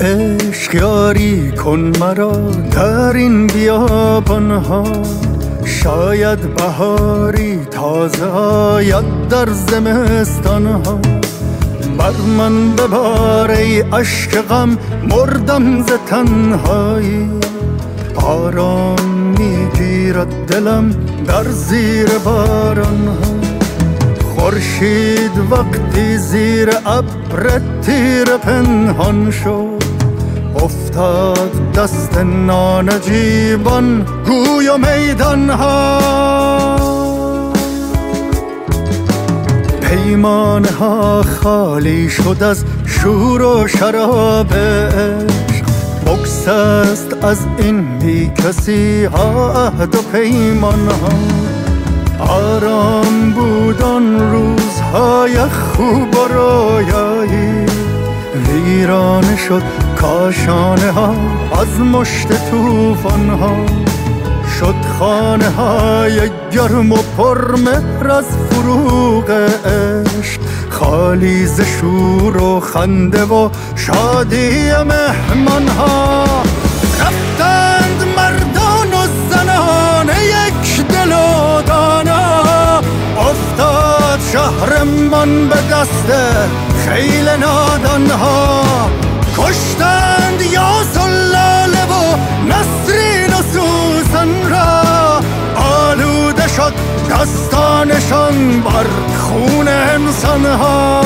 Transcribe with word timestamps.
ای 0.00 0.36
عشق 0.36 0.74
یاری 0.74 1.52
کن 1.52 1.92
مرا. 2.00 2.32
در 2.72 3.16
این 3.16 3.46
بیابان 3.46 4.50
ها 4.50 4.84
شاید 5.64 6.54
بهاری 6.54 7.56
تازه 7.70 8.24
آید 8.24 9.28
در 9.28 9.48
زمستان 9.50 10.66
ها. 10.66 10.98
بر 11.98 12.12
من 12.38 12.76
ببار 12.76 13.50
ای 13.50 13.80
عشق 13.80 14.40
غم 14.40 14.78
مردم 15.08 15.82
ز 15.82 15.86
تنهایی. 16.06 17.30
آرام 18.16 19.34
می‌گیرد 19.38 20.46
دلم 20.46 20.90
در 21.26 21.44
زیر 21.44 22.08
باران 22.24 23.06
ها. 23.06 23.34
خورشید 24.36 25.32
وقتی 25.50 26.18
زیر 26.18 26.70
ابر 26.86 27.60
تیر 27.86 28.36
پنهان 28.36 29.30
شد. 29.30 29.84
افتاد 30.56 31.72
دست 31.72 32.18
نانجیبان 32.18 34.06
گوی 34.26 34.68
و 34.68 34.76
میدان 34.78 35.50
ها 35.50 36.74
پیمان 39.80 40.64
ها 40.64 41.22
خالی 41.22 42.10
شد 42.10 42.42
از 42.42 42.64
شور 42.86 43.42
و 43.42 43.68
شراب 43.68 44.54
عشق 44.54 45.64
بکس 46.06 46.48
است 46.48 47.24
از 47.24 47.38
این 47.58 47.98
بی 47.98 48.30
کسی 48.44 49.04
ها 49.04 49.52
عهد 49.66 49.94
و 49.94 50.02
پیمان 50.12 50.88
ها 50.88 51.08
آرام 52.34 53.30
بود 53.30 53.82
آن 53.82 54.32
روزهای 54.32 55.38
خوب 55.38 56.16
و 56.16 56.28
رویایی. 56.34 57.73
ویرانه 58.64 59.36
شد 59.36 59.62
کاشانه 59.96 60.90
ها 60.90 61.14
از 61.60 61.80
مشت 61.80 62.28
توفان 62.50 63.28
ها. 63.28 63.56
شد 64.60 64.74
خانه 64.98 65.48
های 65.50 66.30
گرم 66.52 66.92
و 66.92 66.96
پرمهر 67.16 68.10
از 68.10 68.24
فروغ 68.50 69.30
عشق. 69.30 70.40
خالی 70.70 71.46
ز 71.46 71.60
شور 71.60 72.36
و 72.36 72.60
خنده 72.60 73.24
و 73.24 73.50
شادی 73.76 74.70
مهمان 74.70 75.68
ها. 75.68 76.24
رفتند 77.00 78.04
مردان 78.16 78.88
و 78.88 79.06
زنان 79.30 80.08
یک 80.08 80.86
دل 80.86 81.12
و 81.12 81.62
دانا. 81.62 82.42
افتاد 83.18 84.20
شهرمان 84.32 85.48
به 85.48 85.56
دست 85.72 86.10
خیل 86.88 87.28
نادان 87.28 88.10
ها 88.10 88.64
کشتند 89.38 90.40
یا 90.52 90.72
سلاله 90.94 91.84
و 91.84 92.16
نسرین 92.46 93.34
و 93.34 93.42
سوزن 93.52 94.50
را. 94.50 95.20
آلوده 95.56 96.48
شد 96.48 96.72
دستانشان 97.10 98.60
بر 98.60 98.86
خون 99.18 99.68
انسان 99.68 100.46
ها 100.46 101.00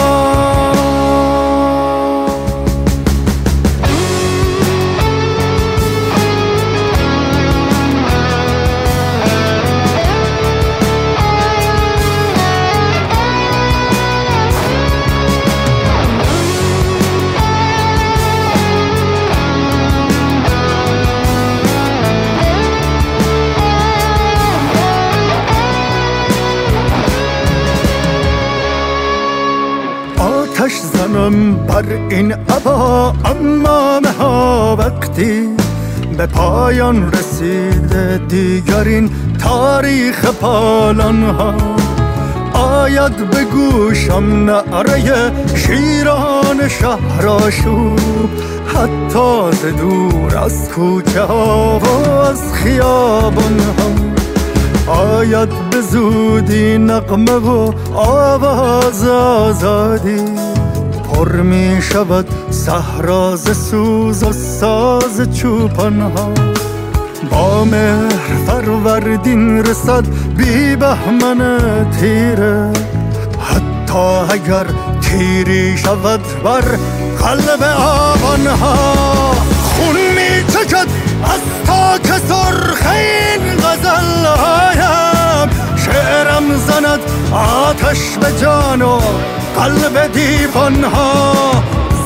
آتش 30.68 30.80
زنم 30.80 31.54
بر 31.66 31.84
این 32.10 32.32
عبا 32.32 33.14
اما 33.24 34.00
ها 34.18 34.76
وقتی 34.78 35.48
به 36.18 36.26
پایان 36.26 37.12
رسیده 37.12 38.20
دیگر 38.28 38.84
این 38.84 39.10
تاریخ 39.38 40.24
پالان 40.24 41.22
ها 41.22 41.54
آید 42.52 43.30
به 43.30 43.44
گوشم 43.44 44.50
نعره 44.50 45.32
شیران 45.54 46.68
شهراشوب 46.68 48.30
حتی 48.66 49.52
ز 49.52 49.64
دور 49.80 50.36
از 50.36 50.68
کوچه 50.68 51.22
ها 51.22 51.78
و 51.78 52.10
از 52.10 52.52
خیابان 52.52 53.60
ها 53.78 54.08
آید 54.92 55.48
به 55.70 55.80
زودی 55.80 56.78
نقمه 56.78 57.32
و 57.32 57.72
آواز 57.94 59.08
آزادی 59.08 60.47
پر 61.18 61.32
می 61.32 61.82
شود 61.82 62.26
صحراز 62.50 63.56
سوز 63.70 64.22
و 64.22 64.32
ساز 64.32 65.28
چوپان 65.34 66.00
ها 66.00 66.32
با 67.30 67.64
مهر 67.64 68.36
فروردین 68.46 69.64
رسد 69.64 70.04
بی 70.36 70.76
بهمن 70.76 71.60
تیره. 72.00 72.72
حتی 73.40 74.32
اگر 74.34 74.66
تیری 75.00 75.78
شود 75.78 76.20
بر 76.44 76.64
قلب 77.20 77.62
آبان 77.78 78.46
ها 78.46 78.94
خون 79.74 79.96
می 79.96 80.44
چکد 80.52 80.88
از 81.24 81.40
تاک 81.66 82.18
سرخ 82.28 82.92
این 82.92 83.56
غزل 83.56 84.24
هایم 84.24 85.17
شعرم 85.92 86.56
زند 86.56 87.00
آتش 87.32 88.16
به 88.20 88.40
جان 88.40 88.82
و 88.82 89.00
قلب 89.56 90.12
دیوان 90.12 90.84
ها 90.84 91.34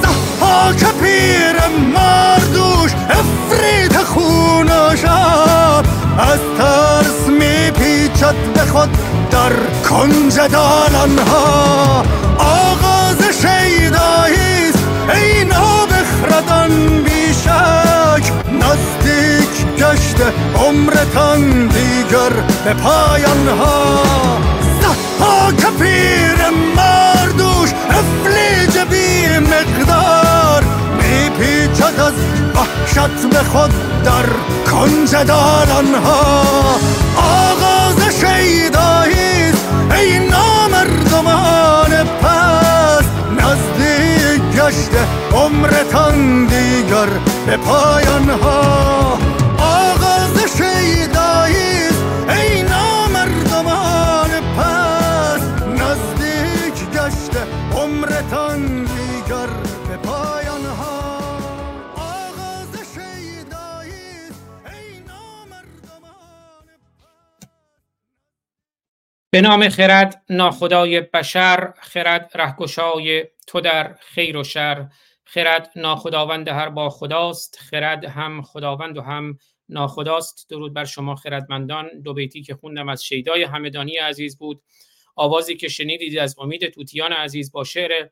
زحاک 0.03 0.85
پیر 1.03 1.57
مردوش 1.95 2.93
افرید 3.11 3.97
خون 3.97 4.69
و 4.69 4.97
شب 4.97 5.85
از 6.19 6.41
ترس 6.59 7.29
می 7.29 7.71
پیچد 7.71 8.35
به 8.55 8.61
خود 8.61 8.91
در 9.31 9.53
کنج 9.89 10.35
دالان 10.35 11.19
ها 11.19 12.05
آغاز 12.39 13.19
شیداییست 13.43 14.85
ای 15.15 15.45
نابخردان 15.45 17.03
بیشک. 17.03 18.33
نزدیک 18.53 19.02
گشته 19.93 20.25
عمرتان 20.57 21.67
دیگر 21.67 22.33
به 22.65 22.75
پایان 22.75 23.49
ها 23.49 24.03
زحاک 24.81 25.67
پیر 25.79 26.51
مردوش 26.77 27.71
افلیج 27.91 28.79
بی 28.91 29.39
مقدار 29.39 30.65
می 30.97 31.31
پیچد 31.31 32.01
از 32.01 32.13
وحشت 32.55 33.27
به 33.31 33.39
خود 33.39 33.71
در 34.05 34.27
کنج 34.71 35.11
دالان 35.11 35.95
ها 36.05 36.43
آغاز 37.17 38.01
شیداییست 38.21 39.67
ای 39.99 40.19
نامردمان 40.19 42.05
پس. 42.23 43.05
نزدیک 43.39 44.43
گشته 44.57 45.07
عمرتان 45.35 46.47
دیگر 46.47 47.09
به 47.47 47.57
پایان 47.57 48.31
ها 48.31 49.19
به 69.35 69.41
نام 69.41 69.69
خرد 69.69 70.25
ناخدای 70.31 71.01
بشر 71.01 71.73
خرد 71.81 72.31
رهگشای 72.35 73.25
تو 73.47 73.61
در 73.61 73.95
خیر 74.01 74.37
و 74.37 74.45
شر 74.45 74.89
خرد 75.25 75.71
ناخداوند 75.77 76.49
هر 76.49 76.69
با 76.69 76.91
خداست 76.91 77.59
خرد 77.59 78.05
هم 78.05 78.43
خداوند 78.43 78.99
و 78.99 79.01
هم 79.01 79.39
ناخداست. 79.69 80.47
درود 80.51 80.75
بر 80.75 80.85
شما 80.85 81.15
خردمندان. 81.15 82.03
دو 82.05 82.15
بیتی 82.15 82.43
که 82.43 82.55
خوندم 82.55 82.89
از 82.89 83.05
شیدای 83.05 83.43
همدانی 83.43 83.97
عزیز 83.97 84.39
بود. 84.39 84.63
آوازی 85.17 85.57
که 85.57 85.69
شنیدید 85.69 86.19
از 86.19 86.39
امید 86.39 86.69
توتیان 86.69 87.13
عزیز 87.13 87.53
با 87.53 87.65
شعر 87.65 88.09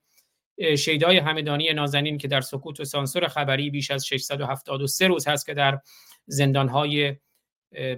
شیدای 0.78 1.18
همدانی 1.18 1.72
نازنین 1.72 2.18
که 2.18 2.28
در 2.28 2.40
سکوت 2.40 2.80
و 2.80 2.84
سانسور 2.84 3.28
خبری 3.28 3.70
بیش 3.70 3.90
از 3.90 4.06
673 4.06 5.08
روز 5.08 5.28
هست 5.28 5.46
که 5.46 5.54
در 5.54 5.80
زندانهای 6.26 7.16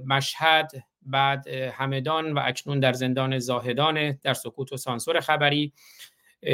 مشهد 0.07 0.73
بعد 1.07 1.49
همدان 1.49 2.33
و 2.33 2.41
اکنون 2.45 2.81
در 2.81 2.93
زندان 2.93 3.39
زاهدان 3.39 4.13
در 4.13 4.35
سکوت 4.35 4.73
و 4.73 4.77
سانسور 4.77 5.21
خبری 5.21 5.73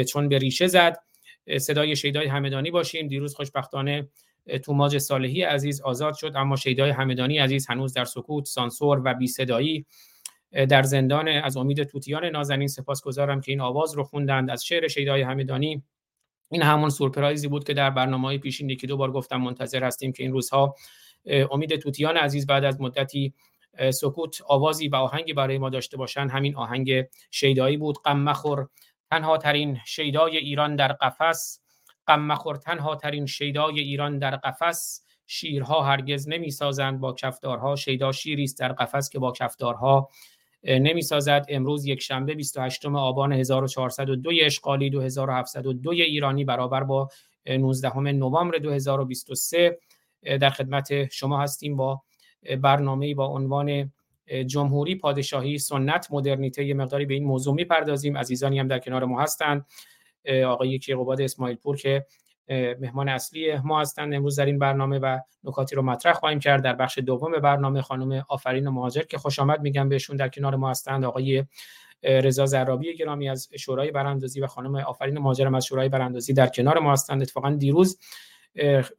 چون 0.09 0.29
به 0.29 0.37
ریشه 0.37 0.67
زد. 0.67 0.97
صدای 1.59 1.95
شیدای 1.95 2.27
همدانی 2.27 2.71
باشیم. 2.71 3.07
دیروز 3.07 3.35
خوشبختانه 3.35 4.07
توماج 4.63 4.97
صالحی 4.97 5.43
عزیز 5.43 5.81
آزاد 5.81 6.15
شد 6.15 6.31
اما 6.35 6.55
شیدای 6.55 6.89
همدانی 6.89 7.37
عزیز 7.37 7.67
هنوز 7.69 7.93
در 7.93 8.05
سکوت 8.05 8.45
سانسور 8.45 9.01
و 9.05 9.13
بی 9.13 9.27
صدایی 9.27 9.85
در 10.69 10.83
زندان 10.83 11.27
از 11.27 11.57
امید 11.57 11.83
توتیان 11.83 12.25
نازنین 12.25 12.67
سپاسگزارم 12.67 13.41
که 13.41 13.51
این 13.51 13.61
آواز 13.61 13.93
رو 13.93 14.03
خوندند. 14.03 14.49
از 14.49 14.65
شعر 14.65 14.87
شیدای 14.87 15.21
همدانی 15.21 15.83
این 16.51 16.61
همون 16.61 16.89
سورپرایزی 16.89 17.47
بود 17.47 17.63
که 17.63 17.73
در 17.73 17.89
برنامه 17.89 18.27
های 18.27 18.37
پیشین 18.37 18.69
یکی 18.69 18.87
دو 18.87 18.97
بار 18.97 19.11
گفتم 19.11 19.37
منتظر 19.37 19.83
هستیم 19.83 20.11
که 20.11 20.23
این 20.23 20.31
روزها 20.31 20.75
امید 21.51 21.75
توتیان 21.75 22.17
عزیز 22.17 22.47
بعد 22.47 22.63
از 22.63 22.81
مدتی 22.81 23.33
سکوت 23.93 24.41
آوازی 24.47 24.87
و 24.87 24.95
آهنگی 24.95 25.33
برای 25.33 25.57
ما 25.57 25.69
داشته 25.69 25.97
باشن. 25.97 26.27
همین 26.27 26.55
آهنگ 26.55 27.05
شیدایی 27.31 27.77
بود. 27.77 27.97
غم 28.01 28.19
مخور 28.19 28.67
تنها 29.11 29.37
ترین 29.37 29.79
شیدای 29.85 30.37
ایران 30.37 30.75
در 30.75 30.93
قفس. 30.93 31.59
غم 32.07 32.21
مخور 32.21 32.55
تنها 32.55 32.95
ترین 32.95 33.25
شیدای 33.25 33.79
ایران 33.79 34.19
در 34.19 34.35
قفس. 34.35 35.03
شیرها 35.31 35.83
هرگز 35.83 36.29
نمی 36.29 36.51
سازند 36.51 36.99
با 36.99 37.13
کفدارها 37.13 37.75
شیدا 37.75 38.11
شیری 38.11 38.43
است 38.43 38.59
در 38.59 38.71
قفس 38.71 39.09
که 39.09 39.19
با 39.19 39.31
کفدارها 39.31 40.09
نمی 40.63 41.01
سازد 41.01 41.45
امروز 41.49 41.85
یک 41.85 42.01
شنبه 42.01 42.35
28 42.35 42.85
آبان 42.85 43.33
1402 43.33 44.31
اشغالی 44.41 44.89
2702 44.89 45.89
ایرانی 45.89 46.45
برابر 46.45 46.83
با 46.83 47.09
19 47.45 47.99
نوامبر 47.99 48.57
2023 48.57 49.79
در 50.23 50.49
خدمت 50.49 51.11
شما 51.11 51.41
هستیم 51.41 51.75
با 51.75 52.01
برنامه 52.61 53.15
با 53.15 53.25
عنوان 53.25 53.91
جمهوری 54.45 54.95
پادشاهی 54.95 55.57
سنت 55.57 56.07
مدرنیته 56.11 56.65
یه 56.65 56.73
مقداری 56.73 57.05
به 57.05 57.13
این 57.13 57.25
موضوع 57.25 57.55
می‌پردازیم. 57.55 58.17
عزیزانی 58.17 58.59
هم 58.59 58.67
در 58.67 58.79
کنار 58.79 59.05
ما 59.05 59.21
هستند 59.21 59.65
آقای 60.47 60.79
کیقوباد 60.79 61.21
اسماعیل 61.21 61.57
پور 61.57 61.77
که 61.77 62.05
مهمان 62.79 63.09
اصلی 63.09 63.57
ما 63.57 63.81
هستند 63.81 64.13
امروز 64.13 64.39
در 64.39 64.45
این 64.45 64.59
برنامه 64.59 64.99
و 64.99 65.19
نکاتی 65.43 65.75
رو 65.75 65.81
مطرح 65.81 66.13
خواهیم 66.13 66.39
کرد. 66.39 66.63
در 66.63 66.73
بخش 66.73 66.97
دوم 66.97 67.31
برنامه 67.31 67.81
خانم 67.81 68.25
آفرین 68.29 68.69
مهاجر 68.69 69.01
که 69.01 69.17
خوش 69.17 69.39
آمد 69.39 69.61
میگم 69.61 69.89
بهشون 69.89 70.15
در 70.15 70.29
کنار 70.29 70.55
ما 70.55 70.69
هستند. 70.69 71.05
آقای 71.05 71.45
رضا 72.03 72.45
زرابی 72.45 72.97
گرامی 72.97 73.29
از 73.29 73.49
شورای 73.59 73.91
براندازی 73.91 74.41
و 74.41 74.47
خانم 74.47 74.75
آفرین 74.75 75.17
مهاجرم 75.17 75.55
از 75.55 75.65
شورای 75.65 75.89
براندازی 75.89 76.33
در 76.33 76.47
کنار 76.47 76.79
ما 76.79 76.91
هستند. 76.91 77.21
اتفاقا 77.21 77.49
دیروز 77.49 77.99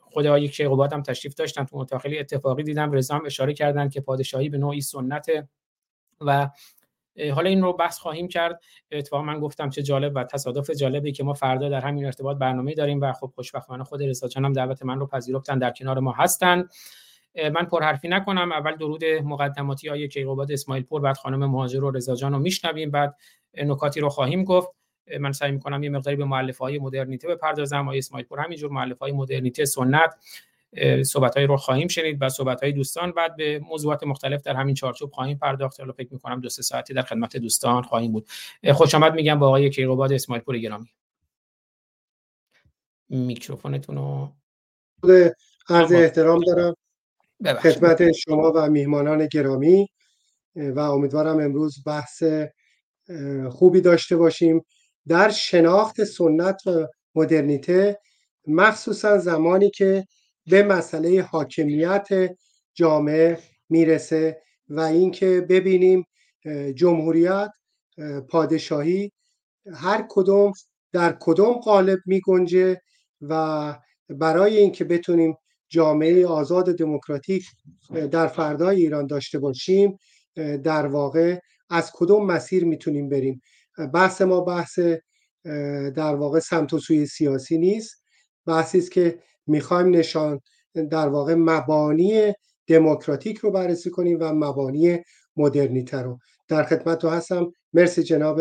خدای 0.00 0.48
که 0.48 0.68
قباد 0.68 0.92
هم 0.92 1.02
تشریف 1.02 1.34
داشتن 1.34 1.64
تو 1.64 1.78
متاخلی 1.78 2.18
اتفاقی 2.18 2.62
دیدم. 2.62 2.92
رضا 2.92 3.14
هم 3.14 3.26
اشاره 3.26 3.54
کردن 3.54 3.88
که 3.88 4.00
پادشاهی 4.00 4.48
به 4.48 4.58
نوعی 4.58 4.80
سنت. 4.80 5.26
و 6.20 6.50
حالا 7.34 7.48
این 7.48 7.62
رو 7.62 7.72
بحث 7.72 7.98
خواهیم 7.98 8.28
کرد. 8.28 8.60
اتفاقا 8.92 9.22
من 9.22 9.40
گفتم 9.40 9.70
چه 9.70 9.82
جالب 9.82 10.12
و 10.14 10.24
تصادف 10.24 10.70
جالبی 10.70 11.12
که 11.12 11.24
ما 11.24 11.34
فردا 11.34 11.68
در 11.68 11.80
همین 11.80 12.06
ارتباط 12.06 12.36
برنامه 12.36 12.74
داریم 12.74 13.00
و 13.00 13.12
خب 13.12 13.32
خوشبختانه 13.34 13.84
خود 13.84 14.02
رضا 14.02 14.28
جانم 14.28 14.52
دعوت 14.52 14.82
من 14.82 15.00
رو 15.00 15.06
پذیرفتن 15.06 15.58
در 15.58 15.70
کنار 15.70 15.98
ما 15.98 16.12
هستن. 16.12 16.68
من 17.36 17.64
پرحرفی 17.64 18.08
نکنم. 18.08 18.52
اول 18.52 18.76
درود 18.76 19.04
مقدماتی 19.04 19.88
های 19.88 20.08
کیقوباد 20.08 20.52
اسماعیل 20.52 20.84
پور 20.84 21.00
بعد 21.00 21.16
خانم 21.16 21.50
مهاجر 21.50 21.84
و 21.84 21.90
رضا 21.90 22.14
جان 22.14 22.32
رو 22.32 22.38
میشنویم. 22.38 22.90
بعد 22.90 23.16
نکاتی 23.54 24.00
رو 24.00 24.08
خواهیم 24.08 24.44
گفت. 24.44 24.68
من 25.18 25.32
سعی 25.32 25.52
می‌کنم 25.52 25.82
یه 25.82 25.90
مقداری 25.90 26.16
به 26.16 26.24
مؤلفه 26.24 26.64
های 26.64 26.78
مدرنیته 26.78 27.28
بپردازم. 27.28 27.82
آقای 27.82 27.98
اسماعیل 27.98 28.26
پور 28.26 28.40
همینجور 28.40 28.70
مؤلفه 28.70 28.98
های 28.98 29.12
مدرنیته 29.12 29.64
سنت 29.64 30.14
صحبت 31.02 31.36
های 31.36 31.46
رو 31.46 31.56
خواهیم 31.56 31.88
شنید 31.88 32.18
و 32.20 32.28
صحبت 32.28 32.62
های 32.62 32.72
دوستان. 32.72 33.12
بعد 33.12 33.36
به 33.36 33.58
موضوعات 33.58 34.04
مختلف 34.04 34.42
در 34.42 34.54
همین 34.54 34.74
چارچوب 34.74 35.10
خواهیم 35.10 35.38
پرداخت. 35.38 35.80
حالا 35.80 35.92
فکر 35.92 36.08
می‌کنم 36.12 36.40
دو 36.40 36.48
سه 36.48 36.62
ساعتی 36.62 36.94
در 36.94 37.02
خدمت 37.02 37.36
دوستان 37.36 37.82
خواهیم 37.82 38.12
بود. 38.12 38.28
خوش 38.72 38.94
آمد 38.94 39.14
میگم 39.14 39.38
با 39.38 39.46
آقای 39.46 39.70
کیقوباد 39.70 40.12
اسماعیل 40.12 40.44
پور 40.44 40.58
گرامی. 40.58 40.88
میکروفونتون 43.08 43.96
رو 43.96 44.32
عرض 45.68 45.92
احترام 45.92 46.40
دارم. 46.40 46.74
خدمت 47.62 48.12
شما 48.12 48.52
و 48.54 48.70
میهمانان 48.70 49.26
گرامی. 49.26 49.88
و 50.56 50.78
امیدوارم 50.78 51.40
امروز 51.40 51.82
بحث 51.86 52.22
خوبی 53.50 53.80
داشته 53.80 54.16
باشیم. 54.16 54.64
در 55.08 55.30
شناخت 55.30 56.04
سنت 56.04 56.66
و 56.66 56.86
مدرنیته 57.14 57.98
مخصوصا 58.46 59.18
زمانی 59.18 59.70
که 59.70 60.04
به 60.46 60.62
مسئله 60.62 61.22
حاکمیت 61.22 62.08
جامعه 62.74 63.38
می‌رسه 63.68 64.42
و 64.68 64.80
اینکه 64.80 65.46
ببینیم 65.48 66.04
جمهوریت 66.74 67.50
پادشاهی 68.28 69.12
هر 69.74 70.06
کدوم 70.08 70.52
در 70.92 71.16
کدوم 71.20 71.52
قالب 71.52 71.98
می 72.06 72.20
گنجه 72.20 72.80
و 73.20 73.74
برای 74.08 74.56
اینکه 74.56 74.84
بتونیم 74.84 75.36
جامعه 75.68 76.26
آزاد 76.26 76.76
دموکراتیک 76.76 77.44
در 78.10 78.26
فردای 78.26 78.76
ایران 78.76 79.06
داشته 79.06 79.38
باشیم 79.38 79.98
در 80.64 80.86
واقع 80.86 81.38
از 81.70 81.90
کدوم 81.94 82.26
مسیر 82.26 82.64
می‌تونیم 82.64 83.08
بریم. 83.08 83.40
بحث 83.94 84.22
ما 84.22 84.40
بحث 84.40 84.78
در 85.94 86.14
واقع 86.14 86.38
سمت 86.38 86.72
و 86.72 86.78
سوی 86.78 87.06
سیاسی 87.06 87.58
نیست. 87.58 88.02
بحثی 88.46 88.78
است 88.78 88.90
که 88.90 89.18
می‌خوایم 89.46 89.96
نشان 89.96 90.40
در 90.90 91.08
واقع 91.08 91.34
مبانی 91.34 92.32
دموکراتیک 92.66 93.38
رو 93.38 93.50
بررسی 93.50 93.90
کنیم 93.90 94.18
و 94.20 94.32
مبانی 94.32 94.98
مدرنیته 95.36 95.98
رو. 96.02 96.18
در 96.48 96.62
خدمت 96.64 96.98
تو 96.98 97.08
هستم. 97.08 97.52
مرسی 97.72 98.02
جناب 98.02 98.40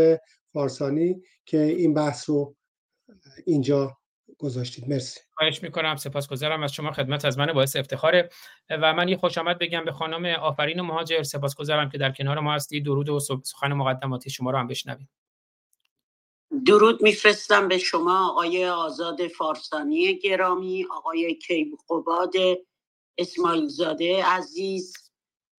فارسانی 0.53 1.21
که 1.45 1.61
این 1.61 1.93
بحث 1.93 2.29
رو 2.29 2.55
اینجا 3.45 3.97
گذاشتید. 4.39 4.89
مرسی. 4.89 5.19
خواهش 5.33 5.63
می‌کنم 5.63 5.95
سپاسگزارم 5.95 6.63
از 6.63 6.73
شما 6.73 6.91
خدمت 6.91 7.25
از 7.25 7.37
من 7.37 7.53
باعث 7.53 7.75
افتخاره. 7.75 8.29
و 8.69 8.93
من 8.93 9.07
یه 9.07 9.17
خوش 9.17 9.37
آمد 9.37 9.59
بگم 9.59 9.85
به 9.85 9.91
خانم 9.91 10.25
آفرین 10.25 10.81
مهاجر. 10.81 11.23
سپاسگزارم 11.23 11.89
که 11.89 11.97
در 11.97 12.11
کنار 12.11 12.39
ما 12.39 12.53
هستی 12.53 12.81
درود 12.81 13.09
و 13.09 13.19
سخن 13.19 13.73
مقدماتی 13.73 14.29
شما 14.29 14.51
رو 14.51 14.57
هم 14.57 14.67
بشنویم. 14.67 15.09
درود 16.65 17.01
میفرستم 17.01 17.67
به 17.67 17.77
شما 17.77 18.29
آقای 18.29 18.65
آزاد 18.65 19.27
فارسانی 19.27 20.19
گرامی 20.19 20.85
آقای 20.91 21.35
کیقوباد 21.35 22.33
اسماعیل 23.17 23.67
زاده 23.67 24.25
عزیز. 24.25 25.11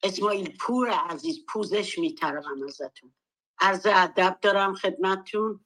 اسماعیل 0.02 0.57
پور 0.61 0.90
عزیز 0.90 1.45
پوزش 1.49 1.99
میترم 1.99 2.62
ازتون. 2.69 3.12
عرض 3.61 3.87
ادب 3.90 4.38
دارم 4.43 4.75
خدمتتون 4.75 5.61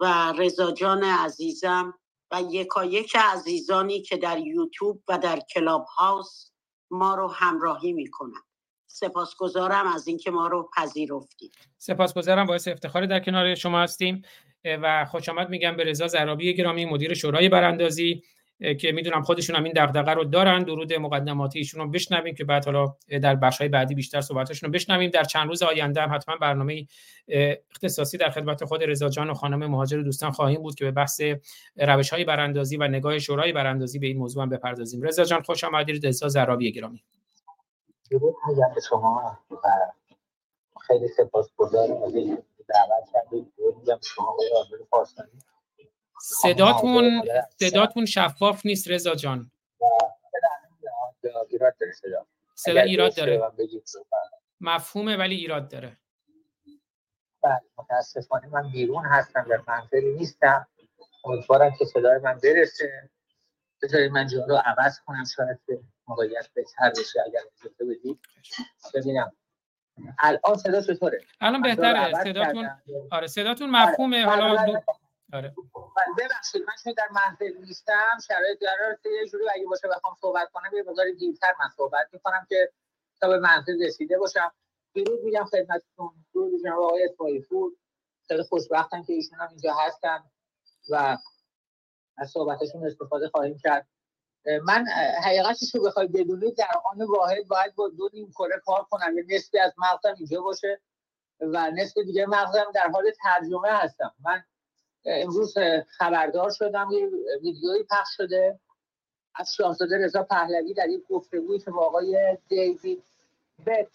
و 0.00 0.34
رضا 0.38 0.72
جان 0.72 1.04
عزیزم. 1.04 1.94
و 2.32 2.42
یکایک 2.50 3.16
عزیزانی 3.16 4.02
که 4.02 4.16
در 4.16 4.38
یوتیوب 4.38 5.02
و 5.08 5.18
در 5.18 5.40
کلاب 5.54 5.86
هاوس 5.96 6.50
ما 6.90 7.14
رو 7.14 7.28
همراهی 7.28 7.92
می‌کنن 7.92 8.42
سپاسگزارم 8.86 9.86
از 9.86 10.08
اینکه 10.08 10.30
ما 10.30 10.46
رو 10.46 10.70
پذیرفتید. 10.76 11.54
سپاسگزارم. 11.78 12.46
باعث 12.46 12.68
افتخاری 12.68 13.06
در 13.06 13.20
کنار 13.20 13.54
شما 13.54 13.80
هستیم. 13.80 14.22
و 14.64 15.04
خوش 15.04 15.28
آمد 15.28 15.48
میگم 15.48 15.76
به 15.76 15.84
رضا 15.84 16.06
زرابی 16.06 16.54
گرامی 16.54 16.84
مدیر 16.84 17.14
شورای 17.14 17.48
براندازی 17.48 18.22
که 18.60 18.92
می‌دونم 18.92 19.22
خودشون 19.22 19.56
هم 19.56 19.64
این 19.64 19.72
دغدغه 19.76 20.10
رو 20.10 20.24
دارن. 20.24 20.62
درود 20.62 20.92
مقدماتی 20.92 21.58
ایشون 21.58 21.80
رو 21.80 21.90
بشنویم 21.90 22.34
که 22.34 22.44
بعد 22.44 22.64
حالا 22.64 22.94
در 23.22 23.50
های 23.60 23.68
بعدی 23.68 23.94
بیشتر 23.94 24.20
صحبتشون 24.20 24.66
رو 24.66 24.72
بشنویم. 24.72 25.10
در 25.10 25.24
چند 25.24 25.48
روز 25.48 25.62
آینده 25.62 26.00
هم 26.00 26.14
حتما 26.14 26.36
برنامه 26.36 26.86
اختصاصی 27.70 28.18
در 28.18 28.30
خدمت 28.30 28.64
خود 28.64 28.84
رضا 28.84 29.08
جان 29.08 29.30
و 29.30 29.34
خانم 29.34 29.66
مهاجر 29.66 30.02
دوستان 30.02 30.30
خواهیم 30.30 30.62
بود 30.62 30.74
که 30.74 30.84
به 30.84 30.90
بحث 30.90 31.20
روش 31.76 32.10
های 32.10 32.24
براندازی 32.24 32.76
و 32.76 32.88
نگاه 32.88 33.18
شورای 33.18 33.52
براندازی 33.52 33.98
به 33.98 34.06
این 34.06 34.18
موضوع 34.18 34.42
هم 34.42 34.48
بپردازیم. 34.48 35.02
رضا 35.02 35.24
جان 35.24 35.42
خوش 35.42 35.64
آمدید. 35.64 36.06
رضا 36.06 36.28
زرابی 36.28 36.72
گرامی. 36.72 37.02
شما. 38.88 39.38
خیلی 40.86 41.08
سپاسگزارم. 41.08 42.02
از 42.02 42.12
دعوت 42.68 43.04
کردید. 43.12 43.52
شما. 44.02 44.36
صداتون 46.20 47.22
صداتون 47.60 48.06
شفاف 48.06 48.66
نیست 48.66 48.90
رضا 48.90 49.14
جان. 49.14 49.50
صدا 52.54 52.80
ایراد 52.80 53.16
داره. 53.16 53.52
مفهومه 54.60 55.16
ولی 55.16 55.34
ایراد 55.34 55.68
داره. 55.68 55.96
بله 57.42 57.60
متاسفانه 57.78 58.46
من 58.46 58.70
بیرون 58.70 59.04
هستم 59.04 59.46
در 59.50 59.62
منزلی 59.68 60.12
نیستم. 60.12 60.66
امیدوارم 61.24 61.76
که 61.78 61.84
صدای 61.84 62.18
من 62.18 62.38
برسه. 62.42 63.10
بذارید 63.82 64.12
من 64.12 64.26
جا 64.26 64.44
رو 64.44 64.56
عوض 64.56 65.00
کنم 65.06 65.24
شاید 65.36 65.58
موقعیت 66.08 66.48
بهتر 66.54 66.90
بشه. 66.90 67.20
اگر 67.26 67.40
اجازه 67.60 67.84
بدید. 67.84 68.20
ببینم. 68.94 69.32
الان 70.18 70.56
صدا 70.56 70.82
چطوره؟ 70.82 71.20
الان 71.40 71.62
بهتره. 71.62 72.24
صداتون 72.24 72.70
آره 73.10 73.26
صداتون 73.26 73.70
مفهومه. 73.70 74.24
حالا 74.24 74.54
بله، 74.54 74.72
بله. 74.72 74.84
آره. 75.32 75.54
ببخشید 76.18 76.62
من 76.62 76.74
چون 76.84 76.92
در 76.96 77.08
منزل 77.10 77.58
نیستم. 77.58 78.18
شرایط 78.28 78.58
قرار 78.58 78.98
یه 79.04 79.28
جوری 79.28 79.44
اگه 79.54 79.66
باشه 79.66 79.88
بخوام 79.88 80.16
صحبت 80.20 80.50
کنم 80.50 80.70
یه 80.76 80.82
مقدار 80.82 81.06
دیرتر 81.18 81.54
من 81.60 81.68
صحبت 81.76 82.08
می‌کنم 82.12 82.46
که 82.48 82.72
تا 83.20 83.28
به 83.28 83.38
منزل 83.38 83.84
رسیده 83.86 84.18
باشم. 84.18 84.52
درود 84.94 85.24
میگم 85.24 85.44
خدمتتون. 85.44 86.24
درود 86.34 86.62
جناب 86.64 86.82
آقای 86.82 87.04
اسماعیل 87.04 87.42
پور. 87.42 87.72
خیلی 88.28 88.42
خوشبختم 88.42 89.02
که 89.02 89.12
ایشون 89.12 89.38
هم 89.38 89.48
اینجا 89.48 89.74
هستن 89.74 90.24
و 90.90 91.16
از 92.18 92.30
صحبتشون 92.30 92.86
استفاده 92.86 93.28
خواهیم 93.28 93.58
کرد. 93.58 93.88
من 94.64 94.86
حقیقتش 95.24 95.74
رو 95.74 95.82
بخوای 95.82 96.06
بدونید 96.06 96.56
در 96.56 96.72
آن 96.92 97.02
واحد 97.02 97.48
باید 97.48 97.74
با 97.74 97.88
دو 97.88 98.10
نیم 98.12 98.30
کره 98.30 98.60
کار 98.64 98.86
کنم. 98.90 99.18
یه 99.18 99.24
نصفی 99.28 99.58
از 99.58 99.72
مغزم 99.78 100.14
اینجا 100.18 100.42
باشه 100.42 100.80
و 101.40 101.70
نصف 101.70 101.98
دیگه 101.98 102.26
مغزم 102.26 102.70
در 102.74 102.88
حال 102.92 103.10
ترجمه 103.22 103.68
هستم. 103.68 104.14
من 104.24 104.44
امروز 105.04 105.54
خبردار 105.88 106.50
شدم 106.50 106.88
یه 106.92 107.10
ویدیویی 107.42 107.82
پخش 107.90 108.16
شده. 108.16 108.60
از 109.34 109.54
شاهزاده 109.54 109.98
رضا 109.98 110.22
پهلوی 110.22 110.74
در 110.74 110.88
یک 110.88 111.06
گفتگویی 111.08 111.58
که 111.58 111.70
با 111.70 111.86
آقای 111.86 112.38
دیوید 112.48 113.04
بت 113.66 113.88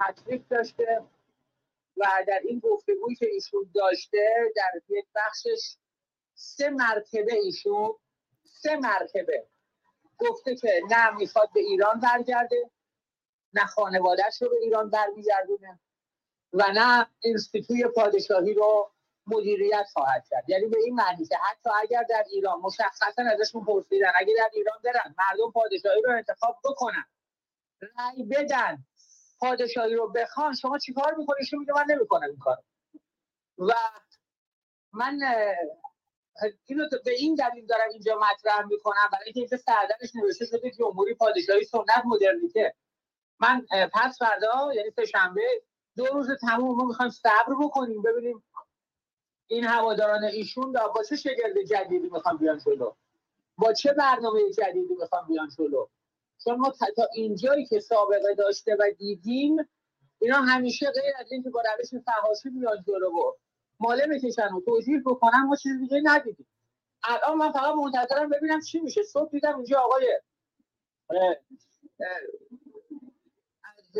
تطریق 0.00 0.42
داشته 0.50 1.02
و 1.96 2.06
در 2.28 2.40
این 2.44 2.58
گفتگویی 2.58 3.16
که 3.16 3.26
ایشون 3.26 3.70
داشته 3.74 4.52
در 4.56 4.80
یک 4.88 5.04
بخشش 5.14 5.76
سه 6.34 6.70
مرتبه 6.70 7.34
ایشون 7.34 7.94
سه 8.44 8.76
مرتبه 8.76 9.46
گفته 10.18 10.56
که 10.56 10.82
نه 10.90 11.10
می‌خواد 11.10 11.48
به 11.54 11.60
ایران 11.60 12.00
برگرده 12.00 12.70
نه 13.54 13.66
خانوادهش 13.66 14.42
رو 14.42 14.48
به 14.48 14.56
ایران 14.56 14.90
برمیگردونه 14.90 15.80
و 16.52 16.64
نه 16.74 17.06
اینستیتوی 17.20 17.84
پادشاهی 17.94 18.54
رو 18.54 18.90
مدیریت 19.26 19.86
خواهد 19.92 20.24
کرد. 20.30 20.50
یعنی 20.50 20.66
به 20.66 20.78
این 20.84 20.94
معنی 20.94 21.26
که 21.26 21.36
حتی 21.36 21.70
اگر 21.82 22.02
در 22.08 22.24
ایران 22.30 22.60
مشخصا 22.60 23.22
ازشون 23.32 23.64
پرسیدن 23.64 24.12
اگر 24.16 24.32
در 24.38 24.50
ایران 24.52 24.78
برن 24.84 25.14
مردم 25.18 25.52
پادشاهی 25.52 26.02
رو 26.02 26.12
انتخاب 26.12 26.58
بکنن. 26.64 27.04
رأی 27.80 28.22
بدن 28.22 28.84
پادشاهی 29.38 29.94
رو 29.94 30.08
بخوان 30.08 30.54
شما 30.54 30.78
چیکار 30.78 31.14
می‌کنی؟ 31.14 31.46
شما 31.46 31.60
میگه 31.60 31.72
من 31.72 31.84
نمی‌کنم 31.88 32.28
این 32.28 32.38
کار 32.38 32.56
و 33.58 33.72
من 34.92 35.18
اینو 36.66 36.88
به 37.04 37.12
این 37.12 37.34
دلیل 37.34 37.66
دارم 37.66 37.88
اینجا 37.90 38.18
مطرح 38.18 38.66
می‌کنم. 38.66 39.08
برای 39.12 39.24
اینکه 39.24 39.40
اینجا 39.40 39.56
سردرش 39.56 40.10
نوشته 40.14 40.46
شده 40.46 40.70
جمهوری 40.70 41.14
پادشاهی 41.14 41.64
سنت 41.64 42.02
مدرنیته. 42.04 42.74
من 43.40 43.66
پس 43.92 44.18
فردا 44.18 44.74
یعنی 44.74 44.90
سه 44.90 45.04
شنبه 45.04 45.62
دو 45.96 46.06
روز 46.06 46.28
تموم 46.40 46.76
ما 46.76 46.84
می‌خوایم 46.84 47.10
صبر 47.10 47.54
بکنیم 47.62 48.02
ببینیم 48.02 48.44
این 49.52 49.64
هواداران 49.64 50.24
ایشون 50.24 50.72
با 50.72 51.02
چه 51.08 51.16
شگرد 51.16 51.62
جدیدی 51.70 52.08
می‌خوان 52.08 52.36
بیان 52.36 52.58
جلو؟ 52.58 52.92
با 53.58 53.72
چه 53.72 53.92
برنامه 53.92 54.40
جدیدی 54.58 54.94
می‌خوان 54.94 55.26
بیان 55.26 55.48
جلو؟ 55.58 55.86
چون 56.44 56.56
ما 56.56 56.70
تا 56.96 57.06
اینجایی 57.14 57.66
که 57.66 57.80
سابقه 57.80 58.34
داشته 58.38 58.76
و 58.80 58.90
دیدیم 58.98 59.56
اینا 60.18 60.36
همیشه 60.36 60.90
غیر 60.90 61.12
از 61.18 61.32
اینکه 61.32 61.50
با 61.50 61.62
روش 61.78 62.02
فحاشی 62.04 62.50
بیان 62.50 62.84
جلو 62.86 63.10
و 63.10 63.32
ماله 63.80 64.06
بکشن 64.06 64.54
و 64.54 64.60
توجیه 64.60 65.02
بکنن 65.06 65.42
ما 65.46 65.56
چیز 65.56 65.78
دیگه 65.78 66.00
ندیدیم. 66.04 66.46
الان 67.02 67.36
من 67.38 67.52
فقط 67.52 67.74
منتظرم 67.74 68.28
ببینم 68.28 68.60
چی 68.60 68.80
میشه. 68.80 69.02
صبح 69.02 69.30
دیدم 69.30 69.56
اینجا 69.56 69.80
آقای 69.80 70.20
از 73.64 73.92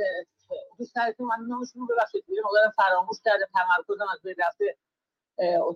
دوست 0.79 0.97
من 1.21 1.47
نامشون 1.49 1.87
ببخشید. 1.87 2.25
فراموش 2.77 3.17
کرده 3.25 3.49
تمرکزم 3.55 4.07
از 4.13 4.23
بین 4.23 4.35
رفته. 4.39 4.77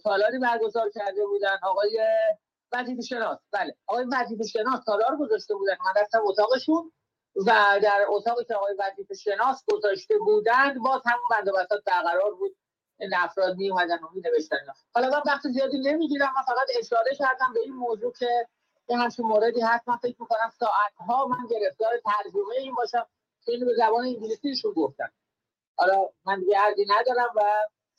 تالاری 0.05 0.39
برگزار 0.39 0.91
کرده 0.91 1.27
بودن. 1.27 1.59
آقای 1.63 2.01
وظیفه 2.73 3.03
شناس. 3.03 3.39
بله. 3.53 3.77
آقای 3.87 4.05
وظیفه 4.13 4.45
شناس 4.45 4.85
تالار 4.85 5.17
گذاشته 5.17 5.55
بودن. 5.55 5.77
من 5.87 6.01
رفتم 6.03 6.23
اتاقشون 6.27 6.93
و 7.37 7.81
در 7.83 8.07
اتاقی 8.09 8.45
که 8.45 8.55
آقای 8.55 8.75
وظیفه 8.79 9.15
شناس 9.15 9.65
گذاشته 9.73 10.19
بودند 10.19 10.79
باز 10.79 11.03
همون 11.07 11.29
بند 11.31 11.55
بساط 11.55 11.85
برقرار 11.87 12.35
بود. 12.35 12.57
این 13.01 13.11
افراد 13.15 13.57
می 13.57 13.71
اومدن 13.71 13.99
و 13.99 14.09
می 14.15 14.21
نوشتن 14.21 14.57
حالا 14.95 15.11
من 15.11 15.23
وقت 15.27 15.49
زیادی 15.49 15.79
نمی‌گیرم. 15.79 16.33
من 16.37 16.43
فقط 16.43 16.67
اشاره 16.79 17.15
کردم 17.15 17.53
به 17.55 17.61
این 17.61 17.73
موضوع 17.73 18.13
که 18.13 18.47
یه 18.89 18.97
همچین 18.97 19.27
موردی 19.27 19.61
هست. 19.61 19.89
من 19.89 19.97
فکر 19.97 20.17
می‌کنم 20.21 20.51
ساعتها 20.59 21.27
من 21.27 21.47
گرفتار 21.51 21.91
ترجمه 22.05 22.55
این 22.59 22.75
باشم. 22.75 23.07
که 23.47 23.53
به 23.65 23.75
زبان 23.77 24.05
انگلیسیشون 24.05 24.73
گفتن 24.73 25.09
حالا 25.77 26.09
من 26.25 26.41
دیگه 26.41 26.59
ندارم 26.89 27.29
و 27.37 27.43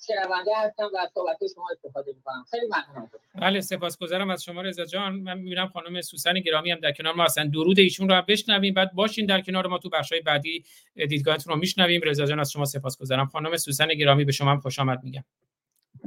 شنونده 0.02 0.52
هستم 0.58 0.84
و 0.84 1.08
صحبت 1.14 1.38
شما 1.56 1.68
استفاده 1.72 2.14
می‌کنم. 2.14 2.46
خیلی 2.52 2.66
ممنونم. 2.66 3.12
بله 3.36 3.62
سپاسگزارم 3.62 4.30
از 4.30 4.44
شما 4.44 4.62
رضا 4.62 4.86
جان. 4.86 5.16
من 5.16 5.38
می‌بینم 5.38 5.68
خانم 5.68 6.02
سوسن 6.02 6.34
گرامی 6.40 6.72
هم 6.72 6.80
در 6.80 6.92
کنار 6.92 7.14
ما 7.14 7.24
هستن. 7.24 7.50
درود 7.50 7.80
ایشون 7.80 8.10
رو 8.10 8.16
هم 8.16 8.26
بشنویم. 8.28 8.74
بعد 8.74 8.94
باشین 8.94 9.26
در 9.26 9.42
کنار 9.42 9.68
ما 9.68 9.78
تو 9.78 9.90
بخشای 9.90 10.22
بعدی 10.22 10.66
دیدگاهتون 10.96 11.54
رو 11.54 11.60
میشنویم. 11.60 12.02
رضا 12.04 12.26
جان 12.26 12.40
از 12.40 12.52
شما 12.52 12.66
سپاسگزارم. 12.66 13.26
خانم 13.26 13.58
سوسن 13.58 13.88
گرامی 13.88 14.26
به 14.26 14.32
شما 14.32 14.52
هم 14.52 14.60
خوش 14.60 14.80
آمد 14.80 15.04
میگم. 15.04 15.24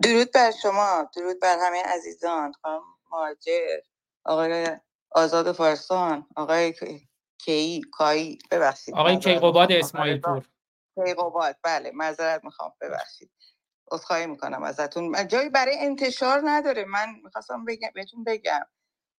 درود 0.03 0.33
بر 0.35 0.51
شما. 0.63 1.11
درود 1.17 1.41
بر 1.43 1.57
همه 1.61 1.83
عزیزان. 1.83 2.53
خانم 2.63 2.83
مهاجر 3.11 3.79
آقای 4.25 4.67
آزاد 5.11 5.53
فارسان 5.53 6.27
آقای 6.37 6.75
کی 7.39 7.81
کایی 7.93 8.39
ببخشید. 8.51 8.95
آقای 8.95 9.19
کیقوباد 9.19 9.73
اسماعیل 9.73 10.21
پور. 10.21 10.45
کیقوباد 11.05 11.57
بله 11.63 11.91
معذرت 11.95 12.45
می‌خوام. 12.45 12.73
ببخشید. 12.81 13.31
عذرخواهی 13.93 14.27
می‌کنم 14.27 14.63
ازتون. 14.63 15.29
جایی 15.29 15.49
برای 15.49 15.77
انتشار 15.81 16.43
نداره. 16.45 16.85
من 16.85 17.07
می‌خواستم 17.25 17.65
بگم 17.65 17.89
بهتون 17.95 18.25
بگم. 18.25 18.67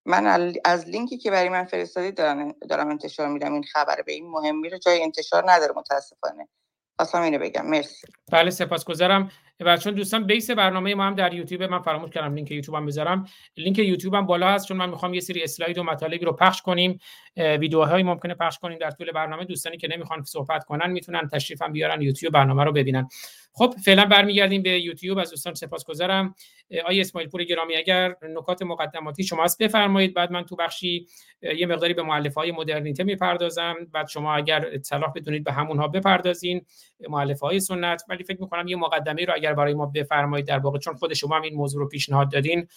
من 0.06 0.52
از 0.64 0.88
لینکی 0.88 1.18
که 1.18 1.30
برای 1.30 1.48
من 1.48 1.64
فرستادی 1.64 2.12
دارم, 2.12 2.88
انتشار 2.88 3.28
میدم. 3.28 3.52
این 3.52 3.62
خبر 3.62 4.02
به 4.06 4.12
این 4.12 4.30
مهمی 4.30 4.68
رو 4.68 4.78
جای 4.78 5.02
انتشار 5.02 5.50
نداره 5.50 5.72
متاسفانه. 5.76 6.48
خواستم 6.96 7.22
اینو 7.22 7.38
بگم. 7.38 7.66
مرسی. 7.66 8.06
بله 8.32 8.50
سپاسگزارم. 8.50 9.30
و 9.60 9.76
چون 9.76 9.94
دوستان 9.94 10.26
بیس 10.26 10.50
برنامه 10.50 10.94
ما 10.94 11.04
هم 11.04 11.14
در 11.14 11.34
یوتیوب. 11.34 11.62
من 11.62 11.82
فراموش 11.82 12.10
کردم 12.10 12.34
لینک 12.34 12.50
یوتیوب 12.50 12.76
هم 12.76 12.86
بذارم. 12.86 13.26
لینک 13.56 13.78
یوتیوب 13.78 14.14
هم 14.14 14.26
بالا 14.26 14.50
هست 14.50 14.66
چون 14.66 14.76
من 14.76 14.90
می‌خوام 14.90 15.14
یه 15.14 15.20
سری 15.20 15.42
اسلاید 15.42 15.78
و 15.78 15.82
مطالبی 15.82 16.24
رو 16.24 16.32
پخش 16.32 16.62
کنیم. 16.62 16.98
ویدیوهایی 17.36 18.02
ممکنه 18.04 18.34
پخش 18.34 18.58
کنیم 18.58 18.78
در 18.78 18.90
طول 18.90 19.12
برنامه. 19.12 19.44
دوستانی 19.44 19.76
که 19.76 19.88
نمی‌خوان 19.88 20.24
صحبت 20.24 20.64
کنن 20.64 20.90
می‌تونن 20.90 21.28
تشریف 21.28 21.62
هم 21.62 21.72
بیارن 21.72 22.02
یوتیوب 22.02 22.32
برنامه 22.32 22.64
رو 22.64 22.72
ببینن. 22.72 23.08
خب 23.52 23.74
فعلا 23.84 24.04
برمیگردیم 24.04 24.62
به 24.62 24.80
یوتیوب 24.80 25.18
از 25.18 25.30
دوستان 25.30 25.54
سپاسگزارم. 25.54 26.34
آی 26.86 27.00
اسماعیل 27.00 27.30
پور 27.30 27.44
گرامی 27.44 27.76
اگر 27.76 28.16
نکات 28.22 28.62
مقدماتی 28.62 29.24
شما 29.24 29.44
هست 29.44 29.62
بفرمایید. 29.62 30.14
بعد 30.14 30.32
من 30.32 30.44
تو 30.44 30.56
بخشی 30.56 31.06
یه 31.42 31.66
مقداری 31.66 31.94
به 31.94 32.02
مؤلفه 32.02 32.40
های 32.40 32.52
مدرنیته 32.52 33.04
می‌پردازم. 33.04 33.76
بعد 33.92 34.08
شما 34.08 34.34
اگر 34.34 34.78
صلاح 34.82 35.12
بدونید 35.16 35.44
به 35.44 35.52
همونها 35.52 35.88
بپردازین 35.88 36.66
مؤلفه 37.08 37.46
های 37.46 37.60
سنت. 37.60 38.02
ولی 38.08 38.24
فکر 38.24 38.40
می‌کنم 38.40 38.68
یه 38.68 38.76
مقدمه 38.76 39.24
رو 39.24 39.34
اگر 39.34 39.54
برای 39.54 39.74
ما 39.74 39.86
بفرمایید 39.86 40.46
در 40.46 40.58
واقع 40.58 40.78
چون 40.78 40.94
خود 40.94 41.14
شما 41.14 41.36
هم 41.36 41.42
این 41.42 41.54
موضوع 41.54 41.80
رو 41.82 41.88
پیشنهاد 41.88 42.32
دادین 42.32 42.68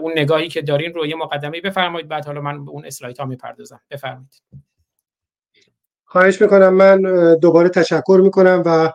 اون 0.00 0.12
نگاهی 0.16 0.48
که 0.48 0.62
دارین 0.62 0.94
رو 0.94 1.06
یه 1.06 1.16
مقدمه 1.16 1.60
بفرمایید. 1.60 2.08
بعد 2.08 2.26
حالا 2.26 2.40
من 2.40 2.64
به 2.64 2.70
اون 2.70 2.86
اسلاید 2.86 3.18
ها 3.18 3.24
می‌پردازم. 3.24 3.80
بفرمایید. 3.90 4.42
خواهش 6.04 6.42
می‌کنم. 6.42 6.74
من 6.74 7.02
دوباره 7.42 7.68
تشکر 7.68 8.20
می‌کنم 8.24 8.62
و 8.66 8.92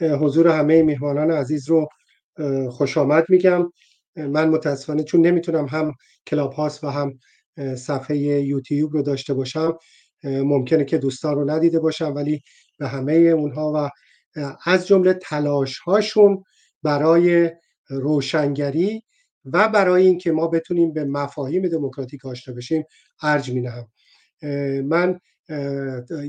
حضور 0.00 0.48
همه 0.48 0.82
میهمانان 0.82 1.30
عزیز 1.30 1.68
رو 1.68 1.88
خوش 2.70 2.98
آمد 2.98 3.24
میگم. 3.28 3.72
من 4.16 4.48
متاسفانه 4.48 5.02
چون 5.02 5.26
نمی‌تونم 5.26 5.66
هم 5.66 5.94
کلاب 6.26 6.52
هاست 6.52 6.84
و 6.84 6.88
هم 6.88 7.18
صفحه 7.76 8.16
یوتیوب 8.18 8.92
رو 8.92 9.02
داشته 9.02 9.34
باشم 9.34 9.78
ممکنه 10.24 10.84
که 10.84 10.98
دوستان 10.98 11.34
رو 11.34 11.50
ندیده 11.50 11.80
باشم 11.80 12.14
ولی 12.14 12.42
به 12.78 12.88
همه 12.88 13.12
اونها 13.12 13.72
و 13.76 13.90
از 14.64 14.86
جمله 14.86 15.14
تلاش 15.14 15.78
هاشون 15.78 16.44
برای 16.82 17.50
روشنگری 17.88 19.02
و 19.44 19.68
برای 19.68 20.06
اینکه 20.06 20.32
ما 20.32 20.48
بتونیم 20.48 20.92
به 20.92 21.04
مفاهیم 21.04 21.68
دموکراتیک 21.68 22.26
آشنا 22.26 22.54
بشیم 22.54 22.84
ارج 23.22 23.50
می 23.50 23.68
من 24.82 25.20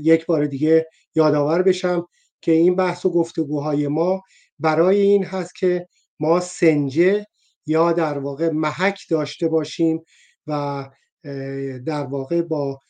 یک 0.02 0.26
بار 0.26 0.46
دیگه 0.46 0.86
یادآور 1.14 1.62
بشم 1.62 2.06
که 2.46 2.52
این 2.52 2.76
بحث 2.76 3.04
و 3.04 3.10
گفتگوهای 3.10 3.88
ما 3.88 4.22
برای 4.58 5.00
این 5.00 5.24
هست 5.24 5.54
که 5.54 5.88
ما 6.20 6.40
سنجه 6.40 7.26
یا 7.66 7.92
در 7.92 8.18
واقع 8.18 8.50
محک 8.50 9.00
داشته 9.10 9.48
باشیم 9.48 10.04
و 10.46 10.84
در 11.86 12.06
واقع 12.06 12.42
با 12.42 12.80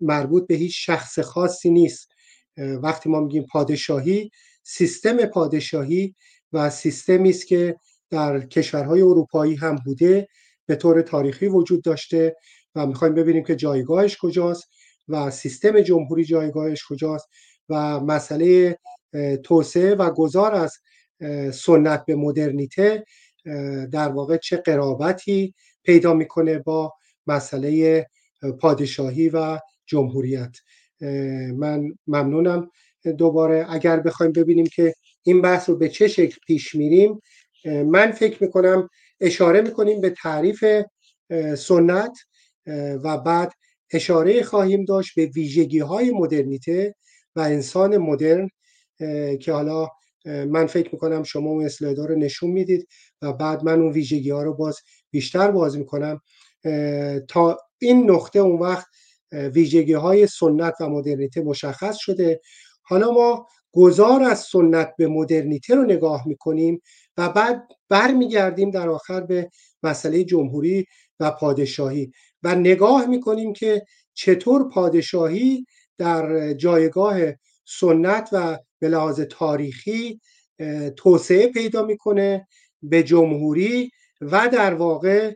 مربوط 0.00 0.46
به 0.46 0.54
هیچ 0.54 0.86
شخص 0.86 1.18
خاصی 1.18 1.70
نیست. 1.70 2.08
وقتی 2.56 3.08
ما 3.08 3.20
میگیم 3.20 3.46
پادشاهی 3.52 4.30
سیستم 4.62 5.26
پادشاهی 5.26 6.14
و 6.52 6.70
سیستمی 6.70 7.30
است 7.30 7.46
که 7.46 7.76
در 8.10 8.40
کشورهای 8.40 9.02
اروپایی 9.02 9.54
هم 9.54 9.76
بوده 9.84 10.28
به 10.66 10.76
طور 10.76 11.02
تاریخی 11.02 11.48
وجود 11.48 11.82
داشته 11.82 12.36
و 12.74 12.86
می‌خوایم 12.86 13.14
ببینیم 13.14 13.44
که 13.44 13.56
جایگاهش 13.56 14.16
کجاست 14.20 14.64
و 15.08 15.30
سیستم 15.30 15.80
جمهوری 15.80 16.24
جایگاهش 16.24 16.84
کجاست 16.88 17.28
و 17.68 18.00
مسئله 18.00 18.78
توسعه 19.42 19.94
و 19.94 20.10
گذار 20.10 20.54
از 20.54 20.78
سنت 21.54 22.04
به 22.06 22.14
مدرنیته 22.14 23.04
در 23.92 24.08
واقع 24.08 24.36
چه 24.36 24.56
قرابتی 24.56 25.54
پیدا 25.84 26.14
می‌کنه 26.14 26.58
با 26.58 26.92
مسئله 27.26 28.06
پادشاهی 28.60 29.28
و 29.28 29.58
جمهوریت. 29.86 30.56
من 31.56 31.94
ممنونم 32.06 32.70
دوباره. 33.18 33.66
اگر 33.68 34.00
بخوایم 34.00 34.32
ببینیم 34.32 34.66
که 34.66 34.94
این 35.22 35.42
بحث 35.42 35.68
رو 35.68 35.76
به 35.76 35.88
چه 35.88 36.08
شکل 36.08 36.36
پیش 36.46 36.74
میریم 36.74 37.20
من 37.64 38.12
فکر 38.12 38.42
می‌کنم 38.44 38.88
اشاره 39.20 39.60
می‌کنیم 39.60 40.00
به 40.00 40.10
تعریف 40.10 40.64
سنت 41.58 42.18
و 43.04 43.18
بعد 43.18 43.52
اشاره 43.92 44.42
خواهیم 44.42 44.84
داشت 44.84 45.14
به 45.16 45.26
ویژگی 45.26 45.78
های 45.78 46.10
مدرنیته 46.10 46.94
و 47.38 47.40
انسان 47.40 47.98
مدرن 47.98 48.48
که 49.40 49.52
حالا 49.52 49.88
من 50.24 50.66
فکر 50.66 50.88
می‌کنم 50.92 51.22
شما 51.22 51.50
اون 51.50 51.64
اسلاید 51.64 51.98
رو 51.98 52.14
نشون 52.14 52.50
می‌دید 52.50 52.88
و 53.22 53.32
بعد 53.32 53.64
من 53.64 53.80
اون 53.80 53.92
ویژگی 53.92 54.30
ها 54.30 54.42
رو 54.42 54.54
باز 54.54 54.78
بیشتر 55.10 55.50
باز 55.50 55.78
می‌کنم. 55.78 56.20
تا 57.28 57.58
این 57.78 58.10
نقطه 58.10 58.38
اون 58.38 58.58
وقت 58.58 58.86
ویژگی 59.32 59.92
های 59.92 60.26
سنت 60.26 60.74
و 60.80 60.88
مدرنیته 60.88 61.42
مشخص 61.42 61.96
شده. 61.98 62.40
حالا 62.82 63.10
ما 63.10 63.46
گذار 63.72 64.22
از 64.22 64.40
سنت 64.40 64.94
به 64.98 65.06
مدرنیته 65.08 65.74
رو 65.74 65.84
نگاه 65.84 66.28
می‌کنیم 66.28 66.82
و 67.16 67.28
بعد 67.28 67.68
برمیگردیم 67.88 68.70
در 68.70 68.88
آخر 68.88 69.20
به 69.20 69.50
مسئله 69.82 70.24
جمهوری 70.24 70.86
و 71.20 71.30
پادشاهی 71.30 72.12
و 72.42 72.54
نگاه 72.54 73.06
می‌کنیم 73.06 73.52
که 73.52 73.82
چطور 74.14 74.68
پادشاهی 74.68 75.64
در 75.98 76.52
جایگاه 76.52 77.18
سنت 77.64 78.28
و 78.32 78.58
به 78.78 78.88
لحاظ 78.88 79.20
تاریخی 79.20 80.20
توسعه 80.96 81.46
پیدا 81.46 81.84
می‌کنه 81.84 82.46
به 82.82 83.02
جمهوری 83.02 83.90
و 84.20 84.48
در 84.52 84.74
واقع 84.74 85.34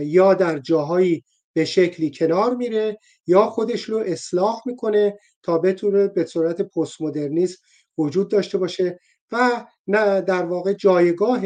یا 0.00 0.34
در 0.34 0.58
جاهایی 0.58 1.24
به 1.52 1.64
شکلی 1.64 2.10
کنار 2.10 2.56
میره 2.56 2.98
یا 3.26 3.46
خودش 3.46 3.82
رو 3.82 3.98
اصلاح 3.98 4.62
می‌کنه 4.66 5.18
تا 5.42 5.58
بتونه 5.58 6.08
به 6.08 6.24
صورت 6.24 6.62
پست 6.62 7.00
مدرنیسم 7.00 7.58
وجود 7.98 8.30
داشته 8.30 8.58
باشه 8.58 8.98
و 9.32 9.66
نه 9.86 10.20
در 10.20 10.44
واقع 10.44 10.72
جایگاه 10.72 11.40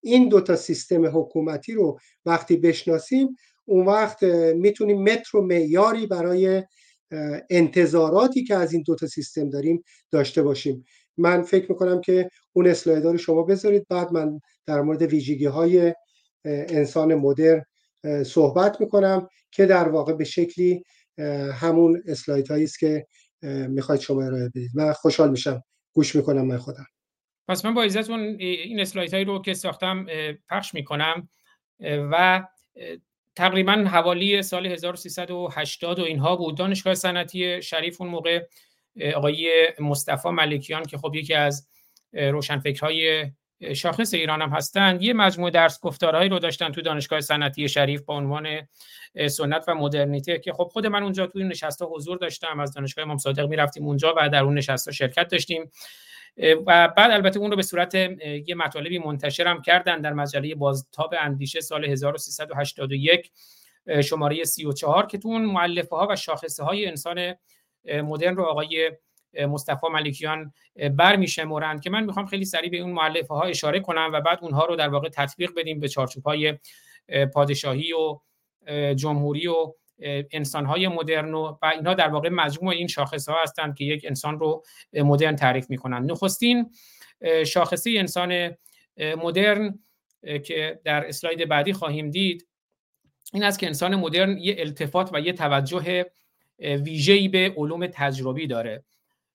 این 0.00 0.28
دوتا 0.28 0.56
سیستم 0.56 1.18
حکومتی 1.18 1.72
رو 1.72 1.98
وقتی 2.26 2.56
بشناسیم 2.56 3.36
اون 3.64 3.86
وقت 3.86 4.22
می‌تونیم 4.54 5.02
متر 5.02 5.36
و 5.36 5.42
معیاری 5.42 6.06
برای 6.06 6.62
انتظاراتی 7.50 8.44
که 8.44 8.54
از 8.54 8.72
این 8.72 8.82
دوتا 8.82 9.06
سیستم 9.06 9.50
داریم 9.50 9.82
داشته 10.10 10.42
باشیم. 10.42 10.84
من 11.16 11.42
فکر 11.42 11.72
می‌کنم 11.72 12.00
که 12.00 12.30
اون 12.52 12.66
اسلایدار 12.66 13.12
رو 13.12 13.18
شما 13.18 13.42
بذارید. 13.42 13.86
بعد 13.90 14.12
من 14.12 14.40
در 14.66 14.80
مورد 14.80 15.02
ویژگی 15.02 15.46
های 15.46 15.94
انسان 16.44 17.14
مدرن 17.14 17.62
صحبت 18.26 18.80
می‌کنم 18.80 19.28
که 19.50 19.66
در 19.66 19.88
واقع 19.88 20.12
به 20.12 20.24
شکلی 20.24 20.82
همون 21.52 22.02
اسلاید 22.06 22.48
هایی 22.48 22.64
است 22.64 22.78
که 22.78 23.06
می‌خواید 23.68 24.00
شما 24.00 24.22
ارائه 24.22 24.48
بدید. 24.48 24.70
من 24.74 24.92
خوشحال 24.92 25.30
میشم. 25.30 25.62
گوش 25.92 26.16
می‌کنم 26.16 26.46
من 26.46 26.58
خودم. 26.58 26.86
پس 27.48 27.64
من 27.64 27.74
با 27.74 27.82
عزتون 27.82 28.20
این 28.40 28.80
اسلاید 28.80 29.12
هایی 29.12 29.24
رو 29.24 29.42
که 29.42 29.54
ساختم 29.54 30.06
پخش 30.48 30.74
می‌کنم 30.74 31.28
و 31.80 32.42
تقریبا 33.36 33.72
حوالی 33.72 34.42
سال 34.42 34.66
1380 34.66 35.98
و 35.98 36.02
اینها 36.02 36.36
بود. 36.36 36.56
دانشگاه 36.56 36.94
صنعتی 36.94 37.62
شریف 37.62 38.00
اون 38.00 38.10
موقع 38.10 38.46
آقای 39.14 39.68
مصطفی 39.80 40.28
ملکیان 40.28 40.84
که 40.84 40.98
خب 40.98 41.14
یکی 41.14 41.34
از 41.34 41.68
روشنفکرهای 42.12 43.30
شاخص 43.74 44.14
ایران 44.14 44.42
هم 44.42 44.48
هستند 44.48 45.02
یه 45.02 45.12
مجموعه 45.12 45.50
درس 45.50 45.80
گفتارهایی 45.80 46.28
رو 46.28 46.38
داشتن 46.38 46.72
تو 46.72 46.80
دانشگاه 46.80 47.20
صنعتی 47.20 47.68
شریف 47.68 48.02
با 48.02 48.14
عنوان 48.14 48.68
سنت 49.28 49.64
و 49.68 49.74
مدرنیته 49.74 50.38
که 50.38 50.52
خب 50.52 50.68
خود 50.72 50.86
من 50.86 51.02
اونجا 51.02 51.26
توی 51.26 51.44
نشسته 51.44 51.84
حضور 51.84 52.18
داشتم 52.18 52.60
از 52.60 52.74
دانشگاه 52.74 53.04
امام 53.04 53.18
صادق 53.18 53.48
می‌رفتیم 53.48 53.86
اونجا 53.86 54.14
و 54.16 54.28
در 54.28 54.42
اون 54.44 54.54
نشسته 54.54 54.92
شرکت 54.92 55.28
داشتیم. 55.28 55.70
و 56.38 56.88
بعد 56.96 57.10
البته 57.10 57.38
اون 57.38 57.50
رو 57.50 57.56
به 57.56 57.62
صورت 57.62 57.94
یه 57.94 58.54
مطالبی 58.54 58.98
منتشر 58.98 59.46
هم 59.46 59.62
کردن 59.62 60.00
در 60.00 60.12
مجله 60.12 60.54
بازتاب 60.54 61.14
اندیشه 61.20 61.60
سال 61.60 61.84
1381 61.84 63.32
شماره 64.04 64.44
34 64.44 65.06
که 65.06 65.18
تو 65.18 65.28
اون 65.28 65.44
معلفه 65.44 65.96
ها 65.96 66.06
و 66.10 66.16
شاخصه 66.16 66.64
های 66.64 66.86
انسان 66.86 67.34
مدرن 67.84 68.36
رو 68.36 68.44
آقای 68.44 68.92
مصطفی 69.48 69.86
ملکیان 69.92 70.52
بر 70.96 71.16
میشمرند 71.16 71.80
که 71.80 71.90
من 71.90 72.04
می‌خوام 72.04 72.26
خیلی 72.26 72.44
سریع 72.44 72.70
به 72.70 72.78
اون 72.78 72.92
معلفه 72.92 73.34
ها 73.34 73.42
اشاره 73.42 73.80
کنم 73.80 74.10
و 74.12 74.20
بعد 74.20 74.38
اونها 74.42 74.64
رو 74.64 74.76
در 74.76 74.88
واقع 74.88 75.08
تطبیق 75.08 75.50
بدیم 75.56 75.80
به 75.80 75.88
چارچوب 75.88 76.24
های 76.24 76.58
پادشاهی 77.34 77.92
و 77.92 78.20
جمهوری 78.94 79.46
و 79.46 79.74
انسان 80.30 80.66
های 80.66 80.88
مدرن 80.88 81.34
و, 81.34 81.56
اینها 81.72 81.94
در 81.94 82.08
واقع 82.08 82.28
مجموع 82.28 82.74
این 82.74 82.86
شاخص 82.86 83.28
ها 83.28 83.42
هستند 83.42 83.76
که 83.76 83.84
یک 83.84 84.04
انسان 84.08 84.38
رو 84.38 84.62
مدرن 84.92 85.36
تعریف 85.36 85.70
می‌کنند 85.70 86.10
نخستین 86.10 86.70
شاخصه 87.46 87.90
انسان 87.96 88.56
مدرن 88.98 89.78
که 90.44 90.80
در 90.84 91.08
اسلاید 91.08 91.48
بعدی 91.48 91.72
خواهیم 91.72 92.10
دید 92.10 92.46
این 93.32 93.42
است 93.44 93.58
که 93.58 93.66
انسان 93.66 93.96
مدرن 93.96 94.38
یه 94.38 94.56
التفات 94.58 95.10
و 95.12 95.20
یه 95.20 95.32
توجه 95.32 96.06
ویژه‌ای 96.58 97.28
به 97.28 97.54
علوم 97.56 97.86
تجربی 97.86 98.46
داره. 98.46 98.84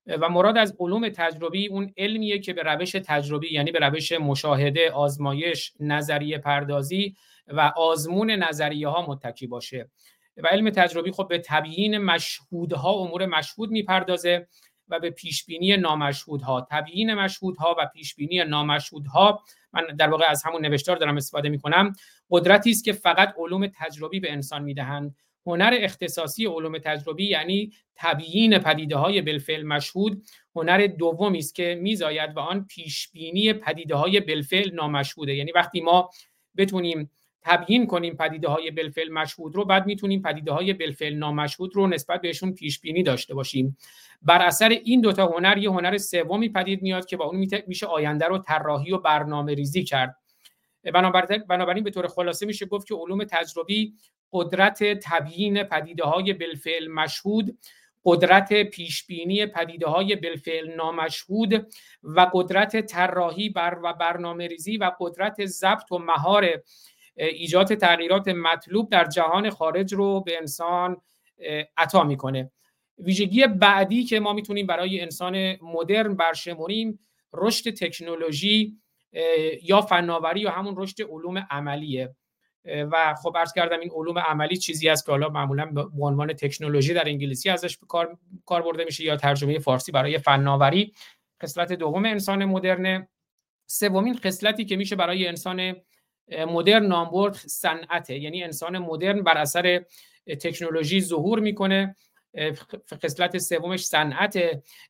و 0.07 0.29
مراد 0.29 0.57
از 0.57 0.75
علوم 0.79 1.09
تجربی 1.09 1.67
اون 1.67 1.93
علمیه 1.97 2.39
که 2.39 2.53
به 2.53 2.63
روش 2.63 2.91
تجربی 2.91 3.53
یعنی 3.53 3.71
به 3.71 3.79
روش 3.79 4.11
مشاهده 4.11 4.91
آزمایش 4.91 5.73
نظریه 5.79 6.37
پردازی 6.37 7.15
و 7.47 7.71
آزمون 7.75 8.31
نظریه 8.31 8.87
ها 8.87 9.05
متکی 9.07 9.47
باشه. 9.47 9.89
و 10.37 10.47
علم 10.47 10.69
تجربی 10.69 11.11
خب 11.11 11.27
به 11.27 11.41
تبیین 11.45 11.97
مشهودها 11.97 12.91
امور 12.91 13.25
مشهود 13.25 13.71
می‌پردازه 13.71 14.47
و 14.87 14.99
به 14.99 15.09
پیشبینی 15.09 15.77
نامشهودها. 15.77 16.67
تبیین 16.71 17.13
مشهودها 17.13 17.75
و 17.79 17.85
پیشبینی 17.93 18.43
نامشهودها 18.43 19.43
من 19.73 19.83
در 19.99 20.09
واقع 20.09 20.25
از 20.25 20.43
همون 20.43 20.65
نوشتار 20.65 20.97
دارم 20.97 21.17
استفاده 21.17 21.49
می‌کنم 21.49 21.93
قدرتی 22.29 22.71
است 22.71 22.83
که 22.83 22.93
فقط 22.93 23.33
علوم 23.37 23.67
تجربی 23.67 24.19
به 24.19 24.31
انسان 24.31 24.63
می‌دهند. 24.63 25.15
هنر 25.45 25.77
اختصاصی 25.81 26.45
علوم 26.45 26.77
تجربی 26.77 27.25
یعنی 27.25 27.71
تبیین 27.95 28.57
پدیده 28.57 28.95
های 28.95 29.21
بالفعل 29.21 29.63
مشهود. 29.63 30.23
هنر 30.55 30.87
دومی 30.87 31.37
است 31.37 31.55
که 31.55 31.79
میزاید 31.81 32.37
و 32.37 32.39
آن 32.39 32.65
پیشبینی 32.65 33.53
پدیده 33.53 33.95
های 33.95 34.19
بالفعل 34.19 34.73
نامشهوده. 34.73 35.35
یعنی 35.35 35.51
وقتی 35.51 35.81
ما 35.81 36.09
بتونیم 36.57 37.11
تبیین 37.41 37.87
کنیم 37.87 38.15
پدیده 38.15 38.47
های 38.47 38.71
بالفعل 38.71 39.11
مشهود 39.11 39.55
رو 39.55 39.65
بعد 39.65 39.85
می‌تونیم 39.85 40.21
پدیده 40.21 40.51
های 40.51 40.73
بالفعل 40.73 41.13
نامشهود 41.13 41.75
رو 41.75 41.87
نسبت 41.87 42.21
بهشون 42.21 42.53
پیش 42.53 42.79
بینی 42.79 43.03
داشته 43.03 43.33
باشیم. 43.33 43.77
بر 44.21 44.41
اثر 44.41 44.69
این 44.69 45.01
دوتا 45.01 45.25
هنر 45.25 45.57
یه 45.57 45.69
هنر 45.69 45.97
سومی 45.97 46.49
پدید 46.49 46.81
میاد 46.81 47.05
که 47.05 47.17
با 47.17 47.25
اون 47.25 47.47
میشه 47.67 47.85
آینده 47.85 48.25
رو 48.25 48.37
طراحی 48.37 48.91
و 48.91 48.97
برنامه 48.97 49.53
ریزی 49.53 49.83
کرد. 49.83 50.15
بنابراین 51.47 51.83
به 51.83 51.91
طور 51.91 52.07
خلاصه 52.07 52.45
میشه 52.45 52.65
گفت 52.65 52.87
که 52.87 52.95
علوم 52.95 53.23
تجربی 53.23 53.93
قدرت 54.31 54.83
تبیین 54.83 55.63
پدیده 55.63 56.03
های 56.03 56.33
بالفعل 56.33 56.87
مشهود 56.87 57.57
قدرت 58.03 58.63
پیشبینی 58.63 59.45
پدیده 59.45 59.87
های 59.87 60.15
بالفعل 60.15 60.75
نامشهود 60.75 61.67
و 62.03 62.29
قدرت 62.33 62.85
طراحی 62.85 63.49
بر 63.49 63.79
و 63.83 63.93
برنامه 63.93 64.47
ریزی 64.47 64.77
و 64.77 64.91
قدرت 64.99 65.45
ضبط 65.45 65.91
و 65.91 65.97
مهار 65.97 66.45
ایجاد 67.15 67.75
تغییرات 67.75 68.27
مطلوب 68.27 68.89
در 68.89 69.05
جهان 69.05 69.49
خارج 69.49 69.93
رو 69.93 70.21
به 70.21 70.37
انسان 70.37 71.01
عطا 71.77 72.03
می‌کنه. 72.03 72.51
ویژگی 72.97 73.47
بعدی 73.47 74.03
که 74.03 74.19
ما 74.19 74.33
می‌تونیم 74.33 74.67
برای 74.67 75.01
انسان 75.01 75.55
مدرن 75.61 76.15
برشمریم 76.15 76.99
رشد 77.33 77.73
تکنولوژی 77.73 78.77
یا 79.63 79.81
فناوری 79.81 80.39
یا 80.39 80.51
همون 80.51 80.73
رشد 80.77 81.01
علوم 81.01 81.47
عملیه. 81.49 82.15
و 82.65 83.15
خب 83.23 83.37
عرض 83.37 83.53
کردم 83.53 83.79
این 83.79 83.91
علوم 83.95 84.19
عملی 84.19 84.57
چیزی 84.57 84.89
است 84.89 85.05
که 85.05 85.11
حالا 85.11 85.29
معمولا 85.29 85.65
به 85.65 86.05
عنوان 86.05 86.33
تکنولوژی 86.33 86.93
در 86.93 87.07
انگلیسی 87.07 87.49
ازش 87.49 87.77
کار, 87.87 88.17
کار 88.45 88.61
برده 88.61 88.83
میشه 88.83 89.03
یا 89.03 89.17
ترجمه 89.17 89.59
فارسی 89.59 89.91
برای 89.91 90.17
فناوری. 90.17 90.93
خصلت 91.43 91.73
دوم 91.73 92.05
انسان 92.05 92.45
مدرن 92.45 93.07
سومین 93.65 94.17
خصلتی 94.17 94.65
که 94.65 94.75
میشه 94.75 94.95
برای 94.95 95.27
انسان 95.27 95.75
مدرن 96.31 96.85
نام 96.85 97.11
برد 97.11 97.33
صنعته. 97.33 98.19
یعنی 98.19 98.43
انسان 98.43 98.77
مدرن 98.77 99.23
بر 99.23 99.37
اثر 99.37 99.83
تکنولوژی 100.39 101.01
ظهور 101.01 101.39
می‌کنه 101.39 101.95
خصلت 103.03 103.37
سومش 103.37 103.85
صنعت 103.85 104.39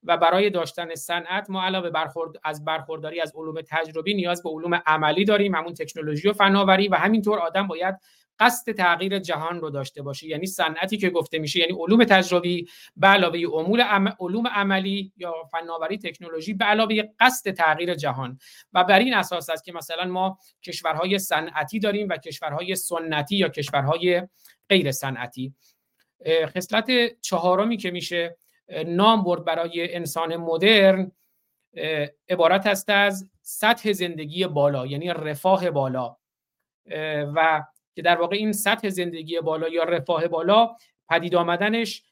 و 0.03 0.17
برای 0.17 0.49
داشتن 0.49 0.95
صنعت 0.95 1.49
ما 1.49 1.63
علاوه 1.63 1.89
برخورد 1.89 2.31
از 2.43 2.65
برخورداری 2.65 3.21
از 3.21 3.33
علوم 3.35 3.61
تجربی 3.61 4.13
نیاز 4.13 4.43
به 4.43 4.49
علوم 4.49 4.81
عملی 4.85 5.25
داریم 5.25 5.55
همون 5.55 5.73
تکنولوژی 5.73 6.29
و 6.29 6.33
فناوری 6.33 6.87
و 6.87 6.95
همینطور 6.95 7.39
آدم 7.39 7.67
باید 7.67 7.95
قصد 8.41 8.71
تغییر 8.71 9.19
جهان 9.19 9.61
رو 9.61 9.69
داشته 9.69 10.01
باشه 10.01 10.27
یعنی 10.27 10.45
صنعتی 10.45 10.97
که 10.97 11.09
گفته 11.09 11.39
میشه 11.39 11.59
یعنی 11.59 11.73
علوم 11.73 12.03
تجربی 12.03 12.69
به 12.95 13.07
علاوه 13.07 13.39
علوم 14.19 14.47
عملی 14.47 15.13
یا 15.17 15.33
فناوری 15.51 15.97
تکنولوژی 15.97 16.53
به 16.53 16.65
علاوه 16.65 17.03
قصد 17.19 17.51
تغییر 17.51 17.95
جهان. 17.95 18.39
و 18.73 18.83
بر 18.83 18.99
این 18.99 19.13
اساس 19.13 19.49
است 19.49 19.63
که 19.63 19.73
مثلا 19.73 20.05
ما 20.05 20.37
کشورهای 20.63 21.19
صنعتی 21.19 21.79
داریم 21.79 22.09
و 22.09 22.17
کشورهای 22.17 22.75
سنتی 22.75 23.35
یا 23.35 23.49
کشورهای 23.49 24.27
غیر 24.69 24.91
صنعتی. 24.91 25.55
خصلت 26.27 26.87
چهارمی 27.21 27.77
که 27.77 27.91
میشه 27.91 28.37
نام 28.85 29.23
برد 29.23 29.45
برای 29.45 29.95
انسان 29.95 30.35
مدرن 30.35 31.11
عبارت 32.29 32.67
است 32.67 32.89
از 32.89 33.29
سطح 33.41 33.91
زندگی 33.91 34.47
بالا 34.47 34.87
یعنی 34.87 35.09
رفاه 35.09 35.71
بالا. 35.71 36.17
و 37.35 37.63
که 37.95 38.01
در 38.01 38.15
واقع 38.15 38.35
این 38.35 38.51
سطح 38.51 38.89
زندگی 38.89 39.39
بالا 39.39 39.69
یا 39.69 39.83
رفاه 39.83 40.27
بالا 40.27 40.75
پدید 41.09 41.35
آمدنش 41.35 42.03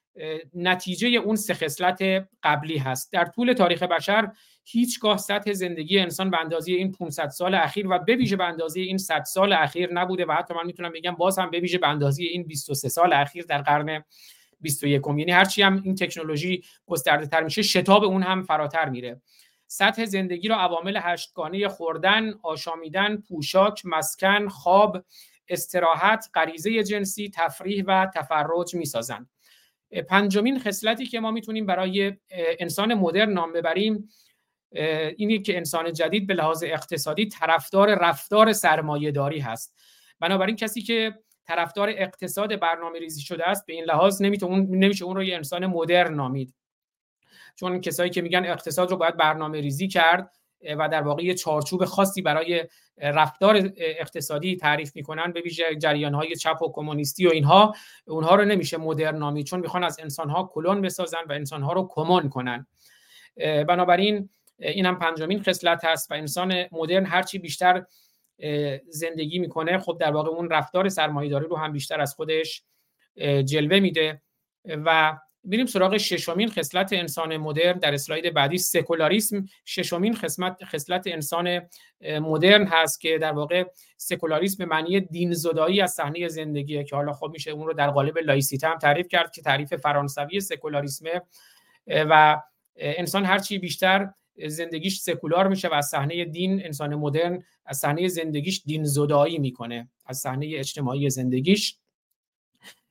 نتیجه 0.54 1.08
اون 1.08 1.36
سه 1.36 1.54
خصلت 1.54 2.28
قبلی 2.44 2.78
هست. 2.78 3.12
در 3.12 3.26
طول 3.26 3.54
تاریخ 3.54 3.84
بشر 3.84 4.32
هیچگاه 4.66 5.18
سطح 5.18 5.54
زندگی 5.54 6.00
انسان 6.00 6.30
به 6.30 6.40
اندازه 6.42 6.72
این 6.72 6.92
500 6.92 7.30
سال 7.30 7.56
اخیر 7.56 7.88
و 7.90 8.00
به 8.00 8.16
ویژه 8.16 8.36
به 8.36 8.44
اندازه 8.44 8.82
این 8.82 8.98
100 8.98 9.24
سال 9.24 9.54
اخیر 9.54 9.94
نبوده 9.94 10.26
و 10.26 10.32
حتی 10.32 10.54
من 10.54 10.66
می‌تونم 10.66 10.92
بگم 10.92 11.12
باز 11.12 11.40
هم 11.40 11.50
به 11.50 11.60
ویژه 11.60 11.78
به 11.78 11.88
اندازه 11.88 12.24
این 12.24 12.44
23 12.44 12.90
سال 12.90 13.14
اخیر 13.14 13.46
در 13.46 13.62
قرن 13.62 14.04
21 14.62 15.02
یعنی 15.08 15.32
هرچی 15.32 15.62
هم 15.62 15.82
این 15.84 15.96
تکنولوژی 15.96 16.64
گسترده 16.86 17.28
تر 17.28 17.44
میشه 17.44 17.62
شتاب 17.62 18.04
اون 18.04 18.24
هم 18.24 18.44
فراتر 18.44 18.90
میره. 18.90 19.22
سطح 19.68 20.06
زندگی 20.06 20.48
را 20.48 20.56
عوامل 20.56 21.00
هشتگانه 21.02 21.68
خوردن، 21.68 22.34
آشامیدن، 22.44 23.18
پوشاک، 23.18 23.82
مسکن، 23.86 24.48
خواب، 24.48 25.06
استراحت، 25.50 26.30
غریزه 26.34 26.84
جنسی، 26.84 27.32
تفریح 27.36 27.84
و 27.88 28.08
تفرج 28.16 28.76
می‌سازند. 28.76 29.30
پنجمین 30.10 30.60
خصلتی 30.60 31.06
که 31.06 31.20
ما 31.20 31.32
می‌تونیم 31.32 31.66
برای 31.66 32.14
انسان 32.60 32.94
مدرن 32.94 33.32
نام 33.32 33.54
ببریم 33.54 34.10
اینی 35.18 35.42
که 35.42 35.58
انسان 35.58 35.94
جدید 35.94 36.28
به 36.28 36.34
لحاظ 36.34 36.64
اقتصادی 36.64 37.26
طرفدار 37.26 37.96
رفتار 37.96 38.54
سرمایه 38.54 39.12
داری 39.12 39.40
هست 39.40 39.76
بنابراین 40.20 40.56
کسی 40.56 40.82
که 40.82 41.20
طرفدار 41.46 41.90
اقتصاد 41.90 42.60
برنامه 42.60 43.00
ریزی 43.00 43.22
شده 43.22 43.48
است 43.48 43.66
به 43.66 43.74
این 43.74 43.84
لحاظ 43.84 44.22
نمیشه 44.22 45.06
اون 45.06 45.16
رو 45.16 45.24
یه 45.24 45.36
انسان 45.36 45.66
مدرن 45.66 46.14
نامید 46.14 46.56
چون 47.56 47.82
کسایی 47.82 48.10
که 48.10 48.22
میگن 48.22 48.46
اقتصاد 48.46 48.92
رو 48.92 48.98
باید 48.98 49.18
برنامه 49.18 49.62
ریزی 49.62 49.88
کرد 49.88 50.39
و 50.78 50.90
در 50.90 51.02
واقع 51.02 51.24
یه 51.24 51.34
چارچوب 51.34 51.86
خاصی 51.86 52.22
برای 52.22 52.66
رفتار 52.98 53.72
اقتصادی 53.78 54.56
تعریف 54.56 54.96
می‌کنن 54.96 55.32
به 55.32 55.42
ویژه 55.42 55.76
جریان 55.76 56.14
های 56.14 56.36
چپ 56.36 56.62
و 56.62 56.72
کمونیستی 56.72 57.28
و 57.28 57.30
اینها. 57.30 57.76
اونها 58.08 58.36
رو 58.36 58.46
نمیشه 58.46 58.78
مدرن 58.78 59.18
نامید 59.18 59.46
چون 59.46 59.60
می‌خوان 59.60 59.84
از 59.84 60.00
انسان 60.00 60.30
ها 60.30 60.44
کلون 60.54 60.82
بسازن 60.82 61.24
و 61.30 61.32
انسان 61.32 61.64
ها 61.64 61.74
رو 61.74 61.88
کمون 61.92 62.30
کنن. 62.30 62.68
بنابراین 63.68 64.30
این 64.60 64.86
هم 64.86 65.00
پنجمین 65.00 65.44
خصلت 65.44 65.86
هست 65.86 66.12
و 66.12 66.14
انسان 66.14 66.66
مدرن 66.72 67.06
هرچی 67.06 67.40
بیشتر 67.40 67.86
زندگی 68.88 69.40
می‌کنه 69.40 69.78
خب 69.78 69.98
در 70.00 70.12
واقع 70.12 70.30
اون 70.30 70.50
رفتار 70.50 70.90
سرمایه‌داری 70.90 71.48
رو 71.48 71.58
هم 71.58 71.72
بیشتر 71.72 72.02
از 72.02 72.14
خودش 72.14 72.64
جلوه 73.46 73.80
میده 73.80 74.22
و 74.66 75.18
بریم 75.44 75.66
سراغ 75.66 75.98
ششمین 75.98 76.50
خصلت 76.50 76.94
انسان 76.94 77.38
مدرن. 77.38 77.80
در 77.80 77.94
اسلاید 77.94 78.34
بعدی 78.34 78.58
سکولاریسم. 78.58 79.46
ششمین 79.66 80.16
خصلت 80.16 80.64
خصلت 80.64 81.08
انسان 81.08 81.62
مدرن 82.02 82.68
هست 82.68 83.02
که 83.02 83.18
در 83.18 83.32
واقع 83.32 83.64
سکولاریسم 83.98 84.66
معنی 84.66 85.00
دین 85.00 85.34
زدایی 85.34 85.82
از 85.82 85.92
صحنه 85.92 86.28
زندگیه 86.28 86.84
که 86.84 86.96
حالا 86.96 87.14
خب 87.14 87.30
میشه 87.34 87.52
اون 87.52 87.68
رو 87.68 87.74
در 87.74 87.90
قالب 87.90 88.18
لایسیته 88.18 88.68
هم 88.68 88.78
تعریف 88.78 89.08
کرد 89.08 89.32
که 89.32 89.42
تعریف 89.42 89.74
فرانسوی 89.74 90.40
سکولاریسمه 90.40 91.22
و 91.88 92.42
انسان 92.76 93.26
هرچی 93.26 93.58
بیشتر 93.58 94.10
زندگیش 94.48 95.00
سکولار 95.00 95.48
میشه 95.48 95.68
و 95.68 95.74
از 95.74 95.86
صحنه 95.86 96.26
دین 96.26 96.66
انسان 96.66 96.96
مدرن 96.96 97.44
از 97.66 97.78
صحنه 97.78 98.08
زندگیش 98.08 98.62
دین 98.66 98.84
زدایی 98.84 99.40
می‌کنه 99.40 99.90
از 100.06 100.18
صحنه 100.18 100.52
اجتماعی 100.56 101.10
زندگیش. 101.10 101.76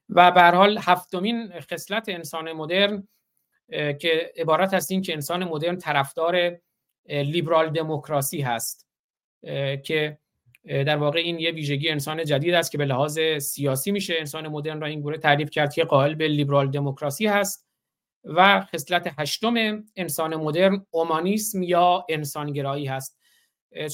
و 0.09 0.31
به 0.31 0.43
حال 0.43 0.79
هفتمین 0.83 1.61
خصلت 1.61 2.09
انسان 2.09 2.53
مدرن 2.53 3.09
که 3.71 4.33
عبارت 4.37 4.75
از 4.75 4.91
این 4.91 5.03
که 5.03 5.13
انسان 5.13 5.45
مدرن 5.45 5.77
طرفدار 5.77 6.59
لیبرال 7.09 7.71
دموکراسی 7.71 8.41
هست 8.41 8.89
که 9.85 10.19
در 10.65 10.97
واقع 10.97 11.19
این 11.19 11.39
یه 11.39 11.51
ویژگی 11.51 11.89
انسان 11.89 12.25
جدید 12.25 12.55
است 12.55 12.73
که 12.73 12.79
به 12.79 12.85
لحاظ 12.85 13.19
سیاسی 13.39 13.91
میشه 13.91 14.15
انسان 14.19 14.49
مدرن 14.49 14.81
را 14.81 14.87
این 14.87 15.01
گونه 15.01 15.19
تعریف 15.19 15.51
کرد 15.51 15.75
که 15.75 15.85
قائل 15.85 16.15
به 16.15 16.29
لیبرال 16.29 16.71
دموکراسی 16.71 17.27
هست. 17.27 17.69
و 18.25 18.61
خصلت 18.61 19.15
هشتم 19.19 19.85
انسان 19.97 20.37
مدرن 20.37 20.87
اومانیسم 20.91 21.63
یا 21.63 22.07
انسانگرایی 22.09 22.87
هست. 22.87 23.19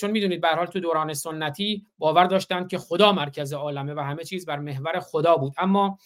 چون 0.01 0.11
می‌دونید 0.11 0.41
به 0.41 0.49
حال 0.49 0.67
تو 0.67 0.81
دوران 0.81 1.15
سنتی 1.15 1.87
باور 1.99 2.25
داشتند 2.25 2.69
که 2.69 2.79
خدا 2.79 3.13
مرکز 3.13 3.53
عالمه 3.53 3.95
و 3.95 4.01
همه 4.01 4.25
چیز 4.25 4.47
بر 4.47 4.59
محور 4.59 5.01
خدا 5.01 5.37
بود. 5.37 5.53
اما 5.59 5.99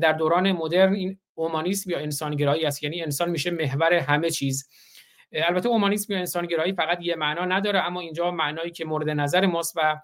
در 0.00 0.12
دوران 0.12 0.52
مدرن 0.52 0.94
این 0.94 1.18
اومانیسم 1.34 1.90
یا 1.90 1.98
انسانگرایی 1.98 2.64
است. 2.64 2.82
یعنی 2.82 3.02
انسان 3.02 3.30
میشه 3.30 3.50
محور 3.50 3.92
همه 3.92 4.30
چیز. 4.30 4.68
البته 5.32 5.68
اومانیسم 5.68 6.12
یا 6.12 6.18
انسانگرایی 6.18 6.72
فقط 6.72 6.98
یه 7.00 7.16
معنا 7.16 7.44
نداره 7.44 7.80
اما 7.80 8.00
اینجا 8.00 8.30
معنایی 8.30 8.70
که 8.70 8.84
مورد 8.84 9.10
نظر 9.10 9.46
ماست 9.46 9.76
و 9.76 10.00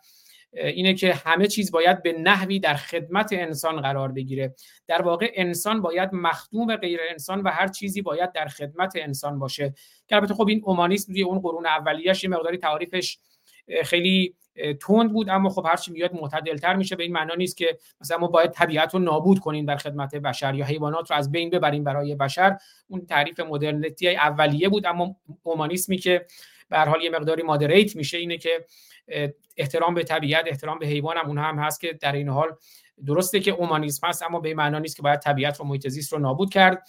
اینه 0.56 0.94
که 0.94 1.14
همه 1.14 1.46
چیز 1.46 1.70
باید 1.70 2.02
به 2.02 2.12
نحوی 2.12 2.60
در 2.60 2.74
خدمت 2.74 3.28
انسان 3.32 3.80
قرار 3.80 4.12
بگیره. 4.12 4.54
در 4.86 5.02
واقع 5.02 5.32
انسان 5.34 5.82
باید 5.82 6.10
مخدوم 6.12 6.76
غیر 6.76 7.00
انسان 7.10 7.40
و 7.40 7.48
هر 7.48 7.68
چیزی 7.68 8.02
باید 8.02 8.32
در 8.32 8.46
خدمت 8.46 8.92
انسان 8.96 9.38
باشه. 9.38 9.74
که 10.08 10.16
البته 10.16 10.34
خب 10.34 10.48
این 10.48 10.62
اومانیسم 10.64 11.12
روی 11.12 11.22
اون 11.22 11.38
قرون 11.38 11.66
اولیه‌اش 11.66 12.24
یه 12.24 12.30
مقداری 12.30 12.58
تعریفش 12.58 13.18
خیلی 13.84 14.34
تند 14.80 15.12
بود 15.12 15.28
اما 15.28 15.48
خب 15.48 15.66
هرچی 15.66 15.92
میاد 15.92 16.14
معتدلتر 16.14 16.76
میشه. 16.76 16.96
به 16.96 17.02
این 17.02 17.12
معنا 17.12 17.34
نیست 17.34 17.56
که 17.56 17.78
مثلا 18.00 18.18
ما 18.18 18.26
باید 18.26 18.50
طبیعت 18.50 18.94
رو 18.94 19.00
نابود 19.00 19.38
کنیم 19.38 19.66
در 19.66 19.76
خدمت 19.76 20.14
بشر 20.14 20.54
یا 20.54 20.64
حیوانات 20.64 21.10
رو 21.10 21.16
از 21.16 21.32
بین 21.32 21.50
ببریم 21.50 21.84
برای 21.84 22.14
بشر. 22.14 22.56
اون 22.88 23.06
تعریف 23.06 23.40
مدرنیتی 23.40 24.08
اولیه 24.08 24.68
بود 24.68 24.86
اما 24.86 25.16
اومانیسمی 25.42 25.98
که 25.98 26.26
به 26.68 26.76
هر 26.76 26.88
حال 26.88 27.02
یه 27.02 27.10
مقداری 27.10 27.42
مادریت 27.42 27.96
میشه 27.96 28.18
اینه 28.18 28.38
که 28.38 28.64
احترام 29.56 29.94
به 29.94 30.04
طبیعت 30.04 30.44
احترام 30.48 30.78
به 30.78 30.86
حیوان 30.86 31.16
هم 31.16 31.28
اون 31.28 31.38
هم 31.38 31.58
هست 31.58 31.80
که 31.80 31.92
در 31.92 32.12
این 32.12 32.28
حال 32.28 32.56
درسته 33.06 33.40
که 33.40 33.50
اومانیسم 33.50 34.06
هست 34.06 34.22
اما 34.22 34.40
به 34.40 34.54
معنا 34.54 34.78
نیست 34.78 34.96
که 34.96 35.02
باید 35.02 35.20
طبیعت 35.20 35.60
رو 35.60 35.66
محیط 35.66 35.88
زیست 35.88 36.12
رو 36.12 36.18
نابود 36.18 36.52
کرد. 36.52 36.82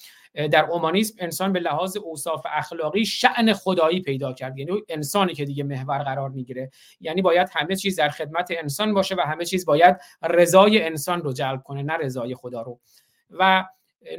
در 0.52 0.66
اومانیسم 0.66 1.16
انسان 1.20 1.54
به 1.54 1.60
لحاظ 1.60 1.98
اوصاف 1.98 2.46
اخلاقی 2.50 3.06
شعن 3.06 3.54
خدایی 3.54 4.02
پیدا 4.02 4.34
کرد. 4.34 4.58
یعنی 4.58 4.72
انسانی 4.90 5.34
که 5.34 5.46
دیگه 5.46 5.64
محور 5.64 6.04
قرار 6.04 6.30
می‌گیره. 6.30 6.72
یعنی 7.00 7.22
باید 7.22 7.50
همه 7.54 7.76
چیز 7.76 7.96
در 7.96 8.10
خدمت 8.10 8.48
انسان 8.58 8.94
باشه 8.94 9.16
و 9.16 9.22
همه 9.22 9.46
چیز 9.46 9.66
باید 9.66 9.96
رضای 10.24 10.84
انسان 10.84 11.22
رو 11.22 11.34
جلب 11.34 11.64
کنه 11.64 11.84
نه 11.84 11.94
رضای 11.94 12.36
خدا 12.36 12.62
رو. 12.62 12.80
و 13.30 13.66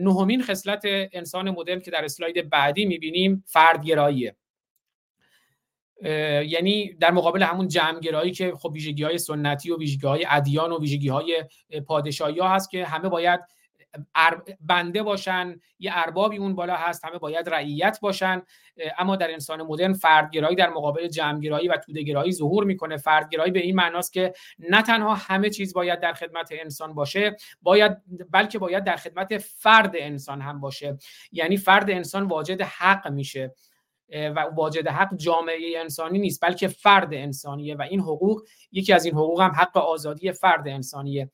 نهمین 0.01 0.43
خصلت 0.43 0.83
انسان 1.13 1.51
مدرن 1.51 1.81
که 1.81 1.91
در 1.91 2.05
اسلاید 2.05 2.51
بعدی 2.51 2.85
می‌بینیم 2.85 3.45
فردگراییه. 3.47 4.37
یعنی 6.03 6.95
در 6.95 7.11
مقابل 7.11 7.43
همون 7.43 7.69
جمعگرایی 7.69 8.33
که 8.33 8.53
خب 8.53 8.71
ویژگی 8.73 9.03
های 9.03 9.19
سنتی 9.19 9.71
و 9.71 9.79
ویژگی 9.79 10.07
های 10.07 10.27
ادیان 10.29 10.73
و 10.73 10.81
ویژگی 10.81 11.09
های 11.09 11.45
پادشاهی 11.87 12.39
ها 12.39 12.49
هست 12.49 12.71
که 12.71 12.85
همه 12.85 13.09
باید 13.09 13.41
بنده 14.61 15.03
باشن 15.03 15.61
یه 15.79 15.91
اربابی 15.95 16.37
اون 16.37 16.55
بالا 16.55 16.77
هست 16.77 17.05
همه 17.05 17.19
باید 17.19 17.49
رعیت 17.49 17.99
باشن. 18.03 18.43
اما 18.99 19.17
در 19.17 19.33
انسان 19.33 19.63
مدرن 19.63 19.93
فردگرایی 19.93 20.57
در 20.57 20.71
مقابل 20.71 21.09
جمعگرایی 21.09 21.69
و 21.69 21.77
تودهگرایی 21.77 22.33
ظهور 22.33 22.65
می‌کنه. 22.65 22.97
فردگرایی 22.97 23.53
به 23.53 23.61
این 23.61 23.77
معناست 23.77 24.13
که 24.13 24.33
نه 24.59 24.83
تنها 24.83 25.15
همه 25.15 25.51
چیز 25.51 25.75
باید 25.75 26.01
در 26.01 26.13
خدمت 26.13 26.49
انسان 26.53 26.95
باشه 26.95 27.37
باید 27.63 27.97
بلکه 28.31 28.59
باید 28.59 28.85
در 28.85 28.97
خدمت 28.97 29.39
فرد 29.39 29.93
انسان 29.99 30.41
هم 30.41 30.61
باشه. 30.61 30.99
یعنی 31.33 31.57
فرد 31.57 31.91
انسان 31.91 32.23
واجد 32.23 32.63
حق 32.63 33.09
میشه. 33.09 33.55
و 34.13 34.47
واجد 34.55 34.89
حق 34.89 35.17
جامعه 35.17 35.73
انسانی 35.77 36.19
نیست 36.19 36.45
بلکه 36.45 36.69
فرد 36.69 37.15
انسانیه 37.15 37.77
و 37.77 37.83
این 37.83 38.01
حقوق 38.01 38.43
یکی 38.73 38.93
از 38.93 39.05
این 39.05 39.15
حقوق 39.15 39.41
هم 39.41 39.51
حق 39.51 39.77
آزادی 39.77 40.33
فرد 40.33 40.69
انسانیه. 40.69 41.31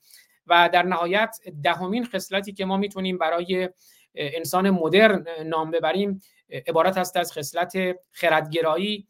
و 0.47 0.71
در 0.73 0.83
نهایت 0.83 1.37
دهمین 1.63 2.05
خصلتی 2.05 2.53
که 2.53 2.65
ما 2.65 2.77
می‌تونیم 2.77 3.19
برای 3.19 3.69
انسان 4.15 4.71
مدرن 4.71 5.25
نام 5.47 5.71
ببریم 5.71 6.21
عبارت 6.69 6.99
هست 6.99 7.17
از 7.17 7.33
خصلت 7.33 7.73
خردگرایی. 8.11 9.07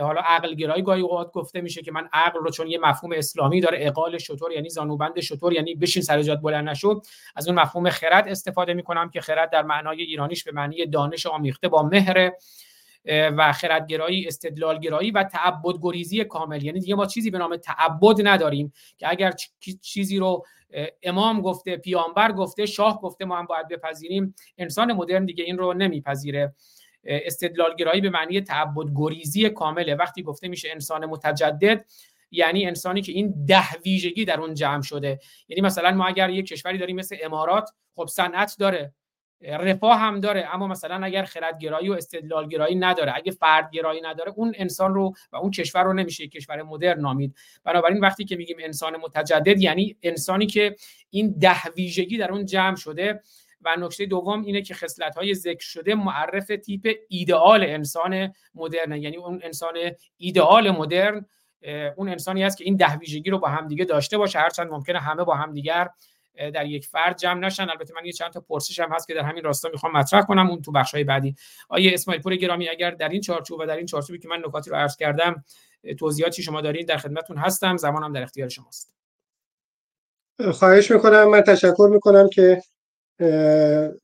حالا 0.00 0.20
عقل 0.20 0.54
گرایی 0.54 0.82
گاهی 0.82 1.00
اوقات 1.00 1.32
گفته 1.32 1.60
میشه 1.60 1.82
که 1.82 1.92
من 1.92 2.08
عقل 2.12 2.38
رو 2.40 2.50
چون 2.50 2.66
یه 2.66 2.78
مفهوم 2.78 3.12
اسلامی 3.12 3.60
داره 3.60 3.78
اقال 3.80 4.18
شطور 4.18 4.52
یعنی 4.52 4.68
زانوبند 4.68 5.20
شطور 5.20 5.52
یعنی 5.52 5.74
بشین 5.74 6.02
سر 6.02 6.22
جات 6.22 6.40
بلند 6.40 6.68
نشو 6.68 7.02
از 7.36 7.48
اون 7.48 7.60
مفهوم 7.60 7.90
خرد 7.90 8.28
استفاده 8.28 8.74
می‌کنم 8.74 9.10
که 9.10 9.20
خرد 9.20 9.50
در 9.50 9.62
معنای 9.62 10.02
ایرانیش 10.02 10.44
به 10.44 10.52
معنی 10.52 10.86
دانش 10.86 11.26
آمیخته 11.26 11.68
با 11.68 11.82
مهر. 11.82 12.32
و 13.06 13.52
خردگرایی 13.52 14.26
استدلالگرایی 14.26 15.10
و 15.10 15.22
تعبد 15.22 15.74
گریزی 15.82 16.24
کامل. 16.24 16.62
یعنی 16.62 16.80
دیگه 16.80 16.94
ما 16.94 17.06
چیزی 17.06 17.30
به 17.30 17.38
نام 17.38 17.56
تعبد 17.56 18.16
نداریم 18.22 18.72
که 18.98 19.10
اگر 19.10 19.32
چیزی 19.82 20.18
رو 20.18 20.44
امام 21.02 21.40
گفته 21.40 21.76
پیامبر 21.76 22.32
گفته 22.32 22.66
شاه 22.66 23.00
گفته 23.00 23.24
ما 23.24 23.38
هم 23.38 23.46
باید 23.46 23.68
بپذیریم. 23.68 24.34
انسان 24.58 24.92
مدرن 24.92 25.24
دیگه 25.24 25.44
این 25.44 25.58
رو 25.58 25.74
نمیپذیره. 25.74 26.54
استدلالگرایی 27.04 28.00
به 28.00 28.10
معنی 28.10 28.40
تعبد 28.40 28.86
گریزی 28.96 29.50
کامله. 29.50 29.94
وقتی 29.94 30.22
گفته 30.22 30.48
میشه 30.48 30.68
انسان 30.72 31.06
متجدد 31.06 31.84
یعنی 32.30 32.66
انسانی 32.66 33.02
که 33.02 33.12
این 33.12 33.44
ده 33.46 33.72
ویژگی 33.84 34.24
در 34.24 34.40
اون 34.40 34.54
جمع 34.54 34.82
شده. 34.82 35.18
یعنی 35.48 35.60
مثلا 35.60 35.90
ما 35.90 36.06
اگر 36.06 36.30
یک 36.30 36.46
کشوری 36.46 36.78
داریم 36.78 36.96
مثل 36.96 37.16
امارات 37.22 37.70
خب 37.94 38.06
صنعت 38.06 38.56
داره. 38.58 38.94
رفاه 39.40 39.98
هم 39.98 40.20
داره 40.20 40.54
اما 40.54 40.66
مثلا 40.66 41.04
اگر 41.04 41.24
خردگرایی 41.24 41.88
و 41.88 41.92
استدلالگرایی 41.92 42.74
نداره 42.74 43.12
اگه 43.16 43.32
فردگرایی 43.32 44.00
نداره 44.00 44.32
اون 44.36 44.54
انسان 44.56 44.94
رو 44.94 45.14
و 45.32 45.36
اون 45.36 45.50
کشور 45.50 45.84
رو 45.84 45.92
نمیشه 45.92 46.28
کشور 46.28 46.62
مدرن 46.62 47.00
نامید. 47.00 47.36
بنابراین 47.64 48.00
وقتی 48.00 48.24
که 48.24 48.36
میگیم 48.36 48.56
انسان 48.60 48.96
متجدد 48.96 49.60
یعنی 49.60 49.96
انسانی 50.02 50.46
که 50.46 50.76
این 51.10 51.34
ده 51.38 51.64
ویژگی 51.76 52.18
در 52.18 52.32
اون 52.32 52.46
جمع 52.46 52.76
شده 52.76 53.20
و 53.62 53.76
نکته 53.78 54.06
دوم 54.06 54.42
اینه 54.42 54.62
که 54.62 54.74
خصلت 54.74 55.14
های 55.14 55.34
ذکر 55.34 55.64
شده 55.64 55.94
معرف 55.94 56.46
تیپ 56.46 56.94
ایدئال 57.08 57.62
انسان 57.62 58.32
مدرن 58.54 58.92
یعنی 58.92 59.16
اون 59.16 59.40
انسان 59.42 59.74
ایدئال 60.16 60.70
مدرن 60.70 61.26
اون 61.96 62.08
انسانی 62.08 62.44
است 62.44 62.58
که 62.58 62.64
این 62.64 62.76
ده 62.76 62.96
ویژگی 62.96 63.30
رو 63.30 63.38
با 63.38 63.48
همدیگه 63.48 63.84
داشته 63.84 64.18
باشه 64.18 64.38
هرچند 64.38 64.70
ممکنه 64.70 64.98
همه 64.98 65.24
با 65.24 65.34
همدیگر 65.34 65.88
در 66.54 66.66
یک 66.66 66.86
فرد 66.86 67.18
جمع 67.18 67.40
نشن. 67.40 67.70
البته 67.70 67.94
من 67.94 68.06
یه 68.06 68.12
چند 68.12 68.30
تا 68.32 68.40
پرسش 68.40 68.80
هم 68.80 68.92
هست 68.92 69.06
که 69.06 69.14
در 69.14 69.22
همین 69.22 69.44
راستا 69.44 69.68
می‌خوام 69.68 69.92
مطرح 69.92 70.22
کنم 70.22 70.50
اون 70.50 70.62
تو 70.62 70.72
بخش 70.72 70.94
های 70.94 71.04
بعدی. 71.04 71.34
آیه 71.68 71.94
اسماعیل 71.94 72.22
پور 72.22 72.36
گرامی 72.36 72.68
اگر 72.68 72.90
در 72.90 73.08
این 73.08 73.20
چارچوب 73.20 73.60
و 73.60 73.66
در 73.66 73.76
این 73.76 73.86
چارچوبی 73.86 74.18
که 74.18 74.28
من 74.28 74.42
نکاتی 74.46 74.70
رو 74.70 74.76
عرض 74.76 74.96
کردم 74.96 75.44
توضیحاتی 75.98 76.42
شما 76.42 76.60
دارین 76.60 76.86
در 76.86 76.96
خدمتتون 76.96 77.36
هستم. 77.36 77.76
زمانم 77.76 78.12
در 78.12 78.22
اختیار 78.22 78.48
شماست. 78.48 78.94
خواهش 80.52 80.90
می‌کنم. 80.90 81.24
من 81.30 81.40
تشکر 81.40 81.88
می‌کنم 81.92 82.28
که 82.28 82.62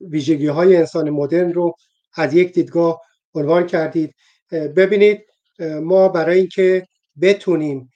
ویژگی 0.01 0.47
های 0.47 0.77
انسان 0.77 1.09
مدرن 1.09 1.53
رو 1.53 1.75
از 2.13 2.33
یک 2.33 2.53
دیدگاه 2.53 3.01
عنوان 3.35 3.67
کردید. 3.67 4.15
ببینید 4.51 5.25
ما 5.59 6.09
برای 6.09 6.37
اینکه 6.37 6.87
بتونیم 7.21 7.91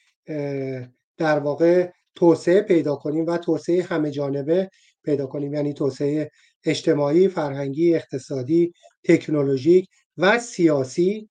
در 1.17 1.39
واقع 1.39 1.89
توسعه 2.17 2.61
پیدا 2.61 2.95
کنیم 2.95 3.25
و 3.25 3.37
توسعه 3.37 3.83
همه 3.83 4.11
جانبه 4.11 4.69
پیدا 5.03 5.27
کنیم. 5.27 5.53
یعنی 5.53 5.73
توسعه 5.73 6.31
اجتماعی، 6.65 7.27
فرهنگی، 7.27 7.95
اقتصادی، 7.95 8.73
تکنولوژیک 9.03 9.87
و 10.17 10.39
سیاسی. 10.39 11.29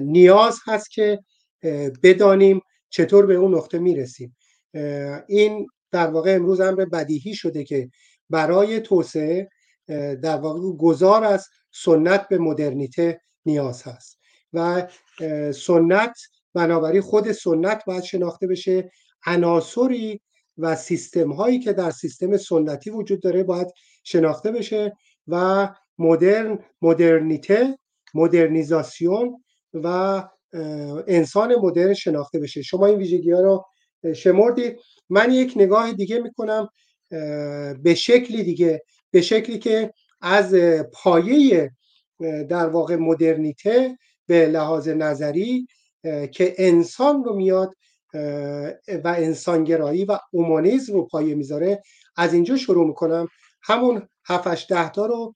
نیاز 0.00 0.58
هست 0.66 0.90
که 0.90 1.18
بدانیم 2.02 2.60
چطور 2.90 3.26
به 3.26 3.34
اون 3.34 3.54
نقطه 3.54 3.78
می‌رسیم. 3.78 4.36
این 5.28 5.66
در 5.92 6.06
واقع 6.06 6.34
امروز 6.34 6.60
امر 6.60 6.84
بدیهی 6.84 7.34
شده 7.34 7.64
که 7.64 7.90
برای 8.30 8.80
توسعه 8.80 9.48
در 10.22 10.36
واقع 10.36 10.60
گذار 10.78 11.24
از 11.24 11.46
سنت 11.72 12.28
به 12.28 12.38
مدرنیته 12.38 13.20
نیاز 13.46 13.82
هست. 13.82 14.18
و 14.52 14.88
سنت 15.52 16.18
بنابراین 16.54 17.00
خود 17.00 17.32
سنت 17.32 17.82
باید 17.86 18.02
شناخته 18.02 18.46
بشه 18.46 18.90
عناصری 19.26 20.20
و 20.58 20.76
سیستم 20.76 21.32
هایی 21.32 21.58
که 21.58 21.72
در 21.72 21.90
سیستم 21.90 22.36
سنتی 22.36 22.90
وجود 22.90 23.20
داره 23.22 23.42
باید 23.42 23.68
شناخته 24.04 24.52
بشه 24.52 24.92
و 25.26 25.68
مدرن 25.98 26.58
مدرنیته 26.82 27.78
مدرنیزاسیون 28.14 29.44
و 29.74 30.22
انسان 31.06 31.54
مدرن 31.54 31.94
شناخته 31.94 32.38
بشه. 32.38 32.62
شما 32.62 32.86
این 32.86 32.98
ویژگی 32.98 33.30
ها 33.30 33.40
رو 33.40 33.64
شمردید. 34.14 34.78
من 35.08 35.32
یک 35.32 35.52
نگاه 35.56 35.92
دیگه 35.92 36.18
می‌کنم 36.18 36.68
به 37.82 37.94
شکلی 37.96 38.42
دیگه 38.42 38.82
به 39.10 39.20
شکلی 39.20 39.58
که 39.58 39.92
از 40.20 40.54
پایه 40.92 41.70
در 42.48 42.68
واقع 42.68 42.96
مدرنیته 42.96 43.98
به 44.26 44.46
لحاظ 44.46 44.88
نظری 44.88 45.66
که 46.32 46.54
انسان 46.58 47.24
رو 47.24 47.36
میاد 47.36 47.74
و 49.04 49.14
انسانگرایی 49.18 50.04
و 50.04 50.18
اومانیزم 50.30 50.92
رو 50.92 51.06
پایه 51.06 51.34
می‌ذاره. 51.34 51.82
از 52.16 52.34
اینجا 52.34 52.56
شروع 52.56 52.86
می‌کنم. 52.86 53.28
همون 53.62 54.08
7 54.26 54.68
ده 54.68 54.90
تا 54.90 55.06
رو 55.06 55.34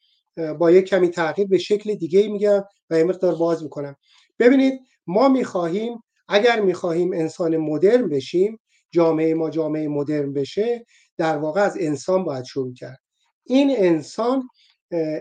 با 0.59 0.71
یک 0.71 0.85
کمی 0.85 1.09
تغییر 1.09 1.49
به 1.49 1.59
شکل 1.59 1.95
دیگه 1.95 2.29
میگم 2.29 2.65
و 2.91 2.99
یه 2.99 3.05
مقدار 3.05 3.35
باز 3.35 3.63
می‌کنم. 3.63 3.97
ببینید 4.39 4.81
ما 5.07 5.29
می‌خواهیم 5.29 6.03
اگر 6.29 6.61
می‌خواهیم 6.61 7.13
انسان 7.13 7.57
مدرن 7.57 8.09
بشیم 8.09 8.61
جامعه 8.91 9.35
ما 9.35 9.51
جامعه 9.51 9.89
مدرن 9.89 10.33
بشه 10.33 10.85
در 11.17 11.39
واقع 11.39 11.61
از 11.61 11.77
انسان 11.81 12.25
باید 12.25 12.45
شروع 12.45 12.75
کرد. 12.75 12.99
این 13.45 13.75
انسان 13.77 14.49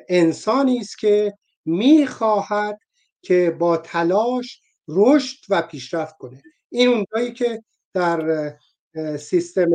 انسانی 0.10 0.78
است 0.78 1.00
که 1.00 1.34
می‌خواهد 1.66 2.80
که 3.22 3.56
با 3.60 3.78
تلاش 3.78 4.62
رشد 4.88 5.38
و 5.50 5.62
پیشرفت 5.62 6.18
کنه. 6.18 6.42
این 6.70 6.88
اونجایی 6.88 7.34
که 7.34 7.64
در 7.94 8.54
سیستم 9.18 9.72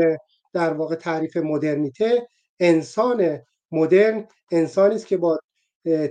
در 0.52 0.72
واقع 0.72 0.94
تعریف 0.94 1.36
مدرنیته 1.36 2.28
انسان 2.60 3.40
مدرن 3.72 4.28
انسانی 4.52 4.94
است 4.94 5.06
که 5.06 5.16
با 5.16 5.38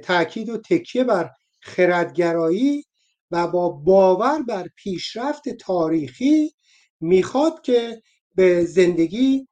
تاکید 0.01 0.49
و 0.49 0.57
تکیه 0.57 1.03
بر 1.03 1.29
خردگرایی 1.61 2.83
و 3.31 3.47
با 3.47 3.69
باور 3.69 4.41
بر 4.41 4.67
پیشرفت 4.75 5.49
تاریخی 5.49 6.51
می‌خواد 6.99 7.61
که 7.61 8.01
به 8.35 8.65
زندگی 8.65 9.47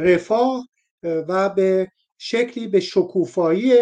رفاه 0.00 0.68
و 1.02 1.48
به 1.48 1.88
شکلی 2.18 2.66
به 2.68 2.80
شکوفایی 2.80 3.72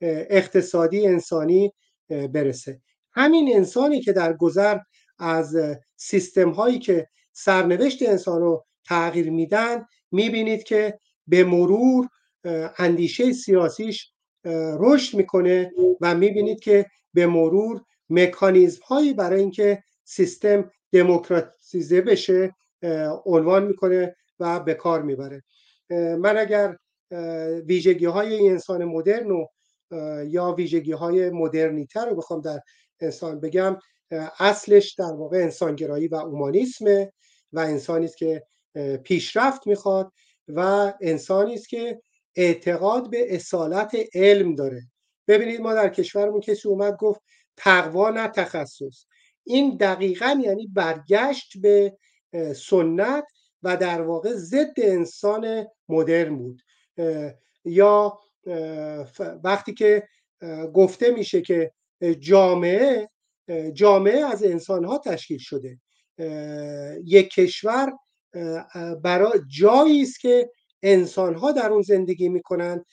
اقتصادی 0.00 1.06
انسانی 1.06 1.72
برسه. 2.08 2.80
همین 3.12 3.56
انسانی 3.56 4.00
که 4.00 4.12
در 4.12 4.32
گذر 4.32 4.78
از 5.18 5.56
سیستم 5.96 6.50
هایی 6.50 6.78
که 6.78 7.08
سرنوشت 7.32 8.02
انسان 8.02 8.40
رو 8.40 8.64
تغییر 8.84 9.30
میدن 9.30 9.86
می‌بینید 10.10 10.62
که 10.62 10.98
به 11.26 11.44
مرور 11.44 12.08
اندیشه 12.78 13.32
سیاسیش 13.32 14.12
رشد 14.78 15.16
می‌کنه 15.16 15.72
و 16.00 16.14
می‌بینید 16.14 16.60
که 16.60 16.86
به 17.14 17.26
مرور 17.26 17.80
مکانیزم 18.10 18.82
هایی 18.86 19.14
برای 19.14 19.40
اینکه 19.40 19.82
سیستم 20.04 20.70
دموکراتیزه 20.92 22.00
بشه 22.00 22.54
عنوان 23.24 23.66
می‌کنه 23.66 24.16
و 24.40 24.60
به 24.60 24.74
کار 24.74 25.02
می‌بره. 25.02 25.42
من 25.90 26.36
اگر 26.36 26.76
ویژگی 27.66 28.04
های 28.04 28.48
انسان 28.48 28.84
مدرن 28.84 29.30
و 29.30 29.46
یا 30.26 30.52
ویژگی 30.52 30.92
های 30.92 31.30
مدرنیته 31.30 32.00
رو 32.00 32.14
بخوام 32.16 32.40
در 32.40 32.60
انسان 33.00 33.40
بگم 33.40 33.78
اصلش 34.38 34.94
در 34.94 35.12
واقع 35.12 35.36
انسانگرایی 35.36 36.08
و 36.08 36.14
اومانیسمه 36.14 37.12
و 37.52 37.58
انسانی 37.58 38.04
است 38.04 38.16
که 38.16 38.42
پیشرفت 39.04 39.66
می‌خواد 39.66 40.12
و 40.48 40.92
انسانی 41.00 41.54
است 41.54 41.68
که 41.68 42.00
اعتقاد 42.36 43.10
به 43.10 43.34
اصالت 43.34 43.96
علم 44.14 44.54
داره. 44.54 44.82
ببینید 45.28 45.60
ما 45.60 45.74
در 45.74 45.88
کشورمون 45.88 46.40
کسی 46.40 46.68
اومد 46.68 46.96
گفت 46.96 47.20
تقوا 47.56 48.10
نه 48.10 48.28
تخصص. 48.28 49.04
این 49.44 49.76
دقیقا 49.76 50.40
یعنی 50.44 50.66
برگشت 50.66 51.58
به 51.60 51.96
سنت 52.56 53.24
و 53.62 53.76
در 53.76 54.02
واقع 54.02 54.32
ضد 54.32 54.74
انسان 54.76 55.66
مدرن 55.88 56.36
بود. 56.36 56.62
یا 57.64 58.18
وقتی 59.44 59.74
که 59.74 60.08
گفته 60.74 61.10
میشه 61.10 61.42
که 61.42 61.72
جامعه 62.18 63.10
جامعه 63.72 64.24
از 64.24 64.44
انسان 64.44 64.84
ها 64.84 64.98
تشکیل 64.98 65.38
شده. 65.38 65.78
یک 67.04 67.30
کشور 67.30 67.92
برای 69.02 69.40
جایی 69.48 70.02
است 70.02 70.20
که 70.20 70.50
انسان 70.82 71.34
ها 71.34 71.52
در 71.52 71.70
اون 71.70 71.82
زندگی 71.82 72.28
می‌کنن 72.28 72.84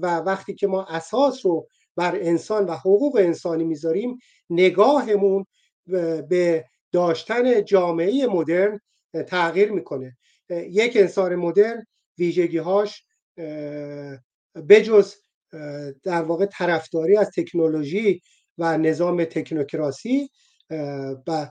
و 0.00 0.16
وقتی 0.18 0.54
که 0.54 0.66
ما 0.66 0.84
اساس 0.84 1.46
رو 1.46 1.68
بر 1.96 2.16
انسان 2.16 2.64
و 2.64 2.72
حقوق 2.72 3.16
انسانی 3.16 3.64
می‌ذاریم 3.64 4.18
نگاهمون 4.50 5.46
به 6.28 6.64
داشتن 6.92 7.64
جامعه 7.64 8.26
مدرن 8.26 8.80
تغییر 9.26 9.72
می‌کنه. 9.72 10.16
یک 10.50 10.96
انسان 10.96 11.34
مدرن 11.34 11.86
ویژگی 12.18 12.58
هاش 12.58 13.04
بجز 14.68 15.14
در 16.02 16.22
واقع 16.22 16.46
طرفداری 16.46 17.16
از 17.16 17.30
تکنولوژی 17.36 18.22
و 18.58 18.78
نظام 18.78 19.24
تکنوکراسی 19.24 20.30
و 21.26 21.50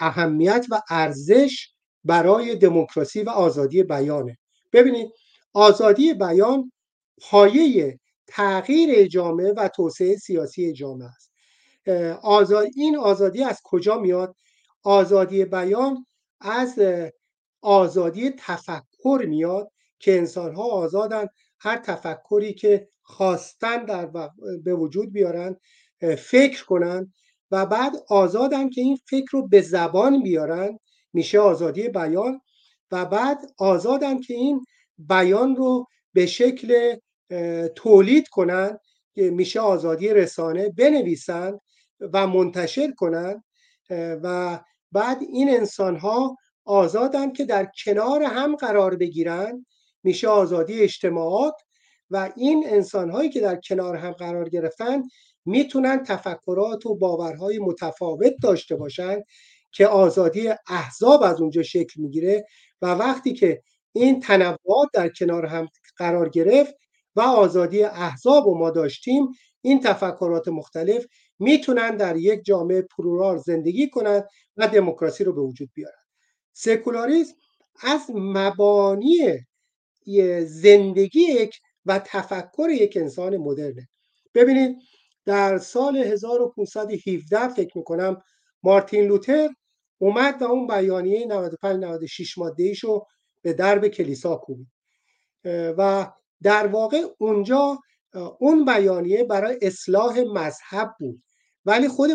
اهمیت 0.00 0.66
و 0.70 0.80
ارزش 0.90 1.68
برای 2.04 2.56
دموکراسی 2.56 3.22
و 3.22 3.30
آزادی 3.30 3.82
بیانه. 3.82 4.38
ببینید 4.72 5.12
آزادی 5.52 6.14
بیان 6.14 6.72
پایه 7.20 8.00
تغییر 8.26 9.06
جامعه 9.06 9.52
و 9.52 9.68
توسعه 9.68 10.16
سیاسی 10.16 10.72
جامعه 10.72 11.08
است. 11.08 11.30
آزاد 12.22 12.66
این 12.76 12.96
آزادی 12.96 13.44
از 13.44 13.60
کجا 13.64 13.98
میاد؟ 13.98 14.36
آزادی 14.82 15.44
بیان 15.44 16.06
از 16.40 16.78
آزادی 17.60 18.30
تفکر 18.30 19.24
میاد 19.28 19.72
که 19.98 20.18
انسان 20.18 20.54
ها 20.54 20.62
آزادن. 20.62 21.26
هر 21.60 21.76
تفکری 21.76 22.54
که 22.54 22.88
خواستن 23.10 23.84
در 23.84 24.10
به 24.64 24.74
وجود 24.74 25.12
بیارن 25.12 25.56
فکر 26.18 26.64
کنن 26.64 27.12
و 27.50 27.66
بعد 27.66 27.92
آزادن 28.08 28.70
که 28.70 28.80
این 28.80 28.96
فکر 28.96 29.28
رو 29.30 29.48
به 29.48 29.60
زبان 29.60 30.22
بیارن. 30.22 30.78
میشه 31.12 31.38
آزادی 31.38 31.88
بیان 31.88 32.40
و 32.90 33.04
بعد 33.04 33.38
آزادن 33.58 34.20
که 34.20 34.34
این 34.34 34.64
بیان 34.98 35.56
رو 35.56 35.86
به 36.12 36.26
شکل 36.26 36.96
تولید 37.74 38.28
کنن. 38.28 38.78
میشه 39.16 39.60
آزادی 39.60 40.08
رسانه 40.08 40.70
بنویسند 40.70 41.60
و 42.12 42.26
منتشر 42.26 42.92
کنند 42.92 43.44
و 43.90 44.60
بعد 44.92 45.18
این 45.22 45.50
انسان 45.50 45.96
ها 45.96 46.36
آزادن 46.64 47.32
که 47.32 47.44
در 47.44 47.68
کنار 47.84 48.22
هم 48.22 48.56
قرار 48.56 48.96
بگیرن. 48.96 49.66
میشه 50.02 50.28
آزادی 50.28 50.80
اجتماعات 50.80 51.54
و 52.10 52.30
این 52.36 52.64
انسان 52.68 53.10
هایی 53.10 53.30
که 53.30 53.40
در 53.40 53.56
کنار 53.56 53.96
هم 53.96 54.12
قرار 54.12 54.48
گرفتن 54.48 55.02
می‌تونن 55.44 56.04
تفکرات 56.04 56.86
و 56.86 56.94
باورهای 56.94 57.58
متفاوت 57.58 58.32
داشته 58.42 58.76
باشن 58.76 59.20
که 59.72 59.86
آزادی 59.86 60.48
احزاب 60.68 61.22
از 61.22 61.40
اونجا 61.40 61.62
شکل 61.62 62.00
می‌گیره 62.02 62.46
و 62.82 62.86
وقتی 62.86 63.32
که 63.32 63.62
این 63.92 64.20
تنوعات 64.20 64.88
در 64.92 65.08
کنار 65.08 65.46
هم 65.46 65.68
قرار 65.96 66.28
گرفت 66.28 66.74
و 67.16 67.20
آزادی 67.20 67.82
احزاب 67.84 68.46
و 68.46 68.58
ما 68.58 68.70
داشتیم 68.70 69.28
این 69.62 69.80
تفکرات 69.80 70.48
مختلف 70.48 71.06
می‌تونن 71.38 71.96
در 71.96 72.16
یک 72.16 72.44
جامعه 72.44 72.82
پرورال 72.82 73.38
زندگی 73.38 73.90
کنند 73.90 74.24
و 74.56 74.68
دموکراسی 74.68 75.24
رو 75.24 75.32
به 75.32 75.40
وجود 75.40 75.70
بیارن. 75.74 75.94
سکولاریسم 76.52 77.34
از 77.82 78.00
مبانی 78.14 79.38
زندگی 80.46 81.20
یک 81.20 81.60
و 81.86 81.98
تفکر 81.98 82.68
یک 82.70 82.96
انسان 82.96 83.36
مدرنه. 83.36 83.88
ببینید 84.34 84.76
در 85.24 85.58
سال 85.58 85.96
1517 85.96 87.48
فکر 87.48 87.78
می‌کنم 87.78 88.22
مارتین 88.62 89.04
لوتر 89.04 89.48
اومد 89.98 90.42
و 90.42 90.44
اون 90.44 90.66
بیانیه 90.66 91.26
95 91.26 91.84
96 91.84 92.38
ماده 92.38 92.62
ایشو 92.62 93.06
به 93.42 93.52
درب 93.52 93.88
کلیسا 93.88 94.36
کوبید. 94.36 94.68
و 95.78 96.12
در 96.42 96.66
واقع 96.66 97.04
اونجا 97.18 97.78
اون 98.38 98.64
بیانیه 98.64 99.24
برای 99.24 99.58
اصلاح 99.62 100.20
مذهب 100.20 100.94
بود. 101.00 101.22
ولی 101.64 101.88
خود 101.88 102.10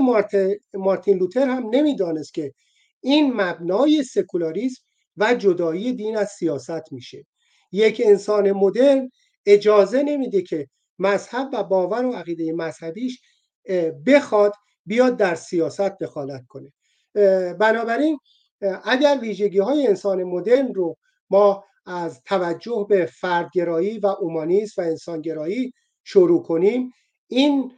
مارتین 0.74 1.18
لوتر 1.18 1.50
هم 1.50 1.70
نمی‌دانست 1.70 2.34
که 2.34 2.54
این 3.02 3.34
مبنای 3.34 4.04
سکولاریسم 4.04 4.84
و 5.18 5.36
جدایی 5.36 5.94
دین 5.94 6.18
از 6.18 6.30
سیاست 6.30 6.94
میشه. 6.94 7.26
یک 7.72 8.02
انسان 8.06 8.52
مدرن 8.52 9.10
اجازه 9.46 10.04
نمیده 10.04 10.42
که 10.42 10.68
مذهب 11.00 11.50
و 11.54 11.64
باور 11.64 12.06
و 12.06 12.12
عقیده 12.12 12.54
مذهبیش 12.54 13.22
بخواد 14.06 14.54
بیاد 14.86 15.18
در 15.18 15.36
سیاست 15.36 16.00
دخالت 16.00 16.46
کنه. 16.48 16.74
بنابراین 17.54 18.20
اگر 18.84 19.18
ویژگی 19.22 19.60
های 19.60 19.88
انسان 19.88 20.24
مدرن 20.24 20.74
رو 20.74 20.98
ما 21.30 21.64
از 21.86 22.22
توجه 22.26 22.86
به 22.90 23.06
فردگرایی 23.06 24.00
و 24.00 24.08
اومانیسم 24.08 24.82
و 24.82 24.86
انسانگرایی 24.86 25.74
شروع 26.04 26.44
کنیم 26.44 26.92
این 27.28 27.72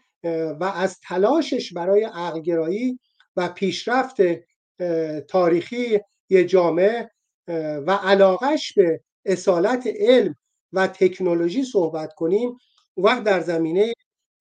و 0.59 0.63
از 0.75 0.99
تلاشش 0.99 1.73
برای 1.73 2.03
عقلگرایی 2.03 2.99
و 3.35 3.47
پیشرفت 3.49 4.17
تاریخی 5.27 5.99
جامعه 6.47 7.11
و 7.87 7.91
علاقش 7.91 8.73
به 8.73 9.01
اصالت 9.25 9.87
علم 9.99 10.35
و 10.73 10.87
تکنولوژی 10.87 11.63
صحبت 11.63 12.13
کنیم 12.13 12.57
وقت 12.97 13.23
در 13.23 13.39
زمینه 13.39 13.93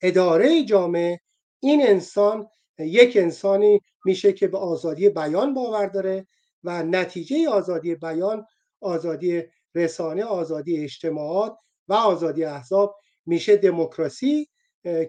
اداره 0.03 0.65
جامعه 0.65 1.21
این 1.61 1.87
انسان 1.87 2.49
یک 2.79 3.17
انسانی 3.17 3.81
میشه 4.05 4.33
که 4.33 4.49
به 4.49 4.59
آزادی 4.59 5.09
بیان 5.09 5.55
باور 5.55 5.87
داره 5.87 6.27
و 6.65 6.83
نتیجه 6.83 7.49
آزادی 7.49 7.95
بیان 7.95 8.47
آزادی 8.81 9.43
رسانه 9.75 10.25
آزادی 10.25 10.85
اجتماعات 10.85 11.57
و 11.89 11.95
آزادی 11.95 12.45
احزاب 12.45 12.97
میشه 13.27 13.57
دموکراسی 13.57 14.49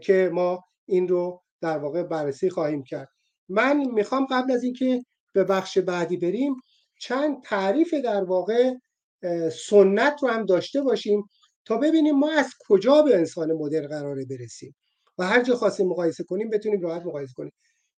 که 0.01 0.29
ما 0.33 0.63
این 0.85 1.07
رو 1.07 1.43
در 1.61 1.77
واقع 1.77 2.03
بررسی 2.03 2.49
خواهیم 2.49 2.83
کرد. 2.83 3.09
من 3.49 3.91
می‌خوام 3.91 4.25
قبل 4.25 4.51
از 4.51 4.63
اینکه 4.63 5.03
به 5.33 5.43
بخش 5.43 5.77
بعدی 5.77 6.17
بریم 6.17 6.55
چند 6.99 7.43
تعریف 7.43 7.93
در 7.93 8.23
واقع 8.23 8.73
سنت 9.51 10.19
رو 10.23 10.29
هم 10.29 10.45
داشته 10.45 10.81
باشیم 10.81 11.29
تا 11.65 11.77
ببینیم 11.77 12.15
ما 12.15 12.31
از 12.31 12.53
کجا 12.67 13.01
به 13.01 13.15
انسان 13.15 13.53
مدرن 13.53 13.87
قراره 13.87 14.25
برسیم. 14.25 14.75
و 15.17 15.23
هر 15.27 15.43
جا 15.43 15.55
خواستیم 15.55 15.87
مقایسه 15.87 16.23
کنیم 16.23 16.49
بتونیم 16.49 16.81
راحت 16.81 17.05
مقایسه 17.05 17.33
کنیم. 17.33 17.51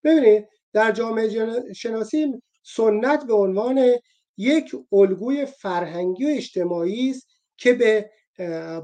ببینید 0.05 0.49
در 0.73 0.93
جامعه 0.93 1.73
شناسی 1.73 2.43
سنت 2.63 3.27
به 3.27 3.35
عنوان 3.35 3.91
یک 4.37 4.77
الگوی 4.93 5.47
فرهنگی 5.47 6.25
و 6.25 6.29
اجتماعی 6.29 7.11
است 7.11 7.27
که 7.57 7.73
به 7.73 8.11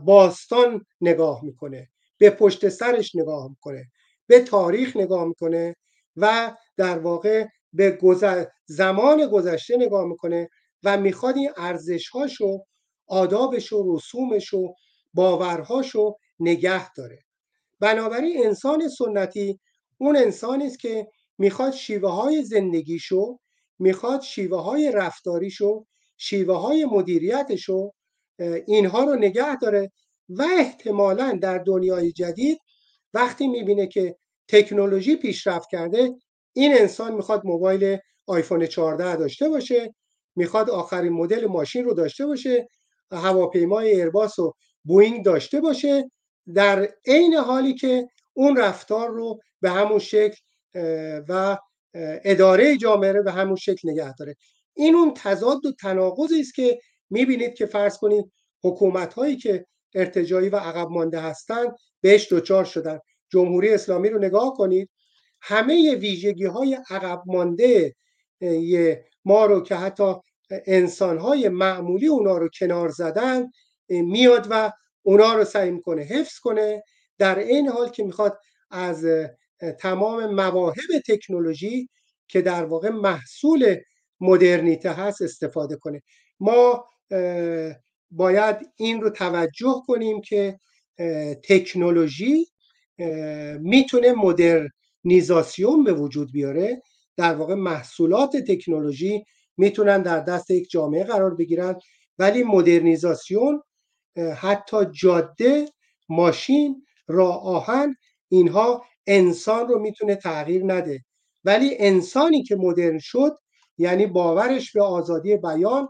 باستان 0.05 0.87
نگاه 1.01 1.45
می‌کنه 1.45 1.89
به 2.19 2.31
پشت 2.31 2.69
سرش 2.69 3.15
نگاه 3.15 3.49
می‌کنه 3.49 3.85
به 4.27 4.41
تاریخ 4.41 4.97
نگاه 4.97 5.25
می‌کنه 5.25 5.77
و 6.17 6.57
در 6.77 6.99
واقع 6.99 7.47
به 7.73 7.99
زمان 8.67 9.27
گذشته 9.27 9.77
نگاه 9.77 10.05
می‌کنه. 10.05 10.49
و 10.85 10.97
می‌خواد 10.97 11.37
این 11.37 11.51
ارزشهاش 11.57 12.41
و 12.41 12.65
آدابش 13.07 13.73
و 13.73 13.95
رسومش 13.95 14.55
و 14.55 14.75
باورهاش 15.15 15.91
رو 15.91 16.19
نگه 16.41 16.93
داره. 16.93 17.19
بنابراین 17.81 18.47
انسان 18.47 18.89
سنتی 18.89 19.61
اون 19.99 20.17
انسانی 20.17 20.67
است 20.67 20.79
که 20.79 21.09
می‌خواد 21.39 21.73
شیوه 21.73 22.11
های 22.11 22.43
زندگیشو 22.43 23.39
می‌خواد 23.79 24.21
شیوه 24.21 24.63
های 24.63 24.93
رفتاریشو 24.93 25.85
شیوه 26.17 26.57
های 26.57 26.85
مدیریتشو 26.85 27.91
اینها 28.67 29.05
رو 29.05 29.15
نگه 29.15 29.57
داره 29.57 29.93
و 30.29 30.47
احتمالا 30.59 31.39
در 31.43 31.59
دنیای 31.59 32.13
جدید 32.13 32.59
وقتی 33.15 33.49
می‌بینه 33.49 33.87
که 33.87 34.17
تکنولوژی 34.49 35.17
پیشرفت 35.17 35.69
کرده 35.71 36.15
این 36.53 36.79
انسان 36.79 37.15
می‌خواد 37.15 37.43
موبایل 37.45 37.99
آیفون 38.27 38.67
14 38.67 39.17
داشته 39.17 39.49
باشه 39.49 39.95
می‌خواد 40.37 40.71
آخرین 40.71 41.13
مدل 41.13 41.47
ماشین 41.47 41.85
رو 41.85 41.95
داشته 41.95 42.27
باشه 42.27 42.69
هواپیمای 43.13 43.89
ایرباس 43.91 44.39
و 44.39 44.53
بوینگ 44.85 45.25
داشته 45.25 45.61
باشه 45.61 46.11
در 46.55 46.89
عین 47.07 47.35
حالی 47.35 47.75
که 47.75 48.09
اون 48.33 48.57
رفتار 48.57 49.09
رو 49.09 49.41
به 49.61 49.71
همون 49.71 49.99
شکل 49.99 50.37
و 51.29 51.59
اداره 52.25 52.77
جامعه 52.77 53.13
رو 53.13 53.23
به 53.23 53.33
همون 53.33 53.57
شکل 53.57 53.91
نگه 53.91 54.15
داره. 54.15 54.37
این 54.75 54.95
اون 54.95 55.15
تضاد 55.17 55.67
و 55.67 55.73
تناقضی 55.73 56.41
است 56.41 56.55
که 56.55 56.79
می‌بینید 57.11 57.55
که 57.55 57.67
فرض 57.67 57.99
کنید 57.99 58.33
حکومت 58.65 59.15
هایی 59.15 59.37
که 59.37 59.67
ارتجایی 59.95 60.49
و 60.49 60.57
عقب 60.57 60.89
مانده 60.91 61.21
هستند 61.21 61.77
بهش 62.01 62.33
دچار 62.33 62.65
شدن. 62.65 62.99
جمهوری 63.31 63.75
اسلامی 63.75 64.09
رو 64.09 64.19
نگاه 64.19 64.55
کنید 64.57 64.91
همه 65.41 65.95
ویژگی 65.95 66.45
های 66.45 66.79
عقب 66.91 67.23
مانده 67.27 67.95
ما 69.25 69.47
رو 69.47 69.61
که 69.61 69.75
حتی 69.75 70.15
انسان 70.51 71.19
های 71.19 71.49
معمولی 71.49 72.07
اونا 72.07 72.39
رو 72.39 72.49
کنار 72.59 72.89
زدن 72.89 73.51
میاد 73.89 74.47
و 74.51 74.73
اونا 75.03 75.35
رو 75.35 75.45
سعی 75.45 75.71
می‌کنه 75.71 76.03
حفظ 76.03 76.39
کنه. 76.39 76.83
در 77.19 77.39
این 77.39 77.69
حال 77.69 77.89
که 77.89 78.05
می‌خواد 78.05 78.39
از 78.71 79.07
تمام 79.81 80.35
مواهب 80.35 80.99
تکنولوژی 81.09 81.89
که 82.29 82.43
در 82.43 82.65
واقع 82.65 82.89
محصول 82.89 83.77
مدرنیته 84.21 84.91
هست 84.91 85.23
استفاده 85.23 85.77
کنه. 85.77 86.03
ما 86.41 86.85
باید 88.11 88.57
این 88.77 89.01
رو 89.01 89.11
توجه 89.11 89.83
کنیم 89.87 90.21
که 90.21 90.59
تکنولوژی 91.49 92.47
می‌تونه 93.61 94.13
مدرنیزاسیون 94.13 95.85
به 95.85 95.93
وجود 95.93 96.33
بیاره. 96.33 96.83
در 97.17 97.35
واقع 97.35 97.55
محصولات 97.55 98.37
تکنولوژی 98.37 99.25
می‌تونن 99.57 100.03
در 100.03 100.21
دست 100.21 100.51
یک 100.51 100.71
جامعه 100.71 101.05
قرار 101.05 101.35
بگیرن. 101.35 101.81
ولی 102.19 102.43
مدرنیزاسیون 102.43 103.63
حتی 104.37 104.77
جاده 104.93 105.69
ماشین 106.09 106.87
راه 107.07 107.47
آهن 107.47 107.97
اینها 108.29 108.85
انسان 109.07 109.69
رو 109.69 109.79
می‌تونه 109.79 110.17
تغییر 110.17 110.65
نده. 110.65 111.05
ولی 111.45 111.77
انسانی 111.79 112.43
که 112.43 112.57
مدرن 112.57 112.99
شد 112.99 113.37
یعنی 113.79 114.07
باورش 114.07 114.73
به 114.73 114.83
آزادی 114.83 115.37
بیان 115.37 115.89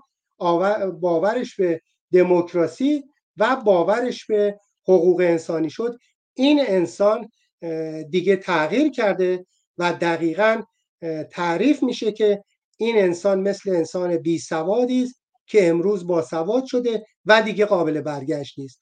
باورش 1.01 1.57
به 1.57 1.81
دموکراسی 2.12 3.05
و 3.37 3.57
باورش 3.57 4.27
به 4.27 4.59
حقوق 4.83 5.20
انسانی 5.20 5.70
شد 5.70 5.99
این 6.35 6.61
انسان 6.66 7.29
دیگه 8.11 8.37
تغییر 8.37 8.91
کرده 8.91 9.47
و 9.79 9.93
دقیقا 9.93 10.62
تعریف 11.31 11.83
میشه 11.83 12.13
که 12.13 12.45
این 12.79 12.99
انسان 12.99 13.41
مثل 13.41 13.71
انسان 13.71 14.17
بی 14.17 14.39
سوادی 14.39 15.03
است 15.03 15.21
که 15.47 15.69
امروز 15.69 16.07
با 16.07 16.23
سواد 16.23 16.65
شده 16.65 17.07
و 17.25 17.43
دیگه 17.43 17.67
قابل 17.67 18.01
برگشت 18.01 18.59
نیست. 18.59 18.81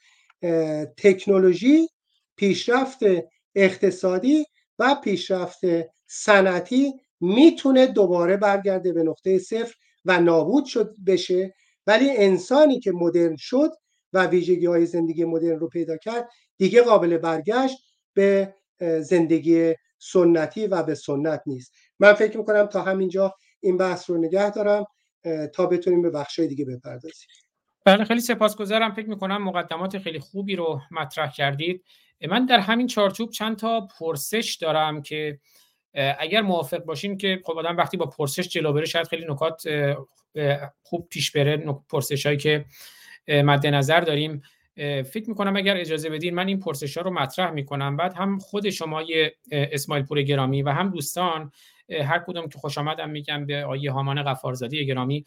تکنولوژی 0.96 1.88
پیشرفت 2.36 2.98
اقتصادی 3.54 4.46
و 4.78 4.94
پیشرفت 5.04 5.60
صنعتی 6.06 6.92
می‌تونه 7.20 7.86
دوباره 7.86 8.36
برگرده 8.36 8.92
به 8.92 9.02
نقطه 9.02 9.38
صفر 9.38 9.74
و 10.04 10.20
نابود 10.20 10.64
شد 10.64 10.94
بشه. 11.06 11.54
ولی 11.86 12.10
انسانی 12.10 12.80
که 12.80 12.92
مدرن 12.92 13.36
شد 13.36 13.70
و 14.12 14.26
ویژگی 14.26 14.66
های 14.66 14.86
زندگی 14.86 15.24
مدرن 15.24 15.58
رو 15.58 15.68
پیدا 15.68 15.96
کرد 15.96 16.28
دیگه 16.58 16.82
قابل 16.82 17.18
برگشت 17.18 17.78
به 18.14 18.54
زندگی 19.00 19.74
سنتی 19.98 20.66
و 20.66 20.82
به 20.82 20.94
سنت 20.94 21.42
نیست. 21.46 21.72
من 22.02 22.12
فکر 22.12 22.38
می‌کنم 22.38 22.66
تا 22.66 22.82
همینجا 22.82 23.34
این 23.60 23.76
بحث 23.76 24.10
رو 24.10 24.18
نگه 24.18 24.50
دارم 24.50 24.84
تا 25.54 25.66
بتونیم 25.66 26.02
به 26.02 26.10
بخشای 26.10 26.46
دیگه 26.46 26.64
بپردازیم. 26.64 27.28
بله 27.84 28.04
خیلی 28.04 28.20
سپاسگزارم. 28.20 28.92
فکر 28.92 29.08
می‌کنم 29.08 29.42
مقدمات 29.42 29.98
خیلی 29.98 30.18
خوبی 30.18 30.56
رو 30.56 30.80
مطرح 30.90 31.32
کردید. 31.32 31.84
من 32.28 32.46
در 32.46 32.58
همین 32.58 32.86
چارچوب 32.86 33.30
چند 33.30 33.56
تا 33.56 33.88
پرسش 33.98 34.58
دارم 34.60 35.02
که 35.02 35.38
اگر 36.18 36.40
موافق 36.40 36.84
باشین 36.84 37.16
که 37.16 37.40
خب 37.44 37.58
آدم 37.58 37.76
وقتی 37.76 37.96
با 37.96 38.06
پرسش 38.06 38.48
جلو 38.48 38.72
بره 38.72 38.84
شاید 38.84 39.06
خیلی 39.06 39.26
نکات 39.28 39.62
خوب 40.82 41.08
پیش 41.10 41.30
بره 41.30 41.56
پرسش 41.90 42.26
هایی 42.26 42.38
که 42.38 42.64
مد 43.28 43.66
نظر 43.66 44.00
داریم. 44.00 44.42
فکر 45.02 45.28
می‌کنم 45.28 45.56
اگر 45.56 45.76
اجازه 45.76 46.10
بدین 46.10 46.34
من 46.34 46.46
این 46.46 46.60
پرسش 46.60 46.96
ها 46.96 47.02
رو 47.02 47.10
مطرح 47.10 47.50
می‌کنم. 47.50 47.96
بعد 47.96 48.14
هم 48.14 48.38
خود 48.38 48.70
شما 48.70 49.02
اسماعیل 49.52 50.04
پور 50.04 50.22
گرامی 50.22 50.62
و 50.62 50.68
هم 50.68 50.90
دوستان 50.90 51.52
هر 51.90 52.18
کدوم 52.18 52.48
که 52.48 52.58
خوش 52.58 52.78
آمدم 52.78 53.10
میگم 53.10 53.46
به 53.46 53.64
آیه 53.64 53.92
هامان 53.92 54.22
غفارزادی 54.22 54.86
گرامی. 54.86 55.24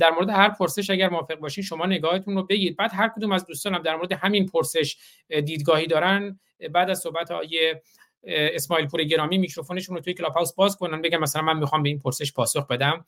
در 0.00 0.10
مورد 0.10 0.30
هر 0.30 0.48
پرسش 0.48 0.90
اگر 0.90 1.08
موافق 1.08 1.34
باشین 1.34 1.64
شما 1.64 1.86
نگاهتون 1.86 2.34
رو 2.34 2.42
بگید. 2.42 2.76
بعد 2.76 2.90
هر 2.94 3.08
کدوم 3.08 3.32
از 3.32 3.46
دوستانم 3.46 3.82
در 3.82 3.96
مورد 3.96 4.12
همین 4.12 4.46
پرسش 4.46 4.96
دیدگاهی 5.28 5.86
دارن. 5.86 6.40
بعد 6.72 6.90
از 6.90 6.98
صحبت 6.98 7.30
آیه 7.30 7.82
اسماعیل 8.28 8.86
پور 8.86 9.04
گرامی 9.04 9.38
میکروفونشون 9.38 9.96
رو 9.96 10.02
توی 10.02 10.14
کلاب 10.14 10.32
هاوس 10.32 10.54
باز 10.54 10.76
کنن 10.76 11.02
بگم 11.02 11.20
مثلا 11.20 11.42
من 11.42 11.58
می‌خوام 11.58 11.82
به 11.82 11.88
این 11.88 11.98
پرسش 11.98 12.32
پاسخ 12.32 12.66
بدم. 12.66 13.04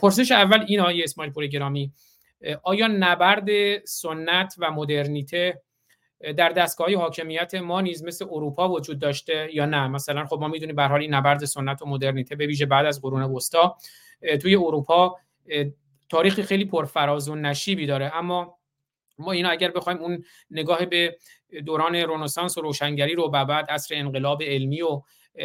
پرسش 0.00 0.32
اول 0.32 0.64
این 0.68 0.80
آیه 0.80 1.04
اسماعیل 1.04 1.32
پور 1.32 1.46
گرامی. 1.46 1.92
آیا 2.62 2.86
نبرد 2.86 3.48
سنت 3.84 4.54
و 4.58 4.70
مدرنیته 4.70 5.62
در 6.36 6.48
دستگاه 6.48 6.94
حاکمیت 6.94 7.54
ما 7.54 7.80
نیز 7.80 8.04
مثل 8.04 8.26
اروپا 8.30 8.68
وجود 8.68 8.98
داشته 8.98 9.48
یا 9.52 9.66
نه؟ 9.66 9.88
مثلا 9.88 10.26
خب 10.26 10.38
ما 10.40 10.48
می‌دونیم 10.48 10.76
به 10.76 10.84
حال 10.84 11.00
این 11.00 11.14
نبرد 11.14 11.44
سنت 11.44 11.82
و 11.82 11.86
مدرنیته 11.86 12.36
به 12.36 12.46
ویژه 12.46 12.66
بعد 12.66 12.86
از 12.86 13.02
قرون 13.02 13.22
وسطا 13.22 13.76
توی 14.42 14.56
اروپا 14.56 15.16
تاریخ 16.08 16.40
خیلی 16.40 16.64
پرفراز 16.64 17.28
و 17.28 17.34
نشیبی 17.34 17.86
داره. 17.86 18.16
اما 18.16 18.58
ما 19.18 19.32
اینا 19.32 19.48
اگر 19.48 19.70
بخوایم 19.70 19.98
اون 19.98 20.24
نگاه 20.50 20.86
به 20.86 21.16
دوران 21.66 21.96
رنسانس 21.96 22.58
و 22.58 22.60
روشنگری 22.60 23.14
رو 23.14 23.28
بعد 23.28 23.70
عصر 23.70 23.94
انقلاب 23.94 24.42
علمی 24.42 24.82
و 24.82 25.02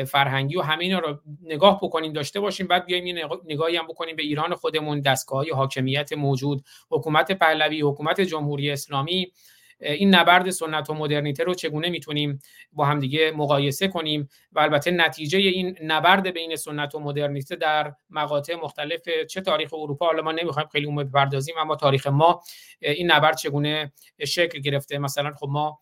فرهنگی 0.07 0.55
و 0.55 0.61
همه 0.61 0.83
اینا 0.83 0.99
رو 0.99 1.19
نگاه 1.43 1.79
بکنیم 1.83 2.13
داشته 2.13 2.39
باشیم 2.39 2.67
بعد 2.67 2.85
بیایم 2.85 3.07
یه 3.07 3.29
نگاهی 3.45 3.77
هم 3.77 3.87
بکنیم 3.87 4.15
به 4.15 4.23
ایران 4.23 4.55
خودمون 4.55 5.01
دستگاه 5.01 5.51
حاکمیت 5.51 6.13
موجود 6.13 6.63
حکومت 6.91 7.31
پهلوی 7.31 7.81
حکومت 7.81 8.21
جمهوری 8.21 8.71
اسلامی. 8.71 9.31
این 9.79 10.15
نبرد 10.15 10.49
سنت 10.49 10.89
و 10.89 10.93
مدرنیته 10.93 11.43
رو 11.43 11.53
چگونه 11.53 11.89
می‌تونیم 11.89 12.39
با 12.73 12.85
همدیگه 12.85 13.31
مقایسه 13.31 13.87
کنیم؟ 13.87 14.29
و 14.51 14.59
البته 14.59 14.91
نتیجه 14.91 15.39
این 15.39 15.77
نبرد 15.83 16.27
بین 16.27 16.55
سنت 16.55 16.95
و 16.95 16.99
مدرنیته 16.99 17.55
در 17.55 17.93
مقاطع 18.09 18.55
مختلف 18.55 19.01
چه 19.29 19.41
تاریخ 19.41 19.73
اروپا؟ 19.73 20.05
حالا 20.05 20.21
ما 20.21 20.31
نمی‌خوایم 20.31 20.67
خیلی 20.71 20.85
اون 20.85 20.95
بپردازیم 20.95 21.55
اما 21.59 21.75
تاریخ 21.75 22.07
ما 22.07 22.41
این 22.79 23.11
نبرد 23.11 23.37
چگونه 23.37 23.93
شکل 24.25 24.59
گرفته؟ 24.59 24.97
مثلا 24.97 25.33
خب 25.33 25.47
ما 25.49 25.79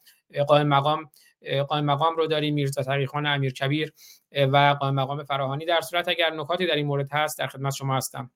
قائم 0.47 0.67
مقام 0.67 1.09
قائم 1.67 1.85
مقام 1.85 2.15
رو 2.15 2.27
داریم 2.27 2.53
میرزا 2.53 2.83
تقیخان 2.83 3.25
امیر 3.25 3.53
کبیر 3.53 3.93
و 4.31 4.75
قائم 4.79 4.95
مقام 4.95 5.23
فراهانی. 5.23 5.65
در 5.65 5.81
صورت 5.81 6.07
اگر 6.07 6.33
نکاتی 6.33 6.65
در 6.65 6.75
این 6.75 6.85
مورد 6.85 7.11
هست 7.11 7.39
در 7.39 7.47
خدمت 7.47 7.73
شما 7.73 7.97
هستم. 7.97 8.31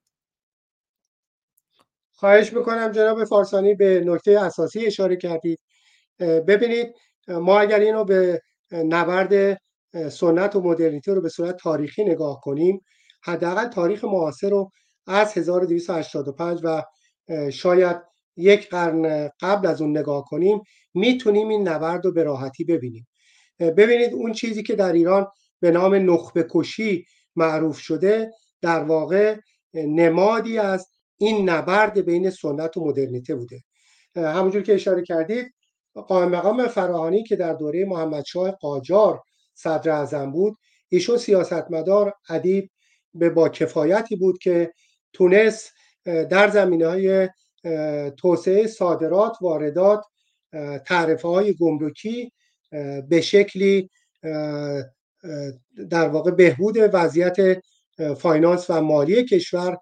خواهش 2.20 2.52
می‌کنم 2.52 2.92
جناب 2.92 3.24
فارسانی 3.24 3.74
به 3.74 4.02
نکته 4.06 4.40
اساسی 4.40 4.86
اشاره 4.86 5.16
کردید. 5.16 5.58
ببینید 6.20 6.94
ما 7.28 7.60
اگر 7.60 7.80
اینو 7.80 8.04
به 8.04 8.40
نبرد 8.72 9.62
سنت 10.10 10.56
و 10.56 10.60
مدرنیته 10.60 11.14
رو 11.14 11.20
به 11.20 11.28
صورت 11.28 11.56
تاریخی 11.56 12.04
نگاه 12.04 12.40
کنیم 12.42 12.80
حداقل 13.22 13.66
تاریخ 13.68 14.04
معاصر 14.04 14.50
رو 14.50 14.70
از 15.06 15.38
1285 15.38 16.60
و 16.64 16.82
شاید 17.50 17.96
یک 18.36 18.68
قرن 18.68 19.30
قبل 19.40 19.66
از 19.66 19.82
اون 19.82 19.98
نگاه 19.98 20.24
کنیم 20.24 20.60
می‌تونیم 20.94 21.48
این 21.48 21.68
نبرد 21.68 22.04
رو 22.04 22.12
به 22.12 22.22
راحتی 22.22 22.64
ببینیم. 22.64 23.08
ببینید 23.60 24.14
اون 24.14 24.32
چیزی 24.32 24.62
که 24.62 24.74
در 24.74 24.92
ایران 24.92 25.26
به 25.60 25.70
نام 25.70 25.94
نخبه 25.94 26.46
کشی 26.50 27.04
معروف 27.36 27.78
شده 27.78 28.30
در 28.62 28.84
واقع 28.84 29.36
نمادی 29.74 30.58
از 30.58 30.86
این 31.20 31.50
نبرد 31.50 31.98
بین 31.98 32.30
سنت 32.30 32.76
و 32.76 32.84
مدرنیته 32.84 33.34
بوده. 33.34 33.62
همونجور 34.16 34.62
که 34.62 34.74
اشاره 34.74 35.02
کردید 35.02 35.54
قائم 35.94 36.28
مقام 36.28 36.68
فراهانی 36.68 37.24
که 37.24 37.36
در 37.36 37.52
دوره 37.52 37.84
محمدشاه 37.84 38.50
قاجار 38.50 39.22
صدر 39.54 39.90
اعظم 39.90 40.30
بود 40.30 40.56
ایشون 40.88 41.16
سیاستمدار 41.16 42.14
ادیب 42.28 42.70
به 43.14 43.30
با 43.30 43.48
کفایتی 43.48 44.16
بود 44.16 44.38
که 44.38 44.72
تونست 45.12 45.72
در 46.04 46.48
زمینه 46.48 46.86
های 46.86 47.28
توسعه 48.16 48.66
صادرات 48.66 49.36
واردات 49.40 50.04
تعرفه 50.86 51.28
های 51.28 51.54
گمرکی 51.54 52.32
به 53.08 53.20
شکلی 53.20 53.90
در 55.90 56.08
واقع 56.08 56.30
بهبود 56.30 56.76
وضعیت 56.92 57.62
فاینانس 58.18 58.70
و 58.70 58.80
مالی 58.80 59.24
کشور 59.24 59.78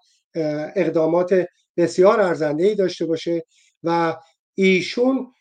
اقدامات 0.75 1.45
بسیار 1.77 2.21
ارزنده 2.21 2.63
ای 2.63 2.75
داشته 2.75 3.05
باشه 3.05 3.43
و 3.83 4.15
ایشون 4.55 5.33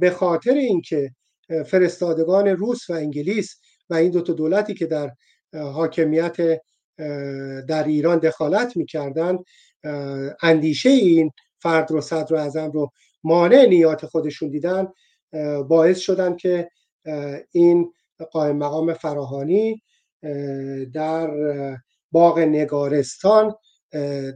به 0.00 0.12
خاطر 0.16 0.54
اینکه 0.54 1.10
فرستادگان 1.66 2.48
روس 2.48 2.90
و 2.90 2.92
انگلیس 2.92 3.56
و 3.90 3.94
این 3.94 4.10
دو 4.10 4.20
تا 4.20 4.32
دولتی 4.32 4.74
که 4.74 4.86
در 4.86 5.10
حاکمیت 5.54 6.36
در 7.68 7.84
ایران 7.86 8.18
دخالت 8.18 8.76
می‌کردند 8.76 9.38
اندیشه 10.42 10.90
این 10.90 11.30
فرد 11.58 11.90
رو 11.90 12.00
صدر 12.00 12.36
اعظم 12.36 12.70
رو 12.70 12.90
مانع 13.24 13.66
نیات 13.66 14.06
خودشون 14.06 14.48
دیدن 14.48 14.88
باعث 15.68 15.98
شدن 15.98 16.36
که 16.36 16.68
این 17.50 17.92
قائم 18.32 18.56
مقام 18.56 18.94
فراهانی 18.94 19.82
در 20.92 21.30
باغ 22.12 22.38
نگارستان 22.38 23.54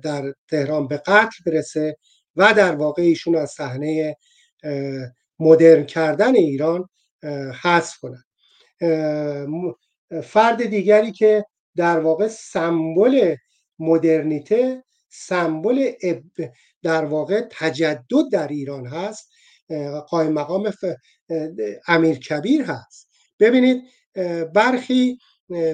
در 0.02 0.34
تهران 0.48 0.88
به 0.88 0.96
قتل 0.96 1.44
برسه 1.46 1.96
و 2.36 2.54
در 2.54 2.74
واقع 2.74 3.02
ایشون 3.02 3.36
از 3.36 3.50
صحنه 3.50 4.16
مدرن 5.38 5.84
کردن 5.84 6.34
ایران 6.34 6.88
حذف 7.62 7.96
کنند 7.96 8.24
فرد 10.22 10.64
دیگری 10.64 11.12
که 11.12 11.44
در 11.76 12.00
واقع 12.00 12.28
سمبل 12.28 13.36
مدرنیته 13.78 14.84
سمبل 15.08 15.92
در 16.82 17.04
واقع 17.04 17.48
تجدد 17.50 18.30
در 18.32 18.48
ایران 18.48 18.86
هست 18.86 19.30
قایم 20.08 20.32
مقام 20.32 20.72
امیر 21.88 22.18
کبیر 22.18 22.62
هست. 22.62 23.08
ببینید 23.40 23.82
برخی 24.54 25.18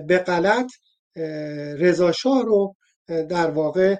به 0.06 0.18
غلط 0.26 0.70
رضاشاه 1.78 2.42
رو 2.44 2.76
در 3.08 3.50
واقع 3.50 3.96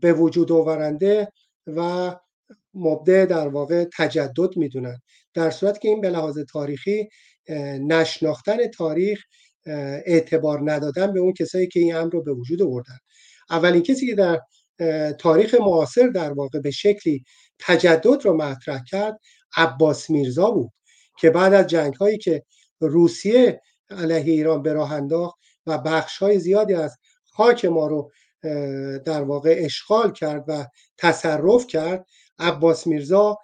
به 0.00 0.12
وجود 0.12 0.52
آورنده 0.52 1.32
و 1.66 2.14
مبدع 2.74 3.24
در 3.24 3.48
واقع 3.48 3.86
تجدد 3.98 4.56
می‌دونن. 4.56 5.00
در 5.34 5.50
صورت 5.50 5.80
که 5.80 5.88
این 5.88 6.00
به 6.00 6.10
لحاظ 6.10 6.38
تاریخی 6.38 7.08
نشناختن 7.80 8.66
تاریخ 8.66 9.22
اعتبار 10.06 10.72
ندادن 10.72 11.12
به 11.12 11.20
اون 11.20 11.32
کسایی 11.32 11.66
که 11.66 11.80
این 11.80 11.94
امر 11.94 12.12
رو 12.12 12.22
به 12.22 12.32
وجود 12.32 12.62
آوردن. 12.62 12.98
اولین 13.50 13.82
کسی 13.82 14.06
که 14.06 14.14
در 14.14 14.40
تاریخ 15.12 15.54
معاصر 15.54 16.06
در 16.06 16.32
واقع 16.32 16.60
به 16.60 16.70
شکلی 16.70 17.24
تجدد 17.58 18.24
رو 18.24 18.36
مطرح 18.36 18.82
کرد 18.86 19.20
عباس 19.56 20.10
میرزا 20.10 20.50
بود 20.50 20.70
که 21.18 21.30
بعد 21.30 21.54
از 21.54 21.66
جنگ 21.66 21.94
هایی 21.94 22.18
که 22.18 22.42
روسیه 22.80 23.60
علیه 23.90 24.32
ایران 24.32 24.62
به 24.62 24.72
راه 24.72 24.92
انداخت 24.92 25.38
و 25.66 25.78
بخش 25.78 26.18
های 26.18 26.38
زیادی 26.38 26.74
از 26.74 26.96
خاک 27.26 27.64
ما 27.64 27.86
رو 27.86 28.10
در 29.04 29.22
واقع 29.22 29.54
اشغال 29.58 30.12
کرد 30.12 30.44
و 30.48 30.66
تصرف 30.98 31.66
کرد. 31.66 32.06
عباس 32.38 32.86
میرزا 32.86 33.38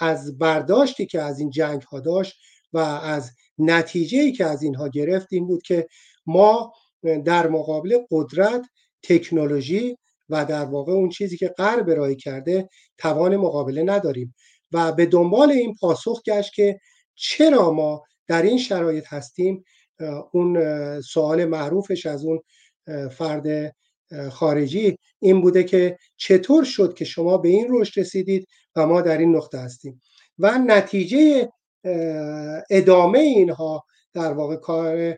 از 0.00 0.38
برداشتی 0.38 1.06
که 1.06 1.22
از 1.22 1.40
این 1.40 1.50
جنگ 1.50 1.82
ها 1.82 2.00
داشت 2.00 2.34
و 2.72 2.78
از 2.78 3.30
نتیجه 3.58 4.18
ای 4.18 4.32
که 4.32 4.44
از 4.44 4.62
اینها 4.62 4.88
گرفت 4.88 5.26
این 5.30 5.46
بود 5.46 5.62
که 5.62 5.86
ما 6.26 6.72
در 7.24 7.48
مقابل 7.48 7.98
قدرت 8.10 8.66
تکنولوژی 9.02 9.96
و 10.28 10.44
در 10.44 10.64
واقع 10.64 10.92
اون 10.92 11.08
چیزی 11.08 11.36
که 11.36 11.48
غرب 11.48 11.88
ارائه 11.88 12.14
کرده 12.14 12.68
توان 12.98 13.36
مقابله 13.36 13.82
نداریم. 13.82 14.34
و 14.72 14.92
به 14.92 15.06
دنبال 15.06 15.50
این 15.50 15.74
پاسخ 15.80 16.22
گشت 16.22 16.54
که 16.54 16.80
چرا 17.14 17.70
ما 17.70 18.02
در 18.26 18.42
این 18.42 18.58
شرایط 18.58 19.04
هستیم؟ 19.08 19.64
اون 20.32 21.00
سوال 21.00 21.44
معروفش 21.44 22.06
از 22.06 22.24
اون 22.24 22.40
فرد 23.08 23.74
خارجی 24.30 24.98
این 25.18 25.40
بوده 25.40 25.64
که 25.64 25.98
چطور 26.16 26.64
شد 26.64 26.94
که 26.94 27.04
شما 27.04 27.38
به 27.38 27.48
این 27.48 27.66
رشد 27.70 28.00
رسیدید 28.00 28.48
و 28.76 28.86
ما 28.86 29.00
در 29.00 29.18
این 29.18 29.36
نقطه 29.36 29.58
هستیم. 29.58 30.00
و 30.38 30.58
نتیجه 30.58 31.48
ادامه 32.70 33.18
اینها 33.18 33.84
در 34.12 34.32
واقع 34.32 34.56
کار 34.56 35.16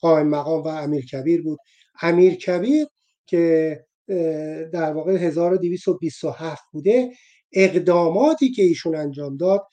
قائم 0.00 0.28
مقام 0.28 0.62
و 0.62 0.68
امیر 0.68 1.06
کبیر 1.06 1.42
بود. 1.42 1.58
امیر 2.02 2.34
کبیر 2.34 2.86
که 3.26 3.84
در 4.72 4.92
واقع 4.92 5.12
1227 5.12 6.62
بوده 6.72 7.10
اقداماتی 7.52 8.50
که 8.50 8.62
ایشون 8.62 8.96
انجام 8.96 9.36
داد 9.36 9.66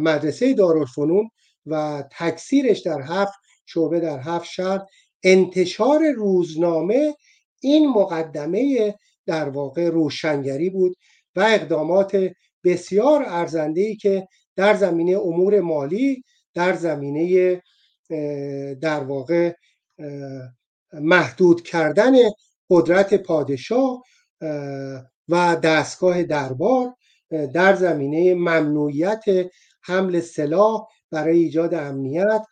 مدرسه 0.00 0.54
دارالفنون 0.54 1.30
و 1.66 2.04
تکثیرش 2.18 2.78
در 2.78 3.00
هفت 3.02 3.34
شعبه 3.66 4.00
در 4.00 4.20
هفت 4.20 4.50
شهر 4.50 4.80
انتشار 5.22 6.10
روزنامه 6.10 7.14
این 7.60 7.88
مقدمه 7.88 8.94
در 9.26 9.48
واقع 9.48 9.88
روشنگری 9.88 10.70
بود 10.70 10.96
و 11.36 11.40
اقدامات 11.40 12.30
بسیار 12.64 13.24
ارزنده 13.26 13.94
که 13.94 14.28
در 14.56 14.74
زمینه 14.74 15.18
امور 15.18 15.60
مالی 15.60 16.24
در 16.54 16.74
زمینه 16.74 17.62
در 18.80 19.00
واقع 19.00 19.52
محدود 20.92 21.62
کردن 21.62 22.12
قدرت 22.70 23.14
پادشاه 23.14 24.02
و 25.28 25.56
دستگاه 25.62 26.22
دربار 26.22 26.94
در 27.54 27.74
زمینه 27.74 28.34
ممنوعیت 28.34 29.24
حمل 29.82 30.20
سلاح 30.20 30.86
برای 31.10 31.38
ایجاد 31.38 31.74
امنیت 31.74 32.42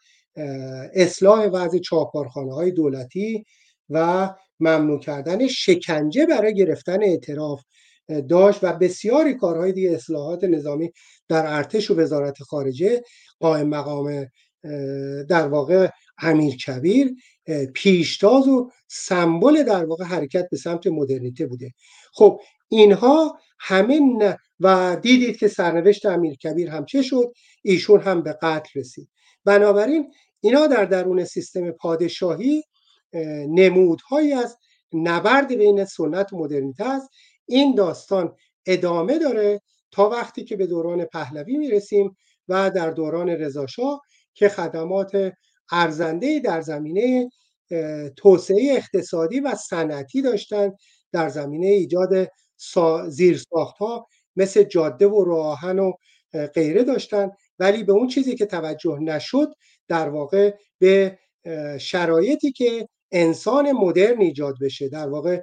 اصلاح 0.94 1.46
وضع 1.46 1.78
چاپارخانه 1.78 2.55
های 2.55 2.70
دولتی 2.70 3.44
و 3.90 4.28
ممنوع 4.61 5.00
کردن 5.00 5.46
شکنجه 5.46 6.26
برای 6.26 6.55
گرفتن 6.55 7.02
اعتراف 7.02 7.62
داشت 8.28 8.64
و 8.64 8.72
بسیاری 8.72 9.34
کارهای 9.34 9.72
دیگه 9.72 9.90
اصلاحات 9.90 10.44
نظامی 10.44 10.92
در 11.28 11.44
ارتش 11.46 11.90
و 11.90 11.94
وزارت 11.94 12.42
خارجه 12.42 13.02
قائم 13.40 13.68
مقام 13.68 14.26
در 15.28 15.48
واقع 15.48 15.88
امیر 16.18 16.57
کبیر 16.57 17.14
پیشتاز 17.74 18.48
و 18.48 18.70
سمبل 18.88 19.62
در 19.62 19.84
واقع 19.84 20.05
حرکت 20.05 20.48
به 20.50 20.57
سمت 20.57 20.86
مدرنیته 20.86 21.46
بوده. 21.46 21.70
خب 22.12 22.40
اینها 22.68 23.38
همه 23.59 24.00
و 24.61 24.96
دیدید 25.02 25.36
که 25.36 25.48
سرنوشت 25.48 26.07
امیر 26.07 26.34
کبیر 26.36 26.70
هم 26.70 26.84
چه 26.84 27.02
شد؟ 27.02 27.32
ایشون 27.62 28.00
هم 28.00 28.22
به 28.22 28.32
قتل 28.32 28.80
رسید. 28.80 29.09
بنابراین 29.44 30.12
اینا 30.40 30.66
در 30.66 30.84
درون 30.84 31.24
سیستم 31.24 31.70
پادشاهی 31.70 32.62
نمودهایی 33.48 34.32
از 34.32 34.58
نبرد 34.92 35.54
بین 35.54 35.84
سنت 35.84 36.32
و 36.32 36.38
مدرنیته 36.38 36.84
است. 36.84 37.08
این 37.46 37.74
داستان 37.74 38.36
ادامه 38.66 39.18
داره 39.18 39.60
تا 39.90 40.08
وقتی 40.08 40.44
که 40.44 40.56
به 40.56 40.66
دوران 40.66 41.04
پهلوی 41.04 41.56
می‌رسیم 41.56 42.16
و 42.48 42.70
در 42.70 42.90
دوران 42.90 43.28
رضاشاه 43.28 44.00
که 44.34 44.48
خدمات 44.48 45.32
ارزنده 45.70 46.40
در 46.40 46.60
زمینه 46.60 47.30
توسعه 48.16 48.74
اقتصادی 48.76 49.40
و 49.40 49.54
صنعتی 49.54 50.22
داشتند 50.22 50.76
در 51.12 51.28
زمینه 51.28 51.66
ایجاد 51.66 52.28
زیرساخت 53.08 53.76
ها 53.76 54.06
مثل 54.36 54.62
جاده 54.62 55.06
و 55.06 55.24
راهن 55.24 55.78
و 55.78 55.92
غیره 56.54 56.84
داشتن. 56.84 57.30
ولی 57.58 57.84
به 57.84 57.92
اون 57.92 58.08
چیزی 58.08 58.34
که 58.34 58.46
توجه 58.46 58.98
نشد 58.98 59.48
در 59.88 60.08
واقع 60.08 60.54
به 60.78 61.18
شرایطی 61.78 62.52
که 62.52 62.88
انسان 63.14 63.72
مدرن 63.72 64.20
ایجاد 64.20 64.54
بشه. 64.60 64.88
در 64.88 65.08
واقع 65.08 65.42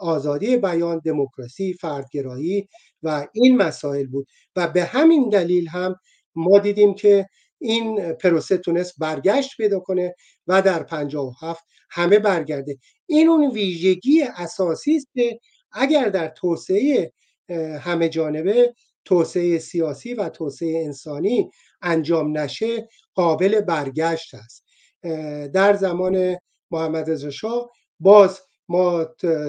آزادی 0.00 0.56
بیان 0.56 0.98
دموکراسی 1.04 1.74
فردگرایی 1.74 2.68
و 3.02 3.26
این 3.32 3.56
مسائل 3.56 4.06
بود. 4.06 4.26
و 4.56 4.68
به 4.68 4.84
همین 4.84 5.28
دلیل 5.28 5.68
هم 5.68 5.96
ما 6.34 6.58
دیدیم 6.58 6.94
که 6.94 7.26
این 7.58 8.12
پروسه 8.12 8.56
تونست 8.56 8.94
برگشت 8.98 9.56
پیدا 9.56 9.80
کنه 9.80 10.14
و 10.46 10.62
در 10.62 10.82
57 10.82 11.64
همه 11.90 12.18
برگرده. 12.18 12.78
این 13.06 13.28
اون 13.28 13.50
ویژگی 13.50 14.22
اساسی 14.22 14.96
است 14.96 15.06
که 15.14 15.40
اگر 15.72 16.08
در 16.08 16.28
توسعه 16.28 17.12
همه 17.80 18.08
جانبه 18.08 18.74
توسعه 19.04 19.58
سیاسی 19.58 20.14
و 20.14 20.28
توسعه 20.28 20.84
انسانی 20.84 21.50
انجام 21.82 22.38
نشه 22.38 22.88
قابل 23.14 23.60
برگشت 23.60 24.34
است. 24.34 24.64
در 25.52 25.74
زمان 25.74 26.36
محمد 26.72 27.10
رضا 27.10 27.30
شاه. 27.30 27.70
باز 28.00 28.40
ما 28.68 29.04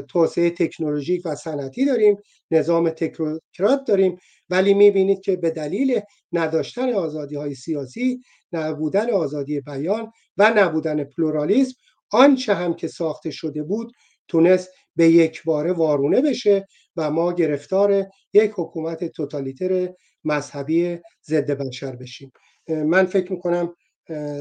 توسعه 0.07 0.49
تکنولوژیک 0.49 1.21
و 1.25 1.35
صنعتی 1.35 1.85
داریم 1.85 2.17
نظام 2.51 2.89
تکنوکرات 2.89 3.85
داریم 3.87 4.17
ولی 4.49 4.73
می‌بینید 4.73 5.21
که 5.21 5.35
به 5.35 5.49
دلیل 5.49 6.01
نداشتن 6.31 6.93
آزادی 6.93 7.35
های 7.35 7.55
سیاسی 7.55 8.21
نبودن 8.51 9.09
آزادی 9.11 9.61
بیان 9.61 10.11
و 10.37 10.53
نبودن 10.57 11.03
پلورالیسم 11.03 11.73
آنچه 12.11 12.53
هم 12.53 12.73
که 12.73 12.87
ساخته 12.87 13.31
شده 13.31 13.63
بود 13.63 13.91
تونست 14.27 14.69
به 14.95 15.09
یک 15.09 15.43
باره 15.43 15.73
وارونه 15.73 16.21
بشه 16.21 16.67
و 16.95 17.11
ما 17.11 17.33
گرفتار 17.33 18.05
یک 18.33 18.51
حکومت 18.55 19.03
توتالیتر 19.03 19.93
مذهبی 20.23 20.99
ضد 21.25 21.51
بشر 21.51 21.95
بشیم 21.95 22.31
من 22.67 23.05
فکر 23.05 23.31
می‌کنم 23.31 23.75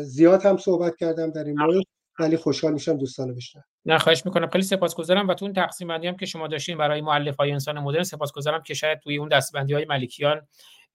زیاد 0.05 0.43
هم 0.43 0.57
صحبت 0.57 0.97
کردم 0.97 1.31
در 1.31 1.45
این 1.45 1.59
مورد. 1.59 1.92
ولی 2.19 2.37
خوشحال 2.37 2.73
میشم 2.73 2.97
دوستان 2.97 3.35
بشنون 3.35 3.65
نه 3.87 3.99
خواهش 3.99 4.27
می‌کنم. 4.27 4.51
خیلی 4.51 4.65
سپاسگزارم 4.65 5.29
و 5.29 5.35
تو 5.35 5.45
اون 5.45 5.55
تقسیم 5.55 5.89
بندی 5.89 6.07
هم 6.07 6.17
که 6.17 6.27
شما 6.27 6.49
داشتین 6.49 6.79
برای 6.79 7.01
مؤلف 7.01 7.37
های 7.37 7.53
انسان 7.53 7.79
مدرن 7.79 8.03
سپاسگزارم 8.03 8.63
که 8.63 8.75
شاید 8.75 9.01
توی 9.01 9.17
اون 9.17 9.29
دسته‌بندی 9.29 9.75
های 9.75 9.85
ملکیان 9.85 10.47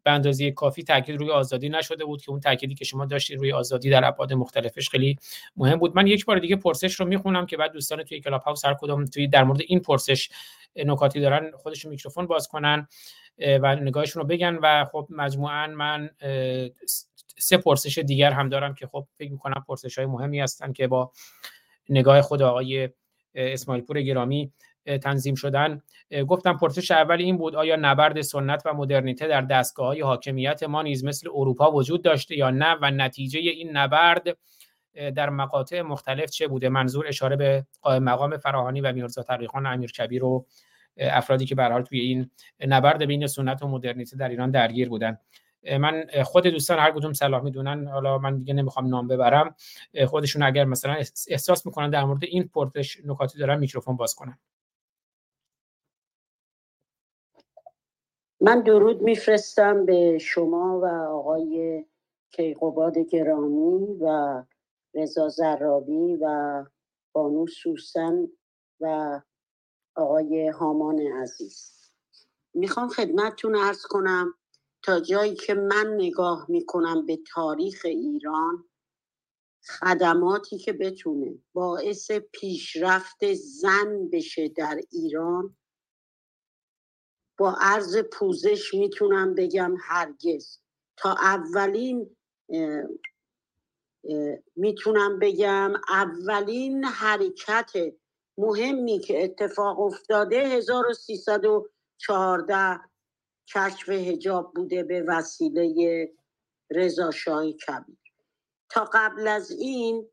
به 0.03 0.11
اندازه 0.11 0.51
کافی 0.51 0.83
تاکید 0.83 1.15
روی 1.15 1.31
آزادی 1.31 1.69
نشده 1.69 2.05
بود 2.05 2.21
که 2.21 2.29
اون 2.29 2.39
تاکیدی 2.39 2.75
که 2.75 2.85
شما 2.85 3.05
داشتید 3.05 3.39
روی 3.39 3.51
آزادی 3.51 3.89
در 3.89 4.05
ابعاد 4.05 4.33
مختلفش 4.33 4.89
خیلی 4.89 5.17
مهم 5.57 5.79
بود. 5.79 5.95
من 5.95 6.07
یک 6.07 6.25
بار 6.25 6.39
دیگه 6.39 6.55
پرسش 6.55 6.93
رو 6.93 7.05
می‌خونم 7.05 7.45
که 7.45 7.57
بعد 7.57 7.71
دوستان 7.71 8.03
توی 8.03 8.21
کلاب 8.21 8.41
هاوس 8.41 8.65
هر 8.65 8.73
کدوم 8.73 9.05
توی 9.05 9.27
در 9.27 9.43
مورد 9.43 9.61
این 9.67 9.79
پرسش 9.79 10.29
نکاتی 10.75 11.19
دارن 11.19 11.51
خودشون 11.51 11.91
میکروفون 11.91 12.27
باز 12.27 12.47
کنن 12.47 12.87
و 13.61 13.75
نگاهشون 13.75 14.21
رو 14.21 14.27
بگن 14.27 14.59
و 14.61 14.85
خب 14.91 15.07
مجموعا 15.09 15.67
من 15.67 16.09
سه 17.39 17.57
پرسش 17.57 17.97
دیگر 17.97 18.31
هم 18.31 18.49
دارم 18.49 18.73
که 18.73 18.87
خب 18.87 19.07
فکر 19.17 19.31
می‌کنم 19.31 19.65
پرسش 19.67 19.97
های 19.97 20.07
مهمی 20.07 20.39
هستن 20.39 20.73
که 20.73 20.87
با 20.87 21.11
نگاه 21.89 22.21
خود 22.21 22.41
آقای 22.41 22.89
اسماعیل 23.35 23.83
پور 23.83 24.01
گرامی 24.01 24.51
تنظیم 25.01 25.35
شدن. 25.35 25.81
گفتم 26.27 26.57
پرسش 26.57 26.91
اول 26.91 27.17
این 27.17 27.37
بود 27.37 27.55
آیا 27.55 27.75
نبرد 27.75 28.21
سنت 28.21 28.61
و 28.65 28.73
مدرنیته 28.73 29.27
در 29.27 29.41
دستگاه 29.41 29.87
های 29.87 30.01
حاکمیت 30.01 30.63
ما 30.63 30.81
نیز 30.81 31.05
مثل 31.05 31.29
اروپا 31.33 31.71
وجود 31.71 32.01
داشته 32.01 32.37
یا 32.37 32.49
نه 32.49 32.77
و 32.81 32.91
نتیجه 32.91 33.39
این 33.39 33.77
نبرد 33.77 34.37
در 35.15 35.29
مقاطع 35.29 35.81
مختلف 35.81 36.29
چه 36.29 36.47
بوده؟ 36.47 36.69
منظور 36.69 37.07
اشاره 37.07 37.35
به 37.35 37.65
مقام 37.85 38.37
فراهانی 38.37 38.81
و 38.81 38.93
میرزا 38.93 39.23
تقیخان 39.23 39.65
امیرکبیر 39.65 40.23
و 40.23 40.45
افرادی 40.97 41.45
که 41.45 41.55
به 41.55 41.63
حال 41.63 41.81
توی 41.81 41.99
این 41.99 42.31
نبرد 42.67 43.05
بین 43.05 43.27
سنت 43.27 43.63
و 43.63 43.67
مدرنیته 43.67 44.17
در 44.17 44.29
ایران 44.29 44.51
درگیر 44.51 44.89
بودن. 44.89 45.17
من 45.63 46.05
خود 46.23 46.47
دوستان 46.47 46.79
هر 46.79 46.91
کدوم 46.91 47.13
صلاح 47.13 47.43
می‌دونن. 47.43 47.87
حالا 47.87 48.17
من 48.17 48.37
دیگه 48.37 48.53
نمی‌خوام 48.53 48.87
نام 48.87 49.07
ببرم. 49.07 49.55
خودشون 50.07 50.43
اگر 50.43 50.65
مثلا 50.65 50.95
احساس 51.27 51.65
می‌کنن 51.65 51.89
در 51.89 52.03
مورد 52.03 52.23
این 52.23 52.47
پرتش 52.47 53.05
نکاتی 53.05 53.39
دارن 53.39 53.59
میکروفون 53.59 53.95
باز 53.95 54.15
کنن. 54.15 54.39
من 58.41 58.61
درود 58.61 59.01
میفرستم 59.01 59.85
به 59.85 60.17
شما 60.17 60.79
و 60.79 60.85
آقای 60.85 61.85
کیقوباد 62.31 62.97
گرامی 62.97 63.97
و 64.01 64.43
رضا 64.93 65.29
زرابی 65.29 66.17
و 66.21 66.65
بانو 67.11 67.47
سوسن 67.47 68.27
و 68.79 69.21
آقای 69.95 70.47
هامان 70.47 70.99
عزیز. 70.99 71.91
می‌خوام 72.53 72.89
خدمتتون 72.89 73.55
ارز 73.55 73.81
کنم. 73.81 74.33
تا 74.87 74.99
جایی 74.99 75.35
که 75.35 75.53
من 75.53 75.93
نگاه 75.97 76.45
می‌کنم 76.49 77.05
به 77.05 77.19
تاریخ 77.33 77.81
ایران 77.85 78.65
خدماتی 79.69 80.57
که 80.57 80.73
بتونه 80.73 81.35
باعث 81.53 82.11
پیشرفت 82.11 83.33
زن 83.33 84.09
بشه 84.13 84.47
در 84.47 84.79
ایران 84.91 85.57
با 87.37 87.55
عرض 87.59 87.97
پوزش 87.97 88.73
می‌تونم 88.73 89.35
بگم 89.35 89.75
هرگز. 89.81 90.57
تا 90.97 91.15
اولین 91.21 92.15
می‌تونم 94.55 95.19
بگم 95.19 95.73
اولین 95.89 96.85
حرکت 96.85 97.71
مهمی 98.37 98.99
که 98.99 99.23
اتفاق 99.23 99.79
افتاده 99.79 100.37
1314 100.37 102.79
کشف 103.53 103.89
هجاب 103.89 104.53
بوده 104.55 104.83
به 104.83 105.03
وسیله 105.07 106.09
رضا 106.71 107.11
کبیر. 107.67 107.97
تا 108.69 108.89
قبل 108.93 109.27
از 109.27 109.51
این 109.51 110.09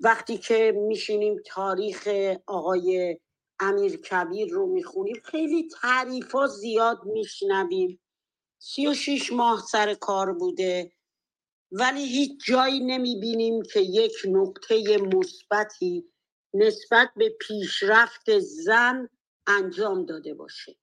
وقتی 0.00 0.38
که 0.38 0.72
میشینیم 0.76 1.42
تاریخ 1.46 2.08
آقای 2.46 3.18
امیر 3.60 3.96
کبیر 3.96 4.52
رو 4.52 4.66
می‌خونیم 4.66 5.20
خیلی 5.24 5.68
تعریف 5.82 6.32
ها 6.32 6.46
زیاد 6.46 7.04
میشنویم. 7.04 8.00
سی 8.58 8.86
و 8.86 8.94
شیش 8.94 9.32
ماه 9.32 9.62
سر 9.70 9.94
کار 9.94 10.32
بوده 10.32 10.92
ولی 11.72 12.04
هیچ 12.04 12.40
جایی 12.46 12.80
نمی 12.80 13.20
بینیم 13.20 13.62
که 13.62 13.80
یک 13.80 14.12
نقطه 14.28 14.98
مثبتی 14.98 16.12
نسبت 16.54 17.10
به 17.16 17.36
پیشرفت 17.40 18.38
زن 18.38 19.08
انجام 19.46 20.06
داده 20.06 20.34
باشه. 20.34 20.76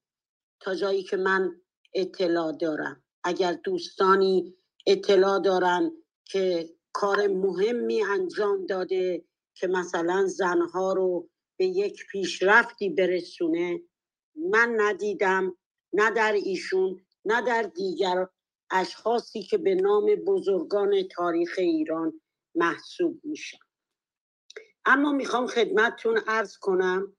تا 0.60 0.76
جایی 0.76 1.04
که 1.04 1.18
من 1.18 1.62
اطلاع 1.94 2.52
دارم. 2.52 3.04
اگر 3.24 3.54
دوستانی 3.54 4.56
اطلاع 4.88 5.40
دارن 5.40 5.92
که 6.26 6.70
کار 6.94 7.28
مهمی 7.28 8.04
انجام 8.04 8.66
داده 8.66 9.26
که 9.54 9.68
مثلا 9.68 10.26
زنها 10.28 10.94
رو 10.94 11.30
به 11.58 11.66
یک 11.66 12.06
پیشرفتی 12.12 12.90
برسونه 12.90 13.82
من 14.36 14.76
ندیدم 14.78 15.58
نه 15.94 16.12
در 16.12 16.34
ایشون 16.34 17.06
نه 17.26 17.42
در 17.42 17.64
دیگر 17.64 18.28
اشخاصی 18.72 19.44
که 19.44 19.58
به 19.58 19.76
نام 19.76 20.16
بزرگان 20.16 21.08
تاریخ 21.08 21.56
ایران 21.58 22.22
محسوب 22.56 23.20
میشن. 23.24 23.58
اما 24.86 25.12
می‌خوام 25.12 25.48
خدمتتون 25.48 26.22
ارز 26.28 26.58
کنم 26.58 27.18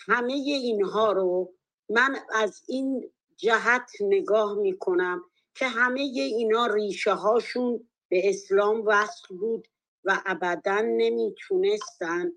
همه 0.00 0.32
اینها 0.32 1.12
رو 1.12 1.54
من 1.90 2.16
از 2.34 2.62
این 2.68 3.10
جهت 3.40 3.90
نگاه 4.00 4.54
می‌کنم 4.54 5.24
که 5.54 5.66
همه 5.66 6.00
اینا 6.00 6.66
ریشه 6.66 7.12
هاشون 7.12 7.88
به 8.08 8.28
اسلام 8.28 8.82
وصل 8.86 9.36
بود 9.36 9.68
و 10.04 10.22
ابدا 10.26 10.80
نمی‌تونستن 10.80 12.32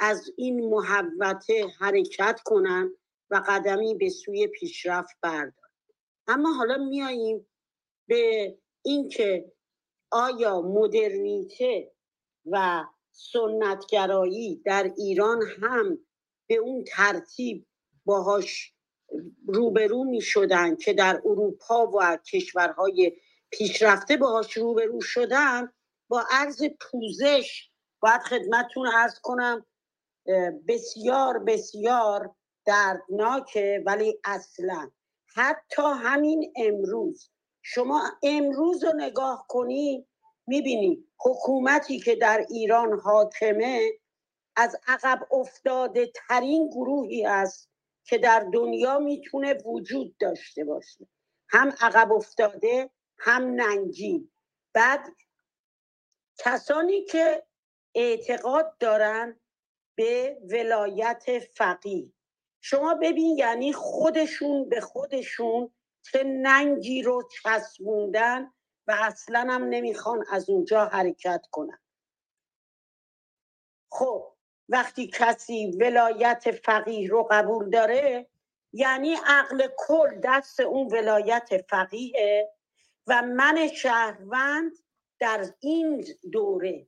از 0.00 0.30
این 0.36 0.68
محوته 0.68 1.66
حرکت 1.78 2.40
کنن 2.44 2.90
و 3.30 3.42
قدمی 3.48 3.94
به 3.94 4.08
سوی 4.08 4.46
پیشرفت 4.46 5.16
بردارن. 5.22 5.52
اما 6.26 6.52
حالا 6.52 6.76
میاییم 6.76 7.46
به 8.08 8.58
اینکه 8.82 9.52
آیا 10.10 10.60
مدرنیته 10.60 11.92
و 12.46 12.84
سنتگرایی 13.12 14.62
در 14.64 14.92
ایران 14.96 15.42
هم 15.62 15.98
به 16.46 16.54
اون 16.54 16.84
ترتیب 16.84 17.66
باهاش 18.04 18.74
روبرو 19.46 20.04
می 20.04 20.20
شدن 20.20 20.76
که 20.76 20.92
در 20.92 21.22
اروپا 21.24 21.86
و 21.86 22.16
کشورهای 22.16 23.12
پیشرفته 23.50 24.16
باهاش 24.16 24.56
روبرو 24.56 25.00
شدن 25.00 25.72
با 26.08 26.24
عرض 26.30 26.62
پوزش 26.80 27.70
باید 28.00 28.20
خدمتتون 28.20 28.86
ارز 28.86 29.18
کنم 29.22 29.66
بسیار 30.68 31.38
بسیار 31.38 32.34
دردناکه 32.66 33.82
ولی 33.86 34.20
اصلا. 34.24 34.90
حتی 35.34 35.82
همین 35.82 36.52
امروز 36.56 37.30
شما 37.62 38.02
امروز 38.22 38.84
رو 38.84 38.92
نگاه 38.96 39.46
کنی 39.48 40.06
می‌بینی 40.46 41.04
حکومتی 41.20 41.98
که 42.00 42.16
در 42.16 42.46
ایران 42.50 43.00
حاکمه 43.00 43.90
از 44.56 44.76
عقب 44.86 45.26
افتاده 45.32 46.12
ترین 46.28 46.68
گروهی 46.68 47.26
است 47.26 47.67
که 48.08 48.18
در 48.18 48.48
دنیا 48.52 48.98
می‌تونه 48.98 49.54
وجود 49.54 50.16
داشته 50.18 50.64
باشه. 50.64 51.08
هم 51.48 51.72
عقب 51.80 52.12
افتاده 52.12 52.90
هم 53.18 53.42
ننگین. 53.42 54.30
بعد 54.74 55.16
کسانی 56.38 57.04
که 57.04 57.46
اعتقاد 57.94 58.78
دارن 58.78 59.40
به 59.96 60.38
ولایت 60.50 61.24
فقیه. 61.56 62.12
شما 62.60 62.94
ببین 62.94 63.38
یعنی 63.38 63.72
خودشون 63.72 64.68
به 64.68 64.80
خودشون 64.80 65.74
چه 66.02 66.24
ننگی 66.24 67.02
رو 67.02 67.28
چسبوندن 67.42 68.52
و 68.86 68.96
اصلا 69.00 69.40
هم 69.50 69.64
نمی‌خوان 69.64 70.24
از 70.30 70.50
اونجا 70.50 70.84
حرکت 70.84 71.46
کنن. 71.50 71.78
خب 73.90 74.37
وقتی 74.68 75.10
کسی 75.14 75.66
ولایت 75.80 76.50
فقیه 76.64 77.08
رو 77.08 77.28
قبول 77.30 77.70
داره 77.70 78.28
یعنی 78.72 79.16
عقل 79.26 79.68
کل 79.76 80.20
دست 80.24 80.60
اون 80.60 80.86
ولایت 80.86 81.64
فقیه 81.70 82.52
و 83.06 83.22
من 83.22 83.68
شهروند 83.68 84.72
در 85.18 85.44
این 85.60 86.04
دوره 86.32 86.86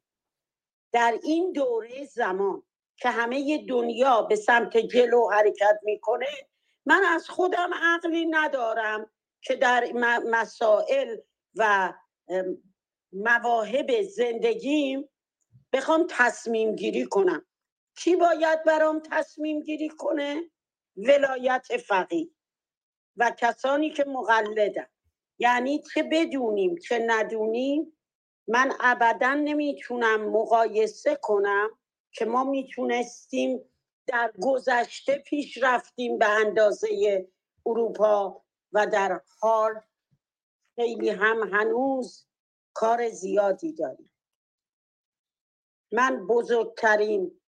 در 0.93 1.19
این 1.23 1.53
دوره 1.53 2.05
زمان 2.05 2.63
که 2.97 3.11
همه 3.11 3.67
دنیا 3.69 4.23
به 4.23 4.37
سمت 4.37 4.77
جلو 4.77 5.31
حرکت 5.31 5.81
می‌کنه 5.83 6.27
من 6.87 7.03
از 7.05 7.29
خودم 7.29 7.71
عقلی 7.83 8.27
ندارم 8.27 9.11
که 9.43 9.57
در 9.57 9.93
مسائل 10.31 11.17
و 11.57 11.93
مواهب 13.13 14.03
زندگیم 14.03 15.09
بخوام 15.73 16.07
تصمیم 16.11 16.77
گیری 16.77 17.05
کنم. 17.07 17.47
کی 18.01 18.17
باید 18.17 18.65
برام 18.65 19.03
تصمیم 19.11 19.61
گیری 19.61 19.89
کنه؟ 19.89 20.51
ولایت 20.97 21.67
فقیه. 21.77 22.31
و 23.17 23.31
کسانی 23.39 23.91
که 23.91 24.05
مقلدن. 24.05 24.87
یعنی 25.39 25.83
چه 25.95 26.03
بدونیم 26.03 26.77
چه 26.77 27.05
ندونیم؟ 27.07 27.99
من 28.49 28.73
ابدا 28.81 29.35
نمی‌تونم 29.35 30.31
مقایسه 30.31 31.19
کنم 31.23 31.71
که 32.13 32.25
ما 32.25 32.45
می‌تونستیم 32.45 33.61
در 34.07 34.33
گذشته 34.43 35.19
پیش 35.19 35.59
رفتیم 35.63 36.19
به 36.19 36.29
اندازه 36.29 37.29
اروپا 37.67 38.43
و 38.73 38.87
در 38.87 39.21
حال 39.41 39.81
خیلی 40.75 41.09
هم 41.11 41.51
هنوز 41.53 42.27
کار 42.75 43.09
زیادی 43.09 43.73
داریم. 43.73 44.11
من 45.93 46.27
بزرگترین 46.27 47.40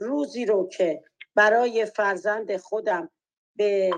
روزی 0.00 0.46
رو 0.46 0.68
که 0.68 1.04
برای 1.34 1.86
فرزند 1.86 2.56
خودم 2.56 3.10
به 3.56 3.90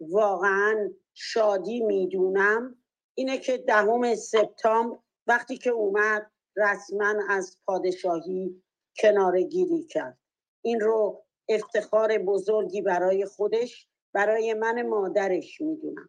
واقعا 0.00 0.90
شادی 1.14 1.80
می‌دونم 1.80 2.76
اینه 3.14 3.38
که 3.38 3.58
دهم 3.58 4.14
سپتامبر 4.14 4.98
وقتی 5.26 5.56
که 5.56 5.70
اومد 5.70 6.30
رسما 6.56 7.14
از 7.28 7.58
پادشاهی 7.66 8.62
کناره 8.98 9.42
گیری 9.42 9.82
کرد. 9.84 10.18
این 10.62 10.80
رو 10.80 11.24
افتخار 11.48 12.18
بزرگی 12.18 12.82
برای 12.82 13.26
خودش 13.26 13.88
برای 14.12 14.54
من 14.54 14.82
مادرش 14.82 15.60
می‌دونم. 15.60 16.08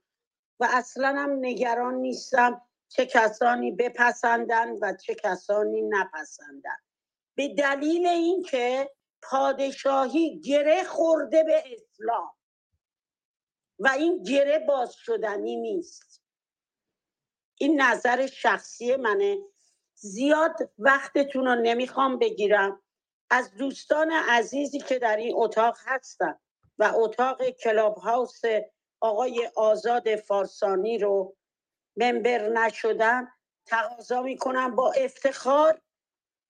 و 0.60 0.68
اصلا 0.72 1.08
هم 1.08 1.38
نگران 1.42 1.96
نیستم 1.96 2.62
چه 2.88 3.06
کسانی 3.06 3.72
بپسندن 3.72 4.72
و 4.82 4.94
چه 4.94 5.16
کسانی 5.16 5.82
نپسندن 5.82 6.85
به 7.36 7.48
دلیل 7.48 8.08
اینکه 8.08 8.92
پادشاهی 9.22 10.40
گره 10.40 10.84
خورده 10.84 11.44
به 11.44 11.64
اسلام. 11.66 12.32
و 13.80 13.88
این 13.88 14.24
گره 14.24 14.60
باز 14.60 14.94
شدنی 14.94 15.56
نیست. 15.56 16.22
این 17.60 17.82
نظر 17.82 18.28
شخصی 18.28 18.96
منه. 18.96 19.38
زیاد 19.94 20.72
وقتتون 20.80 21.46
رو 21.46 21.56
نمی‌خوام 21.56 22.20
بگیرم. 22.20 22.82
از 23.30 23.56
دوستان 23.56 24.12
عزیزی 24.12 24.80
که 24.80 25.00
در 25.00 25.18
این 25.18 25.34
اتاق 25.36 25.78
هستن 25.86 26.40
و 26.78 26.92
اتاق 26.96 27.50
کلاب 27.50 27.98
هاوس 27.98 28.42
آقای 29.02 29.50
آزاد 29.56 30.16
فارسانی 30.16 30.98
رو 30.98 31.36
ممبر 31.98 32.50
نشدن 32.50 33.28
تقاضا 33.66 34.22
می‌کنم 34.22 34.76
با 34.76 34.92
افتخار 34.92 35.82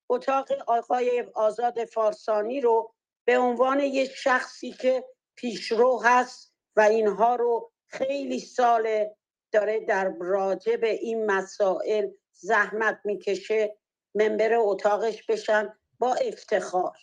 اتاق 0.09 0.47
آقای 0.67 1.25
آزاد 1.35 1.85
فارسانی 1.85 2.61
رو 2.61 2.93
به 3.25 3.37
عنوان 3.37 3.79
یک 3.79 4.11
شخصی 4.11 4.71
که 4.71 5.03
پیشرو 5.35 6.01
هست 6.05 6.55
و 6.75 6.81
اینها 6.81 7.35
رو 7.35 7.71
خیلی 7.87 8.39
سال 8.39 9.05
داره 9.51 9.79
در 9.79 10.13
راجع 10.19 10.75
به 10.75 10.91
این 10.91 11.31
مسائل 11.31 12.07
زحمت 12.31 12.99
می‌کشه 13.05 13.77
ممبر 14.15 14.53
اتاقش 14.53 15.23
بشن 15.23 15.73
با 15.99 16.13
افتخار. 16.13 16.97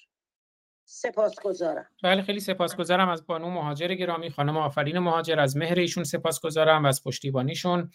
سپاسگزارم. 0.85 1.87
بله 2.03 2.23
خیلی 2.23 2.41
سپاسگزارم 2.41 3.09
از 3.09 3.27
بانو 3.27 3.51
مهاجر 3.51 3.95
گرامی 3.95 4.31
خانم 4.31 4.57
آفرین 4.57 4.99
مهاجر 4.99 5.41
از 5.41 5.57
مهر 5.57 5.79
ایشون 5.79 6.05
سپاسگزارم 6.05 6.85
و 6.85 6.87
از 6.87 7.05
پشتیبانیشون. 7.05 7.91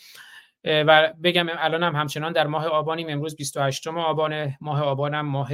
و 0.64 1.14
بگم 1.24 1.45
الان 1.49 1.84
هم 1.84 1.95
همچنان 1.95 2.32
در 2.32 2.47
ماه 2.47 2.68
آبانیم. 2.68 3.10
امروز 3.10 3.36
28 3.36 3.88
آبان 3.88 4.55
ماه 4.62 4.82
آبانم 4.82 5.26
ماه 5.26 5.49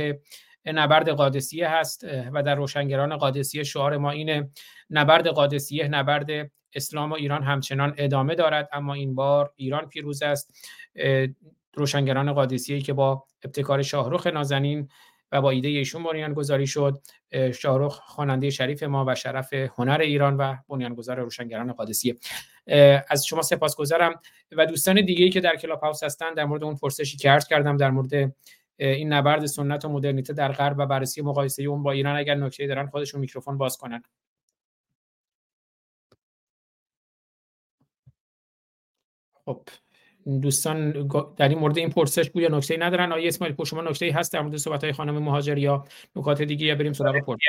نبرد 0.66 1.10
قادسیه 1.10 1.70
هست 1.70 2.06
و 2.34 2.44
در 2.44 2.56
روشنگران 2.56 3.18
قادسیه 3.18 3.64
شعار 3.64 3.98
ما 3.98 4.12
اینه 4.12 4.50
نبرد 4.90 5.28
قادسیه 5.28 5.88
نبرد 5.88 6.52
اسلام 6.76 7.12
و 7.12 7.14
ایران 7.14 7.44
همچنان 7.44 7.94
ادامه 7.98 8.36
دارد. 8.36 8.70
اما 8.74 8.94
این 8.94 9.16
بار 9.16 9.54
ایران 9.56 9.86
پیروز 9.90 10.24
است. 10.24 10.54
روشنگران 11.76 12.34
قادسیه 12.34 12.82
که 12.82 12.94
با 12.94 13.26
ابتکار 13.44 13.82
شاهروخ 13.82 14.28
نازنین 14.28 14.90
و 15.34 15.42
با 15.42 15.50
ایده 15.50 15.68
ایشون 15.68 16.04
بنیانگذاری 16.04 16.68
شد 16.68 17.02
شاهرخ 17.54 18.00
خواننده 18.00 18.50
شریف 18.50 18.84
ما 18.84 19.06
و 19.08 19.16
شرف 19.16 19.54
هنر 19.54 20.00
ایران 20.02 20.38
و 20.38 20.56
بنیانگذار 20.70 21.20
روشنگران 21.20 21.74
قادسیه. 21.74 22.16
از 23.10 23.26
شما 23.26 23.42
سپاسگزارم 23.42 24.22
و 24.52 24.66
دوستان 24.66 25.06
دیگه 25.06 25.30
که 25.30 25.42
در 25.42 25.56
کلاب 25.56 25.80
هاوس 25.80 26.04
هستن 26.04 26.34
در 26.34 26.46
مورد 26.46 26.64
اون 26.64 26.76
پرسشی 26.76 27.18
که 27.18 27.30
عرض 27.30 27.48
کردم 27.48 27.78
در 27.78 27.92
مورد 27.92 28.34
این 28.78 29.14
نبرد 29.14 29.46
سنت 29.46 29.86
و 29.86 29.90
مدرنیته 29.90 30.34
در 30.34 30.52
غرب 30.52 30.76
و 30.80 30.86
بررسی 30.86 31.22
مقایسه 31.22 31.64
اون 31.64 31.84
با 31.84 31.92
ایران 31.92 32.16
اگر 32.18 32.36
نکته 32.36 32.68
دارن 32.68 32.88
خودشون 32.88 33.22
میکروفون 33.22 33.58
باز 33.58 33.78
کنن. 33.78 34.04
خب 39.46 39.68
دوستان 40.42 41.08
در 41.38 41.50
این 41.50 41.60
مورد 41.60 41.78
این 41.78 41.90
پرسش 41.90 42.30
گویا 42.30 42.50
نکته 42.50 42.78
ندارن. 42.78 43.12
آیا 43.12 43.28
اسماعیل 43.28 43.56
پور 43.56 43.66
شما 43.66 43.82
نکته 43.82 44.12
هست 44.14 44.34
در 44.34 44.42
مورد 44.42 44.58
صحبت 44.58 44.84
های 44.84 44.94
خانم 44.94 45.24
مهاجر 45.24 45.58
یا 45.58 45.86
نکات 46.16 46.42
دیگه 46.42 46.66
یا 46.66 46.76
بریم 46.76 46.94
سراغ 46.94 47.26
پرسش. 47.26 47.42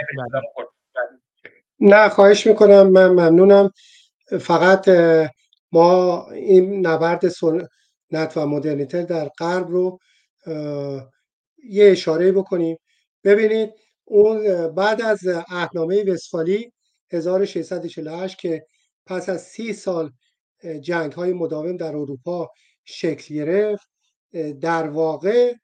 نه 1.81 2.09
خواهش 2.09 2.47
می‌کنم. 2.47 2.91
من 2.91 3.09
ممنونم. 3.09 3.71
فقط 4.41 4.89
ما 5.73 6.27
این 6.31 6.87
نبرد 6.87 7.29
سنت 7.29 8.37
و 8.37 8.47
مدرنیته 8.47 9.03
در 9.03 9.31
غرب 9.39 9.69
رو 9.69 9.99
یه 11.65 11.91
اشاره 11.91 12.33
بکنیم. 12.33 12.77
ببینید 13.25 13.71
اون 14.05 14.69
بعد 14.75 15.03
از 15.03 15.21
اهنامه 15.49 16.05
وسفالی 16.05 16.73
1648 17.13 18.39
که 18.39 18.67
پس 19.07 19.29
از 19.29 19.43
سی 19.43 19.73
سال 19.73 20.11
جنگ 20.67 21.13
های 21.13 21.33
مداوم 21.33 21.77
در 21.77 21.97
اروپا 21.97 22.51
شکل 22.85 23.35
گرفت. 23.35 23.89
در 24.61 24.89
واقع 24.89 25.55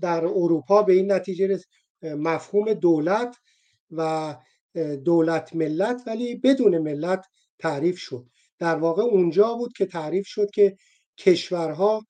در 0.00 0.24
اروپا 0.24 0.82
به 0.82 0.92
این 0.92 1.12
نتیجه 1.12 1.60
مفهوم 2.02 2.74
دولت 2.74 3.36
و 3.90 4.36
دولت 5.04 5.56
ملت 5.56 6.02
ولی 6.06 6.34
بدون 6.34 6.78
ملت 6.78 7.26
تعریف 7.58 7.98
شد. 7.98 8.26
در 8.58 8.76
واقع 8.76 9.02
اونجا 9.02 9.54
بود 9.54 9.72
که 9.76 9.86
تعریف 9.86 10.26
شد 10.26 10.50
که 10.50 10.76
کشورها 11.18 12.06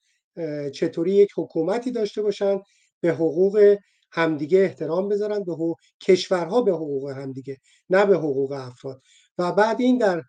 چطوری 0.74 1.12
یک 1.12 1.30
حکومتی 1.36 1.90
داشته 1.90 2.22
باشند 2.22 2.60
به 3.00 3.12
حقوق 3.12 3.76
همدیگه 4.12 4.58
احترام 4.58 5.08
بذارن 5.08 5.44
به 5.44 5.52
حقوق... 5.52 5.76
کشورها 6.00 6.62
به 6.62 6.72
حقوق 6.72 7.10
همدیگه 7.10 7.56
نه 7.90 8.06
به 8.06 8.16
حقوق 8.16 8.52
افراد. 8.52 9.02
و 9.38 9.52
بعد 9.52 9.80
این 9.80 9.98
در 9.98 10.22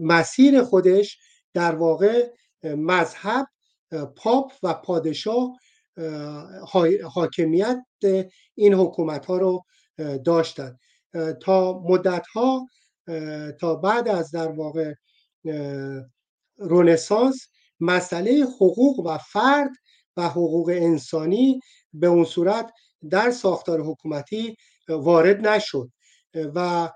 مسیر 0.00 0.62
خودش 0.62 1.18
در 1.54 1.74
واقع 1.74 2.30
مذهب 2.64 3.46
پاپ 4.16 4.52
و 4.62 4.74
پادشاه 4.74 5.56
حاکمیت 7.14 7.78
این 8.54 8.74
حکومت 8.74 9.26
ها 9.26 9.38
رو 9.38 9.64
داشتند 10.24 10.78
تا 11.42 11.82
مدت 11.84 12.26
ها 12.26 12.66
تا 13.60 13.74
بعد 13.74 14.08
از 14.08 14.30
در 14.30 14.48
واقع 14.48 14.94
رونسانس 16.58 17.48
مسئله 17.80 18.44
حقوق 18.44 19.06
و 19.06 19.18
فرد 19.18 19.70
و 20.16 20.28
حقوق 20.28 20.68
انسانی 20.68 21.60
به 21.92 22.06
اون 22.06 22.24
صورت 22.24 22.72
در 23.10 23.30
ساختار 23.30 23.80
حکومتی 23.80 24.56
وارد 24.88 25.46
نشد. 25.48 25.90
و 26.34 26.90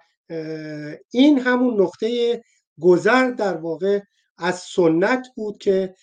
این 1.11 1.39
همون 1.39 1.83
نقطه 1.83 2.43
گذر 2.81 3.31
در 3.31 3.57
واقع 3.57 4.01
از 4.39 4.59
سنت 4.59 5.27
بود 5.37 5.59
که 5.59 5.95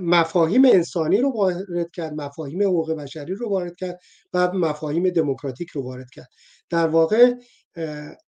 مفاهیم 0.00 0.64
انسانی 0.64 1.18
رو 1.18 1.30
وارد 1.30 1.90
کرد 1.92 2.12
مفاهیم 2.12 2.62
حقوق 2.62 2.92
بشری 2.92 3.34
رو 3.34 3.48
وارد 3.48 3.76
کرد 3.76 4.00
و 4.32 4.52
مفاهیم 4.52 5.10
دموکراتیک 5.10 5.70
رو 5.70 5.82
وارد 5.82 6.10
کرد. 6.10 6.28
در 6.70 6.88
واقع 6.88 7.34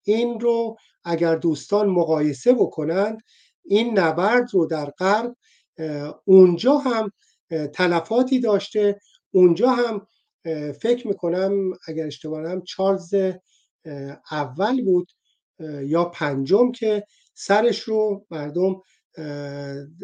این 0.03 0.39
رو 0.39 0.77
اگر 1.03 1.35
دوستان 1.35 1.89
مقایسه 1.89 2.53
بکنند 2.53 3.21
این 3.65 3.99
نبرد 3.99 4.53
رو 4.53 4.65
در 4.65 4.89
غرب 4.89 5.35
اونجا 6.25 6.77
هم 6.77 7.11
تلفاتی 7.73 8.39
داشته. 8.39 8.99
اونجا 9.31 9.69
هم 9.69 10.07
فکر 10.81 11.07
می‌کنم 11.07 11.71
اگر 11.87 12.05
اشتباه 12.05 12.61
چارلز 12.61 13.15
اول 14.31 14.81
بود 14.81 15.11
یا 15.83 16.05
پنجم 16.05 16.71
که 16.71 17.03
سرش 17.33 17.79
رو 17.79 18.25
مردم 18.31 18.81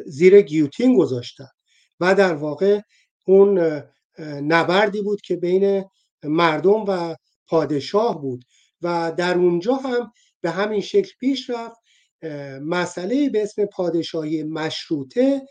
زیر 0.05 0.41
گیوتین 0.41 0.97
گذاشتن. 0.97 1.47
و 1.99 2.15
در 2.15 2.33
واقع 2.33 2.81
اون 3.25 3.81
نبردی 4.19 5.01
بود 5.01 5.21
که 5.21 5.35
بین 5.35 5.85
مردم 6.23 6.85
و 6.87 7.15
پادشاه 7.47 8.21
بود. 8.21 8.45
و 8.81 9.13
در 9.17 9.37
اونجا 9.37 9.75
هم 9.75 10.11
به 10.41 10.51
همین 10.51 10.81
شکل 10.81 11.11
پیش 11.19 11.49
رفت 11.49 11.79
مسئله 12.61 13.29
به 13.29 13.43
اسم 13.43 13.65
پادشاهی 13.65 14.43
مشروطه 14.43 15.41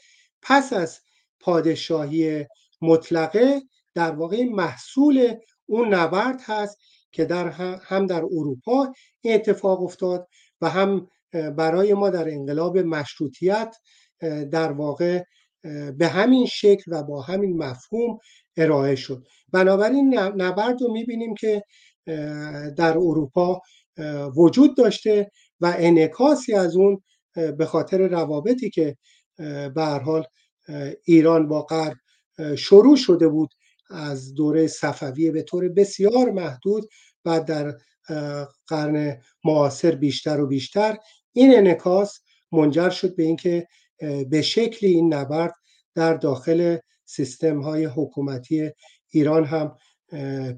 پس 0.43 0.73
از 0.73 1.01
پادشاهی 1.41 2.47
مطلقه 2.83 3.63
در 3.95 4.11
واقع 4.11 4.45
محصول 4.45 5.35
اون 5.67 5.95
نبرد 5.95 6.41
هست 6.45 6.79
که 7.13 7.25
در 7.25 7.49
هم 7.83 8.07
در 8.07 8.23
اروپا 8.25 8.93
اتفاق 9.25 9.83
افتاد 9.83 10.29
و 10.61 10.69
هم 10.69 11.09
برای 11.33 11.95
ما 11.95 12.11
در 12.11 12.29
انقلاب 12.29 12.79
مشروطیت 12.79 13.77
در 14.51 14.73
واقع 14.73 15.23
به 15.99 16.09
همین 16.09 16.47
شکل 16.47 16.83
و 16.87 17.03
با 17.03 17.21
همین 17.21 17.57
مفهوم 17.57 18.19
ارائه 18.57 18.95
شد. 18.95 19.27
بنابراین 19.53 20.19
نبرد 20.19 20.83
رو 20.83 20.93
می‌بینیم 20.93 21.35
که 21.35 21.63
در 22.77 22.99
اروپا 22.99 23.61
وجود 24.37 24.77
داشته 24.77 25.31
و 25.61 25.75
انعکاسی 25.79 26.55
از 26.55 26.77
اون 26.77 27.03
به 27.35 27.67
خاطر 27.67 28.09
روابطی 28.09 28.71
که 28.71 28.97
به 29.75 29.85
حال 30.05 30.25
ایران 31.05 31.49
با 31.49 31.63
غرب 31.63 31.97
شروع 32.57 32.97
شده 32.97 33.29
بود 33.29 33.51
از 33.93 34.35
دوره 34.35 34.67
صفویه 34.67 35.31
به 35.31 35.43
طور 35.43 35.69
بسیار 35.69 36.31
محدود 36.31 36.89
و 37.25 37.41
در 37.41 37.77
قرن 38.67 39.21
معاصر 39.45 39.95
بیشتر 39.95 40.41
و 40.41 40.47
بیشتر 40.47 40.99
این 41.33 41.57
انعکاس 41.57 42.21
منجر 42.53 42.91
شد 42.91 43.17
به 43.17 43.23
اینکه 43.23 43.67
به 44.31 44.43
شکلی 44.43 44.91
این 44.91 45.15
نبرد 45.15 45.55
در 45.95 46.15
داخل 46.15 46.79
سیستم 47.05 47.61
های 47.61 47.85
حکومتی 47.85 48.71
ایران 49.11 49.45
هم 49.45 49.77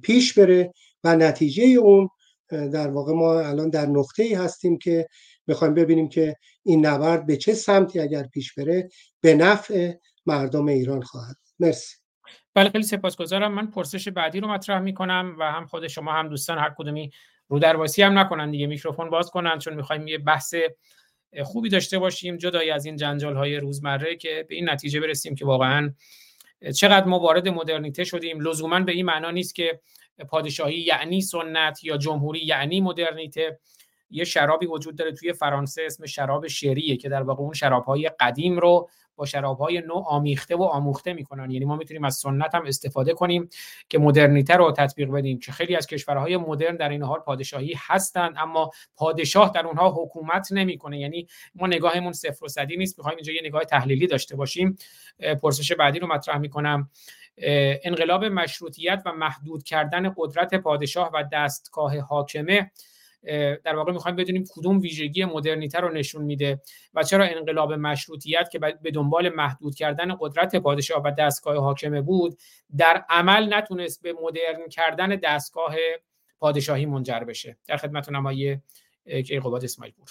پیش 0.02 0.38
بره 0.38 0.72
و 1.04 1.16
نتیجه 1.16 1.64
اون 1.64 2.08
در 2.48 2.88
واقع 2.88 3.12
ما 3.12 3.40
الان 3.40 3.70
در 3.70 3.86
نقطه 3.86 4.22
ای 4.22 4.34
هستیم 4.34 4.78
که 4.78 5.08
می‌خوایم 5.46 5.74
ببینیم 5.74 6.08
که 6.08 6.36
این 6.62 6.86
نبرد 6.86 7.26
به 7.26 7.36
چه 7.36 7.54
سمتی 7.54 8.00
اگر 8.00 8.22
پیش 8.22 8.54
بره 8.54 8.88
به 9.20 9.34
نفع 9.34 9.92
مردم 10.26 10.66
ایران 10.66 11.02
خواهد. 11.02 11.36
مرسی. 11.58 12.03
بله 12.54 12.70
خیلی 12.70 12.84
سپاسگزارم. 12.84 13.54
من 13.54 13.66
پرسش 13.66 14.08
بعدی 14.08 14.40
رو 14.40 14.48
مطرح 14.48 14.80
می‌کنم 14.80 15.36
و 15.38 15.52
هم 15.52 15.66
خود 15.66 15.88
شما 15.88 16.12
هم 16.12 16.28
دوستان 16.28 16.58
هر 16.58 16.74
کدومی 16.78 17.10
رو 17.48 17.58
درواسی 17.58 18.02
هم 18.02 18.18
نکنن 18.18 18.50
دیگه. 18.50 18.66
میکروفون 18.66 19.10
باز 19.10 19.30
کنن 19.30 19.58
چون 19.58 19.74
می‌خوایم 19.74 20.08
یه 20.08 20.18
بحث 20.18 20.54
خوبی 21.42 21.68
داشته 21.68 21.98
باشیم 21.98 22.36
جدای 22.36 22.70
از 22.70 22.86
این 22.86 22.96
جنجال 22.96 23.36
های 23.36 23.56
روزمره 23.56 24.16
که 24.16 24.46
به 24.48 24.54
این 24.54 24.70
نتیجه 24.70 25.00
برسیم 25.00 25.34
که 25.34 25.46
واقعا 25.46 25.94
چقدر 26.76 27.06
ما 27.06 27.18
وارد 27.18 27.48
مدرنیته 27.48 28.04
شدیم. 28.04 28.40
لزوما 28.40 28.80
به 28.80 28.92
این 28.92 29.06
معنا 29.06 29.30
نیست 29.30 29.54
که 29.54 29.80
پادشاهی 30.28 30.78
یعنی 30.78 31.20
سنت 31.20 31.84
یا 31.84 31.96
جمهوری 31.96 32.40
یعنی 32.44 32.80
مدرنیته. 32.80 33.58
یه 34.10 34.24
شرابی 34.24 34.66
وجود 34.66 34.96
داره 34.96 35.12
توی 35.12 35.32
فرانسه 35.32 35.82
اسم 35.86 36.06
شراب 36.06 36.46
شریه 36.46 36.96
که 36.96 37.08
در 37.08 37.22
واقع 37.22 37.42
اون 37.42 37.52
شرابهای 37.52 38.10
قدیم 38.20 38.58
رو 38.58 38.88
با 39.16 39.26
شرابهای 39.26 39.80
نو 39.80 39.94
آمیخته 39.94 40.56
و 40.56 40.62
آموخته 40.62 41.12
می‌کنن. 41.12 41.50
یعنی 41.50 41.64
ما 41.64 41.76
می‌تونیم 41.76 42.04
از 42.04 42.14
سنت 42.14 42.54
هم 42.54 42.66
استفاده 42.66 43.14
کنیم 43.14 43.48
که 43.88 43.98
مدرنیته 43.98 44.54
رو 44.54 44.72
تطبیق 44.72 45.10
بدیم 45.10 45.38
که 45.38 45.52
خیلی 45.52 45.76
از 45.76 45.86
کشورهای 45.86 46.36
مدرن 46.36 46.76
در 46.76 46.88
این 46.88 47.02
حال 47.02 47.18
پادشاهی 47.18 47.74
هستند 47.78 48.34
اما 48.38 48.70
پادشاه 48.96 49.52
در 49.54 49.66
اونها 49.66 49.90
حکومت 49.90 50.48
نمی‌کنه. 50.52 50.98
یعنی 50.98 51.26
ما 51.54 51.66
نگاهمون 51.66 52.12
صفر 52.12 52.44
و 52.44 52.48
صدی 52.48 52.76
نیست. 52.76 52.98
می‌خوایم 52.98 53.16
اینجا 53.16 53.32
یه 53.32 53.40
نگاه 53.44 53.64
تحلیلی 53.64 54.06
داشته 54.06 54.36
باشیم. 54.36 54.76
پرسش 55.42 55.72
بعدی 55.72 55.98
رو 55.98 56.06
مطرح 56.06 56.38
می‌کنم. 56.38 56.90
انقلاب 57.84 58.24
مشروطیت 58.24 59.02
و 59.06 59.12
محدود 59.12 59.62
کردن 59.62 60.14
قدرت 60.16 60.54
پادشاه 60.54 61.10
و 61.14 61.24
دستگاه 61.32 61.98
حاکمه 61.98 62.70
در 63.64 63.76
واقع 63.76 63.92
می‌خوایم 63.92 64.16
بدونیم 64.16 64.44
کدوم 64.50 64.80
ویژگی 64.80 65.24
مدرنیته 65.24 65.80
رو 65.80 65.92
نشون 65.92 66.24
میده 66.24 66.60
و 66.94 67.02
چرا 67.02 67.24
انقلاب 67.24 67.72
مشروطیت 67.72 68.48
که 68.52 68.58
به 68.58 68.90
دنبال 68.94 69.28
محدود 69.28 69.74
کردن 69.74 70.16
قدرت 70.20 70.56
پادشاه 70.56 71.02
و 71.02 71.10
دستگاه 71.18 71.56
حاکمه 71.56 72.00
بود 72.00 72.38
در 72.76 73.04
عمل 73.08 73.54
نتونست 73.54 74.02
به 74.02 74.14
مدرن 74.22 74.68
کردن 74.68 75.08
دستگاه 75.08 75.74
پادشاهی 76.40 76.86
منجر 76.86 77.20
بشه. 77.20 77.56
در 77.66 77.76
خدمتتونم 77.76 78.26
آقای 78.26 78.58
کیقوباد 79.26 79.64
اسماعیل 79.64 79.94
پور. 79.94 80.08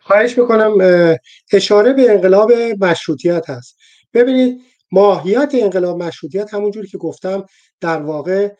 خواهش 0.00 0.38
می‌کنم 0.38 0.76
اشاره 1.52 1.92
به 1.92 2.10
انقلاب 2.10 2.52
مشروطیت 2.80 3.50
هست. 3.50 3.78
ببینید 4.14 4.60
ماهیت 4.92 5.50
انقلاب 5.54 6.02
مشروطیت 6.02 6.54
همونجوری 6.54 6.88
که 6.88 6.98
گفتم 6.98 7.46
در 7.80 8.02
واقع 8.02 8.54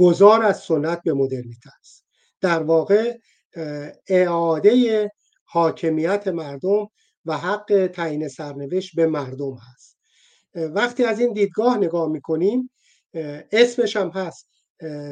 گذار 0.00 0.42
از 0.42 0.60
سنت 0.60 1.02
به 1.04 1.12
مدرنیته 1.12 1.70
است. 1.80 2.06
در 2.40 2.62
واقع 2.62 3.18
اعاده 4.08 5.10
حاکمیت 5.44 6.28
مردم 6.28 6.88
و 7.24 7.38
حق 7.38 7.90
تعیین 7.94 8.28
سرنوشت 8.28 8.96
به 8.96 9.06
مردم 9.06 9.54
هست. 9.54 9.98
وقتی 10.54 11.04
از 11.04 11.20
این 11.20 11.32
دیدگاه 11.32 11.78
نگاه 11.78 12.08
می‌کنیم 12.08 12.70
اسمش 13.52 13.96
هم 13.96 14.08
هست 14.08 14.48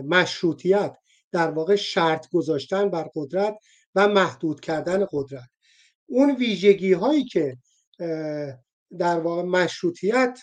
مشروطیت 0.04 0.96
در 1.32 1.50
واقع 1.50 1.76
شرط 1.76 2.26
گذاشتن 2.32 2.90
بر 2.90 3.10
قدرت 3.14 3.56
و 3.94 4.08
محدود 4.08 4.60
کردن 4.60 5.06
قدرت. 5.12 5.48
اون 6.06 6.36
ویژگی 6.36 6.92
هایی 6.92 7.24
که 7.24 7.56
در 8.98 9.20
واقع 9.20 9.42
مشروطیت 9.42 10.38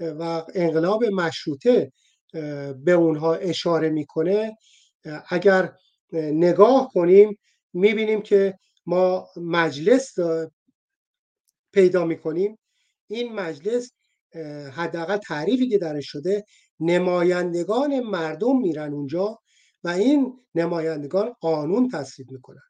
و 0.00 0.42
انقلاب 0.54 1.04
مشروطه 1.04 1.92
به 2.84 2.92
اونها 2.92 3.34
اشاره 3.34 3.90
می‌کنه 3.90 4.56
اگر 5.28 5.72
نگاه 6.12 6.90
کنیم 6.94 7.38
می‌بینیم 7.72 8.22
که 8.22 8.58
ما 8.86 9.28
مجلس 9.36 10.14
پیدا 11.72 12.04
می‌کنیم. 12.04 12.58
این 13.06 13.32
مجلس 13.32 13.92
حداقل 14.72 15.16
تعریفی 15.16 15.68
که 15.68 15.78
درش 15.78 16.06
شده 16.12 16.44
نمایندگان 16.80 18.00
مردم 18.00 18.58
میرن 18.58 18.92
اونجا 18.92 19.38
و 19.84 19.88
این 19.88 20.40
نمایندگان 20.54 21.32
قانون 21.40 21.88
تصویب 21.88 22.30
می‌کنن. 22.30 22.62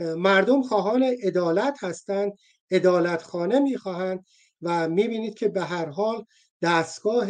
مردم 0.00 0.62
خواهان 0.62 1.02
عدالت 1.02 1.78
هستند 1.84 2.32
عدالت 2.70 3.22
خانه 3.22 3.60
می‌خواهند 3.60 4.24
و 4.62 4.88
می‌بینید 4.88 5.34
که 5.34 5.48
به 5.48 5.62
هر 5.64 5.86
حال 5.86 6.24
دستگاه 6.62 7.28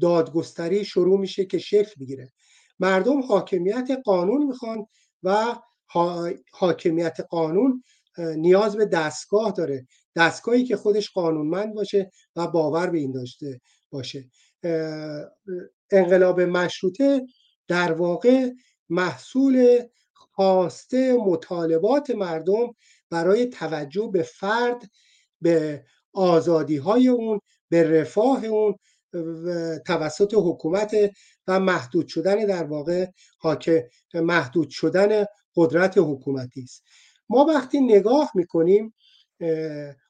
دادگستری 0.00 0.84
شروع 0.84 1.20
میشه 1.20 1.44
که 1.44 1.58
شکل 1.58 1.92
بگیره 2.00 2.32
مردم 2.78 3.22
حاکمیت 3.22 3.88
قانون 4.04 4.46
می‌خوان 4.46 4.86
و 5.22 5.56
حاکمیت 6.52 7.16
قانون 7.30 7.82
نیاز 8.18 8.76
به 8.76 8.86
دستگاه 8.86 9.52
داره. 9.52 9.86
دستگاهی 10.16 10.64
که 10.64 10.76
خودش 10.76 11.10
قانونمند 11.10 11.74
باشه 11.74 12.10
و 12.36 12.46
باور 12.46 12.90
به 12.90 12.98
این 12.98 13.12
داشته 13.12 13.60
باشه. 13.90 14.30
انقلاب 15.90 16.40
مشروطه 16.40 17.26
در 17.68 17.92
واقع 17.92 18.50
محصول 18.88 19.82
خواسته 20.12 21.16
مطالبات 21.16 22.10
مردم 22.10 22.74
برای 23.10 23.46
توجه 23.46 24.10
به 24.12 24.22
فرد 24.22 24.90
به 25.40 25.84
آزادی 26.12 26.76
های 26.76 27.08
اون 27.08 27.40
به 27.68 28.00
رفاه 28.00 28.44
اون 28.44 28.74
توسط 29.86 30.34
حکومت 30.34 30.96
و 31.46 31.60
محدود 31.60 32.08
شدن 32.08 32.46
در 32.46 32.64
واقع 32.64 33.06
حاکم 33.38 33.80
محدود 34.14 34.68
شدن 34.70 35.24
قدرت 35.56 35.98
حکومتی 35.98 36.62
است. 36.62 36.82
ما 37.28 37.44
وقتی 37.44 37.80
نگاه 37.80 38.30
می‌کنیم 38.34 38.94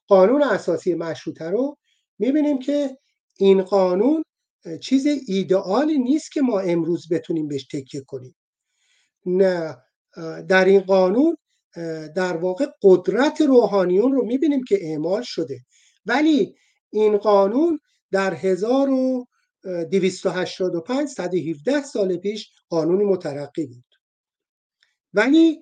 قانون 0.07 0.43
اساسی 0.43 0.93
مشروطه 0.93 1.45
رو 1.45 1.77
می‌بینیم 2.19 2.59
که 2.59 2.97
این 3.37 3.61
قانون 3.61 4.23
چیز 4.81 5.07
ایدئالی 5.27 5.97
نیست 5.97 6.31
که 6.31 6.41
ما 6.41 6.59
امروز 6.59 7.07
بتونیم 7.11 7.47
بهش 7.47 7.67
تکیه 7.67 8.01
کنیم. 8.01 8.35
نه 9.25 9.77
در 10.49 10.65
این 10.65 10.79
قانون 10.79 11.37
در 12.15 12.37
واقع 12.37 12.65
قدرت 12.81 13.41
روحانیون 13.41 14.11
رو 14.11 14.25
می‌بینیم 14.25 14.63
که 14.63 14.77
اعمال 14.81 15.21
شده. 15.21 15.59
ولی 16.05 16.55
این 16.89 17.17
قانون 17.17 17.79
در 18.11 18.33
1285 18.33 21.09
117 21.09 21.83
سال 21.83 22.17
پیش 22.17 22.49
قانونی 22.69 23.03
مترقی 23.03 23.65
بود. 23.65 23.85
ولی 25.13 25.59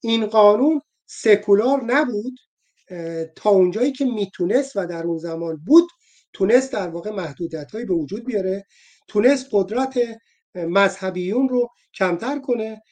این 0.00 0.26
قانون 0.26 0.80
سکولار 1.06 1.84
نبود 1.84 2.38
تا 3.36 3.50
اونجایی 3.50 3.92
که 3.92 4.04
می‌تونست 4.04 4.76
و 4.76 4.86
در 4.86 5.02
اون 5.02 5.18
زمان 5.18 5.56
بود 5.66 5.88
تونست 6.32 6.72
در 6.72 6.88
واقع 6.88 7.10
محدودیت 7.10 7.72
هایی 7.72 7.86
به 7.86 7.94
وجود 7.94 8.24
بیاره 8.24 8.66
تونست 9.08 9.48
قدرت 9.52 9.98
مذهبیون 10.54 11.48
رو 11.48 11.68
کمتر 11.94 12.38
کنه 12.38 12.82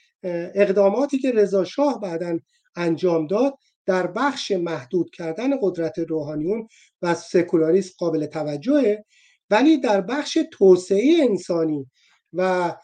اقداماتی 0.55 1.19
که 1.19 1.33
رضا 1.33 1.65
شاه 1.65 2.01
بعدا 2.01 2.39
انجام 2.77 3.27
داد 3.27 3.55
در 3.87 4.07
بخش 4.07 4.51
محدود 4.51 5.11
کردن 5.11 5.51
قدرت 5.63 5.99
روحانیون 5.99 6.69
و 7.03 7.15
سکولاریسم 7.15 7.95
قابل 7.99 8.27
توجهه 8.27 9.05
ولی 9.51 9.79
در 9.79 10.01
بخش 10.01 10.39
توسعه 10.53 11.17
انسانی 11.31 11.87
و 12.33 12.75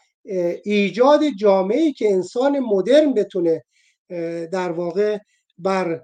ایجاد 0.63 1.21
جامعه 1.39 1.91
که 1.93 2.13
انسان 2.13 2.59
مدرن 2.59 3.13
بتونه 3.13 3.63
در 4.51 4.71
واقع 4.71 5.17
بر 5.57 6.03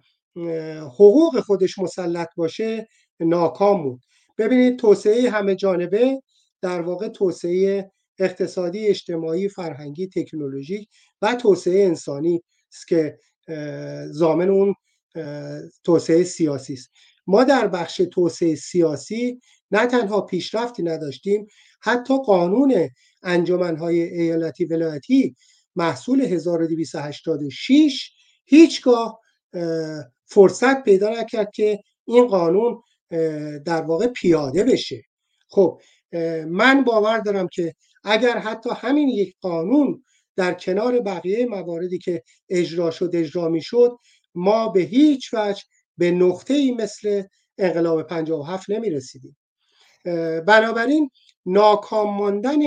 حقوق 0.82 1.40
خودش 1.40 1.80
مسلط 1.80 2.30
باشه 2.38 2.88
ناکام 3.20 3.84
بود. 3.84 4.02
ببینید 4.38 4.80
توسعه 4.80 5.30
همه 5.30 5.56
جانبه 5.56 6.22
در 6.62 6.82
واقع 6.82 7.08
توسعه 7.08 7.92
اقتصادی 8.20 8.88
اجتماعی 8.88 9.50
فرهنگی 9.50 10.08
تکنولوژیک 10.08 10.90
و 11.22 11.36
توسعه 11.36 11.86
انسانی 11.86 12.44
است 12.74 12.88
که 12.88 13.18
زامن 14.12 14.50
اون 14.50 14.76
توسعه 15.84 16.24
سیاسی 16.24 16.74
است. 16.74 16.92
ما 17.28 17.44
در 17.44 17.68
بخش 17.68 17.98
توسعه 18.12 18.56
سیاسی 18.56 19.42
نه 19.72 19.88
تنها 19.88 20.22
پیشرفتی 20.22 20.84
نداشتیم 20.84 21.48
حتی 21.82 22.18
قانون 22.26 22.90
انجمنهای 23.24 24.02
ایالتی 24.02 24.66
ولایتی 24.66 25.36
محصول 25.76 26.22
1286 26.22 28.12
هیچگاه 28.46 29.20
فرصت 30.26 30.84
پیدا 30.84 31.10
نکرد 31.10 31.52
که 31.52 31.80
این 32.06 32.28
قانون 32.28 32.82
در 33.66 33.82
واقع 33.82 34.08
پیاده 34.08 34.64
بشه. 34.64 35.04
خب 35.50 35.82
من 36.48 36.84
باور 36.84 37.20
دارم 37.20 37.48
که 37.48 37.76
اگر 38.04 38.38
حتی 38.38 38.70
همین 38.76 39.10
یک 39.10 39.36
قانون 39.42 40.04
در 40.36 40.54
کنار 40.54 41.00
بقیه 41.00 41.46
مواردی 41.46 42.00
که 42.00 42.24
اجرا 42.50 42.92
شد 42.92 43.12
اجرا 43.14 43.50
می 43.50 43.62
شد 43.62 43.98
ما 44.36 44.70
به 44.70 44.82
هیچ 44.82 45.34
وجه 45.34 45.64
به 45.98 46.12
نقطه 46.12 46.54
ای 46.54 46.72
مثل 46.72 47.24
انقلاب 47.58 48.04
57 48.04 48.70
نمی 48.70 48.90
رسیدیم 48.90 49.38
بنابراین 50.48 51.10
ناکام 51.46 52.18
ماندن 52.18 52.60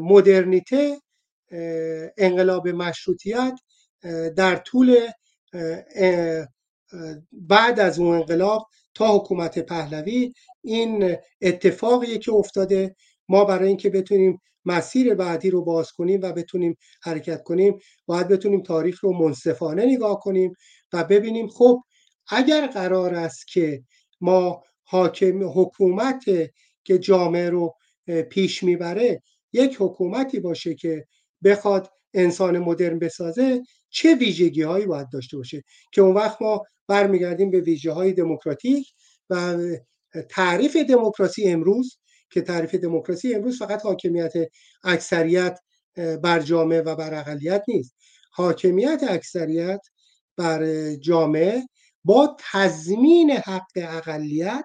مدرنیته 0.00 1.00
انقلاب 2.18 2.68
مشروطیت 2.68 3.58
در 4.36 4.56
طول 4.56 4.96
بعد 7.32 7.80
از 7.80 7.98
اون 7.98 8.16
انقلاب 8.16 8.68
تا 8.94 9.16
حکومت 9.16 9.58
پهلوی 9.58 10.32
این 10.62 11.16
اتفاقیه 11.40 12.18
که 12.18 12.32
افتاده 12.32 12.96
ما 13.32 13.44
برای 13.44 13.68
اینکه 13.68 13.90
بتونیم 13.90 14.40
مسیر 14.64 15.14
بعدی 15.14 15.50
رو 15.50 15.64
باز 15.64 15.92
کنیم 15.92 16.20
و 16.22 16.32
بتونیم 16.32 16.76
حرکت 17.02 17.42
کنیم 17.42 17.78
باید 18.06 18.28
بتونیم 18.28 18.62
تاریخ 18.62 19.04
رو 19.04 19.12
منصفانه 19.12 19.86
نگاه 19.86 20.20
کنیم 20.20 20.52
و 20.92 21.04
ببینیم 21.04 21.48
خب 21.48 21.80
اگر 22.28 22.66
قرار 22.66 23.14
است 23.14 23.46
که 23.46 23.82
ما 24.20 24.62
حاکم 24.84 25.60
حکومت 25.60 26.24
که 26.84 26.98
جامعه 26.98 27.50
رو 27.50 27.74
پیش 28.30 28.62
می‌بره 28.62 29.22
یک 29.52 29.76
حکومتی 29.80 30.40
باشه 30.40 30.74
که 30.74 31.06
بخواد 31.44 31.90
انسان 32.14 32.58
مدرن 32.58 32.98
بسازه 32.98 33.62
چه 33.90 34.14
ویژگی 34.14 34.62
هایی 34.62 34.86
باید 34.86 35.08
داشته 35.12 35.36
باشه؟ 35.36 35.62
که 35.92 36.02
اون 36.02 36.14
وقت 36.14 36.42
ما 36.42 36.62
برمیگردیم 36.88 37.50
به 37.50 37.60
ویژه 37.60 37.92
های 37.92 38.12
دموکراتیک 38.12 38.86
و 39.30 39.56
تعریف 40.28 40.76
دموکراسی 40.76 41.48
امروز 41.48 41.98
که 42.32 42.40
تعریف 42.40 42.74
دموکراسی 42.74 43.34
امروز 43.34 43.58
فقط 43.58 43.82
حاکمیت 43.82 44.32
اکثریت 44.84 45.58
بر 46.22 46.40
جامعه 46.40 46.80
و 46.80 46.96
بر 46.96 47.14
اقلیت 47.14 47.64
نیست. 47.68 47.96
حاکمیت 48.32 49.04
اکثریت 49.08 49.80
بر 50.36 50.94
جامعه 50.94 51.62
با 52.04 52.36
تضمین 52.52 53.30
حق 53.30 53.70
اقلیت 53.76 54.64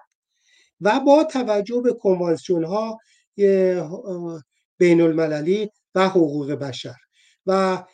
و 0.80 1.00
با 1.00 1.24
توجه 1.24 1.80
به 1.80 1.92
کنوانسیون 1.92 2.64
ها 2.64 2.98
بین 4.78 5.00
المللی 5.00 5.70
و 5.94 6.08
حقوق 6.08 6.52
بشر. 6.52 6.96
و 7.46 7.84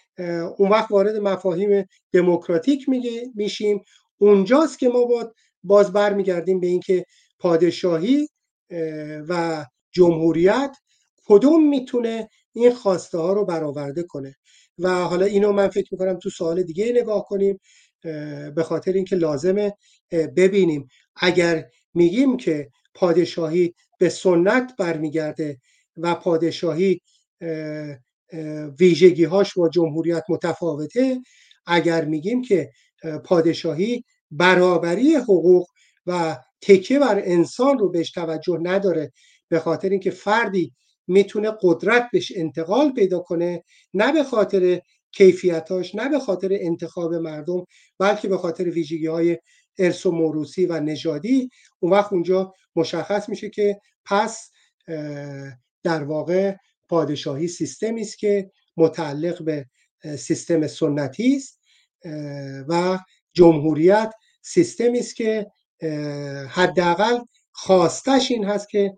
اون 0.58 0.70
وقت 0.70 0.90
وارد 0.90 1.16
مفاهیم 1.16 1.84
دموکراتیک 2.12 2.86
میشیم. 3.34 3.84
اونجاست 4.18 4.78
که 4.78 4.88
ما 4.88 5.04
با 5.04 5.32
باز 5.64 5.92
برمیگردیم 5.92 6.60
به 6.60 6.66
اینکه 6.66 7.04
پادشاهی 7.38 8.28
و 9.28 9.64
جمهوریت 9.92 10.76
کدوم 11.26 11.68
می‌تونه 11.68 12.28
این 12.52 12.74
خواسته 12.74 13.18
ها 13.18 13.32
رو 13.32 13.44
برآورده 13.44 14.02
کنه. 14.02 14.34
و 14.78 14.88
حالا 14.90 15.26
اینو 15.26 15.52
من 15.52 15.68
فکر 15.68 15.88
می‌کنم 15.92 16.18
تو 16.18 16.30
سوال 16.30 16.62
دیگه 16.62 16.92
نگاه 16.96 17.24
کنیم 17.24 17.60
به 18.54 18.62
خاطر 18.64 18.92
اینکه 18.92 19.16
لازمه 19.16 19.72
ببینیم. 20.36 20.88
اگر 21.16 21.70
میگیم 21.94 22.36
که 22.36 22.70
پادشاهی 22.94 23.74
به 23.98 24.08
سنت 24.08 24.72
برمیگرده 24.78 25.58
و 25.96 26.14
پادشاهی 26.14 27.00
ویژگی 28.80 29.24
هاش 29.24 29.54
با 29.54 29.68
جمهوریت 29.68 30.24
متفاوته 30.28 31.20
اگر 31.66 32.04
میگیم 32.04 32.42
که 32.42 32.70
پادشاهی 33.24 34.04
برابری 34.30 35.14
حقوق 35.14 35.66
و 36.06 36.36
تکیه 36.60 36.98
بر 36.98 37.22
انسان 37.24 37.78
رو 37.78 37.88
بهش 37.88 38.10
توجه 38.10 38.58
نداره 38.62 39.12
به 39.48 39.58
خاطر 39.58 39.88
اینکه 39.88 40.10
فردی 40.10 40.72
می‌تونه 41.06 41.52
قدرت 41.62 42.08
بهش 42.12 42.32
انتقال 42.36 42.92
پیدا 42.92 43.18
کنه 43.18 43.64
نه 43.94 44.12
به 44.12 44.24
خاطر 44.24 44.80
کیفیتاش 45.12 45.94
نه 45.94 46.08
به 46.08 46.18
خاطر 46.18 46.48
انتخاب 46.52 47.14
مردم 47.14 47.64
بلکه 47.98 48.28
به 48.28 48.38
خاطر 48.38 48.64
ویژگی 48.64 49.06
های 49.06 49.38
ارث 49.78 50.06
و 50.06 50.10
موروسی 50.10 50.66
و 50.66 50.80
نژادی. 50.80 51.50
اون 51.80 51.92
وقت 51.92 52.12
اونجا 52.12 52.52
مشخص 52.76 53.28
میشه 53.28 53.50
که 53.50 53.80
پس 54.04 54.50
در 55.82 56.04
واقع 56.04 56.54
پادشاهی 56.88 57.48
سیستمی 57.48 58.00
است 58.00 58.18
که 58.18 58.50
متعلق 58.76 59.42
به 59.42 59.66
سیستم 60.18 60.66
سنتی 60.66 61.36
است 61.36 61.60
و 62.68 62.98
جمهوریت 63.32 64.12
سیستمی 64.42 64.98
است 64.98 65.16
که 65.16 65.46
حداقل 66.48 67.18
خواستش 67.52 68.30
این 68.30 68.44
هست 68.44 68.68
که 68.68 68.94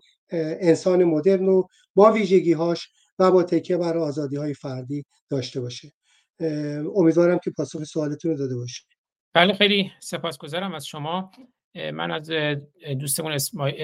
انسان 0.61 1.03
مدرن 1.03 1.45
رو 1.45 1.67
با 1.95 2.11
ویژگی 2.11 2.53
هاش 2.53 2.89
و 3.19 3.31
با 3.31 3.43
تکیه 3.43 3.77
بر 3.77 3.97
آزادی 3.97 4.35
های 4.35 4.53
فردی 4.53 5.05
داشته 5.29 5.61
باشه. 5.61 5.91
امیدوارم 6.95 7.39
که 7.43 7.51
پاسخ 7.51 7.83
سوالتون 7.83 8.31
رو 8.31 8.37
داده 8.37 8.55
باشه 8.55 8.83
بله 9.33 9.53
خیلی 9.53 9.91
سپاسگزارم 9.99 10.73
از 10.73 10.85
شما. 10.85 11.31
من 11.93 12.11
از 12.11 12.31
دوستمون 12.99 13.37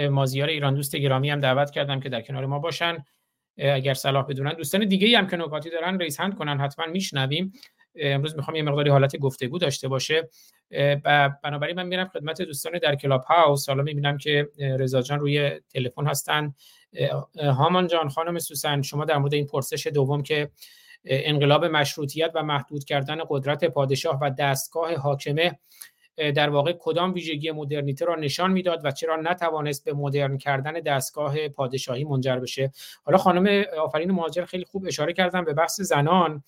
مازیار 0.09 0.47
ایران 0.47 0.75
دوست 0.75 0.95
گرامی 0.95 1.29
هم 1.29 1.39
دعوت 1.39 1.71
کردم 1.71 1.99
که 1.99 2.09
در 2.09 2.21
کنار 2.21 2.45
ما 2.45 2.59
باشن. 2.59 2.97
اگر 3.57 3.93
صلاح 3.93 4.25
بدونن 4.25 4.53
دوستان 4.53 4.87
دیگه 4.87 5.17
هم 5.17 5.27
که 5.27 5.37
نکاتی 5.37 5.69
دارن 5.69 5.99
ریز 5.99 6.17
هند 6.17 6.35
کنن 6.35 6.59
حتما 6.59 6.85
میشنویم. 6.85 7.53
امروز 7.95 8.35
می‌خوام 8.35 8.55
یه 8.55 8.63
مقداری 8.63 8.89
حالت 8.89 9.17
گفتگو 9.17 9.57
داشته 9.57 9.87
باشه. 9.87 10.29
و 11.05 11.29
بنابراین 11.43 11.75
من 11.75 11.87
میرم 11.87 12.07
خدمت 12.07 12.41
دوستان 12.41 12.79
در 12.81 12.95
کلاب 12.95 13.23
هاوس 13.23 13.69
حالا 13.69 13.83
می‌بینم 13.83 14.17
که 14.17 14.49
رضا 14.59 15.01
جان 15.01 15.19
روی 15.19 15.61
تلفن 15.73 16.07
هستن. 16.07 16.53
هامان 17.37 17.87
جان 17.87 18.09
خانم 18.09 18.39
سوسن 18.39 18.81
شما 18.81 19.05
در 19.05 19.17
مورد 19.17 19.33
این 19.33 19.47
پرسش 19.47 19.87
دوم 19.87 20.23
که 20.23 20.51
انقلاب 21.05 21.65
مشروطیت 21.65 22.31
و 22.35 22.43
محدود 22.43 22.83
کردن 22.83 23.17
قدرت 23.29 23.65
پادشاه 23.65 24.19
و 24.21 24.29
دستگاه 24.29 24.95
حاکمه 24.95 25.59
در 26.17 26.49
واقع 26.49 26.73
کدام 26.79 27.13
ویژگی 27.13 27.51
مدرنیته 27.51 28.05
را 28.05 28.15
نشان 28.15 28.51
می‌داد 28.51 28.81
و 28.83 28.91
چرا 28.91 29.15
نتوانست 29.15 29.85
به 29.85 29.93
مدرن 29.93 30.37
کردن 30.37 30.73
دستگاه 30.73 31.47
پادشاهی 31.47 32.03
منجر 32.03 32.35
بشه؟ 32.35 32.71
حالا 33.03 33.17
خانم 33.17 33.63
آفرین 33.77 34.11
مهاجر 34.11 34.45
خیلی 34.45 34.65
خوب 34.65 34.85
اشاره 34.87 35.13
کردن 35.13 35.43
به 35.45 35.53
بحث 35.53 35.81
زنان. 35.81 36.43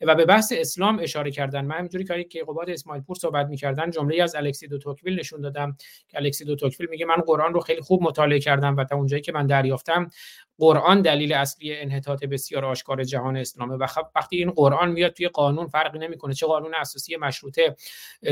و 0.00 0.14
به 0.14 0.24
بحث 0.24 0.52
اسلام 0.56 0.98
اشاره 0.98 1.30
کردن. 1.30 1.64
من 1.64 1.76
همینجوری 1.76 2.04
که 2.04 2.24
که 2.24 2.44
قباد 2.44 2.70
اسماعیل 2.70 3.02
پور 3.02 3.16
صحبت 3.16 3.46
می‌کردن 3.46 3.90
جمله 3.90 4.22
از 4.22 4.34
الکسی 4.34 4.68
دو 4.68 4.78
توکویل 4.78 5.18
نشون 5.18 5.40
دادم. 5.40 5.76
که 6.08 6.16
الکسی 6.16 6.44
دو 6.44 6.56
توکویل 6.56 6.90
میگه 6.90 7.06
من 7.06 7.16
قرآن 7.16 7.54
رو 7.54 7.60
خیلی 7.60 7.80
خوب 7.80 8.02
مطالعه 8.02 8.38
کردم 8.38 8.76
و 8.76 8.84
تا 8.84 8.96
اونجایی 8.96 9.22
که 9.22 9.32
من 9.32 9.46
دریافتم 9.46 10.10
قرآن 10.58 11.02
دلیل 11.02 11.32
اصلی 11.32 11.76
انحطاط 11.76 12.24
بسیار 12.24 12.64
آشکار 12.64 13.04
جهان 13.04 13.36
اسلامه. 13.36 13.74
و 13.74 13.86
خب 13.86 14.06
وقتی 14.16 14.36
این 14.36 14.50
قرآن 14.50 14.92
میاد 14.92 15.12
توی 15.12 15.28
قانون 15.28 15.66
فرقی 15.66 15.98
نمی‌کنه. 15.98 16.34
چه 16.34 16.46
قانون 16.46 16.74
اساسی 16.74 17.16
مشروطه 17.16 17.76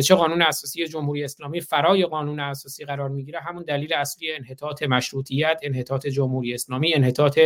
چه 0.05 0.14
قانون 0.14 0.43
اساسی 0.43 0.87
جمهوری 0.87 1.25
اسلامی 1.25 1.61
فرای 1.61 2.05
قانون 2.05 2.41
اساسی 2.41 2.85
قرار 2.85 3.09
می‌گیره 3.09 3.41
همون 3.41 3.62
دلیل 3.62 3.95
اصلی 3.95 4.33
انحطاط 4.33 4.83
مشروطیت 4.83 5.61
انحطاط 5.62 6.07
جمهوری 6.07 6.55
اسلامی 6.55 6.95
انحطاط 6.95 7.39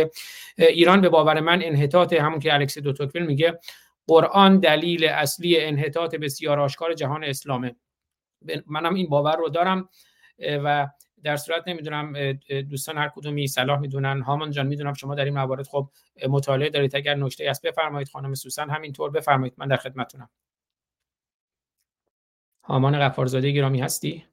ایران 0.57 1.01
به 1.01 1.09
باور 1.09 1.39
من 1.39 1.61
انحطاط 1.63 2.13
همون 2.13 2.39
که 2.39 2.53
الکسی 2.53 2.81
دو 2.81 2.93
توکویل 2.93 3.25
میگه. 3.25 3.59
قرآن 4.07 4.59
دلیل 4.59 5.05
اصلی 5.05 5.59
انحطاط 5.59 6.15
بسیار 6.15 6.59
آشکار 6.59 6.93
جهان 6.93 7.23
اسلامه. 7.23 7.75
منم 8.67 8.93
این 8.93 9.09
باور 9.09 9.35
رو 9.35 9.49
دارم 9.49 9.89
و 10.39 10.87
در 11.23 11.37
صورت 11.37 11.67
نمی‌دونم 11.67 12.33
دوستان 12.69 12.97
هر 12.97 13.09
کدومی 13.15 13.47
صلاح 13.47 13.79
می‌دونن 13.79 14.21
هامان 14.21 14.51
جان 14.51 14.67
می‌دونم 14.67 14.93
شما 14.93 15.15
در 15.15 15.25
این 15.25 15.33
موارد 15.33 15.67
خب 15.67 15.89
مطالعه 16.29 16.69
دارید. 16.69 16.95
اگر 16.95 17.15
نکته 17.15 17.49
است 17.49 17.61
بفرمایید 17.61 18.09
خانم 18.09 18.33
سوسن 18.33 18.69
همینطور 18.69 19.09
بفرمایید. 19.09 19.53
من 19.57 19.67
در 19.67 19.77
خدمتتونم. 19.77 20.29
هامان 22.63 22.99
غفارزاده 22.99 23.51
گرامی 23.51 23.81
هستی؟ 23.81 24.25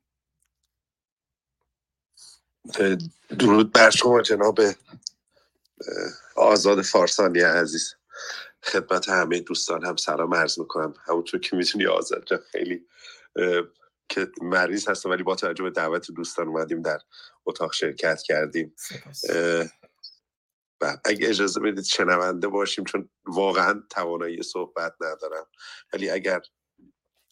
درود 3.39 3.73
بر 3.73 3.91
شما 3.91 4.23
جناب 4.23 4.61
آزاد 6.37 6.83
فارسانی 6.83 7.41
عزیز. 7.41 7.95
خدمت 8.65 9.09
همه 9.09 9.41
دوستان 9.41 9.85
هم 9.85 9.97
سلام 9.97 10.35
عرض 10.35 10.59
می‌کنم. 10.59 10.95
همونطور 11.05 11.41
که 11.41 11.57
می‌تونی 11.57 11.87
آزاد 11.87 12.29
خیلی 12.53 12.87
که 14.09 14.29
مریض 14.43 14.89
هستم 14.89 15.11
ولی 15.11 15.23
با 15.23 15.35
توجه 15.35 15.65
به 15.65 15.71
دعوت 15.71 16.11
دوستان 16.11 16.49
اومدیم 16.49 16.83
در 16.83 16.99
اتاق 17.47 17.73
شرکت 17.73 18.23
کردیم. 18.23 18.75
و 20.81 20.97
اگه 21.05 21.29
اجازه 21.29 21.61
بدید 21.61 21.85
شنونده 21.85 22.49
باشیم 22.49 22.85
چون 22.85 23.09
واقعا 23.25 23.83
توانایی 23.91 24.43
صحبت 24.43 24.93
ندارم. 25.01 25.47
ولی 25.93 26.11
اگر 26.11 26.41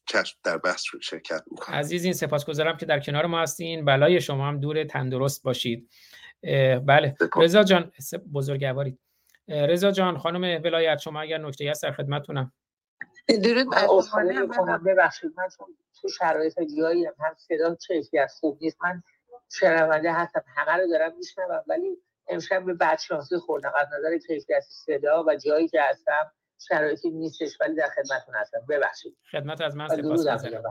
چشم 0.06 0.38
در 0.44 0.58
بحث 0.58 0.84
رو 0.92 1.00
شرکت 1.00 1.42
می‌کنم. 1.50 1.76
عزیز 1.76 2.04
این 2.04 2.12
سپاسگزارم 2.12 2.76
که 2.76 2.86
در 2.86 3.00
کنار 3.00 3.26
ما 3.26 3.42
هستین. 3.42 3.84
بلای 3.84 4.20
شما 4.20 4.48
هم 4.48 4.60
دور 4.60 4.84
تندرست 4.84 5.42
باشید. 5.42 5.90
بله. 6.86 7.16
رضا 7.36 7.62
جان 7.62 7.92
بزرگوارید 8.34 8.98
رضا 9.49 9.90
جان 9.90 10.18
خانم 10.18 10.62
ولایت 10.64 10.99
شما 10.99 11.20
اگر 11.20 11.38
نکته 11.38 11.70
هست 11.70 11.82
در 11.82 11.92
خدمتتونم. 11.92 12.53
درود 13.44 13.70
بر 13.70 14.78
ببخشید 14.78 15.32
من 15.36 15.49
تو 16.01 16.09
شرایط 16.09 16.61
جایی 16.78 17.05
هم 17.07 17.34
صدا 17.36 17.74
چه 17.74 18.20
از 18.22 18.38
خوب 18.40 18.59
نیست. 18.61 18.78
من 18.82 19.03
شنونده 19.53 20.12
هستم 20.12 20.44
همه 20.57 20.72
رو 20.72 20.88
دارم 20.90 21.16
میشنوم 21.16 21.62
ولی 21.66 22.03
امشب 22.28 22.64
به 22.64 22.74
بدشانسی 22.74 23.36
خوردم. 23.36 23.72
از 23.80 23.88
نظر 23.99 24.18
کیفیت 24.18 24.64
صدا 24.68 25.24
و 25.26 25.36
جایی 25.36 25.68
که 25.68 25.82
هستم 25.82 26.32
شرایطی 26.68 27.11
نیستش 27.11 27.61
ولی 27.61 27.74
در 27.74 27.88
خدمتتون 27.88 28.34
هستم. 28.34 28.66
ببخشید. 28.68 29.16
خدمت 29.30 29.61
از 29.61 29.76
من 29.76 29.88
سپاسگزارم 29.88 30.62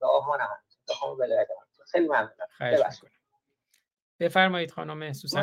به 0.00 0.06
آهانم 0.06 0.48
خیلی 1.92 2.08
ممنونم. 2.08 2.30
ببخشید. 2.60 3.15
بفرمایید 4.20 4.70
خانم 4.70 5.12
سوسن 5.12 5.40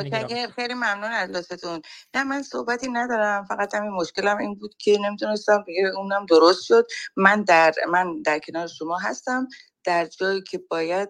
خیلی 0.48 0.74
ممنون 0.74 1.10
از 1.10 1.30
لطفتون. 1.30 1.82
نه 2.14 2.24
من 2.24 2.42
صحبتی 2.42 2.90
ندارم. 2.90 3.44
فقط 3.44 3.74
همین 3.74 3.90
مشکلم 3.90 4.38
این 4.38 4.54
بود 4.54 4.74
که 4.78 4.98
نمی‌تونستم 5.04 5.64
اونم 5.96 6.26
درست 6.26 6.64
شد. 6.64 6.86
من 7.16 7.42
در 7.42 7.72
من 7.88 8.22
در 8.22 8.38
کنار 8.38 8.66
شما 8.66 8.98
هستم. 8.98 9.48
در 9.84 10.06
جایی 10.06 10.42
که 10.42 10.60
باید 10.70 11.08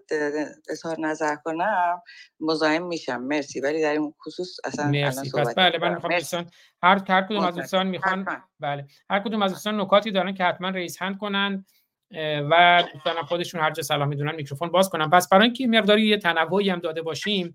اظهار 0.68 1.00
نظر 1.00 1.36
کنم 1.36 2.02
مزاحم 2.40 2.82
میشم. 2.82 3.22
مرسی. 3.22 3.60
ولی 3.60 3.82
در 3.82 3.92
این 3.92 4.14
خصوص 4.24 4.56
اصلا 4.64 4.86
مرسی. 4.86 5.30
پس 5.30 5.54
بله 5.54 5.78
من 5.78 5.94
می‌خوام 5.94 6.18
دوستان 6.18 6.50
هر 6.82 7.02
هر 7.08 7.22
کدوم 7.22 7.44
از 7.44 7.54
دوستان 7.54 7.86
می‌خوان 7.86 8.26
بله. 8.60 8.86
هر 9.10 9.20
کدوم 9.20 9.42
از 9.42 9.52
دوستان 9.52 9.80
نکاتی 9.80 10.10
دارن 10.10 10.34
که 10.34 10.44
حتما 10.44 10.68
رئیس 10.68 11.02
هند 11.02 11.18
کنن 11.18 11.64
و 12.50 12.84
دوستان 12.92 13.22
خودشون 13.22 13.60
هر 13.60 13.70
جا 13.70 13.82
سلام 13.82 14.08
می‌دونن 14.08 14.34
میکروفون 14.34 14.68
باز 14.68 14.90
کنم. 14.90 15.10
پس 15.10 15.28
برای 15.28 15.44
اینکه 15.44 15.66
مقداری 15.66 16.06
یه 16.06 16.16
تنوعی 16.16 16.70
هم 16.70 16.78
داده 16.78 17.02
باشیم 17.02 17.54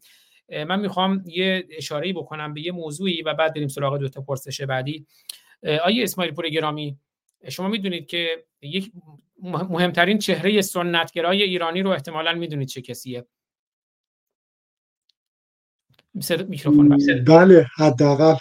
من 0.49 0.79
می‌خوام 0.79 1.23
یه 1.25 1.67
اشاره 1.71 2.13
بکنم 2.13 2.53
به 2.53 2.61
یه 2.61 2.71
موضوعی 2.71 3.21
و 3.21 3.33
بعد 3.33 3.53
بریم 3.53 3.67
سراغ 3.67 3.97
دو 3.97 4.09
تا 4.09 4.21
پرسش 4.21 4.61
بعدی. 4.61 5.05
آیه 5.83 6.03
اسماعیل 6.03 6.33
پور 6.33 6.49
گرامی 6.49 6.97
شما 7.49 7.67
می‌دونید 7.67 8.07
که 8.07 8.45
یک 8.61 8.91
مهمترین 9.43 10.17
چهره 10.19 10.61
سنتگرای 10.61 11.43
ایرانی 11.43 11.81
رو 11.81 11.89
احتمالا 11.89 12.33
می‌دونید 12.33 12.67
چه 12.67 12.81
کسیه. 12.81 13.25
میکروفون 16.47 16.97
بله 17.27 17.65
حداقل 17.77 18.35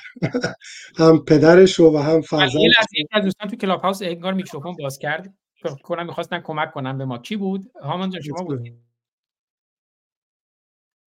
هم 0.98 1.24
پدرش 1.24 1.80
و 1.80 1.98
هم 1.98 2.20
فرزند 2.20 2.62
یک 2.94 3.08
از 3.12 3.24
دوستان 3.24 3.50
تو 3.50 3.56
کلاب 3.56 3.80
هاوس 3.80 4.02
انگار 4.02 4.32
میکروفون 4.32 4.76
باز 4.76 4.98
کرد. 4.98 5.34
کنم 5.82 6.06
می‌خواستن 6.06 6.40
کمک 6.40 6.72
کنم 6.72 6.98
به 6.98 7.04
ما. 7.04 7.18
کی 7.18 7.36
بود؟ 7.36 7.70
هامان 7.82 8.10
جان 8.10 8.22
شما 8.22 8.42
بودید 8.44 8.88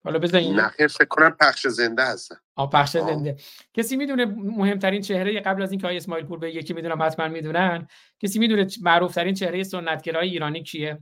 حالا 0.03 0.19
بزنید 0.19 0.59
نخیر 0.59 0.87
فکر 0.87 1.05
کنم 1.05 1.35
پخش 1.39 1.67
زنده 1.67 2.03
هستن 2.03 2.35
آ 2.55 2.67
پخش 2.67 2.97
زنده. 2.97 3.37
کسی 3.73 3.97
می‌دونه 3.97 4.25
مهمترین 4.25 5.01
چهره 5.01 5.39
قبل 5.39 5.61
از 5.61 5.71
اینکه 5.71 5.87
آقای 5.87 5.97
اسماعیل 5.97 6.25
پور 6.25 6.39
به 6.39 6.55
یکی 6.55 6.73
می‌دونم 6.73 7.03
حتما 7.03 7.27
می‌دونن. 7.27 7.87
کسی 8.19 8.39
می‌دونه 8.39 8.67
معروف 8.81 9.15
ترین 9.15 9.33
چهره 9.33 9.63
سنتگرای 9.63 10.29
ایرانی 10.29 10.63
کیه؟ 10.63 10.99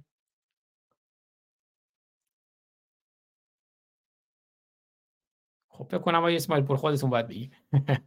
خب 5.70 5.84
فکر 5.84 5.98
کنم 5.98 6.18
آقای 6.18 6.36
اسماعیل 6.36 6.66
پور 6.66 6.78
خودتون 6.78 7.10
باید 7.10 7.28
بگید 7.28 7.54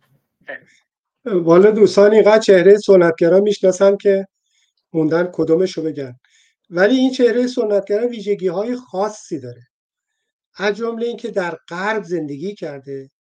والا 1.25 1.71
دوستان 1.71 2.13
اینقدر 2.13 2.39
چهره 2.39 2.77
سنتگرا 2.77 3.41
می‌شناسم 3.41 3.97
که 3.97 4.27
موندن 4.93 5.31
کدومش 5.33 5.73
رو 5.73 5.83
بگن. 5.83 6.19
ولی 6.71 6.97
این 6.97 7.13
چهره 7.13 7.47
سنتگرا 7.47 8.09
ویژگی 8.09 8.49
های 8.49 8.77
خاصی 8.77 9.41
داره. 9.41 9.63
از 10.55 10.77
جمله 10.77 11.07
اینکه 11.07 11.31
در 11.31 11.59
غرب 11.69 12.03
زندگی 12.03 12.55
کرده 12.55 13.11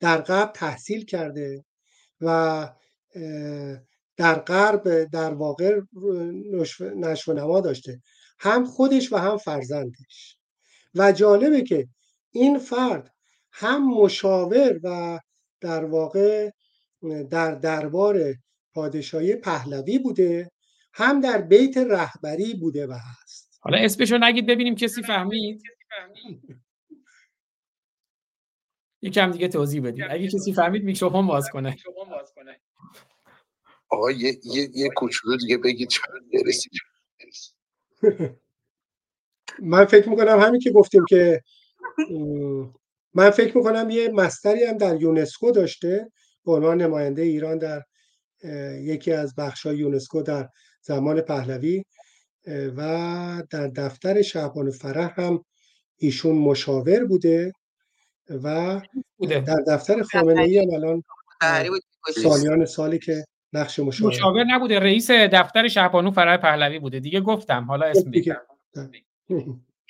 در 0.00 0.20
غرب 0.20 0.52
تحصیل 0.52 1.04
کرده 1.04 1.64
و 2.20 2.68
در 4.16 4.34
غرب 4.34 5.04
در 5.04 5.34
واقع 5.34 5.80
نشو 6.80 7.32
نما 7.32 7.60
داشته. 7.60 8.02
هم 8.38 8.64
خودش 8.64 9.12
و 9.12 9.16
هم 9.16 9.36
فرزندش. 9.36 10.38
و 10.94 11.12
جالبه 11.12 11.62
که 11.62 11.88
این 12.30 12.58
فرد 12.58 13.10
هم 13.52 13.94
مشاور 13.94 14.80
و 14.82 15.20
در 15.60 15.84
واقع 15.84 16.50
در 17.30 17.54
دربار 17.54 18.34
پادشاهی 18.74 19.36
پهلوی 19.36 19.98
بوده 19.98 20.50
هم 20.94 21.20
در 21.20 21.40
بیت 21.40 21.76
رهبری 21.76 22.54
بوده 22.54 22.86
و 22.86 22.92
هست. 22.92 23.58
حالا 23.60 23.78
اسمشو 23.78 24.18
نگید 24.18 24.46
ببینیم 24.46 24.74
کسی 24.74 25.02
فهمید. 25.02 25.62
یکم 29.02 29.30
دیگه 29.30 29.48
توضیح 29.48 29.82
بدید. 29.82 30.04
اگه 30.10 30.28
کسی 30.28 30.52
فهمید 30.52 30.84
میکروفون 30.84 31.26
باز 31.26 31.50
کنه. 31.50 31.76
آقا 33.88 34.10
یه 34.10 34.38
یه, 34.44 34.68
یه 34.74 34.88
کوچولو 34.96 35.36
دیگه 35.36 35.58
بگید 35.58 35.88
من 39.62 39.84
فکر 39.84 40.08
می‌کنم 40.08 40.40
همین 40.40 40.60
که 40.60 40.70
گفتیم 40.70 41.04
که 41.08 41.42
من 43.14 43.30
فکر 43.30 43.56
می‌کنم 43.56 43.90
یه 43.90 44.08
مستری 44.08 44.64
هم 44.64 44.78
در 44.78 45.02
یونسکو 45.02 45.50
داشته 45.50 46.12
به 46.44 46.52
عنوان 46.52 46.82
نماینده 46.82 47.22
ایران 47.22 47.58
در 47.58 47.82
یکی 48.80 49.12
از 49.12 49.34
بخشای 49.34 49.76
یونسکو 49.76 50.22
در 50.22 50.48
زمان 50.86 51.20
پهلوی 51.20 51.84
و 52.46 53.42
در 53.50 53.68
دفتر 53.68 54.22
شعبان 54.22 54.70
فرح 54.70 55.20
هم 55.20 55.44
ایشون 55.96 56.36
مشاور 56.36 57.04
بوده 57.04 57.52
و 58.30 58.80
در 59.28 59.56
دفتر 59.68 60.02
خامنه 60.02 60.42
ای 60.42 60.58
هم 60.58 60.70
الان 60.74 61.02
سالیان 62.22 62.64
سالی 62.64 62.98
که 62.98 63.24
نقش 63.52 63.78
مشاور. 63.78 64.10
مشاور 64.10 64.44
نبوده 64.44 64.78
رئیس 64.78 65.10
دفتر 65.10 65.68
شعبانو 65.68 66.10
فرح 66.10 66.36
پهلوی 66.36 66.78
بوده. 66.78 67.00
دیگه 67.00 67.20
گفتم 67.20 67.64
حالا 67.64 67.86
اسم 67.86 68.10
بگم 68.10 68.36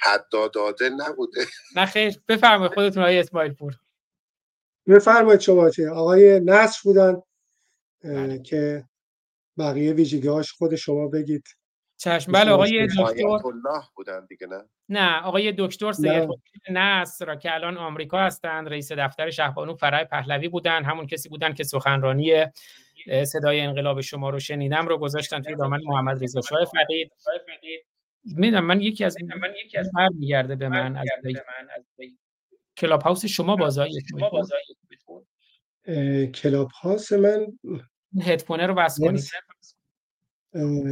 حد 0.02 0.26
داده 0.54 0.88
نبوده. 0.88 1.40
نه 1.76 1.86
خیر. 1.86 2.20
بفرمایید 2.28 2.74
خودتون 2.74 3.02
آقای 3.02 3.18
اسماعیل 3.18 3.52
پور 3.52 3.74
بفرمایید 4.86 5.40
شما 5.40 5.70
چه؟ 5.70 5.90
آقای 5.90 6.40
نصر 6.40 6.80
بودن 6.84 7.22
بله. 8.04 8.38
که 8.38 8.84
بقیه 9.58 9.92
ویژگیهاش 9.92 10.52
خود 10.52 10.74
شما 10.74 11.08
بگید. 11.08 11.44
چشم. 11.96 12.32
بله 12.32 12.50
آقای 12.50 12.86
دکتر. 12.86 13.38
بودن 13.96 14.26
دیگه 14.26 14.46
نه؟ 14.46 14.68
نه 14.88 15.22
آقای 15.22 15.54
دکتر 15.58 15.92
سید 15.92 16.28
نصر 16.70 17.34
که 17.36 17.54
الان 17.54 17.76
آمریکا 17.76 18.18
هستند 18.18 18.68
رئیس 18.68 18.92
دفتر 18.92 19.30
شهبانو 19.30 19.74
فرای 19.74 20.04
پهلوی 20.04 20.48
بودن. 20.48 20.84
همون 20.84 21.06
کسی 21.06 21.28
بودن 21.28 21.54
که 21.54 21.64
سخنرانی 21.64 22.46
صدای 23.24 23.60
انقلاب 23.60 24.00
شما 24.00 24.30
رو 24.30 24.38
شنیدم 24.38 24.88
رو 24.88 24.98
گذاشتن 24.98 25.42
توی 25.42 25.54
دامن 25.54 25.78
محمد 25.84 26.24
رضا 26.24 26.40
شاه 26.40 26.64
فقید. 26.64 27.12
می‌دونم 28.24 28.66
من 28.66 28.80
یکی 28.80 29.04
از 29.04 29.16
من 29.40 29.54
یکی 29.64 29.78
از 29.78 29.90
هر 29.96 30.08
میگرده 30.08 30.56
به 30.56 30.68
من 30.68 30.96
از 30.96 31.06
کلاب 32.76 33.02
هاوس 33.02 33.26
شما 33.26 33.56
بازایی 33.56 34.00
شما 34.10 34.30
بازایی 34.30 34.64
کلاب 36.32 36.68
هاوس 36.82 37.12
من 37.12 37.46
هدفونه 38.22 38.66
رو 38.66 38.74
بس 38.74 39.00
کنید 39.00 39.24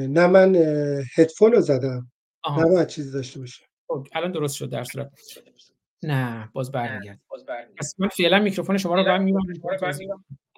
نه 0.08 0.26
من 0.26 0.56
هدفون 1.16 1.52
رو 1.52 1.60
زدم. 1.60 2.10
نه 2.58 2.64
باید 2.64 2.88
چیزی 2.88 3.12
داشته 3.12 3.40
باشه 3.40 3.64
خب، 3.88 4.06
الان 4.12 4.32
درست 4.32 4.56
شد 4.56 4.70
در 4.70 4.84
صورت 4.84 5.10
نه 6.02 6.50
باز 6.52 6.72
برمیگرد. 6.72 7.20
من 7.98 8.08
فعلا 8.08 8.38
میکروفون 8.38 8.78
شما 8.78 8.94
رو 8.94 9.04
برمی 9.04 9.34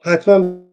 حتما. 0.04 0.64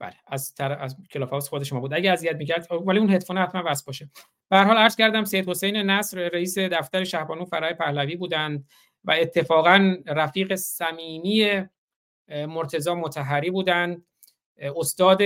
بله 0.00 0.14
از 0.26 0.54
تر... 0.54 0.72
از 0.72 0.96
کلاف 1.10 1.30
هاوس 1.30 1.48
خود 1.48 1.62
شما 1.62 1.80
بود. 1.80 1.94
اگه 1.94 2.12
اذیت 2.12 2.36
می‌کرد 2.36 2.66
ولی 2.86 2.98
اون 2.98 3.10
هدفون 3.10 3.38
حتما 3.38 3.62
وصل 3.66 3.84
باشه. 3.86 4.10
به 4.48 4.56
هر 4.56 4.64
حال 4.64 4.76
عرض 4.76 4.96
کردم 4.96 5.24
سید 5.24 5.48
حسین 5.48 5.76
نصر 5.76 6.28
رئیس 6.28 6.58
دفتر 6.58 7.04
شهبانو 7.04 7.44
فرای 7.44 7.74
پهلوی 7.74 8.16
بودند 8.16 8.66
و 9.04 9.12
اتفاقا 9.20 9.96
رفیق 10.06 10.54
صمیمی 10.54 11.64
مرتضا 12.28 12.94
متحری 12.94 13.50
بودند. 13.50 14.02
استاد 14.58 15.18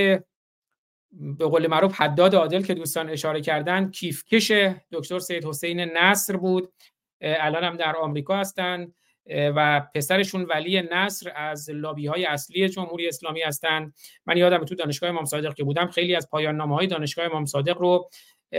به 1.13 1.45
قول 1.45 1.67
معروف 1.67 1.95
حداد 1.95 2.35
عادل 2.35 2.63
که 2.63 2.75
دوستان 2.75 3.11
اشاره 3.11 3.41
کردن 3.41 3.91
کیفکش 3.91 4.53
دکتر 4.93 5.19
سید 5.19 5.45
حسین 5.45 5.81
نصر 5.81 6.37
بود. 6.37 6.73
الان 7.21 7.65
هم 7.65 7.77
در 7.77 7.97
آمریکا 7.97 8.37
هستند 8.37 8.95
و 9.27 9.87
پسرشون 9.95 10.43
ولی 10.43 10.83
نصر 10.93 11.33
از 11.37 11.71
لابی 11.71 12.07
های 12.07 12.25
اصلی 12.25 12.69
جمهوری 12.69 13.09
اسلامی 13.09 13.43
هستند 13.43 13.95
من 14.27 14.37
یادم 14.37 14.65
تو 14.65 14.75
دانشگاه 14.75 15.11
امام 15.11 15.25
صادق 15.25 15.55
که 15.55 15.65
بودم 15.65 15.87
خیلی 15.87 16.15
از 16.15 16.31
پایان 16.31 16.57
نامه 16.57 16.75
های 16.75 16.87
دانشگاه 16.87 17.25
امام 17.25 17.47
صادق 17.47 17.79
رو 17.79 18.11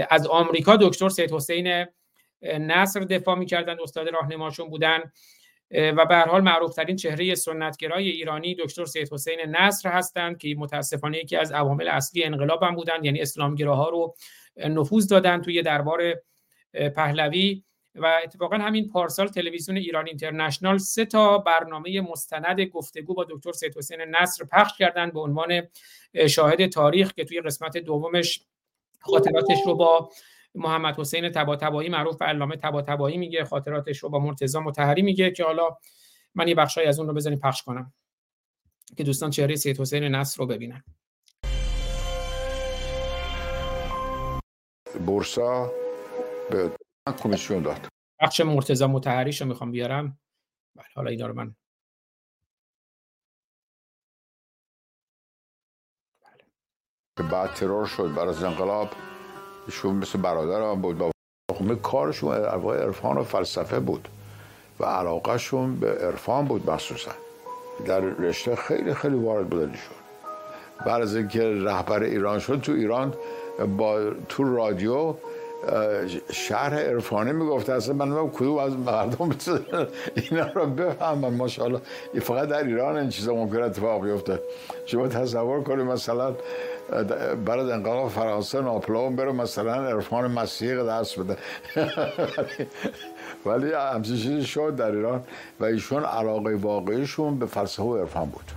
از 0.10 0.28
آمریکا 0.28 0.76
دکتر 0.76 1.10
سید 1.10 1.32
حسین 1.32 1.86
نصر 2.42 3.00
دفاع 3.00 3.36
می‌کردن 3.36 3.80
استاد 3.82 4.10
راهنماشون 4.10 4.70
بودن. 4.70 5.12
و 5.74 6.06
به 6.06 6.16
هر 6.16 6.28
حال 6.28 6.42
معروف 6.42 6.76
ترین 6.76 6.96
چهره 6.96 7.36
سنتگرای 7.36 8.10
ایرانی 8.10 8.56
دکتر 8.56 8.86
سید 8.86 9.14
حسین 9.14 9.40
نصر 9.48 9.90
هستند 9.90 10.38
که 10.38 10.56
متاسفانه 10.58 11.18
یکی 11.18 11.36
از 11.36 11.52
عوامل 11.52 11.88
اصلی 11.88 12.24
انقلاب 12.24 12.64
هم 12.64 12.76
بودند 12.76 13.06
یعنی 13.06 13.22
اسلامگراها 13.22 13.90
رو 13.90 14.16
نفوذ 14.58 15.08
دادن 15.08 15.42
توی 15.42 15.62
دربار 15.62 16.14
پهلوی 16.96 17.64
و 17.96 18.20
اتفاقا 18.24 18.58
همین 18.58 18.90
پارسال 18.90 19.28
تلویزیون 19.28 19.78
ایران 19.78 20.08
اینترنشنال 20.08 20.78
سه 20.78 21.06
تا 21.06 21.38
برنامه 21.38 22.02
مستند 22.02 22.62
گفتگو 22.62 23.14
با 23.14 23.26
دکتر 23.30 23.52
سید 23.52 23.78
حسین 23.78 24.02
نصر 24.02 24.46
پخش 24.46 24.78
کردند 24.78 25.14
به 25.14 25.20
عنوان 25.20 25.62
شاهد 26.30 26.68
تاریخ 26.68 27.14
که 27.14 27.26
توی 27.26 27.42
قسمت 27.42 27.78
دومش 27.78 28.42
خاطراتش 29.00 29.58
رو 29.66 29.76
با 29.76 30.10
محمد 30.56 31.00
حسین 31.00 31.30
تباتبایی 31.30 31.90
معروف 31.90 32.18
به 32.18 32.26
علامه 32.26 32.56
تباتبایی 32.56 33.18
میگه 33.18 33.46
خاطراتش 33.46 33.98
رو 34.00 34.10
با 34.10 34.20
مرتضی 34.20 34.60
متحری 34.60 35.02
میگه 35.02 35.32
که 35.32 35.44
حالا 35.44 35.78
من 36.36 36.48
یه 36.48 36.56
بخشای 36.56 36.86
از 36.86 37.00
اون 37.00 37.08
رو 37.08 37.14
بزنیم 37.14 37.40
پخش 37.40 37.64
کنم 37.64 37.94
که 38.98 39.04
دوستان 39.04 39.30
چهره 39.30 39.56
سید 39.56 39.82
حسین 39.82 40.04
نصر 40.04 40.40
رو 40.40 40.48
ببینن. 40.48 40.84
بورسا 45.06 45.72
به 46.52 46.72
کمیسیون 47.24 47.64
داد. 47.64 47.88
بخش 48.20 48.42
مرتضی 48.42 48.86
متحریش 48.86 49.42
رو 49.42 49.48
می‌خوام 49.48 49.72
بیارم. 49.72 50.20
بله 50.76 50.86
حالا 50.96 51.10
اینا 51.10 51.28
رو 51.28 51.34
من 51.34 51.56
که 57.18 57.24
بعد 57.24 57.54
ترور 57.54 57.86
شد 57.86 58.14
برای 58.16 58.44
انقلاب 58.44 58.90
ایشون 59.66 59.96
مثل 59.96 60.20
برادرم 60.20 60.82
بود. 60.82 60.98
با 60.98 61.12
خب 61.54 61.82
کارشون 61.82 62.34
عرفان 62.36 63.18
و 63.18 63.24
فلسفه 63.24 63.80
بود 63.80 64.08
و 64.80 64.86
علاقهشون 64.86 65.76
به 65.76 65.92
عرفان 65.92 66.46
بود 66.46 66.70
مخصوصا. 66.70 67.12
در 67.86 68.00
رشته 68.00 68.56
خیلی 68.56 68.94
خیلی 68.94 69.16
وارد 69.16 69.50
بودن 69.50 69.70
ایشون. 69.70 69.96
بعد 70.86 71.02
از 71.02 71.16
اینکه 71.16 71.42
رهبر 71.44 72.04
ایران 72.04 72.40
شد 72.40 72.62
تو 72.62 72.72
ایران 72.72 73.14
با 73.78 74.12
تو 74.30 74.56
رادیو 74.56 75.14
شهر 76.32 76.74
عرفانه 76.74 77.32
می‌گفت. 77.32 77.70
اصلا 77.70 77.94
من 77.94 78.30
کدوم 78.30 78.58
از 78.58 78.78
مردم 78.78 79.30
اینا 80.32 80.52
رو 80.54 80.66
بفهمن. 80.66 81.34
ماشاءالله. 81.34 81.80
فقط 82.22 82.48
در 82.48 82.64
ایران 82.64 82.98
این 82.98 83.10
چیزا 83.10 83.34
ممکن 83.34 83.64
اتفاق 83.64 84.04
بیفته. 84.04 84.40
شما 84.86 85.08
تصور 85.08 85.64
کنید 85.64 85.86
مثلا 85.86 86.36
برای 87.46 87.72
انقلاب 87.72 88.10
فرانسه 88.10 88.62
ناپلئون 88.62 89.16
بره 89.16 89.32
مثلا 89.32 89.74
عرفان 89.74 90.32
مسیحی 90.32 90.76
درس 90.76 91.20
بده. 91.20 91.38
ولی 93.46 93.74
همچین 93.74 94.16
چیزی 94.16 94.46
شد 94.46 94.76
در 94.76 94.92
ایران 94.92 95.24
و 95.60 95.66
ایشون 95.66 96.04
علاقه 96.04 96.56
واقعیشون 96.56 97.40
به 97.40 97.46
فلسفه 97.46 97.84
و 97.84 97.98
عرفان 97.98 98.30
بود. 98.30 98.52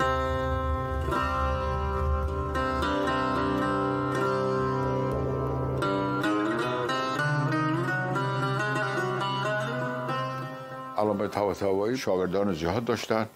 علامه 10.99 11.29
طباطبایی 11.29 11.97
شاگردان 11.97 12.55
جهاد 12.55 12.85
داشتن. 12.85 13.27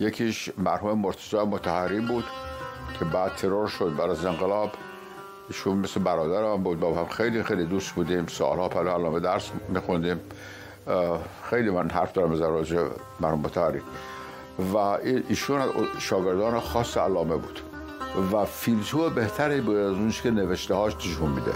یکیش 0.00 0.50
مرحوم 0.58 0.98
مرتضی 0.98 1.36
متحری 1.36 2.00
بود. 2.00 2.24
که 2.98 3.04
بعد 3.04 3.34
ترور 3.34 3.68
شد 3.68 3.96
برای 3.96 4.10
از 4.10 4.24
انقلاب 4.24 4.70
ایشون 5.48 5.76
مثل 5.76 6.00
برادرم 6.00 6.62
بود 6.62 6.80
با 6.80 6.94
هم 6.94 7.06
خیلی 7.06 7.42
خیلی 7.42 7.64
دوست 7.64 7.92
بودیم. 7.92 8.26
سالها 8.26 8.68
پهلو 8.68 8.90
علامه 8.90 9.20
درس 9.20 9.50
میخوندیم. 9.68 10.20
خیلی 11.50 11.70
من 11.70 11.90
حرف 11.90 12.12
دارم 12.12 12.32
از 12.32 12.40
راجع 12.40 12.88
مرحوم 13.20 13.40
متحری 13.40 13.80
و 14.72 14.76
ایشون 15.28 15.60
شاگردان 15.98 16.60
خاص 16.60 16.96
علامه 16.96 17.36
بود. 17.36 17.60
و 18.32 18.44
فیلسوف 18.44 19.12
بهتری 19.12 19.60
بود 19.60 19.76
از 19.76 19.92
اونش 19.92 20.22
که 20.22 20.30
نوشته 20.30 20.74
هاش 20.74 20.96
نشون 20.96 21.30
میده. 21.30 21.52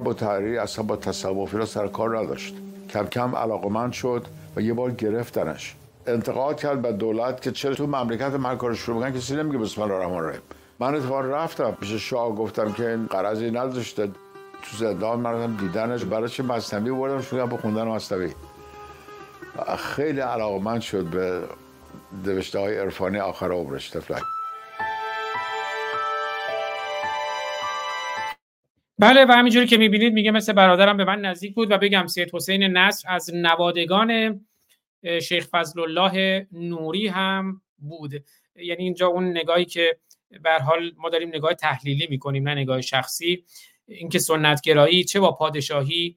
متحری 0.00 0.58
اصلا 0.58 0.84
با 0.84 0.96
تصوفی 0.96 1.56
را 1.56 1.66
سر 1.66 1.88
کار 1.88 2.18
نداشت. 2.18 2.54
کم 2.90 3.06
کم 3.06 3.36
علاقمند 3.36 3.92
شد 3.92 4.26
و 4.56 4.60
یه 4.60 4.74
بار 4.74 4.90
گرفتنش. 4.90 5.76
انتقاد 6.06 6.60
کرد 6.60 6.82
به 6.82 6.92
دولت 6.92 7.42
که 7.42 7.52
چرا 7.52 7.74
تو 7.74 7.86
مملکت 7.86 8.32
من 8.32 8.58
کارش 8.58 8.78
شروع 8.78 9.02
بگن 9.02 9.18
کسی 9.18 9.36
نمیگه 9.36 9.58
بسم 9.58 9.82
الله 9.82 9.94
الرحمن 9.94 10.16
الرحیم. 10.16 10.42
من 10.80 10.94
اتفاقا 10.94 11.20
رفتم. 11.20 11.76
پیش 11.80 11.92
شاه 11.92 12.34
گفتم 12.34 12.72
که 12.72 12.90
این 12.90 13.06
قرضی 13.06 13.50
نداشته. 13.50 14.06
تو 14.62 14.76
زندان 14.76 15.20
من 15.20 15.32
رفتم 15.32 15.56
دیدنش 15.56 16.04
برای 16.04 16.28
چه 16.28 16.42
مصنوی 16.42 16.90
بردم 16.90 17.22
شروع 17.22 17.46
به 17.46 17.56
خوندن 17.56 17.82
مصنوی. 17.82 18.30
خیلی 19.78 20.20
علاقمند 20.20 20.80
شد 20.80 21.04
به 21.04 21.42
نوشته 22.26 22.58
های 22.58 22.78
عرفانی 22.78 23.18
آخر 23.18 23.52
عمرش. 23.52 23.90
تفلک. 23.90 24.22
بله 28.98 29.24
و 29.24 29.32
همینجوری 29.32 29.66
که 29.66 29.76
می‌بینید 29.76 30.12
میگه 30.12 30.30
مثل 30.30 30.52
برادرم 30.52 30.96
به 30.96 31.04
من 31.04 31.20
نزدیک 31.20 31.54
بود 31.54 31.70
و 31.70 31.78
بگم 31.78 32.06
سید 32.06 32.34
حسین 32.34 32.62
نصر 32.62 33.08
از 33.10 33.30
نوادگان 33.34 34.40
شیخ 35.22 35.48
فضل 35.50 35.80
الله 35.80 36.46
نوری 36.52 37.08
هم 37.08 37.62
بود. 37.78 38.24
یعنی 38.56 38.82
اینجا 38.82 39.06
اون 39.06 39.30
نگاهی 39.30 39.64
که 39.64 39.98
به 40.42 40.52
حال 40.52 40.92
ما 40.96 41.08
داریم 41.08 41.28
نگاه 41.28 41.54
تحلیلی 41.54 42.06
می‌کنیم 42.10 42.48
نه 42.48 42.54
نگاه 42.54 42.80
شخصی. 42.80 43.44
اینکه 43.88 44.18
سنتگرایی 44.18 45.04
چه 45.04 45.20
با 45.20 45.32
پادشاهی 45.32 46.16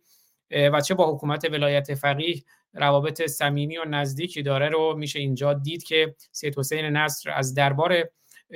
و 0.52 0.82
چه 0.82 0.94
با 0.94 1.14
حکومت 1.14 1.46
ولایت 1.52 1.94
فقیه 1.94 2.44
روابط 2.74 3.22
صمیمی 3.22 3.78
و 3.78 3.86
نزدیکی 3.86 4.42
داره 4.42 4.70
رو 4.70 4.96
میشه 4.98 5.20
اینجا 5.20 5.54
دید 5.54 5.84
که 5.84 6.16
سید 6.32 6.60
حسین 6.60 6.86
نصر 6.86 7.32
از 7.32 7.54
دربار 7.54 8.10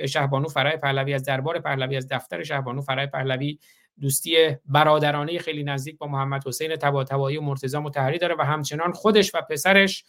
شهبانو 0.08 0.48
فرای 0.48 0.76
پهلوی 0.76 1.14
از 1.14 1.24
دربار 1.24 1.60
پهلوی 1.60 1.96
از 1.96 2.08
دفتر 2.08 2.42
شهبانو 2.42 2.80
فرای 2.80 3.06
پهلوی 3.06 3.58
دوستی 4.00 4.56
برادرانه 4.66 5.38
خیلی 5.38 5.64
نزدیک 5.64 5.98
با 5.98 6.06
محمد 6.06 6.46
حسین 6.46 6.76
طباطبایی 6.76 7.36
و 7.36 7.40
مرتضی 7.40 7.78
مطهری 7.78 8.18
داره 8.18 8.34
و 8.38 8.42
همچنان 8.42 8.92
خودش 8.92 9.34
و 9.34 9.40
پسرش 9.50 10.04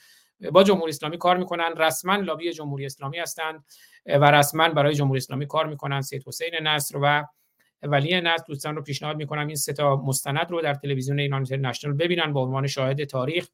با 0.52 0.64
جمهوری 0.64 0.90
اسلامی 0.90 1.18
کار 1.18 1.38
می‌کنن. 1.38 1.74
رسما 1.78 2.16
لابی 2.16 2.52
جمهوری 2.52 2.86
اسلامی 2.86 3.18
هستند 3.18 3.66
و 4.06 4.32
رسما 4.32 4.70
برای 4.70 4.96
جمهوری 4.96 5.18
اسلامی 5.18 5.48
کار 5.48 5.66
می‌کنن 5.68 6.02
سید 6.02 6.24
حسین 6.28 6.54
نصر 6.64 6.98
و 7.02 7.26
ولی 7.84 8.22
نصر. 8.22 8.44
دوستان 8.48 8.76
رو 8.76 8.82
پیشنهاد 8.82 9.18
می‌کنم 9.18 9.48
این 9.48 9.56
سه 9.56 9.74
تا 9.74 9.96
مستند 9.96 10.52
رو 10.52 10.62
در 10.62 10.74
تلویزیون 10.74 11.20
ایران 11.20 11.38
اینترنشنال 11.38 11.94
ببینن 11.94 12.34
با 12.34 12.42
عنوان 12.42 12.68
شاهد 12.68 13.04
تاریخ. 13.04 13.48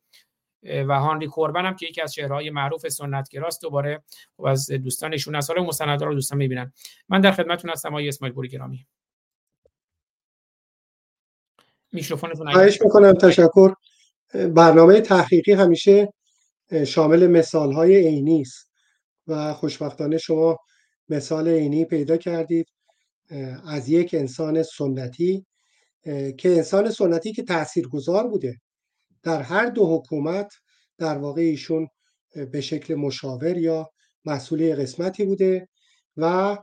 و 0.64 1.00
هانری 1.00 1.28
کوربن 1.28 1.66
هم 1.66 1.76
که 1.76 1.86
یکی 1.86 2.02
از 2.02 2.14
چهرهای 2.14 2.50
معروف 2.50 2.88
سنتگراست 2.88 3.62
دوباره 3.62 4.04
و 4.40 4.48
از 4.48 4.72
دوستانشون 4.72 5.36
از 5.36 5.50
حال 5.50 5.60
مستندها 5.60 6.08
رو 6.08 6.14
دوستان 6.14 6.38
می‌بینن. 6.38 6.74
من 7.10 7.22
در 7.22 7.32
خدمتتون 7.32 7.72
هستم 7.72 7.90
آقای 7.90 8.08
اسماعیل 8.08 8.36
پوری 8.36 8.50
گرامی. 8.50 8.88
میکروفونتون 11.92 12.52
خواهش 12.52 12.82
می‌کنم 12.82 13.14
تشکر. 13.14 13.74
برنامه 14.34 15.02
تحقیقی 15.02 15.52
همیشه 15.52 16.14
شامل 16.88 17.28
مثال 17.28 17.74
های 17.74 18.08
عینی 18.08 18.42
است 18.42 18.72
و 19.28 19.54
خوشبختانه 19.54 20.18
شما 20.18 20.58
مثال 21.10 21.48
عینی 21.48 21.86
پیدا 21.86 22.18
کردید 22.18 22.68
از 23.68 23.90
یک 23.90 24.14
انسان 24.14 24.64
سنتی 24.64 25.46
که 26.38 26.50
انسان 26.50 26.90
سنتی 26.90 27.34
که 27.34 27.44
تاثیرگذار 27.44 28.28
بوده 28.28 28.56
در 29.24 29.42
هر 29.42 29.66
دو 29.66 29.96
حکومت 29.96 30.54
در 30.98 31.18
واقع 31.18 31.42
ایشون 31.42 31.88
به 32.52 32.62
شکل 32.62 32.96
مشاور 32.96 33.58
یا 33.58 33.90
مسئول 34.26 34.76
قسمتی 34.76 35.26
بوده 35.26 35.68
و 36.18 36.58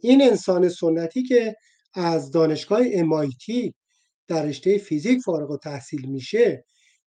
این 0.00 0.22
انسان 0.22 0.68
سنتی 0.68 1.22
که 1.22 1.54
از 1.94 2.30
دانشگاه 2.30 2.82
MIT 2.84 3.72
در 4.28 4.42
رشته 4.42 4.78
فیزیک 4.78 5.20
فارغ 5.20 5.50
و 5.50 5.56
تحصیل 5.56 6.08
میشه 6.08 6.64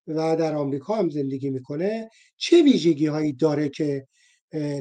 و 0.08 0.36
در 0.36 0.56
آمریکا 0.56 0.96
هم 0.96 1.10
زندگی 1.10 1.50
می‌کنه 1.50 2.10
چه 2.38 2.64
ویژگی 2.64 3.08
هایی 3.08 3.34
داره 3.34 3.70
که 3.70 4.08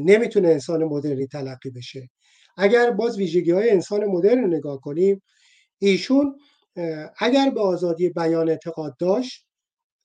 نمی‌تونه 0.00 0.48
انسان 0.48 0.84
مدرنی 0.84 1.26
تلقی 1.26 1.70
بشه؟ 1.70 2.10
اگر 2.56 2.90
باز 2.90 3.18
ویژگی 3.18 3.50
های 3.50 3.70
انسان 3.70 4.04
مدرن 4.04 4.54
نگاه 4.54 4.80
کنیم 4.80 5.22
ایشون 5.78 6.38
اگر 7.18 7.50
به 7.50 7.60
آزادی 7.60 8.08
بیان 8.08 8.48
اعتقاد 8.48 8.96
داشت 8.98 9.46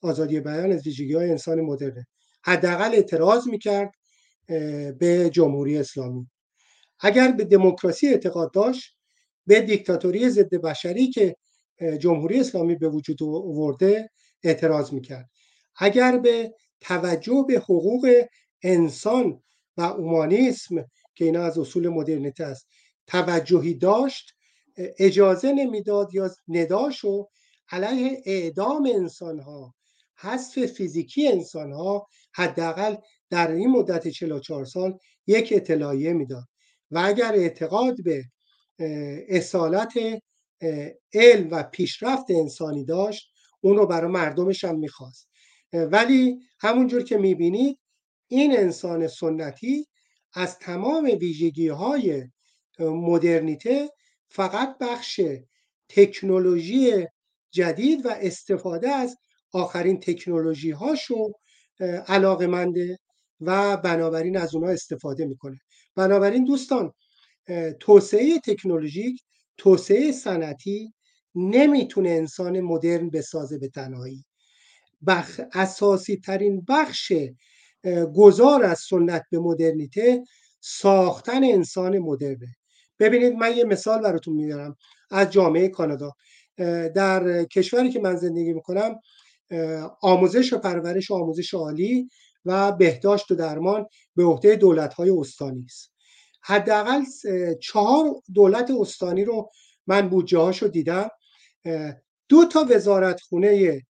آزادی 0.02 0.40
بیان 0.40 0.72
از 0.72 0.86
ویژگی 0.88 1.14
های 1.14 1.30
انسان 1.30 1.62
مدرنه. 1.62 2.08
حداقل 2.44 2.92
اعتراض 2.94 3.48
می‌کرد 3.48 3.92
به 5.00 5.30
جمهوری 5.34 5.78
اسلامی. 5.78 6.30
اگر 7.00 7.32
به 7.32 7.44
دموکراسی 7.44 8.08
اعتقاد 8.08 8.54
داشت 8.54 8.96
به 9.48 9.62
دیکتاتوری 9.62 10.30
ضد 10.30 10.56
بشری 10.56 11.10
که 11.10 11.36
جمهوری 12.00 12.40
اسلامی 12.40 12.76
به 12.76 12.90
وجود 12.90 13.24
آورده 13.24 14.10
اعتراض 14.44 14.94
می‌کرد. 14.94 15.30
اگر 15.78 16.18
به 16.18 16.56
توجه 16.82 17.46
به 17.48 17.54
حقوق 17.60 18.26
انسان 18.64 19.44
و 19.78 19.82
اومانیسم 19.82 20.76
که 21.16 21.26
اینا 21.26 21.44
از 21.44 21.58
اصول 21.58 21.90
مدرنیته 21.90 22.44
است 22.46 22.68
توجهی 23.08 23.74
داشت 23.74 24.32
اجازه 24.78 25.54
نمی‌داد 25.54 26.14
یا 26.14 26.32
نداشو 26.48 27.28
علیه 27.70 28.22
اعدام 28.26 28.90
انسان 28.96 29.40
ها 29.40 29.76
حذف 30.18 30.66
فیزیکی 30.66 31.28
انسان 31.28 31.72
ها 31.72 32.08
حداقل 32.34 32.96
در 33.30 33.52
این 33.52 33.70
مدت 33.70 34.08
44 34.08 34.66
سال 34.66 34.98
یک 35.28 35.54
اطلاعیه 35.56 36.14
می‌داد. 36.14 36.46
و 36.92 37.02
اگر 37.06 37.34
اعتقاد 37.34 37.96
به 38.04 38.24
اصالت 39.30 39.94
علم 41.14 41.48
و 41.52 41.64
پیشرفت 41.64 42.26
انسانی 42.30 42.86
داشت 42.86 43.32
اون 43.62 43.78
رو 43.78 43.88
برای 43.88 44.12
مردمش 44.12 44.64
هم 44.64 44.80
می‌خواست. 44.80 45.30
ولی 45.74 46.40
همونجور 46.60 47.04
که 47.04 47.18
می‌بینید 47.18 47.80
این 48.28 48.58
انسان 48.58 49.08
سنتی 49.08 49.88
از 50.34 50.60
تمام 50.60 51.06
ویژگی 51.20 51.68
های 51.68 52.24
مدرنیته 52.80 53.90
فقط 54.30 54.78
بخش 54.78 55.22
تکنولوژی 55.90 57.08
جدید 57.52 58.06
و 58.06 58.10
استفاده 58.10 58.90
از 58.90 59.18
آخرین 59.52 60.00
تکنولوژی 60.00 60.72
هاشو 60.72 61.32
علاقه 62.08 62.48
و 63.42 63.78
بنابراین 63.78 64.38
از 64.38 64.56
اونها 64.56 64.72
استفاده 64.72 65.26
می‌کنه. 65.26 65.60
بنابراین 65.96 66.46
دوستان 66.46 66.94
توسعه 67.80 68.40
تکنولوژیک 68.40 69.22
توسعه 69.58 70.12
صنعتی 70.12 70.94
نمی‌تونه 71.36 72.10
انسان 72.10 72.60
مدرن 72.60 73.10
بسازه 73.10 73.58
به 73.58 73.68
تنهایی. 73.68 74.26
بخ... 75.08 75.40
اساسی 75.54 76.18
ترین 76.18 76.66
بخش 76.70 77.14
گذار 78.16 78.64
از 78.64 78.80
سنت 78.80 79.24
به 79.32 79.40
مدرنیته 79.40 80.24
ساختن 80.62 81.44
انسان 81.44 82.00
مدرنه. 82.00 82.56
ببینید 83.00 83.34
من 83.34 83.58
یه 83.58 83.64
مثال 83.64 84.02
براتون 84.02 84.34
میارم 84.34 84.76
از 85.12 85.30
جامعه 85.30 85.68
کانادا. 85.68 86.12
در 86.96 87.44
کشوری 87.44 87.90
که 87.90 88.00
من 88.00 88.16
زندگی 88.16 88.54
می‌کنم 88.54 89.00
آموزش 90.02 90.54
و 90.54 90.58
پرورش 90.58 91.12
و 91.12 91.14
آموزش 91.14 91.54
عالی 91.54 92.10
و 92.46 92.72
بهداشت 92.72 93.32
و 93.32 93.36
درمان 93.36 93.86
به 94.16 94.24
عهده 94.24 94.56
دولت 94.56 94.94
های 94.94 95.10
استانی 95.10 95.66
است. 95.66 95.95
حداقل 96.48 97.04
چهار 97.62 98.22
دولت 98.34 98.72
استانی 98.80 99.26
رو 99.26 99.52
من 99.88 100.10
بودجه 100.10 100.38
هاشو 100.38 100.68
دیدم 100.68 101.10
دو 102.30 102.46
تا 102.46 102.66
وزارت 102.70 103.22
خونه 103.22 103.82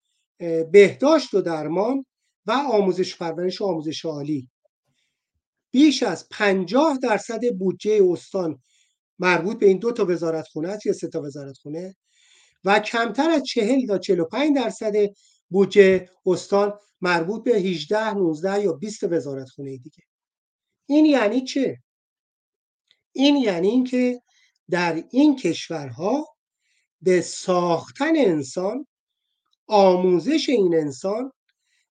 بهداشت 0.72 1.34
و 1.34 1.41
درمان 1.41 2.06
و 2.45 2.52
آموزش 2.52 3.15
پرورش 3.15 3.61
و 3.61 3.65
آموزش 3.65 4.06
عالی. 4.06 4.49
بیش 5.72 6.03
از 6.03 6.30
پنجاه 6.30 6.98
درصد 6.98 7.41
بودجه 7.57 7.99
استان 8.11 8.61
مربوط 9.19 9.60
به 9.60 9.65
این 9.65 9.77
دو 9.77 9.91
تا 9.91 10.06
وزارت 10.06 10.48
خونه 10.48 10.77
یا 10.86 10.94
سه 10.94 11.07
تا 11.07 11.22
وزارت 11.22 11.57
خونه 11.57 11.95
و 12.64 12.80
کمتر 12.80 13.30
از 13.30 13.44
چهل 13.44 13.88
تا 13.88 13.98
45 13.98 14.56
درصد 14.56 14.94
بودجه 15.49 16.10
استان 16.26 16.73
مربوط 17.02 17.44
به 17.44 17.56
18 17.56 18.14
19 18.14 18.64
یا 18.64 18.73
20 18.73 19.03
وزارت 19.03 19.49
خونه 19.49 19.77
دیگه. 19.77 20.03
این 20.86 21.06
یعنی 21.06 21.41
چه؟ 21.41 21.77
این 23.16 23.36
یعنی 23.36 23.68
اینکه 23.68 24.22
در 24.70 25.04
این 25.12 25.36
کشورها 25.36 26.36
به 27.02 27.22
ساختن 27.22 28.18
انسان 28.18 28.88
آموزش 29.68 30.50
این 30.50 30.76
انسان 30.76 31.32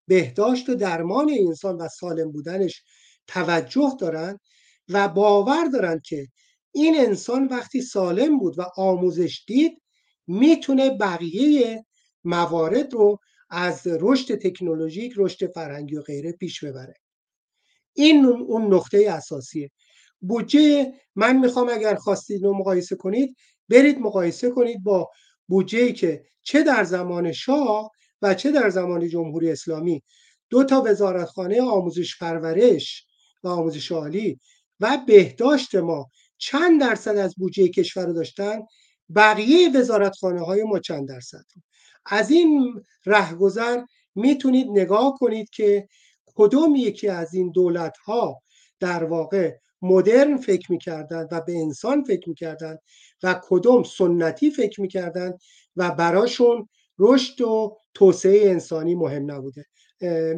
بهداشت 0.06 0.68
و 0.68 0.74
درمان 0.74 1.30
انسان 1.46 1.76
و 1.76 1.88
سالم 1.88 2.32
بودنش 2.32 2.82
توجه 3.26 3.96
دارند 4.00 4.40
و 4.88 5.08
باور 5.08 5.64
دارند 5.64 6.02
که 6.02 6.28
این 6.72 7.00
انسان 7.00 7.46
وقتی 7.46 7.82
سالم 7.82 8.38
بود 8.38 8.58
و 8.58 8.62
آموزش 8.76 9.44
دید 9.46 9.82
می‌تونه 10.26 10.90
بقیه 10.90 11.84
موارد 12.24 12.92
رو 12.94 13.18
از 13.50 13.86
رشد 13.86 14.34
تکنولوژیک 14.34 15.12
رشد 15.16 15.52
فرهنگی 15.52 15.96
و 15.96 16.02
غیره 16.02 16.32
پیش 16.32 16.64
ببره. 16.64 16.94
این 17.94 18.24
اون 18.26 18.74
نقطه 18.74 19.06
اساسیه. 19.10 19.70
بودجه 20.26 20.92
من 21.14 21.36
می‌خوام 21.36 21.68
اگر 21.68 21.94
خواستید 21.94 22.42
رو 22.44 22.58
مقایسه 22.58 22.96
کنید 22.96 23.36
برید 23.68 23.98
مقایسه 23.98 24.50
کنید 24.50 24.82
با 24.82 25.10
بودجه 25.48 25.78
ای 25.78 25.92
که 25.92 26.24
چه 26.42 26.62
در 26.62 26.84
زمان 26.84 27.32
شاه 27.32 27.90
و 28.22 28.34
چه 28.34 28.50
در 28.50 28.70
زمان 28.70 29.08
جمهوری 29.08 29.50
اسلامی. 29.50 30.02
دو 30.50 30.64
تا 30.64 30.82
وزارتخانه 30.86 31.62
آموزش 31.62 32.18
پرورش 32.18 33.06
و 33.42 33.48
آموزش 33.48 33.92
عالی 33.92 34.40
و 34.80 34.98
بهداشت 35.06 35.74
ما 35.74 36.10
چند 36.38 36.80
درصد 36.80 37.16
از 37.16 37.34
بودجه 37.38 37.68
کشور 37.68 38.06
رو 38.06 38.12
داشتن؟ 38.12 38.62
بقیه 39.16 39.70
وزارتخانه 39.74 40.40
های 40.40 40.62
ما 40.62 40.78
چند 40.78 41.08
درصد؟ 41.08 41.44
از 42.06 42.30
این 42.30 42.82
رهگذر 43.06 43.82
می‌تونید 44.14 44.66
نگاه 44.70 45.14
کنید 45.18 45.50
که 45.50 45.88
کدوم 46.26 46.76
یکی 46.76 47.08
از 47.08 47.34
این 47.34 47.50
دولت 47.50 47.96
ها 47.96 48.42
در 48.80 49.04
واقع 49.04 49.54
مدرن 49.84 50.36
فکر 50.36 50.72
می‌کردن 50.72 51.28
و 51.30 51.40
به 51.40 51.52
انسان 51.52 52.04
فکر 52.04 52.28
می‌کردن 52.28 52.76
و 53.22 53.40
کدوم 53.42 53.82
سنتی 53.82 54.50
فکر 54.50 54.80
می‌کردن 54.80 55.32
و 55.76 55.90
براشون 55.90 56.68
رشد 56.98 57.40
و 57.40 57.76
توسعه 57.94 58.50
انسانی 58.50 58.94
مهم 58.94 59.30
نبوده. 59.30 59.64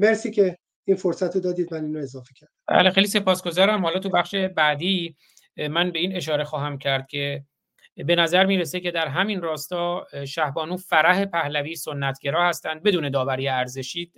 مرسی 0.00 0.30
که 0.30 0.58
این 0.84 0.96
فرصت 0.96 1.34
رو 1.34 1.40
دادید 1.40 1.74
من 1.74 1.84
اینو 1.84 1.98
اضافه 1.98 2.34
کردم. 2.36 2.52
بله 2.68 2.90
خیلی 2.90 3.06
سپاسگزارم. 3.06 3.84
حالا 3.84 3.98
تو 3.98 4.08
بخش 4.08 4.34
بعدی 4.34 5.16
من 5.70 5.90
به 5.90 5.98
این 5.98 6.16
اشاره 6.16 6.44
خواهم 6.44 6.78
کرد 6.78 7.06
که 7.06 7.44
به 7.96 8.16
نظر 8.16 8.46
می‌رسه 8.46 8.80
که 8.80 8.90
در 8.90 9.08
همین 9.08 9.42
راستا 9.42 10.06
شهبانو 10.26 10.76
فرح 10.76 11.24
پهلوی 11.24 11.76
سنتگرا 11.76 12.48
هستند 12.48 12.82
بدون 12.82 13.10
داوری 13.10 13.48
ارزشی. 13.48 14.12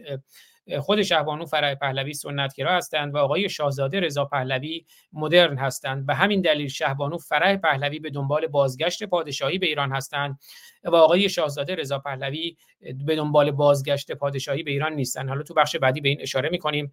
خود 0.80 1.02
شهبانو 1.02 1.46
فرح 1.46 1.74
پهلوی 1.74 2.14
سنتگرا 2.14 2.76
هستند 2.76 3.14
و 3.14 3.18
آقای 3.18 3.48
شاهزاده 3.48 4.00
رضا 4.00 4.24
پهلوی 4.24 4.84
مدرن 5.12 5.58
هستند. 5.58 6.06
به 6.06 6.14
همین 6.14 6.40
دلیل 6.40 6.68
شهبانو 6.68 7.18
فرح 7.18 7.56
پهلوی 7.56 7.98
به 7.98 8.10
دنبال 8.10 8.46
بازگشت 8.46 9.04
پادشاهی 9.04 9.58
به 9.58 9.66
ایران 9.66 9.92
هستند 9.92 10.38
و 10.84 10.96
آقای 10.96 11.28
شاهزاده 11.28 11.74
رضا 11.74 11.98
پهلوی 11.98 12.56
به 13.04 13.16
دنبال 13.16 13.50
بازگشت 13.50 14.12
پادشاهی 14.12 14.62
به 14.62 14.70
ایران 14.70 14.92
نیستند. 14.92 15.28
حالا 15.28 15.42
تو 15.42 15.54
بخش 15.54 15.76
بعدی 15.76 16.00
به 16.00 16.08
این 16.08 16.20
اشاره 16.20 16.48
می‌کنیم. 16.48 16.92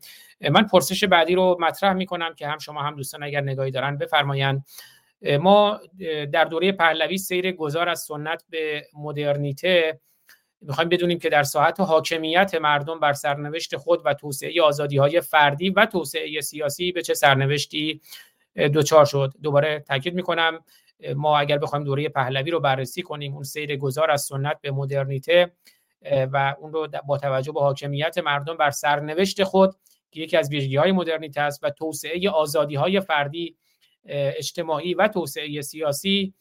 من 0.52 0.64
پرسش 0.64 1.03
بعدی 1.03 1.35
رو 1.35 1.57
مطرح 1.60 1.93
می‌کنم 1.93 2.35
که 2.35 2.47
هم 2.47 2.57
شما 2.57 2.81
هم 2.81 2.95
دوستان 2.95 3.23
اگر 3.23 3.41
نگاهی 3.41 3.72
دارن 3.72 3.97
بفرمایند. 3.97 4.65
ما 5.39 5.80
در 6.31 6.45
دوره 6.45 6.72
پهلوی 6.72 7.18
سیر 7.18 7.52
گذار 7.52 7.89
از 7.89 7.99
سنت 7.99 8.43
به 8.49 8.88
مدرنیته 8.93 9.99
می‌خوایم 10.61 10.90
بدونیم 10.90 11.19
که 11.19 11.30
در 11.30 11.44
ساعت 11.44 11.80
حاکمیت 11.80 12.56
مردم 12.56 12.99
بر 12.99 13.14
سرنوشت 13.14 13.77
خود 13.77 14.02
و 14.06 14.14
توسعه 14.14 14.61
آزادی 14.61 14.98
های 14.98 15.22
فردی 15.22 15.69
و 15.69 15.86
توسعه 15.86 16.41
سیاسی 16.41 16.91
به 16.91 17.02
چه 17.02 17.14
سرنوشتی 17.14 18.02
دوچار 18.56 19.06
شد. 19.06 19.34
دوباره 19.44 19.80
تاکید 19.80 20.14
می‌کنم 20.14 20.60
ما 21.15 21.38
اگر 21.38 21.57
بخوایم 21.57 21.86
دوره 21.86 22.10
پهلوی 22.10 22.52
رو 22.52 22.60
بررسی 22.60 23.02
کنیم 23.02 23.34
اون 23.34 23.44
سیر 23.44 23.77
گذار 23.77 24.11
از 24.11 24.22
سنت 24.22 24.61
به 24.61 24.72
مدرنیته 24.72 25.52
و 26.32 26.56
اون 26.60 26.73
رو 26.73 26.88
با 27.07 27.18
توجه 27.18 27.52
به 27.52 27.60
حاکمیت 27.61 28.18
مردم 28.18 28.57
بر 28.57 28.72
سرنوشت 28.72 29.44
خود 29.44 29.76
که 30.11 30.22
یکی 30.22 30.38
از 30.38 30.49
ویژگی 30.49 30.76
های 30.76 30.91
مدرنیته 30.91 31.41
است 31.41 31.64
و 31.64 31.69
توسعه 31.69 32.30
آزادی 32.30 32.76
های 32.76 32.99
فردی 32.99 33.56
اجتماعی 34.06 34.94
و 34.94 35.07
توسعه 35.07 35.61
سیاسی 35.61 36.34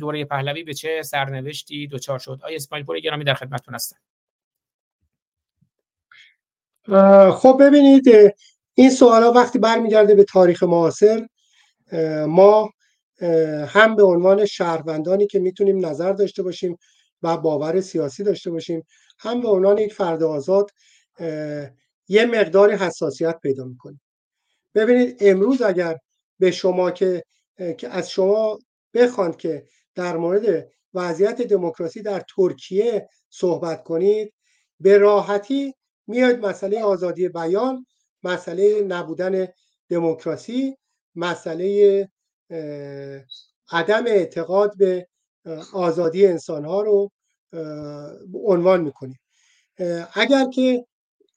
دوره 0.00 0.24
پهلوی 0.24 0.64
به 0.64 0.74
چه 0.74 1.02
سرنوشتی 1.02 1.86
دچار 1.86 2.18
شد؟ 2.18 2.40
آیا 2.42 2.56
اسماعیل 2.56 2.86
پور 2.86 3.00
گرامی 3.00 3.24
در 3.24 3.34
خدمتتون 3.34 3.74
هستم 3.74 3.96
خب 7.32 7.56
ببینید 7.60 8.04
این 8.74 8.90
سوالا 8.90 9.32
وقتی 9.32 9.58
برمیگرده 9.58 10.14
به 10.14 10.24
تاریخ 10.24 10.62
معاصر 10.62 11.26
ما 12.28 12.70
هم 13.66 13.96
به 13.96 14.02
عنوان 14.02 14.46
شهروندانی 14.46 15.26
که 15.26 15.38
می‌تونیم 15.38 15.86
نظر 15.86 16.12
داشته 16.12 16.42
باشیم 16.42 16.78
و 17.22 17.36
باور 17.36 17.80
سیاسی 17.80 18.24
داشته 18.24 18.50
باشیم 18.50 18.82
هم 19.18 19.40
به 19.40 19.48
عنوان 19.48 19.78
یک 19.78 19.94
فرد 19.94 20.22
آزاد 20.22 20.70
یه 22.08 22.26
مقدار 22.26 22.72
حساسیت 22.72 23.40
پیدا 23.42 23.64
می‌کنیم. 23.64 24.00
ببینید 24.74 25.16
امروز 25.20 25.62
اگر 25.62 25.96
به 26.38 26.50
شما 26.50 26.90
که 26.90 27.22
از 27.90 28.10
شما 28.10 28.58
بخواند 28.96 29.36
که 29.36 29.66
در 29.94 30.16
مورد 30.16 30.70
وضعیت 30.94 31.42
دموکراسی 31.42 32.02
در 32.02 32.22
ترکیه 32.36 33.08
صحبت 33.30 33.82
کنید. 33.84 34.32
به 34.80 34.98
راحتی 34.98 35.74
میاد 36.06 36.38
مسئله 36.38 36.82
آزادی 36.82 37.28
بیان 37.28 37.86
مسئله 38.22 38.82
نبودن 38.82 39.48
دموکراسی 39.88 40.76
مسئله 41.14 42.08
عدم 43.70 44.06
اعتقاد 44.06 44.76
به 44.76 45.08
آزادی 45.72 46.26
انسان 46.26 46.64
ها 46.64 46.82
رو 46.82 47.10
عنوان 48.34 48.80
می‌کنید 48.80 49.20
اگر 50.14 50.50
که 50.50 50.86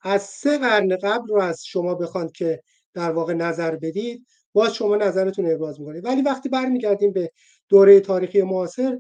از 0.01 0.23
سه 0.23 0.57
قرن 0.57 0.97
قبل 0.97 1.27
رو 1.27 1.41
از 1.41 1.65
شما 1.65 1.95
بخواند 1.95 2.31
که 2.31 2.63
در 2.93 3.11
واقع 3.11 3.33
نظر 3.33 3.75
بدید 3.75 4.27
باز 4.53 4.73
شما 4.73 4.95
نظرتون 4.95 5.51
ابراز 5.51 5.79
می‌کنید. 5.79 6.05
ولی 6.05 6.21
وقتی 6.21 6.49
برمیگردیم 6.49 7.13
به 7.13 7.31
دوره 7.69 7.99
تاریخی 7.99 8.41
معاصر 8.41 8.97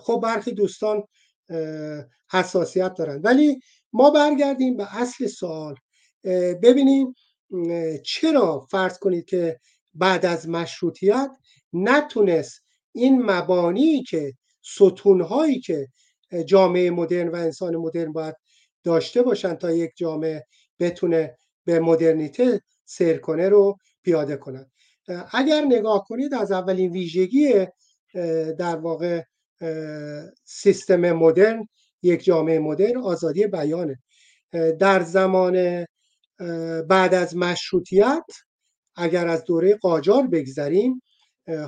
خب 0.00 0.20
برخی 0.22 0.52
دوستان 0.52 1.02
حساسیت 2.30 2.94
دارن. 2.94 3.20
ولی 3.22 3.60
ما 3.92 4.10
برگردیم 4.10 4.76
به 4.76 4.96
اصل 4.96 5.26
سوال. 5.26 5.74
ببینیم 6.62 7.14
چرا 8.04 8.66
فرض 8.70 8.98
کنید 8.98 9.24
که 9.24 9.60
بعد 9.94 10.26
از 10.26 10.48
مشروطیت 10.48 11.30
نتونست 11.72 12.62
این 12.92 13.22
مبانی 13.22 14.02
که 14.02 14.32
ستونهایی 14.62 15.60
که 15.60 15.88
جامعه 16.46 16.90
مدرن 16.90 17.28
و 17.28 17.36
انسان 17.36 17.76
مدرن 17.76 18.12
باید 18.12 18.34
داشته 18.84 19.22
باشن 19.22 19.54
تا 19.54 19.72
یک 19.72 19.90
جامعه 19.96 20.46
بتونه 20.80 21.36
به 21.64 21.80
مدرنیته 21.80 22.60
سیر 22.84 23.18
کنه 23.18 23.48
رو 23.48 23.76
پیاده 24.02 24.36
کنن. 24.36 24.70
اگر 25.32 25.60
نگاه 25.60 26.04
کنید 26.08 26.34
از 26.34 26.52
اولین 26.52 26.92
ویژگی 26.92 27.66
در 28.58 28.76
واقع 28.76 29.22
سیستم 30.44 31.12
مدرن 31.12 31.68
یک 32.02 32.24
جامعه 32.24 32.58
مدرن 32.58 32.96
آزادی 32.96 33.46
بیانه. 33.46 34.02
در 34.78 35.02
زمان 35.02 35.86
بعد 36.88 37.14
از 37.14 37.36
مشروطیت 37.36 38.24
اگر 38.96 39.28
از 39.28 39.44
دوره 39.44 39.74
قاجار 39.76 40.26
بگذریم 40.26 41.02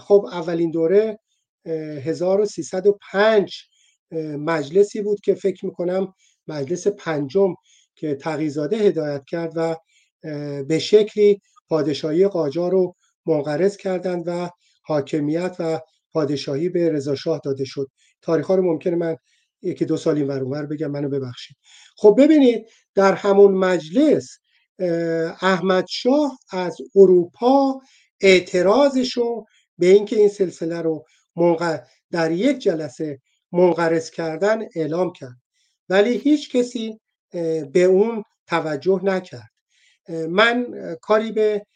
خب 0.01 0.27
اولین 0.33 0.71
دوره 0.71 1.19
1305 1.67 3.63
مجلسی 4.39 5.03
بود 5.03 5.21
که 5.21 5.35
فکر 5.35 5.67
می‌کنم 5.67 6.15
مجلس 6.47 6.87
پنجم 6.87 7.55
که 7.95 8.15
تقیزاده 8.15 8.77
هدایت 8.77 9.25
کرد 9.29 9.53
و 9.57 9.77
به 10.65 10.79
شکلی 10.79 11.41
پادشاهی 11.69 12.29
قاجار 12.29 12.71
رو 12.71 12.95
منقرض 13.27 13.77
کردند 13.77 14.25
و 14.27 14.51
حاکمیت 14.83 15.57
و 15.59 15.81
پادشاهی 16.13 16.69
به 16.69 16.91
رضا 16.93 17.15
شاه 17.15 17.41
داده 17.45 17.65
شد. 17.65 17.91
تاریخ 18.23 18.47
ها 18.47 18.55
رو 18.55 18.63
ممکنه 18.63 18.97
من 18.97 19.17
یکی 19.63 19.85
دو 19.85 19.97
سال 19.97 20.17
این 20.17 20.27
ور 20.27 20.67
بگم 20.67 20.91
منو 20.91 21.09
ببخشید. 21.09 21.57
خب 21.97 22.15
ببینید 22.19 22.67
در 22.95 23.15
همون 23.15 23.55
مجلس 23.55 24.39
احمد 25.41 25.85
شاه 25.89 26.39
از 26.51 26.77
اروپا 26.97 27.81
اعتراضش 28.21 29.13
رو 29.13 29.47
به 29.79 29.87
اینکه 29.87 30.17
این 30.17 30.29
سلسله 30.29 30.83
رو 30.83 31.05
در 32.11 32.33
یک 32.33 32.59
جلسه 32.59 33.21
منقرض 33.53 34.11
کردن 34.11 34.63
اعلام 34.77 35.13
کرد. 35.13 35.37
ولی 35.89 36.17
هیچ 36.17 36.57
کسی 36.57 37.01
به 37.73 37.83
اون 37.83 38.23
توجه 38.47 39.01
نکرد. 39.05 39.54
من 40.09 40.67
کاری 41.01 41.33
به 41.33 41.67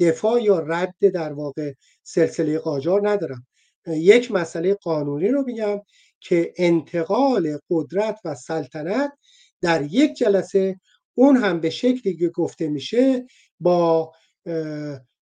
دفاع 0.00 0.42
یا 0.42 0.58
رد 0.58 0.94
در 1.14 1.32
واقع 1.32 1.72
سلسله 2.02 2.58
قاجار 2.58 3.08
ندارم. 3.08 3.46
یک 3.86 4.32
مسئله 4.32 4.74
قانونی 4.74 5.28
رو 5.28 5.44
میگم 5.46 5.80
که 6.20 6.52
انتقال 6.56 7.58
قدرت 7.70 8.18
و 8.24 8.34
سلطنت 8.34 9.12
در 9.60 9.82
یک 9.82 10.14
جلسه 10.14 10.80
اون 11.14 11.36
هم 11.36 11.60
به 11.60 11.70
شکلی 11.70 12.16
که 12.16 12.28
گفته 12.28 12.68
میشه 12.68 13.26
با 13.60 14.12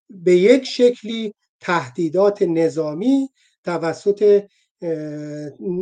به 0.09 0.37
یک 0.37 0.63
شکلی 0.63 1.33
تهدیدات 1.59 2.41
نظامی 2.41 3.29
توسط 3.63 4.43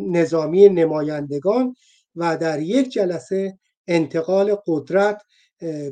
نظامی 0.09 0.69
نمایندگان 0.69 1.75
و 2.15 2.37
در 2.37 2.61
یک 2.61 2.89
جلسه 2.89 3.59
انتقال 3.87 4.57
قدرت 4.67 5.21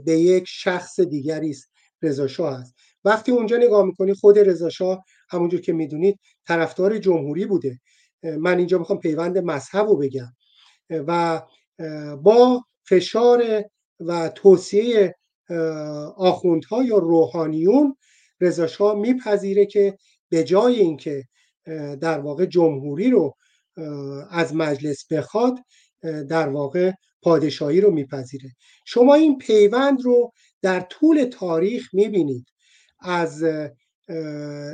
به 0.06 0.20
یک 0.20 0.44
شخص 0.48 1.00
دیگری 1.00 1.50
است 1.50 1.72
رضا 2.02 2.28
شاه 2.28 2.60
است 2.60 2.76
وقتی 3.04 3.32
اونجا 3.32 3.58
نگاه 3.58 3.86
می‌کنی 3.86 4.14
خود 4.14 4.40
رضا 4.40 4.70
شاه 4.70 5.04
همونجور 5.30 5.62
که 5.62 5.74
می‌دونید 5.74 6.20
طرفدار 6.48 6.98
جمهوری 6.98 7.46
بوده. 7.46 7.80
من 8.24 8.58
اینجا 8.58 8.78
می‌خوام 8.78 9.00
پیوند 9.00 9.38
مذهب 9.38 9.88
رو 9.88 9.98
بگم. 9.98 10.34
و 10.90 11.42
با 12.24 12.64
فشار 12.88 13.64
و 14.00 14.30
توصیه 14.30 15.16
آخوندها 16.18 16.84
یا 16.84 16.98
روحانیون 16.98 17.96
رضا 18.42 18.68
شاه 18.68 18.96
میپذیره 18.96 19.66
که 19.66 19.98
به 20.30 20.44
جای 20.44 20.80
اینکه 20.80 21.24
در 22.02 22.20
واقع 22.20 22.46
جمهوری 22.46 23.10
رو 23.10 23.36
از 24.30 24.56
مجلس 24.56 25.12
بخواد 25.12 25.60
در 26.30 26.50
واقع 26.50 26.92
پادشاهی 27.24 27.82
رو 27.82 27.92
میپذیره. 27.92 28.50
شما 28.86 29.14
این 29.14 29.38
پیوند 29.38 30.02
رو 30.02 30.32
در 30.62 30.80
طول 30.80 31.24
تاریخ 31.24 31.94
می‌بینید. 31.94 32.46
از 33.00 33.44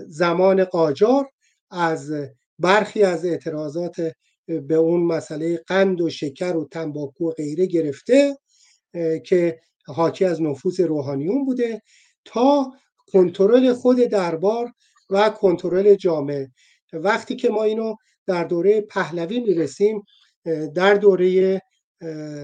زمان 0.07 0.63
قاجار 0.63 1.29
از 1.71 2.11
برخی 2.59 3.03
از 3.03 3.25
اعتراضات 3.25 4.13
به 4.47 4.75
اون 4.75 5.03
مسئله 5.03 5.63
قند 5.67 6.01
و 6.01 6.09
شکر 6.09 6.55
و 6.55 6.67
تنباکو 6.71 7.29
و 7.29 7.31
غیره 7.31 7.65
گرفته 7.65 8.37
که 9.25 9.59
حاکی 9.87 10.25
از 10.25 10.41
نفوذ 10.41 10.81
روحانیون 10.81 11.45
بوده 11.45 11.81
تا 12.25 12.71
کنترل 13.11 13.73
خود 13.73 13.97
دربار 13.97 14.71
و 15.09 15.29
کنترل 15.29 15.95
جامعه. 15.95 16.51
وقتی 16.93 17.35
که 17.35 17.49
ما 17.49 17.63
اینو 17.63 17.95
در 18.27 18.43
دوره 18.43 18.81
پهلوی 18.81 19.39
می‌رسیم 19.39 20.03
در 20.75 20.93
دوره 20.93 21.61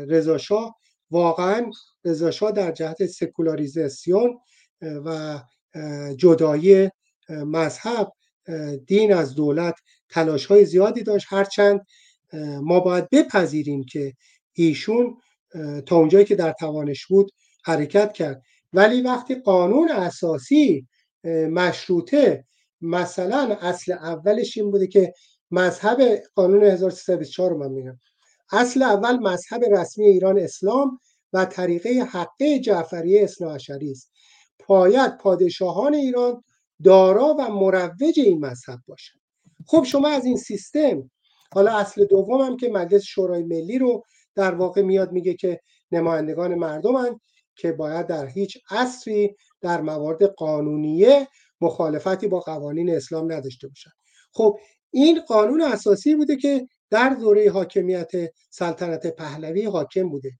رضاشاه 0.07 0.75
واقعا 1.11 1.71
رضاشاه 2.05 2.51
در 2.51 2.71
جهت 2.71 3.05
سکولاریزاسیون 3.05 4.39
و 4.81 5.39
جدایی 6.17 6.89
مذهب 7.29 8.11
دین 8.87 9.13
از 9.13 9.35
دولت 9.35 9.75
تلاش 10.09 10.45
های 10.45 10.65
زیادی 10.65 11.03
داشت. 11.03 11.27
هرچند 11.29 11.81
ما 12.61 12.79
باید 12.79 13.09
بپذیریم 13.09 13.83
که 13.83 14.13
ایشون 14.53 15.17
تا 15.85 15.95
اونجایی 15.95 16.25
که 16.25 16.35
در 16.35 16.51
توانش 16.51 17.05
بود 17.05 17.31
حرکت 17.63 18.13
کرد. 18.13 18.41
ولی 18.73 19.01
وقتی 19.01 19.35
قانون 19.35 19.91
اساسی 19.91 20.87
مشروطه 21.49 22.45
مثلا 22.81 23.57
اصل 23.61 23.91
اولش 23.91 24.57
این 24.57 24.71
بوده 24.71 24.87
که 24.87 25.13
مذهب 25.51 26.23
قانون 26.35 26.63
1324 26.63 27.49
رو 27.49 27.57
من 27.57 27.71
میگم. 27.71 27.99
اصل 28.51 28.83
اول 28.83 29.19
مذهب 29.19 29.63
رسمی 29.63 30.05
ایران 30.05 30.39
اسلام 30.39 30.99
و 31.33 31.45
طریقه 31.45 31.89
حقه 31.89 32.59
جعفری 32.59 33.19
اصلاحشری 33.19 33.91
است. 33.91 34.11
پاید 34.59 35.17
پادشاهان 35.17 35.93
ایران 35.93 36.43
دارا 36.83 37.35
و 37.39 37.49
مروج 37.49 38.19
این 38.19 38.45
مذهب 38.45 38.79
باشند. 38.87 39.21
خب 39.67 39.83
شما 39.83 40.07
از 40.07 40.25
این 40.25 40.37
سیستم 40.37 41.11
حالا 41.53 41.77
اصل 41.77 42.05
دوم 42.05 42.41
هم 42.41 42.57
که 42.57 42.69
مجلس 42.69 43.03
شورای 43.03 43.43
ملی 43.43 43.79
رو 43.79 44.03
در 44.35 44.55
واقع 44.55 44.81
میاد 44.81 45.11
میگه 45.11 45.33
که 45.33 45.59
نمایندگان 45.91 46.55
مردمن 46.55 47.19
که 47.55 47.71
باید 47.71 48.07
در 48.07 48.27
هیچ 48.27 48.57
عصری 48.69 49.35
در 49.61 49.81
موارد 49.81 50.23
قانونیه 50.23 51.27
مخالفتی 51.61 52.27
با 52.27 52.39
قوانین 52.39 52.95
اسلام 52.95 53.31
نداشته 53.31 53.67
باشند. 53.67 53.93
خب 54.33 54.59
این 54.91 55.21
قانون 55.27 55.61
اساسی 55.61 56.15
بوده 56.15 56.35
که 56.35 56.67
در 56.89 57.09
دوره 57.09 57.51
حاکمیت 57.51 58.11
سلطنت 58.49 59.07
پهلوی 59.07 59.65
حاکم 59.65 60.09
بوده. 60.09 60.31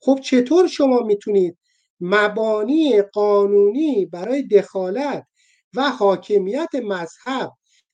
خب 0.00 0.20
چطور 0.22 0.66
شما 0.66 1.00
می‌تونید 1.00 1.58
مبانی 2.00 3.02
قانونی 3.02 4.06
برای 4.06 4.42
دخالت 4.42 5.26
و 5.74 5.90
حاکمیت 5.90 6.74
مذهب 6.74 7.52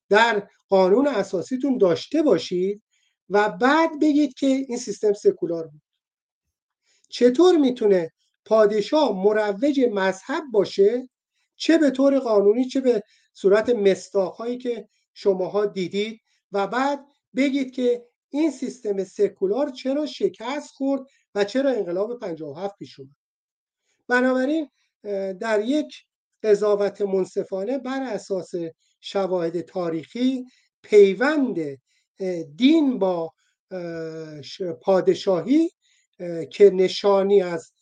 در 0.08 0.48
قانون 0.68 1.06
اساسیتون 1.06 1.78
داشته 1.78 2.22
باشید 2.22 2.82
و 3.28 3.48
بعد 3.48 4.00
بگید 4.00 4.34
که 4.34 4.46
این 4.46 4.78
سیستم 4.78 5.12
سکولار 5.12 5.66
بود؟ 5.66 5.82
چطور 7.08 7.56
می‌تونه 7.56 8.10
پادشاه 8.44 9.12
مروج 9.24 9.80
مذهب 9.92 10.42
باشه؟ 10.52 11.08
چه 11.56 11.78
به 11.78 11.90
طور 11.90 12.18
قانونی 12.18 12.64
چه 12.64 12.80
به 12.80 13.02
صورت 13.34 13.70
مستاخهایی 13.70 14.58
که 14.58 14.88
شماها 15.14 15.66
دیدید 15.66 16.20
و 16.52 16.66
بعد 16.66 17.04
بگید 17.36 17.70
که 17.74 18.06
این 18.30 18.50
سیستم 18.50 19.04
سکولار 19.04 19.70
چرا 19.70 20.06
شکست 20.06 20.70
خورد 20.70 21.02
و 21.34 21.44
چرا 21.44 21.70
انقلاب 21.70 22.20
57 22.20 22.78
پیش 22.78 23.00
اومد. 23.00 23.16
بنابراین 24.08 24.68
در 25.32 25.62
یک 25.64 25.94
قضاوت 26.42 27.02
منصفانه 27.02 27.78
بر 27.78 28.02
اساس 28.02 28.50
شواهد 29.00 29.60
تاریخی 29.60 30.44
پیوند 30.82 31.78
دین 32.56 32.98
با 32.98 33.32
پادشاهی 34.80 35.70
که 36.50 36.70
نشانی 36.70 37.42
از 37.42 37.72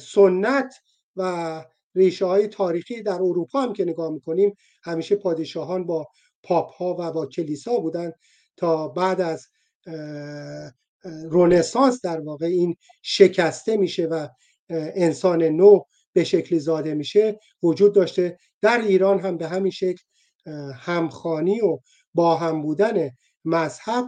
سنت 0.00 0.74
و 1.16 1.64
ریشه 1.94 2.24
های 2.24 2.48
تاریخی 2.48 3.02
در 3.02 3.14
اروپا 3.14 3.60
هم 3.60 3.72
که 3.72 3.84
نگاه 3.84 4.10
می‌کنیم 4.10 4.54
همیشه 4.82 5.16
پادشاهان 5.16 5.86
با 5.86 6.08
پاپ 6.42 6.70
ها 6.70 6.96
و 6.98 7.12
با 7.12 7.26
کلیسا 7.26 7.76
بودن. 7.76 8.12
تا 8.56 8.88
بعد 8.88 9.20
از 9.20 9.46
رونسانس 11.30 12.00
در 12.04 12.20
واقع 12.20 12.46
این 12.46 12.76
شکسته 13.02 13.76
میشه 13.76 14.06
و 14.06 14.28
انسان 14.70 15.42
نو 15.42 15.80
به 16.12 16.24
شکلی 16.24 16.58
زاده 16.58 16.94
میشه 16.94 17.38
وجود 17.62 17.94
داشته. 17.94 18.38
در 18.62 18.80
ایران 18.80 19.20
هم 19.20 19.36
به 19.36 19.48
همین 19.48 19.70
شکل 19.70 20.02
همخانی 20.74 21.60
و 21.60 21.78
با 22.14 22.36
هم 22.36 22.62
بودن 22.62 23.10
مذهب 23.44 24.04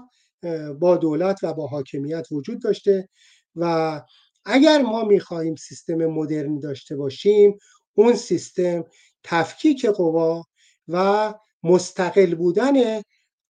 با 0.79 0.97
دولت 0.97 1.39
و 1.43 1.55
با 1.55 1.67
حاکمیت 1.67 2.27
وجود 2.31 2.63
داشته. 2.63 3.09
و 3.57 4.03
اگر 4.45 4.83
ما 4.83 5.05
می‌خواهیم 5.05 5.57
سیستم 5.57 6.07
مدرنی 6.07 6.61
داشته 6.61 6.97
باشیم 6.97 7.59
اون 7.95 8.15
سیستم 8.15 8.85
تفکیک 9.23 9.87
قوا 9.87 10.45
و 10.89 11.35
مستقل 11.63 12.35
بودن 12.35 13.03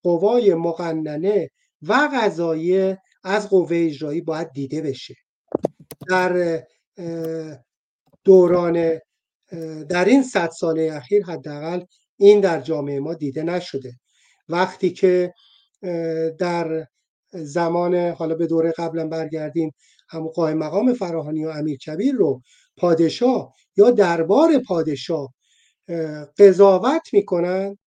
قوای 0.09 0.55
مقننه 0.55 1.51
و 1.83 2.09
قضایی 2.15 2.97
از 3.25 3.49
قوه 3.49 3.77
اجرایی 3.77 4.21
باید 4.21 4.53
دیده 4.53 4.83
بشه. 4.83 5.15
در 6.09 6.63
دوران 8.25 8.99
در 9.89 10.05
این 10.05 10.23
صد 10.23 10.51
ساله 10.51 10.91
اخیر 10.93 11.25
حداقل 11.25 11.85
این 12.17 12.41
در 12.41 12.61
جامعه 12.61 13.01
ما 13.01 13.15
دیده 13.15 13.43
نشده. 13.43 13.93
وقتی 14.49 14.91
که 14.91 15.35
در 16.39 16.87
زمان 17.33 17.95
حالا 17.95 18.35
به 18.35 18.47
دوره 18.47 18.73
قبلا 18.73 19.09
برگردیم 19.09 19.75
هم 20.09 20.29
قائم 20.29 20.59
مقام 20.59 20.95
فراهانی 20.95 21.45
و 21.45 21.49
امیر 21.49 21.79
کبیر 21.79 22.15
رو 22.15 22.43
پادشاه 22.77 23.55
یا 23.77 23.91
دربار 23.91 24.59
پادشاه 24.59 25.35
قضاوت 26.39 27.09
می‌کنن 27.13 27.79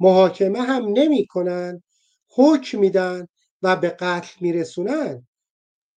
محاکمه 0.00 0.60
هم 0.62 0.86
نمی‌کنن 0.88 1.82
حکم 2.30 2.78
میدن 2.78 3.26
و 3.62 3.76
به 3.76 3.88
قتل 3.88 4.36
میرسونن. 4.40 5.26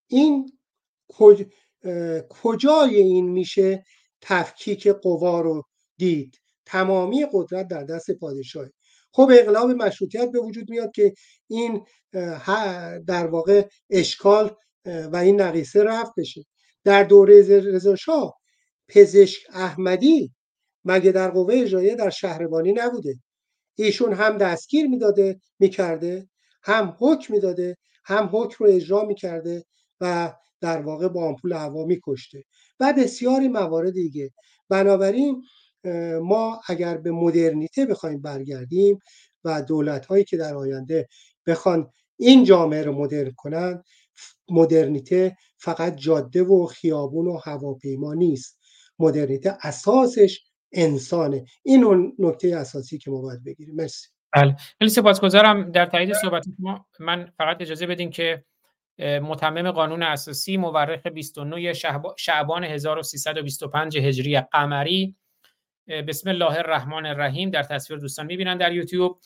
این 0.06 0.52
کجای 2.28 2.96
این 2.96 3.30
میشه 3.30 3.84
تفکیک 4.20 4.88
قوا 4.88 5.40
رو 5.40 5.62
دید؟ 5.98 6.38
تمامی 6.66 7.26
قدرت 7.32 7.68
در 7.68 7.84
دست 7.84 8.10
پادشاه 8.10 8.68
خب 9.12 9.30
اقلاب 9.32 9.70
مشروطیت 9.70 10.30
به 10.32 10.40
وجود 10.40 10.70
میاد 10.70 10.92
که 10.92 11.14
این 11.48 11.84
در 13.06 13.26
واقع 13.26 13.68
اشکال 13.90 14.56
و 14.84 15.16
این 15.16 15.40
نقیصه 15.40 15.84
رفت 15.84 16.12
بشه. 16.16 16.44
در 16.84 17.04
دوره 17.04 17.60
رضا 17.60 17.96
شاه 17.96 18.38
پزشک 18.88 19.42
احمدی 19.52 20.32
مگه 20.84 21.12
در 21.12 21.30
قوه 21.30 21.54
اجرایه 21.54 21.94
در 21.94 22.10
شهربانی 22.10 22.72
نبوده؟ 22.72 23.14
ایشون 23.74 24.12
هم 24.12 24.38
دستگیر 24.38 24.86
می‌داده 24.86 25.40
می‌کرده 25.58 26.28
هم 26.62 26.96
حکم 26.98 27.34
می‌داده 27.34 27.76
هم 28.04 28.30
حکم 28.32 28.64
رو 28.64 28.70
اجرا 28.70 29.04
می‌کرده 29.04 29.64
و 30.00 30.32
در 30.60 30.80
واقع 30.82 31.08
با 31.08 31.24
آمپول 31.28 31.52
هوا 31.52 31.84
میکشته. 31.84 32.44
و 32.80 32.92
بسیاری 32.98 33.48
موارد 33.48 33.92
دیگه. 33.92 34.30
بنابراین 34.68 35.42
ما 36.22 36.60
اگر 36.68 36.96
به 36.96 37.10
مدرنیته 37.10 37.86
بخوایم 37.86 38.22
برگردیم 38.22 38.98
و 39.44 39.62
دولت 39.62 40.06
هایی 40.06 40.24
که 40.24 40.36
در 40.36 40.54
آینده 40.56 41.08
بخوان 41.46 41.90
این 42.16 42.44
جامعه 42.44 42.82
رو 42.82 42.92
مدرن 42.92 43.30
کنن 43.36 43.82
مدرنیته 44.50 45.36
فقط 45.58 45.96
جاده 45.96 46.42
و 46.42 46.66
خیابون 46.66 47.26
و 47.26 47.38
هواپیما 47.44 48.14
نیست. 48.14 48.58
مدرنیته 48.98 49.58
اساسش 49.62 50.40
انسانه. 50.72 51.44
این 51.62 51.84
اون 51.84 52.12
نکته 52.18 52.56
اساسی 52.56 52.98
که 52.98 53.10
ما 53.10 53.20
باید 53.20 53.44
بگیریم. 53.44 53.74
مرسی. 53.74 54.08
بله. 54.32 54.56
خیلی 54.78 54.90
سپاسگزارم. 54.90 55.72
در 55.72 55.86
تایید 55.86 56.12
صحبت 56.12 56.44
ما 56.58 56.86
من 57.00 57.32
فقط 57.38 57.60
اجازه 57.60 57.86
بدین 57.86 58.10
که 58.10 58.44
متمم 58.98 59.70
قانون 59.70 60.02
اساسی 60.02 60.56
مورخ 60.56 61.06
29 61.06 61.72
شعبان 62.16 62.64
1325 62.64 63.98
هجری 63.98 64.40
قمری 64.40 65.16
بسم 66.08 66.28
الله 66.28 66.58
الرحمن 66.58 67.06
الرحیم 67.06 67.50
در 67.50 67.62
تصویر 67.62 68.00
دوستان 68.00 68.26
می‌بینن 68.26 68.56
در 68.58 68.72
یوتیوب. 68.72 69.20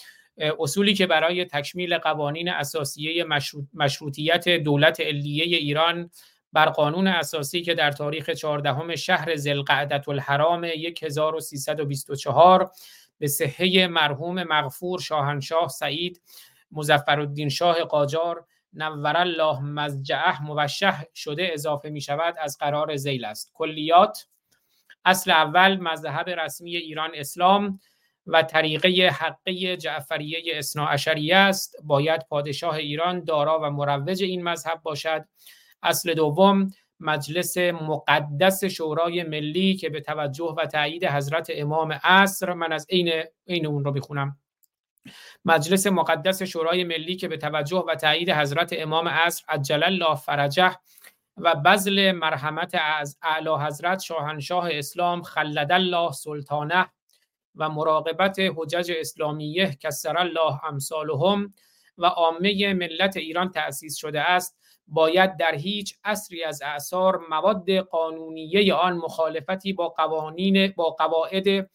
اصولی 0.58 0.94
که 0.94 1.06
برای 1.06 1.44
تکمیل 1.44 1.98
قوانین 1.98 2.48
اساسیه 2.48 3.26
مشروطیت 3.74 4.48
دولت 4.48 5.00
علیه 5.00 5.56
ایران 5.56 6.10
بر 6.56 6.66
قانون 6.66 7.06
اساسی 7.06 7.62
که 7.62 7.74
در 7.74 7.90
تاریخ 7.90 8.30
14 8.30 8.96
شهر 8.96 9.36
زلقعدت 9.36 10.08
الحرام 10.08 10.64
1324 10.64 12.70
به 13.18 13.28
صحه 13.28 13.86
مرحوم 13.86 14.42
مغفور 14.42 15.00
شاهنشاه 15.00 15.68
سعید 15.68 16.22
مزفر 16.72 17.20
الدین 17.20 17.48
شاه 17.48 17.84
قاجار 17.84 18.46
نور 18.72 19.16
الله 19.16 19.60
مزجعه 19.60 20.42
موشه 20.42 21.08
شده 21.14 21.48
اضافه 21.52 21.90
می 21.90 22.00
شود 22.00 22.34
از 22.40 22.58
قرار 22.58 22.96
زیل 22.96 23.24
است. 23.24 23.50
کلیات 23.54 24.26
اصل 25.04 25.30
اول 25.30 25.76
مذهب 25.76 26.30
رسمی 26.30 26.76
ایران 26.76 27.10
اسلام 27.14 27.80
و 28.26 28.42
طریقه 28.42 29.08
حقه 29.08 29.76
جعفریه 29.76 30.42
اسنا 30.46 30.88
است. 31.34 31.76
باید 31.84 32.26
پادشاه 32.28 32.74
ایران 32.74 33.24
دارا 33.24 33.60
و 33.62 33.70
مروج 33.70 34.22
این 34.22 34.42
مذهب 34.42 34.80
باشد. 34.82 35.24
اصل 35.82 36.14
دوم 36.14 36.70
مجلس 37.00 37.58
مقدس 37.58 38.64
شورای 38.64 39.22
ملی 39.22 39.76
که 39.76 39.90
به 39.90 40.00
توجه 40.00 40.54
و 40.58 40.66
تایید 40.66 41.04
حضرت 41.04 41.50
امام 41.54 41.92
عصر 41.92 42.52
من 42.52 42.72
از 42.72 42.86
عین 42.90 43.22
عین 43.48 43.66
اون 43.66 43.84
رو 43.84 43.92
می‌خونم. 43.92 44.38
مجلس 45.44 45.86
مقدس 45.86 46.42
شورای 46.42 46.84
ملی 46.84 47.16
که 47.16 47.28
به 47.28 47.36
توجه 47.36 47.84
و 47.88 47.94
تایید 47.94 48.30
حضرت 48.30 48.74
امام 48.78 49.08
عصر 49.08 49.44
عجل 49.48 49.82
الله 49.82 50.14
فرجه 50.14 50.76
و 51.36 51.54
بذل 51.54 52.12
مرحمت 52.12 52.74
از 52.74 53.18
اعلی 53.22 53.66
حضرت 53.66 54.00
شاهنشاه 54.00 54.68
اسلام 54.72 55.22
خلد 55.22 55.72
الله 55.72 56.12
سلطانه 56.12 56.86
و 57.56 57.68
مراقبت 57.68 58.36
حجج 58.56 58.92
اسلامیه 58.96 59.74
کسر 59.80 60.18
الله 60.18 60.64
امثالهم 60.64 61.54
و 61.98 62.06
عامه 62.06 62.74
ملت 62.74 63.16
ایران 63.16 63.50
تأسیس 63.50 63.96
شده 63.96 64.20
است. 64.20 64.58
باید 64.88 65.36
در 65.36 65.54
هیچ 65.54 65.94
اصری 66.04 66.44
از 66.44 66.62
اعثار 66.62 67.26
مواد 67.30 67.70
قانونیه 67.70 68.74
آن 68.74 68.96
مخالفتی 68.96 69.72
با 69.72 69.88
قوانین 69.88 70.72
با 70.76 70.90
قواعد 70.90 71.70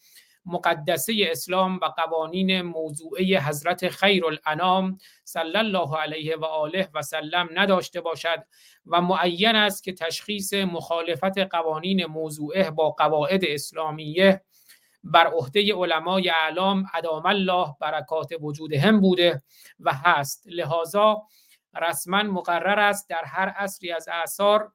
مقدسه 0.46 1.14
اسلام 1.30 1.76
و 1.76 1.84
قوانین 1.84 2.62
موضوعه 2.62 3.38
حضرت 3.38 3.88
خیر 3.88 4.26
الانام 4.26 4.98
صلی 5.24 5.56
الله 5.56 5.96
علیه 5.96 6.36
و 6.36 6.44
آله 6.44 6.88
و 6.94 7.02
سلم 7.02 7.48
نداشته 7.54 8.00
باشد 8.00 8.44
و 8.86 9.00
معین 9.00 9.56
است 9.56 9.84
که 9.84 9.92
تشخیص 9.92 10.54
مخالفت 10.54 11.38
قوانین 11.38 12.06
موضوعه 12.06 12.70
با 12.70 12.90
قواعد 12.90 13.44
اسلامیه 13.44 14.42
بر 15.04 15.26
عهده 15.26 15.74
علمای 15.74 16.30
اعلام 16.30 16.86
ادام 16.94 17.26
الله 17.26 17.74
برکات 17.80 18.32
وجودهم 18.40 19.00
بوده 19.00 19.42
و 19.80 19.92
هست. 19.94 20.46
لذا 20.46 21.22
رسما 21.80 22.22
مقرر 22.22 22.78
است 22.78 23.08
در 23.08 23.24
هر 23.24 23.48
عصری 23.48 23.92
از 23.92 24.08
اعثار 24.08 24.72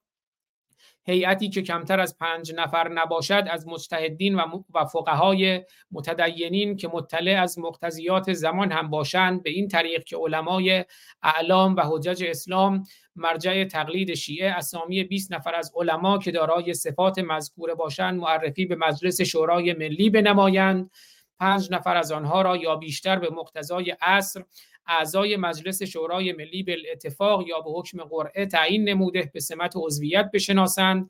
هیئتی 1.07 1.49
که 1.49 1.61
کمتر 1.61 1.99
از 1.99 2.17
پنج 2.17 2.53
نفر 2.55 2.89
نباشد 2.89 3.43
از 3.49 3.67
مجتهدین 3.67 4.35
و 4.73 4.85
فقهای 4.85 5.65
متدینین 5.91 6.77
که 6.77 6.87
مطلع 6.87 7.41
از 7.41 7.59
مقتضیات 7.59 8.33
زمان 8.33 8.71
هم 8.71 8.89
باشند 8.89 9.43
به 9.43 9.49
این 9.49 9.67
طریق 9.67 10.03
که 10.03 10.17
علمای 10.17 10.85
اعلام 11.23 11.75
و 11.75 11.81
حجج 11.85 12.23
اسلام 12.27 12.83
مرجع 13.15 13.63
تقلید 13.63 14.13
شیعه 14.13 14.51
اسامی 14.51 15.03
20 15.03 15.33
نفر 15.33 15.55
از 15.55 15.71
علما 15.75 16.17
که 16.17 16.31
دارای 16.31 16.73
صفات 16.73 17.19
مذکوره 17.19 17.73
باشند 17.73 18.19
معرفی 18.19 18.65
به 18.65 18.75
مجلس 18.75 19.21
شورای 19.21 19.73
ملی 19.73 20.09
بنمایند. 20.09 20.91
پنج 21.39 21.71
نفر 21.71 21.97
از 21.97 22.11
آنها 22.11 22.41
را 22.41 22.57
یا 22.57 22.75
بیشتر 22.75 23.19
به 23.19 23.29
مقتضای 23.29 23.95
عصر 24.01 24.43
اعضای 24.87 25.37
مجلس 25.37 25.83
شورای 25.83 26.33
ملی 26.33 26.63
به 26.63 26.77
اتفاق 26.91 27.47
یا 27.47 27.61
به 27.61 27.71
حکم 27.71 28.03
قرعه 28.03 28.45
تعیین 28.45 28.89
نموده 28.89 29.31
به 29.33 29.39
سمت 29.39 29.73
عضویت 29.75 30.29
بشناسند. 30.33 31.09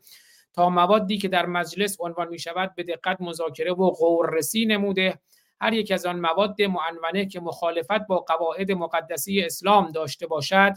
تا 0.53 0.69
موادی 0.69 1.17
که 1.17 1.27
در 1.27 1.45
مجلس 1.45 1.97
عنوان 1.99 2.27
می 2.27 2.39
شود 2.39 2.75
به 2.75 2.83
دقت 2.83 3.21
مذاکره 3.21 3.73
و 3.73 3.89
غوررسی 3.89 4.65
نموده. 4.65 5.19
هر 5.61 5.73
یک 5.73 5.91
از 5.91 6.05
آن 6.05 6.19
مواد 6.19 6.61
معنونه 6.61 7.25
که 7.25 7.39
مخالفت 7.39 8.07
با 8.07 8.19
قواعد 8.19 8.71
مقدسی 8.71 9.41
اسلام 9.41 9.91
داشته 9.91 10.27
باشد 10.27 10.73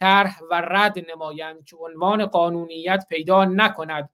طرح 0.00 0.40
و 0.50 0.54
رد 0.54 1.10
نمایند 1.10 1.64
که 1.64 1.76
عنوان 1.76 2.26
قانونیت 2.26 3.06
پیدا 3.08 3.44
نکند. 3.44 4.10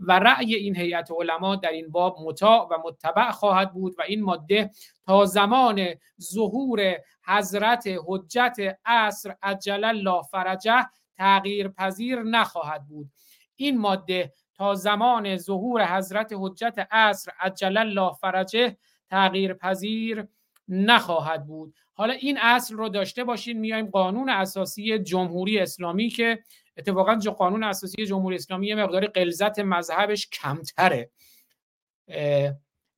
و 0.00 0.12
رأی 0.18 0.54
این 0.54 0.76
هیئت 0.76 1.08
علما 1.20 1.56
در 1.56 1.70
این 1.70 1.90
باب 1.90 2.16
مطاع 2.20 2.68
و 2.70 2.78
متبع 2.84 3.30
خواهد 3.30 3.72
بود 3.72 3.94
و 3.98 4.02
این 4.02 4.22
ماده 4.22 4.70
تا 5.06 5.24
زمان 5.24 5.86
ظهور 6.20 6.94
حضرت 7.26 7.84
حجت 8.06 8.56
عصر 8.84 9.34
عجل 9.42 9.84
الله 9.84 10.22
فرجه 10.22 10.86
تغییر 11.16 11.68
پذیر 11.68 12.22
نخواهد 12.22 12.86
بود. 12.88 13.10
این 13.56 13.78
ماده 13.78 14.32
تا 14.54 14.74
زمان 14.74 15.36
ظهور 15.36 15.96
حضرت 15.96 16.34
حجت 16.38 16.86
عصر 16.90 17.30
عجل 17.40 17.76
الله 17.76 18.12
فرجه 18.12 18.76
تغییر 19.10 19.54
پذیر 19.54 20.24
نخواهد 20.68 21.46
بود. 21.46 21.74
حالا 21.94 22.12
این 22.12 22.38
اصل 22.38 22.74
رو 22.74 22.88
داشته 22.88 23.24
باشین 23.24 23.58
میایم 23.58 23.86
قانون 23.86 24.28
اساسی 24.28 24.98
جمهوری 24.98 25.58
اسلامی 25.58 26.08
که 26.08 26.38
اتفاقا 26.76 27.14
جو 27.14 27.30
قانون 27.30 27.64
اساسی 27.64 28.06
جمهوری 28.06 28.36
اسلامی 28.36 28.66
یه 28.66 28.74
مقداری 28.74 29.06
قلزت 29.06 29.58
مذهبش 29.58 30.28
کمتره. 30.28 31.10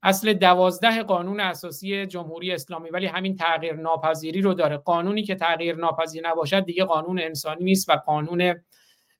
اصل 0.02 0.32
دوازده 0.32 1.02
قانون 1.02 1.40
اساسی 1.40 2.06
جمهوری 2.06 2.52
اسلامی 2.52 2.90
ولی 2.90 3.06
همین 3.06 3.36
تغییر 3.36 3.74
ناپذیری 3.74 4.40
رو 4.40 4.54
داره. 4.54 4.76
قانونی 4.76 5.22
که 5.22 5.34
تغییر 5.34 5.76
ناپذیر 5.76 6.28
نباشد 6.28 6.64
دیگه 6.64 6.84
قانون 6.84 7.18
انسانی 7.18 7.64
نیست 7.64 7.88
و 7.88 7.92
قانون 7.92 8.64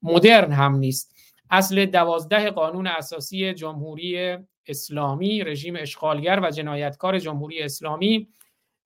مدرن 0.03 0.53
هم 0.53 0.75
نیست. 0.75 1.15
اصل 1.51 1.87
دوازده 1.87 2.51
قانون 2.51 2.87
اساسی 2.87 3.55
جمهوری 3.55 4.37
اسلامی 4.67 5.45
رژیم 5.45 5.77
اشغالگر 5.79 6.41
و 6.43 6.51
جنایتکار 6.51 7.19
جمهوری 7.19 7.63
اسلامی 7.63 8.29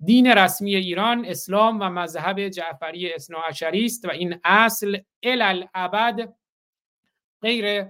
دین 0.04 0.26
رسمی 0.26 0.76
ایران 0.76 1.24
اسلام 1.24 1.80
و 1.80 1.84
مذهب 1.84 2.48
جعفری 2.48 3.12
اثناعشری 3.12 3.84
است 3.84 4.04
و 4.04 4.10
این 4.10 4.40
اصل 4.44 4.98
الالعبد 5.22 6.34
غیر 7.42 7.86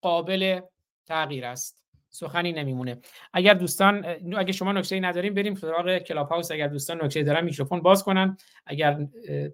قابل 0.00 0.60
تغییر 1.06 1.44
است. 1.44 1.82
سخنی 2.10 2.52
نمیمونه. 2.52 2.98
اگر 3.32 3.54
دوستان 3.54 4.04
اگر 4.38 4.52
شما 4.52 4.72
نکته 4.72 5.00
نداریم 5.00 5.34
بریم 5.34 5.54
سراغ 5.54 5.98
کلاب 5.98 6.28
هاوس 6.28 6.50
اگر 6.50 6.68
دوستان 6.68 7.04
نکته 7.04 7.22
دارن 7.22 7.44
میکروفون 7.44 7.80
باز 7.80 8.04
کنن. 8.04 8.36
اگر 8.66 9.06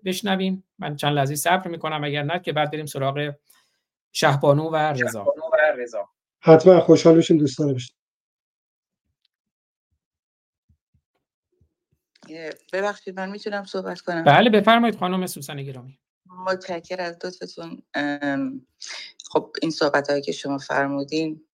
بشنویم 0.04 0.64
من 0.78 0.96
چند 0.96 1.14
لحظه 1.14 1.34
صبر 1.34 1.68
می‌کنم. 1.68 2.04
اگر 2.04 2.22
نه 2.22 2.38
که 2.38 2.52
بعد 2.52 2.70
بریم 2.70 2.86
سراغ 2.86 3.34
شهبانو 4.12 4.70
و 4.70 4.76
رضا. 4.76 5.34
حتما. 6.40 6.80
خوشحال 6.80 7.16
بشین 7.16 7.36
دوستان. 7.36 7.74
بشین 7.74 7.96
ببخشید 12.72 13.20
من 13.20 13.30
می‌تونم 13.30 13.64
صحبت 13.64 14.00
کنم؟ 14.00 14.24
بله 14.24 14.50
بفرمایید 14.50 14.98
خانم 14.98 15.26
سوسن 15.26 15.62
گرامی. 15.62 15.98
متشکر 16.26 17.00
از 17.00 17.16
لطفتون 17.24 17.82
خب 19.30 19.52
این 19.62 19.70
صحبت 19.70 20.10
هایی 20.10 20.22
که 20.22 20.32
شما 20.32 20.58
فرمودین 20.58 21.44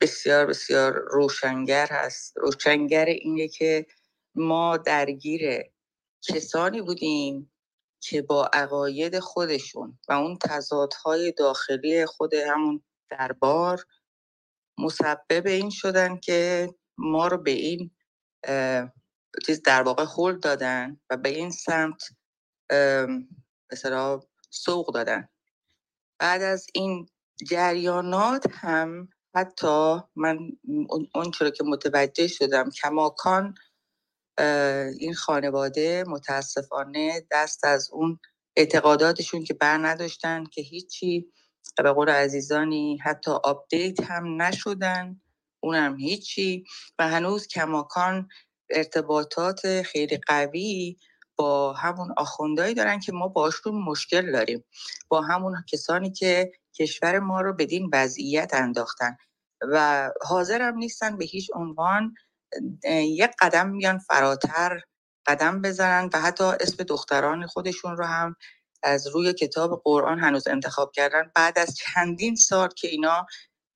بسیار 0.00 0.46
بسیار 0.46 0.92
روشنگر 0.92 1.86
هست. 1.90 2.36
روشنگر 2.36 3.04
اینه 3.04 3.48
که 3.48 3.86
ما 4.34 4.76
درگیر 4.76 5.64
کسانی 6.22 6.82
بودیم 6.82 7.50
که 8.00 8.22
با 8.22 8.50
عقاید 8.52 9.18
خودشون 9.18 9.98
و 10.08 10.12
اون 10.12 10.38
تضادهای 10.38 11.32
داخلی 11.32 12.06
خود 12.06 12.34
همون 12.34 12.82
دربار 13.10 13.84
مسبب 14.78 15.46
این 15.46 15.70
شدن 15.70 16.16
که 16.16 16.68
ما 16.98 17.26
رو 17.26 17.38
به 17.38 17.50
این 17.50 17.90
چیز 19.46 19.62
در 19.62 19.82
واقع 19.82 20.04
هول 20.04 20.38
دادن 20.38 21.00
و 21.10 21.16
به 21.16 21.28
این 21.28 21.50
سمت 21.50 22.02
مثلا 23.72 24.20
سوق 24.50 24.94
دادن. 24.94 25.28
بعد 26.18 26.42
از 26.42 26.66
این 26.74 27.06
جریانات 27.48 28.44
هم 28.50 29.08
حتی 29.34 30.00
من 30.16 30.38
اون 31.14 31.30
که 31.30 31.64
متوجه 31.64 32.28
شدم 32.28 32.70
کماکان 32.70 33.54
این 34.98 35.14
خانواده 35.14 36.04
متاسفانه 36.06 37.26
دست 37.30 37.64
از 37.64 37.90
اون 37.92 38.18
اعتقاداتشون 38.56 39.44
که 39.44 39.54
بر 39.54 39.78
نداشتن 39.86 40.44
که 40.44 40.60
هیچی 40.62 41.32
به 41.76 41.92
قول 41.92 42.08
عزیزانی 42.08 42.98
حتی 42.98 43.30
آپدیت 43.30 44.00
هم 44.00 44.42
نشدن 44.42 45.20
اونم 45.60 45.96
هیچی 45.96 46.64
و 46.98 47.08
هنوز 47.08 47.46
کماکان 47.46 48.28
ارتباطات 48.70 49.82
خیلی 49.82 50.20
قوی 50.26 50.96
با 51.36 51.72
همون 51.72 52.14
آخوندهایی 52.16 52.74
دارن 52.74 53.00
که 53.00 53.12
ما 53.12 53.28
باشون 53.28 53.74
مشکل 53.74 54.32
داریم. 54.32 54.64
با 55.08 55.22
همون 55.22 55.64
کسانی 55.72 56.12
که 56.12 56.52
کشور 56.78 57.18
ما 57.18 57.40
رو 57.40 57.52
بدین 57.52 57.90
وضعیت 57.92 58.54
انداختن 58.54 59.16
و 59.62 60.10
حاضرم 60.22 60.78
نیستن 60.78 61.16
به 61.16 61.24
هیچ 61.24 61.50
عنوان 61.54 62.14
یک 63.02 63.30
قدم 63.40 63.68
میان 63.70 63.98
فراتر 63.98 64.80
قدم 65.26 65.62
بزنن 65.62 66.10
و 66.14 66.20
حتی 66.20 66.44
اسم 66.44 66.84
دختران 66.84 67.46
خودشون 67.46 67.96
رو 67.96 68.04
هم 68.04 68.36
از 68.82 69.06
روی 69.06 69.32
کتاب 69.32 69.82
قرآن 69.84 70.18
هنوز 70.20 70.48
انتخاب 70.48 70.92
کردن. 70.92 71.30
بعد 71.34 71.58
از 71.58 71.76
چندین 71.76 72.36
سال 72.36 72.68
که 72.68 72.88
اینا 72.88 73.26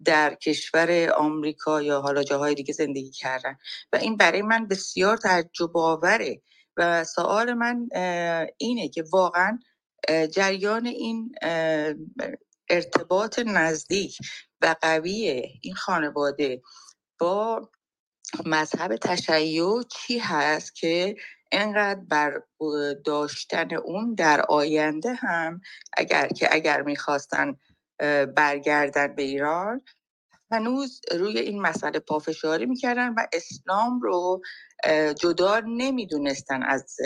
در 0.04 0.34
کشور 0.34 1.10
آمریکا 1.10 1.82
یا 1.82 2.00
حالا 2.00 2.22
جاهای 2.22 2.54
دیگه 2.54 2.74
زندگی 2.74 3.10
کردن. 3.10 3.56
و 3.92 3.96
این 3.96 4.16
برای 4.16 4.42
من 4.42 4.68
بسیار 4.68 5.16
تعجب 5.16 5.76
آوره. 5.76 6.42
و 6.76 7.04
سوال 7.04 7.54
من 7.54 7.88
اینه 8.58 8.88
که 8.88 9.04
واقعا 9.12 9.58
جریان 10.32 10.86
این 10.86 11.34
ارتباط 12.70 13.38
نزدیک 13.38 14.18
و 14.60 14.74
قوی 14.82 15.42
این 15.62 15.74
خانواده 15.74 16.62
با 17.18 17.70
مذهب 18.46 18.96
تشیع 18.96 19.82
چی 19.82 20.18
هست 20.18 20.74
که 20.74 21.16
انقدر 21.52 22.00
بر 22.00 22.42
داشتن 23.04 23.74
اون 23.74 24.14
در 24.14 24.40
آینده 24.40 25.14
هم 25.14 25.60
اگر 25.96 26.28
که 26.28 26.48
اگر 26.50 26.82
می‌خواستن 26.82 27.56
برگردن 28.36 29.14
به 29.14 29.22
ایران. 29.22 29.80
هنوز 30.50 31.00
روی 31.12 31.38
این 31.38 31.62
مسئله 31.62 31.98
پافشاری 31.98 32.66
می‌کردن 32.66 33.08
و 33.14 33.26
اسلام 33.32 34.00
رو 34.00 34.42
جدا 35.20 35.60
نمی‌دونستن 35.66 36.62
از 36.62 36.96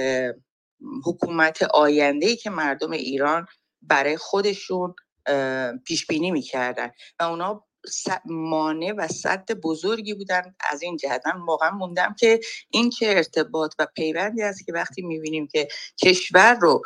حکومت 1.04 1.62
آینده 1.62 2.36
که 2.36 2.50
مردم 2.50 2.90
ایران 2.90 3.46
برای 3.82 4.16
خودشون 4.16 4.94
پیش 5.84 6.06
بینی 6.06 6.30
می‌کردن. 6.30 6.90
و 7.20 7.22
اونا 7.22 7.64
مانع 8.24 8.92
و 8.98 9.08
صد 9.08 9.52
بزرگی 9.52 10.14
بودن 10.14 10.54
از 10.70 10.82
این 10.82 10.96
جهت. 10.96 11.26
من 11.26 11.40
واقعا 11.40 11.70
موندم 11.70 12.14
که 12.18 12.40
این 12.70 12.90
چه 12.90 13.06
ارتباط 13.06 13.74
و 13.78 13.86
پیوندی 13.96 14.42
است 14.42 14.66
که 14.66 14.72
وقتی 14.72 15.02
می‌بینیم 15.02 15.46
که 15.46 15.68
کشور 16.04 16.54
رو 16.54 16.82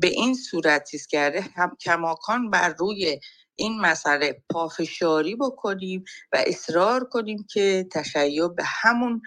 به 0.00 0.06
این 0.06 0.34
صورت 0.34 0.90
چیز 0.90 1.06
کرده 1.06 1.40
هم 1.40 1.76
کماکان 1.80 2.50
بر 2.50 2.74
روی 2.78 3.20
این 3.56 3.80
مسئله 3.80 4.42
پافشاری 4.50 5.36
بکنیم 5.36 6.04
و 6.32 6.44
اصرار 6.46 7.04
کنیم 7.04 7.46
که 7.50 7.86
تشیع 7.92 8.48
به 8.48 8.62
همون 8.66 9.22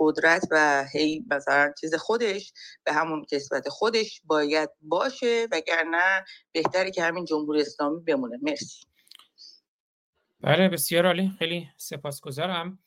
قدرت 0.00 0.48
و 0.50 0.84
هی 0.92 1.24
مثلا 1.30 1.72
چیز 1.80 1.94
خودش 1.94 2.52
به 2.84 2.92
همون 2.92 3.24
کسبت 3.30 3.68
خودش 3.68 4.20
باید 4.24 4.70
باشه 4.80 5.48
وگرنه 5.52 6.24
بهتره 6.52 6.90
که 6.90 7.02
همین 7.02 7.24
جمهوری 7.24 7.60
اسلامی 7.60 8.00
بمونه. 8.00 8.38
مرسی. 8.42 8.86
بله 10.40 10.68
بسیار 10.68 11.06
عالی. 11.06 11.32
خیلی 11.38 11.68
سپاسگزارم. 11.76 12.78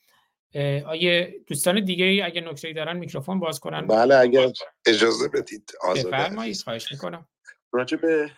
آیه 0.86 1.44
دوستان 1.46 1.84
دیگه 1.84 2.04
ای 2.04 2.22
اگه 2.22 2.40
نکته 2.40 2.72
دارن 2.72 2.96
میکروفون 2.96 3.40
باز 3.40 3.60
کنن. 3.60 3.86
بله 3.86 4.14
اگر 4.14 4.52
اجازه 4.86 5.28
بدید 5.28 5.72
بفرمایید 5.96 6.62
خواهش 6.62 6.92
می‌کنم. 6.92 7.28
راجع 7.72 7.96
به 7.96 8.30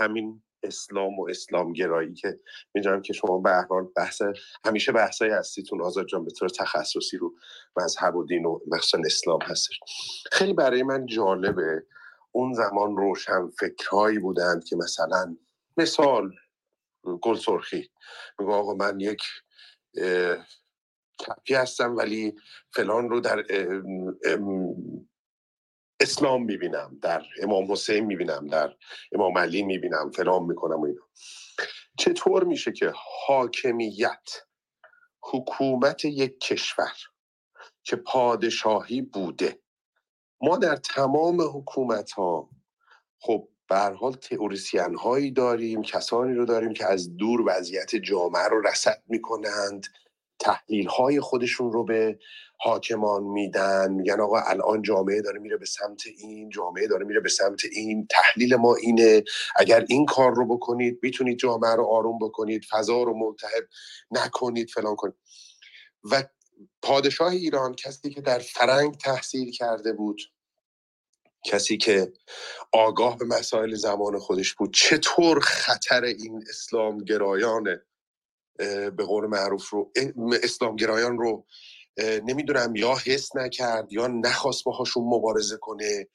همین 0.00 0.42
اسلام 0.62 1.18
و 1.18 1.28
اسلام 1.30 1.72
گرایی 1.72 2.14
که 2.14 2.40
می‌دونم 2.74 3.02
که 3.02 3.12
شما 3.12 3.38
به 3.38 3.66
حال 3.70 3.88
بحث 3.96 4.22
همیشه 4.64 4.92
بحثای 4.92 5.30
هستیتون 5.30 5.82
آزاد 5.82 6.06
جان 6.06 6.24
به 6.24 6.30
طور 6.30 6.48
تخصصی 6.48 7.16
رو 7.16 7.34
مذهب 7.76 8.16
و 8.16 8.24
دین 8.24 8.46
و 8.46 8.60
مخصوصا 8.66 8.98
اسلام 9.06 9.40
هستش. 9.42 9.80
خیلی 10.32 10.52
برای 10.52 10.82
من 10.82 11.06
جالبه 11.06 11.82
اون 12.32 12.52
زمان 12.52 12.96
روشن 12.96 13.48
فکرهایی 13.60 14.18
بودند 14.18 14.64
که 14.64 14.76
مثلا 14.76 15.36
مثال 15.76 16.30
گل 17.20 17.34
سرخی 17.34 17.90
میگو 18.38 18.52
آقا 18.52 18.74
من 18.74 19.00
یک 19.00 19.22
کپی 21.18 21.54
هستم 21.54 21.96
ولی 21.96 22.34
فلان 22.70 23.10
رو 23.10 23.20
در 23.20 23.44
اسلام 26.02 26.44
می‌بینم 26.44 26.98
در 27.02 27.22
امام 27.42 27.72
حسین 27.72 28.04
می‌بینم 28.04 28.46
در 28.46 28.76
امام 29.12 29.38
علی 29.38 29.62
می‌بینم 29.62 30.10
فلان 30.10 30.42
می‌کنم 30.42 30.80
و 30.80 30.84
اینا. 30.84 31.08
چطور 31.98 32.44
میشه 32.44 32.72
که 32.72 32.92
حاکمیت 33.26 34.30
حکومت 35.22 36.04
یک 36.04 36.40
کشور 36.40 36.92
که 37.84 37.96
پادشاهی 37.96 39.02
بوده؟ 39.02 39.58
ما 40.42 40.56
در 40.56 40.76
تمام 40.76 41.42
حکومت 41.42 42.12
ها 42.12 42.50
خب 43.20 43.48
به 43.68 43.76
حال 43.78 44.12
تئوریسین 44.12 44.94
هایی 44.94 45.30
داریم 45.30 45.82
کسانی 45.82 46.34
رو 46.34 46.44
داریم 46.44 46.72
که 46.72 46.86
از 46.86 47.16
دور 47.16 47.44
وضعیت 47.46 47.96
جامعه 47.96 48.48
رو 48.48 48.60
رسد 48.60 49.02
می‌کنند. 49.08 49.86
تحلیل 50.42 50.88
های 50.88 51.20
خودشون 51.20 51.72
رو 51.72 51.84
به 51.84 52.18
حاکمان 52.58 53.24
میدن. 53.24 53.92
میگن 53.92 54.20
آقا 54.20 54.40
الان 54.40 54.82
جامعه 54.82 55.22
داره 55.22 55.40
میره 55.40 55.56
به 55.56 55.66
سمت 55.66 56.02
این 56.18 56.50
جامعه 56.50 56.88
داره 56.88 57.06
میره 57.06 57.20
به 57.20 57.28
سمت 57.28 57.60
این. 57.72 58.06
تحلیل 58.10 58.56
ما 58.56 58.74
اینه. 58.74 59.24
اگر 59.56 59.86
این 59.88 60.06
کار 60.06 60.34
رو 60.34 60.56
بکنید 60.56 61.00
می‌تونید 61.02 61.38
جامعه 61.38 61.76
رو 61.76 61.84
آروم 61.86 62.18
بکنید 62.18 62.64
فضا 62.70 63.02
رو 63.02 63.14
ملتهب 63.18 63.68
نکنید 64.10 64.70
فلان 64.70 64.96
کنید. 64.96 65.14
و 66.12 66.24
پادشاه 66.82 67.32
ایران 67.32 67.74
کسی 67.74 68.10
که 68.10 68.20
در 68.20 68.38
فرنگ 68.38 68.96
تحصیل 68.98 69.52
کرده 69.52 69.92
بود 69.92 70.22
کسی 71.46 71.76
که 71.76 72.12
آگاه 72.72 73.18
به 73.18 73.24
مسائل 73.24 73.74
زمان 73.74 74.18
خودش 74.18 74.54
بود 74.54 74.74
چطور 74.74 75.40
خطر 75.40 76.04
این 76.04 76.44
اسلام 76.50 76.98
گرایان 76.98 77.80
به 78.96 79.04
قول 79.06 79.26
معروف 79.26 79.70
رو 79.70 79.92
اسلام 80.42 80.76
گرایان 80.76 81.18
رو 81.18 81.46
نمی‌دونم 81.98 82.76
یا 82.76 82.94
حس 83.04 83.36
نکرد 83.36 83.92
یا 83.92 84.06
نخواست 84.06 84.64
باهاشون 84.64 85.04
مبارزه 85.04 85.56
کنه. 85.56 86.08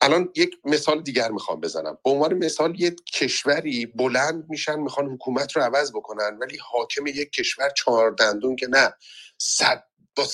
الان 0.00 0.32
یک 0.36 0.50
مثال 0.64 1.02
دیگر 1.02 1.30
می‌خوام 1.30 1.60
بزنم. 1.60 1.98
به 2.04 2.10
عنوان 2.10 2.34
مثال 2.34 2.80
یک 2.80 3.04
کشوری 3.14 3.86
بلند 3.86 4.46
میشن 4.48 4.80
می‌خوان 4.80 5.06
حکومت 5.06 5.52
رو 5.52 5.62
عوض 5.62 5.92
بکنن 5.92 6.38
ولی 6.40 6.58
حاکم 6.72 7.06
یک 7.06 7.30
کشور 7.30 7.70
چهار 7.70 8.10
دندون 8.10 8.56
که 8.56 8.66
نه 8.66 8.94
صد 9.38 9.84
با 10.16 10.24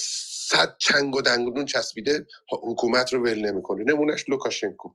صد 0.48 0.76
چنگ 0.78 1.16
و 1.16 1.22
دندون 1.22 1.64
چسبیده 1.64 2.26
حکومت 2.50 3.12
رو 3.12 3.22
ول 3.22 3.46
نمی‌کنه. 3.46 3.84
نمونش 3.84 4.28
لوکاشنکو. 4.28 4.90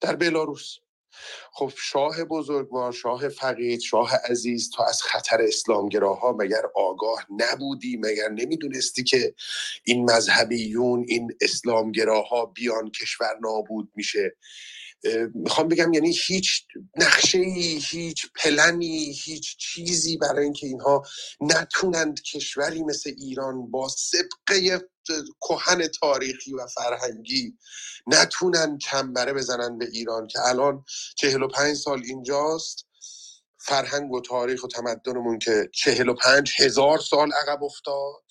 در 0.00 0.16
بلاروس 0.16 0.78
خب 1.52 1.72
شاه 1.76 2.24
بزرگوار 2.24 2.92
شاه 2.92 3.28
فقید 3.28 3.80
شاه 3.80 4.16
عزیز 4.30 4.70
تو 4.70 4.82
از 4.82 5.02
خطر 5.02 5.42
اسلامگراها 5.42 6.32
مگر 6.32 6.62
آگاه 6.74 7.26
نبودی؟ 7.30 7.96
مگر 7.96 8.28
نمی‌دونستی 8.28 9.02
که 9.04 9.34
این 9.84 10.10
مذهبیون 10.10 11.04
این 11.08 11.32
اسلامگراها 11.40 12.46
بیان 12.46 12.90
کشور 12.90 13.38
نابود 13.42 13.90
میشه؟ 13.94 14.36
می‌خوام 15.34 15.68
بگم 15.68 15.92
یعنی 15.92 16.16
هیچ 16.26 16.66
نقشه 16.96 17.38
هیچ 17.90 18.26
پلنی 18.34 19.12
هیچ 19.12 19.56
چیزی 19.56 20.16
برای 20.16 20.44
اینکه 20.44 20.66
اینها 20.66 21.02
نتونند 21.40 22.22
کشوری 22.22 22.82
مثل 22.82 23.12
ایران 23.16 23.70
با 23.70 23.88
سبقه 23.88 24.80
کهن 25.40 25.86
تاریخی 25.86 26.54
و 26.54 26.66
فرهنگی 26.66 27.58
نتونن 28.06 28.78
چنبره 28.78 29.32
بزنن 29.32 29.78
به 29.78 29.88
ایران 29.92 30.26
که 30.26 30.38
الان 30.40 30.84
چهل 31.16 31.42
و 31.42 31.48
پنج 31.48 31.76
سال 31.76 32.02
اینجاست. 32.04 32.86
فرهنگ 33.58 34.12
و 34.12 34.20
تاریخ 34.20 34.64
و 34.64 34.68
تمدنمون 34.68 35.38
که 35.38 35.70
چهل 35.74 36.08
و 36.08 36.14
پنج 36.14 36.52
هزار 36.58 36.98
سال 36.98 37.32
عقب 37.32 37.64
افتاد. 37.64 38.22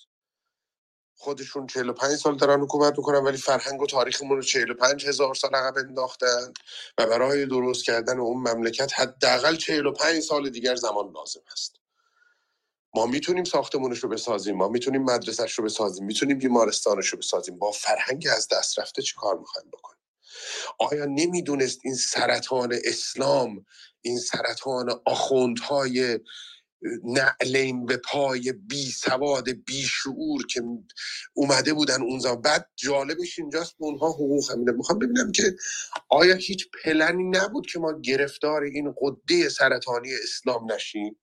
خودشون 1.22 1.66
45 1.66 2.16
سال 2.16 2.36
دارن 2.36 2.60
حکومت 2.60 2.98
می‌کنن 2.98 3.18
ولی 3.18 3.36
فرهنگ 3.36 3.82
و 3.82 3.86
تاریخمون 3.86 4.36
رو 4.36 4.42
45 4.42 5.06
هزار 5.06 5.34
سال 5.34 5.54
عقب 5.54 5.78
انداختن 5.78 6.52
و 6.98 7.06
برای 7.06 7.46
درست 7.46 7.84
کردن 7.84 8.18
اون 8.18 8.36
مملکت 8.36 9.00
حداقل 9.00 9.56
45 9.56 10.20
سال 10.22 10.50
دیگر 10.50 10.76
زمان 10.76 11.12
لازم 11.14 11.40
است 11.52 11.76
ما 12.94 13.06
می‌تونیم 13.06 13.44
ساختمونش 13.44 13.98
رو 13.98 14.08
بسازیم 14.08 14.56
ما 14.56 14.68
می‌تونیم 14.68 15.02
مدرسهش 15.02 15.52
رو 15.52 15.64
بسازیم 15.64 16.04
می‌تونیم 16.04 16.38
بیمارستانش 16.38 17.08
رو 17.08 17.18
بسازیم. 17.18 17.58
با 17.58 17.70
فرهنگ 17.70 18.28
از 18.36 18.48
دست 18.48 18.78
رفته 18.78 19.02
چی 19.02 19.14
کار 19.16 19.38
می‌خوایم 19.38 19.70
بکنیم؟ 19.70 20.02
آیا 20.78 21.04
نمی‌دونست 21.04 21.80
این 21.84 21.94
سرطان 21.94 22.78
اسلام 22.84 23.66
این 24.02 24.18
سرطان 24.18 25.00
آخوندهای 25.06 26.20
نعلین 27.04 27.86
به 27.86 27.96
پای 27.96 28.52
بی 28.52 28.84
سواد 28.84 29.50
بی 29.50 29.82
شعور 29.82 30.46
که 30.46 30.62
اومده 31.34 31.74
بودن 31.74 32.02
اون 32.02 32.18
زمان. 32.18 32.40
بعد 32.40 32.70
جالبش 32.76 33.38
اینجاست 33.38 33.78
به 33.78 33.84
اونها 33.84 34.10
حقوق 34.10 34.50
همینه 34.50 34.72
می‌خوام 34.72 34.98
ببینم 34.98 35.32
که 35.32 35.42
آیا 36.08 36.34
هیچ 36.34 36.68
پلنی 36.84 37.24
نبود 37.24 37.66
که 37.66 37.78
ما 37.78 38.00
گرفتار 38.00 38.62
این 38.62 38.94
قده 39.00 39.48
سرطانی 39.48 40.08
اسلام 40.22 40.72
نشیم؟ 40.72 41.18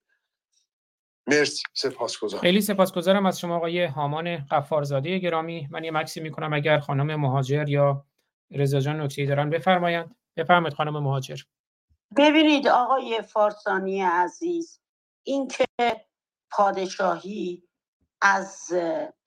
مرسی. 1.27 1.63
سپاسگزارم. 1.73 2.41
خیلی 2.41 2.61
سپاسگزارم 2.61 3.25
از 3.25 3.39
شما 3.39 3.55
آقای 3.55 3.85
هامان 3.85 4.37
قفارزاده 4.37 5.19
گرامی. 5.19 5.67
من 5.71 5.83
یه 5.83 5.91
مکسی 5.91 6.19
می‌کنم 6.19 6.53
اگر 6.53 6.79
خانم 6.79 7.15
مهاجر 7.15 7.69
یا 7.69 8.05
رضا 8.51 8.79
جان 8.79 9.01
نکته 9.01 9.25
دارن 9.25 9.49
بفرمایند. 9.49 10.15
بفرمایید 10.37 10.73
خانم 10.73 11.03
مهاجر. 11.03 11.37
ببینید 12.17 12.67
آقای 12.67 13.21
فارسانی 13.21 14.01
عزیز 14.01 14.79
اینکه 15.23 15.65
پادشاهی 16.51 17.69
از 18.21 18.73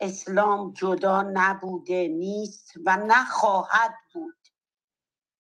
اسلام 0.01 0.73
جدا 0.73 1.23
نبوده 1.23 2.09
نیست 2.09 2.73
و 2.87 2.97
نخواهد 2.97 3.95
بود. 4.15 4.49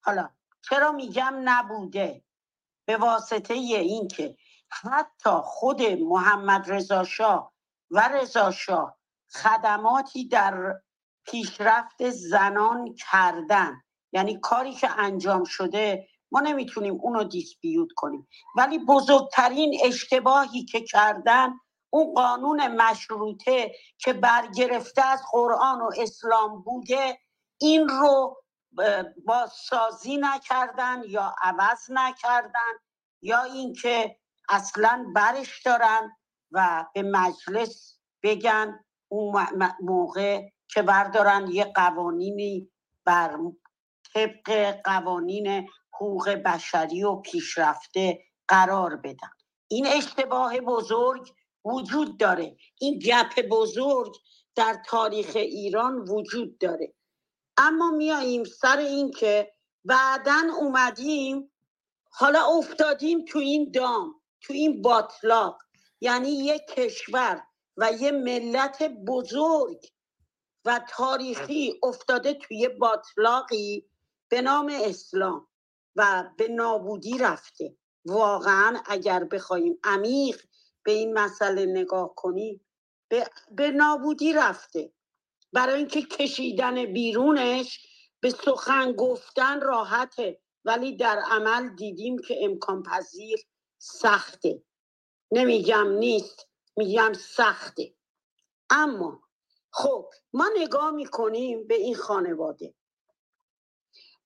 حالا 0.04 0.30
چرا 0.68 0.92
میگم 0.92 1.34
نبوده؟ 1.44 2.24
به 2.86 2.96
واسطه 2.96 3.54
اینکه 3.54 4.36
حتی 4.70 5.30
خود 5.44 5.82
محمد 5.82 6.70
رضا 6.72 7.04
شاه 7.04 7.52
و 7.90 8.08
رضا 8.08 8.50
شاه 8.50 8.98
خدماتی 9.28 10.28
در 10.28 10.82
پیشرفت 11.26 12.10
زنان 12.10 12.94
کردن 12.94 13.82
یعنی 14.12 14.40
کاری 14.40 14.74
که 14.74 14.90
انجام 14.90 15.44
شده 15.44 16.08
ما 16.32 16.40
نمی‌تونیم 16.40 16.98
اونو 17.02 17.24
دیسپیوت 17.24 17.88
کنیم. 17.96 18.28
ولی 18.56 18.78
بزرگترین 18.78 19.78
اشتباهی 19.84 20.64
که 20.64 20.80
کردن 20.80 21.54
اون 21.90 22.14
قانون 22.14 22.68
مشروطه 22.68 23.72
که 23.98 24.12
برگرفته 24.12 25.06
از 25.06 25.22
قرآن 25.32 25.80
و 25.80 25.90
اسلام 25.98 26.62
بوده 26.62 27.18
این 27.60 27.88
رو 27.88 28.42
با 29.26 29.46
سازی 29.46 30.16
نکردن 30.16 31.02
یا 31.08 31.34
عوض 31.42 31.90
نکردن 31.90 32.72
یا 33.22 33.42
اینکه 33.42 34.16
اصلا 34.48 35.06
برش 35.14 35.62
دارن 35.62 36.16
و 36.52 36.86
به 36.94 37.02
مجلس 37.02 37.98
بگن 38.22 38.84
اون 39.08 39.46
موقع 39.80 40.48
که 40.68 40.82
بردارن 40.82 41.48
یه 41.50 41.64
قوانینی 41.64 42.70
بر 43.04 43.38
طبق 44.14 44.80
قوانین 44.84 45.68
حقوق 46.02 46.28
بشری 46.28 47.04
و 47.04 47.16
پیشرفته 47.16 48.24
قرار 48.48 48.96
بدن. 48.96 49.30
این 49.68 49.86
اشتباه 49.86 50.60
بزرگ 50.60 51.32
وجود 51.64 52.18
داره. 52.18 52.56
این 52.80 52.98
گپ 52.98 53.40
بزرگ 53.50 54.16
در 54.54 54.82
تاریخ 54.86 55.30
ایران 55.34 55.98
وجود 55.98 56.58
داره. 56.58 56.94
اما 57.56 57.90
میاییم 57.90 58.44
سر 58.44 58.76
اینکه 58.76 59.52
بعدا 59.84 60.40
اومدیم 60.60 61.52
حالا 62.10 62.46
افتادیم 62.58 63.24
تو 63.24 63.38
این 63.38 63.70
دام 63.74 64.14
تو 64.40 64.52
این 64.52 64.82
باطلاق. 64.82 65.62
یعنی 66.00 66.30
یک 66.30 66.66
کشور 66.66 67.42
و 67.76 67.92
یه 67.92 68.10
ملت 68.10 68.82
بزرگ 68.82 69.86
و 70.64 70.80
تاریخی 70.88 71.80
افتاده 71.82 72.34
توی 72.34 72.68
باطلاقی 72.68 73.86
به 74.28 74.42
نام 74.42 74.72
اسلام. 74.74 75.46
و 75.96 76.30
به 76.36 76.48
نابودی 76.48 77.18
رفته. 77.18 77.76
واقعا 78.04 78.80
اگر 78.86 79.24
بخوایم 79.24 79.78
عمیق 79.84 80.42
به 80.82 80.92
این 80.92 81.12
مسئله 81.12 81.66
نگاه 81.66 82.14
کنیم 82.14 82.66
به, 83.08 83.26
به 83.50 83.70
نابودی 83.70 84.32
رفته. 84.32 84.92
برای 85.52 85.74
اینکه 85.74 86.02
کشیدن 86.02 86.86
بیرونش 86.92 87.86
به 88.20 88.30
سخن 88.30 88.92
گفتن 88.92 89.60
راحته 89.60 90.40
ولی 90.64 90.96
در 90.96 91.22
عمل 91.30 91.76
دیدیم 91.76 92.18
که 92.18 92.36
امکان 92.40 92.82
پذیر 92.82 93.38
سخته. 93.78 94.62
نمیگم 95.32 95.88
نیست 95.88 96.48
میگم 96.76 97.12
سخته. 97.12 97.94
اما 98.70 99.22
خب 99.72 100.10
ما 100.32 100.50
نگاه 100.56 100.90
می‌کنیم 100.90 101.66
به 101.66 101.74
این 101.74 101.94
خانواده. 101.94 102.74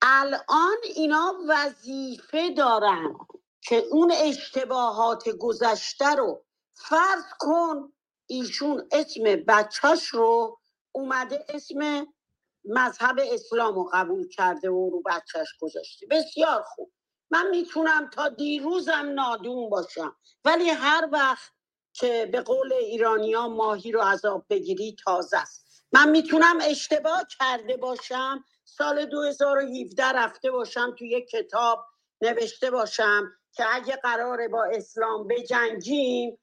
الان 0.02 0.76
اینا 0.96 1.34
وظیفه 1.48 2.50
دارن 2.56 3.14
که 3.62 3.84
اون 3.92 4.12
اشتباهات 4.16 5.28
گذشته 5.28 6.14
رو 6.14 6.44
فرض 6.74 7.24
کن 7.40 7.92
ایشون 8.26 8.88
اسم 8.92 9.22
بچهش 9.48 10.06
رو 10.08 10.58
اومده 10.92 11.46
اسم 11.48 12.06
مذهب 12.66 13.16
اسلام 13.32 13.76
رو 13.76 13.90
قبول 13.94 14.28
کرده 14.28 14.70
و 14.70 14.90
رو 14.90 15.02
بچهش 15.06 15.48
گذاشته. 15.60 16.06
بسیار 16.10 16.62
خوب. 16.62 16.92
من 17.30 17.50
می‌تونم 17.50 18.10
تا 18.10 18.30
دیروزم 18.30 19.12
نادون 19.16 19.70
باشم. 19.70 20.16
ولی 20.46 20.70
هر 20.70 21.10
وقت 21.12 21.52
که 21.94 22.30
به 22.32 22.42
قول 22.42 22.74
ایرانیا 22.74 23.48
ماهی 23.48 23.92
رو 23.92 24.02
عذاب 24.02 24.46
بگیری 24.50 24.96
تازه 25.04 25.38
است. 25.38 25.84
من 25.92 26.10
می‌تونم 26.10 26.58
اشتباه 26.62 27.24
کرده 27.40 27.78
باشم 27.78 28.44
سال 28.68 29.06
2017 29.06 30.04
رفته 30.04 30.50
باشم 30.50 30.94
توی 30.98 31.08
یک 31.08 31.28
کتاب 31.28 31.86
نوشته 32.20 32.70
باشم 32.70 33.32
که 33.52 33.64
اگه 33.72 33.96
قراره 33.96 34.48
با 34.48 34.64
اسلام 34.64 35.26
بجنگیم 35.26 36.38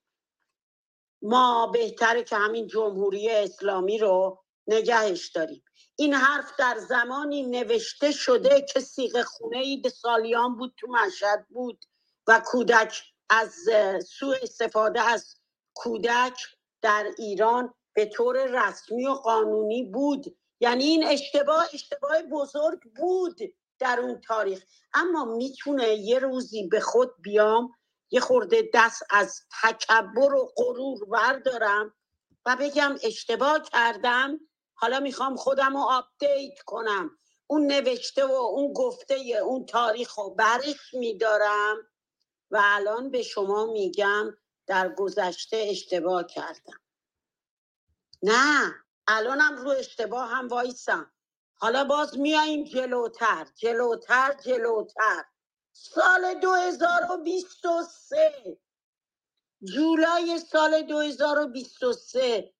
ما 1.21 1.67
بهتره 1.67 2.23
که 2.23 2.35
همین 2.35 2.67
جمهوری 2.67 3.29
اسلامی 3.29 3.97
رو 3.97 4.43
نگهش 4.67 5.27
داریم. 5.27 5.63
این 5.95 6.13
حرف 6.13 6.51
در 6.59 6.77
زمانی 6.77 7.43
نوشته 7.43 8.11
شده 8.11 8.61
که 8.61 8.79
سیغ 8.79 9.23
خونه 9.23 9.57
اید 9.57 9.87
سالیان 9.87 10.55
بود 10.55 10.73
تو 10.77 10.87
مشهد 10.87 11.47
بود 11.49 11.85
و 12.27 12.41
کودک 12.45 13.03
از 13.29 13.53
سوء 14.07 14.35
استفاده 14.41 15.01
از 15.01 15.35
کودک 15.73 16.37
در 16.81 17.07
ایران 17.17 17.73
به 17.93 18.05
طور 18.05 18.67
رسمی 18.67 19.07
و 19.07 19.13
قانونی 19.13 19.83
بود. 19.83 20.37
یعنی 20.63 20.83
این 20.83 21.07
اشتباه 21.07 21.65
اشتباه 21.73 22.21
بزرگ 22.21 22.79
بود 22.95 23.37
در 23.79 23.99
اون 23.99 24.21
تاریخ. 24.21 24.63
اما 24.93 25.25
می‌تونه 25.25 25.87
یه 25.87 26.19
روزی 26.19 26.67
به 26.67 26.79
خود 26.79 27.21
بیام 27.21 27.71
یه 28.11 28.19
خورده 28.19 28.69
دست 28.73 29.03
از 29.09 29.41
تکبر 29.63 30.33
و 30.33 30.53
غرور 30.55 31.05
بردارم 31.05 31.93
و 32.45 32.57
بگم 32.59 32.95
اشتباه 33.03 33.61
کردم 33.73 34.39
حالا 34.73 34.99
می‌خوام 34.99 35.35
خودم 35.35 35.77
رو 35.77 35.83
آپدیت 35.83 36.59
کنم. 36.65 37.11
اون 37.47 37.67
نوشته 37.67 38.25
و 38.25 38.31
اون 38.31 38.73
گفته 38.73 39.15
اون 39.45 39.65
تاریخ 39.65 40.19
رو 40.19 40.29
برش 40.29 40.93
میدارم 40.93 41.77
و 42.51 42.61
الان 42.63 43.11
به 43.11 43.21
شما 43.21 43.65
میگم 43.65 44.37
در 44.67 44.89
گذشته 44.89 45.57
اشتباه 45.69 46.27
کردم. 46.27 46.79
نه! 48.23 48.82
الانم 49.07 49.57
رو 49.57 49.69
اشتباه 49.69 50.29
هم 50.29 50.47
وایسم. 50.47 51.11
حالا 51.55 51.83
باز 51.83 52.17
میاییم 52.17 52.63
جلوتر 52.63 53.47
جلوتر 53.55 54.33
جلوتر. 54.33 55.25
سال 55.73 56.33
2023 56.33 58.57
جولای 59.63 60.39
سال 60.39 60.81
2023 60.81 62.53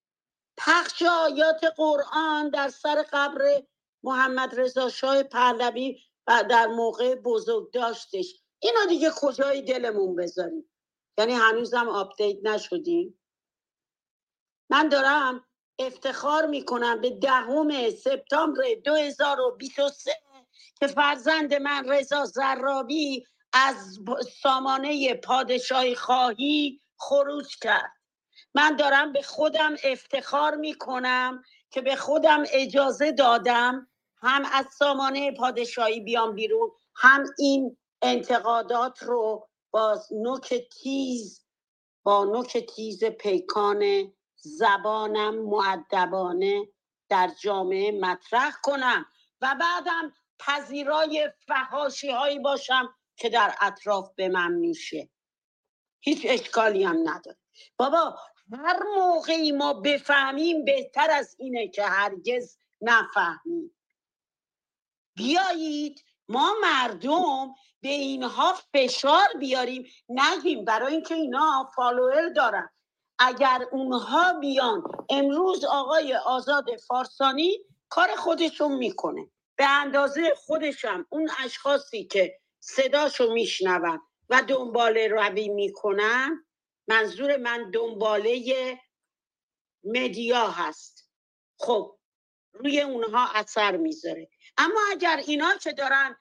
پخش 0.56 1.02
آیات 1.02 1.64
قرآن 1.76 2.50
در 2.50 2.68
سر 2.68 3.04
قبر 3.12 3.62
محمد 4.02 4.60
رضا 4.60 4.88
شاه 4.88 5.22
پهلوی 5.22 5.98
و 6.26 6.44
در 6.50 6.66
موقع 6.66 7.14
بزرگ 7.14 7.72
داشتش. 7.72 8.34
اینا 8.58 8.84
دیگه 8.88 9.10
کجای 9.16 9.62
دلمون 9.62 10.16
بذاریم؟ 10.16 10.70
یعنی 11.18 11.32
هنوزم 11.32 11.88
آپدیت 11.88 12.38
نشدیم؟ 12.42 13.20
من 14.70 14.88
دارم 14.88 15.46
افتخار 15.78 16.46
می‌کنم 16.46 17.00
به 17.00 17.10
دهم 17.10 17.90
سپتامبر 17.90 18.62
2023 18.84 20.12
که 20.80 20.86
فرزند 20.86 21.54
من 21.54 21.88
رضا 21.88 22.24
زرابی 22.24 23.24
از 23.52 23.98
سامانه 24.42 25.14
پادشاهی 25.14 25.94
خواهی 25.94 26.80
خروج 26.96 27.58
کرد. 27.58 27.92
من 28.54 28.76
دارم 28.76 29.12
به 29.12 29.22
خودم 29.22 29.76
افتخار 29.84 30.54
می‌کنم 30.56 31.42
که 31.70 31.80
به 31.80 31.96
خودم 31.96 32.44
اجازه 32.52 33.12
دادم 33.12 33.88
هم 34.16 34.44
از 34.52 34.66
سامانه 34.78 35.32
پادشاهی 35.32 36.00
بیام 36.00 36.34
بیرون 36.34 36.70
هم 36.94 37.24
این 37.38 37.76
انتقادات 38.02 39.02
رو 39.02 39.48
با 39.70 40.02
نوک 40.10 40.54
تیز 40.54 41.44
با 42.02 42.24
نوک 42.24 42.58
تیز 42.58 43.04
پیکان 43.04 44.12
زبانم 44.44 45.34
معدبانه 45.34 46.68
در 47.08 47.30
جامعه 47.40 47.92
مطرح 47.92 48.52
کنم 48.62 49.06
و 49.40 49.56
بعدم 49.60 50.12
پذیرای 50.38 51.30
فهاشی 51.46 52.10
هایی 52.10 52.38
باشم 52.38 52.94
که 53.16 53.28
در 53.28 53.54
اطراف 53.60 54.10
به 54.16 54.28
من 54.28 54.52
میشه. 54.52 55.08
هیچ 56.00 56.26
اشکالی 56.28 56.84
هم 56.84 57.08
نداره. 57.08 57.38
بابا 57.76 58.18
هر 58.52 58.82
موقعی 58.96 59.52
ما 59.52 59.72
بفهمیم 59.72 60.64
بهتر 60.64 61.10
از 61.10 61.36
اینه 61.38 61.68
که 61.68 61.82
هرگز 61.84 62.58
نفهمیم. 62.80 63.76
بیایید 65.16 66.04
ما 66.28 66.54
مردم 66.62 67.54
به 67.80 67.88
اینها 67.88 68.54
فشار 68.72 69.26
بیاریم 69.40 69.86
نگیم. 70.08 70.64
برای 70.64 70.92
اینکه 70.92 71.14
اینا 71.14 71.70
فالوور 71.76 72.28
دارن. 72.28 72.70
اگر 73.18 73.66
اونها 73.72 74.32
بیان 74.32 74.82
امروز 75.10 75.64
آقای 75.64 76.14
آزاد 76.14 76.76
فارسانی 76.76 77.58
کار 77.88 78.16
خودشون 78.16 78.72
می‌کنه. 78.72 79.30
به 79.56 79.68
اندازه 79.68 80.34
خودشم 80.36 81.06
اون 81.08 81.30
اشخاصی 81.44 82.04
که 82.04 82.40
صداشو 82.60 83.32
میشنون 83.32 84.00
و 84.28 84.42
دنباله 84.42 85.08
روی 85.08 85.48
می‌کنن 85.48 86.44
منظور 86.88 87.36
من 87.36 87.70
دنباله 87.70 88.80
مدیا 89.84 90.48
هست. 90.48 91.10
خب 91.58 91.98
روی 92.52 92.80
اونها 92.80 93.28
اثر 93.34 93.76
می‌ذاره. 93.76 94.28
اما 94.56 94.80
اگر 94.90 95.22
اینا 95.26 95.54
که 95.54 95.72
دارن 95.72 96.16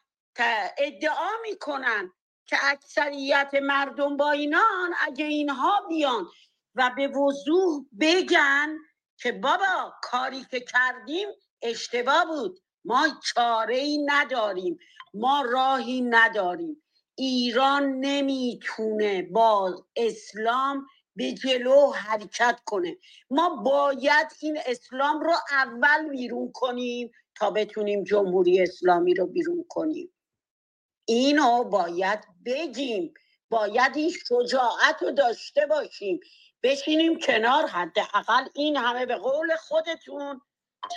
ادعا 0.77 1.31
می‌کنن 1.41 2.13
که 2.45 2.57
اکثریت 2.61 3.51
مردم 3.61 4.17
با 4.17 4.31
اینان 4.31 4.93
اگه 4.99 5.25
اینها 5.25 5.85
بیان 5.89 6.27
و 6.75 6.91
به 6.97 7.07
وضوح 7.07 7.85
بگن 7.99 8.77
که 9.17 9.31
بابا 9.31 9.93
کاری 10.01 10.45
که 10.51 10.59
کردیم 10.59 11.27
اشتباه 11.61 12.25
بود. 12.25 12.59
ما 12.85 13.07
چاره 13.23 13.77
ای 13.77 13.97
نداریم. 14.05 14.77
ما 15.13 15.41
راهی 15.41 16.01
نداریم. 16.01 16.83
ایران 17.15 17.83
نمی‌تونه 17.99 19.21
با 19.21 19.85
اسلام 19.95 20.87
به 21.15 21.31
جلو 21.33 21.91
حرکت 21.91 22.59
کنه. 22.65 22.97
ما 23.29 23.49
باید 23.55 24.27
این 24.41 24.57
اسلام 24.65 25.19
رو 25.21 25.33
اول 25.51 26.09
بیرون 26.09 26.51
کنیم 26.53 27.11
تا 27.35 27.51
بتونیم 27.51 28.03
جمهوری 28.03 28.61
اسلامی 28.61 29.13
رو 29.13 29.27
بیرون 29.27 29.65
کنیم. 29.69 30.13
اینو 31.05 31.63
باید 31.63 32.19
بگیم. 32.45 33.13
باید 33.49 33.97
این 33.97 34.11
شجاعت 34.11 35.03
رو 35.03 35.11
داشته 35.11 35.65
باشیم. 35.65 36.19
بشینیم 36.64 37.19
کنار 37.19 37.68
حداقل 37.68 38.48
این 38.56 38.77
همه 38.77 39.06
به 39.06 39.15
قول 39.15 39.56
خودتون. 39.56 40.41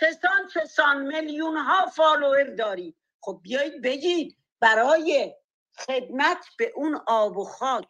چسان 0.01 0.49
چسان 0.55 1.07
میلیون 1.07 1.57
ها 1.57 1.87
فالوور 1.87 2.45
دارید 2.45 2.97
خب 3.21 3.41
بیایید 3.43 3.83
بگید 3.83 4.37
برای 4.61 5.35
خدمت 5.77 6.47
به 6.59 6.73
اون 6.77 7.01
آب 7.07 7.37
و 7.37 7.45
خاک 7.45 7.89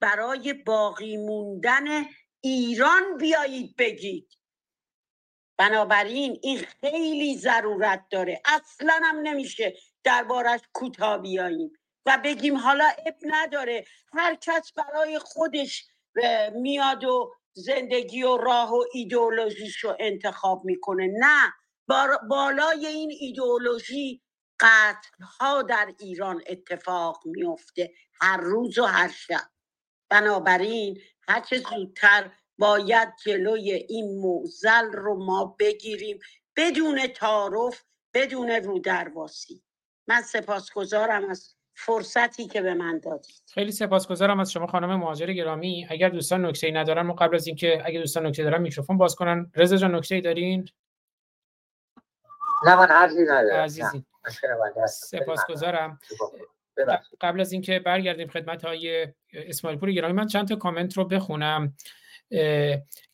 برای 0.00 0.52
باقی 0.52 1.16
موندن 1.16 2.04
ایران 2.40 3.16
بیایید 3.18 3.76
بگید. 3.76 4.38
بنابراین 5.58 6.38
این 6.42 6.58
خیلی 6.58 7.36
ضرورت 7.38 8.04
داره. 8.10 8.42
اصلا 8.44 9.00
هم 9.04 9.16
نمیشه 9.16 9.74
دربارش 10.04 10.60
کوتاه 10.72 11.18
بیاییم 11.18 11.72
و 12.06 12.18
بگیم 12.24 12.56
حالا 12.56 12.88
اب 13.06 13.14
نداره. 13.22 13.84
هر 14.12 14.34
کس 14.34 14.72
برای 14.72 15.18
خودش 15.18 15.86
میاد 16.54 17.04
و 17.04 17.34
زندگی 17.52 18.22
و 18.22 18.36
راه 18.36 18.74
و 18.74 18.84
ایدئولوژیش 18.94 19.76
رو 19.84 19.96
انتخاب 20.00 20.64
می‌کنه. 20.64 21.06
نه 21.06 21.52
بالای 22.28 22.86
این 22.86 23.10
ایدئولوژی 23.20 24.22
قتل 24.60 25.24
ها 25.40 25.62
در 25.62 25.94
ایران 26.00 26.42
اتفاق 26.46 27.22
میفته 27.24 27.92
هر 28.20 28.36
روز 28.36 28.78
و 28.78 28.84
هر 28.84 29.08
شب. 29.08 29.50
بنابراین 30.10 30.98
هرچه 31.28 31.58
زودتر 31.58 32.30
باید 32.58 33.08
جلوی 33.24 33.72
این 33.72 34.20
موزل 34.20 34.92
رو 34.92 35.24
ما 35.24 35.56
بگیریم 35.60 36.18
بدون 36.56 37.06
تعارف 37.06 37.84
بدون 38.14 38.50
رودرواسی. 38.50 39.64
من 40.08 40.22
سپاسگزارم 40.22 41.30
از 41.30 41.57
فرصتی 41.80 42.46
که 42.46 42.62
به 42.62 42.74
من 42.74 42.98
دادید. 42.98 43.42
خیلی 43.54 43.72
سپاسگزارم 43.72 44.40
از 44.40 44.52
شما 44.52 44.66
خانم 44.66 44.96
مهاجر 44.96 45.32
گرامی. 45.32 45.86
اگر 45.90 46.08
دوستان 46.08 46.46
نکته 46.46 46.66
ای 46.66 46.72
ندارن 46.72 47.02
ما 47.02 47.12
قبل 47.12 47.34
از 47.34 47.46
اینکه 47.46 47.82
اگر 47.84 48.00
دوستان 48.00 48.26
نکته 48.26 48.42
دارن 48.42 48.62
میکروفون 48.62 48.98
باز 48.98 49.14
کنن. 49.14 49.52
رضا 49.54 49.76
جان 49.76 49.94
نکته 49.94 50.14
ای 50.14 50.20
دارین؟ 50.20 50.68
نه 52.66 52.76
من 52.76 52.86
عرضی 52.86 53.22
ندارم. 53.22 53.56
عزیزی 53.56 54.04
سپاسگزارم. 54.88 55.98
قبل 57.20 57.40
از 57.40 57.52
اینکه 57.52 57.78
برگردیم 57.78 58.28
خدمت 58.28 58.64
های 58.64 59.08
اسماعیل 59.32 59.78
پور 59.78 59.92
گرامی 59.92 60.12
من 60.12 60.26
چند 60.26 60.48
تا 60.48 60.56
کامنت 60.56 60.96
رو 60.96 61.04
بخونم. 61.04 61.76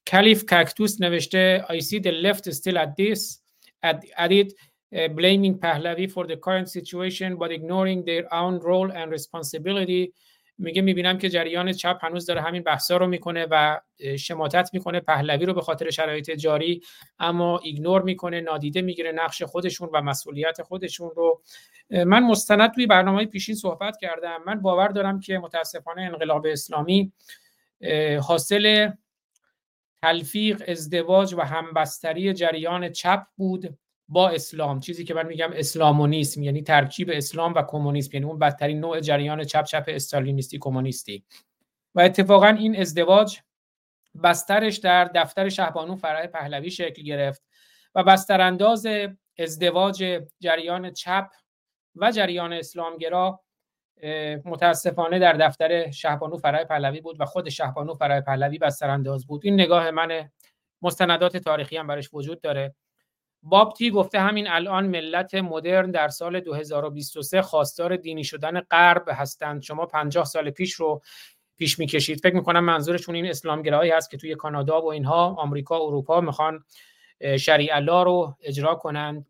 کلیف 0.06 0.44
کاکتوس 0.46 1.00
نوشته 1.00 1.64
I 1.68 1.80
see 1.80 2.00
the 2.00 2.12
left 2.12 2.52
still 2.52 2.78
at 2.78 2.96
this. 2.96 3.44
at, 3.84 4.32
it 4.32 4.52
blaming 4.94 5.58
Pahlavi 5.58 6.06
for 6.14 6.26
the 6.26 6.36
current 6.36 6.68
situation 6.68 7.36
but 7.36 7.50
ignoring 7.50 8.04
their 8.04 8.24
own 8.32 8.54
role 8.60 8.90
and 8.90 9.10
responsibility. 9.10 10.12
میگه 10.58 10.82
می‌بینم 10.82 11.18
که 11.18 11.28
جریان 11.28 11.72
چپ 11.72 11.98
هنوز 12.00 12.26
داره 12.26 12.40
همین 12.40 12.62
بحثا 12.62 12.96
رو 12.96 13.06
می‌کنه 13.06 13.46
و 13.50 13.80
شماتت 14.18 14.70
می‌کنه 14.72 15.00
پهلوی 15.00 15.46
رو 15.46 15.54
به 15.54 15.60
خاطر 15.60 15.90
شرایط 15.90 16.30
جاری 16.30 16.82
اما 17.18 17.58
ایگنور 17.58 18.02
می‌کنه 18.02 18.40
نادیده 18.40 18.82
می‌گیره 18.82 19.12
نقش 19.12 19.42
خودشون 19.42 19.90
و 19.92 20.02
مسئولیت 20.02 20.62
خودشون 20.62 21.10
رو. 21.16 21.42
من 21.90 22.22
مستند 22.22 22.72
توی 22.74 22.86
برنامه 22.86 23.26
پیشین 23.26 23.54
صحبت 23.54 23.96
کردم. 24.00 24.42
من 24.46 24.60
باور 24.60 24.88
دارم 24.88 25.20
که 25.20 25.38
متاسفانه 25.38 26.02
انقلاب 26.02 26.46
اسلامی 26.46 27.12
حاصل 28.22 28.90
تلفیق 30.02 30.62
ازدواج 30.68 31.34
و 31.34 31.40
همبستری 31.40 32.32
جریان 32.32 32.88
چپ 32.88 33.22
بود. 33.36 33.78
با 34.08 34.28
اسلام. 34.28 34.80
چیزی 34.80 35.04
که 35.04 35.14
من 35.14 35.26
میگم 35.26 35.50
اسلامونیسم 35.54 36.42
یعنی 36.42 36.62
ترکیب 36.62 37.10
اسلام 37.12 37.54
و 37.54 37.62
کمونیسم 37.62 38.10
یعنی 38.12 38.26
اون 38.26 38.38
بدترین 38.38 38.80
نوع 38.80 39.00
جریان 39.00 39.44
چپ 39.44 39.64
چپ 39.64 39.84
استالینیستی 39.88 40.58
کمونیستی. 40.58 41.24
و 41.94 42.00
اتفاقا 42.00 42.46
این 42.46 42.80
ازدواج 42.80 43.38
بسترش 44.22 44.76
در 44.76 45.04
دفتر 45.04 45.48
شهبانو 45.48 45.96
فرح 45.96 46.26
پهلوی 46.26 46.70
شکل 46.70 47.02
گرفت 47.02 47.42
و 47.94 48.02
بسترانداز 48.02 48.86
ازدواج 49.38 50.22
جریان 50.40 50.90
چپ 50.92 51.28
و 51.96 52.10
جریان 52.10 52.52
اسلامگرا 52.52 53.40
متاسفانه 54.44 55.18
در 55.18 55.32
دفتر 55.32 55.90
شهبانو 55.90 56.36
فرای 56.36 56.64
پهلوی 56.64 57.00
بود 57.00 57.20
و 57.20 57.24
خود 57.24 57.48
شهبانو 57.48 57.94
فرای 57.94 58.20
پهلوی 58.20 58.58
بسترانداز 58.58 59.26
بود. 59.26 59.40
این 59.44 59.54
نگاه 59.54 59.90
من 59.90 60.30
مستندات 60.82 61.36
تاریخی 61.36 61.76
هم 61.76 61.86
برش 61.86 62.08
وجود 62.12 62.40
داره. 62.40 62.74
بابتی 63.46 63.90
گفته 63.90 64.20
همین 64.20 64.48
الان 64.48 64.86
ملت 64.86 65.34
مدرن 65.34 65.90
در 65.90 66.08
سال 66.08 66.40
2023 66.40 67.42
خواستار 67.42 67.96
دینی 67.96 68.24
شدن 68.24 68.60
غرب 68.60 69.04
هستند. 69.08 69.62
شما 69.62 69.86
50 69.86 70.24
سال 70.24 70.50
پیش 70.50 70.72
رو 70.72 71.02
پیش 71.56 71.78
می‌کشید. 71.78 72.20
فکر 72.20 72.34
می‌کنم 72.34 72.64
منظورشون 72.64 73.14
این 73.14 73.26
اسلامگرایی 73.26 73.90
هست 73.90 74.10
که 74.10 74.16
توی 74.16 74.34
کانادا 74.34 74.80
و 74.80 74.92
اینها 74.92 75.34
آمریکا 75.34 75.76
اروپا 75.76 76.20
می‌خوان 76.20 76.64
شریع 77.38 77.76
الله 77.76 78.04
رو 78.04 78.36
اجرا 78.40 78.74
کنند. 78.74 79.26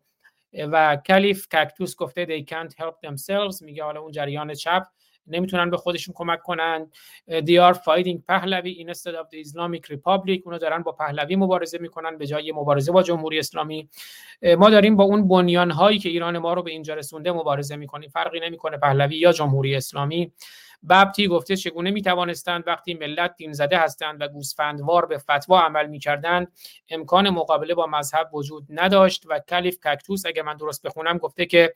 و 0.53 0.95
کلیف 0.95 1.47
کاکتوس 1.51 1.95
گفته 1.95 2.25
they 2.25 2.53
can't 2.53 2.71
help 2.71 3.09
themselves. 3.09 3.61
میگه 3.61 3.83
حالا 3.83 4.01
اون 4.01 4.11
جریان 4.11 4.53
چپ. 4.53 4.83
نمی‌تونن 5.27 5.69
به 5.69 5.77
خودشون 5.77 6.13
کمک 6.17 6.41
کنن. 6.41 6.87
they 7.29 7.59
are 7.71 7.75
fighting 7.75 8.17
پهلوی 8.27 8.85
instead 8.87 9.13
of 9.13 9.27
the 9.31 9.47
Islamic 9.47 9.91
Republic. 9.91 10.41
اونا 10.45 10.57
دارن 10.57 10.83
با 10.83 10.91
پهلوی 10.91 11.35
مبارزه 11.35 11.77
می‌کنن 11.77 12.17
به 12.17 12.27
جای 12.27 12.51
مبارزه 12.51 12.91
با 12.91 13.03
جمهوری 13.03 13.39
اسلامی. 13.39 13.89
ما 14.57 14.69
داریم 14.69 14.95
با 14.95 15.03
اون 15.03 15.27
بنیان 15.27 15.71
هایی 15.71 15.99
که 15.99 16.09
ایران 16.09 16.37
ما 16.37 16.53
رو 16.53 16.63
به 16.63 16.71
اینجا 16.71 16.93
رسونده 16.93 17.31
مبارزه 17.31 17.75
می‌کنیم. 17.75 18.09
فرقی 18.09 18.39
نمی‌کنه 18.39 18.77
پهلوی 18.77 19.17
یا 19.17 19.31
جمهوری 19.31 19.75
اسلامی. 19.75 20.31
ببتی 20.89 21.27
گفته 21.27 21.55
چگونه 21.55 21.91
می 21.91 22.01
توانستند 22.01 22.63
وقتی 22.67 22.93
ملت 22.93 23.35
دین 23.35 23.53
زده 23.53 23.77
هستند 23.77 24.21
و 24.21 24.27
گوسفندوار 24.27 25.05
به 25.05 25.17
فتوا 25.17 25.61
عمل 25.61 25.87
می 25.87 25.99
کردند 25.99 26.51
امکان 26.89 27.29
مقابله 27.29 27.73
با 27.73 27.87
مذهب 27.87 28.35
وجود 28.35 28.65
نداشت 28.69 29.23
و 29.27 29.39
کلیف 29.39 29.79
کاکتوس 29.79 30.25
اگر 30.25 30.41
من 30.41 30.57
درست 30.57 30.81
بخونم 30.81 31.17
گفته 31.17 31.45
که 31.45 31.73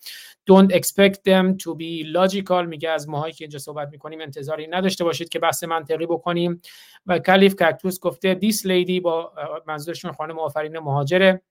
don't 0.51 0.71
expect 0.73 1.15
them 1.15 1.55
to 1.63 1.76
be 1.80 2.05
logical 2.15 2.67
میگه. 2.67 2.89
از 2.89 3.09
ماهایی 3.09 3.34
که 3.34 3.43
اینجا 3.43 3.59
صحبت 3.59 3.89
می‌کنیم 3.91 4.21
انتظاری 4.21 4.67
نداشته 4.67 5.03
باشید 5.03 5.30
که 5.30 5.39
بحث 5.39 5.63
منطقی 5.63 6.05
بکنیم. 6.05 6.61
و 7.05 7.19
کلیف 7.19 7.55
کاکتوس 7.55 7.99
گفته 7.99 8.39
this 8.43 8.57
lady 8.65 9.01
با 9.01 9.34
منظورشون 9.67 10.11
خانم 10.11 10.39
آفرین 10.39 10.80
مهاجره 10.80 11.41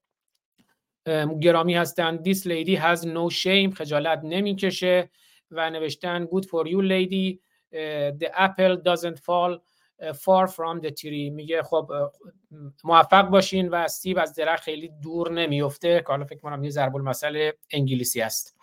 گرامی 1.41 1.75
هستند. 1.75 2.33
This 2.33 2.39
lady 2.39 2.75
has 2.75 2.99
no 2.99 3.35
shame 3.35 3.73
خجالت 3.73 4.21
نمی‌کشه. 4.23 5.09
و 5.51 5.69
نوشتن 5.69 6.25
good 6.25 6.45
for 6.45 6.67
you 6.67 6.81
lady. 6.81 7.39
the 8.21 8.29
apple 8.33 8.75
doesn't 8.77 9.19
fall 9.19 9.57
far 10.13 10.47
from 10.47 10.79
the 10.81 10.91
tree. 10.91 11.29
میگه 11.31 11.63
خب 11.63 11.91
موفق 12.83 13.29
باشین 13.29 13.69
و 13.69 13.87
سیب 13.87 14.17
از 14.17 14.33
درخت 14.33 14.63
خیلی 14.63 14.91
دور 15.03 15.31
نمیفته. 15.31 15.99
که 15.99 16.05
حالا 16.07 16.25
فکر 16.25 16.39
کنم 16.39 16.63
یه 16.63 16.69
ضرب 16.69 16.95
المثل 16.95 17.51
انگلیسی 17.71 18.21
است. 18.21 18.55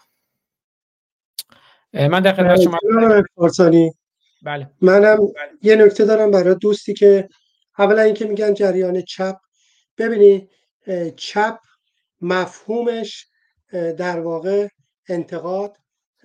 من 1.92 2.20
در 2.20 2.32
خدمت 2.32 2.60
شما 2.60 2.78
بله. 4.42 4.70
منم 4.80 5.18
یه 5.62 5.76
نکته 5.76 6.04
دارم 6.04 6.30
برای 6.30 6.54
دوستی 6.54 6.94
که 6.94 7.28
اولا 7.78 8.02
اینکه 8.02 8.24
میگن 8.24 8.54
جریان 8.54 9.00
چپ. 9.00 9.36
ببینید 9.98 10.50
چپ 11.16 11.58
مفهومش 12.20 13.26
در 13.72 14.20
واقع 14.20 14.68
انتقاد 15.08 15.76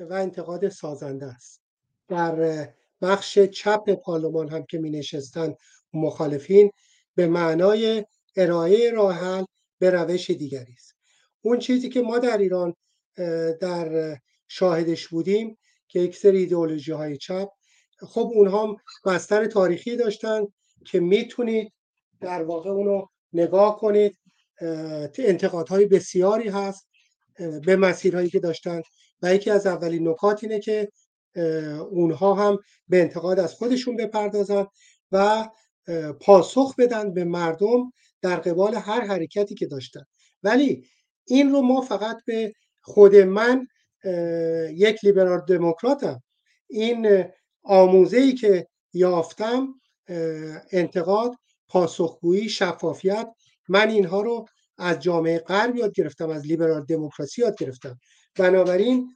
و 0.09 0.13
انتقاد 0.13 0.69
سازنده 0.69 1.25
است. 1.25 1.61
در 2.07 2.67
بخش 3.01 3.39
چپ 3.39 3.89
پارلمان 3.89 4.49
هم 4.49 4.65
که 4.65 4.77
می 4.77 4.89
نشستن 4.89 5.55
مخالفین 5.93 6.71
به 7.15 7.27
معنای 7.27 8.05
ارائه 8.35 8.91
راه 8.91 9.47
به 9.79 9.89
روش 9.89 10.31
دیگری 10.31 10.73
است. 10.73 10.95
اون 11.41 11.59
چیزی 11.59 11.89
که 11.89 12.01
ما 12.01 12.19
در 12.19 12.37
ایران 12.37 12.73
در 13.61 14.17
شاهدش 14.47 15.07
بودیم 15.07 15.57
که 15.87 15.99
یک 15.99 16.17
سری 16.17 16.37
ایدئولوژی 16.37 16.91
های 16.91 17.17
چپ 17.17 17.49
خب 17.99 18.31
اونها 18.33 18.67
هم 18.67 18.75
بستر 19.05 19.45
تاریخی 19.45 19.95
داشتن 19.95 20.47
که 20.85 20.99
می‌تونید 20.99 21.73
در 22.19 22.43
واقع 22.43 22.69
اونو 22.69 23.05
نگاه 23.33 23.79
کنید. 23.79 24.17
انتقادهای 25.17 25.85
بسیاری 25.85 26.49
هست 26.49 26.87
به 27.65 27.75
مسیرهایی 27.75 28.29
که 28.29 28.39
داشتن 28.39 28.81
و 29.21 29.35
یکی 29.35 29.49
از 29.49 29.67
اولین 29.67 30.07
نکات 30.07 30.43
اینه 30.43 30.59
که 30.59 30.91
اونها 31.91 32.33
هم 32.33 32.59
به 32.87 33.01
انتقاد 33.01 33.39
از 33.39 33.53
خودشون 33.53 33.95
بپردازن 33.95 34.65
و 35.11 35.49
پاسخ 36.19 36.75
بدن 36.77 37.13
به 37.13 37.23
مردم 37.23 37.93
در 38.21 38.35
قبال 38.35 38.75
هر 38.75 39.01
حرکتی 39.01 39.55
که 39.55 39.65
داشتن. 39.65 40.03
ولی 40.43 40.87
این 41.27 41.51
رو 41.51 41.61
ما 41.61 41.81
فقط 41.81 42.17
به 42.25 42.53
خود 42.81 43.15
من 43.15 43.67
یک 44.73 45.05
لیبرال 45.05 45.41
دموکراتم 45.47 46.23
این 46.67 47.25
آموزه 47.63 48.17
ای 48.17 48.33
که 48.33 48.67
یافتم 48.93 49.67
انتقاد 50.71 51.35
پاسخگویی 51.67 52.49
شفافیت 52.49 53.27
من 53.69 53.89
اینها 53.89 54.21
رو 54.21 54.45
از 54.77 54.99
جامعه 54.99 55.39
غرب 55.39 55.75
یاد 55.75 55.93
گرفتم 55.93 56.29
از 56.29 56.45
لیبرال 56.45 56.85
دموکراسی 56.85 57.41
یاد 57.41 57.55
گرفتم. 57.57 57.99
بنابراین 58.35 59.15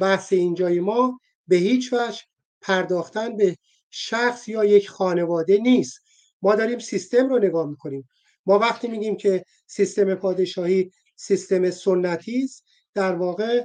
بحث 0.00 0.32
اینجای 0.32 0.80
ما 0.80 1.20
به 1.48 1.56
هیچ 1.56 1.92
وجه 1.92 2.20
پرداختن 2.60 3.36
به 3.36 3.56
شخص 3.90 4.48
یا 4.48 4.64
یک 4.64 4.88
خانواده 4.88 5.58
نیست. 5.58 5.98
ما 6.42 6.54
داریم 6.54 6.78
سیستم 6.78 7.28
رو 7.28 7.38
نگاه 7.38 7.70
می‌کنیم. 7.70 8.08
ما 8.46 8.58
وقتی 8.58 8.88
میگیم 8.88 9.16
که 9.16 9.44
سیستم 9.66 10.14
پادشاهی 10.14 10.90
سیستم 11.16 11.70
سنتی 11.70 12.42
است 12.44 12.64
در 12.94 13.14
واقع 13.14 13.64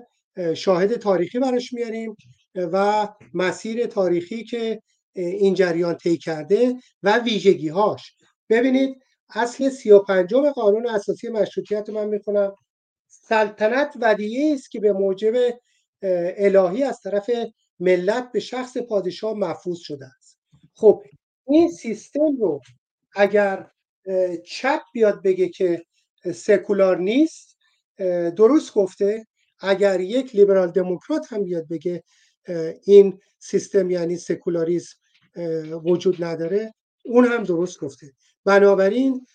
شاهد 0.55 0.95
تاریخی 0.95 1.39
براش 1.39 1.73
میاریم 1.73 2.15
و 2.55 3.07
مسیر 3.33 3.85
تاریخی 3.85 4.43
که 4.43 4.81
این 5.13 5.53
جریان 5.53 5.97
طی 5.97 6.17
کرده 6.17 6.75
و 7.03 7.19
ویژگی 7.19 7.67
هاش 7.67 8.13
ببینید 8.49 8.97
اصل 9.29 9.69
سی 9.69 9.91
و 9.91 9.99
پنجم 9.99 10.51
قانون 10.51 10.87
اساسی 10.87 11.29
مشروطیت 11.29 11.89
من 11.89 12.07
می‌خونم. 12.07 12.53
سلطنت 13.29 13.93
ودیه 14.01 14.53
است 14.53 14.71
که 14.71 14.79
به 14.79 14.93
موجب 14.93 15.33
الهی 16.37 16.83
از 16.83 17.01
طرف 17.01 17.29
ملت 17.79 18.31
به 18.31 18.39
شخص 18.39 18.77
پادشاه 18.77 19.33
محفوظ 19.33 19.79
شده 19.79 20.05
است. 20.17 20.39
خب 20.73 21.03
این 21.47 21.71
سیستم 21.71 22.37
رو 22.39 22.61
اگر 23.15 23.71
چپ 24.45 24.81
بیاد 24.93 25.23
بگه 25.23 25.49
که 25.49 25.85
سکولار 26.33 26.97
نیست 26.97 27.57
درست 28.37 28.73
گفته. 28.73 29.27
اگر 29.59 29.99
یک 29.99 30.35
لیبرال 30.35 30.71
دموکرات 30.71 31.33
هم 31.33 31.43
بیاد 31.43 31.67
بگه 31.67 32.03
این 32.83 33.19
سیستم 33.39 33.91
یعنی 33.91 34.17
سکولاریسم 34.17 34.97
وجود 35.85 36.23
نداره 36.23 36.73
اون 37.05 37.25
هم 37.25 37.43
درست 37.43 37.79
گفته. 37.79 38.11
بنابراین 38.45 39.25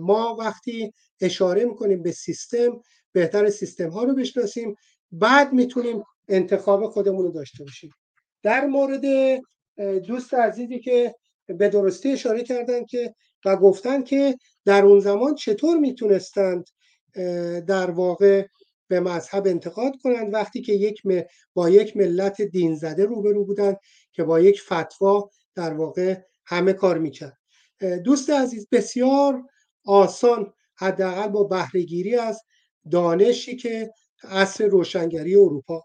ما 0.00 0.36
وقتی 0.38 0.92
اشاره 1.20 1.64
می‌کنیم 1.64 2.02
به 2.02 2.12
سیستم 2.12 2.82
بهتر 3.12 3.50
سیستم 3.50 3.88
ها 3.88 4.04
رو 4.04 4.14
بشناسیم. 4.14 4.74
بعد 5.12 5.52
می‌تونیم 5.52 6.04
انتخاب 6.28 6.86
خودمون 6.86 7.24
رو 7.24 7.32
داشته 7.32 7.64
باشیم. 7.64 7.90
در 8.42 8.66
مورد 8.66 9.04
دوست 10.06 10.34
عزیزی 10.34 10.78
که 10.78 11.14
به 11.46 11.68
درستی 11.68 12.12
اشاره 12.12 12.42
کردن 12.42 12.84
که 12.84 13.14
و 13.44 13.56
گفتن 13.56 14.02
که 14.02 14.36
در 14.64 14.84
اون 14.84 15.00
زمان 15.00 15.34
چطور 15.34 15.78
می‌تونستند 15.78 16.64
در 17.66 17.90
واقع 17.90 18.46
به 18.88 19.00
مذهب 19.00 19.46
انتقاد 19.46 19.92
کنند. 20.02 20.34
وقتی 20.34 20.62
که 20.62 20.72
یک 20.72 21.02
با 21.54 21.70
یک 21.70 21.96
ملت 21.96 22.42
دین 22.42 22.74
زده 22.74 23.04
روبرو 23.04 23.44
بودند 23.44 23.76
که 24.12 24.24
با 24.24 24.40
یک 24.40 24.62
فتوا 24.62 25.30
در 25.54 25.74
واقع 25.74 26.20
همه 26.46 26.72
کار 26.72 26.98
می‌کرد. 26.98 27.38
دوست 28.04 28.30
عزیز 28.30 28.68
بسیار 28.72 29.42
آسان 29.84 30.52
حداقل 30.76 31.28
با 31.28 31.44
بهرهگیری 31.44 32.16
از 32.16 32.42
دانشی 32.90 33.56
که 33.56 33.90
عصر 34.22 34.66
روشنگری 34.66 35.36
اروپا. 35.36 35.82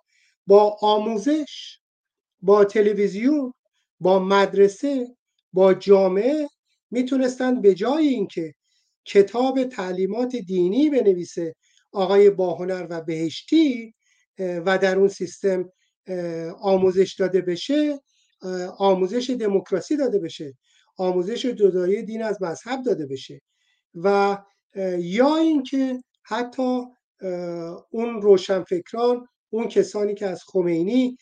با 0.48 0.78
آموزش 0.82 1.80
با 2.42 2.66
تلویزیون 2.66 3.54
با 4.00 4.20
مدرسه 4.20 5.16
با 5.54 5.74
جامعه 5.74 6.48
می‌تونستند 6.92 7.62
به 7.62 7.74
جای 7.74 8.08
اینکه 8.08 8.54
کتاب 9.06 9.64
تعلیمات 9.64 10.36
دینی 10.36 10.90
بنویسه 10.90 11.56
آقای 11.92 12.30
باهنر 12.30 12.88
و 12.90 13.02
بهشتی 13.02 13.94
و 14.40 14.78
در 14.78 14.98
اون 14.98 15.08
سیستم 15.08 15.70
آموزش 16.62 17.16
داده 17.20 17.42
بشه 17.42 18.00
آموزش 18.78 19.30
دموکراسی 19.30 19.98
داده 19.98 20.20
بشه 20.20 20.54
آموزش 20.98 21.46
جدایی 21.46 22.04
دین 22.04 22.24
از 22.24 22.42
مذهب 22.42 22.84
داده 22.86 23.06
بشه. 23.06 23.42
و 23.96 24.38
یا 25.00 25.36
اینکه 25.36 26.04
حتی 26.26 26.82
اون 27.90 28.22
روشنفکران 28.22 29.28
اون 29.50 29.68
کسانی 29.68 30.14
که 30.14 30.28
از 30.28 30.44
خمینی 30.48 31.18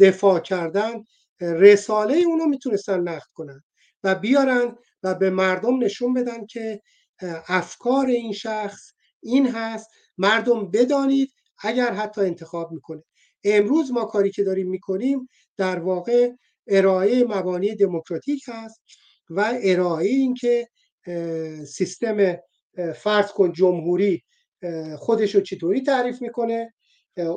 دفاع 0.00 0.40
کردن 0.40 1.04
رساله 1.40 2.14
اونو 2.16 2.46
می‌تونستن 2.46 3.00
نقد 3.00 3.28
کنن 3.34 3.62
و 4.04 4.14
بیارن 4.14 4.76
و 5.02 5.14
به 5.14 5.30
مردم 5.30 5.84
نشون 5.84 6.14
بدن 6.14 6.46
که 6.46 6.80
افکار 7.48 8.06
این 8.06 8.32
شخص 8.32 8.92
این 9.22 9.46
هست 9.48 9.88
مردم 10.18 10.70
بدانید 10.70 11.32
اگر 11.58 11.92
حتی 11.92 12.20
انتخاب 12.20 12.72
می‌کنه. 12.72 13.02
امروز 13.44 13.92
ما 13.92 14.04
کاری 14.04 14.30
که 14.30 14.44
داریم 14.44 14.68
می‌کنیم 14.68 15.28
در 15.56 15.78
واقع 15.78 16.30
ارائه 16.66 17.24
مبانی 17.24 17.74
دموکراتیک 17.74 18.44
هست 18.48 18.80
و 19.30 19.58
ارائه 19.62 20.08
این 20.08 20.34
که 20.34 20.68
سیستم 21.66 22.36
فرض 22.94 23.32
کن 23.32 23.52
جمهوری 23.52 24.22
خودش 24.98 25.34
رو 25.34 25.40
چطوری 25.40 25.82
تعریف 25.82 26.22
می‌کنه؟ 26.22 26.74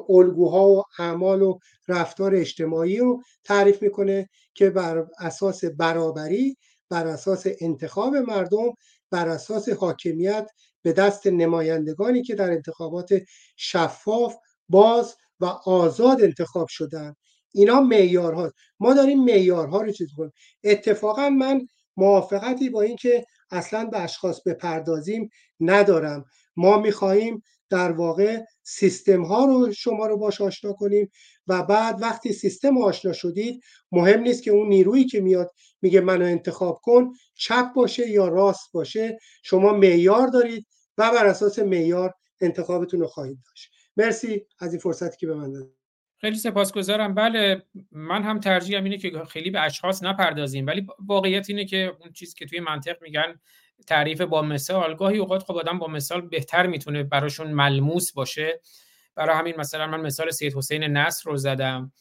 الگوها 0.09 0.69
و 0.69 0.83
اعمال 0.99 1.41
و 1.41 1.59
رفتار 1.87 2.35
اجتماعی 2.35 2.97
رو 2.97 3.21
تعریف 3.43 3.81
می‌کنه 3.81 4.29
که 4.53 4.69
بر 4.69 5.07
اساس 5.19 5.65
برابری 5.65 6.57
بر 6.89 7.07
اساس 7.07 7.45
انتخاب 7.61 8.15
مردم 8.15 8.73
بر 9.11 9.29
اساس 9.29 9.69
حاکمیت 9.69 10.49
به 10.81 10.93
دست 10.93 11.27
نمایندگانی 11.27 12.23
که 12.23 12.35
در 12.35 12.51
انتخابات 12.51 13.13
شفاف 13.57 14.35
باز 14.69 15.15
و 15.39 15.45
آزاد 15.65 16.21
انتخاب 16.21 16.67
شدن. 16.69 17.15
اینا 17.53 17.81
معیارها. 17.81 18.51
ما 18.79 18.93
داریم 18.93 19.23
معیارها 19.23 19.81
رو 19.81 19.91
چیز 19.91 20.07
کنیم 20.17 20.31
اتفاقا 20.63 21.29
من 21.29 21.67
موافقتی 21.97 22.69
با 22.69 22.81
اینکه 22.81 23.25
اصلا 23.51 23.85
به 23.85 23.99
اشخاص 24.01 24.41
بپردازیم 24.45 25.29
ندارم. 25.59 26.25
ما 26.55 26.77
می‌خواهیم 26.77 27.43
در 27.69 27.91
واقع 27.91 28.43
سیستم 28.63 29.23
ها 29.23 29.45
رو 29.45 29.71
شما 29.71 30.07
رو 30.07 30.17
باش 30.17 30.41
آشنا 30.41 30.73
کنیم 30.73 31.11
و 31.47 31.63
بعد 31.63 32.01
وقتی 32.01 32.33
سیستم 32.33 32.77
آشنا 32.77 33.13
شدید 33.13 33.63
مهم 33.91 34.19
نیست 34.19 34.43
که 34.43 34.51
اون 34.51 34.67
نیرویی 34.67 35.05
که 35.05 35.21
میاد 35.21 35.51
میگه 35.81 36.01
منو 36.01 36.25
انتخاب 36.25 36.79
کن 36.83 37.11
چپ 37.35 37.73
باشه 37.73 38.09
یا 38.09 38.27
راست 38.27 38.71
باشه. 38.73 39.19
شما 39.43 39.73
معیار 39.73 40.27
دارید 40.27 40.67
و 40.97 41.11
بر 41.11 41.25
اساس 41.25 41.59
معیار 41.59 42.13
انتخابتون 42.41 42.99
رو 42.99 43.07
خواهید 43.07 43.37
داشت. 43.45 43.71
مرسی 43.97 44.45
از 44.59 44.73
این 44.73 44.79
فرصتی 44.79 45.17
که 45.17 45.27
به 45.27 45.35
من 45.35 45.51
دادید. 45.51 45.75
خیلی 46.17 46.37
سپاسگزارم. 46.37 47.15
بله 47.15 47.63
من 47.91 48.23
هم 48.23 48.39
ترجیحم 48.39 48.83
اینه 48.83 48.97
که 48.97 49.11
خیلی 49.29 49.49
به 49.49 49.61
اشخاص 49.61 50.03
نپردازیم 50.03 50.67
ولی 50.67 50.87
واقعیت 51.07 51.49
اینه 51.49 51.65
که 51.65 51.95
اون 52.01 52.11
چیزی 52.11 52.33
که 52.37 52.45
توی 52.45 52.59
منطق 52.59 53.01
میگن 53.01 53.39
تعریف 53.87 54.21
با 54.21 54.41
مثال 54.41 54.95
گاهی 54.95 55.17
اوقات 55.17 55.43
خب 55.43 55.57
آدم 55.57 55.79
با 55.79 55.87
مثال 55.87 56.21
بهتر 56.21 56.67
می‌تونه 56.67 57.03
براشون 57.03 57.47
ملموس 57.47 58.11
باشه. 58.11 58.61
برای 59.15 59.35
همین 59.35 59.53
مثلا 59.57 59.87
من 59.87 60.01
مثال 60.01 60.31
سید 60.31 60.57
حسین 60.57 60.83
نصر 60.83 61.29
رو 61.29 61.37
زدم 61.37 61.91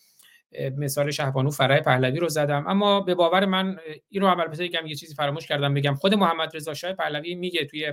مثال 0.77 1.11
شهبانو 1.11 1.51
فرای 1.51 1.81
پهلوی 1.81 2.19
رو 2.19 2.29
زدم. 2.29 2.65
اما 2.69 3.01
به 3.01 3.15
باور 3.15 3.45
من 3.45 3.79
این 4.09 4.23
رو 4.23 4.29
اول 4.29 4.47
بگم 4.47 4.87
یه 4.87 4.95
چیزی 4.95 5.15
فراموش 5.15 5.47
کردم 5.47 5.75
بگم. 5.75 5.95
خود 5.95 6.15
محمد 6.15 6.57
رضا 6.57 6.75
شاه 6.75 6.93
پهلوی 6.93 7.35
میگه 7.35 7.65
توی 7.65 7.93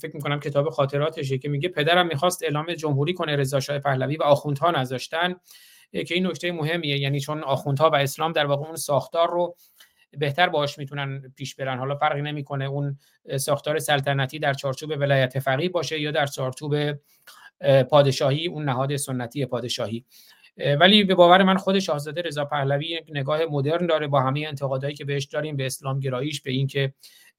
فکر 0.00 0.16
می‌کنم 0.16 0.40
کتاب 0.40 0.70
خاطراتشه 0.70 1.38
که 1.38 1.48
میگه 1.48 1.68
پدرم 1.68 2.06
می‌خواست 2.06 2.42
اعلام 2.42 2.74
جمهوری 2.74 3.14
کنه 3.14 3.36
رضا 3.36 3.60
شاه 3.60 3.78
پهلوی 3.78 4.16
و 4.16 4.22
آخوندها 4.22 4.70
نذاشتن. 4.70 5.34
که 5.92 6.14
این 6.14 6.26
نکته 6.26 6.52
مهمیه 6.52 6.98
یعنی 6.98 7.20
چون 7.20 7.42
آخوندها 7.42 7.90
و 7.90 7.94
اسلام 7.94 8.32
در 8.32 8.46
واقع 8.46 8.66
اون 8.66 8.76
ساختار 8.76 9.30
رو 9.30 9.56
بهتر 10.18 10.48
باش 10.48 10.78
می‌تونن 10.78 11.32
پیش 11.36 11.54
برن. 11.54 11.78
حالا 11.78 11.94
فرقی 11.94 12.22
نمی‌کنه 12.22 12.64
اون 12.64 12.98
ساختار 13.36 13.78
سلطنتی 13.78 14.38
در 14.38 14.54
چارچوب 14.54 14.90
ولایت 14.90 15.38
فقیه 15.38 15.68
باشه 15.68 16.00
یا 16.00 16.10
در 16.10 16.26
چارچوب 16.26 16.74
پادشاهی 17.90 18.46
اون 18.46 18.64
نهاد 18.64 18.96
سنتی 18.96 19.46
پادشاهی. 19.46 20.04
ولی 20.80 21.04
به 21.04 21.14
باور 21.14 21.42
من 21.42 21.56
خود 21.56 21.78
شاهزاده 21.78 22.22
رضا 22.22 22.44
پهلوی 22.44 22.86
یک 22.86 23.04
نگاه 23.08 23.40
مدرن 23.50 23.86
داره 23.86 24.06
با 24.06 24.20
همه 24.20 24.44
انتقادهایی 24.48 24.96
که 24.96 25.04
بهش 25.04 25.24
داریم 25.24 25.56
به 25.56 25.66
اسلام 25.66 26.00
گراییش 26.00 26.40
به 26.40 26.50
اینکه 26.50 26.92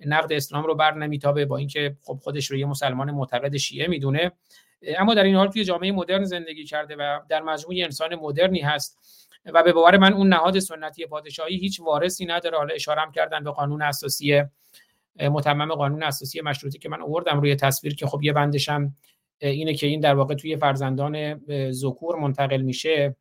نقد 0.06 0.34
اسلام 0.34 0.64
رو 0.64 0.76
بر 0.76 0.94
نمیتابه 0.94 1.46
با 1.46 1.58
اینکه 1.58 1.96
خب 2.02 2.20
خودش 2.24 2.52
رو 2.52 2.58
یه 2.58 2.66
مسلمان 2.66 3.12
معتقد 3.12 3.58
شیعه 3.58 3.88
می‌دونه. 3.88 4.32
اما 4.98 5.14
در 5.14 5.24
این 5.24 5.36
حال 5.36 5.48
توی 5.48 5.64
جامعه 5.64 5.92
مدرن 5.92 6.24
زندگی 6.24 6.64
کرده 6.64 6.96
و 6.96 7.20
در 7.30 7.42
مجموع 7.42 7.76
انسان 7.78 8.16
مدرنی 8.16 8.60
هست. 8.60 9.00
و 9.46 9.64
به 9.64 9.74
باور 9.74 9.98
من 9.98 10.14
اون 10.14 10.30
نهاد 10.30 10.60
سنتی 10.60 11.06
پادشاهی 11.06 11.58
هیچ 11.58 11.80
وارثی 11.80 12.26
نداره. 12.26 12.58
حالا 12.58 12.74
اشاره 12.74 13.12
کردن 13.16 13.44
به 13.44 13.52
قانون 13.52 13.82
اساسی 13.82 14.44
متمم 15.22 15.76
قانون 15.76 16.04
اساسی 16.04 16.42
مشروطی 16.42 16.80
که 16.80 16.90
من 16.90 17.02
آوردم 17.02 17.40
روی 17.40 17.56
تصویر 17.56 17.96
که 17.96 18.08
خب 18.08 18.24
یه 18.24 18.34
بندشم 18.34 18.96
اینه 19.42 19.74
که 19.74 19.88
این 19.88 20.00
در 20.00 20.16
واقع 20.16 20.36
توی 20.36 20.58
فرزندان 20.58 21.42
ذکور 21.72 22.16
منتقل 22.16 22.62
میشه. 22.62 23.16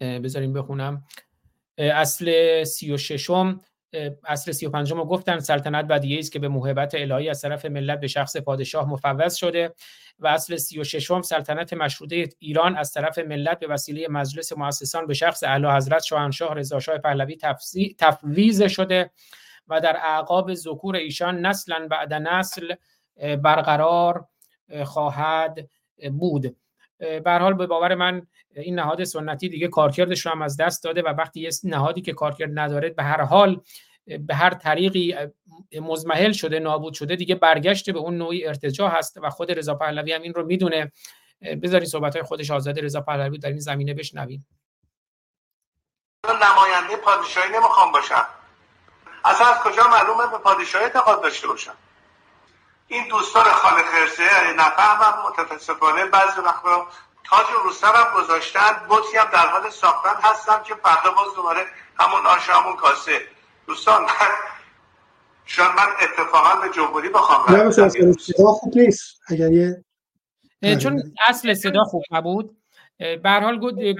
بذاریم 0.00 0.52
بخونم. 0.52 1.04
اصل 1.78 2.64
سی 2.64 2.92
و 2.92 2.96
ششم. 2.96 3.60
اصل 4.24 4.52
35 4.52 4.92
ما 4.92 5.04
گفتن 5.04 5.38
سلطنت 5.38 5.84
بدیه 5.84 6.18
است 6.18 6.32
که 6.32 6.38
به 6.38 6.48
محبت 6.48 6.94
الهی 6.94 7.28
از 7.28 7.40
طرف 7.40 7.64
ملت 7.64 8.00
به 8.00 8.06
شخص 8.06 8.36
پادشاه 8.36 8.88
مفوض 8.88 9.34
شده 9.34 9.74
و 10.18 10.26
اصل 10.26 10.56
36 10.56 11.10
م 11.10 11.22
سلطنت 11.22 11.72
مشروطه 11.72 12.28
ایران 12.38 12.76
از 12.76 12.92
طرف 12.92 13.18
ملت 13.18 13.58
به 13.58 13.66
وسیله 13.66 14.08
مجلس 14.08 14.52
مؤسسان 14.52 15.06
به 15.06 15.14
شخص 15.14 15.42
اعلی 15.44 15.66
حضرت 15.66 16.02
شاهنشاه 16.02 16.54
رضا 16.54 16.80
شاه 16.80 16.98
پهلوی 16.98 17.36
تفویض 17.98 18.62
شده 18.62 19.10
و 19.68 19.80
در 19.80 19.96
اعقاب 19.96 20.54
ذکور 20.54 20.96
ایشان 20.96 21.46
نسلا 21.46 21.88
بعد 21.90 22.14
نسل 22.14 22.74
برقرار 23.42 24.28
خواهد 24.84 25.68
بود. 26.18 26.56
به 27.24 27.32
حال 27.32 27.54
به 27.54 27.66
باور 27.66 27.94
من 27.94 28.26
این 28.54 28.74
نهاد 28.74 29.04
سنتی 29.04 29.48
دیگه 29.48 29.68
کارکردش 29.68 30.26
رو 30.26 30.32
هم 30.32 30.42
از 30.42 30.56
دست 30.56 30.84
داده 30.84 31.02
و 31.02 31.08
وقتی 31.08 31.40
یه 31.40 31.50
نهادی 31.64 32.00
که 32.00 32.12
کارکرد 32.12 32.58
نداره 32.58 32.90
به 32.90 33.02
هر 33.02 33.20
حال 33.20 33.60
به 34.20 34.34
هر 34.34 34.54
طریقی 34.54 35.16
مزمحل 35.80 36.32
شده 36.32 36.58
نابود 36.58 36.94
شده 36.94 37.16
دیگه 37.16 37.34
برگشت 37.34 37.90
به 37.90 37.98
اون 37.98 38.18
نوعی 38.18 38.46
ارتجاع 38.46 38.90
هست 38.90 39.18
و 39.22 39.30
خود 39.30 39.52
رضا 39.52 39.74
پهلوی 39.74 40.12
هم 40.12 40.22
این 40.22 40.34
رو 40.34 40.46
می‌دونه. 40.46 40.92
بذارین 41.62 41.88
صحبت 41.88 42.16
های 42.16 42.22
خودش 42.22 42.50
آزاد 42.50 42.78
رضا 42.78 43.00
پهلوی 43.00 43.38
در 43.38 43.48
این 43.48 43.58
زمینه 43.58 43.94
بشنویم. 43.94 44.46
نماینده 46.26 46.96
پادشاهی 47.04 47.52
نمی‌خوام 47.52 47.92
باشم. 47.92 48.26
اصلا 49.24 49.46
از 49.46 49.58
کجا 49.58 49.82
معلومه 49.88 50.30
به 50.30 50.38
پادشاهی 50.38 50.84
اعتقاد 50.84 51.22
داشته 51.22 51.48
باشم؟ 51.48 51.74
این 52.88 53.08
دوستان 53.08 53.44
خاله 53.44 53.82
خرسه 53.82 54.52
نفهمم 54.56 55.28
متاسفانه 55.28 56.04
بعضی 56.04 56.40
وقتا 56.40 56.86
تاج 57.24 57.46
رو 57.64 57.70
سرم 57.70 58.06
گذاشتن 58.16 58.72
بطی 58.90 59.16
هم 59.18 59.30
در 59.32 59.46
حال 59.46 59.70
ساختن 59.70 60.14
هستم 60.22 60.62
که 60.62 60.74
فردا 60.74 61.10
باز 61.10 61.34
دوباره 61.36 61.60
همون 61.98 62.26
آش 62.26 62.50
همون 62.50 62.76
کاسه. 62.76 63.20
دوستان 63.66 64.02
من 64.02 64.08
شاید 65.44 65.70
من 65.70 65.86
اتفاقا 66.02 66.60
به 66.60 66.74
جمهوری 66.74 67.08
بخوام 67.08 67.56
نه 67.56 67.70
صدا 67.70 68.52
خوب 68.52 68.76
نیست. 68.76 69.20
اگر 69.28 69.52
یه 69.52 70.76
چون 70.76 71.02
اصل 71.28 71.54
صدا 71.54 71.84
خوب 71.84 72.02
نبود. 72.10 72.56
به 72.98 73.30
حال 73.30 73.58
گفتی 73.60 73.94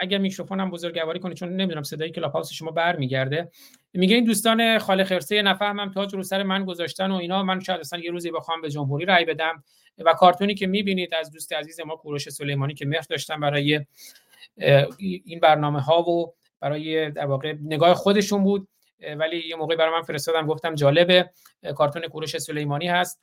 اگر 0.00 0.18
میکروفونم 0.18 0.70
بزرگواری 0.70 1.20
کنه 1.20 1.34
چون 1.34 1.48
نمی‌دونم 1.48 1.82
صدای 1.82 2.10
کلاب 2.10 2.32
هاوس 2.32 2.52
شما 2.52 2.70
برمیگرده. 2.70 3.50
میگه 3.92 4.14
این 4.14 4.24
دوستان 4.24 4.78
خاله 4.78 5.04
خرسه 5.04 5.42
نفهمم 5.42 5.90
تاج 5.90 6.14
رو 6.14 6.22
سر 6.22 6.42
من 6.42 6.64
گذاشتن 6.64 7.10
و 7.10 7.14
اینا 7.14 7.42
من 7.42 7.60
شاید 7.60 7.80
اصلا 7.80 7.98
یه 7.98 8.10
روزی 8.10 8.30
بخوام 8.30 8.60
به 8.60 8.70
جمهوری 8.70 9.04
رای 9.04 9.24
بدم 9.24 9.64
و 9.98 10.12
کارتونی 10.12 10.54
که 10.54 10.66
می‌بینید 10.66 11.14
از 11.14 11.30
دوست 11.30 11.52
عزیز 11.52 11.80
ما 11.80 11.96
کوروش 11.96 12.28
سلیمانی 12.28 12.74
که 12.74 12.86
مهر 12.86 13.04
داشتن 13.10 13.40
برای 13.40 13.86
این 14.98 15.40
برنامه 15.42 15.80
ها 15.80 16.02
و 16.02 16.34
برای 16.60 17.10
در 17.10 17.26
واقع 17.26 17.54
نگاه 17.62 17.94
خودشون 17.94 18.44
بود. 18.44 18.68
ولی 19.16 19.48
یه 19.48 19.56
موقعی 19.56 19.76
برای 19.76 19.92
من 19.92 20.02
فرستادم 20.02 20.46
گفتم 20.46 20.74
جالبه 20.74 21.30
کارتون 21.74 22.02
کوروش 22.02 22.38
سلیمانی 22.38 22.88
هست. 22.88 23.20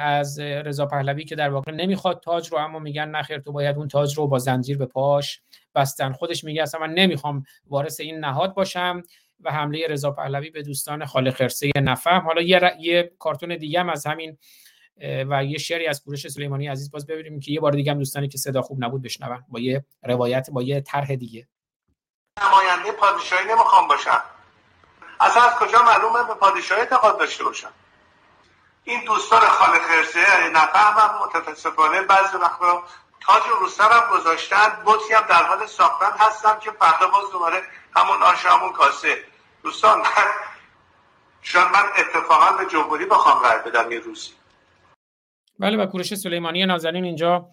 از 0.00 0.40
رضا 0.40 0.86
پهلوی 0.86 1.24
که 1.24 1.36
در 1.36 1.50
واقع 1.50 1.72
نمی‌خواد 1.72 2.20
تاج 2.20 2.48
رو 2.52 2.58
اما 2.58 2.78
میگن 2.78 3.08
نخیر 3.08 3.38
تو 3.38 3.52
باید 3.52 3.76
اون 3.76 3.88
تاج 3.88 4.18
رو 4.18 4.26
با 4.26 4.38
زنجیر 4.38 4.78
به 4.78 4.86
پاش 4.86 5.40
بستن. 5.74 6.12
خودش 6.12 6.44
میگه 6.44 6.62
اصلا 6.62 6.80
من 6.80 6.94
نمی‌خوام 6.94 7.44
وارث 7.66 8.00
این 8.00 8.18
نهاد 8.18 8.54
باشم. 8.54 9.02
و 9.40 9.52
حمله 9.52 9.86
رضا 9.88 10.10
پهلوی 10.10 10.50
به 10.50 10.62
دوستان 10.62 11.06
خاله 11.06 11.30
خرسه 11.30 11.70
نفهم. 11.76 12.20
حالا 12.20 12.42
یه, 12.42 12.76
یه 12.80 13.12
کارتون 13.18 13.56
دیگه 13.56 13.80
هم 13.80 13.90
از 13.90 14.06
همین 14.06 14.38
و 15.00 15.44
یه 15.44 15.58
شعری 15.58 15.86
از 15.86 16.04
کوروش 16.04 16.28
سلیمانی 16.28 16.68
عزیز 16.68 16.90
باز 16.90 17.06
ببینیم 17.06 17.40
که 17.40 17.52
یه 17.52 17.60
بار 17.60 17.72
دیگه 17.72 17.92
هم 17.92 17.98
دوستانی 17.98 18.28
که 18.28 18.38
صدا 18.38 18.62
خوب 18.62 18.84
نبود 18.84 19.02
بشنون 19.02 19.44
با 19.48 19.60
یه 19.60 19.84
روایت 20.02 20.50
با 20.50 20.62
یه 20.62 20.80
طرح 20.80 21.14
دیگه. 21.14 21.48
نماینده 22.42 22.92
پادشاهی 22.92 23.48
نمی‌خوام 23.48 23.88
باشم. 23.88 24.22
اصلا 25.20 25.42
از 25.42 25.54
کجا 25.54 25.82
معلومه 25.82 26.28
به 26.28 26.34
پادشاهی 26.34 26.80
اعتقاد 26.80 27.18
داشته 27.18 27.44
باشم؟ 27.44 27.70
این 28.84 29.04
دوستان 29.06 29.40
خاله 29.40 29.78
خرسه 29.78 30.20
نفهمم 30.52 31.26
متاسفانه 31.26 32.02
بعضی 32.02 32.36
وقتا 32.36 32.82
تاج 33.20 33.42
رو 33.60 33.68
سرم 33.68 34.02
گذاشتن 34.12 34.68
بطی 34.86 35.14
هم 35.14 35.26
در 35.28 35.42
حال 35.42 35.66
ساختن 35.66 36.10
هستم 36.18 36.58
که 36.58 36.70
فردا 36.70 37.06
باز 37.06 37.32
دوباره 37.32 37.62
همون 37.96 38.22
آش 38.22 38.46
همون 38.46 38.72
کاسه. 38.72 39.16
دوستان 39.62 39.98
من 39.98 40.04
شاید 41.42 41.66
من 41.66 41.84
اتفاقا 41.98 42.56
به 42.56 42.70
جمهوری 42.70 43.06
بخوام 43.06 43.42
رای 43.42 43.70
بدم 43.70 43.92
یه 43.92 43.98
روزی. 43.98 44.30
بله 45.58 45.76
و 45.76 45.86
کوروش 45.86 46.14
سلیمانی 46.14 46.66
نازنین 46.66 47.04
اینجا 47.04 47.48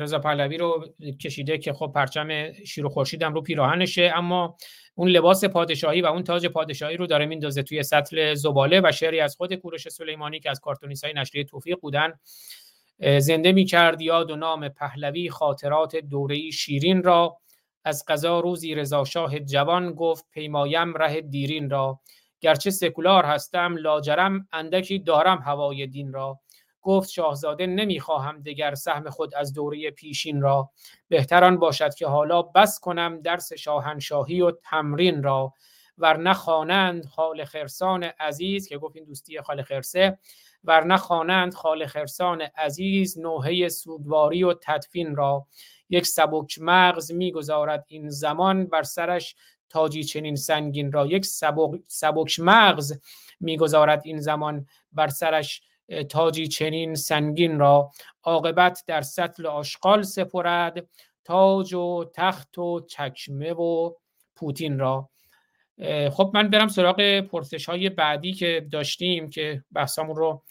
رضا 0.00 0.18
پهلوی 0.18 0.56
رو 0.56 0.88
کشیده 1.22 1.58
که 1.58 1.72
خب 1.72 1.92
پرچم 1.94 2.52
شیر 2.52 2.86
و 2.86 2.88
خورشید 2.88 3.24
رو 3.24 3.42
پیراهنشه 3.42 4.12
اما 4.16 4.56
اون 4.94 5.08
لباس 5.08 5.44
پادشاهی 5.44 6.02
و 6.02 6.06
اون 6.06 6.24
تاج 6.24 6.46
پادشاهی 6.46 6.96
رو 6.96 7.06
داره 7.06 7.26
میندازه 7.26 7.62
توی 7.62 7.82
سطل 7.82 8.34
زباله 8.34 8.80
و 8.84 8.92
شعری 8.92 9.20
از 9.20 9.36
خود 9.36 9.54
کوروش 9.54 9.88
سلیمانی 9.88 10.40
که 10.40 10.50
از 10.50 10.60
کارتونیست 10.60 11.04
های 11.04 11.12
نشریه 11.12 11.44
توفیق 11.44 11.78
بودن 11.80 12.12
زنده 13.18 13.52
می 13.52 13.64
کرد 13.64 14.00
یاد 14.00 14.30
و 14.30 14.36
نام 14.36 14.68
پهلوی 14.68 15.30
خاطرات 15.30 15.96
دوره‌ای 15.96 16.52
شیرین 16.52 17.02
را. 17.02 17.36
از 17.84 18.04
قضا 18.08 18.40
روزی 18.40 18.74
رضا 18.74 19.04
شاه 19.04 19.38
جوان 19.38 19.92
گفت 19.92 20.24
پیمایم 20.30 20.94
ره 20.94 21.20
دیرین 21.20 21.70
را. 21.70 22.00
گرچه 22.40 22.70
سکولار 22.70 23.24
هستم 23.24 23.76
لاجرم 23.76 24.48
اندکی 24.52 24.98
دارم 24.98 25.38
هوای 25.38 25.86
دین 25.86 26.12
را. 26.12 26.40
گفت 26.82 27.10
شاهزاده 27.10 27.66
نمی‌خواهم 27.66 28.42
دگر 28.42 28.74
سهم 28.74 29.10
خود 29.10 29.34
از 29.34 29.52
دوره 29.52 29.90
پیشین 29.90 30.40
را. 30.40 30.70
بهتران 31.08 31.58
باشد 31.58 31.94
که 31.94 32.06
حالا 32.06 32.42
بس 32.42 32.80
کنم 32.80 33.20
درس 33.20 33.52
شاهنشاهی 33.52 34.40
و 34.40 34.50
تمرین 34.50 35.22
را. 35.22 35.52
ورنه 35.98 36.32
خوانند 36.32 37.06
خال 37.06 37.44
خرسان 37.44 38.04
عزیز 38.04 38.68
که 38.68 38.78
گفت 38.78 38.96
این 38.96 39.04
دوستی 39.04 39.40
خال 39.40 39.62
خرسه 39.62 40.18
ورنه 40.64 40.96
خوانند 40.96 41.54
خال 41.54 41.86
خرسان 41.86 42.42
عزیز 42.42 43.18
نوحه 43.18 43.68
سودواری 43.68 44.44
و 44.44 44.54
تدفین 44.62 45.16
را. 45.16 45.46
یک 45.90 46.06
سبک 46.06 46.58
مغز 46.60 47.12
می‌گذارد 47.12 47.84
این 47.88 48.08
زمان 48.08 48.66
بر 48.66 48.82
سرش 48.82 49.34
تاجی 49.68 50.04
چنین 50.04 50.36
سنگین 50.36 50.92
را. 50.92 51.06
یک 51.06 51.24
سبک, 51.26 51.80
سبک 51.86 52.40
مغز 52.40 52.98
می‌گذارد 53.40 54.02
این 54.04 54.20
زمان 54.20 54.66
بر 54.92 55.08
سرش 55.08 55.62
تاجی 56.08 56.46
چنین 56.46 56.94
سنگین 56.94 57.58
را. 57.58 57.90
عاقبت 58.22 58.84
در 58.86 59.02
سطل 59.02 59.46
آشغال 59.46 60.02
سپرد 60.02 60.88
تاج 61.24 61.74
و 61.74 62.04
تخت 62.14 62.58
و 62.58 62.80
چکمه 62.80 63.52
و 63.52 63.92
پوتین 64.36 64.78
را. 64.78 65.08
خب 66.12 66.30
من 66.34 66.50
برم 66.50 66.68
سراغ 66.68 67.20
پرسش 67.20 67.66
های 67.66 67.90
بعدی 67.90 68.32
که 68.32 68.68
داشتیم 68.72 69.30
که 69.30 69.64
بحثمون 69.72 70.16
رو 70.16 70.42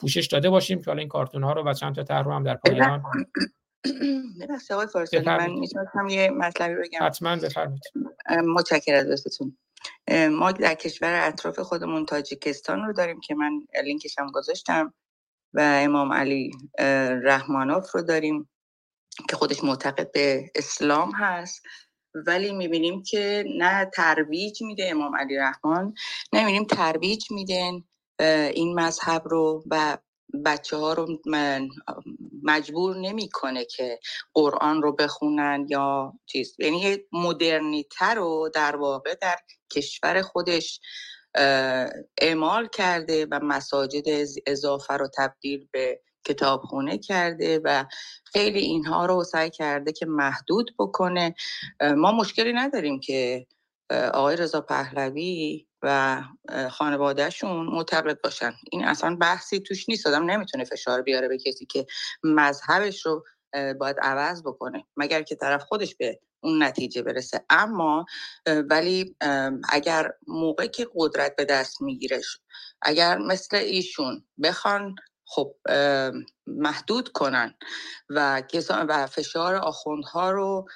پوشش 0.00 0.26
داده 0.26 0.50
باشیم 0.50 0.82
که 0.82 0.90
حالا 0.90 1.00
این 1.00 1.08
کارتون 1.08 1.42
ها 1.42 1.52
رو 1.52 1.64
و 1.64 1.74
چند 1.74 1.94
تا 1.94 2.02
طرح 2.02 2.24
رو 2.24 2.32
هم 2.32 2.44
در 2.44 2.54
پایان. 2.54 3.02
ببخشید 4.40 4.72
آقای 4.72 4.86
فارسانی 4.86 5.24
من 5.24 5.50
می‌تونم 5.50 6.08
یه 6.08 6.30
مطلبی 6.30 6.74
بگم. 6.74 7.06
حتما 7.06 7.36
بفرمایید. 7.36 7.82
متشکرم 8.44 9.06
از 9.10 9.38
ما 10.30 10.52
در 10.52 10.74
کشور 10.74 11.20
اطراف 11.26 11.58
خودمون 11.58 12.06
تاجیکستان 12.06 12.82
رو 12.82 12.92
داریم 12.92 13.20
که 13.20 13.34
من 13.34 13.50
لینکش 13.84 14.18
هم 14.18 14.30
گذاشتم 14.30 14.94
و 15.54 15.80
امام 15.84 16.12
علی 16.12 16.50
رحمانوف 17.22 17.94
رو 17.94 18.02
داریم 18.02 18.48
که 19.28 19.36
خودش 19.36 19.64
معتقد 19.64 20.12
به 20.12 20.50
اسلام 20.54 21.12
هست. 21.14 21.62
ولی 22.26 22.52
می‌بینیم 22.52 23.02
که 23.02 23.44
نه 23.58 23.90
ترویج 23.94 24.62
میده 24.62 24.90
امام 24.90 25.16
علی 25.16 25.36
رحمان 25.36 25.94
نمی‌بینیم 26.32 26.64
ترویج 26.64 27.24
میدن 27.30 27.84
این 28.54 28.80
مذهب 28.80 29.22
رو 29.24 29.64
و 29.70 29.98
بچه 30.44 30.76
ها 30.76 30.92
رو 30.92 31.18
مجبور 32.42 32.96
نمی‌کنه 32.96 33.64
که 33.64 33.98
قرآن 34.34 34.82
رو 34.82 34.92
بخونن 34.92 35.66
یا 35.68 36.12
چیز. 36.26 36.56
یعنی 36.58 36.96
مدرنیتر 37.12 38.14
رو 38.14 38.50
در 38.54 38.76
واقع 38.76 39.14
در 39.14 39.36
کشور 39.72 40.22
خودش 40.22 40.80
اعمال 42.20 42.68
کرده 42.68 43.26
و 43.30 43.40
مساجد 43.42 44.26
اضافه 44.46 44.94
رو 44.94 45.08
تبدیل 45.18 45.68
به 45.72 46.00
کتابخونه 46.28 46.98
کرده 46.98 47.60
و 47.64 47.84
خیلی 48.24 48.58
اینها 48.58 49.06
رو 49.06 49.24
سعی 49.24 49.50
کرده 49.50 49.92
که 49.92 50.06
محدود 50.06 50.74
بکنه. 50.78 51.34
ما 51.96 52.12
مشکلی 52.12 52.52
نداریم 52.52 53.00
که 53.00 53.46
آقای 53.90 54.36
رضا 54.36 54.60
پهلوی 54.60 55.66
و 55.82 56.22
خانوادهشون 56.70 57.66
معتقد 57.66 58.20
باشن. 58.20 58.52
این 58.72 58.84
اصلا 58.84 59.16
بحثی 59.16 59.60
توش 59.60 59.88
نیست. 59.88 60.06
آدم 60.06 60.30
نمی‌تونه 60.30 60.64
فشار 60.64 61.02
بیاره 61.02 61.28
به 61.28 61.38
کسی 61.38 61.66
که 61.66 61.86
مذهبش 62.22 63.06
رو 63.06 63.24
باید 63.80 63.96
عوض 64.02 64.42
بکنه 64.42 64.84
مگر 64.96 65.22
که 65.22 65.34
طرف 65.34 65.62
خودش 65.62 65.94
به 65.94 66.20
اون 66.40 66.62
نتیجه 66.62 67.02
برسه. 67.02 67.44
اما 67.50 68.06
ولی 68.46 69.16
اگر 69.68 70.12
موقع 70.26 70.66
که 70.66 70.88
قدرت 70.94 71.36
به 71.36 71.44
دست 71.44 71.82
میگیرش 71.82 72.38
اگر 72.82 73.18
مثل 73.18 73.56
ایشون 73.56 74.24
بخوان 74.42 74.94
خب 75.28 75.54
محدود 76.46 77.08
کنن 77.08 77.54
و 78.08 78.42
و 78.88 79.06
فشار 79.06 79.54
آخوندها 79.54 80.30
رو 80.30 80.68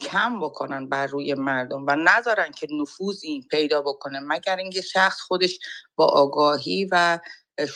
کم 0.00 0.40
بکنن 0.40 0.88
بر 0.88 1.06
روی 1.06 1.34
مردم 1.34 1.86
و 1.86 1.96
نذارن 1.96 2.50
که 2.52 2.66
نفوذی 2.80 3.46
پیدا 3.50 3.82
بکنه 3.82 4.20
مگر 4.20 4.56
اینکه 4.56 4.80
شخص 4.82 5.20
خودش 5.20 5.58
با 5.96 6.06
آگاهی 6.06 6.88
و 6.92 7.18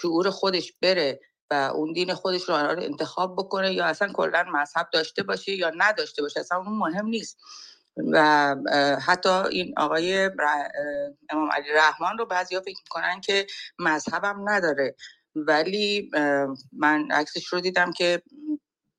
شعور 0.02 0.30
خودش 0.30 0.72
بره 0.82 1.20
و 1.50 1.54
اون 1.74 1.92
دین 1.92 2.14
خودش 2.14 2.42
رو 2.48 2.54
انتخاب 2.54 3.36
بکنه 3.36 3.72
یا 3.72 3.84
اصلا 3.84 4.12
کلا 4.12 4.44
مذهب 4.52 4.88
داشته 4.92 5.22
باشه 5.22 5.52
یا 5.52 5.72
نداشته 5.76 6.22
باشه 6.22 6.40
اصلا 6.40 6.58
اون 6.58 6.78
مهم 6.78 7.06
نیست. 7.06 7.38
و 8.12 8.56
حتی 9.06 9.28
این 9.28 9.74
آقای 9.76 10.30
امام 11.30 11.52
علی 11.52 11.68
رحمان 11.74 12.18
رو 12.18 12.26
بعضی 12.26 12.54
ها 12.54 12.60
فکر 12.60 12.78
می‌کنن 12.84 13.20
که 13.20 13.46
مذهبم 13.78 14.48
نداره. 14.48 14.94
ولی 15.36 16.10
من 16.72 17.10
عکسش 17.10 17.46
رو 17.46 17.60
دیدم 17.60 17.92
که 17.92 18.22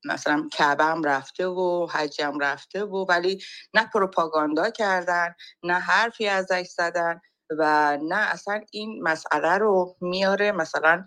مثلا 0.05 0.49
کعبه 0.53 0.83
هم 0.83 1.03
رفته 1.03 1.47
و 1.47 1.87
حجم 1.87 2.39
رفته 2.39 2.83
و 2.83 3.05
ولی 3.09 3.43
نه 3.73 3.89
پروپاگاندا 3.93 4.69
کردن 4.69 5.35
نه 5.63 5.73
حرفی 5.73 6.27
ازش 6.27 6.67
زدن. 6.77 7.21
و 7.49 7.97
نه 8.03 8.15
اصلا 8.15 8.61
این 8.71 9.03
مسئله 9.03 9.57
رو 9.57 9.95
میاره 10.01 10.51
مثلا 10.51 11.05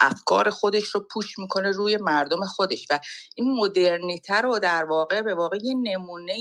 افکار 0.00 0.50
خودش 0.50 0.84
رو 0.84 1.06
پوش 1.12 1.38
می‌کنه 1.38 1.70
روی 1.70 1.96
مردم 1.96 2.44
خودش 2.44 2.86
و 2.90 3.00
این 3.34 3.52
مدرنیته 3.60 4.40
رو 4.40 4.58
در 4.58 4.84
واقع 4.84 5.22
به 5.22 5.34
واقع 5.34 5.58
یه 5.62 5.74
نمونه 5.82 6.36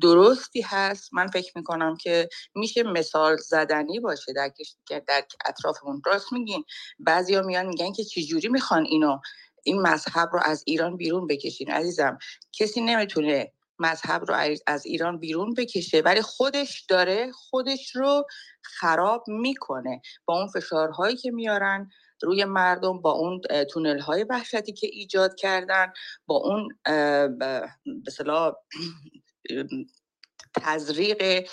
درستی 0.00 0.60
هست. 0.60 1.14
من 1.14 1.26
فکر 1.26 1.52
می‌کنم 1.56 1.96
که 1.96 2.28
میشه 2.54 2.82
مثال 2.82 3.36
زدنی 3.36 4.00
باشه. 4.00 4.32
در, 4.32 4.52
در 5.08 5.24
اطرافمون 5.46 6.02
راست 6.06 6.32
میگین. 6.32 6.64
بعضیا 6.98 7.42
میان 7.42 7.66
میگن 7.66 7.92
که 7.92 8.04
چجوری 8.04 8.48
می‌خوان 8.48 8.84
اینو 8.84 9.18
این 9.62 9.82
مذهب 9.82 10.28
رو 10.32 10.40
از 10.44 10.62
ایران 10.66 10.96
بیرون 10.96 11.26
بکشین؟ 11.26 11.70
عزیزم 11.70 12.18
کسی 12.52 12.80
نمی‌تونه 12.80 13.52
مذهب 13.78 14.24
رو 14.28 14.56
از 14.66 14.86
ایران 14.86 15.18
بیرون 15.18 15.54
بکشه 15.54 16.00
ولی 16.00 16.22
خودش 16.22 16.80
داره 16.88 17.32
خودش 17.32 17.96
رو 17.96 18.24
خراب 18.62 19.24
می‌کنه. 19.28 20.00
با 20.24 20.38
اون 20.38 20.48
فشارهایی 20.48 21.16
که 21.16 21.30
میارن 21.30 21.90
روی 22.22 22.44
مردم 22.44 23.00
با 23.00 23.12
اون 23.12 23.40
تونل 23.70 23.98
های 23.98 24.24
وحشتی 24.24 24.72
که 24.72 24.86
ایجاد 24.92 25.34
کردن 25.34 25.92
با 26.26 26.36
اون 26.36 26.68
مثلا 28.06 28.52
تزریق 30.62 31.48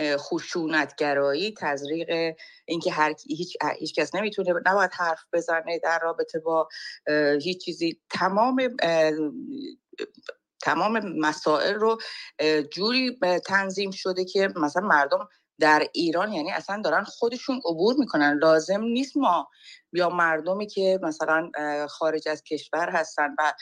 خشونتگرایی 0.00 1.54
تزریق 1.58 2.34
اینکه 2.66 2.92
هر 2.92 3.14
هیچ 3.26 3.56
هیچ 3.78 3.94
کس 3.94 4.14
نمی‌تونه 4.14 4.52
نباید 4.66 4.90
حرف 4.92 5.24
بزنه 5.32 5.78
در 5.78 5.98
رابطه 6.02 6.38
با 6.38 6.68
هیچ 7.42 7.64
چیزی. 7.64 8.00
تمام 8.10 8.76
تمام 10.62 11.18
مسائل 11.18 11.74
رو 11.74 11.98
جوری 12.72 13.18
تنظیم 13.46 13.90
شده 13.90 14.24
که 14.24 14.48
مثلا 14.56 14.82
مردم 14.82 15.28
در 15.60 15.86
ایران 15.92 16.32
یعنی 16.32 16.52
اصلا 16.52 16.82
دارن 16.84 17.04
خودشون 17.04 17.60
عبور 17.64 17.94
می‌کنن. 17.98 18.38
لازم 18.42 18.80
نیست 18.80 19.16
ما 19.16 19.48
یا 19.92 20.08
مردمی 20.08 20.66
که 20.66 21.00
مثلا 21.02 21.50
خارج 21.88 22.28
از 22.28 22.42
کشور 22.42 22.90
هستن 22.90 23.34
و 23.38 23.52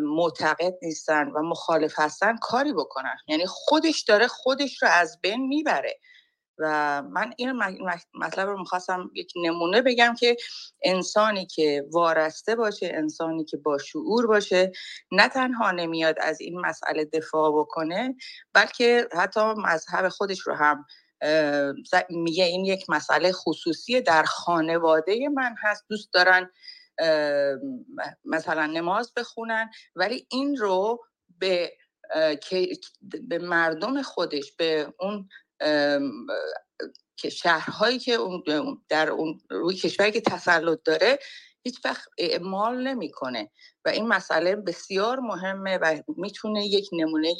معتقد 0.00 0.74
نیستن 0.82 1.28
و 1.28 1.42
مخالف 1.42 1.94
هستن 1.96 2.36
کاری 2.36 2.72
بکنن. 2.72 3.16
یعنی 3.28 3.46
خودش 3.46 4.02
داره 4.02 4.26
خودش 4.26 4.82
رو 4.82 4.88
از 4.88 5.18
بین 5.22 5.46
می‌بره. 5.46 6.00
و 6.58 7.02
من 7.02 7.32
این 7.36 7.52
مطلب 8.14 8.48
رو 8.48 8.58
می‌خواستم 8.58 9.10
یک 9.14 9.32
نمونه 9.36 9.82
بگم 9.82 10.14
که 10.20 10.36
انسانی 10.82 11.46
که 11.46 11.84
وارسته 11.92 12.56
باشه 12.56 12.90
انسانی 12.94 13.44
که 13.44 13.56
با 13.56 13.78
شعور 13.78 14.26
باشه 14.26 14.72
نه 15.12 15.28
تنها 15.28 15.70
نمیاد 15.70 16.16
از 16.20 16.40
این 16.40 16.60
مسئله 16.60 17.04
دفاع 17.04 17.52
بکنه 17.60 18.16
بلکه 18.52 19.08
حتی 19.12 19.40
مذهب 19.40 20.08
خودش 20.08 20.40
رو 20.40 20.54
هم 20.54 20.84
میگه 22.10 22.44
این 22.44 22.64
یک 22.64 22.90
مسئله 22.90 23.32
خصوصی 23.32 24.00
در 24.00 24.22
خانواده 24.22 25.28
من 25.28 25.54
هست. 25.62 25.84
دوست 25.88 26.12
دارن 26.12 26.50
مثلا 28.24 28.66
نماز 28.66 29.12
بخونن 29.16 29.70
ولی 29.96 30.26
این 30.30 30.56
رو 30.56 31.04
به 31.38 31.72
به 33.28 33.38
مردم 33.38 34.02
خودش 34.02 34.52
به 34.52 34.94
اون 35.00 35.28
که 37.16 37.30
شهرهایی 37.30 37.98
که 37.98 38.18
در 38.88 39.10
اون 39.10 39.40
روی 39.50 39.76
کشوری 39.76 40.12
که 40.12 40.20
تسلط 40.20 40.78
داره 40.84 41.18
هیچ 41.62 41.84
وقت 41.84 42.08
اعمال 42.18 42.88
نمی‌کنه. 42.88 43.50
و 43.84 43.88
این 43.88 44.06
مسئله 44.06 44.56
بسیار 44.56 45.20
مهمه 45.20 45.78
و 45.78 46.02
می‌تونه 46.16 46.66
یک 46.66 46.88
نمونه 46.92 47.34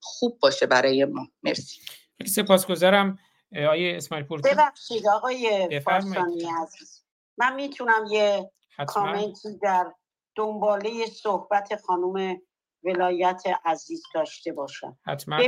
خوب 0.00 0.38
باشه 0.42 0.66
برای 0.66 1.04
ما. 1.04 1.26
مرسی. 1.42 1.80
خیلی 2.18 2.30
سپاسگزارم. 2.30 3.18
آقای 3.56 3.96
اسماعیل 3.96 4.26
پور 4.26 4.40
ببخشید 4.40 5.08
آقای 5.08 5.80
فارسانی 5.84 6.48
عزیز. 6.62 7.04
من 7.38 7.54
می‌تونم 7.54 8.06
یه 8.10 8.50
کامنتی 8.86 9.58
در 9.62 9.92
دنباله 10.36 11.06
صحبت 11.06 11.80
خانم 11.86 12.40
ولایت 12.84 13.42
عزیز 13.64 14.02
داشته 14.14 14.52
باشم. 14.52 14.98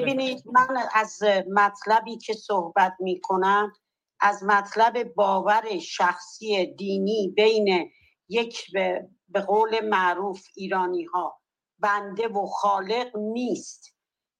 ببینید 0.01 0.43
من 0.47 0.77
از 0.95 1.23
مطلبی 1.53 2.17
که 2.17 2.33
صحبت 2.35 2.97
می‌کنم 3.01 3.73
از 4.21 4.43
مطلب 4.45 5.15
باور 5.15 5.79
شخصی 5.79 6.67
دینی 6.67 7.33
بین 7.37 7.93
یک 8.29 8.73
به, 8.73 9.09
به 9.29 9.41
قول 9.41 9.81
معروف 9.89 10.47
ایرانی 10.55 11.05
ها 11.05 11.41
بنده 11.79 12.29
و 12.29 12.47
خالق 12.47 13.17
نیست. 13.17 13.97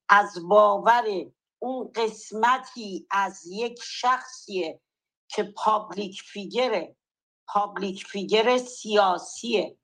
از 0.09 0.49
باور 0.49 1.05
اون 1.59 1.93
قسمتی 1.95 3.07
از 3.11 3.47
یک 3.47 3.81
شخصیه 3.83 4.81
که 5.29 5.43
public 5.43 6.23
figure 6.23 6.97
ه 7.49 7.57
public 7.57 8.07
figure 8.07 8.59
سیاسیه. 8.59 9.77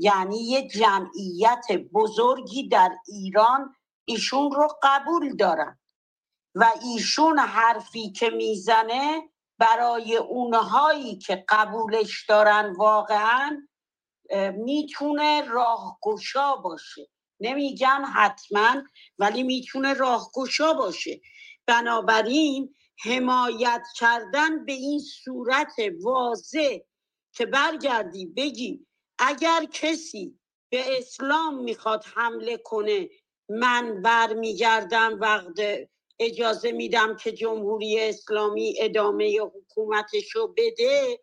یعنی 0.00 0.36
یه 0.36 0.68
جمعیت 0.68 1.66
بزرگی 1.94 2.68
در 2.68 2.90
ایران 3.08 3.74
ایشون 4.04 4.50
رو 4.52 4.68
قبول 4.82 5.36
دارن. 5.36 5.78
و 6.54 6.72
ایشون 6.84 7.38
حرفی 7.38 8.12
که 8.12 8.30
می‌زنه 8.30 9.22
برای 9.58 10.16
اونهایی 10.16 11.16
که 11.18 11.44
قبولش 11.48 12.26
دارن 12.28 12.72
واقعا 12.78 13.68
می‌تونه 14.56 15.44
راهگشا 15.48 16.56
باشه. 16.56 17.08
نمیگم 17.40 18.02
حتما 18.14 18.82
ولی 19.18 19.42
می‌تونه 19.42 19.94
راهگشا 19.94 20.72
باشه. 20.72 21.20
بنابراین 21.66 22.74
حمایت 23.04 23.82
کردن 23.96 24.64
به 24.64 24.72
این 24.72 25.00
صورت 25.00 25.72
واضح 26.02 26.78
که 27.32 27.46
برگردی 27.46 28.26
بگی 28.26 28.86
اگر 29.22 29.66
کسی 29.72 30.38
به 30.70 30.98
اسلام 30.98 31.64
می‌خواد 31.64 32.04
حمله 32.14 32.56
کنه 32.56 33.08
من 33.48 34.02
برمیگردم 34.02 35.18
وقت 35.20 35.60
اجازه 36.18 36.72
میدم 36.72 37.16
که 37.16 37.32
جمهوری 37.32 38.00
اسلامی 38.00 38.74
ادامه 38.80 39.40
حکومتشو 39.40 40.54
بده. 40.56 41.20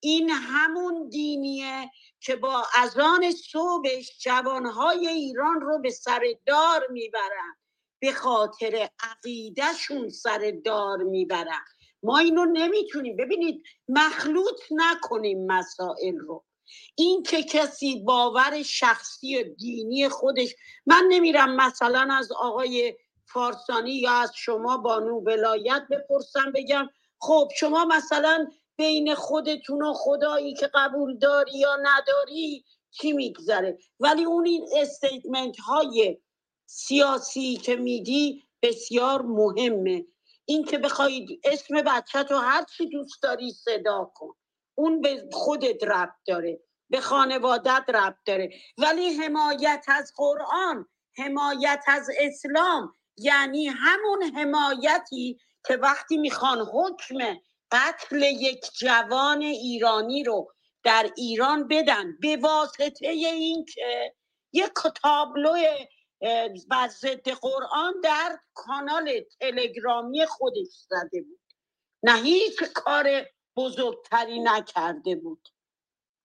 این 0.00 0.30
همون 0.30 1.08
دینیه 1.08 1.90
که 2.20 2.36
با 2.36 2.64
ازان 2.74 3.32
صبحش 3.32 4.18
جوانهای 4.22 5.08
ایران 5.08 5.60
رو 5.60 5.78
به 5.78 5.90
سر 5.90 6.22
دار 6.46 6.86
می‌برن 6.90 7.56
به 8.02 8.12
خاطر 8.12 8.90
عقیدهشون 9.02 10.08
سر 10.08 10.52
دار 10.64 10.98
می‌برن. 10.98 11.64
ما 12.02 12.18
اینو 12.18 12.44
نمی‌تونیم. 12.44 13.16
ببینید 13.16 13.62
مخلوط 13.88 14.60
نکنیم 14.70 15.46
مسائل 15.46 16.16
رو. 16.18 16.44
این 16.94 17.22
که 17.22 17.42
کسی 17.42 18.00
باور 18.00 18.62
شخصی 18.62 19.42
و 19.42 19.54
دینی 19.54 20.08
خودش 20.08 20.54
من 20.86 21.04
نمیرم 21.08 21.56
مثلا 21.56 22.08
از 22.12 22.32
آقای 22.32 22.94
فارسانی 23.26 23.94
یا 23.94 24.12
از 24.12 24.32
شما 24.36 24.76
بانو 24.76 25.20
ولایت 25.20 25.82
بپرسم 25.90 26.52
بگم 26.54 26.88
خب 27.18 27.48
شما 27.56 27.84
مثلا 27.84 28.46
بین 28.76 29.14
خودتون 29.14 29.82
و 29.82 29.92
خدایی 29.92 30.54
که 30.54 30.70
قبول 30.74 31.18
داری 31.18 31.58
یا 31.58 31.76
نداری 31.76 32.64
چی 32.90 33.12
میگذره؟ 33.12 33.78
ولی 34.00 34.24
اون 34.24 34.46
این 34.46 34.68
استیتمنت 34.76 35.60
های 35.60 36.18
سیاسی 36.66 37.56
که 37.56 37.76
میدی 37.76 38.44
بسیار 38.62 39.22
مهمه. 39.22 40.06
این 40.44 40.64
که 40.64 40.78
بخواید 40.78 41.40
اسم 41.44 41.82
بچه 41.82 42.22
تو 42.22 42.36
هر 42.36 42.64
چی 42.76 42.88
دوست 42.88 43.22
داری 43.22 43.52
صدا 43.52 44.12
کن. 44.14 44.34
اون 44.78 45.00
به 45.00 45.28
خودت 45.32 45.84
ربط 45.84 46.14
داره 46.26 46.60
به 46.90 47.00
خانوادت 47.00 47.84
ربط 47.88 48.16
داره. 48.26 48.50
ولی 48.78 49.08
حمایت 49.14 49.84
از 49.88 50.12
قرآن 50.16 50.86
حمایت 51.16 51.84
از 51.86 52.10
اسلام 52.18 52.94
یعنی 53.16 53.66
همون 53.66 54.22
حمایتی 54.22 55.38
که 55.66 55.76
وقتی 55.76 56.16
می‌خوان 56.16 56.60
حکم 56.60 57.18
قتل 57.72 58.22
یک 58.22 58.64
جوان 58.80 59.42
ایرانی 59.42 60.24
رو 60.24 60.52
در 60.84 61.10
ایران 61.16 61.68
بدن 61.68 62.18
به 62.20 62.36
واسطه 62.36 63.08
این 63.08 63.64
که 63.74 64.14
یک 64.52 64.72
تابلو 65.02 65.56
و 66.70 66.88
قرآن 67.40 68.00
در 68.04 68.38
کانال 68.54 69.20
تلگرامی 69.40 70.26
خودش 70.26 70.68
زده 70.88 71.22
بود. 71.22 71.40
نه 72.02 72.22
هیچ 72.22 72.62
کار 72.74 73.26
بزرگتری 73.58 74.40
نکرده 74.40 75.16
بود. 75.16 75.48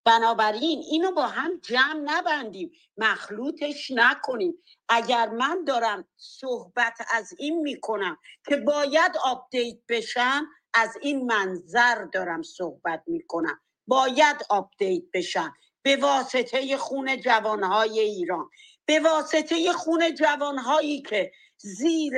بنابراین 0.06 0.80
اینو 0.80 1.12
با 1.12 1.28
هم 1.28 1.60
جمع 1.64 2.00
نبندیم 2.04 2.72
مخلوطش 2.98 3.92
نکنیم. 3.92 4.64
اگر 4.90 5.30
من 5.30 5.64
دارم 5.68 6.08
صحبت 6.18 6.98
از 7.14 7.34
این 7.40 7.60
می‌کنم 7.62 8.18
که 8.48 8.58
باید 8.58 9.18
update 9.24 9.78
بشم 9.90 10.48
از 10.74 10.98
این 11.02 11.26
منظر 11.26 12.06
دارم 12.06 12.42
صحبت 12.44 13.04
می‌کنم. 13.08 13.62
باید 13.88 14.38
update 14.50 15.04
بشم. 15.14 15.54
به 15.82 15.96
واسطه 15.96 16.78
خون 16.78 17.22
جوانهای 17.22 18.00
ایران. 18.00 18.50
به 18.86 19.00
واسطه 19.00 19.74
خون 19.74 20.16
جوانهایی 20.16 21.02
که 21.02 21.32
زیر 21.58 22.14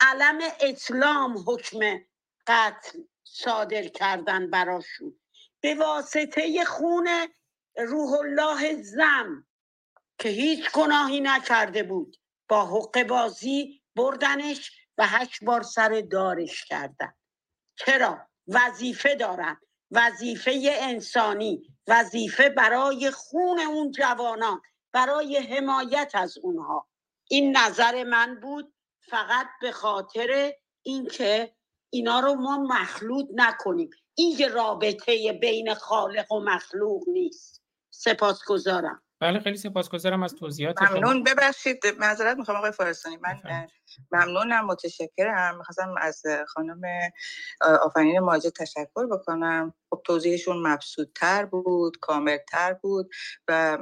علم 0.00 0.38
اسلام 0.60 1.44
حکم 1.46 1.78
قتل 2.46 2.98
صادر 3.30 3.88
کردن 3.88 4.50
براشون. 4.50 5.20
به 5.60 5.74
واسطه 5.74 6.64
خون 6.64 7.08
روح 7.76 8.12
الله 8.12 8.82
زم 8.82 9.46
که 10.18 10.28
هیچ 10.28 10.72
گناهی 10.72 11.20
نکرده 11.20 11.82
بود. 11.82 12.16
با 12.48 12.66
حق 12.66 13.02
بازی 13.02 13.82
بردنش 13.96 14.72
و 14.98 15.06
هشت 15.06 15.44
بار 15.44 15.62
سر 15.62 16.04
دارش 16.10 16.64
کردن. 16.64 17.14
چرا؟ 17.76 18.28
وظیفه 18.48 19.14
دارن. 19.14 19.60
وظیفه 19.90 20.76
انسانی. 20.80 21.76
وظیفه 21.86 22.48
برای 22.48 23.10
خون 23.10 23.60
اون 23.60 23.90
جوانان. 23.90 24.62
برای 24.92 25.36
حمایت 25.36 26.10
از 26.14 26.38
اونها. 26.38 26.88
این 27.30 27.56
نظر 27.56 28.04
من 28.04 28.40
بود 28.40 28.74
فقط 29.00 29.46
به 29.60 29.72
خاطر 29.72 30.52
اینکه 30.82 31.54
اینا 31.90 32.20
رو 32.20 32.34
ما 32.34 32.58
مخلوط 32.58 33.26
نکنیم. 33.34 33.90
این 34.14 34.52
رابطه 34.54 35.32
بین 35.32 35.74
خالق 35.74 36.32
و 36.32 36.40
مخلوق 36.40 37.08
نیست. 37.08 37.62
سپاسگزارم. 37.90 39.02
بله 39.20 39.40
خیلی 39.40 39.56
سپاسگزارم 39.56 40.22
از 40.22 40.34
توضیحات 40.34 40.82
ممنون. 40.82 41.24
ببخشید 41.24 41.86
معذرت 41.98 42.36
می‌خوام 42.36 42.56
آقای 42.56 42.72
فارستانی 42.72 43.16
من 43.16 43.66
ممنونم 44.12 44.66
متشکرم. 44.66 45.58
می‌خواستم 45.58 45.94
از 46.00 46.22
خانم 46.46 46.80
آفرین 47.60 48.18
ماجد 48.18 48.48
تشکر 48.48 49.06
بکنم. 49.06 49.74
خب 49.90 50.02
توضیحشون 50.04 50.78
تر 51.14 51.44
بود 51.44 51.96
تر 52.48 52.72
بود 52.72 53.10
و 53.48 53.78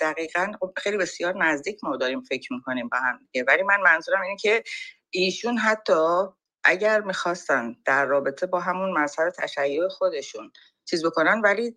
دقیقا 0.00 0.52
خب 0.60 0.72
خیلی 0.76 0.96
بسیار 0.96 1.44
نزدیک 1.44 1.84
ما 1.84 1.96
داریم 1.96 2.22
فکر 2.22 2.52
می‌کنیم 2.52 2.88
با 2.88 2.98
هم 2.98 3.28
ولی 3.48 3.62
من 3.62 3.80
منظورم 3.80 4.22
اینه 4.22 4.36
که 4.36 4.62
ایشون 5.10 5.58
حتی 5.58 6.26
اگر 6.64 7.00
می‌خواستن 7.00 7.76
در 7.84 8.06
رابطه 8.06 8.46
با 8.46 8.60
همون 8.60 8.92
مذهب 8.92 9.30
تشیع 9.30 9.88
خودشون 9.88 10.52
چیز 10.84 11.06
بکنن 11.06 11.40
ولی 11.40 11.76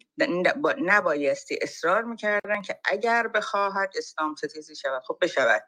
نبایستی 0.86 1.60
اصرار 1.62 2.04
می‌کردن 2.04 2.62
که 2.62 2.80
اگر 2.86 3.28
بخواهد 3.28 3.94
اسلام 3.98 4.36
ستیزی 4.36 4.76
شود 4.76 5.04
خب 5.08 5.18
بشود. 5.22 5.64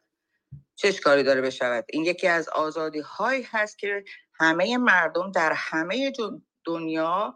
چه 0.76 0.94
کاری 0.94 1.24
داره 1.24 1.42
بشود؟ 1.42 1.86
این 1.90 2.06
یکی 2.06 2.28
از 2.28 2.50
آزادی 2.50 3.00
هایی 3.00 3.48
هست 3.52 3.80
که 3.80 4.04
همه 4.34 4.78
مردم 4.78 5.32
در 5.32 5.54
همه 5.56 6.12
دنیا 6.66 7.34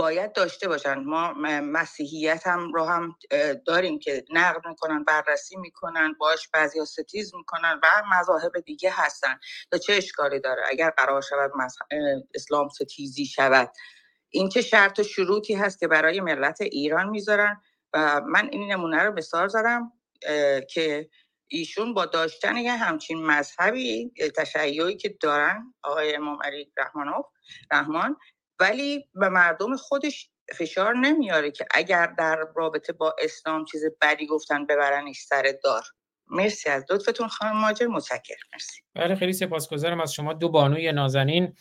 باید 0.00 0.32
داشته 0.32 0.68
باشن. 0.68 0.98
ما 0.98 1.32
مسیحیت 1.60 2.46
هم 2.46 2.72
رو 2.72 2.84
هم 2.84 3.16
داریم 3.66 3.98
که 3.98 4.24
نقد 4.32 4.68
می‌کنن 4.68 5.04
بررسی 5.04 5.56
می‌کنن 5.56 6.12
باش 6.12 6.48
بعضی 6.48 6.84
ستیز 6.84 7.34
می‌کنن 7.34 7.80
و 7.82 8.02
مذاهب 8.20 8.60
دیگه 8.60 8.90
هستن. 8.94 9.38
تا 9.70 9.78
چه 9.78 9.92
اشکالی 9.92 10.40
داره؟ 10.40 10.62
اگر 10.68 10.90
قرار 10.90 11.22
شود 11.22 11.50
اسلام 12.34 12.68
ستیزی 12.68 13.26
شود. 13.26 13.72
این 14.30 14.48
چه 14.48 14.62
شرط 14.62 14.98
و 14.98 15.02
شروطی 15.02 15.54
هست 15.54 15.78
که 15.80 15.88
برای 15.88 16.20
ملت 16.20 16.60
ایران 16.60 17.08
می‌ذارن؟ 17.08 17.60
و 17.92 18.20
من 18.20 18.48
این 18.52 18.72
نمونه 18.72 19.02
رو 19.02 19.12
بسار 19.12 19.48
زدم 19.48 19.92
که 20.70 21.10
ایشون 21.48 21.94
با 21.94 22.06
داشتن 22.06 22.56
یه 22.56 22.72
همچین 22.72 23.26
مذهبی 23.26 24.12
تشیعی 24.36 24.96
که 24.96 25.08
دارن 25.08 25.74
آقای 25.82 26.14
امام 26.14 26.38
علی 26.44 26.72
رحمانوف 26.78 27.26
رحمان 27.72 28.16
ولی 28.60 29.08
به 29.14 29.28
مردم 29.28 29.76
خودش 29.76 30.30
فشار 30.58 30.96
نمیاره 30.96 31.50
که 31.50 31.66
اگر 31.74 32.06
در 32.06 32.38
رابطه 32.56 32.92
با 32.92 33.14
اسلام 33.18 33.64
چیز 33.64 33.84
بدی 34.00 34.26
گفتن 34.26 34.66
ببرنش 34.66 35.20
سر 35.20 35.54
دار. 35.64 35.82
مرسی 36.26 36.68
از 36.70 36.84
لطفتون 36.90 37.28
خانم 37.28 37.56
ماجر 37.56 37.86
متشکرم. 37.86 38.38
مرسی. 38.52 38.82
بله 38.94 39.14
خیلی 39.14 39.32
سپاسگزارم 39.32 40.00
از 40.00 40.12
شما. 40.12 40.32
دو 40.32 40.48
بانوی 40.48 40.92
نازنین. 40.92 41.54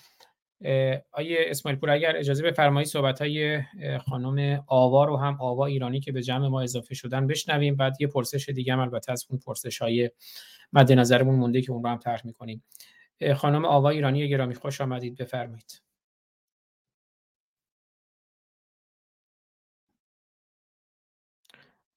آیه 1.11 1.37
اسماعیل 1.47 1.79
پور 1.79 1.89
اگر 1.89 2.17
اجازه 2.17 2.43
بفرمایید 2.43 2.87
صحبت 2.87 3.21
های 3.21 3.61
خانم 4.09 4.63
آوا 4.67 5.05
رو 5.05 5.17
هم 5.17 5.37
آوا 5.41 5.65
ایرانی 5.65 5.99
که 5.99 6.11
به 6.11 6.21
جمع 6.21 6.47
ما 6.47 6.61
اضافه 6.61 6.95
شدن 6.95 7.27
بشنویم. 7.27 7.75
بعد 7.75 8.01
یه 8.01 8.07
پرسش 8.07 8.49
دیگه 8.49 8.73
هم 8.73 8.79
البته 8.79 9.11
از 9.11 9.25
اون 9.29 9.39
پرسش 9.39 9.81
های 9.81 10.11
مد 10.73 10.91
نظرمون 10.91 11.35
مونده 11.35 11.61
که 11.61 11.71
اون 11.71 11.83
رو 11.83 11.89
هم 11.89 11.97
طرح 11.97 12.21
می‌کنیم. 12.25 12.63
خانم 13.35 13.65
آوا 13.65 13.89
ایرانی 13.89 14.29
گرامی 14.29 14.55
خوش 14.55 14.81
آمدید. 14.81 15.17
بفرمایید. 15.17 15.81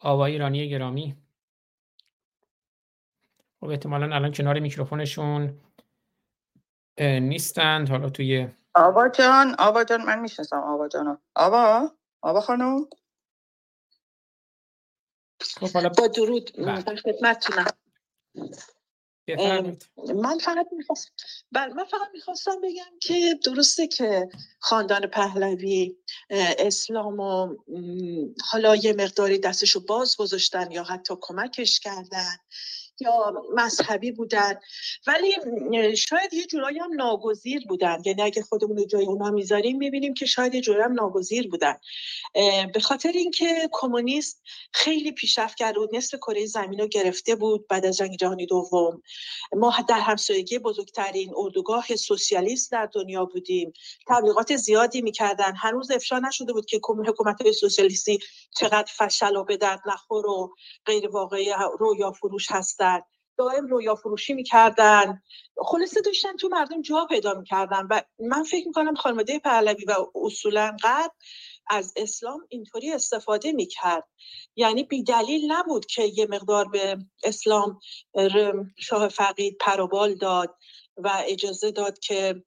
آوا 0.02 0.26
ایرانی 0.26 0.68
گرامی. 0.68 1.16
خب 3.60 3.66
احتمالا 3.66 4.16
الان 4.16 4.32
کنار 4.32 4.58
میکروفونشون 4.60 5.60
نیستند. 7.00 7.90
حالا 7.90 8.10
توی 8.10 8.48
آوا 8.74 9.08
جان 9.08 9.56
آوا 9.58 9.84
جان 9.84 10.04
من 10.04 10.20
می‌شناسم 10.20 10.56
آوا 10.56 10.88
جان 10.88 11.18
آوا؟ 11.36 11.90
آوا 12.22 12.40
خانم؟ 12.40 12.86
خب 15.40 15.68
حالا 15.74 15.88
با 15.88 16.06
درود. 16.06 16.50
بله. 16.58 16.96
خدمتتونم. 16.96 17.66
من 20.14 20.38
فقط 20.38 20.66
می‌خواستم 20.72 21.10
بله 21.52 21.74
من 21.74 21.84
فقط 21.84 22.08
می‌خواستم 22.14 22.60
بگم 22.62 22.98
که 23.00 23.38
درسته 23.44 23.86
که 23.86 24.28
خاندان 24.58 25.06
پهلوی 25.06 25.96
اسلام 26.30 27.20
و 27.20 27.56
حالا 28.44 28.76
یه 28.76 28.92
مقداری 28.92 29.38
دستشو 29.38 29.86
باز 29.86 30.16
گذاشتن 30.16 30.70
یا 30.70 30.82
حتی 30.84 31.14
کمکش 31.20 31.80
کردن. 31.80 32.36
یا 33.02 33.42
مذهبی 33.54 34.12
بودن. 34.12 34.54
ولی 35.06 35.34
شاید 35.96 36.34
یه 36.34 36.46
جورایی 36.46 36.78
هم 36.78 36.94
ناگزیر 36.94 37.66
بودن. 37.68 38.02
یعنی 38.04 38.22
اگه 38.22 38.42
خودمون 38.42 38.76
رو 38.76 38.84
جای 38.84 39.06
اونا 39.06 39.30
می‌ذاریم 39.30 39.76
می‌بینیم 39.76 40.14
که 40.14 40.26
شاید 40.26 40.54
یه 40.54 40.60
جورایی 40.60 40.84
هم 40.84 40.92
ناگزیر 40.92 41.48
بودن. 41.48 41.76
به 42.74 42.80
خاطر 42.80 43.12
اینکه 43.12 43.68
کمونیست 43.72 44.42
خیلی 44.72 45.12
پیشرفت 45.12 45.56
کرده 45.56 45.78
بود 45.78 45.96
نصف 45.96 46.18
کره 46.18 46.46
زمین 46.46 46.80
رو 46.80 46.86
گرفته 46.86 47.34
بود 47.34 47.68
بعد 47.68 47.86
از 47.86 47.96
جنگ 47.96 48.16
جهانی 48.16 48.46
دوم. 48.46 49.02
ما 49.56 49.74
در 49.88 50.00
همسایگی 50.00 50.58
بزرگترین 50.58 51.32
اردوگاه 51.36 51.96
سوسیالیست 51.96 52.72
در 52.72 52.86
دنیا 52.86 53.24
بودیم. 53.24 53.72
تبلیغات 54.08 54.56
زیادی 54.56 55.02
می‌کردن. 55.02 55.54
هنوز 55.56 55.90
افشا 55.90 56.18
نشده 56.18 56.52
بود 56.52 56.66
که 56.66 56.80
حکومت 57.06 57.50
سوسیالیستی 57.50 58.18
چقدر 58.56 58.92
فشل 58.96 59.36
و 59.36 59.44
به 59.44 59.56
درد 59.56 59.80
نخور 59.86 60.26
و 60.26 60.54
غیر 60.86 61.08
واقعی 61.08 61.52
رویا 61.78 62.12
فروش 62.12 62.50
هستن. 62.50 62.91
دائم 63.36 63.66
رویا 63.66 63.94
فروشی 63.94 64.35
می‌کردن. 64.35 65.23
خلاصه 65.56 66.01
داشتن 66.01 66.36
تو 66.36 66.48
مردم 66.48 66.82
جا 66.82 67.06
پیدا 67.09 67.35
می‌کردن 67.35 67.86
و 67.90 68.02
من 68.19 68.43
فکر 68.43 68.66
می‌کنم 68.66 68.94
خانواده 68.94 69.39
پهلوی 69.39 69.85
و 69.85 69.94
اصولا 70.14 70.77
قد 70.82 71.10
از 71.70 71.94
اسلام 71.97 72.47
اینطوری 72.48 72.93
استفاده 72.93 73.52
می‌کرد. 73.52 74.09
یعنی 74.56 74.82
بیدلیل 74.82 75.52
نبود 75.52 75.86
که 75.86 76.02
یه 76.02 76.27
مقدار 76.31 76.69
به 76.69 76.98
اسلام 77.24 77.78
شاه 78.78 79.09
فقید 79.09 79.56
پروبال 79.60 80.14
داد 80.14 80.55
و 80.97 81.23
اجازه 81.27 81.70
داد 81.70 81.98
که 81.98 82.43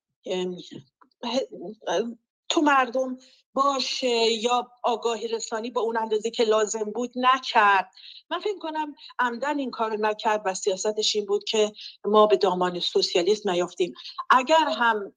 تو 2.49 2.61
مردم 2.61 3.17
باشه 3.55 4.31
یا 4.31 4.71
آگاهی 4.83 5.27
رسانی 5.27 5.71
با 5.71 5.81
اون 5.81 5.97
اندازه 5.97 6.31
که 6.31 6.43
لازم 6.43 6.91
بود 6.95 7.13
نکرد. 7.15 7.91
من 8.29 8.39
فکر 8.39 8.57
کنم 8.59 8.95
عمدن 9.19 9.59
این 9.59 9.71
کار 9.71 9.97
نکرد 9.99 10.41
و 10.45 10.53
سیاستش 10.53 11.15
این 11.15 11.25
بود 11.25 11.43
که 11.43 11.71
ما 12.05 12.27
به 12.27 12.37
دامان 12.37 12.79
سوسیالیسم 12.79 13.49
نیافتیم. 13.51 13.93
اگر 14.29 14.67
هم 14.77 15.13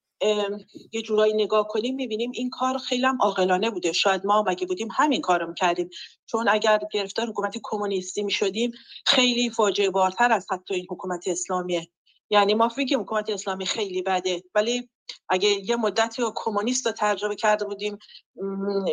یه 0.93 1.03
جورایی 1.03 1.35
نگاه 1.35 1.69
کنیم 1.69 1.95
می‌بینیم 1.95 2.31
این 2.35 2.51
کار 2.51 2.79
خیلی 2.79 3.07
هم 3.07 3.19
عاقلانه 3.21 3.71
بوده. 3.71 3.93
شاید 3.93 4.27
ما 4.27 4.45
مگه 4.47 4.67
بودیم 4.67 4.89
همین 4.97 5.21
کارم 5.21 5.55
کردیم 5.55 5.91
چون 6.27 6.49
اگر 6.49 6.81
گرفتار 6.93 7.29
حکومت 7.29 7.59
کمونیستی 7.63 8.23
می‌شدیم 8.23 8.73
خیلی 9.07 9.51
فاجعه 9.51 9.91
بارتر 9.91 10.33
از 10.33 10.47
حتی 10.51 10.75
این 10.75 10.87
حکومت 10.91 11.29
اسلامیه 11.29 11.89
یعنی 12.31 12.55
ما 12.55 12.69
فکر 12.69 12.97
حکومت 12.97 13.31
اسلامی 13.31 13.67
خیلی 13.67 14.03
بده 14.03 14.43
ولی 14.55 14.91
اگه 15.29 15.49
یه 15.49 15.77
مدتی 15.77 16.23
رو 16.23 16.33
کمونیست 16.37 16.87
رو 16.87 16.93
تجربه 16.97 17.37
کرده 17.37 17.65
بودیم 17.65 17.99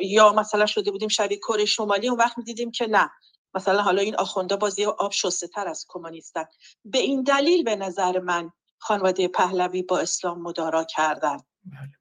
یا 0.03 0.33
مثلا 0.33 0.65
شده 0.65 0.91
بودیم 0.91 1.07
شبیه 1.07 1.37
کره 1.37 1.65
شمالی 1.65 2.09
اون 2.09 2.19
وقت 2.19 2.39
دیدیم 2.45 2.71
که 2.71 2.87
نه. 2.87 3.09
مثلا 3.53 3.81
حالا 3.81 4.01
این 4.01 4.15
آخونده 4.15 4.55
بازی 4.55 4.85
آب 4.85 5.11
شسته 5.11 5.47
تر 5.47 5.67
از 5.67 5.85
کمونیستن. 5.87 6.45
به 6.85 6.97
این 6.97 7.23
دلیل 7.23 7.63
به 7.63 7.75
نظر 7.75 8.19
من 8.19 8.51
خانواده 8.77 9.27
پهلوی 9.27 9.81
با 9.81 9.99
اسلام 9.99 10.41
مدارا 10.41 10.83
کردن. 10.83 11.37
بله. 11.65 11.91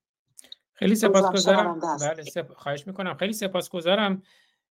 خیلی 0.73 0.95
سپاسگزارم. 0.95 1.81
بله 1.81 2.25
خواهش 2.57 2.87
می‌کنم. 2.87 3.17
خیلی 3.17 3.33
سپاسگزارم. 3.33 4.23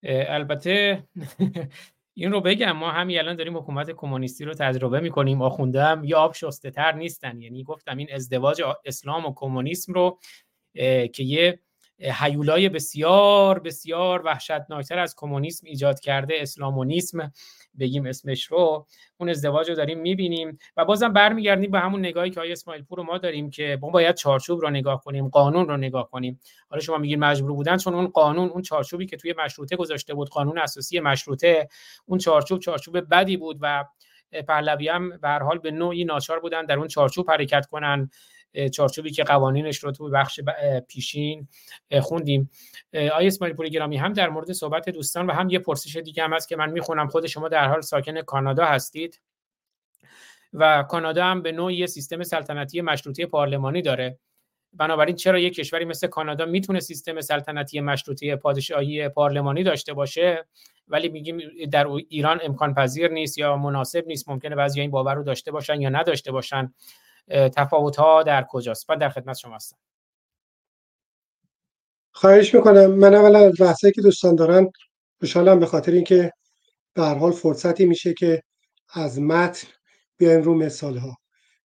البته 0.03 1.03
این 2.13 2.31
رو 2.31 2.41
بگم 2.41 2.71
ما 2.71 2.91
همین 2.91 3.19
الان 3.19 3.35
داریم 3.35 3.57
حکومت 3.57 3.91
کمونیستی 3.91 4.45
رو 4.45 4.53
تجربه 4.53 4.99
می‌کنیم 4.99 5.41
آخونده 5.41 5.83
هم 5.83 6.03
یه 6.03 6.15
آب 6.15 6.33
شسته 6.33 6.71
تر 6.71 6.91
نیستن. 6.91 7.41
یعنی 7.41 7.63
گفتم 7.63 7.97
این 7.97 8.07
ازدواج 8.13 8.61
اسلام 8.85 9.25
و 9.25 9.33
کمونیسم 9.35 9.93
رو 9.93 10.19
که 11.13 11.23
یه 11.23 11.59
حیولای 12.03 12.69
بسیار 12.69 13.59
بسیار 13.59 14.21
وحشتناکتر 14.25 14.99
از 14.99 15.15
کمونیسم 15.17 15.67
ایجاد 15.67 15.99
کرده 15.99 16.33
اسلامونیسم 16.39 17.31
بگیم 17.79 18.05
اسمش 18.05 18.45
رو. 18.45 18.87
اون 19.17 19.29
ازدواج 19.29 19.69
رو 19.69 19.75
داریم 19.75 19.99
می‌بینیم 19.99 20.57
و 20.77 20.85
بازم 20.85 21.13
برمیگردیم 21.13 21.71
به 21.71 21.79
همون 21.79 21.99
نگاهی 21.99 22.29
که 22.29 22.39
آقای 22.39 22.51
اسماعیل 22.51 22.83
پور 22.83 22.97
رو 22.97 23.03
ما 23.03 23.17
داریم 23.17 23.49
که 23.49 23.77
ما 23.81 23.89
باید 23.89 24.15
چارچوب 24.15 24.61
رو 24.61 24.69
نگاه 24.69 25.01
کنیم 25.01 25.27
قانون 25.27 25.67
رو 25.67 25.77
نگاه 25.77 26.09
کنیم. 26.09 26.39
حالا 26.69 26.81
شما 26.81 26.97
میگین 26.97 27.19
مجبور 27.19 27.53
بودن 27.53 27.77
چون 27.77 27.93
اون 27.95 28.07
قانون 28.07 28.49
اون 28.49 28.61
چارچوبی 28.61 29.05
که 29.05 29.17
توی 29.17 29.33
مشروطه 29.37 29.75
گذاشته 29.75 30.13
بود 30.13 30.29
قانون 30.29 30.59
اساسی 30.59 30.99
مشروطه 30.99 31.67
اون 32.05 32.19
چارچوب 32.19 32.59
چارچوب 32.59 32.99
بدی 33.11 33.37
بود 33.37 33.57
و 33.61 33.85
پهلوی 34.47 34.89
هم 34.89 35.17
به 35.17 35.27
هر 35.27 35.43
حال 35.43 35.57
به 35.57 35.71
نوعی 35.71 36.05
ناچار 36.05 36.39
بودن 36.39 36.65
در 36.65 36.77
اون 36.77 36.87
چارچوب 36.87 37.31
حرکت 37.31 37.65
کنن. 37.65 38.09
چارچوبی 38.73 39.11
که 39.11 39.23
قوانینش 39.23 39.77
رو 39.77 39.91
تو 39.91 40.09
بخش 40.09 40.39
پیشین 40.87 41.47
خوندیم. 42.01 42.49
آی 42.93 43.27
اسماعیل 43.27 43.55
پوری 43.55 43.69
گرامی 43.69 43.97
هم 43.97 44.13
در 44.13 44.29
مورد 44.29 44.51
صحبت 44.51 44.89
دوستان 44.89 45.27
و 45.27 45.33
هم 45.33 45.49
یه 45.49 45.59
پرسش 45.59 45.95
دیگه 45.95 46.23
هم 46.23 46.33
هست 46.33 46.47
که 46.47 46.55
من 46.55 46.71
می‌خونم. 46.71 47.07
خود 47.07 47.27
شما 47.27 47.49
در 47.49 47.67
حال 47.67 47.81
ساکن 47.81 48.21
کانادا 48.21 48.65
هستید 48.65 49.21
و 50.53 50.83
کانادا 50.83 51.25
هم 51.25 51.41
به 51.41 51.51
نوعی 51.51 51.87
سیستم 51.87 52.23
سلطنتی 52.23 52.81
مشروطی 52.81 53.25
پارلمانی 53.25 53.81
داره. 53.81 54.19
بنابراین 54.73 55.15
چرا 55.15 55.39
یک 55.39 55.55
کشوری 55.55 55.85
مثل 55.85 56.07
کانادا 56.07 56.45
می‌تونه 56.45 56.79
سیستم 56.79 57.21
سلطنتی 57.21 57.79
مشروطی 57.79 58.35
پادشاهی 58.35 59.09
پارلمانی 59.09 59.63
داشته 59.63 59.93
باشه؟ 59.93 60.47
ولی 60.87 61.09
میگیم 61.09 61.39
در 61.71 61.87
ایران 61.87 62.39
امکان 62.43 62.73
پذیر 62.73 63.07
نیست 63.07 63.37
یا 63.37 63.57
مناسب 63.57 64.07
نیست. 64.07 64.29
ممکنه 64.29 64.55
بعضی 64.55 64.81
این 64.81 64.91
باور 64.91 65.13
رو 65.15 65.23
داشته 65.23 65.51
باشن 65.51 65.81
یا 65.81 65.89
نداشته 65.89 66.31
باشن. 66.31 66.73
تفاوت 67.27 67.95
ها 67.95 68.23
در 68.23 68.45
کجاست 68.49 68.89
و 68.89 68.95
در 68.95 69.09
خدمت 69.09 69.37
شما 69.37 69.55
هستم. 69.55 69.77
خواهش 72.11 72.55
می‌کنم. 72.55 72.85
من 72.85 73.15
اولا 73.15 73.39
از 73.39 73.53
بحثی 73.59 73.91
که 73.91 74.01
دوستان 74.01 74.35
دارن 74.35 74.71
خوشحالم 75.19 75.59
به 75.59 75.65
خاطر 75.65 75.91
اینکه 75.91 76.31
به 76.93 77.01
هر 77.01 77.15
حال 77.15 77.31
فرصتی 77.31 77.85
میشه 77.85 78.13
که 78.13 78.43
از 78.93 79.19
متن 79.19 79.67
بیایم 80.17 80.41
رو 80.41 80.55
مثال 80.55 80.97
ها 80.97 81.17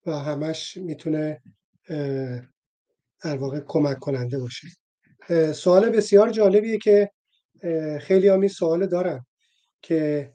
و 0.06 0.12
همش 0.12 0.76
می‌تونه 0.76 1.42
در 3.20 3.36
واقع 3.36 3.60
کمک 3.66 3.98
کننده 3.98 4.38
باشه. 4.38 4.68
سوال 5.52 5.90
بسیار 5.90 6.30
جالبیه 6.30 6.78
که 6.78 7.10
خیلی 8.00 8.28
هم 8.28 8.48
سوال 8.48 8.86
دارن 8.86 9.26
که 9.82 10.32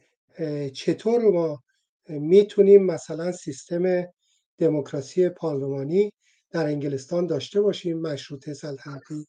چطور 0.74 1.22
ما 1.22 1.64
می‌تونیم 2.08 2.86
مثلا 2.86 3.32
سیستم 3.32 4.04
دموکراسی 4.62 5.30
پارلمانی 5.30 6.14
در 6.52 6.66
انگلستان 6.66 7.28
داشته 7.28 7.62
باشیم 7.62 8.02
مشروطه 8.02 8.54
سلطنتی 8.54 9.28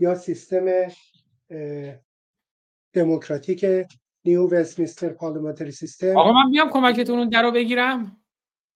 یا 0.00 0.14
سیستم 0.14 0.66
دموکراتیک 2.92 3.66
نیو 4.24 4.48
وستمینستر 4.48 5.08
پارلمانتری 5.08 5.72
سیستم. 5.72 6.18
آقا 6.18 6.32
من 6.32 6.50
بیام 6.50 6.70
کمکتون 6.70 7.18
اون 7.18 7.28
درو 7.28 7.50
بگیرم. 7.50 8.16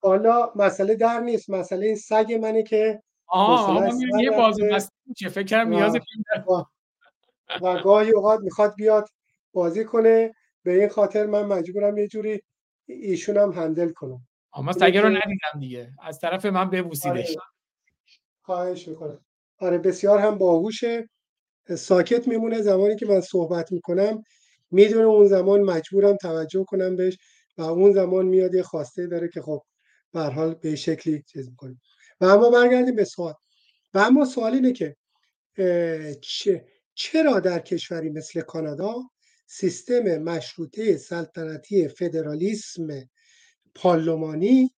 حالا 0.01 0.51
مسئله 0.55 0.95
در 0.95 1.19
نیست 1.19 1.49
مسئله 1.49 1.85
این 1.85 1.95
سگ 1.95 2.39
منه 2.41 2.63
که 2.63 3.01
آها 3.27 3.91
یه 4.21 4.31
بازی 4.31 4.61
چه 5.17 5.29
فکر 5.29 5.63
نیاز 5.63 5.97
و 7.61 7.81
گاهی 7.83 8.11
اوقات 8.11 8.39
می‌خواد 8.39 8.75
بیاد 8.75 9.09
بازی 9.53 9.85
کنه. 9.85 10.33
به 10.63 10.79
این 10.79 10.89
خاطر 10.89 11.25
من 11.25 11.45
مجبورم 11.45 11.97
یه 11.97 12.07
جوری 12.07 12.41
ایشون 12.85 13.37
هم 13.37 13.51
هندل 13.51 13.91
کنم. 13.91 14.27
اما 14.55 14.73
سگه 14.73 15.01
رو 15.01 15.09
ندیدم 15.09 15.59
دیگه. 15.59 15.91
از 16.03 16.19
طرف 16.19 16.45
من 16.45 16.69
ببوسیدش. 16.69 17.29
آره. 17.29 17.45
خواهش 18.41 18.87
می‌کنم. 18.87 19.25
آره 19.59 19.77
بسیار 19.77 20.19
هم 20.19 20.37
باهوشه. 20.37 21.09
ساکت 21.77 22.27
میمونه 22.27 22.61
زمانی 22.61 22.95
که 22.95 23.05
من 23.05 23.21
صحبت 23.21 23.71
می‌کنم. 23.71 24.23
می‌دونه 24.71 25.05
اون 25.05 25.27
زمان 25.27 25.61
مجبورم 25.61 26.15
توجه 26.15 26.63
کنم 26.67 26.95
بهش 26.95 27.17
و 27.57 27.61
اون 27.61 27.91
زمان 27.93 28.25
میاد 28.25 28.53
یه 28.53 28.63
خواسته 28.63 29.07
داره 29.07 29.29
که 29.33 29.41
خب 29.41 29.61
به 30.13 30.21
حال 30.21 30.53
به 30.53 30.75
شکلی 30.75 31.23
چیز 31.27 31.49
می‌کنیم. 31.49 31.81
و 32.21 32.25
اما 32.25 32.49
برگردیم 32.49 32.95
به 32.95 33.03
سوال. 33.03 33.33
و 33.93 33.99
اما 33.99 34.25
سوال 34.25 34.53
اینه 34.53 34.73
که 34.73 34.95
چرا 36.95 37.39
در 37.39 37.59
کشوری 37.59 38.09
مثل 38.09 38.41
کانادا 38.41 38.95
سیستم 39.47 40.17
مشروطه 40.17 40.97
سلطنتی 40.97 41.87
فدرالیسم 41.87 42.87
پارلمانی 43.75 44.71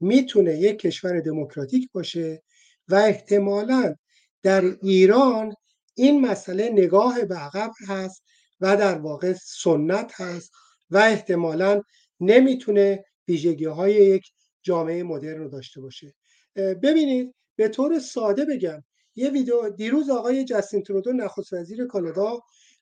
می‌تونه 0.00 0.58
یک 0.58 0.78
کشور 0.78 1.20
دموکراتیک 1.20 1.92
باشه 1.92 2.42
و 2.88 2.94
احتمالا 2.94 3.94
در 4.42 4.64
ایران 4.82 5.54
این 5.94 6.20
مسئله 6.20 6.68
نگاه 6.68 7.24
به 7.24 7.34
عقب 7.34 7.72
هست 7.88 8.24
و 8.60 8.76
در 8.76 8.98
واقع 8.98 9.32
سنت 9.32 10.12
هست 10.20 10.52
و 10.90 10.96
احتمالا 10.96 11.82
نمی‌تونه 12.20 13.04
ویژگی 13.28 13.64
های 13.64 13.94
یک 13.94 14.32
جامعه 14.62 15.02
مدرن 15.02 15.38
رو 15.38 15.48
داشته 15.48 15.80
باشه. 15.80 16.14
ببینید 16.56 17.34
به 17.56 17.68
طور 17.68 17.98
ساده 17.98 18.44
بگم 18.44 18.84
یه 19.16 19.30
ویدیو 19.30 19.68
دیروز 19.68 20.10
آقای 20.10 20.44
جستین 20.44 20.82
ترودو 20.82 21.12
نخست 21.12 21.52
وزیر 21.52 21.86
کانادا 21.86 22.40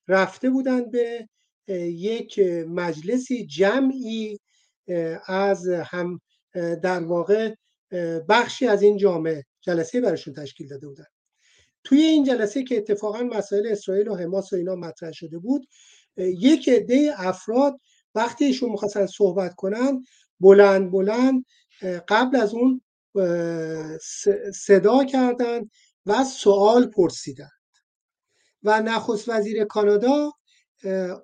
رفته 0.09 0.51
بودن 0.51 0.91
به 0.91 1.29
یک 1.89 2.39
مجلسی 2.69 3.47
جمعی 3.47 4.39
از 5.27 5.69
هم 5.69 6.21
در 6.83 7.01
واقع 7.05 7.55
بخشی 8.29 8.67
از 8.67 8.83
این 8.83 8.97
جامعه 8.97 9.45
جلسه 9.61 10.01
براشون 10.01 10.35
تشکیل 10.35 10.69
داده 10.69 10.87
بودن. 10.87 11.05
توی 11.85 12.03
این 12.03 12.25
جلسه 12.25 12.65
که 12.65 12.77
اتفاقا 12.77 13.23
مسائل 13.23 13.67
اسرائیل 13.67 14.09
و 14.09 14.17
حماس 14.17 14.53
و 14.53 14.57
اینا 14.57 14.75
مطرح 14.75 15.13
شده 15.13 15.39
بود 15.39 15.69
یک 16.17 16.69
عده 16.69 17.13
افراد 17.17 17.81
وقتی 18.15 18.45
ایشون 18.45 18.71
می‌خواستن 18.71 19.07
صحبت 19.07 19.55
کنن 19.55 20.05
بلند 20.41 20.91
بلند 20.91 21.45
قبل 22.09 22.37
از 22.37 22.55
اون 22.55 22.81
صدا 24.55 25.05
کردند 25.05 25.71
و 26.07 26.25
سوال 26.25 26.87
پرسیدند 26.87 27.51
و 28.63 28.83
نخست 28.83 29.29
وزیر 29.29 29.65
کانادا 29.65 30.33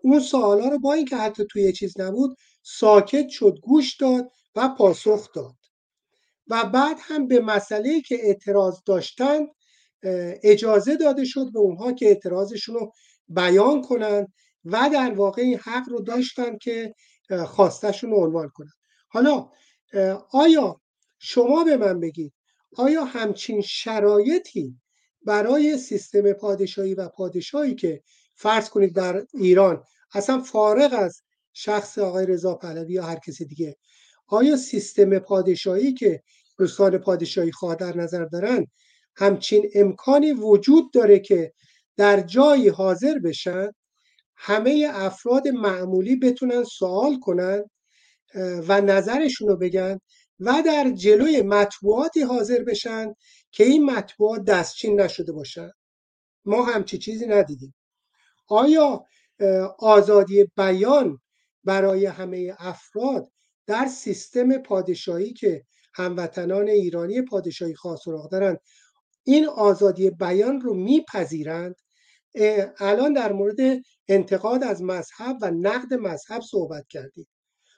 اون 0.03 0.21
سوالا 0.21 0.69
رو 0.69 0.79
با 0.79 0.93
اینکه 0.93 1.17
حتی 1.17 1.45
توی 1.51 1.73
چیز 1.73 2.01
نبود 2.01 2.37
ساکت 2.63 3.29
شد 3.29 3.59
گوش 3.63 3.97
داد 3.97 4.31
و 4.57 4.69
پاسخ 4.69 5.33
داد. 5.33 5.55
و 6.49 6.65
بعد 6.65 6.97
هم 7.01 7.29
به 7.29 7.41
مسئله 7.41 8.01
که 8.01 8.19
اعتراض 8.23 8.79
داشتند 8.87 9.49
اجازه 10.43 10.97
داده 10.97 11.25
شد 11.25 11.53
به 11.53 11.59
اونها 11.59 11.93
که 11.93 12.07
اعتراضشون 12.07 12.75
رو 12.75 12.93
بیان 13.29 13.83
کنند 13.83 14.33
و 14.65 14.91
در 14.93 15.13
واقع 15.13 15.43
این 15.43 15.59
حق 15.59 15.89
رو 15.89 16.01
داشتن 16.01 16.59
که 16.59 16.95
خواستشون 17.47 18.11
رو 18.11 18.17
عنوان 18.17 18.49
کنند 18.49 18.73
حالا 19.09 19.51
آیا 20.33 20.81
شما 21.19 21.65
به 21.65 21.77
من 21.77 22.01
بگید 22.01 22.33
آیا 22.77 23.05
همچین 23.05 23.61
شرایطی 23.61 24.81
برای 25.23 25.79
سیستم 25.79 26.33
پادشاهی 26.33 26.95
و 26.95 27.09
پادشاهی 27.09 27.75
که 27.75 28.03
فرض 28.37 28.69
کنید 28.69 28.95
در 28.95 29.27
ایران 29.35 29.85
اصلا 30.15 30.41
فارغ 30.41 30.95
از 30.99 31.23
شخص 31.53 31.99
آقای 31.99 32.27
رضا 32.27 32.55
پهلوی 32.55 32.93
یا 32.93 33.05
هر 33.05 33.19
کسی 33.27 33.45
دیگه 33.45 33.77
آیا 34.27 34.57
سیستم 34.57 35.19
پادشاهی 35.19 35.95
که 35.95 36.23
دوستان 36.59 36.99
پادشاهی 36.99 37.53
خواه 37.53 37.75
در 37.75 37.97
نظر 37.97 38.25
دارن 38.25 38.67
همچین 39.17 39.71
امکانی 39.75 40.33
وجود 40.33 40.93
داره 40.93 41.19
که 41.19 41.53
در 41.97 42.21
جایی 42.21 42.69
حاضر 42.69 43.19
بشن 43.19 43.69
همه 44.37 44.89
افراد 44.91 45.49
معمولی 45.49 46.17
بتونن 46.17 46.65
سوال 46.65 47.19
کنن 47.19 47.65
و 48.69 48.81
نظرشون 48.81 49.49
رو 49.49 49.57
بگن 49.57 49.99
و 50.41 50.63
در 50.67 50.91
جلوی 50.91 51.43
مطبوعاتی 51.43 52.21
حاضر 52.21 52.63
بشن 52.63 53.15
که 53.53 53.65
این 53.65 53.85
مطبوعات 53.85 54.45
دستچین 54.45 55.01
نشده 55.01 55.33
باشن؟ 55.33 55.71
ما 56.45 56.65
همچی 56.65 56.99
چیزی 56.99 57.27
ندیدیم. 57.27 57.75
آیا 58.49 59.05
آزادی 59.79 60.45
بیان 60.57 61.21
برای 61.65 62.07
همه 62.07 62.55
افراد 62.59 63.29
در 63.67 63.87
سیستم 63.87 64.59
پادشاهی 64.59 65.33
که 65.33 65.65
هموطنان 65.95 66.69
ایرانی 66.69 67.23
پادشاهی 67.23 67.75
خاص 67.75 68.03
سراغ 68.05 68.31
دارند 68.31 68.61
این 69.25 69.49
آزادی 69.49 70.11
بیان 70.11 70.61
رو 70.61 70.75
میپذیرند؟ 70.75 71.77
الان 72.79 73.13
در 73.13 73.33
مورد 73.33 73.57
انتقاد 74.09 74.65
از 74.65 74.83
مذهب 74.83 75.37
و 75.43 75.51
نقد 75.51 75.95
مذهب 75.95 76.43
صحبت 76.43 76.87
کردیم. 76.89 77.29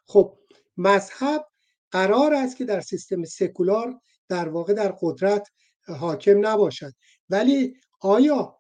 خب 0.07 0.39
مذهب 0.77 1.47
قرار 1.91 2.35
است 2.35 2.57
که 2.57 2.65
در 2.65 2.81
سیستم 2.81 3.25
سکولار 3.25 4.01
در 4.29 4.49
واقع 4.49 4.73
در 4.73 4.95
قدرت 5.01 5.49
حاکم 5.87 6.47
نباشد. 6.47 6.93
ولی 7.31 7.75
آیا 8.01 8.58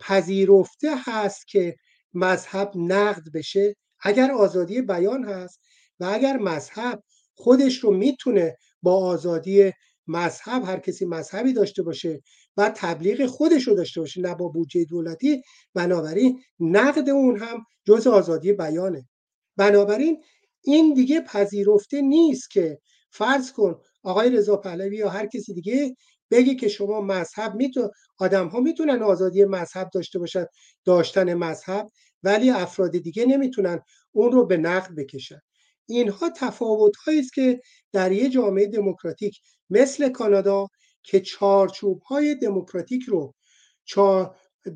پذیرفته 0.00 0.90
هست 1.04 1.48
که 1.48 1.76
مذهب 2.14 2.72
نقد 2.74 3.22
بشه. 3.34 3.76
اگر 4.00 4.32
آزادی 4.32 4.82
بیان 4.82 5.24
هست 5.24 5.60
و 6.00 6.04
اگر 6.04 6.36
مذهب 6.36 7.02
خودش 7.34 7.78
رو 7.78 7.90
می‌تونه 7.90 8.56
با 8.82 9.06
آزادی 9.06 9.72
مذهب 10.06 10.64
هر 10.64 10.78
کسی 10.78 11.04
مذهبی 11.04 11.52
داشته 11.52 11.82
باشه 11.82 12.22
و 12.56 12.72
تبلیغ 12.76 13.26
خودش 13.26 13.68
رو 13.68 13.74
داشته 13.74 14.00
باشه 14.00 14.20
نه 14.20 14.34
با 14.34 14.48
بودجه 14.48 14.84
دولتی 14.84 15.42
بنابراین 15.74 16.42
نقد 16.60 17.08
اون 17.08 17.36
هم 17.36 17.64
جز 17.84 18.06
آزادی 18.06 18.52
بیانه. 18.52 19.08
بنابراین 19.56 20.22
این 20.64 20.94
دیگه 20.94 21.20
پذیرفته 21.20 22.00
نیست 22.00 22.50
که 22.50 22.78
فرض 23.10 23.52
کن 23.52 23.80
آقای 24.02 24.30
رضا 24.30 24.56
پهلوی 24.56 24.96
یا 24.96 25.08
هر 25.08 25.26
کسی 25.26 25.54
دیگه 25.54 25.96
بگه 26.30 26.54
که 26.54 26.68
شما 26.68 27.00
مذهب 27.00 27.54
میتون 27.54 27.90
آدم 28.18 28.48
ها 28.48 28.60
می‌تونن 28.60 29.02
آزادی 29.02 29.44
مذهب 29.44 29.90
داشته 29.94 30.18
باشن 30.18 30.46
داشتن 30.84 31.34
مذهب 31.34 31.88
ولی 32.22 32.50
افراد 32.50 32.98
دیگه 32.98 33.26
نمی‌تونن 33.26 33.80
اون 34.12 34.32
رو 34.32 34.46
به 34.46 34.56
نقد 34.56 34.94
بکشن. 34.94 35.40
اینها 35.86 36.30
تفاوت 36.36 36.94
است 37.08 37.34
که 37.34 37.60
در 37.92 38.12
یه 38.12 38.28
جامعه 38.28 38.66
دموکراتیک 38.66 39.40
مثل 39.70 40.08
کانادا 40.08 40.66
که 41.02 41.20
چارچوب 41.20 42.02
های 42.02 42.34
دموکراتیک 42.34 43.04
رو 43.04 43.34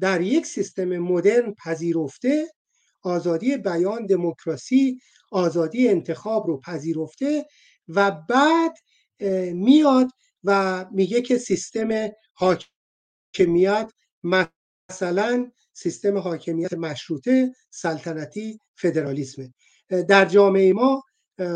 در 0.00 0.20
یک 0.20 0.46
سیستم 0.46 0.98
مدرن 0.98 1.54
پذیرفته 1.64 2.52
آزادی 3.02 3.56
بیان 3.56 4.06
دموکراسی 4.06 4.98
آزادی 5.30 5.88
انتخاب 5.88 6.46
رو 6.46 6.60
پذیرفته 6.60 7.46
و 7.88 8.10
بعد 8.10 8.74
میاد 9.52 10.08
و 10.44 10.84
میگه 10.92 11.22
که 11.22 11.38
سیستم 11.38 12.10
حاکمیت 12.34 13.92
مثلا 14.22 15.50
سیستم 15.72 16.18
حاکمیت 16.18 16.72
مشروطه 16.72 17.52
سلطنتی 17.70 18.58
فدرالیسمه. 18.74 19.54
در 20.08 20.24
جامعه 20.24 20.72
ما 20.72 21.02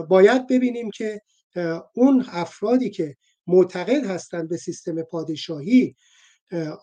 باید 0.08 0.46
ببینیم 0.46 0.90
که 0.90 1.20
اون 1.94 2.24
افرادی 2.28 2.90
که 2.90 3.16
معتقد 3.46 4.04
هستند 4.06 4.48
به 4.48 4.56
سیستم 4.56 5.02
پادشاهی 5.02 5.96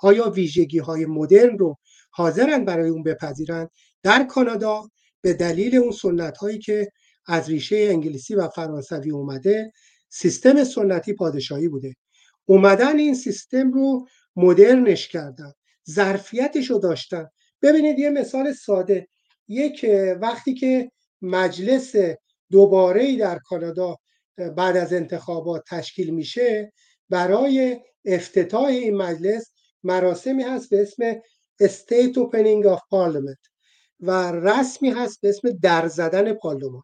آیا 0.01 0.29
ویژگی 0.29 0.79
های 0.79 1.05
مدرن 1.05 1.57
رو 1.57 1.77
حاضرن 2.09 2.65
برای 2.65 2.89
اون 2.89 3.03
بپذیرند 3.03 3.69
در 4.03 4.23
کانادا 4.23 4.89
به 5.21 5.33
دلیل 5.33 5.75
اون 5.75 5.91
سنت 5.91 6.37
هایی 6.37 6.59
که 6.59 6.91
از 7.25 7.49
ریشه 7.49 7.75
انگلیسی 7.75 8.35
و 8.35 8.47
فرانسوی 8.47 9.11
اومده 9.11 9.71
سیستم 10.13 10.63
سنتی 10.63 11.13
پادشاهی 11.13 11.67
بوده. 11.67 11.95
اومدن 12.45 12.99
این 12.99 13.15
سیستم 13.15 13.71
رو 13.71 14.07
مدرنش 14.35 15.07
کردن. 15.07 15.53
ظرفیتش 15.89 16.69
رو 16.69 16.79
داشتن. 16.79 17.27
ببینید 17.61 17.99
یه 17.99 18.09
مثال 18.09 18.53
ساده. 18.53 19.07
یک 19.47 19.85
وقتی 20.21 20.53
که 20.53 20.91
مجلس 21.21 21.95
دوباره 22.51 23.17
در 23.17 23.39
کانادا 23.39 23.97
بعد 24.57 24.77
از 24.77 24.93
انتخابات 24.93 25.63
تشکیل 25.69 26.09
میشه 26.09 26.73
برای 27.09 27.79
افتتاح 28.05 28.65
این 28.65 28.97
مجلس 28.97 29.51
مراسمی 29.83 30.43
هست 30.43 30.69
به 30.69 30.81
اسم 30.81 31.13
State 31.63 32.15
Opening 32.15 32.65
of 32.75 32.79
Parliament 32.79 33.49
و 33.99 34.31
رسمی 34.31 34.89
هست 34.89 35.21
به 35.21 35.29
اسم 35.29 35.49
در 35.49 35.87
زدن 35.87 36.33
پارلمان. 36.33 36.83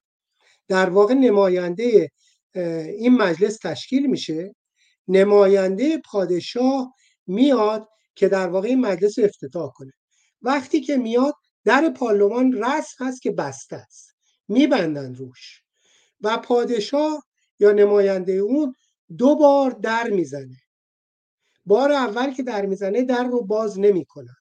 در 0.67 0.89
واقع 0.89 1.13
نماینده 1.13 2.09
این 2.55 3.17
مجلس 3.17 3.57
تشکیل 3.57 4.05
میشه. 4.07 4.55
نماینده 5.07 5.97
پادشاه 5.97 6.93
میاد 7.27 7.87
که 8.15 8.27
در 8.27 8.47
واقع 8.47 8.67
این 8.67 8.81
مجلس 8.81 9.19
رو 9.19 9.25
افتتاح 9.25 9.71
کنه. 9.75 9.91
وقتی 10.41 10.81
که 10.81 10.97
میاد 10.97 11.33
در 11.65 11.89
پارلمان 11.89 12.63
رسم 12.63 13.05
هست 13.05 13.21
که 13.21 13.31
بسته 13.31 13.75
است. 13.75 14.15
میبندن 14.47 15.15
روش. 15.15 15.61
و 16.21 16.37
پادشاه 16.37 17.23
یا 17.59 17.71
نماینده 17.71 18.31
اون 18.31 18.73
دو 19.17 19.35
بار 19.35 19.71
در 19.71 20.09
می‌زنه. 20.09 20.57
بار 21.65 21.91
اول 21.91 22.33
که 22.33 22.43
در 22.43 22.65
می‌زنه 22.65 23.03
در 23.03 23.23
رو 23.23 23.45
باز 23.45 23.79
نمی‌کنند. 23.79 24.35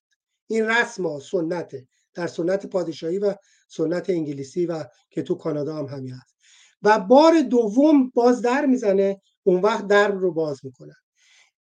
این 0.46 0.64
رسم 0.64 1.06
ها 1.06 1.20
سنته 1.20 1.88
در 2.14 2.26
سنت 2.26 2.66
پادشاهی 2.66 3.18
و 3.18 3.34
سنت 3.68 4.10
انگلیسی 4.10 4.66
و 4.66 4.84
که 5.10 5.22
تو 5.22 5.34
کانادا 5.34 5.76
هم 5.76 5.86
همین 5.86 6.12
هست. 6.12 6.37
و 6.82 6.98
بار 6.98 7.40
دوم 7.40 8.10
باز 8.14 8.42
در 8.42 8.66
می‌زنه 8.66 9.20
اون 9.42 9.60
وقت 9.60 9.86
در 9.86 10.08
رو 10.08 10.32
باز 10.32 10.60
می‌کنن 10.64 10.96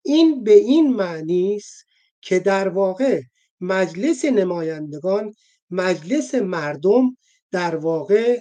این 0.02 0.44
به 0.44 0.54
این 0.54 0.94
معنی 0.94 1.56
است 1.56 1.86
که 2.22 2.40
در 2.40 2.68
واقع 2.68 3.22
مجلس 3.62 4.26
نمایندگان 4.26 5.34
مجلس 5.70 6.36
مردم 6.36 7.18
در 7.52 7.76
واقع 7.76 8.40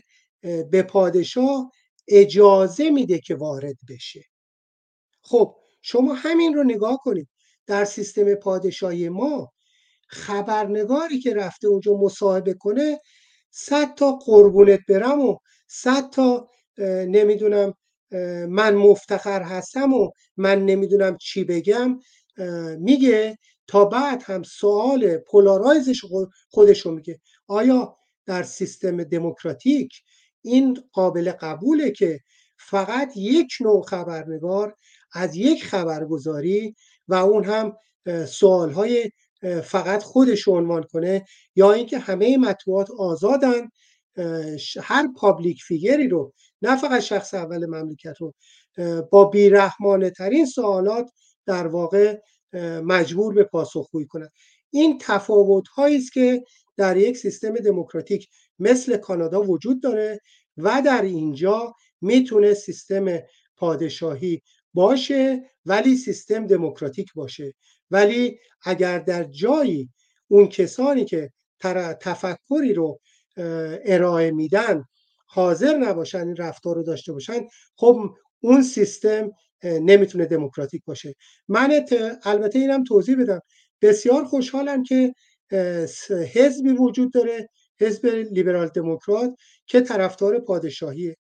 به 0.71 0.83
پادشاه 0.83 1.73
اجازه 2.09 2.91
میده 2.91 3.19
که 3.19 3.35
وارد 3.35 3.77
بشه. 3.89 4.23
خب 5.23 5.57
شما 5.83 6.15
همین 6.15 6.55
رو 6.55 6.65
نگاه 6.65 6.99
کنید. 7.03 7.29
در 7.67 7.85
سیستم 7.85 8.35
پادشاهی 8.35 9.09
ما 9.09 9.53
خبرنگاری 10.09 11.21
که 11.21 11.35
رفته 11.35 11.69
اونجا 11.69 11.97
مصاحبه 11.97 12.55
کنه 12.55 13.01
صد 13.51 13.95
تا 13.95 14.13
قربونت 14.13 14.81
برم 14.89 15.21
و 15.21 15.37
صد 15.69 16.11
تا 16.11 16.49
نمی‌دونم 17.09 17.75
من 18.49 18.75
مفتخر 18.75 19.43
هستم 19.43 19.93
و 19.93 20.11
من 20.37 20.65
نمی‌دونم 20.67 21.17
چی 21.17 21.45
بگم. 21.45 21.99
میگه 22.79 23.39
تا 23.67 23.85
بعد 23.85 24.23
هم 24.23 24.43
سوال 24.43 25.17
پولارایزش 25.17 26.01
خودش 26.51 26.81
رو 26.81 26.93
میگه. 26.93 27.21
آیا 27.49 27.97
در 28.27 28.43
سیستم 28.43 29.05
دموکراتیک 29.05 29.93
این 30.43 30.79
قابل 30.93 31.33
قبوله 31.33 31.91
که 31.91 32.21
فقط 32.59 33.17
یک 33.17 33.53
نوع 33.61 33.83
خبرنگار 33.83 34.75
از 35.13 35.37
یک 35.37 35.65
خبرگزاری 35.65 36.75
و 37.09 37.15
اون 37.15 37.45
هم 37.45 37.77
سوالهای 38.27 39.11
فقط 39.65 40.03
خودش 40.03 40.49
عنوان 40.49 40.83
کنه 40.83 41.25
یا 41.57 41.73
اینکه 41.73 41.99
همه 41.99 42.37
مطبوعات 42.37 42.91
آزادن 42.99 43.69
هر 44.83 45.09
پابلیک 45.17 45.63
فیگری 45.63 46.09
رو 46.09 46.33
نه 46.63 46.77
فقط 46.77 47.01
شخص 47.01 47.35
اول 47.35 47.67
مملکت 47.67 48.15
رو 48.21 48.35
با 49.11 49.25
بیرحمانه 49.25 50.11
ترین 50.11 50.47
سوالات 50.47 51.11
در 51.47 51.67
واقع 51.67 52.21
مجبور 52.85 53.35
به 53.35 53.45
پاسخگویی 53.45 54.07
کنند 54.07 54.33
این 54.71 54.99
تفاوت 55.01 55.69
هایی 55.69 55.97
است 55.97 56.13
که 56.13 56.45
در 56.77 56.97
یک 56.97 57.17
سیستم 57.17 57.55
دموکراتیک 57.55 58.29
مثل 58.59 58.97
کانادا 58.97 59.43
وجود 59.43 59.83
داره 59.83 60.21
و 60.57 60.83
در 60.85 61.03
اینجا 61.03 61.75
می‌تونه 62.01 62.55
سیستم 62.55 63.19
پادشاهی 63.57 64.43
باشه 64.75 65.51
ولی 65.67 65.97
سیستم 65.97 66.47
دموکراتیک 66.47 67.15
باشه. 67.15 67.55
ولی 67.91 68.39
اگر 68.63 68.99
در 68.99 69.25
جایی 69.25 69.91
اون 70.29 70.49
کسانی 70.49 71.05
که 71.05 71.33
تفکری 72.01 72.75
رو 72.75 73.01
ارائه 73.85 74.31
میدن 74.31 74.85
حاضر 75.27 75.77
نباشن 75.77 76.27
این 76.27 76.37
رفتار 76.37 76.77
رو 76.77 76.83
داشته 76.83 77.13
باشن 77.13 77.47
خب 77.77 78.11
اون 78.41 78.63
سیستم 78.63 79.31
نمی‌تونه 79.65 80.27
دموکراتیک 80.27 80.83
باشه. 80.85 81.15
من 81.49 81.85
البته 82.25 82.59
اینم 82.59 82.85
توضیح 82.85 83.23
بدم. 83.23 83.41
بسیار 83.83 84.25
خوشحالم 84.25 84.83
که 84.83 85.13
حزبی 86.35 86.71
وجود 86.71 87.13
داره 87.13 87.49
حزب 87.81 88.07
لیبرال 88.07 88.69
دموکرات 88.69 89.35
که 89.67 89.81
طرفدار 89.81 90.39
پادشاهیه. 90.39 91.17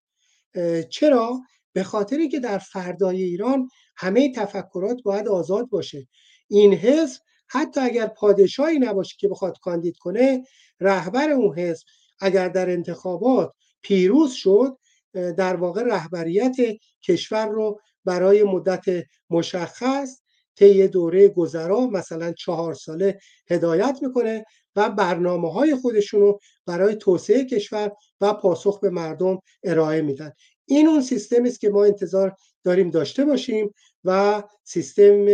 چرا؟ 0.91 1.41
به 1.73 1.83
خاطری 1.83 2.29
که 2.29 2.41
در 2.41 2.59
فردای 2.59 3.23
ایران 3.23 3.69
همه 3.97 4.33
تفکرات 4.33 5.03
باید 5.05 5.29
آزاد 5.29 5.69
باشه. 5.69 6.07
این 6.49 6.75
حزب 6.75 7.21
حتی 7.49 7.81
اگر 7.81 8.07
پادشاهی 8.07 8.79
نباشه 8.79 9.17
که 9.19 9.29
بخواد 9.29 9.59
کاندید 9.63 9.97
کنه 9.97 10.45
رهبر 10.81 11.31
اون 11.31 11.59
حزب 11.59 11.87
اگر 12.21 12.49
در 12.49 12.71
انتخابات 12.71 13.53
پیروز 13.83 14.33
شد 14.33 14.79
در 15.13 15.57
واقع 15.57 15.83
رهبریت 15.83 16.57
کشور 17.03 17.47
رو 17.47 17.81
برای 18.05 18.43
مدت 18.43 18.85
مشخص 19.31 20.21
طی 20.57 20.89
دوره 20.89 21.29
گذرا 21.29 21.87
مثلا 21.87 22.33
چهار 22.33 22.75
ساله 22.75 23.19
هدایت 23.51 23.99
می‌کنه 24.03 24.45
و 24.77 24.91
برنامه 24.91 25.53
های 25.53 25.75
خودشون 25.75 26.21
رو 26.21 26.41
برای 26.67 26.95
توسعه 26.95 27.45
کشور 27.45 27.93
و 28.21 28.35
پاسخ 28.35 28.81
به 28.81 28.91
مردم 28.91 29.39
ارائه 29.65 30.03
میدن. 30.03 30.33
این 30.67 30.87
اون 30.89 31.03
سیستمی 31.03 31.49
است 31.49 31.61
که 31.61 31.69
ما 31.69 31.85
انتظار 31.85 32.37
داریم 32.65 32.91
داشته 32.91 33.25
باشیم 33.25 33.75
و 34.05 34.43
سیستم 34.65 35.27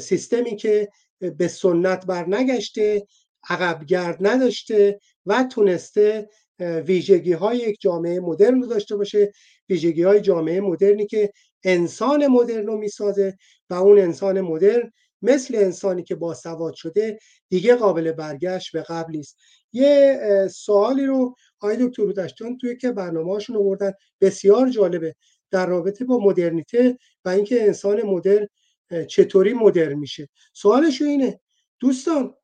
سیستمی 0.00 0.56
که 0.56 0.88
به 1.18 1.48
سنت 1.48 2.06
برنگشته 2.06 3.06
عقبگرد 3.48 4.16
نداشته 4.20 5.00
و 5.26 5.44
تونسته 5.44 6.28
ویژگی 6.60 7.32
های 7.32 7.58
یک 7.58 7.76
جامعه 7.80 8.20
مدرن 8.20 8.60
رو 8.60 8.66
داشته 8.66 8.96
باشه. 8.96 9.32
ویژگی 9.68 10.02
های 10.02 10.20
جامعه 10.20 10.60
مدرنی 10.60 11.06
که 11.06 11.32
انسان 11.64 12.26
مدرن 12.26 12.66
رو 12.66 12.76
می‌سازه 12.78 13.36
و 13.70 13.74
اون 13.74 13.98
انسان 13.98 14.40
مدرن 14.40 14.92
مثل 15.22 15.54
انسانی 15.54 16.02
که 16.02 16.14
باسواد 16.14 16.74
شده 16.74 17.18
دیگه 17.48 17.74
قابل 17.74 18.12
برگشت 18.12 18.72
به 18.72 18.82
قبل 18.82 19.16
نیست. 19.16 19.38
یه 19.72 20.20
سوالی 20.50 21.06
رو 21.06 21.34
آقای 21.60 21.76
دکتر 21.80 22.02
رودشتان 22.02 22.58
توی 22.58 22.76
که 22.76 22.92
برنامه‌هاشون 22.92 23.56
آوردن. 23.56 23.92
بسیار 24.20 24.68
جالبه. 24.68 25.14
در 25.50 25.66
رابطه 25.66 26.04
با 26.04 26.18
مدرنیته 26.18 26.98
و 27.24 27.28
اینکه 27.28 27.62
انسان 27.62 28.02
مدرن 28.02 28.46
چطوری 29.08 29.52
مدرن 29.52 29.94
میشه. 29.94 30.28
سوالش 30.52 31.02
اینه. 31.02 31.40
دوستان 31.80 32.34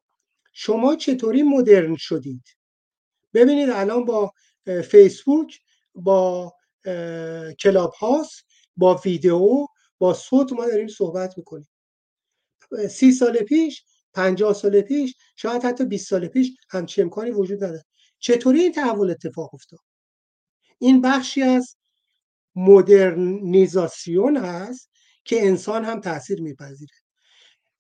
شما 0.53 0.97
چطوری 0.97 1.43
مدرن 1.43 1.97
شدید؟ 1.97 2.43
ببینید 3.35 3.71
الان 3.71 4.05
با 4.05 4.33
فیسبوک 4.91 5.61
با 5.95 6.53
کلاب 7.61 7.93
هاست 7.93 8.45
با 8.77 8.95
ویدیو 9.05 9.67
با 9.99 10.15
صوت 10.15 10.53
ما 10.53 10.67
داریم 10.67 10.89
صحبت 10.89 11.39
می‌کنیم. 11.39 11.69
سی 12.91 13.13
سال 13.13 13.37
پیش 13.37 13.85
پنجاه 14.13 14.55
سال 14.55 14.81
پیش 14.81 15.15
شاید 15.37 15.65
حتی 15.65 15.85
20 15.85 16.09
سال 16.09 16.27
پیش 16.27 16.57
همچی 16.71 17.03
امکانی 17.03 17.31
وجود 17.31 17.65
نداره 17.65 17.85
چطوری 18.19 18.61
این 18.61 18.73
تحول 18.73 19.11
اتفاق 19.11 19.55
افتاد؟ 19.55 19.81
این 20.79 21.01
بخشی 21.01 21.43
از 21.43 21.77
مدرنیزاسیون 22.57 24.37
هست 24.37 24.91
که 25.25 25.47
انسان 25.47 25.85
هم 25.85 26.01
تاثیر 26.01 26.43
میپذیره. 26.43 26.93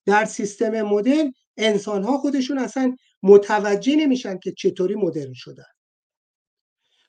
در 0.07 0.25
سیستم 0.25 0.83
مدرن 0.83 1.33
انسان 1.57 2.03
ها 2.03 2.19
خودشون 2.19 2.59
اصلا 2.59 2.97
متوجه 3.25 3.97
نمیشن 3.97 4.39
که 4.39 4.53
چطوری 4.53 4.95
مدرن 4.95 5.33
شدن. 5.33 5.65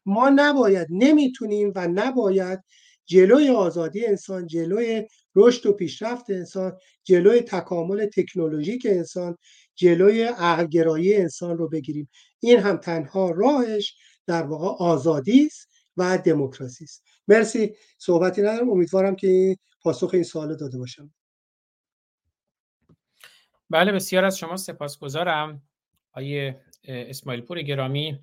ما 0.05 0.29
نباید 0.29 0.87
نمی‌تونیم 0.89 1.73
و 1.75 1.87
نباید 1.87 2.63
جلوی 3.05 3.49
آزادی 3.49 4.05
انسان 4.05 4.47
جلوی 4.47 5.07
رشد 5.35 5.65
و 5.65 5.73
پیشرفت 5.73 6.29
انسان 6.29 6.77
جلوی 7.03 7.41
تکامل 7.41 8.05
تکنولوژیک 8.05 8.87
انسان 8.89 9.37
جلوی 9.75 10.23
عقلگرایی 10.23 11.15
انسان 11.15 11.57
رو 11.57 11.69
بگیریم. 11.69 12.09
این 12.39 12.59
هم 12.59 12.77
تنها 12.77 13.31
راهش 13.31 13.97
در 14.27 14.43
واقع 14.43 14.85
آزادی 14.85 15.45
است 15.45 15.69
و 15.97 16.17
دموکراسی 16.17 16.83
است. 16.83 17.03
مرسی. 17.27 17.75
صحبتی 17.97 18.41
ندارم. 18.41 18.69
امیدوارم 18.69 19.15
که 19.15 19.57
پاسخ 19.81 20.09
این 20.13 20.23
سوال 20.23 20.55
داده 20.55 20.77
باشم. 20.77 21.13
بله 23.69 23.91
بسیار 23.91 24.25
از 24.25 24.37
شما 24.37 24.57
سپاسگزارم. 24.57 25.61
آیه 26.15 26.59
اسماعیل 26.87 27.41
پور 27.41 27.61
گرامی. 27.61 28.19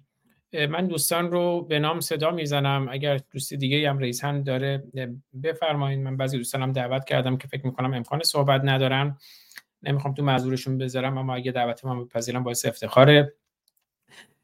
من 0.69 0.87
دوستان 0.87 1.31
رو 1.31 1.63
به 1.63 1.79
نام 1.79 2.01
صدا 2.01 2.31
می‌زنم. 2.31 2.89
اگر 2.91 3.21
دوست 3.31 3.55
دیگه 3.55 3.91
هم 3.91 3.99
رئیس 3.99 4.25
هم 4.25 4.43
داره 4.43 4.85
بفرمایید 5.43 6.01
من 6.01 6.17
بعضی 6.17 6.37
دوستانم 6.37 6.73
دعوت 6.73 7.05
کردم 7.05 7.37
که 7.37 7.49
فکر 7.49 7.67
می‌کنم 7.67 7.95
امکان 7.95 8.23
صحبت 8.23 8.61
ندارن. 8.65 9.19
نمی‌خوام 9.83 10.15
تو 10.15 10.23
معذورشون 10.23 10.79
بذارم 10.79 11.19
اما 11.19 11.35
اگه 11.35 11.53
دعوت 11.53 11.85
من 11.85 12.05
بپذیرم 12.05 12.43
باعث 12.43 12.67
افتخاره. 12.67 13.35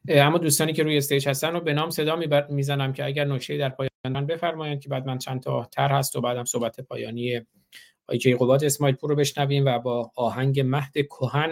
اما 0.07 0.37
دوستانی 0.37 0.73
که 0.73 0.83
روی 0.83 0.97
استیج 0.97 1.27
هستن 1.27 1.53
رو 1.53 1.61
به 1.61 1.73
نام 1.73 1.89
صدا 1.89 2.19
می‌زنم 2.49 2.93
که 2.93 3.05
اگر 3.05 3.25
نکته 3.25 3.57
در 3.57 3.69
پایان 3.69 4.25
بفرمایید 4.25 4.79
که 4.79 4.89
بعد 4.89 5.05
من 5.05 5.17
چند 5.17 5.41
تا 5.41 5.69
تر 5.71 5.91
هست 5.91 6.15
و 6.15 6.21
بعدم 6.21 6.43
صحبت 6.43 6.79
پایانی 6.79 7.41
آیه 8.07 8.35
قباد 8.35 8.63
اسماعیل 8.63 8.95
پور 8.95 9.09
رو 9.09 9.15
بشنویم 9.15 9.65
و 9.65 9.79
با 9.79 10.11
آهنگ 10.15 10.59
مهد 10.59 10.93
کهن 10.93 11.51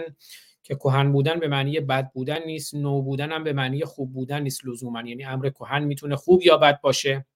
که 0.68 0.74
کهن 0.74 1.12
بودن 1.12 1.40
به 1.40 1.48
معنی 1.48 1.80
بد 1.80 2.12
بودن 2.12 2.38
نیست 2.46 2.74
نو 2.74 3.02
بودن 3.02 3.32
هم 3.32 3.44
به 3.44 3.52
معنی 3.52 3.84
خوب 3.84 4.12
بودن 4.12 4.42
نیست 4.42 4.66
لزوما. 4.66 5.02
یعنی 5.02 5.24
امر 5.24 5.48
کهن 5.48 5.84
می‌تونه 5.84 6.16
خوب 6.16 6.42
یا 6.42 6.56
بد 6.56 6.80
باشه. 6.80 7.26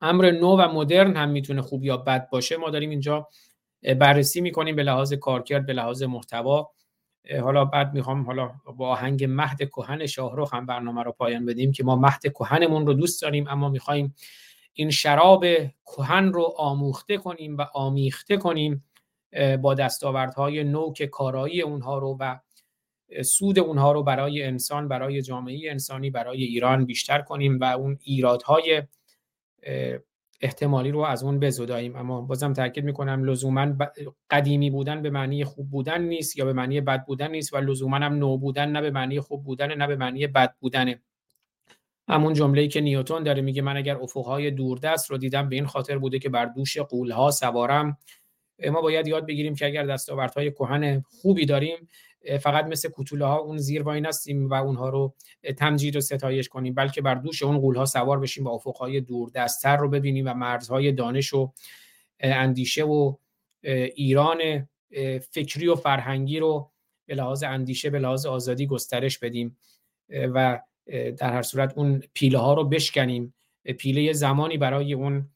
امر 0.00 0.30
نو 0.30 0.56
و 0.56 0.68
مدرن 0.72 1.16
هم 1.16 1.28
می‌تونه 1.28 1.62
خوب 1.62 1.84
یا 1.84 1.96
بد 1.96 2.30
باشه. 2.30 2.56
ما 2.56 2.70
داریم 2.70 2.90
اینجا 2.90 3.28
بررسی 3.98 4.40
می‌کنیم 4.40 4.76
به 4.76 4.82
لحاظ 4.82 5.12
کارکرد 5.12 5.66
به 5.66 5.72
لحاظ 5.72 6.02
محتوا. 6.02 6.70
حالا 7.42 7.64
بعد 7.64 7.94
می‌خوام 7.94 8.26
حالا 8.26 8.50
با 8.76 8.88
آهنگ 8.88 9.24
مهد 9.24 9.58
کهن 9.58 10.06
شاهرخ 10.06 10.54
هم 10.54 10.66
برنامه 10.66 11.02
رو 11.02 11.12
پایان 11.12 11.46
بدیم 11.46 11.72
که 11.72 11.84
ما 11.84 11.96
مهد 11.96 12.22
کهنمون 12.22 12.86
رو 12.86 12.94
دوست 12.94 13.22
داریم 13.22 13.48
اما 13.48 13.68
می‌خوایم 13.68 14.14
این 14.72 14.90
شراب 14.90 15.44
کهن 15.96 16.32
رو 16.32 16.54
آموخته 16.56 17.16
کنیم 17.16 17.56
و 17.56 17.66
آمیخته 17.74 18.36
کنیم. 18.36 18.84
با 19.62 19.74
دستاوردهای 19.74 20.64
نو 20.64 20.92
که 20.92 21.06
کارایی 21.06 21.62
اونها 21.62 21.98
رو 21.98 22.16
و 22.20 22.38
سود 23.24 23.58
اونها 23.58 23.92
رو 23.92 24.02
برای 24.02 24.42
انسان 24.42 24.88
برای 24.88 25.22
جامعه 25.22 25.70
انسانی 25.70 26.10
برای 26.10 26.42
ایران 26.44 26.84
بیشتر 26.84 27.20
کنیم 27.20 27.60
و 27.60 27.64
اون 27.64 27.98
ایرادهای 28.02 28.82
احتمالی 30.40 30.90
رو 30.90 31.00
از 31.00 31.22
اون 31.22 31.40
بزداییم. 31.40 31.96
اما 31.96 32.20
بازم 32.20 32.52
تاکید 32.52 32.84
می‌کنم 32.84 33.24
لزوما 33.24 33.74
قدیمی 34.30 34.70
بودن 34.70 35.02
به 35.02 35.10
معنی 35.10 35.44
خوب 35.44 35.70
بودن 35.70 36.02
نیست 36.02 36.36
یا 36.36 36.44
به 36.44 36.52
معنی 36.52 36.80
بد 36.80 37.04
بودن 37.04 37.30
نیست 37.30 37.54
و 37.54 37.56
لزوما 37.56 37.96
هم 37.96 38.14
نو 38.14 38.36
بودن 38.36 38.70
نه 38.70 38.80
به 38.80 38.90
معنی 38.90 39.20
خوب 39.20 39.44
بودن 39.44 39.74
نه 39.74 39.86
به 39.86 39.96
معنی 39.96 40.26
بد 40.26 40.54
بودنه. 40.60 41.02
همون 42.08 42.34
جمله‌ای 42.34 42.68
که 42.68 42.80
نیوتون 42.80 43.22
داره 43.22 43.42
میگه 43.42 43.62
من 43.62 43.76
اگر 43.76 43.96
افقهای 43.96 44.50
دوردست 44.50 45.10
رو 45.10 45.18
دیدم 45.18 45.48
به 45.48 45.56
این 45.56 45.66
خاطر 45.66 45.98
بوده 45.98 46.18
که 46.18 46.28
بر 46.28 46.44
دوش 46.44 46.78
قولها 46.78 47.30
سوارم. 47.30 47.98
ما 48.72 48.80
باید 48.80 49.06
یاد 49.06 49.26
بگیریم 49.26 49.54
که 49.54 49.66
اگر 49.66 49.86
دستاوردهای 49.86 50.50
کهن 50.50 51.00
خوبی 51.00 51.46
داریم 51.46 51.88
فقط 52.40 52.64
مثل 52.64 52.88
کوتوله 52.88 53.24
ها 53.24 53.38
اون 53.38 53.58
زیر 53.58 53.82
وای 53.82 54.00
نستیم 54.00 54.48
و 54.48 54.54
اونها 54.54 54.88
رو 54.88 55.14
تمجید 55.56 55.96
و 55.96 56.00
ستایش 56.00 56.48
کنیم 56.48 56.74
بلکه 56.74 57.02
بر 57.02 57.14
دوش 57.14 57.42
اون 57.42 57.58
قول 57.58 57.76
ها 57.76 57.84
سوار 57.84 58.20
بشیم 58.20 58.44
و 58.44 58.48
افقهای 58.48 59.00
دور 59.00 59.30
دستتر 59.34 59.76
رو 59.76 59.88
ببینیم 59.88 60.26
و 60.28 60.34
مرزهای 60.34 60.92
دانش 60.92 61.34
و 61.34 61.52
اندیشه 62.20 62.84
و 62.84 63.14
ایران 63.94 64.68
فکری 65.30 65.68
و 65.68 65.74
فرهنگی 65.74 66.38
رو 66.38 66.70
به 67.06 67.14
لحاظ 67.14 67.42
اندیشه 67.42 67.90
به 67.90 67.98
لحاظ 67.98 68.26
آزادی 68.26 68.66
گسترش 68.66 69.18
بدیم 69.18 69.56
و 70.08 70.60
در 70.88 71.32
هر 71.32 71.42
صورت 71.42 71.78
اون 71.78 72.02
پیله 72.14 72.38
ها 72.38 72.54
رو 72.54 72.64
بشکنیم 72.64 73.34
پیله 73.78 74.12
زمانی 74.12 74.58
برای 74.58 74.92
اون 74.92 75.30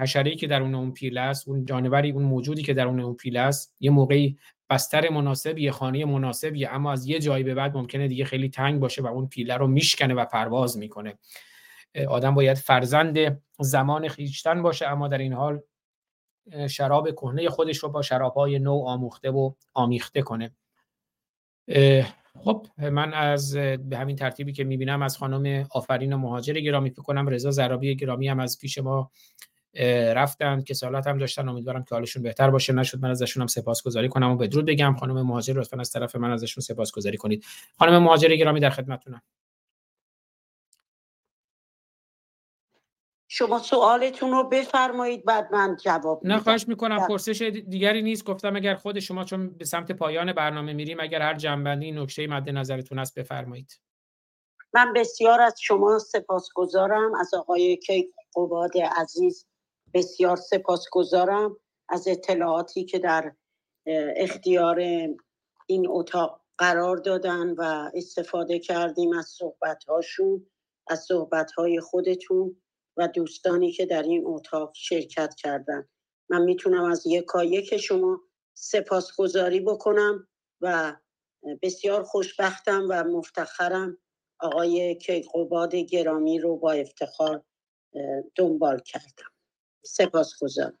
حشره 0.00 0.34
که 0.36 0.46
در 0.46 0.62
اون 0.62 0.92
پیله 0.92 1.20
است 1.20 1.48
اون 1.48 1.64
جانوری 1.64 2.10
اون 2.10 2.22
موجودی 2.22 2.62
که 2.62 2.74
در 2.74 2.86
اون 2.86 3.14
پیله 3.14 3.40
است 3.40 3.76
یه 3.80 3.90
موقعی 3.90 4.38
بستر 4.70 5.08
مناسبی 5.08 5.62
یه 5.62 5.70
خانه 5.70 6.04
مناسبی 6.04 6.66
اما 6.66 6.92
از 6.92 7.06
یه 7.06 7.18
جایی 7.18 7.44
به 7.44 7.54
بعد 7.54 7.76
ممکنه 7.76 8.08
دیگه 8.08 8.24
خیلی 8.24 8.48
تنگ 8.48 8.80
باشه 8.80 9.02
و 9.02 9.06
اون 9.06 9.28
پیله 9.28 9.54
رو 9.54 9.66
میشکنه 9.66 10.14
و 10.14 10.24
پرواز 10.24 10.78
می‌کنه. 10.78 11.18
آدم 12.08 12.34
باید 12.34 12.56
فرزند 12.56 13.42
زمان 13.58 14.08
خیشتن 14.08 14.62
باشه 14.62 14.86
اما 14.86 15.08
در 15.08 15.18
این 15.18 15.32
حال 15.32 15.60
شراب 16.70 17.10
کهنه 17.10 17.48
خودش 17.48 17.78
رو 17.78 17.88
با 17.88 18.02
شرابهای 18.02 18.58
نو 18.58 18.82
آموخته 18.86 19.30
و 19.30 19.52
آمیخته 19.74 20.22
کنه. 20.22 20.50
خب 22.44 22.66
من 22.78 23.14
از 23.14 23.54
به 23.56 23.98
همین 23.98 24.16
ترتیبی 24.16 24.52
که 24.52 24.64
می‌بینم 24.64 25.02
از 25.02 25.18
خانم 25.18 25.66
آفرین 25.70 26.14
مهاجر 26.14 26.54
گرامی 26.54 26.90
فکر 26.90 27.02
کنم 27.02 27.28
رضا 27.28 27.50
زرابی 27.50 27.96
گرامی 27.96 28.28
هم 28.28 28.40
از 28.40 28.58
پیش 28.58 28.78
ما 28.78 29.10
رفتن 30.14 30.62
که 30.62 30.74
سالات 30.74 31.06
هم 31.06 31.18
داشتن 31.18 31.48
امیدوارم 31.48 31.84
که 31.84 31.94
حالشون 31.94 32.22
بهتر 32.22 32.50
باشه. 32.50 32.72
نشد 32.72 33.02
من 33.02 33.10
ازشون 33.10 33.40
هم 33.40 33.46
سپاسگزاری 33.46 34.08
کنم 34.08 34.30
و 34.30 34.36
بدرود 34.36 34.66
بگم. 34.66 34.96
خانم 35.00 35.22
مهاجر 35.22 35.54
لطفا 35.54 35.80
از 35.80 35.90
طرف 35.90 36.16
من 36.16 36.30
ازشون 36.30 36.62
سپاسگزاری 36.62 37.16
کنید. 37.16 37.44
خانم 37.78 38.02
مهاجر 38.02 38.28
گرامی 38.28 38.60
در 38.60 38.70
خدمتتونم. 38.70 39.22
شما 43.28 43.58
سوالتون 43.58 44.30
رو 44.30 44.48
بفرمایید 44.48 45.24
بعد 45.24 45.52
من 45.52 45.76
جواب 45.84 46.20
نه 46.24 46.38
خواهش 46.38 46.68
می‌کنم. 46.68 47.06
پرسش 47.08 47.42
دیگری 47.42 48.02
نیست. 48.02 48.24
گفتم 48.24 48.56
اگر 48.56 48.74
خود 48.74 48.98
شما 48.98 49.24
چون 49.24 49.50
به 49.50 49.64
سمت 49.64 49.92
پایان 49.92 50.32
برنامه 50.32 50.72
میریم 50.72 51.00
اگر 51.00 51.22
هر 51.22 51.34
جنبندی 51.34 51.92
نکته 51.92 52.26
مد 52.26 52.50
نظرتون 52.50 52.98
است 52.98 53.18
بفرمایید. 53.18 53.80
من 54.74 54.92
بسیار 54.92 55.40
از 55.40 55.54
شما 55.60 55.98
سپاسگزارم. 55.98 57.14
از 57.14 57.34
آقای 57.34 57.76
کیک 57.76 58.06
قباد 58.36 58.72
عزیز 58.96 59.46
بسیار 59.94 60.36
سپاسگزارم 60.36 61.56
از 61.88 62.08
اطلاعاتی 62.08 62.84
که 62.84 62.98
در 62.98 63.32
اختیار 64.16 64.80
این 65.66 65.88
اتاق 65.88 66.40
قرار 66.58 66.96
دادن 66.96 67.50
و 67.50 67.90
استفاده 67.94 68.58
کردیم 68.58 69.12
از 69.12 69.26
صحبتهاشون 69.26 70.46
از 70.88 71.00
صحبتهای 71.00 71.80
خودتون 71.80 72.62
و 72.96 73.08
دوستانی 73.08 73.72
که 73.72 73.86
در 73.86 74.02
این 74.02 74.22
اتاق 74.26 74.72
شرکت 74.74 75.34
کردن. 75.34 75.88
من 76.30 76.42
می‌تونم 76.42 76.84
از 76.84 77.06
یکایک 77.06 77.76
شما 77.76 78.20
سپاسگزاری 78.54 79.60
بکنم 79.60 80.28
و 80.60 80.96
بسیار 81.62 82.02
خوشبختم 82.02 82.86
و 82.90 83.04
مفتخرم 83.04 83.98
آقای 84.40 84.94
کیقوباد 84.94 85.74
گرامی 85.74 86.38
رو 86.38 86.56
با 86.56 86.72
افتخار 86.72 87.42
دنبال 88.34 88.78
کردم. 88.78 89.35
سپاس 89.86 90.32
گذارم 90.40 90.78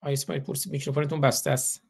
آقای 0.00 0.12
اسماعیل 0.12 0.44
پرسی 0.44 0.70
میکروفونتون 0.70 1.20
بسته 1.20 1.50
است. 1.50 1.82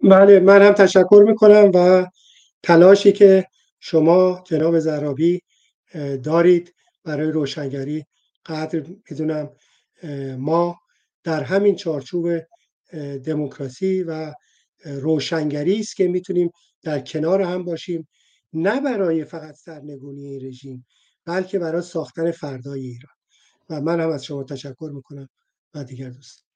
بله 0.00 0.40
من 0.40 0.62
هم 0.62 0.72
تشکر 0.72 1.24
می‌کنم 1.28 1.70
و 1.74 2.06
تلاشی 2.62 3.12
که 3.12 3.46
شما 3.80 4.44
جناب 4.46 4.78
زرابی 4.78 5.42
دارید 6.22 6.74
برای 7.04 7.30
روشنگری 7.30 8.06
قدر 8.46 8.86
می‌دونم 9.10 9.50
ما 10.38 10.80
در 11.24 11.42
همین 11.42 11.76
چارچوب 11.76 12.28
دموکراسی 13.24 14.02
و 14.02 14.34
روشنگری 14.84 15.80
است 15.80 15.96
که 15.96 16.08
می‌تونیم 16.08 16.50
در 16.82 17.00
کنار 17.00 17.42
هم 17.42 17.64
باشیم 17.64 18.08
نه 18.52 18.80
برای 18.80 19.24
فقط 19.24 19.54
سرنگونی 19.54 20.26
این 20.26 20.46
رژیم 20.46 20.86
بلکه 21.24 21.58
برای 21.58 21.82
ساختن 21.82 22.30
فردای 22.30 22.80
ایران. 22.80 23.13
و 23.70 23.80
من 23.80 24.00
هم 24.00 24.10
از 24.10 24.24
شما 24.24 24.44
تشکر 24.44 24.90
می‌کنم. 24.94 25.28
و 25.74 25.84
دیگر 25.84 26.10
دوست. 26.10 26.46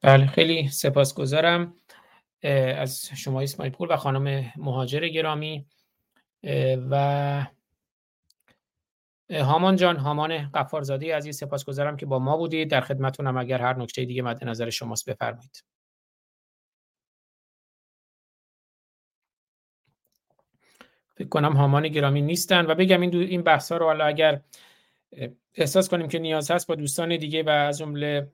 بله 0.00 0.26
خیلی 0.26 0.68
سپاسگزارم 0.68 1.76
از 2.42 3.08
شما 3.16 3.40
اسماعیل 3.40 3.72
پور 3.72 3.92
و 3.92 3.96
خانم 3.96 4.52
مهاجر 4.56 5.08
گرامی 5.08 5.66
و 6.90 7.46
هامان 9.30 9.76
جان 9.76 9.96
هامان 9.96 10.48
قفارزاده 10.48 11.16
عزیز 11.16 11.36
سپاسگزارم 11.36 11.96
که 11.96 12.06
با 12.06 12.18
ما 12.18 12.36
بودید. 12.36 12.70
در 12.70 12.80
خدمتونم 12.80 13.36
اگر 13.36 13.58
هر 13.58 13.76
نکته 13.76 14.04
دیگه 14.04 14.22
مد 14.22 14.44
نظر 14.44 14.70
شماست 14.70 15.10
بفرمایید. 15.10 15.64
فکر 21.14 21.28
کنم 21.28 21.52
هامان 21.52 21.88
گرامی 21.88 22.22
نیستن 22.22 22.66
و 22.66 22.74
بگم 22.74 23.00
این 23.00 23.10
دو 23.10 23.18
این 23.18 23.42
بحث 23.42 23.72
ها 23.72 23.78
رو 23.78 23.86
حالا 23.86 24.04
اگر 24.04 24.40
احساس 25.54 25.88
کنیم 25.88 26.08
که 26.08 26.18
نیاز 26.18 26.50
هست 26.50 26.66
با 26.66 26.74
دوستان 26.74 27.16
دیگه 27.16 27.42
و 27.42 27.48
از 27.48 27.78
جمله 27.78 28.32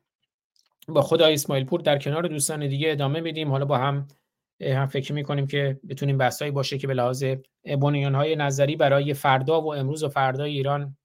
با 0.88 1.02
خدای 1.02 1.34
اسماعیل 1.34 1.64
پور 1.64 1.80
در 1.80 1.98
کنار 1.98 2.28
دوستان 2.28 2.68
دیگه 2.68 2.92
ادامه 2.92 3.20
میدیم 3.20 3.50
حالا 3.50 3.64
با 3.64 3.78
هم 3.78 4.08
هم 4.60 4.86
فکر 4.86 5.12
می‌کنیم 5.12 5.46
که 5.46 5.80
بتونیم 5.88 6.18
بحثایی 6.18 6.50
باشه 6.50 6.78
که 6.78 6.86
به 6.86 6.94
لحاظ 6.94 7.24
های 7.92 8.36
نظری 8.36 8.76
برای 8.76 9.14
فردا 9.14 9.60
و 9.60 9.74
امروز 9.74 10.04
و 10.04 10.08
فردای 10.08 10.52
ایران 10.52 10.96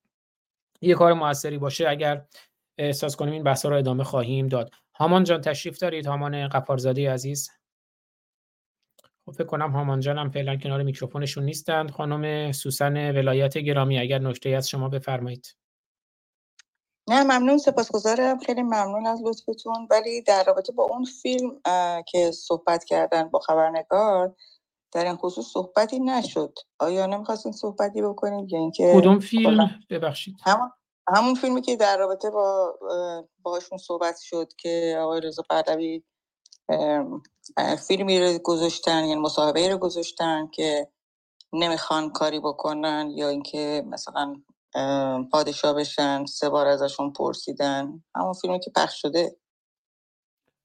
یه 0.82 0.96
کار 0.96 1.14
موثری 1.14 1.58
باشه. 1.58 1.90
اگر 1.90 2.26
احساس 2.78 3.16
کنیم 3.16 3.34
این 3.34 3.44
بحثا 3.44 3.70
رو 3.70 3.78
ادامه 3.78 4.04
خواهیم 4.04 4.48
داد. 4.48 4.72
هامان 4.96 5.24
جان 5.24 5.42
تشریف 5.42 5.78
دارید؟ 5.78 6.06
هامان 6.06 6.48
قفارزاده 6.48 7.12
عزیز. 7.12 7.52
خب 9.26 9.32
فکر 9.32 9.44
کنم 9.44 9.72
هامان 9.72 10.00
جان 10.00 10.18
هم 10.18 10.30
فعلا 10.30 10.56
کنار 10.56 10.84
میکروفونشون 10.84 11.44
نیستند. 11.44 11.92
خانم 11.92 12.52
سوسن 12.52 13.12
ولایت 13.12 13.58
گرامی 13.58 14.00
اگر 14.00 14.20
نکته 14.20 14.50
از 14.50 14.70
شما 14.70 14.90
بفرمایید. 14.90 15.56
نه 17.10 17.24
ممنون 17.24 17.58
سپاسگزارم. 17.58 18.40
خیلی 18.40 18.62
ممنون 18.62 19.08
از 19.08 19.22
لطفتون. 19.24 19.88
ولی 19.90 20.22
در 20.22 20.44
رابطه 20.44 20.72
با 20.72 20.84
اون 20.84 21.06
فیلم 21.06 21.62
که 22.08 22.32
صحبت 22.32 22.84
کردن 22.84 23.30
با 23.30 23.40
خبرنگار 23.40 24.36
در 24.92 25.06
این 25.06 25.16
خصوص 25.16 25.46
صحبتی 25.46 26.00
نشد. 26.00 26.60
آیا 26.80 27.06
نمی‌خواستین 27.06 27.52
صحبتی 27.52 28.02
بکنید 28.02 28.52
یا 28.52 28.60
اینکه 28.60 28.94
کدوم 28.96 29.20
فیلم؟ 29.20 29.70
ببخشید. 29.90 30.36
همون 30.46 30.72
همون 31.16 31.36
فیلمی 31.36 31.62
که 31.62 31.76
در 31.76 31.98
رابطه 31.98 32.30
با 32.30 32.76
باهاشون 33.44 33.78
صحبت 33.78 34.20
شد 34.20 34.54
که 34.58 34.98
آقای 35.02 35.22
رضا 35.22 35.44
پهلوی 35.50 36.04
فیلمی 37.88 38.20
رو 38.20 38.38
گذاشتن 38.44 39.04
یعنی 39.06 39.22
مصاحبه 39.22 39.70
رو 39.70 39.78
گذاشتن 39.78 40.48
که 40.48 40.88
نمی‌خوان 41.54 42.10
کاری 42.10 42.40
بکنن 42.40 43.12
یا 43.16 43.30
اینکه 43.30 43.84
مثلا 43.88 44.36
پادشاه 45.32 45.74
بشن 45.74 46.26
سه 46.26 46.50
بار 46.50 46.68
ازشون 46.68 47.14
پرسیدن. 47.14 48.04
همون 48.16 48.34
فیلمی 48.34 48.60
که 48.60 48.72
پخش 48.76 49.02
شده. 49.02 49.36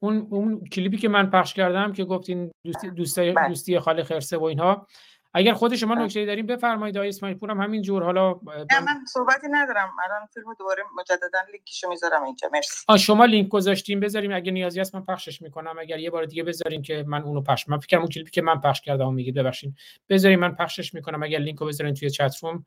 اون 0.01 0.27
اون 0.31 0.65
کلیپی 0.65 0.97
که 0.97 1.09
من 1.09 1.31
پخش 1.31 1.55
کردم 1.55 1.93
که 1.93 2.05
گفتین 2.05 2.51
دوستی 2.65 2.91
دوستی, 2.91 3.33
بله. 3.33 3.49
دوستی 3.49 3.79
خاله 3.79 4.05
خرسه 4.05 4.37
و 4.37 4.45
اینها. 4.45 4.87
اگر 5.35 5.53
خود 5.53 5.77
شما 5.77 5.95
بله. 5.95 6.05
نکته 6.05 6.27
داریم 6.27 6.47
بفرمایید 6.47 6.97
آقای 6.97 7.09
اسماعیل 7.09 7.39
پورم 7.39 7.61
همین 7.61 7.83
جور. 7.83 8.03
حالا 8.03 8.41
نه 8.71 8.81
من 8.81 9.05
صحبتی 9.13 9.47
ندارم. 9.51 9.91
الان 10.05 10.27
فیلمو 10.35 10.55
دوباره 10.59 10.83
مجددا 10.99 11.39
لینکشو 11.53 11.89
می‌ذارم 11.89 12.23
اینجا. 12.23 12.49
مرسی. 12.53 12.85
آ 12.89 12.97
شما 12.97 13.25
لینک 13.25 13.49
گذاشتیم 13.49 14.01
بذاریم. 14.01 14.33
اگه 14.35 14.53
نیازی 14.53 14.81
هست 14.81 14.95
من 14.95 15.05
پخشش 15.05 15.43
می‌کنم. 15.43 15.79
اگر 15.79 15.99
یه 15.99 16.11
بار 16.11 16.25
دیگه 16.25 16.43
بذارین 16.43 16.83
که 16.83 17.05
من 17.07 17.23
اونو 17.23 17.43
پخش 17.43 17.69
من 17.69 17.79
فکر 17.79 17.99
اون 17.99 18.09
کلیپی 18.09 18.31
که 18.31 18.43
من 18.43 18.61
پخش 18.61 18.81
کردم 18.81 19.15
میگید 19.15 19.35
ببخشید. 19.35 19.75
بذارین 20.09 20.39
من 20.39 20.55
پخشش 20.55 20.95
می‌کنم. 20.95 21.23
اگر 21.23 21.39
لینکو 21.39 21.67
بذارین 21.67 21.95
توی 21.95 22.11
چت 22.11 22.37
روم. 22.43 22.67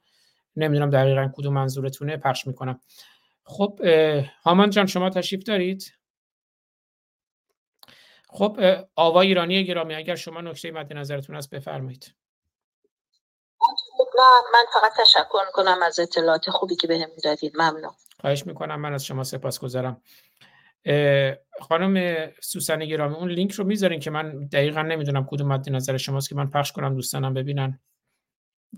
نمی‌دونم 0.56 0.90
دقیقا 0.90 1.32
کدوم 1.36 1.54
منظورتونه 1.54 2.18
پخش 2.18 2.48
می‌کنم. 2.48 2.80
خب 3.44 3.80
هامان 4.44 4.70
جان 4.70 4.86
شما 4.86 5.10
تشریف 5.10 5.44
دارید؟ 5.44 5.94
خب 8.30 8.60
آوا 8.96 9.22
ایرانی 9.22 9.66
گرامی 9.66 9.96
اگر 9.96 10.16
شما 10.16 10.42
نکته 10.42 10.72
مد 10.72 10.94
نظرتون 10.94 11.36
است 11.36 11.50
بفرمایید. 11.50 12.16
من 14.54 14.64
فقط 14.74 14.92
تشکر 14.98 15.40
می‌کنم 15.48 15.84
از 15.84 16.00
اطلاعات 16.00 16.50
خوبی 16.50 16.76
که 16.76 16.88
بهم 16.88 17.10
به 17.16 17.22
دادید. 17.24 17.54
ممنون. 17.56 17.92
خواهش 18.20 18.46
می‌کنم 18.46 18.80
من 18.80 18.94
از 18.94 19.06
شما 19.06 19.24
سپاس 19.24 19.60
گذارم 19.60 20.02
خانم 21.62 22.28
سوسن 22.42 22.86
گرامی 22.86 23.16
اون 23.16 23.32
لینک 23.32 23.52
رو 23.52 23.64
می‌ذارین 23.64 24.00
که 24.00 24.10
من 24.12 24.48
دقیقا 24.48 24.82
نمی‌دونم 24.82 25.26
کدوم 25.26 25.48
مد 25.48 25.70
نظر 25.70 25.98
شماست 25.98 26.30
که 26.30 26.36
من 26.36 26.50
پخش 26.50 26.72
کنم 26.72 26.96
دوستانم 26.96 27.34
ببینن. 27.34 27.80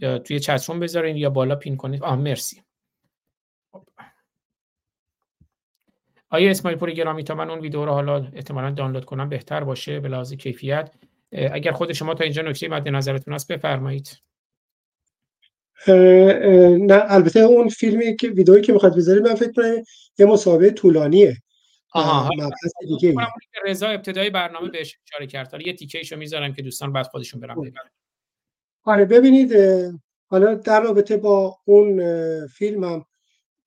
توی 0.02 0.40
چتروم 0.40 0.80
بذارین 0.80 1.18
یا 1.18 1.30
بالا 1.30 1.56
پین 1.56 1.78
کنید. 1.78 2.04
آه 2.04 2.16
مرسی. 2.16 2.64
آیا 6.30 6.52
اسماعیل 6.52 6.80
پور 6.80 6.92
گرامی 6.92 7.24
تا 7.24 7.36
من 7.36 7.50
اون 7.50 7.60
ویدیو 7.60 7.86
رو 7.86 7.92
حالا 7.92 8.28
احتمالا 8.34 8.72
دانلود 8.72 9.06
کنم 9.06 9.30
بهتر 9.30 9.64
باشه 9.64 10.00
به 10.00 10.10
لحاظ 10.10 10.34
کیفیت. 10.34 10.94
اگر 11.32 11.72
خود 11.72 11.94
شما 11.94 12.14
تا 12.14 12.24
اینجا 12.24 12.42
نکته 12.42 12.68
مد 12.68 12.90
نظرتون 12.90 13.34
هست 13.34 13.52
بفرمایید. 13.52 14.18
نه 15.88 17.04
البته 17.08 17.40
اون 17.40 17.70
فیلمی 17.70 18.16
که 18.16 18.28
ویدئویی 18.28 18.62
که 18.62 18.74
می‌خواد 18.74 18.96
بذارید 18.96 19.28
من 19.28 19.36
فکر 19.36 19.52
کنم 19.52 19.84
یه 20.18 20.26
مسابقه 20.26 20.72
طولانیه. 20.72 21.38
آها 21.92 22.30
رضا 23.66 23.88
ابتدای 23.88 24.30
برنامه 24.30 24.70
بهش 24.70 24.98
اشاره 25.08 25.28
کرد. 25.28 25.52
حالا 25.52 25.64
یه 25.68 25.74
تیکه 25.74 26.16
می‌ذارم 26.16 26.54
که 26.54 26.62
دوستان 26.62 26.94
بعد 26.94 27.08
خودشون 27.08 27.40
برن 27.40 27.56
ببینن 27.56 27.90
آره 28.86 29.06
ببینید 29.06 29.54
حالا 30.28 30.54
در 30.56 30.82
رابطه 30.82 31.18
با 31.18 31.58
اون 31.66 32.02
فیلم 32.48 32.84
هم 32.84 33.06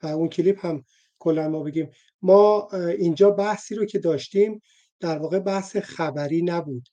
و 0.02 0.06
اون 0.06 0.28
کلیپ 0.28 0.66
هم 0.66 0.84
کلا 1.18 1.48
ما 1.48 1.62
بگیم. 1.62 1.90
ما 2.22 2.68
اینجا 2.98 3.30
بحثی 3.30 3.74
رو 3.74 3.84
که 3.84 3.98
داشتیم 3.98 4.62
در 5.00 5.18
واقع 5.18 5.38
بحث 5.38 5.76
خبری 5.76 6.42
نبود. 6.42 6.88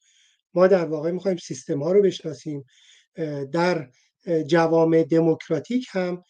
ما 0.54 0.68
در 0.68 0.86
واقع 0.86 1.12
می‌خوایم 1.12 1.38
سیستم 1.38 1.84
ها 1.84 1.92
رو 1.92 2.02
بشناسیم. 2.02 2.64
در 3.52 3.90
جوامع 4.48 5.04
دموکراتیک 5.04 5.88
هم 5.90 6.24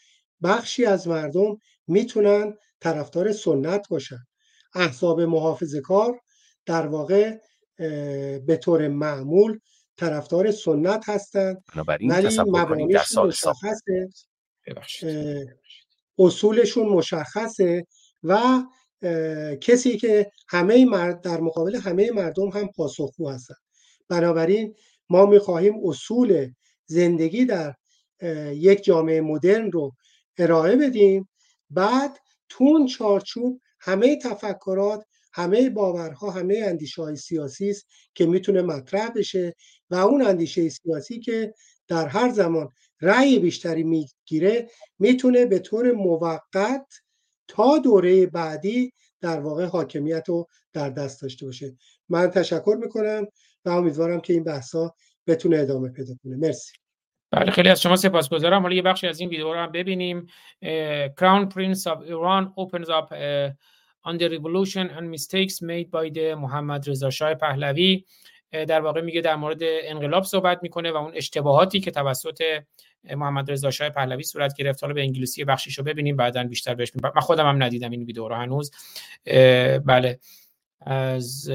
بخشی 0.43 0.85
از 0.85 1.07
مردم 1.07 1.57
می‌تونن 1.87 2.53
طرفدار 2.79 3.31
سنت 3.31 3.87
باشن. 3.89 4.19
احزاب 4.75 5.21
محافظه 5.21 5.81
کار 5.81 6.19
در 6.65 6.87
واقع 6.87 7.37
به 8.45 8.59
طور 8.61 8.87
معمول 8.87 9.59
طرفدار 9.97 10.51
سنت 10.51 11.09
هستند 11.09 11.63
ولی 11.87 12.07
مبانیشون 12.39 13.27
مشخصه. 13.27 14.09
اصولشون 16.19 16.87
مشخصه 16.87 17.87
و 18.23 18.63
کسی 19.61 19.97
که 19.97 20.31
همه 20.47 20.85
مرد 20.85 21.21
در 21.21 21.41
مقابل 21.41 21.75
همه 21.75 22.11
مردم 22.11 22.49
هم 22.49 22.67
پاسخگو 22.67 23.29
هستند 23.29 23.57
بنابراین 24.09 24.75
ما 25.09 25.25
می‌خواهیم 25.25 25.73
اصول 25.87 26.51
زندگی 26.85 27.45
در 27.45 27.73
یک 28.53 28.83
جامعه 28.83 29.21
مدرن 29.21 29.71
رو 29.71 29.91
ارائه 30.37 30.75
بدیم. 30.75 31.29
بعد 31.69 32.19
تون 32.49 32.87
چارچوب 32.87 33.61
همه 33.79 34.15
تفکرات 34.15 35.05
همه 35.33 35.69
باورها 35.69 36.31
همه 36.31 36.63
اندیشه 36.65 37.01
های 37.01 37.15
سیاسی 37.15 37.69
است 37.69 37.87
که 38.15 38.25
می‌تونه 38.25 38.61
مطرح 38.61 39.09
بشه 39.09 39.55
و 39.89 39.95
اون 39.95 40.21
اندیشه 40.21 40.69
سیاسی 40.69 41.19
که 41.19 41.53
در 41.87 42.07
هر 42.07 42.29
زمان 42.29 42.69
رأی 43.01 43.39
بیشتری 43.39 43.83
می‌گیره 43.83 44.69
می‌تونه 44.99 45.45
به 45.45 45.59
طور 45.59 45.91
موقت 45.91 46.85
تا 47.47 47.77
دوره 47.77 48.25
بعدی 48.25 48.93
در 49.21 49.39
واقع 49.39 49.65
حاکمیت 49.65 50.23
رو 50.27 50.47
در 50.73 50.89
دست 50.89 51.21
داشته 51.21 51.45
باشه. 51.45 51.75
من 52.09 52.27
تشکر 52.27 52.77
می‌کنم 52.81 53.27
و 53.65 53.69
امیدوارم 53.69 54.21
که 54.21 54.33
این 54.33 54.43
بحثا 54.43 54.93
بتونه 55.27 55.57
ادامه 55.57 55.89
پیدا 55.89 56.13
کنه. 56.23 56.35
مرسی. 56.35 56.73
بله 57.31 57.51
خیلی 57.51 57.69
از 57.69 57.81
شما 57.81 57.95
سپاسگزارم. 57.95 58.61
حالا 58.61 58.75
یه 58.75 58.81
بخشی 58.81 59.07
از 59.07 59.19
این 59.19 59.29
ویدیو 59.29 59.53
رو 59.53 59.59
هم 59.59 59.71
ببینیم. 59.71 60.27
Crown 61.21 61.49
Prince 61.53 61.79
of 61.79 61.99
Iran 62.07 62.53
opens 62.57 62.89
up 62.89 63.13
on 64.05 64.17
the 64.17 64.29
revolution 64.29 64.89
and 64.97 65.09
mistakes 65.09 65.61
made 65.61 65.89
by 65.91 66.09
the 66.13 66.35
محمد 66.35 66.89
رضا 66.89 67.09
شاه 67.09 67.33
پهلوی 67.33 68.05
در 68.51 68.81
واقع 68.81 69.01
میگه 69.01 69.21
در 69.21 69.35
مورد 69.35 69.59
انقلاب 69.61 70.23
صحبت 70.23 70.59
می‌کنه 70.61 70.91
و 70.91 70.95
اون 70.95 71.11
اشتباهاتی 71.15 71.79
که 71.79 71.91
توسط 71.91 72.63
محمد 73.03 73.51
رضا 73.51 73.71
شاه 73.71 73.89
پهلوی 73.89 74.23
صورت 74.23 74.55
گرفت 74.57 74.83
حالا 74.83 74.93
به 74.93 75.01
انگلیسی 75.01 75.43
بخشیشو 75.43 75.83
ببینیم 75.83 76.15
بعدا 76.15 76.43
بیشتر 76.43 76.75
بهش 76.75 76.91
من 77.03 77.21
خودم 77.21 77.49
هم 77.49 77.63
ندیدم 77.63 77.91
این 77.91 78.03
ویدیو 78.03 78.27
رو 78.27 78.35
هنوز. 78.35 78.71
بله. 79.85 80.19
از 80.81 81.51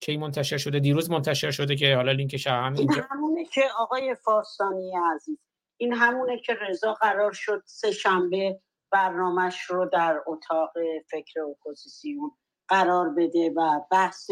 کی 0.00 0.16
منتشر 0.16 0.56
شده؟ 0.56 0.80
دیروز 0.80 1.10
منتشر 1.10 1.50
شده 1.50 1.76
که 1.76 1.96
حالا 1.96 2.12
لینکش 2.12 2.46
هم 2.46 2.74
این 2.74 2.90
همونه 3.10 3.44
که 3.44 3.62
آقای 3.78 4.16
فارسانی 4.24 4.92
عزیز 5.14 5.38
این 5.76 5.92
همونه 5.92 6.38
که 6.38 6.54
رضا 6.68 6.92
قرار 6.92 7.32
شد 7.32 7.62
سه 7.64 7.92
شنبه 7.92 8.60
برنامهش 8.92 9.60
رو 9.62 9.90
در 9.92 10.20
اتاق 10.26 10.72
فکر 11.10 11.40
اپوزیسیون 11.40 12.30
قرار 12.68 13.08
بده 13.08 13.52
و 13.56 13.80
بحث 13.90 14.30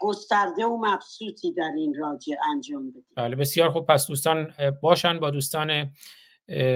گسترده 0.00 0.64
و 0.64 0.86
مبسوطی 0.86 1.52
در 1.52 1.72
این 1.76 1.94
راجع 1.94 2.34
انجام 2.54 2.90
بده. 2.90 3.02
بله 3.16 3.36
بسیار 3.36 3.70
خوب. 3.70 3.86
پس 3.86 4.06
دوستان 4.06 4.52
باشن 4.80 5.18
با 5.18 5.30
دوستان 5.30 5.92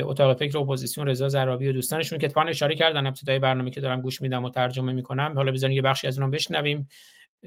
اتاق 0.02 0.38
فکر 0.38 0.58
اپوزیسیون 0.58 1.06
رضا 1.06 1.28
زرابی 1.28 1.68
و 1.68 1.72
دوستانشون 1.72 2.18
که 2.18 2.26
اتفاقا 2.26 2.48
اشاره 2.48 2.74
کردن 2.74 3.06
ابتدای 3.06 3.38
برنامه 3.38 3.70
که 3.70 3.80
دارم 3.80 4.00
گوش 4.00 4.22
میدم 4.22 4.44
و 4.44 4.50
ترجمه 4.50 4.92
می‌کنم. 4.92 5.32
حالا 5.36 5.52
بزنید 5.52 5.76
یه 5.76 5.82
بخشی 5.82 6.06
از 6.06 6.18
اونم 6.18 6.30
بشنویم. 6.30 6.88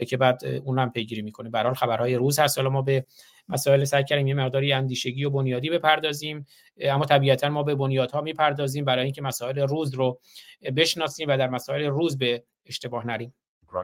که 0.05 0.17
بعد 0.17 0.45
اون 0.45 0.79
هم 0.79 0.91
پیگیری 0.91 1.21
می‌کنه. 1.21 1.49
به 1.49 1.73
خبرهای 1.73 2.15
روز 2.15 2.39
هست. 2.39 2.57
حالا 2.57 2.69
ما 2.69 2.81
به 2.81 3.05
مسائل 3.49 3.83
سعی 3.83 4.03
کردیم 4.03 4.27
یه 4.27 4.33
مقداری 4.33 4.73
اندیشگی 4.73 5.25
و 5.25 5.29
بنیادی 5.29 5.69
بپردازیم. 5.69 6.45
اما 6.81 7.05
طبیعتا 7.05 7.49
ما 7.49 7.63
به 7.63 7.75
بنیادها 7.75 8.21
می‌پردازیم 8.21 8.85
برای 8.85 9.03
اینکه 9.03 9.21
مسائل 9.21 9.59
روز 9.59 9.93
رو 9.93 10.19
بشناسیم 10.75 11.29
و 11.29 11.37
در 11.37 11.49
مسائل 11.49 11.85
روز 11.85 12.17
به 12.17 12.43
اشتباه 12.65 13.07
نریم. 13.07 13.33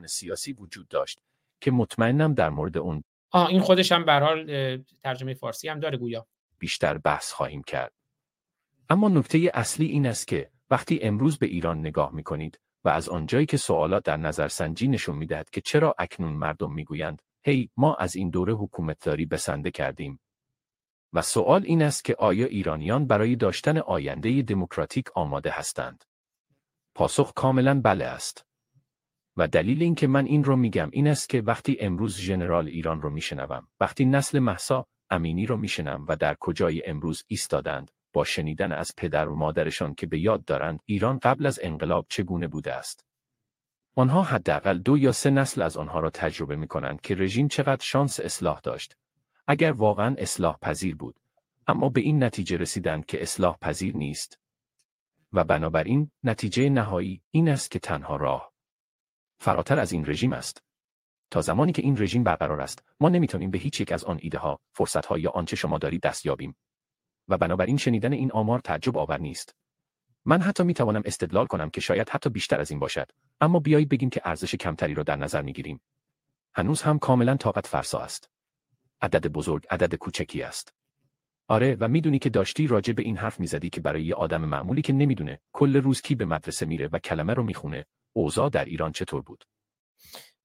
سیاسی 0.06 0.54
وجود 0.54 0.88
داشت 0.88 1.20
که 1.62 1.72
مطمئنم 1.72 2.34
در 2.34 2.50
مورد 2.50 2.78
اون 2.78 3.04
آه 3.32 3.48
این 3.48 3.60
خودش 3.60 3.92
هم 3.92 4.06
به 4.06 4.14
حال 4.14 4.78
ترجمه 5.04 5.34
فارسی 5.34 5.70
هم 5.70 5.80
داره 5.80 5.98
گویا. 5.98 6.28
بیشتر 6.60 6.98
بحث 6.98 7.32
خواهیم 7.32 7.64
کرد. 7.64 7.94
اما 8.90 9.10
نکته 9.10 9.52
اصلی 9.54 9.86
این 9.86 10.06
است 10.06 10.28
که 10.28 10.50
وقتی 10.70 11.00
امروز 11.02 11.38
به 11.38 11.46
ایران 11.46 11.80
نگاه 11.80 12.14
می 12.14 12.24
کنید 12.24 12.60
و 12.86 12.90
از 12.90 13.10
آنجایی 13.10 13.46
که 13.46 13.58
سوالات 13.58 14.04
در 14.04 14.18
نظرسنجی 14.18 14.88
نشون 14.88 15.16
می‌دهد 15.16 15.50
که 15.50 15.62
چرا 15.62 15.96
اکنون 15.98 16.34
مردم 16.34 16.74
می‌گویند 16.74 17.22
هی 17.46 17.70
ما 17.78 17.96
از 17.96 18.16
این 18.16 18.30
دوره 18.30 18.54
حکومتداری 18.54 19.26
بسنده 19.26 19.72
کردیم. 19.72 20.20
و 21.14 21.22
سوال 21.22 21.64
این 21.66 21.82
است 21.82 22.04
که 22.04 22.16
آیا 22.16 22.46
ایرانیان 22.46 23.08
برای 23.08 23.36
داشتن 23.36 23.78
آینده 23.78 24.42
دموکراتیک 24.42 25.06
آماده 25.16 25.52
هستند؟ 25.52 26.04
پاسخ 26.96 27.34
کاملا 27.36 27.82
بله 27.82 28.06
است. 28.06 28.46
و 29.38 29.48
دلیل 29.48 29.84
اینکه 29.84 30.08
من 30.08 30.26
این 30.26 30.44
رو 30.44 30.56
میگم 30.56 30.90
این 30.94 31.08
است 31.08 31.30
که 31.30 31.42
وقتی 31.42 31.78
امروز 31.80 32.18
ژنرال 32.18 32.68
ایران 32.68 33.02
رو 33.02 33.10
میشنوم 33.10 33.68
وقتی 33.80 34.06
نسل 34.06 34.40
محسا 34.40 34.88
امینی 35.10 35.46
رو 35.46 35.58
میشنم 35.58 36.06
و 36.08 36.16
در 36.16 36.36
کجای 36.40 36.86
امروز 36.86 37.24
ایستادند 37.28 37.92
با 38.14 38.24
شنیدن 38.24 38.72
از 38.72 38.92
پدر 38.98 39.30
و 39.30 39.36
مادرشان 39.36 39.96
که 39.96 40.08
به 40.08 40.20
یاد 40.20 40.46
دارند 40.46 40.80
ایران 40.86 41.20
قبل 41.20 41.46
از 41.46 41.60
انقلاب 41.64 42.06
چگونه 42.10 42.48
بوده 42.48 42.74
است. 42.74 43.06
آنها 43.96 44.22
حداقل 44.22 44.78
دو 44.78 44.98
یا 44.98 45.12
سه 45.12 45.30
نسل 45.30 45.62
از 45.62 45.78
آنها 45.78 46.00
را 46.00 46.10
تجربه 46.10 46.56
می 46.56 46.68
کنند 46.68 47.02
که 47.02 47.16
رژیم 47.16 47.48
چقدر 47.48 47.84
شانس 47.84 48.20
اصلاح 48.20 48.60
داشت. 48.60 48.98
اگر 49.48 49.72
واقعا 49.72 50.16
اصلاح 50.18 50.58
پذیر 50.62 50.96
بود. 50.96 51.20
اما 51.68 51.90
به 51.90 52.02
این 52.02 52.24
نتیجه 52.24 52.58
رسیدند 52.58 53.06
که 53.06 53.22
اصلاح 53.22 53.58
پذیر 53.58 53.98
نیست. 53.98 54.40
و 55.34 55.44
بنابراین 55.44 56.12
نتیجه 56.24 56.70
نهایی 56.70 57.22
این 57.32 57.50
است 57.50 57.72
که 57.72 57.80
تنها 57.80 58.16
راه 58.16 58.54
فراتر 59.40 59.80
از 59.80 59.92
این 59.92 60.06
رژیم 60.06 60.34
است. 60.34 60.64
تا 61.32 61.42
زمانی 61.42 61.72
که 61.72 61.82
این 61.82 61.98
رژیم 61.98 62.24
برقرار 62.24 62.62
است، 62.62 62.84
ما 63.00 63.10
نمی‌تونیم 63.10 63.52
به 63.52 63.58
هیچ 63.58 63.82
یک 63.82 63.92
از 63.92 64.04
آن 64.04 64.20
ایده 64.22 64.38
ها، 64.38 64.60
فرصت 64.74 65.06
ها 65.06 65.18
یا 65.18 65.30
آنچه 65.30 65.56
شما 65.56 65.78
دارید 65.78 66.02
دست 66.02 66.26
یابیم. 66.26 66.56
و 67.28 67.38
بنابراین 67.38 67.78
شنیدن 67.78 68.14
این 68.14 68.32
آمار 68.32 68.60
تعجب 68.60 68.98
آور 68.98 69.20
نیست. 69.20 69.56
من 70.26 70.42
حتی 70.42 70.64
می 70.64 70.74
توانم 70.74 71.02
استدلال 71.06 71.46
کنم 71.46 71.70
که 71.70 71.82
شاید 71.82 72.10
حتی 72.10 72.30
بیشتر 72.30 72.62
از 72.62 72.72
این 72.72 72.80
باشد 72.80 73.12
اما 73.42 73.60
بیایید 73.60 73.90
بگیم 73.90 74.10
که 74.10 74.22
ارزش 74.26 74.56
کمتری 74.56 74.94
را 74.94 75.04
در 75.04 75.16
نظر 75.16 75.42
می 75.42 75.54
گیریم. 75.54 75.82
هنوز 76.56 76.82
هم 76.82 77.00
کاملا 77.00 77.36
طاقت 77.36 77.68
فرسا 77.68 78.00
است. 78.00 78.30
عدد 79.02 79.28
بزرگ 79.28 79.66
عدد 79.70 79.96
کوچکی 79.96 80.44
است. 80.44 80.74
آره 81.48 81.78
و 81.80 81.88
می‌دونی 81.88 82.20
که 82.20 82.30
داشتی 82.30 82.68
راجع 82.68 82.94
به 82.94 83.04
این 83.04 83.18
حرف 83.18 83.40
می‌زدی 83.40 83.70
که 83.70 83.82
برای 83.82 84.04
یه 84.04 84.16
آدم 84.16 84.46
معمولی 84.46 84.82
که 84.82 84.94
نمی‌دونه 84.94 85.40
کل 85.54 85.78
روز 85.78 86.02
کی 86.02 86.16
به 86.16 86.26
مدرسه 86.26 86.66
میره 86.66 86.90
و 86.92 87.00
کلمه 87.00 87.34
رو 87.34 87.44
می‌خونه 87.44 87.86
اوضاع 88.14 88.50
در 88.50 88.66
ایران 88.66 88.92
چطور 88.92 89.22
بود 89.22 89.44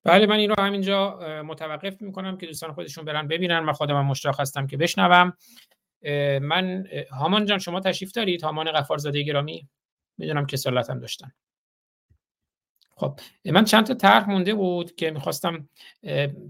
بله 0.03 0.25
من 0.25 0.35
این 0.35 0.49
رو 0.49 0.55
همینجا 0.59 1.19
متوقف 1.45 2.01
می‌کنم 2.01 2.37
که 2.37 2.45
دوستان 2.45 2.73
خودشون 2.73 3.05
برن 3.05 3.27
ببینن 3.27 3.59
من 3.59 3.73
خودم 3.73 4.05
مشتاق 4.05 4.41
هستم 4.41 4.67
که 4.67 4.77
بشنوم 4.77 5.33
من 6.41 6.87
هامان 7.11 7.45
جان 7.45 7.59
شما 7.59 7.79
تشریف 7.79 8.11
دارید؟ 8.11 8.41
هامان 8.41 8.71
غفارزاده 8.71 9.23
گرامی؟ 9.23 9.67
می‌دونم 10.17 10.45
که 10.45 10.57
سالت 10.57 10.91
داشتن. 10.91 11.31
خب 12.95 13.19
من 13.45 13.65
چند 13.65 13.85
تا 13.85 13.93
طرح 13.93 14.29
مونده 14.29 14.53
بود 14.53 14.95
که 14.95 15.11
می‌خواستم 15.11 15.69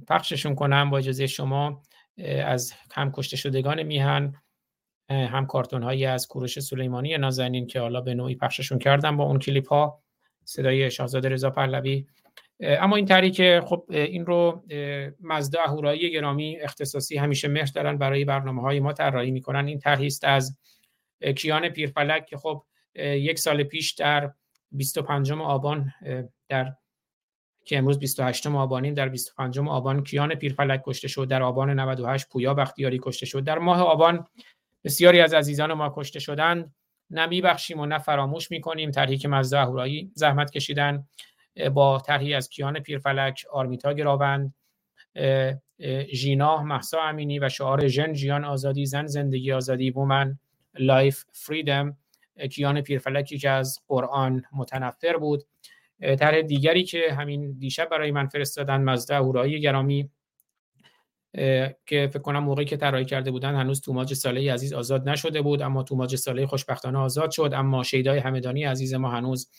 پخششون 0.07 0.55
کنم 0.55 0.89
با 0.89 0.97
اجازه 0.97 1.27
شما 1.27 1.81
از 2.45 2.73
هم 2.91 3.11
کشته 3.11 3.37
شدگان 3.37 3.83
میهن 3.83 4.35
هم 5.09 5.45
کارتون 5.45 5.83
هایی 5.83 6.05
از 6.05 6.27
کوروش 6.27 6.59
سلیمانی 6.59 7.17
نازنین 7.17 7.67
که 7.67 7.79
حالا 7.79 8.01
به 8.01 8.13
نوعی 8.13 8.35
پخششون 8.35 8.79
کردم 8.79 9.17
با 9.17 9.23
اون 9.23 9.39
کلیپ 9.39 9.67
ها 9.67 10.03
صدای 10.43 10.91
شاهزاده 10.91 11.29
رضا 11.29 11.49
پهلوی. 11.49 12.05
اما 12.61 12.95
این 12.95 13.05
که 13.31 13.61
خب 13.65 13.85
این 13.89 14.25
رو 14.25 14.63
مزدا 15.21 15.59
اهورایی 15.65 16.11
گرامی 16.11 16.59
اختصاصی 16.59 17.17
همیشه 17.17 17.47
مهر 17.47 17.71
دارن 17.75 17.97
برای 17.97 18.25
برنامه 18.25 18.61
های 18.61 18.79
ما 18.79 18.93
طراحی 18.93 19.31
می‌کنن. 19.31 19.67
این 19.67 19.79
طرحی 19.79 20.07
است 20.07 20.23
از 20.25 20.57
کیان 21.35 21.69
پیرفلک 21.69 22.25
که 22.25 22.37
خب 22.37 22.63
یک 22.95 23.39
سال 23.39 23.63
پیش 23.63 23.91
در 23.91 24.31
25 24.71 25.31
آبان 25.31 25.93
در 26.49 26.73
که 27.65 27.77
امروز 27.77 27.99
28 27.99 28.47
آبانیم 28.47 28.93
در 28.93 29.09
25 29.09 29.59
آبان 29.59 30.03
کیان 30.03 30.35
پیرفلک 30.35 30.81
کشته 30.85 31.07
شد. 31.07 31.27
در 31.27 31.43
آبان 31.43 31.79
98 31.79 32.29
پویا 32.29 32.53
بختیاری 32.53 32.99
کشته 33.03 33.25
شد. 33.25 33.43
در 33.43 33.59
ماه 33.59 33.81
آبان 33.81 34.27
بسیاری 34.83 35.21
از 35.21 35.33
عزیزان 35.33 35.73
ما 35.73 35.93
کشته 35.95 36.19
شدند. 36.19 36.73
نه 37.09 37.27
می‌بخشیم 37.41 37.79
و 37.79 37.85
نه 37.85 37.97
فراموش 37.97 38.51
می‌کنیم. 38.51 38.91
که 39.17 39.27
مزدا 39.27 39.61
اهورایی 39.61 40.11
زحمت 40.13 40.51
کشیدن. 40.51 41.07
با 41.73 41.99
طرحی 41.99 42.33
از 42.33 42.49
کیان 42.49 42.79
پیرفلک 42.79 43.45
آرمیتا 43.51 43.93
گراوند 43.93 44.53
ژینا 46.13 46.63
مهسا 46.63 47.01
امینی 47.01 47.39
و 47.39 47.49
شعار 47.49 47.87
ژن 47.87 48.13
ژیان 48.13 48.45
ئازادی 48.45 48.85
زن 48.85 49.05
زندگی 49.05 49.51
آزادی 49.51 49.91
woman 49.91 50.39
life 50.79 51.23
freedom. 51.33 51.97
کیان 52.51 52.81
پیرفلکی 52.81 53.37
که 53.37 53.49
از 53.49 53.79
قرآن 53.87 54.43
متنفر 54.53 55.17
بود. 55.17 55.43
طرح 56.19 56.41
دیگری 56.41 56.83
که 56.83 57.13
همین 57.13 57.51
دیشب 57.51 57.89
برای 57.89 58.11
من 58.11 58.27
فرستادن 58.27 58.81
مزده 58.81 59.15
اهورایی 59.15 59.61
گرامی. 59.61 60.09
که 61.85 62.09
فکر 62.13 62.19
کنم 62.19 62.43
موقعی 62.43 62.65
که 62.65 62.77
طراحی 62.77 63.05
کرده 63.05 63.31
بودن 63.31 63.55
هنوز 63.55 63.81
توماج 63.81 64.13
ساله 64.13 64.53
عزیز 64.53 64.73
آزاد 64.73 65.09
نشده 65.09 65.41
بود 65.41 65.61
اما 65.61 65.83
توماج 65.83 66.15
ساله 66.15 66.47
خوشبختانه 66.47 66.97
آزاد 66.97 67.31
شد. 67.31 67.51
اما 67.53 67.83
شیدای 67.83 68.19
همدانی 68.19 68.63
عزیز 68.63 68.93
ما 68.93 69.11
هنوز 69.11 69.49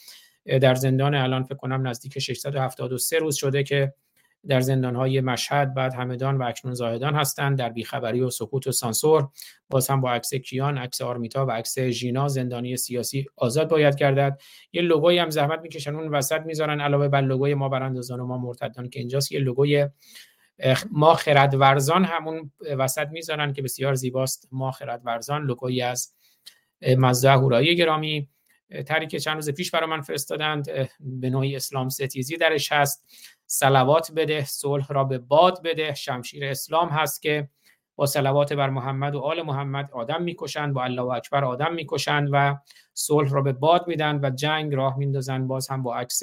در 0.47 0.75
زندان 0.75 1.15
الان 1.15 1.43
فکر 1.43 1.55
کنم 1.55 1.89
نزدیک 1.89 2.19
673 2.19 3.19
روز 3.19 3.37
شده 3.37 3.63
که 3.63 3.95
در 4.49 4.61
زندانهای 4.61 5.21
مشهد 5.21 5.75
بعد 5.75 5.95
همدان 5.95 6.37
و 6.37 6.43
اکنون 6.43 6.75
زاهدان 6.75 7.15
هستند 7.15 7.59
در 7.59 7.69
بیخبری 7.69 8.21
و 8.21 8.31
سکوت 8.31 8.67
و 8.67 8.73
سانسور. 8.73 9.29
باز 9.71 9.89
هم 9.89 10.01
با 10.01 10.13
عکس 10.13 10.35
کیان 10.35 10.79
عکس 10.79 11.01
آرمیتا 11.01 11.47
و 11.47 11.51
عکس 11.51 11.79
ژینا 11.79 12.29
زندانی 12.29 12.77
سیاسی 12.77 13.27
آزاد 13.37 13.69
باید 13.69 13.97
گردد. 13.97 14.41
یه 14.73 14.83
لوگوی 14.83 15.19
هم 15.19 15.31
زحمت 15.31 15.61
می‌کشن 15.61 15.95
اون 15.95 16.09
وسط 16.09 16.41
می‌ذارن 16.41 16.81
علاوه 16.81 17.09
بر 17.09 17.21
لوگوی 17.21 17.55
ما 17.55 17.69
براندازان 17.69 18.21
و 18.21 18.27
ما 18.27 18.39
مرتدان 18.39 18.91
که 18.91 19.01
اینجاست. 19.01 19.33
یه 19.33 19.41
لوگوی 19.41 19.89
ما 20.91 21.15
خردورزان 21.15 22.05
همون 22.05 22.53
وسط 22.79 23.09
می‌ذارن 23.09 23.53
که 23.53 23.63
بسیار 23.63 23.95
زیباست. 23.95 24.49
ما 24.53 24.71
خردورزان 24.71 25.43
لوگویی 25.47 25.83
از 25.83 26.15
مزده 26.99 27.31
هورایی 27.31 27.77
گرامی. 27.77 28.29
تری 28.87 29.07
که 29.07 29.19
چند 29.21 29.35
روز 29.35 29.51
پیش 29.51 29.71
برای 29.71 29.91
من 29.91 30.01
فرستادند 30.01 30.69
به 31.01 31.31
نوعی 31.31 31.57
اسلام 31.57 31.89
ستیزی 31.89 32.37
درش 32.37 32.73
هست. 32.73 33.07
سلوات 33.47 34.13
بده 34.17 34.45
صلح 34.45 34.87
را 34.89 35.05
به 35.05 35.19
باد 35.19 35.63
بده. 35.63 35.95
شمشیر 35.95 36.45
اسلام 36.45 36.89
هست 36.89 37.23
که 37.23 37.49
با 37.97 38.07
سلوات 38.07 38.53
بر 38.53 38.71
محمد 38.71 39.15
و 39.15 39.21
آل 39.21 39.43
محمد 39.43 39.91
آدم 39.93 40.23
می‌کشند 40.23 40.75
با 40.75 40.85
الله 40.85 41.03
اکبر 41.03 41.45
آدم 41.45 41.75
می‌کشند 41.75 42.29
و 42.33 42.59
صلح 42.95 43.31
را 43.31 43.43
به 43.43 43.53
باد 43.53 43.89
میدن 43.89 44.21
و 44.23 44.31
جنگ 44.31 44.75
راه 44.75 44.99
میندازند 44.99 45.47
باز 45.47 45.69
هم 45.69 45.83
با 45.83 45.97
عکس 45.97 46.23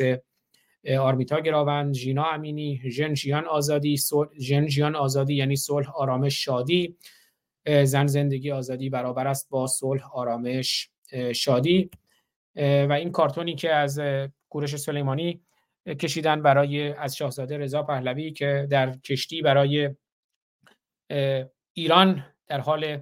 آرمیتا 0.99 1.39
گراوند 1.39 1.93
ژینا 1.93 2.25
امینی 2.25 2.81
ژن 2.89 3.45
آزادی 3.45 3.97
ژن 4.69 4.95
آزادی 4.95 5.35
یعنی 5.35 5.55
صلح 5.55 5.91
آرامش 5.95 6.45
شادی. 6.45 6.97
زن 7.83 8.07
زندگی 8.07 8.51
آزادی 8.51 8.89
برابر 8.89 9.27
است 9.27 9.49
با 9.49 9.67
صلح 9.67 10.15
آرامش 10.15 10.89
شادی. 11.35 11.89
و 12.57 12.91
این 12.91 13.11
کارتونی 13.11 13.55
که 13.55 13.73
از 13.73 14.01
کورش 14.49 14.75
سلیمانی 14.75 15.41
کشیدن 15.87 16.41
برای 16.41 16.93
از 16.93 17.15
شاهزاده 17.15 17.57
رضا 17.57 17.83
پهلوی 17.83 18.31
که 18.31 18.67
در 18.71 18.91
کشتی 18.97 19.41
برای 19.41 19.95
ایران 21.73 22.25
در 22.47 22.59
حال 22.59 22.99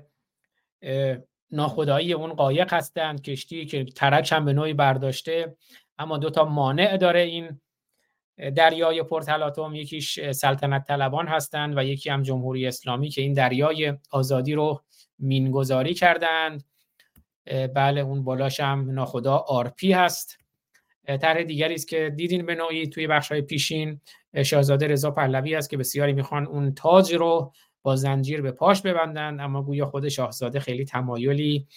ناخدایی 1.51 2.13
اون 2.13 2.33
قایق 2.33 2.73
هستند. 2.73 3.21
کشتی 3.21 3.65
که 3.65 3.83
ترک 3.83 4.31
هم 4.31 4.45
به 4.45 4.53
نوعی 4.53 4.73
برداشته 4.73 5.57
اما 5.97 6.17
دو 6.17 6.29
تا 6.29 6.45
مانع 6.45 6.97
داره 6.97 7.19
این 7.19 7.61
دریای 8.55 9.03
پرتلاطم 9.03 9.75
یکیش 9.75 10.31
سلطنت 10.31 10.87
طلبان 10.87 11.27
هستند 11.27 11.77
و 11.77 11.83
یکی 11.83 12.09
هم 12.09 12.23
جمهوری 12.23 12.67
اسلامی 12.67 13.09
که 13.09 13.21
این 13.21 13.33
دریای 13.33 13.93
آزادی 14.11 14.53
رو 14.53 14.83
مین‌گذاری 15.19 15.93
کردند. 15.93 16.63
بله 17.75 18.01
اون 18.01 18.23
بالاش 18.23 18.59
هم 18.59 18.91
ناخدا 18.91 19.37
RP 19.37 19.91
هست. 19.91 20.37
طرح 21.07 21.43
دیگری 21.43 21.73
است 21.73 21.87
که 21.87 22.13
دیدین 22.15 22.45
به 22.45 22.55
نوعی 22.55 22.87
توی 22.87 23.07
بخش 23.07 23.31
های 23.31 23.41
پیشین 23.41 24.01
شاهزاده 24.43 24.87
رضا 24.87 25.11
پهلوی 25.11 25.55
است 25.55 25.69
که 25.69 25.77
بسیاری 25.77 26.13
می‌خوان 26.13 26.47
اون 26.47 26.73
تاج 26.73 27.13
رو 27.13 27.53
با 27.81 27.95
زنجیر 27.95 28.41
به 28.41 28.51
پاش 28.51 28.81
ببندند 28.81 29.39
اما 29.39 29.63
گویا 29.63 29.85
خود 29.85 30.09
شاهزاده 30.09 30.59
خیلی 30.59 30.85
تمایلی 30.85 31.67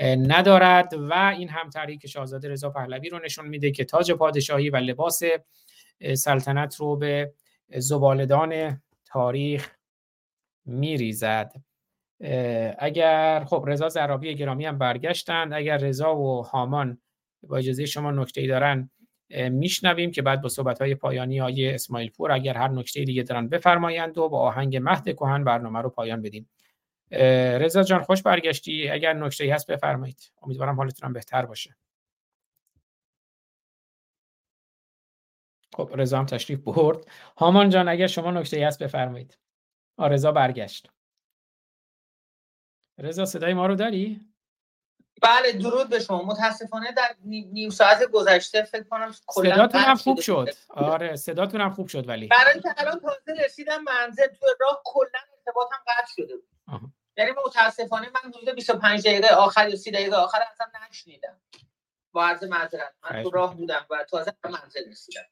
ندارد 0.00 0.94
و 0.94 1.14
این 1.38 1.48
هم 1.48 1.70
که 1.96 2.08
شاهزاده 2.08 2.48
رضا 2.48 2.70
پهلوی 2.70 3.08
رو 3.08 3.18
نشون 3.18 3.48
میده 3.48 3.70
که 3.70 3.84
تاج 3.84 4.12
پادشاهی 4.12 4.70
و 4.70 4.76
لباس 4.76 5.22
سلطنت 6.14 6.76
رو 6.76 6.96
به 6.96 7.32
زبالدان 7.76 8.82
تاریخ 9.04 9.70
میریزد. 10.64 11.52
اگر 12.78 13.44
خب 13.44 13.64
رضا 13.68 13.88
زرابی 13.88 14.34
گرامی 14.34 14.66
هم 14.66 14.78
برگشتند 14.78 15.52
اگر 15.52 15.76
رضا 15.76 16.16
و 16.16 16.42
هامان 16.42 16.98
با 17.42 17.56
اجازه 17.56 17.86
شما 17.86 18.10
نکته 18.10 18.40
ای 18.40 18.46
دارن 18.46 18.90
میشنویم 19.50 20.10
که 20.10 20.22
بعد 20.22 20.42
با 20.42 20.48
صحبت 20.48 20.80
های 20.80 20.94
پایانی 20.94 21.38
های 21.38 21.74
اسماعیل 21.74 22.10
پور 22.10 22.32
اگر 22.32 22.56
هر 22.56 22.68
نکته 22.68 23.04
دیگه 23.04 23.22
دارن 23.22 23.48
بفرمایند 23.48 24.18
و 24.18 24.28
با 24.28 24.40
آهنگ 24.40 24.76
مهد 24.76 25.04
کهن 25.04 25.44
برنامه 25.44 25.80
رو 25.80 25.90
پایان 25.90 26.22
بدیم 26.22 26.50
رضا 27.60 27.82
جان 27.82 28.02
خوش 28.02 28.22
برگشتی. 28.22 28.88
اگر 28.88 29.12
نکته 29.12 29.44
ای 29.44 29.50
هست 29.50 29.70
بفرمایید. 29.70 30.32
امیدوارم 30.42 30.76
حالتون 30.76 31.12
بهتر 31.12 31.46
باشه. 31.46 31.76
خب 35.72 35.90
رضا 35.94 36.18
هم 36.18 36.26
تشریف 36.26 36.60
برد. 36.60 37.06
هامان 37.36 37.70
جان 37.70 37.88
اگر 37.88 38.06
شما 38.06 38.30
نکته 38.30 38.56
ای 38.56 38.62
هست 38.62 38.82
بفرمایید. 38.82 39.38
رضا 39.98 40.32
برگشت. 40.32 40.90
رضا 43.02 43.24
صدای 43.24 43.54
ما 43.54 43.66
رو 43.66 43.74
داری؟ 43.74 44.20
بله 45.22 45.52
درود 45.52 45.88
به 45.88 46.00
شما. 46.00 46.22
متاسفانه 46.22 46.92
در 46.92 47.14
نیم 47.24 47.70
ساعت 47.70 48.10
گذشته 48.10 48.62
فکر 48.62 48.82
کنم 48.82 49.14
کلا 49.26 49.54
صداتون 49.54 49.80
هم 49.80 49.96
خوب 49.96 50.20
شد. 50.20 50.48
آره 50.68 51.16
صداتون 51.16 51.60
هم 51.60 51.70
خوب 51.70 51.88
شد 51.88 52.08
ولی. 52.08 52.26
برای 52.26 52.52
اینکه 52.52 52.74
الان 52.76 53.00
تازه 53.00 53.44
رسیدم 53.44 53.84
منزل 53.84 54.26
تو 54.26 54.46
راه 54.60 54.82
کلا 54.84 55.18
ارتباطم 55.36 55.76
قطع 55.86 56.12
شده 56.16 56.34
بود. 56.36 56.92
یعنی 57.16 57.30
متاسفانه 57.46 58.06
من 58.06 58.30
حدود 58.30 58.54
25 58.54 59.08
دقیقه 59.08 59.28
آخر 59.34 59.68
یا 59.68 59.76
30 59.76 59.90
دقیقه 59.90 60.16
آخر 60.16 60.38
اصلا 60.52 60.66
نشنیدم. 60.90 61.40
با 62.12 62.26
عرض 62.26 62.44
معذرت. 62.44 62.94
من 63.10 63.22
تو 63.22 63.30
راه 63.30 63.56
بودم 63.56 63.86
و 63.90 64.04
تازه 64.04 64.34
منزل 64.44 64.90
رسیدم. 64.90 65.24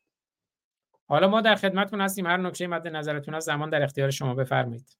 حالا 1.09 1.29
ما 1.29 1.41
در 1.41 1.55
خدمتتون 1.55 2.01
هستیم. 2.01 2.27
هر 2.27 2.37
نکته 2.37 2.67
مد 2.67 2.89
نظرتون 2.89 3.35
از 3.35 3.45
زمان 3.45 3.71
در 3.71 3.83
اختیار 3.83 4.11
شما 4.11 4.35
بفرمایید. 4.35 5.00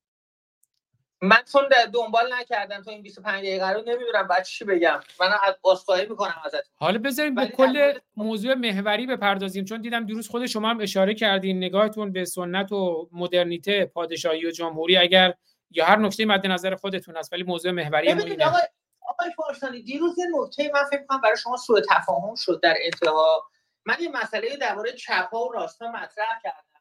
من 1.23 1.39
چون 1.53 1.63
دنبال 1.95 2.35
نکردم 2.41 2.83
تو 2.83 2.91
این 2.91 3.03
25 3.03 3.39
دقیقه 3.39 3.69
رو 3.71 3.81
نمی‌دونم 3.87 4.27
بعد 4.27 4.45
چی 4.45 4.65
بگم. 4.65 5.01
من 5.21 5.29
از 5.43 5.55
عذرخواهی 5.65 6.07
می‌کنم 6.07 6.43
ازت 6.45 6.71
حالا 6.75 6.99
بذاریم 6.99 7.35
به 7.35 7.47
کل 7.47 7.99
موضوع 8.17 8.55
محوری 8.55 9.07
بپردازیم 9.07 9.65
چون 9.65 9.81
دیدم 9.81 10.07
دیروز 10.07 10.29
خود 10.29 10.47
شما 10.47 10.71
هم 10.71 10.81
اشاره 10.81 11.15
کردین 11.15 11.57
نگاهتون 11.57 12.13
به 12.13 12.25
سنت 12.25 12.73
و 12.73 13.09
مدرنیته 13.13 13.85
پادشاهی 13.85 14.47
و 14.47 14.51
جمهوری 14.51 14.97
اگر 14.97 15.35
یا 15.71 15.85
هر 15.85 15.97
نکته 15.97 16.25
مد 16.25 16.47
نظر 16.47 16.75
خودتون 16.75 17.17
هست 17.17 17.33
ولی 17.33 17.43
موضوع 17.43 17.73
محوری 17.73 18.09
اینه. 18.09 18.47
آقای 18.47 18.63
آقای 19.09 19.31
فارسانی 19.37 19.83
دیروز 19.83 20.19
یه 20.19 20.27
نکته 20.35 20.71
من 20.75 20.85
فکر 20.91 21.03
کنم 21.09 21.21
برای 21.21 21.37
شما 21.37 21.57
سوء 21.57 21.81
تفاهم 21.91 22.35
شد 22.35 22.61
در 22.63 22.77
انتها. 22.85 23.45
من 23.85 23.97
یه 24.01 24.09
مسئله 24.09 24.57
درباره 24.57 24.93
چپ 24.93 25.29
ها 25.33 25.45
و 25.45 25.53
راست 25.53 25.83
مطرح 25.83 26.41
کردم. 26.43 26.81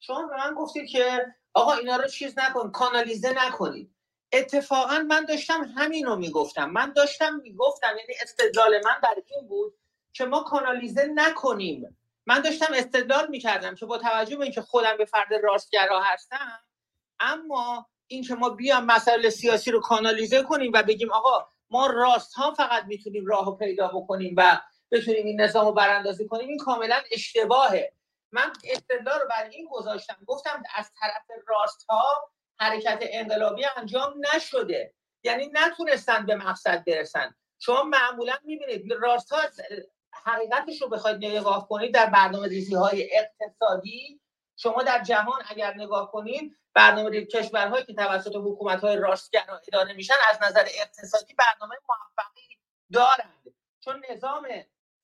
شما 0.00 0.26
به 0.26 0.36
من 0.36 0.54
گفتید 0.54 0.88
که 0.88 1.26
آقا 1.56 1.72
اینا 1.72 1.96
رو 1.96 2.08
چیز 2.08 2.38
نکن 2.38 2.70
کانالیزه 2.70 3.32
نکنید. 3.46 3.90
اتفاقا 4.32 4.98
من 4.98 5.24
داشتم 5.24 5.72
همین 5.76 6.06
رو 6.06 6.16
می‌گفتم. 6.16 6.70
من 6.70 6.92
داشتم 6.92 7.40
می‌گفتم 7.42 7.96
یعنی 7.98 8.14
استدلال 8.22 8.80
من 8.84 9.00
بر 9.02 9.14
این 9.26 9.48
بود 9.48 9.74
که 10.12 10.24
ما 10.24 10.42
کانالیزه 10.42 11.10
نکنیم. 11.14 11.98
من 12.26 12.40
داشتم 12.40 12.74
استدلال 12.74 13.28
می‌کردم 13.28 13.74
که 13.74 13.86
با 13.86 13.98
توجه 13.98 14.36
به 14.36 14.44
اینکه 14.44 14.62
خودم 14.62 14.96
به 14.98 15.04
فرد 15.04 15.28
راستگرا 15.42 16.00
هستم 16.02 16.58
اما 17.20 17.86
اینکه 18.06 18.34
ما 18.34 18.48
بیام 18.48 18.84
مسائل 18.84 19.28
سیاسی 19.28 19.70
رو 19.70 19.80
کانالیزه 19.80 20.42
کنیم 20.42 20.72
و 20.74 20.82
بگیم 20.82 21.12
آقا 21.12 21.48
ما 21.70 21.86
راست 21.86 22.34
ها 22.34 22.54
فقط 22.54 22.84
می‌تونیم 22.84 23.26
راه 23.26 23.46
رو 23.46 23.52
پیدا 23.52 23.88
بکنیم 23.88 24.34
و 24.38 24.60
بتونیم 24.90 25.26
این 25.26 25.40
نظام 25.40 25.66
رو 25.66 25.72
براندازی 25.72 26.26
کنیم 26.26 26.48
این 26.48 26.58
کاملا 26.58 27.00
اشتباهه. 27.12 27.95
من 28.36 28.52
استدلال 28.64 29.20
رو 29.20 29.28
برای 29.30 29.54
این 29.54 29.68
گذاشتم. 29.70 30.16
گفتم 30.26 30.62
از 30.74 30.92
طرف 31.00 31.38
راست 31.46 31.86
ها 31.88 32.30
حرکت 32.58 32.98
انقلابی 33.02 33.64
انجام 33.76 34.14
نشده. 34.34 34.94
یعنی 35.22 35.50
نتونستن 35.52 36.26
به 36.26 36.34
مقصد 36.34 36.84
برسن. 36.84 37.34
شما 37.58 37.82
معمولا 37.82 38.34
می‌بینید 38.44 38.92
راست 38.92 39.32
ها 39.32 39.38
حقیقتش 40.24 40.82
رو 40.82 40.88
بخواید 40.88 41.24
نگاه 41.24 41.68
کنید 41.68 41.94
در 41.94 42.06
برنامه 42.06 42.48
ریزی 42.48 42.74
های 42.74 43.10
اقتصادی. 43.12 44.20
شما 44.56 44.82
در 44.82 45.02
جهان 45.02 45.42
اگر 45.48 45.74
نگاه 45.74 46.12
کنید 46.12 46.56
برنامه 46.74 47.24
کشورهایی 47.24 47.84
که 47.84 47.94
توسط 47.94 48.32
حکومت 48.36 48.80
های 48.80 48.96
راستگرا 48.96 49.60
اداره 49.68 49.92
میشن 49.92 50.14
از 50.30 50.42
نظر 50.42 50.64
اقتصادی 50.80 51.34
برنامه 51.34 51.76
موفقی 51.88 52.58
دارند. 52.92 53.54
چون 53.80 54.02
نظام 54.10 54.48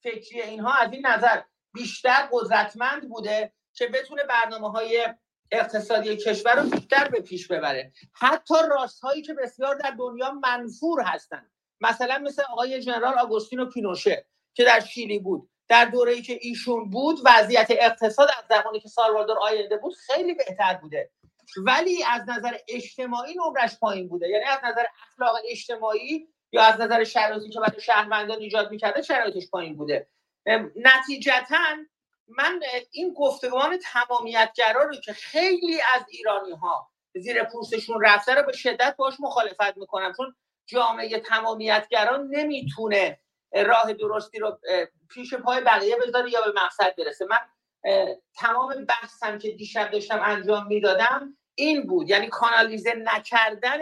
فکری 0.03 0.43
اینها 0.43 0.75
از 0.75 0.93
این 0.93 1.07
نظر 1.07 1.43
بیشتر 1.75 2.29
قدرتمند 2.33 3.09
بوده 3.09 3.53
که 3.75 3.87
بتونه 3.87 4.23
برنامه 4.25 4.71
های 4.71 5.07
اقتصادی 5.51 6.17
کشور 6.17 6.55
رو 6.55 6.71
بیشتر 6.71 7.09
به 7.09 7.21
پیش 7.21 7.49
ببره. 7.49 7.93
حتی 8.13 8.55
راست 8.71 9.01
هایی 9.01 9.23
که 9.23 9.35
بسیار 9.35 9.75
در 9.75 9.91
دنیا 9.91 10.31
منفور 10.31 11.03
هستند 11.03 11.53
مثلا 11.81 12.19
مثل 12.19 12.43
آقای 12.49 12.83
جنرال 12.83 13.19
آگوستینو 13.19 13.67
پینوشه 13.67 14.27
که 14.55 14.65
در 14.65 14.81
شیلی 14.81 15.19
بود. 15.19 15.49
در 15.69 15.85
دوره‌ای 15.85 16.23
که 16.23 16.39
ایشون 16.41 16.91
بود 16.91 17.21
وضعیت 17.25 17.67
اقتصاد 17.71 18.29
از 18.39 18.45
زمانی 18.59 18.81
که 18.81 18.89
سالوادور 18.89 19.39
آینده 19.39 19.77
بود 19.77 19.95
خیلی 19.95 20.35
بهتر 20.35 20.75
بوده. 20.75 21.11
ولی 21.67 22.05
از 22.05 22.23
نظر 22.29 22.57
اجتماعی 22.69 23.35
نمرش 23.35 23.79
پایین 23.79 24.09
بوده. 24.09 24.29
یعنی 24.29 24.45
از 24.45 24.59
نظر 24.65 24.85
اخلاق 25.03 25.37
اجتماعی 25.49 26.29
یا 26.53 26.63
از 26.63 26.81
نظر 26.81 27.05
شرایطی 27.05 27.51
که 27.51 27.61
برای 27.61 27.81
شهروندان 27.81 28.39
ایجاد 28.39 28.71
می‌کرده 28.71 29.03
شرایطش 29.03 29.51
پایین 29.51 29.77
بوده. 29.77 30.09
نتیجتا 30.77 31.57
من 32.29 32.61
این 32.93 33.15
گفتگوان 33.15 33.79
تمامیتگرا 33.79 34.83
رو 34.83 34.95
که 34.97 35.13
خیلی 35.13 35.81
از 35.95 36.03
ایرانی 36.09 36.53
ها 36.53 36.91
زیر 37.15 37.45
پوستشون 37.45 38.05
رفته 38.05 38.35
رو 38.35 38.43
به 38.43 38.53
شدت 38.53 38.95
باش 38.99 39.15
مخالفت 39.21 39.77
می‌کنم 39.77 40.13
چون 40.17 40.35
جامعه 40.67 41.21
تمامیتگران 41.21 42.29
نمی‌تونه 42.31 43.19
راه 43.67 43.93
درستی 43.93 44.39
رو 44.39 44.59
پیش 45.11 45.35
پای 45.35 45.61
بقیه 45.61 45.97
بذاره 45.97 46.31
یا 46.31 46.41
به 46.43 46.61
مقصد 46.65 46.95
برسه. 46.99 47.27
من 47.31 47.39
تمام 48.35 48.85
بحثم 48.85 49.39
که 49.39 49.51
دیشب 49.51 49.91
داشتم 49.91 50.21
انجام 50.23 50.67
می‌دادم 50.67 51.39
این 51.55 51.87
بود. 51.87 52.11
یعنی 52.11 52.29
کانالیزه 52.29 52.95
نکردن 52.95 53.79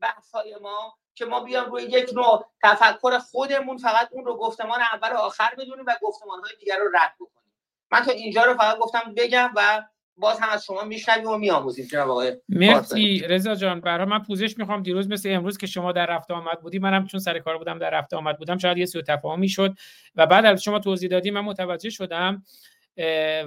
بحث 0.00 0.34
ما 0.62 0.98
که 1.18 1.24
ما 1.24 1.40
بیام 1.40 1.70
روی 1.70 1.82
یک 1.82 2.10
نوع 2.14 2.44
تفکر 2.62 3.18
خودمون 3.18 3.76
فقط 3.76 4.08
اون 4.10 4.24
رو 4.24 4.36
گفتمان 4.36 4.80
اول 4.92 5.12
و 5.12 5.16
آخر 5.16 5.50
بدونیم 5.58 5.84
و 5.86 5.94
گفتمان 6.02 6.40
های 6.40 6.52
دیگر 6.60 6.78
رو 6.78 6.88
رد 6.94 7.14
بکنیم. 7.20 7.52
من 7.92 8.00
تا 8.00 8.12
اینجا 8.12 8.44
رو 8.44 8.54
فقط 8.54 8.78
گفتم 8.78 9.14
بگم 9.16 9.50
و 9.56 9.82
باز 10.16 10.40
هم 10.40 10.48
از 10.48 10.64
شما 10.64 10.84
میشنویم 10.84 11.28
و 11.28 11.38
میآموزیم. 11.38 11.86
جناب 11.86 12.10
آقای 12.10 12.36
مرسی. 12.48 13.18
رضا 13.18 13.54
جان 13.54 13.80
برای 13.80 14.06
من 14.06 14.22
پوزش 14.22 14.58
می‌خوام. 14.58 14.82
دیروز 14.82 15.08
مثل 15.08 15.28
امروز 15.32 15.58
که 15.58 15.66
شما 15.66 15.92
در 15.92 16.06
رفته 16.06 16.34
آمد 16.34 16.60
بودی 16.60 16.78
منم 16.78 17.06
چون 17.06 17.20
سر 17.20 17.38
کار 17.38 17.58
بودم 17.58 17.78
در 17.78 17.90
رفته 17.90 18.16
آمد 18.16 18.38
بودم 18.38 18.58
شاید 18.58 18.78
یه 18.78 18.86
سوء 18.86 19.02
تفاهمی 19.02 19.48
شد. 19.48 19.74
و 20.16 20.26
بعد 20.26 20.44
از 20.44 20.62
شما 20.62 20.78
توضیح 20.78 21.10
دادی 21.10 21.30
من 21.30 21.40
متوجه 21.40 21.90
شدم 21.90 22.42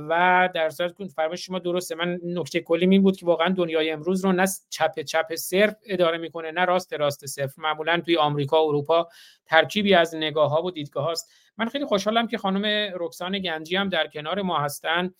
و 0.10 0.50
در 0.54 0.70
صورت 0.70 0.94
کن 0.94 1.08
فرمایش 1.08 1.46
شما 1.46 1.60
درسته. 1.60 1.96
من 1.96 2.20
نکته 2.24 2.60
کلی 2.60 2.88
این 2.90 3.04
بود 3.04 3.18
که 3.18 3.26
واقعا 3.26 3.54
دنیای 3.58 3.92
امروز 3.92 4.26
رو 4.26 4.32
نه 4.32 4.46
چپ 4.70 5.00
چپ 5.00 5.36
صرف 5.36 5.76
اداره 5.86 6.18
می‌کنه 6.18 6.52
نه 6.52 6.66
راست 6.66 6.94
راست 6.94 7.26
صرف. 7.26 7.60
معمولا 7.60 8.02
توی 8.06 8.18
آمریکا 8.18 8.66
و 8.66 8.68
اروپا 8.68 9.10
ترکیبی 9.46 9.94
از 9.94 10.16
نگاه 10.16 10.50
ها 10.50 10.64
و 10.64 10.72
دیدگاه 10.72 11.04
هاست. 11.04 11.32
من 11.58 11.70
خیلی 11.70 11.86
خوشحالم 11.86 12.28
که 12.28 12.38
خانم 12.38 12.94
رکسان 13.00 13.40
گنجی 13.40 13.76
هم 13.76 13.90
در 13.90 14.08
کنار 14.08 14.42
ما 14.42 14.60
هستن 14.60 15.14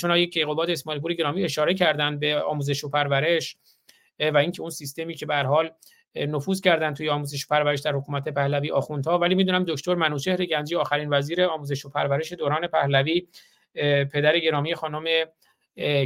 چون 0.00 0.10
آقای 0.10 0.26
کیقوباد 0.26 0.70
اسماعیل 0.70 1.02
پوری 1.02 1.16
گرامی 1.16 1.44
اشاره 1.44 1.74
کردن 1.74 2.18
به 2.18 2.42
آموزش 2.42 2.84
و 2.84 2.90
پرورش 2.90 3.56
و 4.20 4.36
اینکه 4.36 4.60
اون 4.60 4.70
سیستمی 4.70 5.14
که 5.14 5.26
به 5.26 5.36
حال 5.36 5.70
نفوذ 6.16 6.60
کردن 6.60 6.94
توی 6.94 7.08
آموزش 7.08 7.44
و 7.44 7.46
پرورش 7.50 7.80
در 7.80 7.92
حکومت 7.92 8.28
پهلوی 8.28 8.70
آخوندها. 8.70 9.18
ولی 9.18 9.34
می‌دونم 9.34 9.64
دکتر 9.64 9.94
منوچهر 9.94 10.44
گنجی 10.44 10.76
آخرین 10.76 11.14
وزیر 11.14 11.44
آموزش 11.44 11.84
و 11.84 11.90
پرورش 11.90 12.32
دوران 12.32 12.66
پهلوی 12.66 13.28
پدر 14.12 14.38
گرامی 14.38 14.74
خانم 14.74 15.04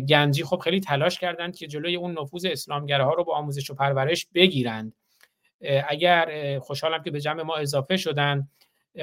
گنجی 0.08 0.44
خب 0.44 0.58
خیلی 0.58 0.81
تلاش 0.81 1.18
کردند 1.18 1.57
که 1.57 1.66
جلوی 1.66 1.97
اون 1.97 2.18
نفوذ 2.18 2.47
اسلامگره 2.50 3.05
ها 3.05 3.15
رو 3.15 3.24
با 3.24 3.34
آموزش 3.34 3.70
و 3.70 3.74
پرورش 3.74 4.26
بگیرند. 4.34 4.94
اگر 5.89 6.58
خوشحالم 6.58 7.02
که 7.02 7.10
به 7.10 7.20
جمع 7.20 7.42
ما 7.42 7.57
اضافه 7.57 7.97
شدن 7.97 8.49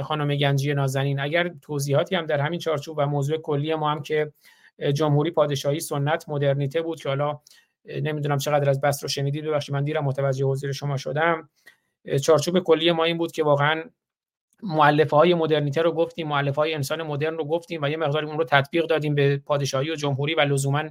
خانم 0.01 0.35
گنجی 0.35 0.73
نازنین. 0.73 1.19
اگر 1.19 1.51
توضیحاتی 1.61 2.15
هم 2.15 2.25
در 2.25 2.39
همین 2.39 2.59
چارچوب 2.59 2.97
و 2.97 3.05
موضوع 3.05 3.37
کلی 3.37 3.75
ما 3.75 3.91
هم 3.91 4.01
که 4.01 4.31
جمهوری 4.93 5.31
پادشاهی 5.31 5.79
سنت 5.79 6.29
مدرنیته 6.29 6.81
بود 6.81 7.01
که 7.01 7.09
حالا 7.09 7.39
نمی‌دونم 7.85 8.37
چقدر 8.37 8.69
از 8.69 8.81
بس 8.81 9.03
رو 9.03 9.09
شنیدید 9.09 9.45
ببخشید 9.45 9.75
من 9.75 9.83
دیرم 9.83 10.03
متوجه 10.03 10.45
حضور 10.45 10.71
شما 10.71 10.97
شدم. 10.97 11.49
چارچوب 12.23 12.59
کلی 12.59 12.91
ما 12.91 13.03
این 13.03 13.17
بود 13.17 13.31
که 13.31 13.43
واقعا 13.43 13.83
مؤلفه 14.63 15.15
های 15.15 15.33
مدرنیته 15.33 15.81
رو 15.81 15.91
گفتیم 15.91 16.27
مؤلفه 16.27 16.61
های 16.61 16.73
انسان 16.73 17.03
مدرن 17.03 17.37
رو 17.37 17.45
گفتیم 17.45 17.81
و 17.81 17.89
یه 17.89 17.97
مقداری 17.97 18.27
اون 18.27 18.37
رو 18.37 18.43
تطبیق 18.43 18.85
دادیم 18.85 19.15
به 19.15 19.37
پادشاهی 19.37 19.91
و 19.91 19.95
جمهوری 19.95 20.35
و 20.35 20.41
لزوما 20.41 20.83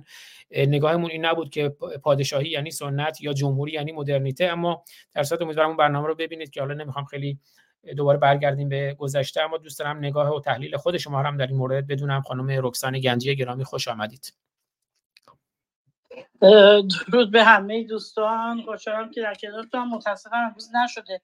نگاهمون 0.51 1.11
این 1.11 1.25
نبود 1.25 1.51
که 1.51 1.69
پادشاهی 2.03 2.49
یعنی 2.49 2.71
سنت 2.71 3.21
یا 3.21 3.33
جمهوری 3.33 3.73
یعنی 3.73 3.93
مدرنیته. 3.93 4.45
اما 4.45 4.85
در 5.15 5.23
صورت 5.23 5.43
امیدوارم 5.43 5.69
اون 5.69 5.77
برنامه 5.77 6.09
رو 6.09 6.15
ببینید 6.15 6.51
که 6.51 6.61
حالا 6.61 6.75
نمی‌خوام 6.75 7.05
خیلی 7.05 7.39
دوباره 7.97 8.19
برگردیم 8.19 8.69
به 8.69 8.95
گذشته 8.99 9.43
اما 9.43 9.59
دوست 9.59 9.79
دارم 9.79 9.99
نگاه 9.99 10.37
و 10.37 10.41
تحلیل 10.41 10.77
خود 10.77 10.97
شما 10.97 11.23
هم 11.23 11.37
در 11.37 11.47
این 11.47 11.57
مورد 11.57 11.87
بدونم. 11.87 12.21
خانم 12.21 12.67
رکسان 12.67 12.99
گنجی 13.01 13.37
گرامی 13.37 13.65
خوش 13.65 13.89
آمدید. 13.89 14.33
درود 17.11 17.31
به 17.31 17.45
همه 17.45 17.85
دوستان. 17.85 18.63
خوشحالم 18.63 19.11
که 19.11 19.21
در 19.21 19.35
کنارتون 19.35 19.89
متاسفم 19.89 20.37
امروز 20.47 20.71
نشده. 20.85 21.21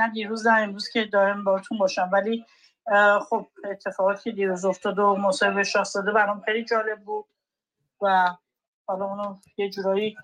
نه 0.00 0.10
دیروز 0.12 0.46
نه 0.46 0.58
امروز 0.58 0.88
که 0.88 1.04
دائم 1.04 1.44
باهاتون 1.44 1.78
باشم. 1.78 2.10
ولی 2.12 2.46
خب 3.28 3.46
اتفاقاتی 3.64 4.30
که 4.30 4.36
دیروز 4.36 4.64
افتاد 4.64 4.98
و 4.98 5.16
مصاحبه 5.16 5.62
شاهزاده 5.62 6.12
برام 6.12 6.40
خیلی 6.40 6.64
جالب 6.64 7.00
بود 7.04 7.24
و 8.02 8.28
حالا 8.86 9.04
اونو 9.04 9.36
یه 9.56 9.70
جورایی 9.70 10.16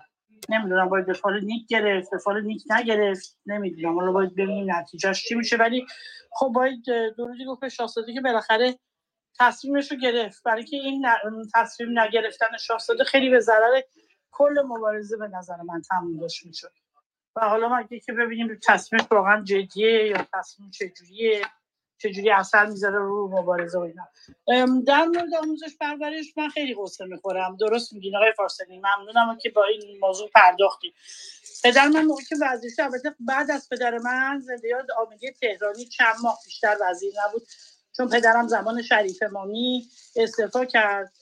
نمی‌دونم 0.49 0.89
باید 0.89 1.05
دفال 1.05 1.39
نیک 1.39 1.67
گرفت 1.67 2.13
دفال 2.13 2.41
نیک 2.41 2.63
نگرفت 2.69 3.37
نمی‌دونم. 3.45 3.99
حالا 3.99 4.11
باید 4.11 4.33
ببینیم 4.33 4.75
نتیجهش 4.75 5.23
چی 5.27 5.35
میشه. 5.35 5.57
ولی 5.57 5.87
خب 6.31 6.51
باید 6.55 6.85
درودی 7.17 7.45
گفت 7.45 7.67
شاهزاده 7.67 8.13
که 8.13 8.21
بالاخره 8.21 8.75
تصمیمش 9.39 9.91
رو 9.91 9.97
گرفت. 9.97 10.43
برای 10.43 10.63
که 10.63 10.77
این 10.77 11.07
تصمیم 11.55 11.99
نگرفتن 11.99 12.57
شاهزاده 12.59 13.03
خیلی 13.03 13.29
به 13.29 13.39
ضرر 13.39 13.81
کل 14.31 14.55
مبارزه 14.65 15.17
به 15.17 15.27
نظر 15.27 15.61
من 15.61 15.81
تموم 15.81 16.19
داشت 16.19 16.45
می‌شد. 16.45 16.71
و 17.37 17.49
حالا 17.49 17.69
مگه 17.69 17.99
که 17.99 18.13
ببینیم 18.13 18.59
تصمیم 18.67 19.07
واقعا 19.11 19.43
جدیه 19.43 20.07
یا 20.07 20.27
تصمیم 20.33 20.71
چجوریه 20.71 21.41
چجوری 21.97 22.31
اثر 22.31 22.65
می‌ذاره 22.65 22.97
رو 22.99 23.27
مبارزه 23.31 23.79
و 23.79 23.81
اینا. 23.81 24.03
در 24.81 25.05
مورد 25.05 25.33
آموزش 25.43 25.77
پرورش 25.79 26.25
من 26.37 26.49
خیلی 26.49 26.75
قصه 26.79 27.05
می‌خورم. 27.05 27.57
درست 27.57 27.93
میگین 27.93 28.15
آقای 28.15 28.33
فارسنی 28.37 28.79
ممنونم 28.79 29.37
که 29.41 29.49
با 29.49 29.63
این 29.63 29.99
موضوع 30.01 30.29
پرداختی. 30.35 30.93
پدر 31.63 31.87
من 31.87 32.05
موقعی 32.05 32.25
که 32.25 32.35
وزیر 32.41 32.71
البته 32.79 33.15
بعد 33.19 33.51
از 33.51 33.69
پدر 33.69 33.97
من 33.97 34.39
زنده 34.39 34.67
یاد 34.67 34.91
آمدی 34.91 35.31
تهرانی 35.31 35.85
چند 35.85 36.15
ماه 36.23 36.39
بیشتر 36.45 36.75
وزیر 36.81 37.13
نبود. 37.25 37.47
چون 37.97 38.09
پدرم 38.09 38.47
زمان 38.47 38.81
شریف 38.81 39.23
مامی 39.23 39.87
استعفا 40.15 40.65
کرد. 40.65 41.13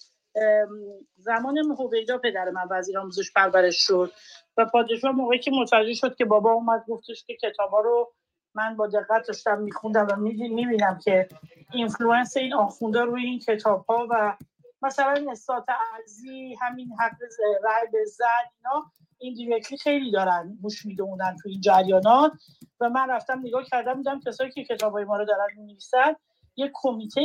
زمان 1.18 1.58
هویدا 1.58 2.18
پدر 2.18 2.50
من 2.50 2.68
وزیر 2.70 3.00
آموزش 3.00 3.34
پرورش 3.34 3.78
شد 3.78 4.12
و 4.58 4.66
پادشاه 4.66 5.12
موقعی 5.12 5.40
که 5.40 5.52
متوجه 5.52 5.94
شد 5.94 6.16
که 6.16 6.26
بابا 6.26 6.52
اومد 6.52 6.86
گفتش 6.88 7.24
که 7.24 7.36
کتابا 7.36 7.80
رو 7.80 8.14
من 8.56 8.76
با 8.76 8.88
دقت 8.88 9.28
داشتم 9.28 9.62
میخوندم 9.62 10.08
و 10.12 10.16
می‌بینم 10.16 11.00
که 11.04 11.28
influence 11.74 12.38
این 12.38 12.54
آخونده 12.54 13.02
روی 13.02 13.26
این 13.26 13.40
کتاب 13.40 13.86
ها 13.86 14.08
و 14.10 14.38
مثلا 14.82 15.14
اصلاحات 15.32 15.66
ارضی 15.94 16.56
همین 16.62 16.92
حق 17.00 17.18
رای 17.64 17.88
به 17.92 18.06
زن 18.06 18.26
اینا 18.58 18.86
این 19.18 19.34
directly 19.34 19.77
خیلی 19.78 20.12
دارن 20.12 20.58
موش 20.62 20.86
می‌دوونن 20.85 21.35
تو 21.44 21.50
این 21.50 21.62
جریانات. 21.62 22.32
و 22.80 22.90
من 22.90 23.10
رفتم 23.10 23.40
نگاه 23.40 23.64
کردم 23.64 23.98
دیدم 23.98 24.19
کسایی 24.20 24.52
که 24.52 24.64
کتاب 24.64 24.94
های 24.94 25.04
ما 25.04 25.18
رو 25.18 25.26
دارن 25.26 25.48
می‌نویسن 25.58 26.16
یه 26.56 26.72
کمیته 26.74 27.22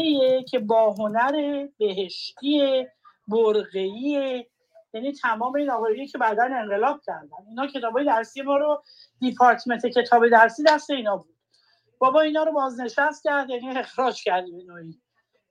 که 0.49 0.59
باهنر 0.59 1.67
بهشتی 1.79 2.87
برقعی 3.31 4.45
یعنی 4.95 5.13
تمام 5.13 5.55
این 5.55 5.71
آقایونی 5.71 6.07
که 6.07 6.19
بعدا 6.19 6.45
انقلاب 6.45 7.01
کردن. 7.07 7.29
اینا 7.49 7.67
کتابای 7.67 8.05
درسی 8.05 8.43
ما 8.43 8.57
رو 8.57 8.83
دیپارتمنت 9.21 9.87
کتاب 9.87 10.29
درسی 10.29 10.63
دست 10.63 10.91
اینا 10.91 11.17
بود. 11.17 11.37
بابا 11.99 12.21
اینا 12.21 12.43
رو 12.43 12.53
بازنشست 12.53 13.25
کرد 13.25 13.51
یعنی 13.51 13.79
اخراج 13.79 14.25
کردیم 14.25 14.57
نوعی. 14.67 15.01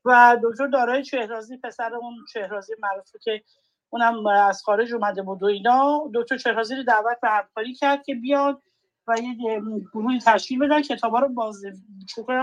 و 0.05 0.37
دکتر 0.43 0.67
دارای 0.67 1.03
چهرازی 1.03 1.57
پسر 1.57 1.93
اون 1.95 2.13
چهرازی 2.33 2.73
معروفه 2.79 3.19
که 3.19 3.43
اونم 3.89 4.27
از 4.27 4.63
خارج 4.63 4.93
اومده 4.93 5.21
بود 5.21 5.43
و 5.43 5.45
اینا 5.45 6.11
دکتر 6.13 6.37
چهرازی 6.37 6.75
رو 6.75 6.83
دعوت 6.83 7.17
به 7.21 7.29
همکاری 7.29 7.73
کرد 7.73 8.05
که 8.05 8.15
بیاد 8.15 8.61
و 9.09 9.15
یه 9.19 9.61
گروهی 9.93 10.19
تشکیل 10.19 10.59
بدن 10.59 10.81
کتابا 10.81 11.19
رو 11.19 11.29
باز 11.29 11.61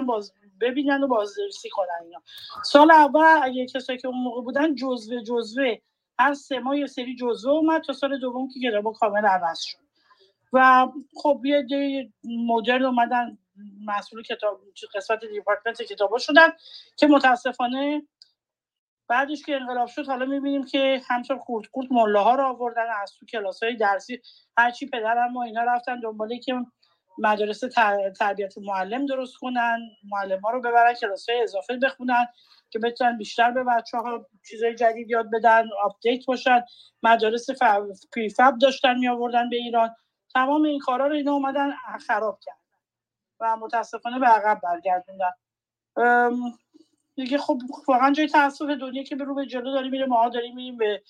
باز 0.06 0.32
ببینن 0.60 1.02
و 1.02 1.06
بازنویسی 1.06 1.68
کنن 1.70 2.04
اینا. 2.04 2.22
سال 2.64 2.90
اول 2.90 3.40
اگه 3.42 3.66
کسایی 3.66 3.98
که 3.98 4.08
اون 4.08 4.22
موقع 4.22 4.42
بودن 4.42 4.74
جزوه 4.74 5.22
جزوه. 5.22 5.76
هر 6.18 6.34
سه 6.34 6.58
ماه 6.58 6.78
یه 6.78 6.86
سری 6.86 7.16
جزوه 7.16 7.52
اومد 7.52 7.82
تا 7.82 7.92
سال 7.92 8.18
دوم 8.18 8.48
که 8.48 8.70
کتابا 8.70 8.92
کامل 8.92 9.26
عوض 9.26 9.60
شد. 9.60 9.78
و 10.52 10.88
خب 11.22 11.40
یه 11.44 12.12
مدرن 12.24 12.84
اومدن 12.84 13.38
مسئول 13.84 14.22
کتاب 14.22 14.60
قسمت 14.94 15.24
دیپارتمنت 15.24 15.82
کتابا 15.82 16.18
شدن 16.18 16.48
که 16.96 17.06
متاسفانه 17.06 18.02
بعدش 19.08 19.42
که 19.42 19.56
انقلاب 19.56 19.88
شد 19.88 20.06
حالا 20.06 20.26
می‌بینیم 20.26 20.64
که 20.64 21.00
همچنان 21.08 21.40
خورد 21.40 21.66
خورد 21.66 21.92
ملاها 21.92 22.34
رو 22.34 22.44
آوردن 22.44 22.86
از 23.02 23.12
تو 23.20 23.26
کلاس 23.26 23.62
های 23.62 23.76
درسی 23.76 24.20
هرچی 24.58 24.86
پدرم 24.86 25.36
و 25.36 25.40
اینا 25.40 25.62
رفتن 25.62 26.00
دنباله 26.00 26.38
که 26.38 26.54
مدارس 27.18 27.60
تربیت 28.18 28.58
معلم 28.58 29.06
درست 29.06 29.36
کنن 29.36 29.78
معلم 30.04 30.40
ها 30.40 30.50
رو 30.50 30.60
ببرن 30.60 30.94
کلاس 30.94 31.28
های 31.28 31.42
اضافه 31.42 31.76
بخونن 31.76 32.26
که 32.70 32.78
بتونن 32.78 33.18
بیشتر 33.18 33.50
به 33.50 33.64
بچه 33.64 33.98
ها 33.98 34.26
چیزای 34.48 34.74
جدید 34.74 35.10
یاد 35.10 35.30
بدن 35.30 35.68
update 35.84 36.26
باشن. 36.26 36.64
مدارس 37.02 37.46
پریفب 38.14 38.58
داشتن 38.60 38.98
می 38.98 39.08
آوردن 39.08 39.50
به 39.50 39.56
ایران. 39.56 39.94
تمام 40.34 40.62
این 40.62 40.78
کارا 40.78 41.06
رو 41.06 41.14
اینا 41.14 41.32
اومدن 41.32 41.70
خراب 42.06 42.38
کردن 42.42 42.58
و 43.40 43.56
متاسفانه 43.56 44.18
به 44.18 44.26
عقب 44.26 44.60
برگردوندن. 44.62 45.32
دیگه 47.16 47.38
خب 47.38 47.58
واقعا 47.88 48.12
جای 48.12 48.28
تاسف 48.28 48.66
دنیا 48.66 49.02
که 49.02 49.16
به 49.16 49.24
رو 49.24 49.34
به 49.34 49.46
جلو 49.46 49.72
داریم 49.72 49.90
میره 49.90 50.06
ما 50.06 50.28
داریم 50.28 50.54
میریم 50.54 50.76
به 50.78 51.02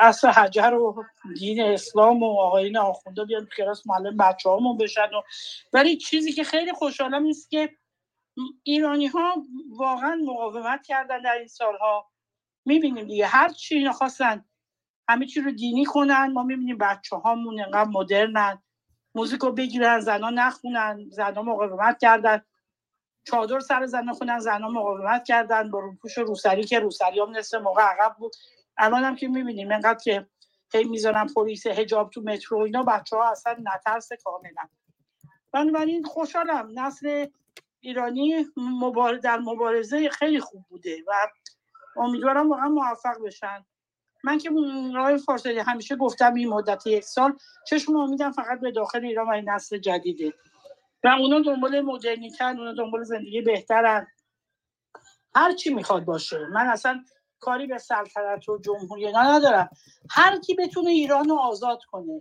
اصل 0.00 0.28
حجر 0.28 0.74
و 0.74 1.04
دین 1.38 1.62
اسلام 1.62 2.22
و 2.22 2.40
آقایین 2.40 2.78
آخونده 2.78 3.24
بیان 3.24 3.48
کلاس 3.56 3.86
معلم 3.86 4.16
بچه 4.16 4.50
هامون 4.50 4.78
بشن 4.78 5.02
و 5.14 5.22
ولی 5.72 5.96
چیزی 5.96 6.32
که 6.32 6.44
خیلی 6.44 6.72
خوشحالم 6.72 7.22
نیست 7.22 7.50
که 7.50 7.70
ایرانی 8.62 9.06
ها 9.06 9.34
واقعا 9.78 10.16
مقاومت 10.26 10.82
کردن 10.86 11.22
در 11.22 11.32
این 11.34 11.46
سالها. 11.46 12.10
می‌بینیم 12.66 13.06
دیگه 13.06 13.26
هر 13.26 13.48
چی 13.48 13.74
اینا 13.74 13.92
خواستن 13.92 14.44
همه 15.08 15.26
چی 15.26 15.40
رو 15.40 15.50
دینی 15.52 15.84
کنن 15.84 16.32
ما 16.32 16.42
می‌بینیم 16.42 16.78
بچه 16.78 17.16
هامون 17.16 17.60
انقدر 17.60 17.90
مدرنن. 17.90 18.62
موزیک 19.14 19.40
رو 19.40 19.52
بگیرن 19.52 20.00
زنا 20.00 20.30
نخونن 20.30 21.06
زنا 21.10 21.42
مقاومت 21.42 21.98
کردن. 22.00 22.42
چادر 23.24 23.60
سر 23.60 23.86
زن 23.86 24.12
خونن 24.12 24.38
زنا 24.38 24.68
مقاومت 24.68 25.24
کردن 25.24 25.70
با 25.70 25.78
روپوش 25.78 26.18
روسری 26.18 26.64
که 26.64 26.78
روسری 26.78 27.20
هم 27.20 27.36
نصف 27.36 27.58
موقع 27.58 27.82
عقب 27.82 28.16
بود. 28.18 28.32
الان 28.78 29.04
هم 29.04 29.16
که 29.16 29.28
می‌بینیم 29.28 29.72
انقدر 29.72 29.98
که 30.04 30.26
هی 30.72 30.84
می‌ذارن 30.84 31.26
پلیس 31.26 31.66
هجاب 31.66 32.10
تو 32.10 32.20
مترو 32.20 32.58
اینا 32.58 32.82
بچه 32.82 33.16
ها 33.16 33.30
اصلا 33.30 33.56
نترس 33.64 34.08
کاملا. 34.24 34.68
بنابراین 35.52 36.04
خوشحالم. 36.04 36.70
نسل 36.74 37.26
ایرانی 37.80 38.46
در 39.22 39.38
مبارزه 39.38 40.08
خیلی 40.08 40.40
خوب 40.40 40.64
بوده 40.68 41.04
و 41.06 41.28
امیدوارم 41.96 42.50
واقعا 42.50 42.68
موفق 42.68 43.16
بشن. 43.24 43.64
من 44.24 44.38
که 44.38 44.50
رای 44.94 45.18
فارسی 45.18 45.58
همیشه 45.58 45.96
گفتم 45.96 46.34
این 46.34 46.48
مدت 46.48 46.86
یک 46.86 47.04
سال 47.04 47.36
چشم 47.66 47.96
امیدم 47.96 48.32
فقط 48.32 48.60
به 48.60 48.70
داخل 48.70 49.04
ایران 49.04 49.28
و 49.28 49.40
نسل 49.44 49.78
جدیده. 49.78 50.32
و 51.04 51.08
اونا 51.08 51.40
دنبال 51.40 51.80
مدرنیتن 51.80 52.58
اونا 52.58 52.74
دنبال 52.74 53.04
زندگی 53.04 53.42
بهترن. 53.42 54.06
هر 55.34 55.52
چی 55.52 55.74
می‌خواد 55.74 56.04
باشه. 56.04 56.46
من 56.52 56.66
اصلا 56.66 57.04
کاری 57.40 57.66
به 57.66 57.78
سلطنت 57.78 58.48
و 58.48 58.58
جمهوری 58.58 59.12
ندارم. 59.12 59.70
هر 60.10 60.38
کی 60.40 60.54
بتونه 60.54 60.90
ایران 60.90 61.28
رو 61.28 61.36
آزاد 61.36 61.84
کنه 61.84 62.20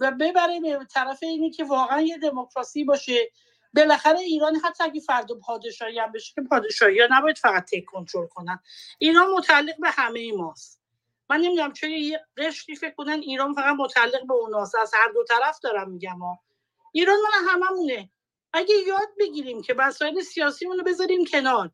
و 0.00 0.10
ببره 0.10 0.60
به 0.60 0.86
طرف 0.94 1.18
اینی 1.22 1.50
که 1.50 1.64
واقعا 1.64 2.00
یه 2.00 2.18
دموکراسی 2.18 2.84
باشه. 2.84 3.30
بالاخره 3.76 4.18
ایران 4.18 4.56
حتی 4.56 4.84
اگه 4.84 5.00
فرد 5.00 5.26
پادشاهی 5.46 5.98
هم 5.98 6.12
بشه 6.12 6.32
که 6.34 6.42
پادشاهی 6.42 7.00
ها 7.00 7.08
نباید 7.10 7.38
فقط 7.38 7.70
تک 7.70 7.84
کنترل 7.84 8.26
کنن. 8.26 8.58
ایران 8.98 9.30
متعلق 9.30 9.80
به 9.80 9.90
همه 9.90 10.32
ماست. 10.32 10.80
من 11.30 11.40
نمی‌دونم 11.40 11.72
چرا 11.72 11.90
یه 11.90 12.26
قشری 12.36 12.76
فکر 12.76 12.94
کنن 12.94 13.20
ایران 13.20 13.54
فقط 13.54 13.76
متعلق 13.78 14.26
به 14.26 14.34
اوناست. 14.34 14.74
از 14.74 14.94
هر 14.94 15.12
دو 15.14 15.24
طرف 15.24 15.58
دارم 15.60 15.90
میگم 15.90 16.18
ها. 16.18 16.38
ایران 16.92 17.16
من 17.16 17.48
هممونه. 17.52 18.10
اگه 18.54 18.74
یاد 18.86 19.08
بگیریم 19.18 19.62
که 19.62 19.74
مسائل 19.74 20.20
سیاسی 20.20 20.64
رو 20.64 20.82
بذاریم 20.86 21.24
کنار. 21.24 21.70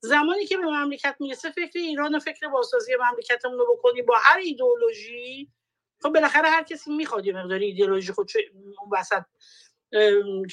زمانی 0.00 0.46
که 0.46 0.56
به 0.56 0.66
مملکت 0.66 1.16
می‌رسه 1.20 1.50
فکر 1.50 1.78
ایران 1.78 2.14
و 2.14 2.18
فکر 2.18 2.48
بازسازی 2.48 2.92
مملکتمون 3.00 3.58
رو 3.58 3.76
بکنیم 3.76 4.06
با 4.06 4.14
هر 4.22 4.38
ایدئولوژی 4.38 5.50
خب 6.02 6.12
بالاخره 6.12 6.48
هر 6.48 6.62
کسی 6.62 6.90
می‌خواد 6.90 7.26
یه 7.26 7.32
مقداری 7.32 7.66
ایدئولوژی 7.66 8.12
خود 8.12 8.30
اون 8.54 8.90
وسط 8.92 9.22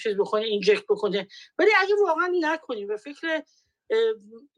چیز 0.03 0.17
بکنه 0.17 0.41
اینجکت 0.41 0.83
بکنه. 0.89 1.27
ولی 1.59 1.71
اگه 1.77 1.95
واقعا 2.07 2.31
نکنیم 2.39 2.87
به 2.87 2.97
فکر 2.97 3.43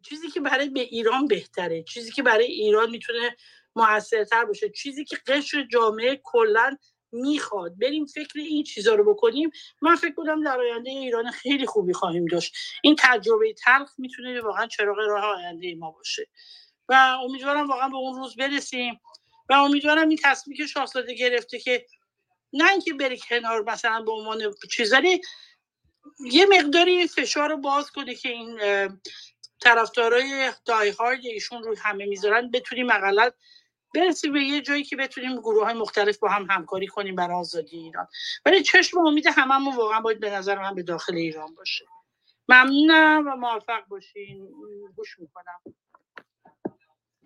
چیزی 0.05 0.29
که 0.29 0.39
برای 0.39 0.69
به 0.69 0.79
ایران 0.79 1.27
بهتره 1.27 1.83
چیزی 1.83 2.11
که 2.11 2.23
برای 2.23 2.45
ایران 2.45 2.89
می‌تونه 2.89 3.35
موثرتر 3.75 4.45
باشه 4.45 4.69
چیزی 4.69 5.05
که 5.05 5.17
قشر 5.27 5.67
جامعه 5.71 6.21
کلا 6.23 6.77
می‌خواد 7.11 7.79
بریم 7.79 8.05
فکر 8.05 8.39
این 8.39 8.63
چیزا 8.63 8.95
رو 8.95 9.13
بکنیم 9.13 9.51
من 9.81 9.95
فکر 9.95 10.13
کنم 10.13 10.43
در 10.43 10.59
آینده 10.59 10.89
ایران 10.89 11.31
خیلی 11.31 11.65
خوبی 11.65 11.93
خواهیم 11.93 12.25
داشت. 12.25 12.55
این 12.83 12.95
تجربه 12.99 13.53
تلخ 13.53 13.93
می‌تونه 13.97 14.41
واقعا 14.41 14.67
چراغ 14.67 14.97
راه 14.97 15.25
آینده 15.25 15.75
ما 15.75 15.91
باشه. 15.91 16.27
و 16.89 17.17
امیدوارم 17.23 17.67
واقعا 17.67 17.89
به 17.89 17.95
اون 17.95 18.15
روز 18.15 18.35
برسیم. 18.35 18.99
و 19.49 19.53
امیدوارم 19.53 20.09
این 20.09 20.19
تصمیمی 20.23 20.57
که 20.57 20.67
شاهزاده 20.67 21.13
گرفته 21.13 21.59
که 21.59 21.85
نه 22.53 22.71
اینکه 22.71 22.93
بره 22.93 23.17
کنار 23.17 23.63
مثلا 23.63 24.01
به 24.01 24.11
عنوان 24.11 24.53
چیزی 24.71 25.21
یه 26.31 26.45
مقداری 26.45 27.07
فشار 27.07 27.49
رو 27.49 27.57
باز 27.57 27.91
کنه 27.91 28.15
که 28.15 28.29
این 28.29 28.59
طرفدارای 29.59 30.51
دای 30.65 30.89
هارد 30.89 31.25
ایشون 31.25 31.63
رو 31.63 31.75
همه 31.77 32.05
می‌ذارن 32.05 32.51
بتونیم 32.51 32.89
اقلا 32.89 33.31
برسیم 33.93 34.33
به 34.33 34.41
یه 34.41 34.61
جایی 34.61 34.83
که 34.83 34.95
بتونیم 34.95 35.37
گروه 35.37 35.65
های 35.65 35.73
مختلف 35.73 36.17
با 36.17 36.29
هم 36.29 36.47
همکاری 36.49 36.87
کنیم 36.87 37.15
برای 37.15 37.35
آزادی 37.35 37.77
ایران. 37.77 38.07
ولی 38.45 38.63
چشم 38.63 38.97
امید 38.97 39.25
هممون 39.27 39.75
واقعا 39.75 39.99
باید 39.99 40.19
به 40.19 40.29
نظر 40.29 40.59
من 40.59 40.75
به 40.75 40.83
داخل 40.83 41.15
ایران 41.15 41.55
باشه. 41.55 41.85
ممنونم 42.49 43.23
و 43.27 43.35
موفق 43.35 43.87
باشین. 43.87 44.47
گوش 44.95 45.19
می‌کنم. 45.19 45.75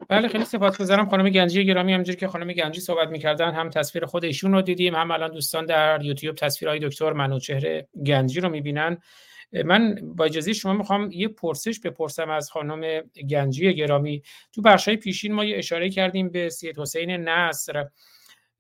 بله 0.10 0.28
خیلی 0.28 0.46
سپاسگزارم 0.46 1.10
خانم 1.10 1.30
گنجی 1.30 1.66
گرامی. 1.66 1.94
همونجوری 1.94 2.18
که 2.18 2.28
خانم 2.28 2.54
گنجی 2.54 2.82
صحبت 2.82 3.10
می‌کردن 3.10 3.52
هم 3.52 3.70
تصویر 3.70 4.06
خود 4.06 4.26
ایشون 4.26 4.54
رو 4.54 4.62
دیدیم 4.62 4.96
هم 4.96 5.12
الان 5.12 5.32
دوستان 5.32 5.66
در 5.66 6.02
یوتیوب 6.02 6.36
تصویرهای 6.36 6.80
دکتر 6.80 7.14
منوچهر 7.14 7.82
گنجی 8.06 8.42
رو 8.42 8.50
می‌بینن. 8.50 8.98
من 9.64 9.96
با 10.16 10.26
اجازه 10.26 10.54
شما 10.54 10.74
می‌خوام 10.74 11.12
یه 11.12 11.28
پرسش 11.28 11.80
بپرسم 11.80 12.30
از 12.30 12.52
خانم 12.52 13.02
گنجی 13.30 13.74
گرامی. 13.74 14.24
تو 14.52 14.62
بخشای 14.62 14.98
پیشین 14.98 15.34
ما 15.34 15.46
یه 15.46 15.58
اشاره 15.58 15.90
کردیم 15.90 16.30
به 16.30 16.50
سید 16.50 16.80
حسین 16.80 17.12
نصر 17.12 17.86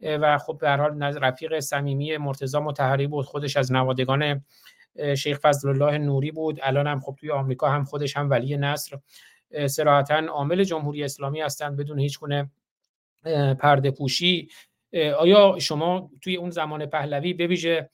و 0.01 0.37
خب 0.37 0.57
به 0.61 0.69
حال 0.69 1.03
رفیق 1.03 1.59
صمیمی 1.59 2.17
مرتضی 2.17 2.57
مطهری 2.57 3.07
بود 3.07 3.25
خودش 3.25 3.57
از 3.57 3.71
نوادگان 3.71 4.45
شیخ 5.17 5.39
فضل 5.39 5.69
الله 5.69 5.97
نوری 5.97 6.31
بود. 6.31 6.59
الان 6.63 6.87
هم 6.87 6.99
خب 6.99 7.15
توی 7.19 7.31
آمریکا 7.31 7.69
هم 7.69 7.83
خودش 7.83 8.17
هم 8.17 8.29
ولی 8.29 8.57
نصر. 8.57 8.97
سراحتا 9.67 10.15
عامل 10.15 10.63
جمهوری 10.63 11.03
اسلامی 11.03 11.41
هستند 11.41 11.77
بدون 11.77 11.99
هیچ 11.99 12.19
گونه 12.19 12.51
پرده 13.59 13.91
پوشی 13.91 14.49
آیا 15.17 15.59
شما 15.59 16.11
توی 16.21 16.35
اون 16.35 16.49
زمان 16.49 16.85
پهلوی 16.85 17.33
بویژه 17.33 17.89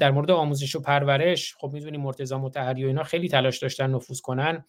در 0.00 0.10
مورد 0.10 0.30
آموزش 0.30 0.76
و 0.76 0.80
پرورش 0.80 1.56
خب 1.58 1.70
می‌دونیم 1.72 2.00
مرتضی 2.00 2.34
متحری 2.34 2.84
و 2.84 2.86
اینا 2.86 3.02
خیلی 3.02 3.28
تلاش 3.28 3.58
داشتن 3.58 3.90
نفوذ 3.90 4.20
کنن. 4.20 4.64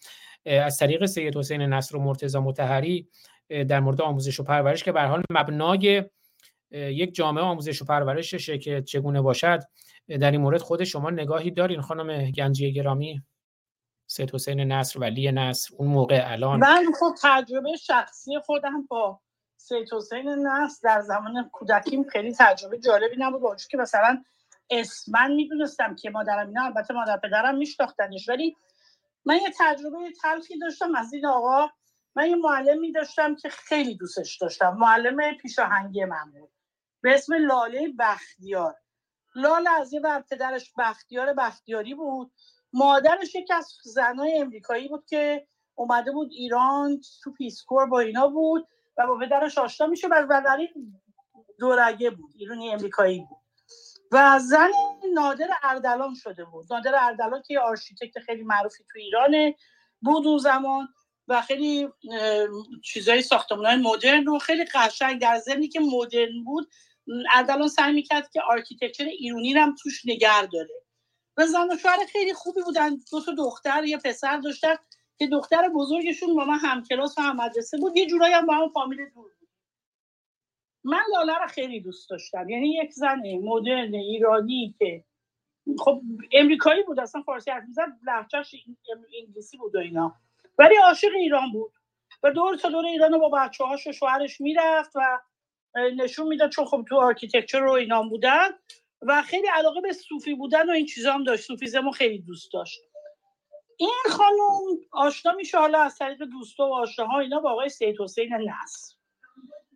از 0.46 0.78
طریق 0.78 1.06
سید 1.06 1.36
حسین 1.36 1.62
نصر 1.62 1.96
و 1.96 2.00
مرتضی 2.00 2.38
متحری 2.38 3.08
در 3.48 3.80
مورد 3.80 4.00
آموزش 4.00 4.40
و 4.40 4.44
پرورش 4.44 4.84
که 4.84 4.92
به 4.92 5.02
حال 5.02 5.22
مبنای 5.30 6.04
یک 6.70 7.14
جامعه 7.14 7.44
آموزش 7.44 7.82
و 7.82 7.84
پرورششه 7.84 8.58
که 8.58 8.82
چگونه 8.82 9.20
باشد 9.20 9.60
در 10.08 10.30
این 10.30 10.40
مورد 10.40 10.60
خود 10.60 10.84
شما 10.84 11.10
نگاهی 11.10 11.50
دارین 11.50 11.80
خانم 11.80 12.30
گنجی 12.30 12.72
گرامی؟ 12.72 13.22
سید 14.06 14.34
حسین 14.34 14.60
نصر 14.60 15.00
ولی 15.00 15.32
نصر 15.32 15.74
اون 15.76 15.88
موقع 15.88 16.22
الان. 16.24 16.60
من 16.60 16.84
خب 17.00 17.14
تجربه 17.22 17.76
شخصی 17.76 18.38
خودم 18.38 18.86
با 18.88 19.20
سید 19.56 19.92
حسین 19.92 20.28
نصر 20.28 20.80
در 20.82 21.00
زمان 21.00 21.50
کودکیم 21.52 22.04
خیلی 22.04 22.34
تجربه 22.38 22.78
جالبی 22.78 23.16
نبود 23.18 23.40
با 23.40 23.56
که 23.70 23.76
مثلا 23.76 24.24
اسمن 24.70 25.32
می‌دونستم 25.32 25.94
که 25.94 26.10
مادرم 26.10 26.48
اینا 26.48 26.64
البته 26.64 26.94
مادر 26.94 27.16
پدرم 27.16 27.58
میشناختنش 27.58 28.28
ولی 28.28 28.56
من 29.24 29.36
یه 29.36 29.52
تجربه 29.58 30.12
تلخی 30.22 30.58
داشتم 30.58 30.94
از 30.94 31.12
این 31.12 31.26
آقا. 31.26 31.68
من 32.14 32.30
یه 32.30 32.36
معلمی 32.36 32.92
داشتم 32.92 33.36
که 33.36 33.48
خیلی 33.48 33.94
دوستش 33.94 34.36
داشتم. 34.36 34.76
معلم 34.76 35.34
پیشاهنگی 35.34 36.04
من 36.04 36.32
بود. 36.32 36.50
به 37.02 37.14
اسم 37.14 37.34
لاله 37.34 37.92
بختیار. 37.98 38.76
لاله 39.34 39.70
از 39.70 39.92
یه 39.92 40.00
بر 40.00 40.24
پدرش 40.30 40.72
بختیار 40.78 41.34
بختیاری 41.34 41.94
بود. 41.94 42.32
مادرش 42.72 43.34
یکی 43.34 43.54
از 43.54 43.72
زنای 43.84 44.38
امریکایی 44.38 44.88
بود 44.88 45.06
که 45.06 45.46
اومده 45.74 46.12
بود 46.12 46.28
ایران 46.32 47.00
تو 47.22 47.32
پیسکور 47.32 47.86
با 47.86 48.00
اینا 48.00 48.28
بود 48.28 48.68
و 48.98 49.06
با 49.06 49.18
پدرش 49.18 49.58
آشنا 49.58 49.86
میشه 49.86 50.08
و 50.08 50.26
بنابراین 50.26 51.00
دورگه 51.58 52.10
بود. 52.10 52.32
ایرانی 52.36 52.72
امریکایی 52.72 53.18
بود. 53.18 53.39
و 54.12 54.38
زن 54.38 54.70
نادر 55.14 55.50
اردلان 55.62 56.14
شده 56.14 56.44
بود. 56.44 56.72
نادر 56.72 56.94
اردلان 56.94 57.42
که 57.46 57.60
آرشیتکت 57.60 58.18
خیلی 58.18 58.42
معروفی 58.42 58.84
تو 58.92 58.98
ایرانه 58.98 59.56
بود 60.02 60.26
اون 60.26 60.38
زمان 60.38 60.88
و 61.28 61.42
خیلی 61.42 61.88
چیزای 62.84 63.22
ساختمان 63.22 63.82
مدرن 63.82 64.28
و 64.28 64.38
خیلی 64.38 64.64
قشنگ 64.64 65.20
در 65.20 65.38
ضمنی 65.38 65.68
که 65.68 65.80
مدرن 65.80 66.44
بود 66.44 66.70
اردلان 67.34 67.68
سعی 67.68 67.92
می‌کرد 67.92 68.30
که 68.30 68.40
architecture 68.42 69.04
ایرانی 69.04 69.52
هم 69.52 69.74
توش 69.82 70.02
نگه 70.06 70.48
داره. 70.52 70.74
و 71.36 71.46
زن 71.46 71.70
و 71.72 71.76
شوهر 71.76 72.06
خیلی 72.12 72.34
خوبی 72.34 72.62
بودن. 72.62 72.96
دو 73.10 73.20
تا 73.20 73.32
دختر 73.32 73.84
یه 73.84 73.98
پسر 73.98 74.36
داشتن 74.36 74.74
که 75.18 75.26
دختر 75.26 75.68
بزرگشون 75.68 76.34
با 76.36 76.44
من 76.44 76.58
همکلاس 76.58 77.18
و 77.18 77.20
هم 77.20 77.36
مدرسه 77.36 77.78
بود. 77.78 77.96
یه 77.96 78.06
جورایی 78.06 78.34
هم 78.34 78.46
با 78.46 78.54
هم 78.54 78.68
فامیل 78.68 78.98
دور 79.14 79.30
من 80.84 81.02
لاله 81.12 81.38
رو 81.38 81.46
خیلی 81.46 81.80
دوست 81.80 82.10
داشتم. 82.10 82.48
یعنی 82.48 82.68
یک 82.68 82.92
زن 82.92 83.22
مدرن 83.42 83.94
ایرانی 83.94 84.74
که 84.78 85.04
خب 85.78 86.02
امریکایی 86.32 86.82
بود 86.82 87.00
اصلا 87.00 87.22
فارسی 87.22 87.50
حرف 87.50 87.64
می‌زد 87.68 87.88
لهجهش 88.06 88.54
انگلیسی 89.20 89.56
بود 89.56 89.74
و 89.76 89.78
اینا. 89.78 90.14
ولی 90.58 90.76
عاشق 90.76 91.14
ایران 91.16 91.52
بود. 91.52 91.72
و 92.22 92.32
دور 92.32 92.56
تا 92.56 92.68
دور 92.68 92.86
ایران 92.86 93.18
با 93.18 93.28
بچه 93.28 93.64
هاش 93.64 93.86
و 93.86 93.92
شوهرش 93.92 94.40
می‌رفت 94.40 94.92
و 94.94 95.20
نشون 95.96 96.28
می‌داد 96.28 96.50
چون 96.50 96.64
خب 96.64 96.84
تو 96.88 96.96
architecture 96.96 97.60
رو 97.60 97.72
اینا 97.72 98.02
بودن 98.02 98.48
و 99.02 99.22
خیلی 99.22 99.46
علاقه 99.46 99.80
به 99.80 99.92
صوفی 99.92 100.34
بودن 100.34 100.70
و 100.70 100.72
این 100.72 100.86
چیزا 100.86 101.12
هم 101.12 101.24
داشت. 101.24 101.44
Sufism 101.44 101.90
خیلی 101.90 102.18
دوست 102.18 102.52
داشت. 102.52 102.80
این 103.76 104.02
خانم 104.10 104.78
آشنا 104.92 105.32
میشه 105.32 105.58
حالا 105.58 105.82
از 105.82 105.98
طریق 105.98 106.22
دوستا 106.22 106.68
و 106.68 106.74
آشناها 106.74 107.20
اینا 107.20 107.40
با 107.40 107.50
آقای 107.50 107.68
سید 107.68 108.00
حسین 108.00 108.34
نصر. 108.34 108.99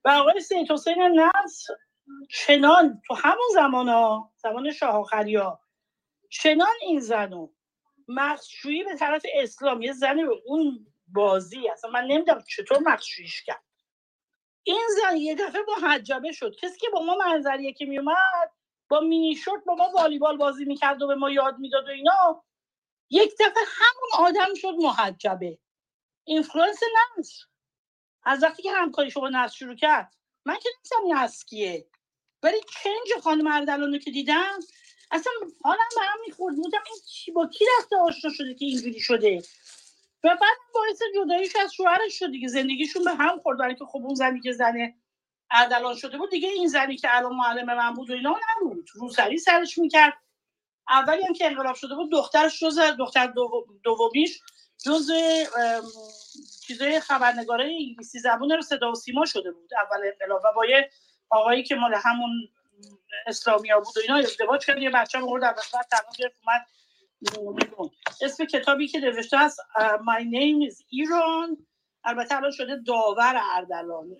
و 0.04 0.08
آقای 0.08 0.40
سید 0.40 0.72
حسین 0.72 1.02
نصر 1.02 1.74
چنان 2.30 3.02
تو 3.06 3.14
همون 3.14 3.48
زمان 3.54 3.88
ها 3.88 4.32
زمان 4.36 4.72
شاه 4.72 4.94
آخریا 4.94 5.60
چنان 6.30 6.74
این 6.80 7.00
زنو 7.00 7.48
مخشویی 8.08 8.84
به 8.84 8.96
طرف 8.96 9.22
اسلام 9.34 9.82
یه 9.82 9.92
زن 9.92 10.16
به 10.16 10.42
اون 10.46 10.86
بازی 11.06 11.68
اصلا 11.68 11.90
من 11.90 12.04
نمی‌دونم 12.04 12.44
چطور 12.48 12.78
مخشویش 12.78 13.42
کرد. 13.42 13.64
این 14.62 14.82
زن 15.02 15.16
یه 15.16 15.34
دفعه 15.34 15.62
محجبه 15.82 16.32
شد. 16.32 16.56
کسی 16.56 16.78
که 16.78 16.88
با 16.92 17.02
ما 17.02 17.14
منظریه 17.16 17.72
که 17.72 17.86
میومد 17.86 18.50
با 18.88 19.00
مینی 19.00 19.36
شورت 19.36 19.64
با 19.64 19.74
ما 19.74 19.90
والیبال 19.94 20.36
بازی 20.36 20.64
می‌کرد 20.64 21.02
و 21.02 21.06
به 21.06 21.14
ما 21.14 21.30
یاد 21.30 21.58
می‌داد 21.58 21.88
و 21.88 21.90
اینا 21.90 22.44
یک 23.10 23.34
دفعه 23.40 23.64
همون 23.66 24.28
آدم 24.28 24.54
شد 24.54 24.74
محجبه. 24.78 25.58
influence 26.24 26.80
نصر. 27.18 27.44
از 28.24 28.42
وقتی 28.42 28.62
که 28.62 28.72
همکاری 28.72 29.10
شما 29.10 29.28
نصر 29.28 29.56
شروع 29.56 29.74
کرد 29.74 30.14
من 30.44 30.54
که 30.54 30.68
نمی‌دونستم 30.76 31.24
نصر 31.24 31.51
کیه 31.51 31.86
ولی 32.42 32.56
change 32.82 33.22
خانم 33.22 33.46
اردلان 33.46 33.98
که 33.98 34.10
دیدم 34.10 34.58
اصلا 35.10 35.32
حالم 35.64 35.78
به 35.96 36.02
هم 36.02 36.18
می‌خورد. 36.26 36.56
بودم 36.56 36.82
این 36.86 36.96
چی 37.08 37.32
با 37.32 37.46
کی 37.46 37.64
رفته 37.78 37.96
آشنا 37.96 38.30
شده 38.30 38.54
که 38.54 38.64
اینجوری 38.64 39.00
شده؟ 39.00 39.42
و 40.24 40.28
بعد 40.28 40.56
باعث 40.74 41.00
جداییش 41.16 41.56
از 41.56 41.74
شوهرش 41.74 42.18
شد 42.18 42.30
دیگه. 42.30 42.48
زندگیشون 42.48 43.04
به 43.04 43.10
هم 43.10 43.40
خورد 43.40 43.58
برای 43.58 43.74
که 43.74 43.84
خب 43.84 43.98
اون 43.98 44.14
زنی 44.14 44.40
که 44.40 44.52
زنه 44.52 44.94
اردلان 45.50 45.94
شده 45.96 46.18
بود 46.18 46.30
دیگه 46.30 46.48
این 46.48 46.68
زنی 46.68 46.96
که 46.96 47.16
الان 47.16 47.36
معلم 47.36 47.66
من 47.66 47.94
بود 47.94 48.10
و 48.10 48.12
اینا 48.12 48.40
نبود. 48.56 48.88
روسری 48.94 49.38
سرش 49.38 49.78
می‌کرد. 49.78 50.12
اولی 50.88 51.22
هم 51.22 51.32
که 51.32 51.46
انقلاب 51.46 51.74
شده 51.74 51.94
بود 51.94 52.12
دخترش 52.12 52.60
جز 52.60 52.78
دختر 52.98 53.32
دومیش 53.84 54.40
جز 54.82 55.10
چیزای 56.66 57.00
خبرنگاره 57.00 57.64
انگلیسی 57.64 58.18
زبون 58.18 58.50
رو 58.50 58.62
صدا 58.62 58.92
و 58.92 58.94
سیما 58.94 59.24
شده 59.24 59.50
بود 59.50 59.70
اول 59.74 60.06
انقلاب 60.06 60.42
و 60.44 60.52
با 60.56 60.66
یه 60.66 60.90
آقایی 61.30 61.62
که 61.62 61.74
مال 61.74 61.94
همون 61.94 62.48
اسلامیا 63.26 63.80
بود 63.80 63.96
و 63.96 64.00
اینا 64.00 64.16
ازدواج 64.16 64.66
کرد 64.66 64.78
یه 64.78 64.90
بچه 64.90 65.18
مورد 65.18 65.42
در 65.42 65.54
بعد 65.72 65.86
تنها 65.90 66.30
اومد 66.40 66.66
اسم 68.22 68.44
کتابی 68.44 68.88
که 68.88 68.98
نوشته 68.98 69.36
است 69.36 69.60
My 69.78 70.22
name 70.24 70.70
is 70.70 70.76
Iran. 70.80 71.64
البته 72.04 72.36
الان 72.36 72.50
شده 72.50 72.76
داور 72.86 73.40
اردلان. 73.56 74.16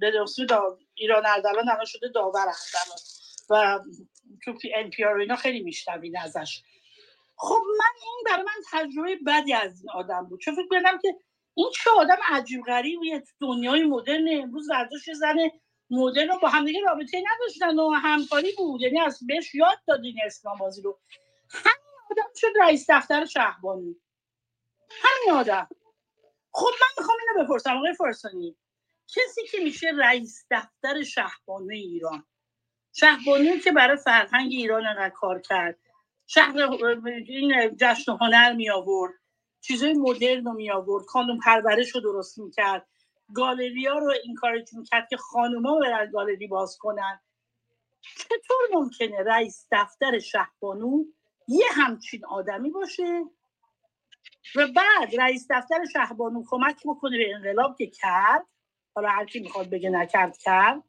به 0.00 0.10
دا... 0.48 0.78
ایران 0.94 1.26
اردلان 1.26 1.68
الان 1.68 1.84
شده 1.84 2.08
داور 2.08 2.40
اردلان. 2.40 2.98
و 3.50 3.80
تو 4.44 4.58
ان 4.74 4.90
پی 4.90 5.04
اینا 5.04 5.36
خیلی 5.36 5.60
میشنوین 5.60 6.18
ازش. 6.18 6.62
خب 7.38 7.62
من 7.78 7.94
این 8.02 8.22
برای 8.26 8.42
من 8.42 8.62
تجربه 8.72 9.18
بدی 9.26 9.52
از 9.52 9.80
این 9.80 9.90
آدم 9.90 10.26
بود. 10.26 10.40
چون 10.40 10.54
فکر 10.54 10.98
که 11.02 11.16
این 11.54 11.70
چه 11.74 11.90
آدم 11.96 12.16
عجیب 12.28 12.64
غریبیه. 12.64 13.20
تو 13.20 13.34
دنیای 13.40 13.84
مدرن 13.84 14.28
امروز 14.30 14.70
ورزش 14.70 15.10
زن 15.10 15.36
مدرن 15.90 16.28
رو 16.28 16.38
با 16.38 16.48
همدیگه 16.48 16.80
رابطه 16.80 17.22
نداشتن 17.32 17.78
و 17.78 17.90
همکاری 17.90 18.52
بود. 18.56 18.80
یعنی 18.80 19.00
از 19.00 19.18
بهش 19.26 19.54
یاد 19.54 19.78
دادین 19.86 20.16
اسلام 20.24 20.58
بازی 20.58 20.82
رو. 20.82 21.00
همین 21.50 21.98
آدم 22.10 22.30
شد 22.36 22.52
رئیس 22.60 22.86
دفتر 22.88 23.24
شهبانی. 23.24 23.96
همین 24.90 25.40
آدم. 25.40 25.68
خب 26.52 26.70
من 26.80 26.88
می‌خوام 26.98 27.18
اینو 27.20 27.44
بپرسم 27.44 27.76
آقای 27.76 27.94
فرسانی 27.94 28.56
کسی 29.08 29.46
که 29.50 29.58
میشه 29.64 29.90
رئیس 29.98 30.46
دفتر 30.50 31.02
شهبانی 31.02 31.78
ایران. 31.78 32.26
شهبانی 32.92 33.60
که 33.60 33.72
برای 33.72 33.96
فرهنگ 33.96 34.52
ایران 34.52 35.10
کار 35.10 35.40
کرد. 35.40 35.78
شهر 36.30 36.58
این 37.26 37.76
جشن 37.76 38.12
هنر 38.12 38.52
می 38.52 38.70
آورد. 38.70 39.12
چیزای 39.60 39.94
مدرن 39.94 40.44
رو 40.44 40.52
می 40.52 40.70
آورد. 40.70 41.06
خانم 41.06 41.38
پرورش 41.38 41.94
رو 41.94 42.00
درست 42.00 42.38
می 42.38 42.50
کرد. 42.50 42.86
ها 43.38 43.52
رو 43.98 44.12
اینکارج 44.24 44.74
می 44.74 44.84
کرد 44.84 45.08
که 45.08 45.16
خانوما 45.16 45.78
برن 45.78 46.10
گالری 46.10 46.46
باز 46.46 46.78
کنن. 46.78 47.20
چطور 48.16 48.56
ممکنه 48.72 49.22
رئیس 49.26 49.66
دفتر 49.72 50.18
شهبانو 50.18 51.04
یه 51.48 51.66
همچین 51.72 52.24
آدمی 52.24 52.70
باشه؟ 52.70 53.24
و 54.56 54.66
بعد 54.66 55.20
رئیس 55.20 55.46
دفتر 55.50 55.84
شهبانو 55.92 56.44
کمک 56.48 56.76
بکنه 56.84 57.18
به 57.18 57.34
انقلاب 57.34 57.76
که 57.78 57.86
کرد. 57.86 58.46
حالا 58.94 59.08
هر 59.08 59.24
کی 59.24 59.40
می‌خواد 59.40 59.70
بگه 59.70 59.90
نکرد 59.90 60.38
کرد. 60.38 60.82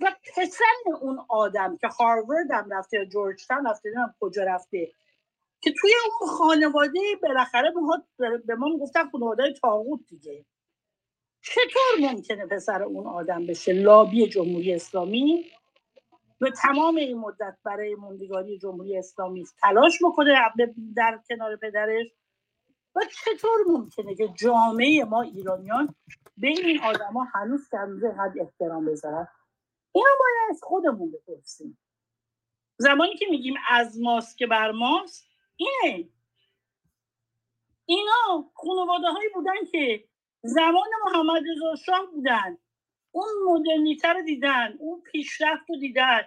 و 0.00 0.12
پسر 0.36 0.64
اون 1.00 1.24
آدم 1.28 1.76
که 1.76 1.88
هاروارد 1.88 2.50
هم 2.50 2.72
رفته 2.72 2.96
یا 2.96 3.04
جورج 3.04 3.46
تاون 3.46 3.66
رفته 3.66 3.92
هم 3.96 4.14
کجا 4.20 4.44
رفته 4.44 4.92
که 5.60 5.72
توی 5.80 5.90
اون 6.04 6.28
خانواده 6.28 7.00
بالاخره 7.22 7.72
به 8.46 8.54
ما 8.54 8.78
گفتن 8.78 9.10
خانواده 9.10 9.52
تاغوت 9.52 10.00
دیگه. 10.08 10.44
چطور 11.42 12.10
ممکنه 12.10 12.46
پسر 12.46 12.82
اون 12.82 13.06
آدم 13.06 13.46
بشه؟ 13.46 13.72
لابی 13.72 14.28
جمهوری 14.28 14.74
اسلامی؟ 14.74 15.44
و 16.40 16.50
تمام 16.50 16.96
این 16.96 17.18
مدت 17.18 17.56
برای 17.64 17.94
موندگاری 17.94 18.58
جمهوری 18.58 18.98
اسلامی 18.98 19.44
تلاش 19.62 19.98
بکنه 20.02 20.34
در 20.96 21.20
کنار 21.28 21.56
پدرش؟ 21.56 22.06
و 22.96 23.00
چطور 23.24 23.58
ممکنه 23.68 24.14
که 24.14 24.28
جامعه 24.28 25.04
ما 25.04 25.22
ایرانیان 25.22 25.94
به 26.38 26.48
این 26.48 26.80
آدما 26.80 27.26
هنوز 27.34 27.68
که 27.70 27.76
حد 28.18 28.38
احترام 28.40 28.86
بذارن؟ 28.86 29.28
اینو 29.92 30.08
باید 30.20 30.50
از 30.50 30.60
خودمون 30.62 31.10
بپرسیم. 31.12 31.78
زمانی 32.76 33.16
که 33.16 33.26
میگیم 33.30 33.54
از 33.68 34.00
ماست 34.00 34.38
که 34.38 34.46
بر 34.46 34.70
ماست 34.70 35.26
اینه. 35.56 36.08
اینا 37.86 38.50
خانواده 38.54 39.06
هایی 39.06 39.28
بودن 39.34 39.64
که 39.72 40.04
زمان 40.42 40.88
محمد 41.04 41.42
رضا 41.50 41.76
شاه 41.76 42.06
بودن. 42.06 42.58
اون 43.10 43.28
مدرنیته 43.46 44.08
رو 44.08 44.22
دیدن 44.22 44.76
اون 44.78 45.00
پیشرفت 45.00 45.70
رو 45.70 45.76
دیدن. 45.76 46.22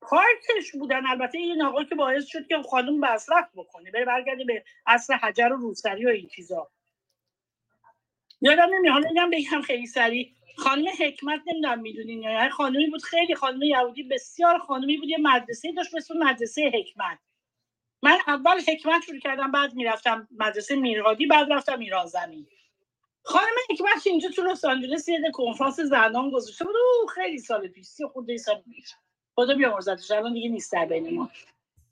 پارکش 0.00 0.72
بودن. 0.72 1.06
البته 1.06 1.38
این 1.38 1.62
آقا 1.62 1.84
که 1.84 1.94
باعث 1.94 2.26
شد 2.26 2.46
که 2.46 2.62
خانم 2.70 2.98
مصرف 3.00 3.50
بکنه 3.54 3.90
بره 3.90 4.04
برگرده 4.04 4.44
به 4.44 4.64
اصل 4.86 5.14
حجر 5.14 5.52
و 5.52 5.56
روسری 5.56 6.06
و 6.06 6.08
این 6.08 6.28
چیزا. 6.28 6.70
یادم 8.40 8.74
نمیاد 8.74 9.04
حالا 9.04 9.30
بگم 9.32 9.62
خیلی 9.62 9.86
سریع. 9.86 10.37
خانم 10.58 10.86
حکمت 11.00 11.40
نمی‌دونم 11.46 11.80
می‌دونین 11.80 12.22
یا 12.22 12.50
خانمی 12.50 12.86
بود 12.86 13.02
خیلی 13.02 13.34
خانم 13.34 13.62
یهودی 13.62 14.02
بسیار 14.02 14.58
خانمی 14.58 14.96
بود 14.98 15.08
یه 15.08 15.18
مدرسه 15.18 15.72
داشت 15.72 15.94
مثل 15.94 16.18
مدرسه 16.18 16.72
حکمت. 16.74 17.18
من 18.02 18.18
اول 18.26 18.60
حکمت 18.68 19.02
شروع 19.06 19.20
کردم 19.20 19.52
بعد 19.52 19.74
می‌رفتم 19.74 20.28
مدرسه 20.30 20.76
میرهادی 20.76 21.26
بعد 21.26 21.52
رفتم 21.52 21.78
ایران 21.78 22.06
زمین. 22.06 22.46
خانم 23.24 23.56
حکمت 23.70 24.06
اینجا 24.06 24.30
تو 24.30 24.42
لس 24.42 24.64
آنجلس 24.64 25.08
یه 25.08 25.20
کنفرانس 25.34 25.80
زنان 25.80 26.30
گذاشته 26.30 26.64
بود. 26.64 26.74
او 26.76 27.06
خیلی 27.06 27.38
سال 27.38 27.68
پیش 27.68 27.86
سی 27.86 28.06
خورده 28.06 28.36
سال 28.36 28.62
پیش. 28.62 28.94
خدا 29.34 29.54
بیامرزتش 29.54 30.10
الان 30.10 30.32
دیگه 30.34 30.48
نیست 30.48 30.72
در 30.72 30.86
بین 30.86 31.14
ما. 31.14 31.30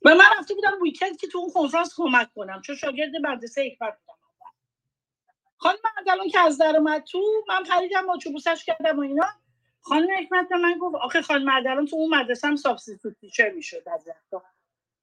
و 0.05 0.15
من 0.15 0.25
رفته 0.39 0.55
بودم 0.55 0.83
ویکند 0.83 1.17
که 1.17 1.27
تو 1.27 1.39
اون 1.39 1.51
کنفرانس 1.51 1.95
کمک 1.97 2.35
کنم 2.35 2.63
چون 2.63 2.77
شاگرد 2.77 3.17
مدرسه 3.17 3.63
حکمت 3.63 3.99
بودم. 4.07 4.19
خانم 5.59 5.79
اردلان 5.99 6.29
که 6.29 6.41
از 6.41 6.59
در 6.59 6.77
اومد 6.77 7.05
تو 7.05 7.23
من 7.49 7.65
پریدم 7.65 8.07
با 8.07 8.19
چوبوسش 8.19 8.65
کردم 8.65 8.99
و 8.99 9.03
اینا. 9.03 9.27
خانم 9.81 10.09
حکمت 10.19 10.53
من 10.53 10.79
گفت 10.81 10.95
آخه 10.95 11.23
خانم 11.23 11.49
اردلان 11.49 11.87
تو 11.87 11.97
اون 11.97 12.15
مدرسه 12.15 12.49
هم 12.49 12.57
سابستیتوت 12.57 13.21
تیچر 13.21 13.51
می‌شد 13.51 13.83
از 13.87 14.09
وقتا 14.09 14.43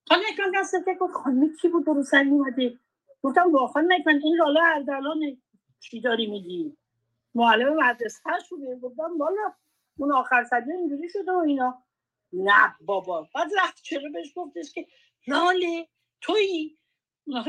خانم 0.07 0.21
حکمت 0.33 0.51
دست 0.55 0.75
که 0.85 0.93
گفت 0.93 1.13
خانم 1.13 1.55
کی 1.61 1.67
بود 1.67 1.85
درست 1.85 2.13
اومده؟ 2.13 2.79
گفتم 3.23 3.51
با 3.51 3.67
خانم 3.67 3.93
حکمت 3.93 4.23
این 4.23 4.35
لاله 4.37 4.59
اردلان 4.63 5.41
چی 5.79 6.01
داری 6.01 6.27
میگی؟ 6.27 6.77
معلم 7.35 7.73
مدرسه 7.73 8.39
شده 8.49 8.79
گفتم 8.79 9.17
بالا 9.17 9.53
اون 9.97 10.11
آخر 10.11 10.43
صدیه 10.43 10.75
اینجوری 10.75 11.09
شده 11.09 11.31
و 11.31 11.37
اینا. 11.37 11.83
نه 12.33 12.75
بابا. 12.81 13.27
بعد 13.35 13.51
رفت 13.63 13.83
چرا 13.83 14.09
بهش 14.13 14.33
گفتش 14.35 14.73
که 14.73 14.87
لاله 15.27 15.87
تویی؟ 16.21 16.77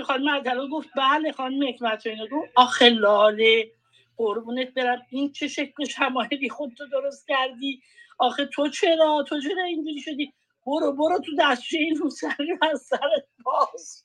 خانم 0.07 0.29
اردلان 0.29 0.69
گفت 0.71 0.89
بله 0.97 1.33
خانم 1.33 1.69
حکمت 1.69 2.07
اینا 2.07 2.27
گفت 2.27 2.53
آخه 2.57 2.89
لاله 2.89 3.73
قربونت 4.17 4.75
برم. 4.75 5.03
این 5.11 5.33
چه 5.33 5.49
شکل 5.49 5.85
شمایلی 5.85 6.49
خودتو 6.49 6.87
درست 6.87 7.29
کردی؟ 7.29 7.83
آخه 8.19 8.47
تو 8.47 8.69
چرا؟ 8.69 9.25
تو 9.29 9.41
چرا 9.41 9.65
اینجوری 9.65 10.01
شدی؟ 10.01 10.33
برو 10.67 10.93
برو 10.93 11.19
تو 11.19 11.33
دستشه 11.41 11.79
این 11.79 11.97
روسری 11.97 12.59
از 12.73 12.83
سرت 12.83 13.27
باز 13.45 14.05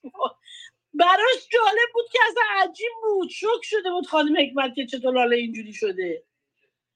براش 0.94 1.48
جالب 1.52 1.90
بود 1.94 2.06
که 2.12 2.20
اصلا 2.28 2.44
عجیب 2.64 2.92
بود. 3.04 3.30
شک 3.30 3.64
شده 3.64 3.92
بود 3.92 4.08
خانم 4.08 4.38
حکمت 4.38 4.76
که 4.76 4.86
چطور 4.86 5.14
لاله 5.14 5.36
اینجوری 5.36 5.74
شده. 5.74 6.24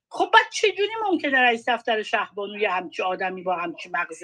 خب 0.09 0.29
بعد 0.33 0.51
چجوری 0.53 0.91
ممکنه 1.05 1.39
رئیس 1.39 1.69
دفتر 1.69 2.03
شهبانو 2.03 2.57
یه 2.59 2.71
همچی 2.71 3.03
آدمی 3.03 3.43
با 3.43 3.55
همچی 3.55 3.89
مغز 3.89 4.23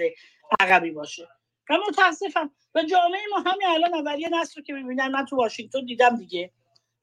عقبی 0.59 0.91
باشه؟ 0.91 1.27
و 1.69 1.77
متاسفم. 1.89 2.51
و 2.75 2.83
جامعه 2.83 3.21
ما 3.31 3.39
همین 3.51 3.67
الان 3.67 3.93
اولیه 3.95 4.29
نصر 4.29 4.53
رو 4.57 4.63
که 4.63 4.73
می‌بینن 4.73 5.07
من 5.07 5.25
تو 5.25 5.35
واشنگتن 5.35 5.85
دیدم 5.85 6.17
دیگه. 6.17 6.51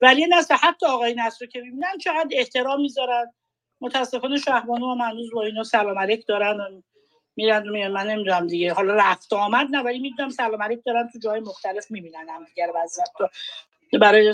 ولی 0.01 0.27
نصر 0.27 0.55
حتی 0.55 0.85
آقای 0.85 1.15
نصر 1.17 1.37
رو 1.45 1.47
که 1.51 1.61
می‌بینن 1.61 1.97
چقدر 2.01 2.27
احترام 2.31 2.81
می‌ذارن. 2.81 3.33
متاسفانه 3.81 4.37
شهبانو 4.37 4.95
هم 4.95 5.01
هنوز 5.11 5.31
با 5.33 5.43
اینا 5.43 5.63
سلام 5.63 5.99
علیک 5.99 6.25
دارن 6.27 6.61
و 6.61 6.81
میرن 7.37 7.89
من 7.89 8.07
نمی‌دونم 8.07 8.47
دیگه. 8.47 8.73
حالا 8.73 8.95
رفت 8.95 9.33
آمد 9.33 9.67
نه 9.71 9.83
ولی 9.83 9.99
می‌دونم 9.99 10.29
سلام 10.29 10.63
علیک 10.63 10.79
دارن 10.85 11.09
تو 11.13 11.19
جای 11.19 11.39
مختلف 11.39 11.91
می‌بینن 11.91 12.29
هم 12.29 12.45
دیگه. 12.45 12.67
برای 13.99 14.33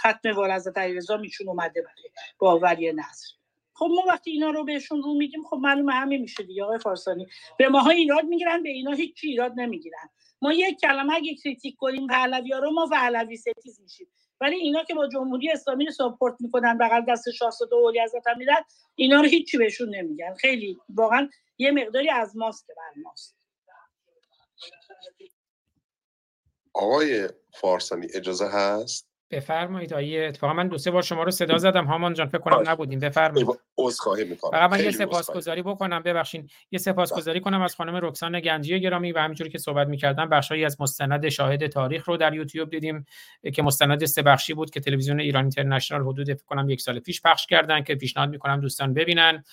ختم 0.00 0.32
والد 0.36 0.78
علیرضا 0.80 1.16
میشون 1.16 1.48
اومده 1.48 1.82
بوده 1.82 2.10
با 2.38 2.58
ولی 2.58 2.92
نصر. 2.92 3.39
خب 3.80 3.90
ما 3.90 4.02
وقتی 4.08 4.30
اینا 4.30 4.50
رو 4.50 4.64
بهشون 4.64 5.02
رو 5.02 5.14
میگیم 5.14 5.44
خب 5.44 5.56
معلومه 5.56 5.92
همین 5.92 6.20
میشه 6.20 6.42
دیگه 6.42 6.64
آقای 6.64 6.78
فارسانی. 6.78 7.26
به 7.58 7.68
ماها 7.68 7.90
ایراد 7.90 8.24
می‌گیرن 8.24 8.62
به 8.62 8.68
اینا 8.68 8.92
هیچ 8.92 9.20
ایراد 9.22 9.52
نمی‌گیرن. 9.56 10.08
ما 10.42 10.52
یک 10.52 10.80
کلمه 10.80 11.14
اگه 11.14 11.34
critique 11.34 11.76
کنیم 11.78 12.06
پهلوی 12.06 12.50
رو 12.62 12.70
ما 12.70 12.86
پهلوی 12.86 13.36
ستیز 13.36 13.80
میشیم. 13.80 14.06
ولی 14.40 14.56
اینا 14.56 14.84
که 14.84 14.94
با 14.94 15.08
جمهوری 15.08 15.50
اسلامی 15.50 15.86
رو 15.86 15.92
support 15.92 16.34
می‌کنن 16.40 16.78
بغل 16.78 17.04
دست 17.08 17.30
شاهزاده 17.30 17.76
اعلی‌حضرت 17.76 18.26
هم 18.26 18.38
میرن 18.38 18.64
اینا 18.94 19.20
رو 19.20 19.26
هیچی 19.28 19.58
بهشون 19.58 19.94
نمیگن. 19.94 20.34
خیلی 20.34 20.78
واقعا 20.88 21.28
یه 21.58 21.70
مقداری 21.70 22.10
از 22.10 22.36
ماست 22.36 22.66
بر 22.76 23.02
ماست. 23.02 23.36
آقای 26.74 27.28
فارسانی 27.54 28.06
اجازه 28.14 28.46
هست؟ 28.46 29.09
بفرمایید. 29.30 29.94
آیه 29.94 30.26
اتفاقا 30.28 30.52
من 30.52 30.68
دو 30.68 30.78
سه 30.78 30.90
بار 30.90 31.02
شما 31.02 31.22
رو 31.22 31.30
صدا 31.30 31.58
زدم. 31.58 31.84
هامان 31.84 32.14
جان 32.14 32.28
فکر 32.28 32.38
کنم 32.38 32.70
نبودیم 32.70 32.98
بفرمایید. 32.98 33.48
عذرخواهی 33.78 34.24
می‌کنم. 34.24 34.50
فقط 34.50 34.70
من 34.70 34.84
یه 34.84 34.90
سپاسگزاری 34.90 35.62
بکنم. 35.62 36.02
ببخشید. 36.02 36.50
یه 36.70 36.78
سپاسگزاری 36.78 37.40
کنم 37.40 37.62
از 37.62 37.76
خانم 37.76 37.96
رکسان 38.02 38.40
گنجی 38.40 38.80
گرامی 38.80 39.12
و 39.12 39.18
همینجوری 39.18 39.50
که 39.50 39.58
صحبت 39.58 39.86
می‌کردم 39.86 40.28
بخشایی 40.28 40.64
از 40.64 40.80
مستند 40.80 41.28
شاهد 41.28 41.66
تاریخ 41.66 42.08
رو 42.08 42.16
در 42.16 42.34
یوتیوب 42.34 42.70
دیدیم 42.70 43.06
که 43.54 43.62
مستند 43.62 44.04
سه 44.04 44.22
بخشی 44.22 44.54
بود 44.54 44.70
که 44.70 44.80
تلویزیون 44.80 45.20
ایران 45.20 45.44
اینترنشنال 45.44 46.00
حدود 46.00 46.32
فکر 46.32 46.44
کنم 46.44 46.70
یک 46.70 46.80
سال 46.80 46.98
پیش 46.98 47.22
پخش 47.22 47.46
کردن 47.46 47.82
که 47.82 47.94
پیشنهاد 47.94 48.28
می‌کنم 48.30 48.60
دوستان 48.60 48.94
ببینن. 48.94 49.44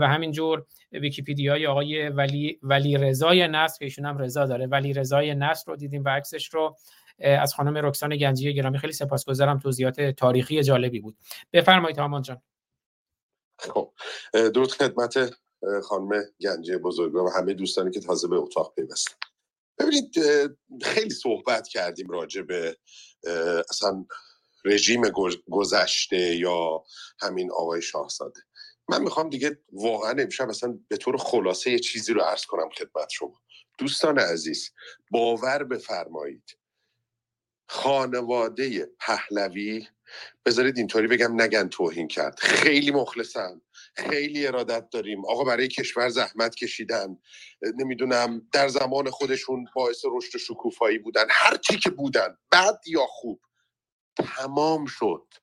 و 0.00 0.08
همینجور 0.08 0.64
ویکیپیدیای 0.92 1.66
آقای 1.66 2.08
ولی 2.08 2.58
ولی 2.62 2.96
رضای 2.96 3.48
نصر 3.48 3.78
که 3.78 3.84
ایشون 3.84 4.04
هم 4.04 4.18
رضا 4.18 4.46
داره 4.46 4.66
ولی 4.66 4.92
رضای 4.92 5.34
نصر 5.34 5.64
رو 5.66 5.76
دیدیم 5.76 6.04
و 6.04 6.08
عکسش 6.08 6.46
رو. 6.54 6.76
از 7.18 7.54
خانم 7.54 7.86
رکسان 7.86 8.16
گنجی 8.16 8.54
گرامی. 8.54 8.78
خیلی 8.78 8.92
سپاسگزارم 8.92 9.58
توضیحات 9.58 10.00
تاریخی 10.00 10.62
جالبی 10.62 11.00
بود. 11.00 11.18
بفرمایید 11.52 11.98
هامان 11.98 12.22
جان. 12.22 12.42
خب 13.58 13.92
درود 14.32 14.72
خدمت 14.72 15.34
خانم 15.82 16.24
گنجی 16.40 16.76
بزرگ 16.76 17.14
و 17.14 17.30
همه 17.36 17.54
دوستانی 17.54 17.90
که 17.90 18.00
تازه 18.00 18.28
به 18.28 18.36
اتاق 18.36 18.74
پیوستن. 18.74 19.14
ببینید 19.78 20.14
خیلی 20.82 21.10
صحبت 21.10 21.68
کردیم 21.68 22.10
راجع 22.10 22.42
به 22.42 22.76
اصلا 23.70 24.06
رژیم 24.64 25.02
گذشته 25.50 26.36
یا 26.36 26.84
همین 27.20 27.52
آقای 27.52 27.82
شاهزاده. 27.82 28.40
من 28.88 29.02
می‌خوام 29.02 29.30
دیگه 29.30 29.58
واقعا 29.72 30.22
امشب 30.22 30.48
اصلا 30.48 30.78
به 30.88 30.96
طور 30.96 31.16
خلاصه 31.16 31.70
یه 31.70 31.78
چیزی 31.78 32.12
رو 32.12 32.20
عرض 32.20 32.46
کنم 32.46 32.68
خدمت 32.70 33.08
شما. 33.10 33.40
دوستان 33.78 34.18
عزیز 34.18 34.70
باور 35.10 35.64
بفرمایید. 35.64 36.58
خانواده 37.68 38.90
پهلوی. 39.00 39.86
بذارید 40.46 40.78
اینطوری 40.78 41.06
بگم 41.06 41.42
نگن 41.42 41.68
توهین 41.68 42.08
کرد. 42.08 42.38
خیلی 42.38 42.90
مخلصم 42.90 43.62
خیلی 43.96 44.46
ارادت 44.46 44.90
داریم. 44.90 45.26
آقا 45.26 45.44
برای 45.44 45.68
کشور 45.68 46.08
زحمت 46.08 46.54
کشیدن. 46.54 47.18
نمی‌دونم 47.62 48.48
در 48.52 48.68
زمان 48.68 49.10
خودشون 49.10 49.66
باعث 49.74 50.04
رشد 50.04 50.38
شکوفایی 50.38 50.98
بودن. 50.98 51.26
هر 51.30 51.56
چی 51.56 51.78
که 51.78 51.90
بودن 51.90 52.38
بد 52.52 52.80
یا 52.86 53.06
خوب 53.08 53.40
تمام 54.16 54.86
شد. 54.86 55.34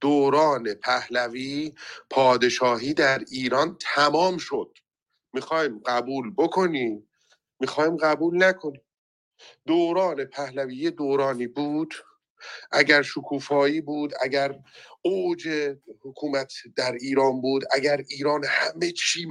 دوران 0.00 0.74
پهلوی 0.74 1.74
پادشاهی 2.10 2.94
در 2.94 3.24
ایران 3.30 3.78
تمام 3.80 4.38
شد. 4.38 4.78
می‌خوایم 5.34 5.78
قبول 5.86 6.34
بکنیم. 6.38 7.10
می‌خوایم 7.60 7.96
قبول 7.96 8.44
نکنیم. 8.44 8.82
دوران 9.66 10.24
پهلوی 10.24 10.90
دورانی 10.90 11.46
بود. 11.46 11.94
اگر 12.72 13.02
شکوفایی 13.02 13.80
بود 13.80 14.12
اگر 14.20 14.54
اوج 15.02 15.48
حکومت 16.04 16.52
در 16.76 16.92
ایران 16.92 17.40
بود 17.40 17.62
اگر 17.72 18.02
ایران 18.08 18.44
همه 18.48 18.92
چی 18.92 19.28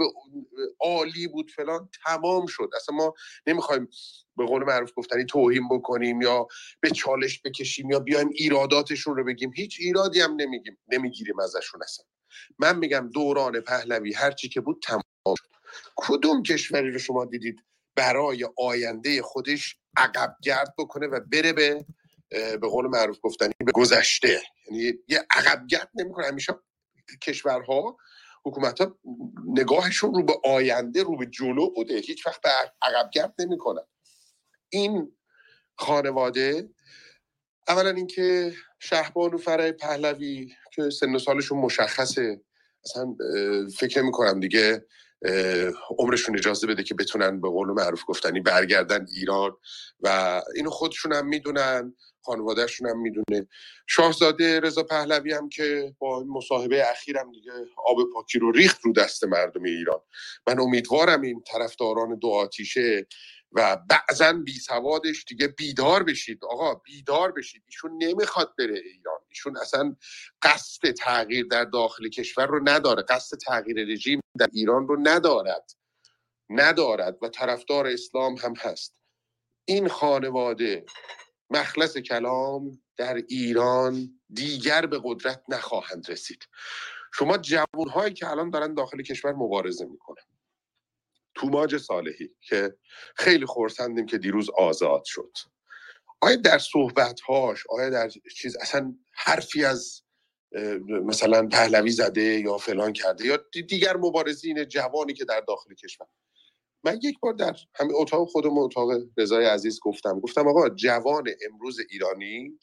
عالی 0.79 1.27
بود 1.27 1.51
فلان 1.51 1.89
تمام 2.05 2.45
شد. 2.45 2.69
اصلا 2.75 2.95
ما 2.95 3.13
نمی‌خوایم 3.47 3.87
به 4.37 4.45
قول 4.45 4.63
معروف 4.63 4.91
گفتنی 4.95 5.25
توهین 5.25 5.69
بکنیم 5.69 6.21
یا 6.21 6.47
به 6.81 6.89
چالش 6.91 7.41
بکشیم 7.45 7.91
یا 7.91 7.99
بیایم 7.99 8.29
ایراداتشون 8.33 9.17
رو 9.17 9.23
بگیم. 9.23 9.51
هیچ 9.55 9.77
ایرادی 9.79 10.21
هم 10.21 10.35
نمیگیم 10.35 10.77
نمی‌گیریم 10.87 11.39
ازشون 11.39 11.83
اصلا. 11.83 12.05
من 12.59 12.77
میگم 12.77 13.09
دوران 13.13 13.61
پهلوی 13.61 14.13
هرچی 14.13 14.49
که 14.49 14.61
بود 14.61 14.81
تمام 14.83 15.03
شد. 15.37 15.47
کدوم 15.95 16.43
کشوری 16.43 16.91
رو 16.91 16.99
شما 16.99 17.25
دیدید 17.25 17.63
برای 17.95 18.49
آینده 18.57 19.21
خودش 19.21 19.77
عقب 19.97 20.35
گرد 20.43 20.73
بکنه 20.77 21.07
و 21.07 21.19
بره 21.19 21.53
به 21.53 21.85
به 22.31 22.67
قول 22.67 22.87
معروف 22.87 23.17
گفتنی 23.23 23.53
به 23.65 23.71
گذشته. 23.71 24.41
یعنی 24.67 24.93
یه 25.07 25.25
عقب 25.31 25.67
گرد 25.67 25.89
نمی‌کنه. 25.95 26.27
همیشه 26.27 26.53
کشورها 27.21 27.97
حکومت 28.45 28.81
ها 28.81 28.99
نگاهشون 29.45 30.13
رو 30.13 30.23
به 30.23 30.33
آینده 30.43 31.03
رو 31.03 31.17
به 31.17 31.25
جلو 31.25 31.69
بوده. 31.69 31.97
هیچ 31.97 32.27
وقت 32.27 32.41
به 32.41 32.49
عقب 32.81 33.09
گرد 33.13 33.33
نمی‌کنن. 33.39 33.83
این 34.69 35.17
خانواده 35.75 36.69
اولا 37.67 37.89
اینکه 37.89 38.53
شهبانو 38.79 39.37
فرای 39.37 39.71
پهلوی 39.71 40.53
که 40.73 40.89
سن 40.89 41.15
و 41.15 41.19
سالشون 41.19 41.57
مشخصه 41.57 42.41
اصلا 42.85 43.15
فکر 43.77 44.01
نمی 44.01 44.11
کنم 44.11 44.39
دیگه 44.39 44.85
عمرشون 45.97 46.37
اجازه 46.37 46.67
بده 46.67 46.83
که 46.83 46.95
بتونن 46.95 47.41
به 47.41 47.49
قول 47.49 47.67
معروف 47.67 48.03
گفتنی 48.07 48.39
برگردن 48.39 49.05
ایران 49.15 49.57
و 49.99 50.41
اینو 50.55 50.69
خودشون 50.69 51.13
هم 51.13 51.27
می‌دونن 51.27 51.95
خانوادهشون 52.21 52.89
هم 52.89 53.01
می‌دونه. 53.01 53.47
شاهزاده 53.87 54.59
رضا 54.59 54.83
پهلوی 54.83 55.33
هم 55.33 55.49
که 55.49 55.95
با 55.99 56.23
مصاحبه 56.23 56.91
اخیرم 56.91 57.31
دیگه 57.31 57.51
آب 57.85 57.97
پاکی 58.13 58.39
رو 58.39 58.51
ریخت 58.51 58.79
رو 58.83 58.93
دست 58.93 59.23
مردم 59.23 59.63
ایران. 59.63 59.99
من 60.47 60.59
امیدوارم 60.59 61.21
این 61.21 61.43
طرفداران 61.47 62.19
دو 62.19 62.27
آتیشه 62.27 63.07
و 63.51 63.77
بعضا 63.89 64.33
بی 64.33 64.53
سوادش 64.53 65.25
دیگه 65.25 65.47
بیدار 65.47 66.03
بشید. 66.03 66.45
آقا 66.45 66.75
بیدار 66.75 67.31
بشید. 67.31 67.63
ایشون 67.65 68.03
نمی‌خواد 68.03 68.55
بره 68.57 68.79
ایران. 68.79 69.19
ایشون 69.29 69.57
اصلا 69.57 69.95
قصد 70.41 70.91
تغییر 70.91 71.45
در 71.45 71.65
داخل 71.65 72.09
کشور 72.09 72.45
رو 72.45 72.69
نداره. 72.69 73.03
قصد 73.03 73.37
تغییر 73.37 73.87
رژیم 73.87 74.19
در 74.39 74.49
ایران 74.53 74.87
رو 74.87 74.97
ندارد. 75.03 75.71
ندارد 76.49 77.17
و 77.21 77.29
طرفدار 77.29 77.87
اسلام 77.87 78.35
هم 78.35 78.53
هست. 78.55 78.95
این 79.65 79.87
خانواده 79.87 80.85
مخلص 81.49 81.97
کلام 81.97 82.81
در 82.97 83.15
ایران 83.15 84.21
دیگر 84.29 84.85
به 84.85 85.01
قدرت 85.03 85.43
نخواهند 85.49 86.11
رسید. 86.11 86.47
شما 87.13 87.37
جوانهایی 87.37 88.13
که 88.13 88.29
الان 88.29 88.49
دارن 88.49 88.73
داخل 88.73 89.01
کشور 89.01 89.33
مبارزه 89.33 89.85
می‌کنن. 89.85 90.23
توماج 91.35 91.77
صالحی 91.77 92.29
که 92.41 92.77
خیلی 93.15 93.45
خورسندیم 93.45 94.05
که 94.05 94.17
دیروز 94.17 94.49
آزاد 94.49 95.03
شد. 95.05 95.31
آیا 96.21 96.35
در 96.35 96.57
صحبتهاش 96.57 97.63
آیا 97.69 97.89
در 97.89 98.09
چیز 98.35 98.57
اصلا 98.57 98.95
حرفی 99.11 99.65
از 99.65 100.03
مثلا 100.87 101.47
پهلوی 101.47 101.91
زده 101.91 102.39
یا 102.39 102.57
فلان 102.57 102.93
کرده 102.93 103.25
یا 103.25 103.37
دیگر 103.67 103.97
مبارزین 103.97 104.65
جوانی 104.65 105.13
که 105.13 105.25
در 105.25 105.39
داخل 105.47 105.73
کشور؟ 105.73 106.07
من 106.83 106.99
یک 107.03 107.19
بار 107.19 107.33
در 107.33 107.55
همین 107.75 107.95
اتاق 107.95 108.27
خودم 108.29 108.57
اتاق 108.57 108.91
رضای 109.17 109.45
عزیز 109.45 109.79
گفتم. 109.79 110.19
گفتم 110.19 110.47
آقا 110.47 110.69
جوان 110.69 111.23
امروز 111.51 111.79
ایرانی 111.89 112.59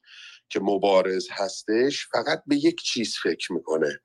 که 0.49 0.61
مبارز 0.61 1.29
هستش 1.31 2.09
فقط 2.13 2.43
به 2.47 2.57
یک 2.57 2.83
چیز 2.83 3.17
فکر 3.23 3.53
می‌کنه. 3.53 4.01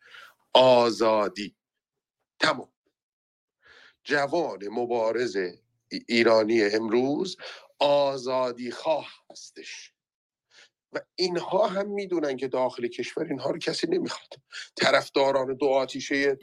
آزادی. 0.53 1.56
تمام. 2.40 2.73
جوان 4.04 4.60
مبارز 4.72 5.38
ایرانی 6.08 6.64
امروز 6.64 7.38
آزادی 7.80 8.72
خواه 8.72 9.08
هستش. 9.32 9.94
و 10.94 11.02
اینها 11.16 11.68
هم 11.68 11.90
می‌دونن 11.90 12.38
که 12.38 12.48
داخل 12.48 12.88
کشور 12.88 13.24
اینها 13.24 13.50
رو 13.50 13.58
کسی 13.58 13.88
نمی‌خواد. 13.88 14.30
طرفداران 14.76 15.54
دو 15.54 15.66
آتیشه 15.66 16.38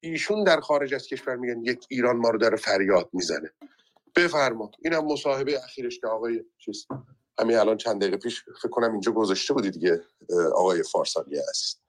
ایشون 0.00 0.44
در 0.44 0.60
خارج 0.60 0.94
از 0.94 1.06
کشور 1.06 1.36
میگن 1.36 1.62
یک 1.62 1.86
ایران 1.88 2.16
ما 2.16 2.30
رو 2.30 2.38
داره 2.38 2.56
فریاد 2.56 3.10
می‌زنه. 3.12 3.50
بفرما 4.16 4.70
این 4.84 4.94
هم 4.94 5.04
مصاحبه 5.04 5.64
اخیرش 5.64 6.00
که 6.00 6.06
آقای 6.06 6.44
چیز 6.58 6.86
همین 7.38 7.56
الان 7.56 7.76
چند 7.76 8.00
دقیقه 8.00 8.16
پیش 8.16 8.44
فکر 8.62 8.68
کنم 8.68 8.92
اینجا 8.92 9.12
گذاشته 9.12 9.54
بودی 9.54 9.70
دیگه 9.70 10.00
آقای 10.54 10.82
فارسانی 10.82 11.36
هست. 11.36 11.81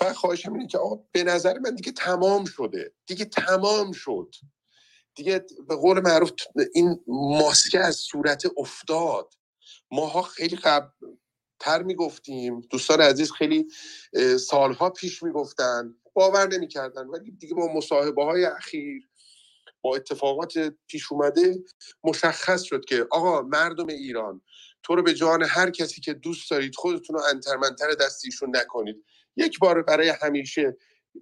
فقط 0.00 0.14
خواهشم 0.16 0.52
اینه 0.52 0.66
که 0.66 0.78
آقا 0.78 1.04
به 1.12 1.24
نظر 1.24 1.58
من 1.58 1.74
دیگه 1.74 1.92
تمام 1.92 2.44
شده. 2.44 2.92
دیگه 3.06 3.24
تمام 3.24 3.92
شد. 3.92 4.34
دیگه 5.14 5.46
به 5.68 5.76
قول 5.76 6.00
معروف 6.00 6.32
این 6.74 7.04
ماسکه 7.08 7.80
از 7.80 7.96
صورت 7.96 8.42
افتاد. 8.56 9.34
ماها 9.90 10.22
خیلی 10.22 10.56
قبل 10.56 10.88
تر 11.60 11.82
می‌گفتیم. 11.82 12.60
دوستان 12.60 13.00
عزیز 13.00 13.32
خیلی 13.32 13.66
سالها 14.48 14.90
پیش 14.90 15.22
می‌گفتن. 15.22 15.94
باور 16.14 16.48
نمی‌کردن. 16.48 17.06
ولی 17.06 17.30
دیگه 17.30 17.54
با 17.54 17.72
مصاحبه 17.72 18.24
های 18.24 18.44
اخیر 18.44 19.08
با 19.82 19.96
اتفاقات 19.96 20.58
پیش 20.86 21.12
اومده 21.12 21.58
مشخص 22.04 22.62
شد 22.62 22.84
که 22.84 23.06
آقا 23.10 23.42
مردم 23.42 23.86
ایران 23.86 24.42
تو 24.82 24.94
رو 24.94 25.02
به 25.02 25.14
جان 25.14 25.42
هر 25.42 25.70
کسی 25.70 26.00
که 26.00 26.14
دوست 26.14 26.50
دارید 26.50 26.74
خودتون 26.76 27.16
رو 27.16 27.22
انترمنتر 27.30 27.94
دستیشون 27.94 28.56
نکنید. 28.56 29.04
یک 29.36 29.58
بار 29.58 29.82
برای 29.82 30.12
همیشه 30.22 30.76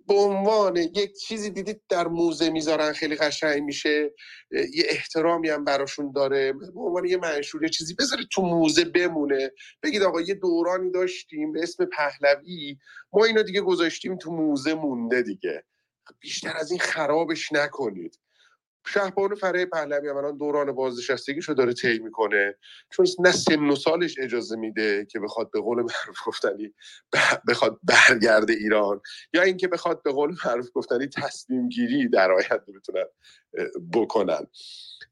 به 0.08 0.14
عنوان 0.14 0.76
یک 0.76 1.12
چیزی 1.16 1.50
دیدید 1.50 1.82
در 1.88 2.06
موزه 2.08 2.50
می‌ذارن 2.50 2.92
خیلی 2.92 3.16
قشنگ 3.16 3.62
میشه 3.62 4.14
یه 4.50 4.84
احترامی 4.88 5.48
هم 5.48 5.64
براشون 5.64 6.12
داره 6.12 6.52
به 6.52 6.80
عنوان 6.80 7.04
یه 7.04 7.16
منشور 7.16 7.62
یه 7.62 7.68
چیزی 7.68 7.94
بذارید 7.94 8.28
تو 8.32 8.42
موزه 8.42 8.84
بمونه. 8.84 9.52
بگید 9.82 10.02
آقا 10.02 10.20
یه 10.20 10.34
دورانی 10.34 10.90
داشتیم 10.90 11.52
به 11.52 11.62
اسم 11.62 11.84
پهلوی 11.84 12.76
ما 13.12 13.24
اینو 13.24 13.42
دیگه 13.42 13.60
گذاشتیم 13.60 14.16
تو 14.16 14.30
موزه 14.30 14.74
مونده 14.74 15.22
دیگه. 15.22 15.64
بیشتر 16.20 16.56
از 16.56 16.70
این 16.70 16.80
خرابش 16.80 17.52
نکنید. 17.52 18.18
شهبانو 18.88 19.36
فره 19.36 19.66
پهلوی 19.66 20.08
الان 20.08 20.36
دوران 20.36 20.72
بازنشستگیشو 20.72 21.52
داره 21.52 21.72
طی 21.72 21.98
می‌کنه. 21.98 22.54
چون 22.90 23.06
نه 23.20 23.32
سن 23.32 23.68
و 23.68 23.76
سالش 23.76 24.18
اجازه 24.18 24.56
میده 24.56 25.06
که 25.10 25.20
بخواد 25.20 25.50
به 25.50 25.60
قول 25.60 25.76
معروف 25.76 26.18
گفتنی 26.26 26.74
بخواد 27.48 27.80
برگرده 27.82 28.52
ایران. 28.52 29.00
یا 29.32 29.42
اینکه 29.42 29.68
بخواد 29.68 30.02
به 30.02 30.12
قول 30.12 30.36
معروف 30.46 30.68
گفتنی 30.74 31.06
تصمیم 31.06 31.68
گیری 31.68 32.08
در 32.08 32.32
آینده 32.32 32.72
بتونن 32.72 33.04
بکنن. 33.92 34.46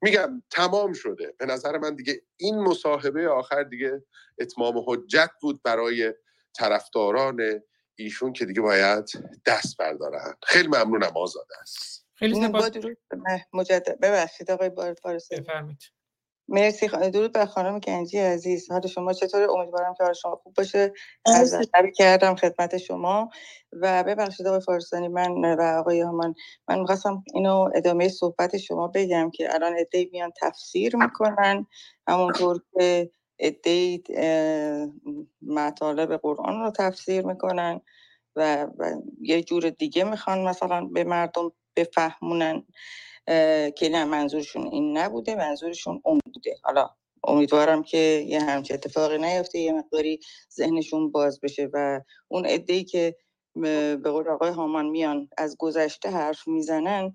میگم 0.02 0.42
تمام 0.50 0.92
شده. 0.92 1.34
به 1.38 1.46
نظر 1.46 1.78
من 1.78 1.96
دیگه 1.96 2.22
این 2.36 2.58
مصاحبه 2.58 3.28
آخر 3.28 3.62
دیگه 3.62 4.04
اتمام 4.38 4.84
حجت 4.86 5.30
بود 5.40 5.62
برای 5.62 6.14
طرفداران 6.54 7.62
ایشون 7.94 8.32
که 8.32 8.44
دیگه 8.46 8.60
باید 8.60 9.10
دست 9.46 9.76
بردارن. 9.76 10.34
خیلی 10.46 10.68
ممنونم 10.68 11.12
آزاده. 11.16 11.54
است 11.62 12.05
خیلی 12.18 12.34
زیبا 12.34 12.70
مجدد 13.52 14.00
ببخشید 14.00 14.50
آقای 14.50 14.70
فارسی 15.02 15.36
بفرمایید. 15.36 15.78
مرسی 16.48 16.88
درود 16.88 17.32
بر 17.32 17.46
خانم 17.46 17.78
گنجی 17.78 18.18
عزیز. 18.18 18.70
حال 18.70 18.86
شما 18.86 19.12
چطور 19.12 19.50
امیدوارم 19.50 19.94
که 19.94 20.04
حال 20.04 20.12
شما 20.12 20.36
خوب 20.36 20.54
باشه. 20.54 20.92
از 21.26 21.54
کردم 21.94 22.34
خدمت 22.34 22.78
شما. 22.78 23.30
و 23.72 24.04
ببخشید 24.04 24.46
آقای 24.46 24.60
فارسانی 24.60 25.08
من 25.08 25.54
و 25.54 25.62
آقای 25.62 26.00
همان 26.00 26.34
من 26.68 26.78
می‌خواستم 26.80 27.24
اینو 27.34 27.70
ادامه 27.74 28.08
صحبت 28.08 28.56
شما 28.56 28.88
بگم 28.88 29.30
که 29.30 29.54
الان 29.54 29.74
ادهی 29.78 30.08
میان 30.12 30.32
تفسیر 30.42 30.96
می‌کنن. 30.96 31.66
همونطور 32.08 32.62
که 32.74 33.10
ادهی 33.38 34.02
مطالب 35.42 36.16
قرآن 36.16 36.60
رو 36.60 36.70
تفسیر 36.70 37.26
می‌کنن 37.26 37.80
و, 38.36 38.66
و 38.78 38.90
یه 39.20 39.42
جور 39.42 39.70
دیگه 39.70 40.04
می‌خوان 40.04 40.44
مثلا 40.44 40.84
به 40.84 41.04
مردم 41.04 41.52
بفهمونن 41.76 42.66
که 43.76 43.88
نه 43.90 44.04
منظورشون 44.04 44.66
این 44.66 44.98
نبوده 44.98 45.34
منظورشون 45.34 46.00
اون 46.04 46.20
بوده. 46.34 46.56
حالا 46.62 46.90
امیدوارم 47.24 47.82
که 47.82 48.24
یه 48.26 48.40
همچه 48.40 48.74
اتفاقی 48.74 49.18
نیفته 49.18 49.58
یه 49.58 49.72
مقداری 49.72 50.20
ذهنشون 50.56 51.10
باز 51.10 51.40
بشه 51.40 51.70
و 51.72 52.00
اون 52.28 52.46
ای 52.46 52.84
که 52.84 53.16
به 53.56 53.96
قول 54.04 54.28
آقای 54.28 54.50
هامان 54.50 54.86
میان 54.86 55.28
از 55.38 55.56
گذشته 55.58 56.10
حرف 56.10 56.48
می‌زنن 56.48 57.14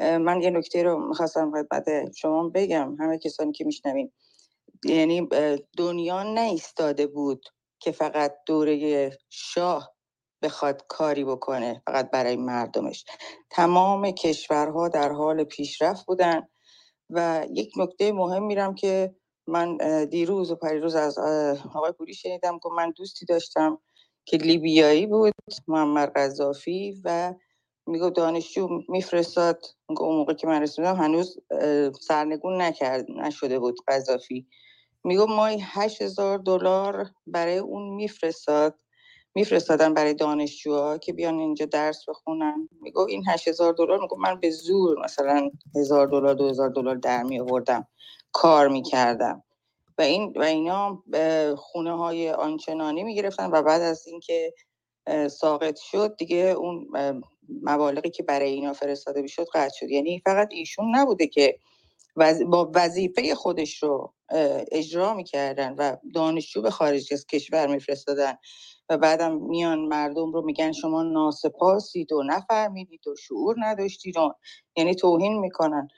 من 0.00 0.42
یه 0.42 0.50
نکته 0.50 0.82
رو 0.82 1.08
می‌خواستم 1.08 1.52
خدمت 1.52 2.12
شما 2.16 2.48
بگم. 2.48 2.96
همه 3.00 3.18
کسانی 3.18 3.52
که 3.52 3.64
میشنوین. 3.64 4.12
یعنی 4.84 5.28
دنیا 5.76 6.22
نیستاده 6.22 7.06
بود 7.06 7.46
که 7.78 7.92
فقط 7.92 8.34
دوره 8.46 9.18
شاه 9.30 9.94
بخواد 10.42 10.84
کاری 10.88 11.24
بکنه 11.24 11.82
فقط 11.86 12.10
برای 12.10 12.36
مردمش. 12.36 13.04
تمام 13.50 14.10
کشورها 14.10 14.88
در 14.88 15.12
حال 15.12 15.44
پیشرفت 15.44 16.06
بودن 16.06 16.42
و 17.10 17.46
یک 17.52 17.72
نکته 17.78 18.12
مهم 18.12 18.44
میرم 18.46 18.74
که 18.74 19.16
من 19.46 19.76
دیروز 20.04 20.50
و 20.50 20.56
پریروز 20.56 20.94
از 20.94 21.18
آقای 21.74 21.92
پوری 21.92 22.14
شنیدم 22.14 22.58
که 22.58 22.68
من 22.76 22.90
دوستی 22.96 23.26
داشتم 23.26 23.78
که 24.24 24.36
لیبیایی 24.36 25.06
بود 25.06 25.32
محمد 25.68 26.12
قذافی 26.16 27.00
و 27.04 27.34
میگو 27.86 28.10
دانشجو 28.10 28.68
میفرستاد. 28.88 29.66
اون 29.88 30.16
موقع 30.16 30.34
که 30.34 30.46
من 30.46 30.62
رسیدم 30.62 30.96
هنوز 30.96 31.38
سرنگون 32.00 32.62
نکرد 32.62 33.06
نشده 33.10 33.58
بود 33.58 33.76
قذافی. 33.88 34.48
میگو 35.04 35.26
هشت 35.62 36.02
هزار 36.02 36.38
دلار 36.38 37.10
برای 37.26 37.58
اون 37.58 37.94
میفرستاد. 37.94 38.80
میفرستادن 39.34 39.94
برای 39.94 40.14
دانشجوها 40.14 40.98
که 40.98 41.12
بیان 41.12 41.38
اینجا 41.38 41.66
درس 41.66 42.08
بخونن. 42.08 42.68
میگو 42.82 43.00
این 43.00 43.24
هشت 43.28 43.48
هزار 43.48 43.72
دلار 43.72 44.00
میگو 44.00 44.16
من 44.16 44.40
به 44.40 44.50
زور 44.50 45.04
مثلا 45.04 45.50
هزار 45.76 46.06
دلار 46.06 46.34
دو 46.34 46.48
هزار 46.48 46.68
دلار 46.68 46.96
در 46.96 47.22
می 47.22 47.40
آوردم 47.40 47.86
کار 48.32 48.68
می‌کردم. 48.68 49.42
و 49.98 50.02
این 50.02 50.32
و 50.36 50.42
اینا 50.42 51.04
خونه 51.56 51.96
های 51.96 52.30
آنچنانی 52.30 53.04
می‌گرفتن 53.04 53.50
و 53.50 53.62
بعد 53.62 53.82
از 53.82 54.06
اینکه 54.06 54.54
ساقط 55.30 55.76
شد 55.78 56.16
دیگه 56.16 56.36
اون 56.36 56.88
مبالغی 57.62 58.10
که 58.10 58.22
برای 58.22 58.50
اینا 58.50 58.72
فرستاده 58.72 59.22
می‌شد 59.22 59.46
قطع 59.54 59.76
شد. 59.78 59.90
یعنی 59.90 60.22
فقط 60.26 60.48
ایشون 60.50 60.96
نبوده 60.96 61.26
که 61.26 61.58
با 62.46 62.70
وظیفه 62.74 63.34
خودش 63.34 63.82
رو 63.82 64.14
اجرا 64.72 65.14
می‌کردن 65.14 65.74
و 65.78 65.96
دانشجو 66.14 66.62
به 66.62 66.70
خارج 66.70 67.12
از 67.12 67.26
کشور 67.26 67.66
میفرستادن. 67.66 68.34
و 68.90 68.98
بعدم 68.98 69.36
میان 69.36 69.78
مردم 69.78 70.32
رو 70.32 70.42
میگن 70.42 70.72
شما 70.72 71.02
ناسپاسید 71.02 72.12
و 72.12 72.22
نفهمیدید 72.22 73.06
و 73.08 73.16
شعور 73.16 73.56
نداشتید 73.58 74.16
و 74.16 74.34
یعنی 74.76 74.94
توهین 74.94 75.38
می‌کنن. 75.38 75.88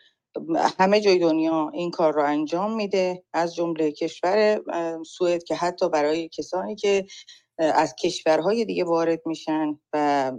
همه 0.79 1.01
جای 1.01 1.19
دنیا 1.19 1.71
این 1.75 1.91
کار 1.91 2.13
رو 2.13 2.25
انجام 2.25 2.75
میده. 2.75 3.25
از 3.33 3.55
جمله 3.55 3.93
کشور 3.93 4.61
سوئد 5.07 5.45
که 5.45 5.55
حتی 5.55 5.89
برای 5.89 6.29
کسانی 6.29 6.77
که 6.77 7.07
از 7.59 7.95
کشورهای 8.03 8.65
دیگه 8.65 8.85
وارد 8.85 9.21
میشن 9.27 9.79
و 9.93 10.33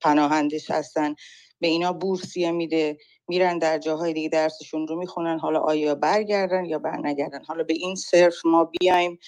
پناهندش 0.00 0.70
هستن 0.70 1.14
به 1.60 1.66
اینا 1.66 1.92
بورسیه 1.92 2.50
میده. 2.50 2.98
میرن 3.28 3.58
در 3.58 3.78
جاهای 3.78 4.12
دیگه 4.12 4.28
درسشون 4.28 4.86
رو 4.86 4.96
می‌خونن. 4.96 5.38
حالا 5.38 5.60
آیا 5.60 5.94
برگردن 5.94 6.64
یا 6.64 6.78
برنگردن؟ 6.78 7.44
حالا 7.44 7.64
به 7.64 7.74
این 7.74 7.94
صرف 7.94 8.34
ما 8.44 8.64
بیایم. 8.80 9.18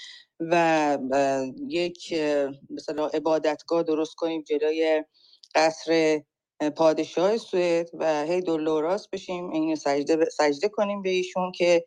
و 0.41 0.99
یک 1.69 2.15
مثلا 2.70 3.07
عبادتگاه 3.07 3.83
درست 3.83 4.15
کنیم 4.15 4.43
جلوی 4.43 5.05
قصر 5.55 6.20
پادشاه 6.77 7.36
سوئد 7.36 7.91
و 7.94 8.25
هی 8.25 8.41
دلوراس 8.41 9.09
بشیم 9.09 9.51
این 9.51 9.77
سجده, 9.77 10.25
سجده 10.25 10.69
کنیم 10.69 11.02
به 11.02 11.10
ایشون 11.10 11.52
که 11.52 11.86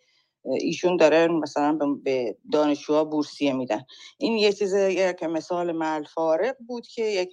ایشون 0.61 0.97
داره 0.97 1.27
مثلا 1.27 1.77
به 2.03 2.37
دانشجوها 2.51 3.03
بورسیه 3.05 3.53
میدن. 3.53 3.83
این 4.17 4.37
یه 4.37 4.53
چیز 4.53 4.73
یک 4.73 5.23
مثال 5.23 5.71
مل 5.71 6.03
فارق 6.03 6.55
بود 6.67 6.87
که 6.87 7.03
یک 7.03 7.31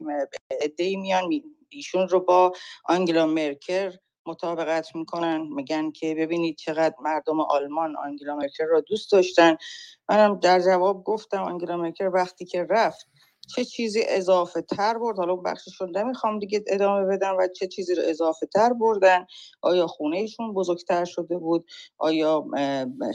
عده 0.62 0.97
میان 0.97 1.31
ایشون 1.68 2.08
رو 2.08 2.20
با 2.20 2.52
آنگلا 2.84 3.26
مرکر 3.26 3.94
مطابقت 4.31 4.97
می‌کنن. 4.97 5.49
میگن 5.57 5.91
که 5.91 6.15
ببینید 6.15 6.57
چقدر 6.57 6.94
مردم 7.05 7.41
آلمان 7.41 7.97
آنگلا 7.97 8.36
مرکل 8.36 8.67
را 8.67 8.81
دوست 8.81 9.12
داشتن. 9.12 9.57
منم 10.10 10.41
در 10.41 10.60
جواب 10.60 11.05
گفتم 11.05 11.42
آنگلا 11.42 11.76
مرکل 11.76 12.10
وقتی 12.15 12.44
که 12.44 12.67
رفت 12.70 13.09
چه 13.57 13.65
چیزی 13.65 14.02
اضافه 14.09 14.62
تر 14.62 14.99
برد. 14.99 15.18
حالا 15.18 15.36
بخششون 15.36 15.99
نمی‌خوام 15.99 16.39
دیگه 16.39 16.65
ادامه 16.68 17.07
بدم 17.07 17.36
و 17.39 17.49
چه 17.57 17.67
چیزی 17.67 17.94
رو 17.94 18.02
اضافه 18.07 18.47
تر 18.47 18.73
بردن. 18.73 19.26
آیا 19.62 19.86
خونهشون 19.86 20.55
بزرگتر 20.55 21.05
شده 21.05 21.39
بود؟ 21.39 21.67
آیا 21.99 22.47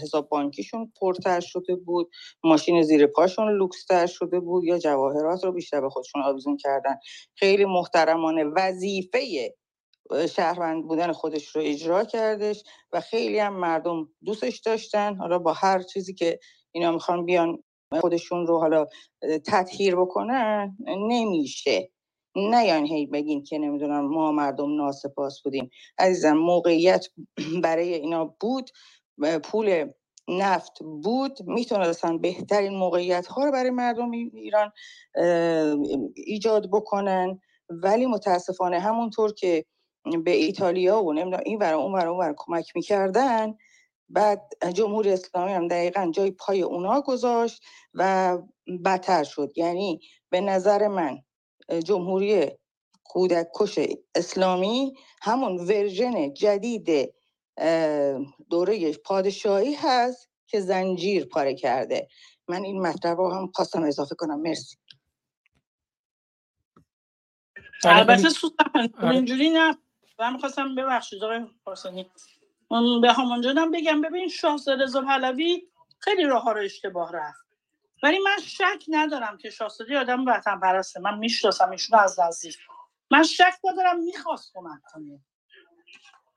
حساب 0.03 0.29
بانکیشون 0.29 0.93
پرتر 1.01 1.39
شده 1.39 1.75
بود؟ 1.75 2.11
ماشین 2.43 2.81
زیر 2.83 3.07
پاشون 3.07 3.57
لوکستر 3.57 4.05
شده 4.07 4.39
بود؟ 4.39 4.63
یا 4.63 4.79
جواهرات 4.79 5.43
رو 5.45 5.51
بیشتر 5.51 5.81
به 5.81 5.89
خودشون 5.89 6.23
آویزون 6.23 6.57
کردن؟ 6.57 6.95
خیلی 7.35 7.65
محترمانه 7.65 8.43
وظیفه 8.43 9.19
شهروند 10.29 10.87
بودن 10.87 11.11
خودش 11.11 11.55
رو 11.55 11.61
اجرا 11.65 12.03
کردش 12.03 12.63
و 12.93 13.01
خیلی 13.01 13.39
هم 13.39 13.53
مردم 13.53 14.09
دوستش 14.25 14.59
داشتن. 14.59 15.15
حالا 15.15 15.39
با 15.39 15.53
هر 15.53 15.81
چیزی 15.81 16.13
که 16.13 16.39
اینا 16.71 16.91
می‌خوان 16.91 17.25
بیان 17.25 17.63
خودشون 18.01 18.47
رو 18.47 18.59
حالا 18.59 18.87
تطهیر 19.45 19.95
بکنن 19.95 20.77
نمیشه. 20.87 21.91
نیان 22.35 22.85
هی 22.85 23.05
بگین 23.05 23.43
که 23.43 23.57
نمی‌دونم 23.57 24.07
ما 24.07 24.31
مردم 24.31 24.75
ناسپاس 24.75 25.41
بودیم. 25.43 25.69
عزیزم 25.99 26.37
موقعیت 26.37 27.07
برای 27.63 27.93
اینا 27.93 28.25
بود 28.25 28.69
پول 29.43 29.89
نفت 30.27 30.83
بود. 31.03 31.37
می‌تونستن 31.47 32.17
بهترین 32.17 32.73
موقعیت 32.73 33.27
ها 33.27 33.45
رو 33.45 33.51
برای 33.51 33.69
مردم 33.69 34.11
ایران 34.11 34.71
ایجاد 36.15 36.69
بکنن. 36.71 37.39
ولی 37.69 38.05
متاسفانه 38.05 38.79
همونطور 38.79 39.33
که 39.33 39.65
به 40.25 40.31
ایتالیا 40.31 41.03
و 41.03 41.13
نمی‌دونم 41.13 41.43
این 41.45 41.59
ور 41.59 41.73
اون 41.73 41.93
ور 41.93 42.07
اون 42.07 42.35
کمک 42.37 42.75
می‌کردن. 42.75 43.55
بعد 44.09 44.41
جمهوری 44.73 45.11
اسلامی 45.11 45.53
هم 45.53 45.67
دقیقا 45.67 46.11
جای 46.15 46.31
پای 46.31 46.61
اونا 46.61 47.01
گذاشت 47.01 47.63
و 47.93 48.37
بدتر 48.85 49.23
شد. 49.23 49.51
یعنی 49.57 50.01
به 50.31 50.41
نظر 50.41 50.87
من 50.87 51.17
جمهوری 51.85 52.51
کودک 53.05 53.47
کش 53.55 53.79
اسلامی 54.15 54.93
همون 55.21 55.57
ورژن 55.57 56.33
جدید 56.33 57.13
دوره 58.49 58.93
پادشاهی 59.05 59.73
هست 59.73 60.29
که 60.47 60.61
زنجیر 60.61 61.25
پاره 61.25 61.55
کرده. 61.55 62.07
من 62.49 62.63
این 62.63 62.81
مطلب 62.81 63.17
رو 63.17 63.33
هم 63.33 63.51
خواستم 63.55 63.83
اضافه 63.83 64.15
کنم. 64.15 64.41
مرسی. 64.41 64.77
البته 67.85 68.29
سوزن 68.29 69.11
اینجوری 69.11 69.49
نه 69.49 69.77
من 70.19 70.33
می‌خواستم 70.33 70.75
ببخشید 70.75 71.23
آقای 71.23 71.45
پارسانی 71.65 72.11
به 73.01 73.13
همانجا 73.13 73.53
بگم 73.73 74.01
ببین 74.01 74.27
شاهزاده 74.29 74.83
رضا 74.83 75.01
پهلوی 75.01 75.67
خیلی 75.99 76.23
راه 76.23 76.53
رو 76.53 76.61
اشتباه 76.61 77.11
رفت. 77.13 77.45
ولی 78.03 78.19
من 78.19 78.37
شک 78.41 78.85
ندارم 78.87 79.37
که 79.37 79.49
شاهزاده 79.49 79.99
آدم 79.99 80.25
وطن 80.25 80.59
پرسته 80.59 80.99
من 80.99 81.17
می‌شناسم 81.17 81.71
ایشون 81.71 81.99
از 81.99 82.19
نزدیک. 82.19 82.57
من 83.11 83.23
شک 83.23 83.53
ندارم 83.63 83.99
می‌خواست 83.99 84.51
کمک 84.53 84.81
کنه. 84.93 85.19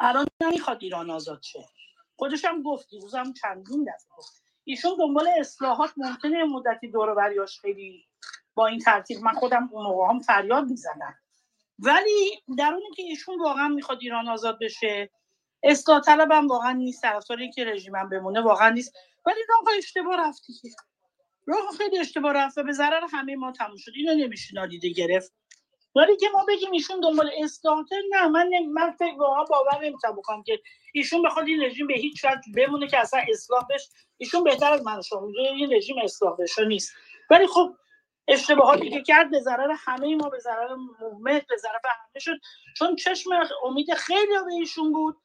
الان 0.00 0.26
نمی‌خواد 0.42 0.78
ایران 0.80 1.10
آزاد 1.10 1.42
شه. 1.42 1.68
خودش 2.16 2.44
هم 2.44 2.62
گفت 2.62 2.88
دیروزم 2.90 3.32
چندین 3.32 3.84
دفعه 3.84 4.16
گفت. 4.18 4.42
ایشون 4.64 4.96
دنبال 4.98 5.28
اصلاحات 5.40 5.92
ممکنه 5.96 6.44
مدتی 6.44 6.90
دور 6.90 7.14
بریاش 7.14 7.60
خیلی 7.60 8.06
با 8.54 8.66
این 8.66 8.78
ترتیب. 8.78 9.18
من 9.22 9.32
خودم 9.32 9.68
اون 9.72 9.86
موقع 9.86 10.08
هم 10.08 10.20
فریاد 10.20 10.64
می‌زنم 10.64 11.14
ولی 11.78 12.42
در 12.58 12.72
اونی 12.72 12.90
که 12.96 13.02
ایشون 13.02 13.40
واقعا 13.40 13.68
می‌خواد 13.68 13.98
ایران 14.00 14.28
آزاد 14.28 14.58
بشه 14.60 15.10
اصلاح 15.62 16.00
طلب 16.00 16.32
هم 16.32 16.48
واقعا 16.48 16.72
نیست 16.72 17.02
طرفدار 17.02 17.46
که 17.54 17.64
رژیمم 17.64 18.08
بمونه 18.08 18.40
واقعا 18.40 18.68
نیست. 18.68 18.92
ولی 19.26 19.40
راه 19.48 19.76
اشتباه 19.78 20.16
رفتی 20.16 20.52
راه 21.46 21.70
خیلی 21.78 21.98
اشتباه 21.98 22.32
رفت 22.32 22.58
و 22.58 22.62
به 22.62 22.72
ضرر 22.72 23.02
همه 23.12 23.36
ما 23.36 23.52
تموم 23.52 23.76
شد. 23.76 23.92
اینو 23.96 24.14
نمیشه 24.14 24.54
نادیده 24.54 24.88
گرفت. 24.88 25.32
ولی 25.96 26.16
که 26.16 26.26
ما 26.32 26.44
بگیم 26.48 26.72
ایشون 26.72 27.00
دنبال 27.00 27.30
اصلاحات 27.42 27.86
نه 28.10 28.28
من 28.28 28.48
من 28.72 28.90
فکر 28.90 29.14
واقعا 29.18 29.44
باور 29.44 29.84
نمی‌تونم 29.84 30.16
بکنم 30.16 30.42
که 30.42 30.60
ایشون 30.94 31.22
بخواد 31.22 31.46
این 31.46 31.62
رژیم 31.62 31.86
به 31.86 31.94
هیچ 31.94 32.24
وجه 32.24 32.52
بمونه 32.56 32.86
که 32.86 32.98
اصلا 32.98 33.22
اصلاح 33.28 33.66
بشه. 33.70 33.88
ایشون 34.18 34.44
بهتر 34.44 34.72
از 34.72 34.82
من 34.82 35.02
شما 35.02 35.28
این 35.56 35.72
رژیم 35.72 35.96
اصلاح 36.02 36.36
بشه 36.38 36.64
نیست. 36.64 36.92
ولی 37.30 37.46
خب 37.46 37.74
اشتباهاتی 38.28 38.90
که 38.90 39.02
کرد 39.02 39.30
به 39.30 39.40
ضرر 39.40 39.74
همه 39.78 40.16
ما 40.16 40.28
به 40.28 40.38
ضرر 40.38 40.74
مومت 40.74 41.46
به 41.46 41.56
ضرر 41.56 41.80
همه 41.84 42.20
شد. 42.20 42.36
چون 42.76 42.96
چشم 42.96 43.30
امید 43.64 43.94
خیلی 43.94 44.38
به 44.46 44.54
ایشون 44.54 44.92
بود 44.92 45.16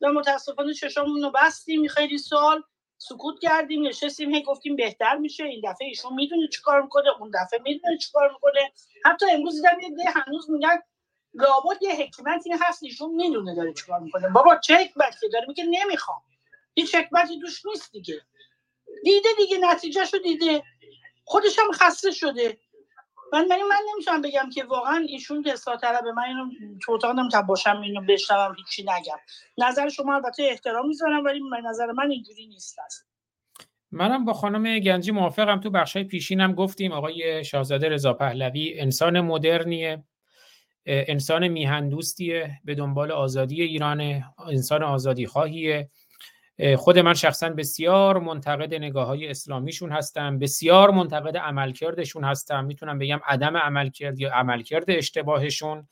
و 0.00 0.12
متاسفانه 0.12 0.74
چشممون 0.74 1.22
رو 1.22 1.30
بستیم 1.30 1.88
خیلی 1.88 2.18
سال 2.18 2.62
سکوت 2.98 3.40
کردیم 3.40 3.86
نشستیم 3.86 4.34
هی 4.34 4.42
گفتیم 4.42 4.76
بهتر 4.76 5.16
میشه. 5.16 5.44
این 5.44 5.62
دفعه 5.64 5.88
ایشون 5.88 6.14
می‌دونه 6.14 6.48
چیکار 6.48 6.82
می‌کنه 6.82 7.08
اون 7.20 7.30
دفعه 7.34 7.60
می‌دونه 7.62 7.98
چیکار 7.98 8.32
می‌کنه. 8.32 8.72
حتی 9.04 9.26
امروز 9.30 9.54
دیدم 9.54 9.80
یه 9.80 10.10
هنوز 10.10 10.50
میگن 10.50 10.82
لابد 11.34 11.82
یه 11.82 11.94
حکمتی 11.94 12.50
هست 12.60 12.82
ایشون 12.82 13.14
می‌دونه 13.14 13.54
داره 13.54 13.72
چیکار 13.72 14.00
می‌کنه. 14.00 14.28
بابا 14.28 14.56
چه 14.56 14.76
حکمتی؟ 14.76 15.28
داره 15.28 15.44
میگه 15.48 15.64
نمی‌خوام. 15.64 16.22
هیچ 16.74 16.94
حکمتی 16.94 17.38
دوش 17.38 17.66
نیست 17.66 17.92
دیگه. 17.92 18.20
دیده 19.04 19.28
دیگه 19.38 19.58
نتیجهشو 19.58 20.18
دیده. 20.18 20.62
خودش 21.32 21.58
هم 21.58 21.72
خسته 21.72 22.10
شده. 22.10 22.58
من 23.32 23.46
من 23.48 23.56
من 23.70 23.76
نمی‌تونم 23.92 24.22
بگم 24.22 24.50
که 24.54 24.64
واقعا 24.64 25.06
ایشون 25.08 25.44
اصلاح 25.52 25.76
طلبه 25.76 26.12
من 26.12 26.22
اینو 26.22 26.50
تو 26.82 26.92
اتاق 26.92 27.18
نمی‌تونم 27.18 27.46
باشم 27.46 27.80
اینو 27.80 28.00
بشنوم 28.00 28.54
هیچی 28.56 28.82
نگم. 28.82 29.18
نظر 29.58 29.88
شما 29.88 30.14
البته 30.14 30.42
احترام 30.50 30.88
می‌ذارم 30.88 31.24
ولی 31.24 31.40
نظر 31.64 31.92
من 31.92 32.10
اینجوری 32.10 32.46
نیست 32.46 32.78
است 32.78 33.06
منم 33.90 34.24
با 34.24 34.32
خانم 34.32 34.78
گنجی 34.78 35.10
موافقم. 35.10 35.60
تو 35.60 35.70
بخشای 35.70 36.04
پیشینم 36.04 36.54
گفتیم 36.54 36.92
آقای 36.92 37.44
شاهزاده 37.44 37.88
رضا 37.88 38.12
پهلوی 38.12 38.80
انسان 38.80 39.20
مدرنیه 39.20 40.04
انسان 40.86 41.48
میهن 41.48 41.88
دوستیه 41.88 42.60
به 42.64 42.74
دنبال 42.74 43.12
آزادی 43.12 43.62
ایران 43.62 44.24
انسان 44.48 44.82
آزادی 44.82 45.26
خواهیه. 45.26 45.90
خود 46.76 46.98
من 46.98 47.14
شخصا 47.14 47.48
بسیار 47.48 48.18
منتقد 48.18 48.74
نگاه 48.74 49.06
های 49.06 49.28
اسلامیشون 49.28 49.92
هستم 49.92 50.38
بسیار 50.38 50.90
منتقد 50.90 51.36
عملکردشون 51.36 52.24
هستم. 52.24 52.64
می‌تونم 52.64 52.98
بگم 52.98 53.20
عدم 53.26 53.56
عملکرد 53.56 54.20
یا 54.20 54.32
عملکرد 54.34 54.84
اشتباهشون. 54.88 55.88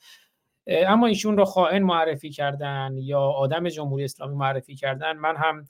اما 0.67 1.07
ایشون 1.07 1.37
رو 1.37 1.45
خائن 1.45 1.83
معرفی 1.83 2.29
کردن 2.29 2.95
یا 2.97 3.19
آدم 3.19 3.69
جمهوری 3.69 4.03
اسلامی 4.03 4.35
معرفی 4.35 4.75
کردن 4.75 5.17
من 5.17 5.35
هم 5.35 5.65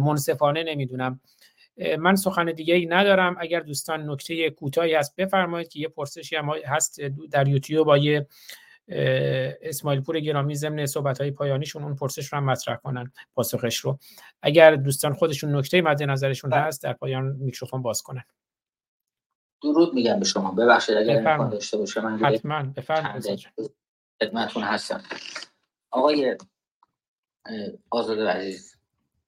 منصفانه 0.00 0.62
نمی‌دونم. 0.62 1.20
من 1.98 2.16
سخن 2.16 2.44
دیگه 2.44 2.74
ای 2.74 2.86
ندارم. 2.86 3.36
اگر 3.38 3.60
دوستان 3.60 4.10
نکته 4.10 4.50
کوتاهی 4.50 4.94
هست 4.94 5.16
بفرمایید 5.16 5.68
که 5.68 5.80
یه 5.80 5.88
پرسشی 5.88 6.36
هم 6.36 6.50
هست 6.66 7.00
در 7.30 7.48
یوتیوب 7.48 7.86
با 7.86 7.98
یه 7.98 8.26
اسماعیل 9.62 10.00
پور 10.00 10.20
گرامی 10.20 10.54
ضمن 10.54 10.86
صحبت 10.86 11.20
های 11.20 11.30
پایانیشون 11.30 11.82
اون 11.82 11.96
پرسش 11.96 12.32
رو 12.32 12.38
هم 12.38 12.44
مطرح 12.44 12.76
کنن 12.76 13.12
پاسخش 13.34 13.76
رو. 13.76 13.98
اگر 14.42 14.76
دوستان 14.76 15.14
خودشون 15.14 15.56
نکته 15.56 15.82
مد 15.82 16.02
نظرشون 16.02 16.50
بله. 16.50 16.60
هست 16.60 16.82
در 16.82 16.92
پایان 16.92 17.36
میکروفون 17.36 17.82
باز 17.82 18.02
کنن. 18.02 18.24
درود 19.62 19.94
میگم 19.94 20.18
به 20.18 20.24
شما. 20.24 20.52
ببخشید 20.52 20.96
اگر 20.96 21.18
امکان 21.18 21.50
داشته 21.50 21.76
باشه 21.76 22.00
من 22.00 22.18
حتما. 22.18 22.62
بفرمایید 22.62 23.48
خدمتتون 24.22 24.62
هستم. 24.62 25.02
آقای 25.90 26.36
آزاد 27.90 28.20
عزیز 28.20 28.76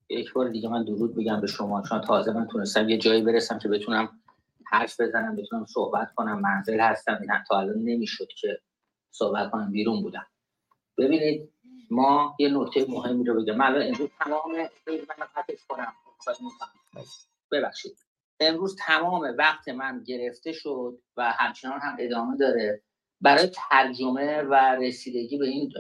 یک 0.08 0.32
بار 0.32 0.48
دیگه 0.48 0.68
من 0.68 0.84
درود 0.84 1.16
بگم 1.16 1.40
به 1.40 1.46
شما. 1.46 1.82
چون 1.82 2.00
تازه 2.00 2.32
من 2.32 2.46
تونستم 2.46 2.88
یه 2.88 2.98
جایی 2.98 3.22
برسم 3.22 3.58
که 3.58 3.68
بتونم 3.68 4.20
حرف 4.64 5.00
بزنم 5.00 5.36
بتونم 5.36 5.66
صحبت 5.66 6.12
کنم. 6.14 6.40
منزل 6.40 6.80
هستم. 6.80 7.18
نه 7.28 7.44
تا 7.48 7.58
الان 7.60 7.78
نمی‌شد 7.78 8.28
که 8.40 8.60
صحبت 9.12 9.50
کنم 9.50 9.72
بیرون 9.72 10.02
بودم. 10.02 10.26
ببینید 10.98 11.52
ما 11.90 12.36
یه 12.38 12.48
نکته 12.48 12.86
مهمی 12.88 13.24
رو 13.24 13.42
بگم. 13.42 13.56
من 13.56 13.82
امروز 13.82 14.08
تمام 14.18 14.56
من 14.56 15.56
کنم. 15.68 15.92
ببخشید. 17.52 17.96
امروز 18.40 18.76
تمام 18.86 19.34
وقت 19.38 19.68
من 19.68 20.02
گرفته 20.06 20.52
شد 20.52 20.98
و 21.16 21.32
همچنان 21.32 21.80
هم 21.80 21.96
ادامه 21.98 22.36
داره. 22.36 22.82
برای 23.20 23.50
ترجمه 23.70 24.42
و 24.42 24.54
رسیدگی 24.54 25.38
به 25.38 25.46
این 25.46 25.72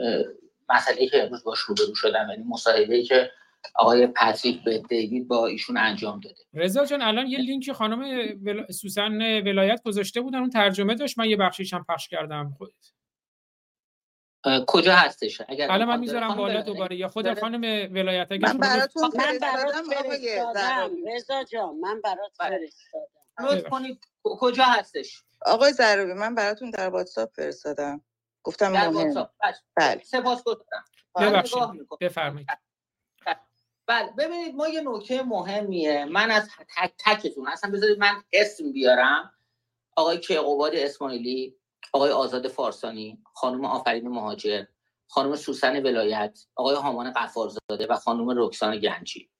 مسئله 0.68 1.06
که 1.06 1.22
امروز 1.22 1.44
باش 1.44 1.58
روبرو 1.58 1.94
شدم 1.94 2.26
یعنی 2.30 2.44
مصاحبه 2.48 3.02
که 3.02 3.30
آقای 3.74 4.06
پاتریک 4.06 4.64
به 4.64 4.78
دیوید 4.78 5.28
با 5.28 5.46
ایشون 5.46 5.76
انجام 5.76 6.20
داده. 6.20 6.42
رضا 6.54 6.84
جان 6.84 7.02
الان 7.02 7.26
یه 7.26 7.38
لینک 7.38 7.72
خانم 7.72 8.00
ول... 8.42 8.70
سوسن 8.70 9.40
ولایت 9.40 9.82
گذاشته 9.82 10.20
بودن 10.20 10.38
اون 10.38 10.50
ترجمه 10.50 10.94
داشت. 10.94 11.18
من 11.18 11.30
یه 11.30 11.36
بخشیش 11.36 11.74
هم 11.74 11.84
پخش 11.88 12.08
کردم. 12.08 12.54
خودت 12.58 12.92
کجا 14.66 14.94
هستش؟ 14.94 15.42
اگر 15.48 15.68
حالا 15.68 15.86
من 15.86 16.00
می‌ذارم 16.00 16.34
بالا 16.34 16.62
دوباره 16.62 16.96
یا 16.96 17.08
خود 17.08 17.40
خانم 17.40 17.92
ولایت 17.92 18.26
اگر 18.30 18.48
من 18.52 18.58
براتون 18.58 19.10
فرستادم 19.10 19.90
رضا 21.16 21.44
جان. 21.44 21.76
من 21.76 22.00
برات 22.00 22.32
بله. 22.40 22.58
فرستادم. 22.58 23.12
لطف 23.40 23.68
کنید 23.68 24.04
کجا 24.22 24.64
هستش؟ 24.64 25.22
آقای 25.46 25.72
زروی 25.72 26.12
من 26.12 26.34
براتون 26.34 26.70
در 26.70 26.88
واتساپ 26.88 27.30
فرستادم. 27.34 28.04
گفتم 28.42 28.72
در 28.72 28.88
واتساپ. 28.88 29.30
بله. 29.76 30.02
سپاس 30.04 30.44
گفتم 30.44 30.84
بفرمایید. 32.00 32.48
بله. 33.86 34.10
ببینید 34.18 34.54
ما 34.54 34.68
یه 34.68 34.80
نکته 34.80 35.22
مهمیه. 35.22 36.04
من 36.04 36.30
از 36.30 36.48
تک 36.76 36.92
تکتون 36.98 37.48
اصلا 37.48 37.70
بذارید 37.70 37.98
من 37.98 38.22
اسم 38.32 38.72
بیارم. 38.72 39.32
آقای 39.96 40.18
کیقوباد 40.20 40.74
اسماعیلی. 40.74 41.56
آقای 41.92 42.10
آزاد 42.10 42.48
فارسانی 42.48 43.22
خانم 43.34 43.64
آفرین 43.64 44.08
مهاجر 44.08 44.64
خانم 45.08 45.36
سوسن 45.36 45.82
ولایت 45.82 46.46
آقای 46.56 46.76
هامان 46.76 47.12
قفارزاده 47.12 47.86
و 47.90 47.96
خانم 47.96 48.38
رکسان 48.38 48.78
گنجی. 48.78 49.30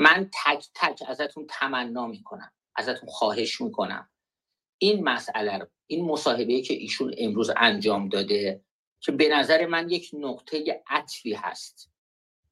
من 0.00 0.30
تک 0.44 0.68
تک 0.74 1.02
ازتون 1.08 1.46
تمنا 1.48 2.06
می‌کنم 2.06 2.52
ازتون 2.76 3.08
خواهش 3.08 3.60
می‌کنم. 3.60 4.08
این 4.78 5.04
مسئله 5.04 5.58
رو 5.58 5.66
این 5.86 6.04
مصاحبه 6.04 6.60
که 6.60 6.74
ایشون 6.74 7.14
امروز 7.18 7.50
انجام 7.56 8.08
داده 8.08 8.64
که 9.00 9.12
به 9.12 9.28
نظر 9.28 9.66
من 9.66 9.90
یک 9.90 10.10
نقطه 10.12 10.82
عطفی 10.86 11.34
هست. 11.34 11.92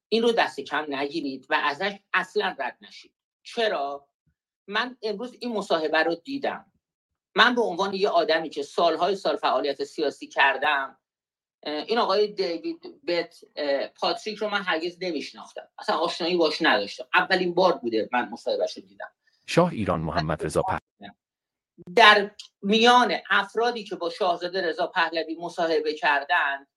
این 0.09 0.23
رو 0.23 0.31
دست 0.31 0.59
کم 0.59 0.85
نگیرید 0.89 1.47
و 1.49 1.61
ازش 1.63 1.99
اصلا 2.13 2.55
رد 2.59 2.77
نشید. 2.81 3.13
چرا؟ 3.43 4.07
من 4.67 4.97
امروز 5.01 5.37
این 5.39 5.53
مصاحبه 5.53 6.03
رو 6.03 6.15
دیدم. 6.15 6.70
من 7.35 7.55
به 7.55 7.61
عنوان 7.61 7.93
یه 7.93 8.09
آدمی 8.09 8.49
که 8.49 8.63
سالهای 8.63 9.15
سال 9.15 9.35
فعالیت 9.35 9.83
سیاسی 9.83 10.27
کردم 10.27 10.97
این 11.63 11.97
آقای 11.97 12.27
دیوید 12.27 13.01
بت 13.07 13.35
پاتریک 13.95 14.37
رو 14.37 14.49
من 14.49 14.61
هرگز 14.61 14.97
نمیشناختم. 15.01 15.67
اصلا 15.79 15.95
آشنایی 15.95 16.37
باش 16.37 16.61
نداشتم. 16.61 17.05
اولین 17.13 17.53
بار 17.53 17.73
بوده 17.73 18.09
من 18.11 18.29
مصاحبهش 18.29 18.77
رو 18.77 18.83
دیدم. 18.83 19.11
شاه 19.47 19.71
ایران 19.71 19.99
محمد 19.99 20.45
رضا 20.45 20.61
پهلوی. 20.61 20.81
در 21.95 22.31
میان 22.61 23.15
افرادی 23.29 23.83
که 23.83 23.95
با 23.95 24.09
شاهزاده 24.09 24.61
رضا 24.61 24.87
پهلوی 24.87 25.35
مصاحبه 25.39 25.93
کردند 25.93 26.67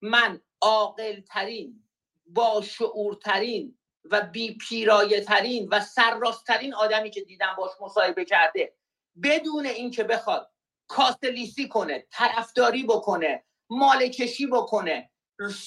من 0.00 0.40
عاقل 0.60 1.20
ترین 1.20 1.84
با 2.26 2.62
شعورترین 2.62 3.78
و 4.04 4.20
بی 4.20 4.56
پیرایه 4.56 5.20
ترین 5.20 5.68
و 5.68 5.80
سرراستترین 5.80 6.74
آدمی 6.74 7.10
که 7.10 7.20
دیدم 7.20 7.54
باش 7.58 7.70
مصاحبه 7.80 8.24
کرده 8.24 8.74
بدون 9.22 9.66
اینکه 9.66 10.04
بخواد 10.04 10.50
کاستلیسی 10.88 11.68
کنه 11.68 12.06
طرفداری 12.10 12.82
بکنه 12.82 13.44
مال 13.70 14.08
کشی 14.08 14.46
بکنه 14.46 15.10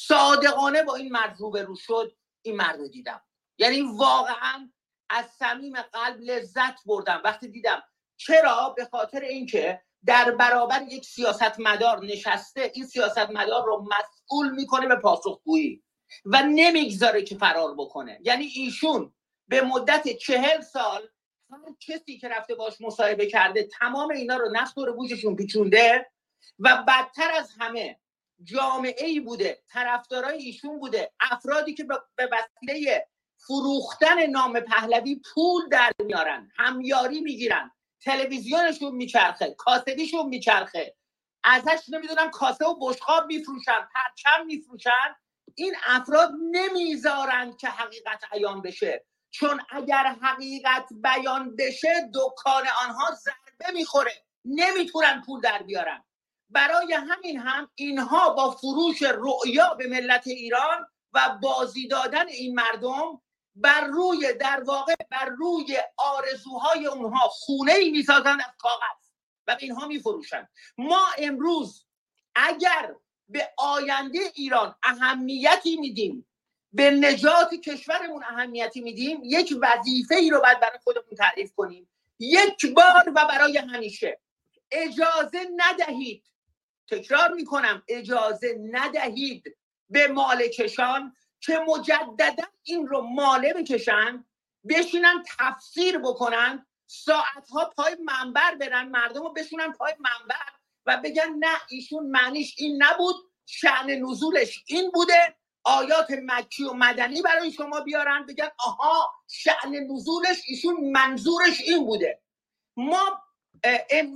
صادقانه 0.07 0.83
با 0.83 0.95
این 0.95 1.11
مرد 1.11 1.35
روبرو 1.40 1.75
شد 1.75 2.17
این 2.41 2.56
مرد 2.56 2.80
رو 2.80 2.88
دیدم. 2.88 3.22
یعنی 3.57 3.82
واقعا 3.82 4.72
از 5.09 5.25
صمیم 5.25 5.82
قلب 5.82 6.22
لذت 6.22 6.75
بردم. 6.85 7.22
وقتی 7.24 7.48
دیدم 7.48 7.83
چرا؟ 8.17 8.74
به 8.77 8.85
خاطر 8.85 9.22
اینکه 9.22 9.82
در 10.06 10.32
برابر 10.32 10.82
یک 10.82 11.06
سیاستمدار 11.06 12.06
نشسته 12.06 12.72
این 12.74 12.85
سیاستمدار 12.85 13.65
رو 13.65 13.88
مسئول 13.99 14.51
می‌کنه 14.56 14.88
به 14.88 14.95
پاسخگویی 14.95 15.83
و 16.25 16.43
نمی‌گذاره 16.43 17.22
که 17.24 17.38
فرار 17.38 17.74
بکنه. 17.74 18.19
یعنی 18.22 18.45
ایشون 18.45 19.14
به 19.48 19.61
مدت 19.61 20.17
چهل 20.17 20.61
سال 20.61 21.09
هر 21.51 21.59
کسی 21.80 22.17
که 22.17 22.27
رفته 22.27 22.56
باش 22.56 22.82
مصاحبه 22.82 23.25
کرده 23.25 23.64
تمام 23.64 24.11
اینا 24.11 24.38
رو 24.38 24.51
نفت 24.51 24.77
و 24.77 24.93
بوجشون 24.93 25.35
پیچونده 25.35 26.11
و 26.59 26.83
بدتر 26.88 27.32
از 27.32 27.51
همه 27.59 27.99
جامعه 28.43 29.06
ای 29.06 29.19
بوده 29.19 29.64
طرفدارای 29.67 30.38
ایشون 30.38 30.80
بوده 30.80 31.11
افرادی 31.19 31.74
که 31.74 31.83
به 32.15 32.30
وسیله 32.32 33.07
فروختن 33.38 34.25
نام 34.25 34.59
پهلوی 34.59 35.22
پول 35.33 35.69
در 35.69 35.91
میارن 35.99 36.51
همیاری 36.56 37.19
می‌گیرن 37.19 37.72
تلویزیونشون 38.01 38.95
میچرخه 38.95 39.56
کاسبیشون 39.57 40.25
میچرخه 40.25 40.95
ازش 41.43 41.90
نمی‌دونم 41.90 42.30
کاسه 42.30 42.65
و 42.65 42.75
بشخاب 42.82 43.25
میفروشن 43.25 43.90
پرچم 43.93 44.45
میفروشن. 44.45 45.15
این 45.56 45.75
افراد 45.85 46.32
نمی‌ذارند 46.51 47.57
که 47.57 47.67
حقیقت 47.67 48.24
عیان 48.32 48.61
بشه. 48.61 49.06
چون 49.39 49.61
اگر 49.69 50.15
حقیقت 50.22 50.88
بیان 50.91 51.55
بشه 51.55 52.09
دکان 52.14 52.64
آنها 52.81 53.11
ضربه 53.15 53.73
می‌خوره. 53.73 54.11
نمی‌تونن 54.45 55.22
پول 55.25 55.41
در 55.41 55.64
بیارن. 55.64 56.03
برای 56.49 56.93
همین 56.93 57.39
هم 57.39 57.72
اینها 57.75 58.30
با 58.30 58.51
فروش 58.51 59.01
رؤیا 59.01 59.73
به 59.73 59.88
ملت 59.88 60.27
ایران 60.27 60.88
و 61.14 61.38
بازی 61.41 61.88
دادن 61.88 62.27
این 62.27 62.55
مردم 62.55 63.22
بر 63.55 63.81
روی 63.81 64.33
در 64.33 64.64
واقع 64.64 64.95
بر 65.11 65.25
روی 65.25 65.77
آرزوهای 65.97 66.85
اونها 66.88 67.27
خونه 67.27 67.73
ای 67.73 67.91
می‌سازند 67.91 68.39
از 68.41 68.53
کاغذ 68.57 69.05
و 69.47 69.55
به 69.55 69.64
اینها 69.64 69.88
میفروشند. 69.88 70.49
ما 70.77 71.05
امروز 71.17 71.85
اگر 72.35 72.95
به 73.30 73.53
آینده 73.57 74.19
ایران 74.35 74.75
اهمیتی 74.83 75.77
میدیم 75.77 76.27
به 76.75 76.91
نجات 76.91 77.53
کشورمون 77.53 78.23
اهمیتی 78.23 78.81
میدیم 78.81 79.19
یک 79.23 79.55
وظیفه 79.61 80.15
ای 80.15 80.29
رو 80.29 80.41
باید 80.41 80.59
برای 80.59 80.79
خودمون 80.83 81.15
تعریف 81.17 81.53
کنیم. 81.53 81.89
یک 82.19 82.73
بار 82.73 83.13
و 83.15 83.27
برای 83.29 83.57
همیشه. 83.57 84.19
اجازه 84.71 85.47
ندهید. 85.55 86.23
تکرار 86.87 87.31
می‌کنم 87.33 87.83
اجازه 87.87 88.57
ندهید 88.71 89.57
به 89.89 90.07
مالکشان 90.07 91.15
که 91.39 91.59
مجددا 91.67 92.43
این 92.63 92.87
رو 92.87 93.01
ماله 93.01 93.53
بکشن 93.53 94.25
بشینن 94.69 95.23
تفسیر 95.39 95.97
بکنن 95.97 96.65
ساعت 96.87 97.49
ها 97.53 97.65
پای 97.65 97.97
منبر 98.03 98.55
برن 98.55 98.89
مردم 98.89 99.23
رو 99.23 99.33
بشونن 99.33 99.71
پای 99.71 99.93
منبر 99.99 100.51
و 100.85 100.97
بگن 101.03 101.35
نه 101.39 101.57
ایشون 101.69 102.07
معنیش 102.07 102.55
این 102.57 102.83
نبود 102.83 103.15
شعن 103.45 103.89
نزولش 103.89 104.63
این 104.67 104.91
بوده. 104.91 105.35
آیات 105.65 106.07
مکی 106.11 106.63
و 106.63 106.73
مدنی 106.73 107.21
برای 107.21 107.51
شما 107.51 107.81
بیارن 107.81 108.25
بگن 108.25 108.49
آها 108.59 109.11
شعن 109.27 109.75
نزولش 109.91 110.41
ایشون 110.47 110.91
منظورش 110.91 111.61
این 111.61 111.85
بوده. 111.85 112.21
ما 112.77 113.21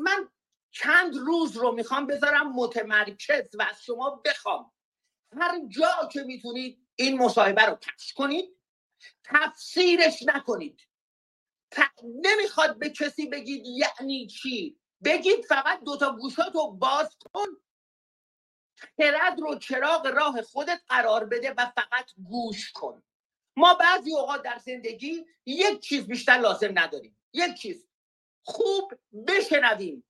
من 0.03 0.29
چند 0.71 1.15
روز 1.17 1.57
رو 1.57 1.71
می‌خوام 1.71 2.07
بذارم 2.07 2.51
متمرکز 2.53 3.55
و 3.55 3.61
از 3.61 3.83
شما 3.83 4.21
بخوام. 4.25 4.71
هر 5.37 5.59
جا 5.67 6.09
که 6.13 6.23
می‌تونید 6.23 6.87
این 6.95 7.17
مصاحبه 7.17 7.61
رو 7.61 7.75
پخش 7.75 8.13
کنید 8.13 8.55
تفسیرش 9.25 10.23
نکنید. 10.23 10.87
نمی‌خواد 12.03 12.79
به 12.79 12.89
کسی 12.89 13.27
بگید 13.27 13.63
یعنی 13.65 14.27
چی. 14.27 14.79
بگید 15.03 15.45
فقط 15.45 15.83
دوتا 15.83 16.11
گوشات 16.11 16.55
رو 16.55 16.71
باز 16.71 17.17
کن. 17.33 17.47
خرد 18.97 19.39
رو 19.39 19.55
چراغ 19.55 20.07
راه 20.07 20.41
خودت 20.41 20.81
قرار 20.87 21.25
بده 21.25 21.53
و 21.57 21.65
فقط 21.65 22.11
گوش 22.23 22.71
کن. 22.71 23.03
ما 23.55 23.73
بعضی 23.73 24.13
اوقات 24.13 24.41
در 24.41 24.57
زندگی 24.57 25.25
یک 25.45 25.79
چیز 25.79 26.07
بیشتر 26.07 26.33
لازم 26.37 26.79
نداریم. 26.79 27.17
یک 27.33 27.55
چیز. 27.55 27.87
خوب 28.43 28.93
بشنویم. 29.27 30.03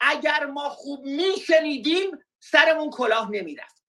اگر 0.00 0.46
ما 0.46 0.68
خوب 0.68 1.04
میشنیدیم 1.04 2.18
سرمون 2.40 2.90
کلاه 2.90 3.30
نمی‌رفت. 3.30 3.84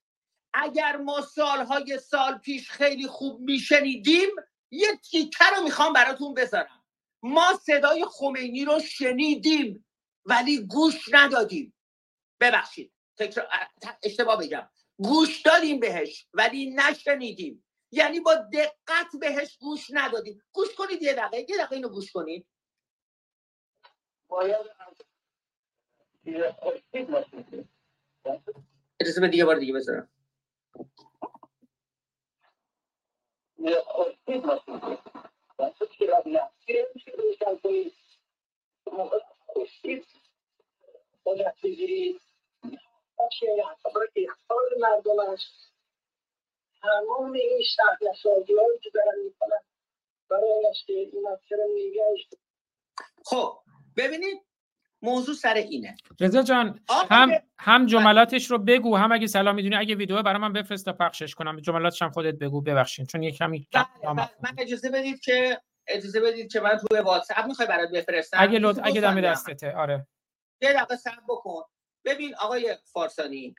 اگر 0.54 0.98
ما 0.98 1.22
سالهای 1.22 2.00
سال 2.00 2.38
پیش 2.38 2.72
خیلی 2.72 3.08
خوب 3.08 3.40
میشنیدیم 3.40 4.30
یک 4.72 5.02
تیکه 5.02 5.46
رو 5.58 5.64
می‌خوام 5.64 5.94
براتون 5.94 6.34
بذارم. 6.34 6.86
ما 7.24 7.60
صدای 7.66 8.06
خمینی 8.06 8.66
رو 8.66 8.80
شنیدیم 8.80 9.86
ولی 10.26 10.66
گوش 10.66 10.96
ندادیم. 11.12 11.76
ببخشید. 12.40 12.94
اشتباه 14.04 14.40
بگم. 14.40 14.70
گوش 14.98 15.42
دادیم 15.42 15.80
بهش 15.80 16.28
ولی 16.34 16.72
نشنیدیم. 16.76 17.66
یعنی 17.92 18.20
با 18.20 18.36
دقت 18.36 19.08
بهش 19.22 19.58
گوش 19.58 19.88
ندادیم. 19.94 20.44
گوش 20.54 20.76
کنید 20.76 21.02
یه 21.02 21.14
دقیقه. 21.14 21.52
یه 21.52 21.58
دقیقه 21.58 21.74
اینو 21.76 21.90
گوش 21.90 22.12
کنید. 22.12 22.48
اجازه 29.02 29.28
دیگه 29.28 29.46
بار 29.46 29.60
دیگه 29.60 29.74
بذارم. 29.74 30.10
باشه 43.20 43.46
برای 43.96 44.28
اختار 44.30 44.58
مردمش. 44.80 45.42
تمام 46.82 47.32
این 47.34 47.62
شهر 47.76 48.10
نسازی 48.10 48.54
که 48.84 48.90
دارن 48.94 49.20
می‌کنن 49.26 49.60
برای 50.30 50.74
که 50.88 50.94
این 50.94 51.24
چرا 51.50 51.64
نگهش 51.76 52.28
خب 53.26 53.60
ببینید 53.98 54.42
موضوع 55.02 55.36
سر 55.36 55.54
اینه. 55.54 55.98
رضا 56.20 56.42
جان 56.42 56.80
هم 56.90 57.32
هم 57.60 57.86
جملاتش 57.86 58.52
رو 58.52 58.58
بگو 58.58 58.96
هم 58.96 59.12
اگه 59.12 59.28
سلام 59.28 59.56
می‌دونی 59.56 59.76
اگه 59.76 59.96
ویدیو 59.96 60.24
برای 60.24 60.42
من 60.42 60.54
بفرست 60.54 60.86
تا 60.86 60.94
پخشش 60.94 61.36
کنم. 61.36 61.60
جملاتش 61.60 62.02
هم 62.02 62.12
خودت 62.12 62.36
بگو 62.36 62.62
ببخشید 62.62 63.08
چون 63.08 63.24
یه 63.24 63.32
کمی 63.32 63.68
بله، 63.72 63.86
بله. 64.04 64.30
من 64.44 64.56
اجازه 64.58 64.90
بدید 64.90 65.20
که 65.20 65.62
اجازه 65.88 66.22
بدید 66.22 66.52
که 66.52 66.60
من 66.60 66.78
توی 66.78 67.00
واتساپ 67.00 67.46
می‌خوای 67.46 67.68
برات 67.68 67.90
بفرستم؟ 67.90 68.38
اگه 68.42 68.60
لطف 68.60 68.80
اگه 68.84 69.02
دم 69.02 69.22
دستته. 69.22 69.76
آره. 69.76 70.08
یه 70.62 70.74
دقیقه 70.74 70.96
صبر 70.96 71.22
بکن. 71.30 71.64
ببین 72.06 72.36
آقای 72.36 72.78
فارسانی 72.94 73.56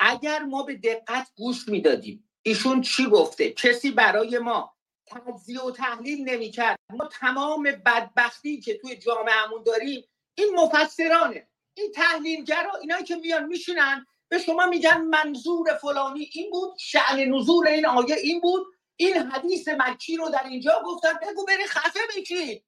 اگر 0.00 0.42
ما 0.42 0.62
به 0.62 0.74
دقت 0.74 1.32
گوش 1.36 1.68
می‌دادیم 1.68 2.30
ایشون 2.42 2.80
چی 2.80 3.06
گفته؟ 3.06 3.50
کسی 3.50 3.90
برای 3.90 4.38
ما 4.38 4.76
تجزیه 5.06 5.62
و 5.62 5.70
تحلیل 5.70 6.28
نمی‌کرد. 6.28 6.76
ما 6.92 7.08
تمام 7.12 7.62
بدبختی 7.62 8.60
که 8.60 8.78
توی 8.78 8.96
جامعهمون 8.96 9.62
داریم 9.62 10.04
این 10.34 10.54
مفسرانه. 10.54 11.48
این 11.74 11.92
تحلیلگرا 11.92 12.74
اینایی 12.74 13.04
که 13.04 13.16
میان 13.16 13.44
میشینن 13.44 14.06
به 14.28 14.38
شما 14.38 14.66
میگن 14.66 15.00
منظور 15.00 15.74
فلانی 15.74 16.30
این 16.32 16.50
بود 16.50 16.78
شعن 16.78 17.34
نزول 17.34 17.68
این 17.68 17.86
آیه 17.86 18.16
این 18.16 18.40
بود. 18.40 18.66
این 18.96 19.16
حدیث 19.16 19.68
مکی 19.68 20.16
رو 20.16 20.28
در 20.28 20.44
اینجا 20.44 20.82
گفتن 20.86 21.12
بگو 21.22 21.44
بری 21.44 21.66
خفه 21.66 22.00
بشید 22.16 22.64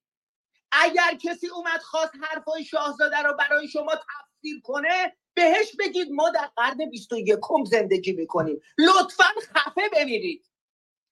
اگر 0.71 1.17
کسی 1.21 1.47
اومد 1.47 1.81
خواست 1.81 2.13
حرفای 2.21 2.65
شاهزاده 2.65 3.17
رو 3.17 3.33
برای 3.33 3.67
شما 3.67 3.95
تفسیر 3.95 4.61
کنه 4.63 5.17
بهش 5.33 5.75
بگید 5.79 6.11
ما 6.11 6.29
در 6.29 6.49
قرن 6.55 6.89
21 6.89 7.39
زندگی 7.65 8.11
می‌کنیم. 8.11 8.61
لطفا 8.77 9.23
خفه 9.55 9.89
بمیرید. 9.93 10.45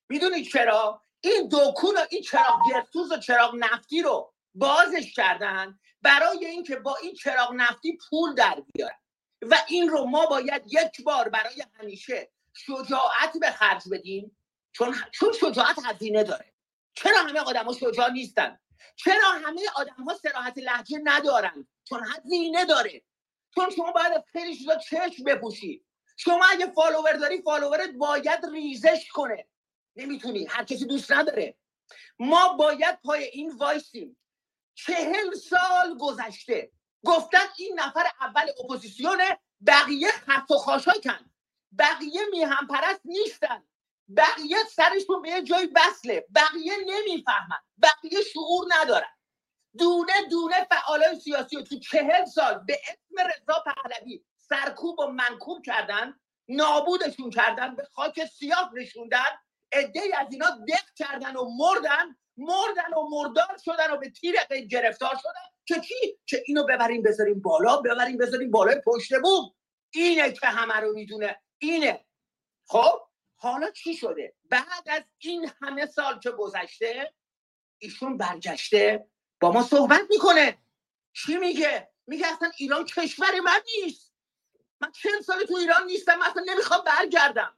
می‌دونید 0.09 0.47
چرا؟ 0.47 1.01
این 1.21 1.47
دوکون 1.47 1.95
و 1.95 2.05
این 2.09 2.21
چراغ 2.21 2.59
گرتوز 2.71 3.11
و 3.11 3.17
چراغ 3.17 3.55
نفتی 3.55 4.01
رو 4.01 4.33
بازش 4.55 5.13
کردن 5.13 5.79
برای 6.01 6.45
اینکه 6.45 6.75
با 6.75 6.95
این 6.95 7.13
چراغ 7.13 7.53
نفتی 7.53 7.97
پول 8.09 8.35
در 8.35 8.63
بیارن. 8.73 8.99
و 9.41 9.57
این 9.67 9.89
رو 9.89 10.05
ما 10.05 10.25
باید 10.25 10.63
یک 10.65 11.03
بار 11.03 11.29
برای 11.29 11.63
همیشه 11.79 12.31
شجاعت 12.53 13.37
به 13.41 13.51
خرج 13.51 13.83
بدیم. 13.91 14.37
چون 14.71 14.95
چون 15.11 15.33
شجاعت 15.33 15.75
هزینه 15.85 16.23
داره. 16.23 16.53
چرا 16.93 17.17
همه 17.17 17.39
آدم 17.39 17.73
شجاع 17.73 18.11
نیستن؟ 18.11 18.59
چرا 18.95 19.31
همه 19.45 19.61
آدم 19.75 20.03
ها 20.03 20.13
سراحت 20.13 20.57
لحجه 20.57 20.99
ندارن؟ 21.03 21.67
چون 21.83 22.05
هزینه 22.05 22.65
داره. 22.65 23.03
چون 23.55 23.69
شما 23.69 23.91
باید 23.91 24.23
خیلی 24.31 24.57
چیزا 24.57 24.75
چشم 24.75 25.23
بپوشی. 25.23 25.85
شما 26.17 26.45
اگه 26.51 26.71
follower 26.71 27.13
داری 27.13 27.41
follower 27.41 27.84
ت 27.84 27.89
باید 27.89 28.45
ریزش 28.53 29.07
کنه. 29.13 29.47
نمی‌تونی. 29.95 30.45
هر 30.45 30.63
کسی 30.63 30.85
دوست 30.85 31.11
نداره. 31.11 31.55
ما 32.19 32.53
باید 32.53 33.01
پای 33.01 33.23
این 33.23 33.55
وایسیم. 33.55 34.17
چهل 34.73 35.35
سال 35.35 35.97
گذشته. 35.97 36.71
گفتن 37.05 37.47
این 37.57 37.79
نفر 37.79 38.05
اول 38.21 38.47
اپوزیسیونه 38.63 39.39
بقیه 39.67 40.11
خس 40.11 40.51
و 40.51 40.57
خاشاکن. 40.57 41.31
بقیه 41.79 42.21
میهن 42.31 42.67
پرست 42.67 43.01
نیستن. 43.05 43.63
بقیه 44.17 44.57
سرشون 44.75 45.21
به 45.21 45.29
یه 45.29 45.41
جای 45.41 45.67
وصله 45.75 46.25
بقیه 46.35 46.73
نمی‌فهمن. 46.87 47.59
بقیه 47.81 48.21
شعور 48.33 48.67
ندارن. 48.69 49.09
دونه 49.77 50.13
دونه 50.29 50.67
فعالای 50.71 51.19
سیاسی 51.19 51.55
رو 51.55 51.61
تو 51.61 51.79
چهل 51.79 52.25
سال 52.25 52.63
به 52.67 52.79
اسم 52.87 53.27
رضا 53.27 53.63
پهلوی 53.65 54.23
سرکوب 54.37 54.99
و 54.99 55.07
منکوب 55.07 55.65
کردن 55.65 56.19
نابودشون 56.47 57.29
کردن 57.29 57.75
به 57.75 57.83
خاک 57.83 58.25
سیاه 58.25 58.71
نشوندن 58.73 59.25
عده 59.71 60.01
از 60.17 60.27
اینا 60.31 60.49
دق 60.49 60.93
کردن 60.95 61.35
و 61.35 61.49
مردن 61.49 62.15
مردن 62.37 62.93
و 62.93 63.09
مردار 63.09 63.57
شدن 63.65 63.91
و 63.91 63.97
به 63.97 64.09
تیر 64.09 64.35
گرفتار 64.71 65.15
شدن. 65.15 65.49
که 65.65 65.81
چی؟ 65.81 66.19
که 66.25 66.43
اینو 66.47 66.63
ببریم 66.63 67.03
بذاریم 67.03 67.41
بالا 67.41 67.77
ببریم 67.77 68.17
بذاریم 68.17 68.51
بالای 68.51 68.81
پشت 68.85 69.13
بوم. 69.23 69.55
اینه 69.93 70.31
که 70.31 70.47
همه 70.47 70.75
رو 70.75 70.93
می‌دونه. 70.93 71.41
اینه. 71.57 72.05
خب؟ 72.67 73.08
حالا 73.41 73.71
چی 73.71 73.95
شده؟ 73.95 74.35
بعد 74.49 74.89
از 74.89 75.03
این 75.17 75.51
همه 75.61 75.85
سال 75.85 76.19
که 76.19 76.31
گذشته 76.31 77.13
ایشون 77.77 78.17
برگشته 78.17 79.07
با 79.39 79.51
ما 79.51 79.63
صحبت 79.63 80.01
می‌کنه. 80.09 80.57
چی 81.13 81.37
میگه؟ 81.37 81.91
میگه 82.07 82.27
اصلا 82.27 82.51
ایران 82.57 82.85
کشور 82.85 83.39
من 83.39 83.61
نیست. 83.83 84.13
من 84.81 84.91
چند 84.91 85.21
سال 85.21 85.43
تو 85.43 85.55
ایران 85.55 85.85
نیستم 85.85 86.21
اصلا 86.21 86.43
نمی‌خوام 86.47 86.83
برگردم. 86.83 87.57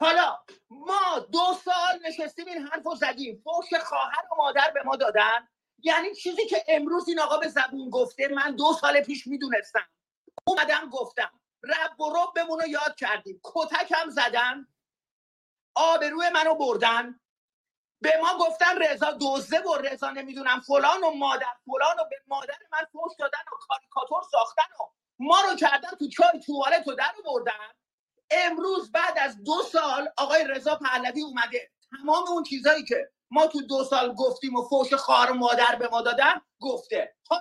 حالا 0.00 0.38
ما 0.70 1.18
دو 1.32 1.58
سال 1.64 2.00
نشستیم 2.08 2.46
این 2.46 2.66
حرف 2.66 2.86
رو 2.86 2.94
زدیم. 2.94 3.42
فوش 3.44 3.80
خواهر 3.80 4.24
و 4.32 4.34
مادر 4.36 4.70
به 4.74 4.82
ما 4.82 4.96
دادن. 4.96 5.48
یعنی 5.82 6.14
چیزی 6.14 6.46
که 6.46 6.64
امروز 6.68 7.08
این 7.08 7.20
آقا 7.20 7.38
به 7.38 7.48
زبون 7.48 7.90
گفته 7.90 8.28
من 8.28 8.56
دو 8.56 8.72
سال 8.80 9.00
پیش 9.00 9.26
می‌دونستم. 9.26 9.88
اومدم 10.44 10.90
گفتم. 10.90 11.40
رب 11.62 12.00
و 12.00 12.10
رب 12.10 12.38
رو 12.38 12.68
یاد 12.68 12.96
کردیم. 12.96 13.40
کتک 13.44 13.92
هم 13.96 14.10
زدن. 14.10 14.66
آبروی 15.74 16.30
منو 16.34 16.54
بردن. 16.54 17.20
به 18.02 18.12
ما 18.22 18.46
گفتن 18.46 18.78
رضا 18.82 19.10
دوزه 19.10 19.58
و 19.58 19.74
رضا 19.74 20.10
نمی‌دونم 20.10 20.60
فلان 20.60 21.04
و 21.04 21.10
مادر 21.10 21.54
فلان 21.66 21.96
و 22.00 22.04
به 22.10 22.16
مادر 22.26 22.58
من 22.72 22.86
فوش 22.92 23.12
دادن 23.18 23.38
و 23.52 23.56
کاریکاتور 23.68 24.22
ساختن 24.30 24.74
و 24.80 24.84
ما 25.18 25.40
رو 25.40 25.56
کردن 25.56 25.90
تو 25.98 26.08
چای 26.08 26.40
توالت 26.46 26.88
و 26.88 26.94
در 26.94 27.12
بردن. 27.24 27.52
امروز 28.30 28.92
بعد 28.92 29.18
از 29.18 29.44
دو 29.44 29.62
سال 29.72 30.08
آقای 30.16 30.44
رضا 30.44 30.76
پهلوی 30.76 31.22
اومده. 31.22 31.70
تمام 31.90 32.28
اون 32.28 32.42
چیزایی 32.42 32.84
که 32.84 33.10
ما 33.30 33.46
تو 33.46 33.60
دو 33.62 33.84
سال 33.84 34.14
گفتیم 34.14 34.56
و 34.56 34.68
فوش 34.68 34.94
خار 34.94 35.32
مادر 35.32 35.76
به 35.76 35.88
ما 35.88 36.02
دادن 36.02 36.40
گفته. 36.60 37.16
خب، 37.28 37.40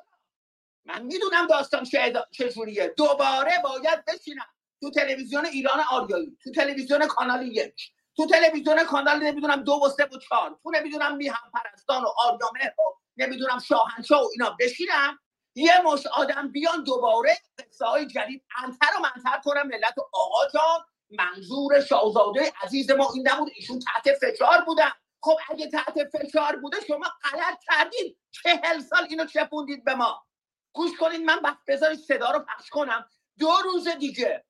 من 0.86 1.02
می‌دونم 1.02 1.48
داستان 1.48 1.84
چجوریه 2.32 2.94
دوباره 2.98 3.52
باید 3.64 4.06
بشینم 4.06 4.48
تو 4.82 4.92
تلویزیون 4.92 5.46
ایران 5.46 5.80
آریایی 5.92 6.38
تو 6.44 6.52
تلویزیون 6.52 7.08
کانال 7.08 7.48
یک. 7.48 7.92
تو 8.20 8.26
تلویزیون 8.26 8.84
کانال 8.84 9.24
نمی‌دونم 9.24 9.64
دو 9.64 9.82
و 9.86 9.90
سه 9.90 10.06
و 10.06 10.18
چهار. 10.18 10.60
تو 10.64 10.72
نمی‌دونم 10.72 11.16
میهم 11.16 11.52
پرستان 11.54 12.04
و 12.04 12.08
آریامه 12.18 12.74
و 12.80 12.82
نمی‌دونم 13.18 13.60
شاهنشاه 13.60 14.22
و 14.22 14.28
اینا. 14.32 14.56
بشینم. 14.60 15.20
یه 15.56 15.82
مش 15.86 16.08
آدم 16.08 16.52
بیان 16.52 16.84
دوباره 16.84 17.38
قصه 17.60 17.86
های 17.86 18.08
جدید 18.08 18.46
انتر 18.64 18.98
و 18.98 19.00
منتر 19.02 19.42
کنم. 19.44 19.68
ملت 19.68 19.98
و 19.98 20.02
آقا 20.14 20.50
جان 20.54 20.86
منظور 21.10 21.82
شاهزاده 21.82 22.54
عزیز 22.64 22.92
ما 22.92 23.12
این 23.14 23.28
نبود. 23.28 23.52
ایشون 23.56 23.80
تحت 23.80 24.16
فشار 24.22 24.62
بودن. 24.66 24.92
خب 25.22 25.38
اگه 25.50 25.70
تحت 25.70 25.96
فشار 26.14 26.56
بوده 26.56 26.78
شما 26.88 27.08
غلط 27.24 27.60
کردید 27.70 28.18
چهل 28.32 28.80
سال 28.80 29.08
اینو 29.10 29.26
چپوندید 29.26 29.84
به 29.84 29.96
ما. 29.96 30.26
گوش 30.74 30.92
کنید 31.00 31.22
من 31.22 31.58
بذارید 31.68 32.00
صدا 32.00 32.32
رو 32.32 32.40
پخش 32.40 32.70
کنم. 32.70 33.06
دو 33.40 33.52
روز 33.64 33.88
دیگه. 33.88 34.46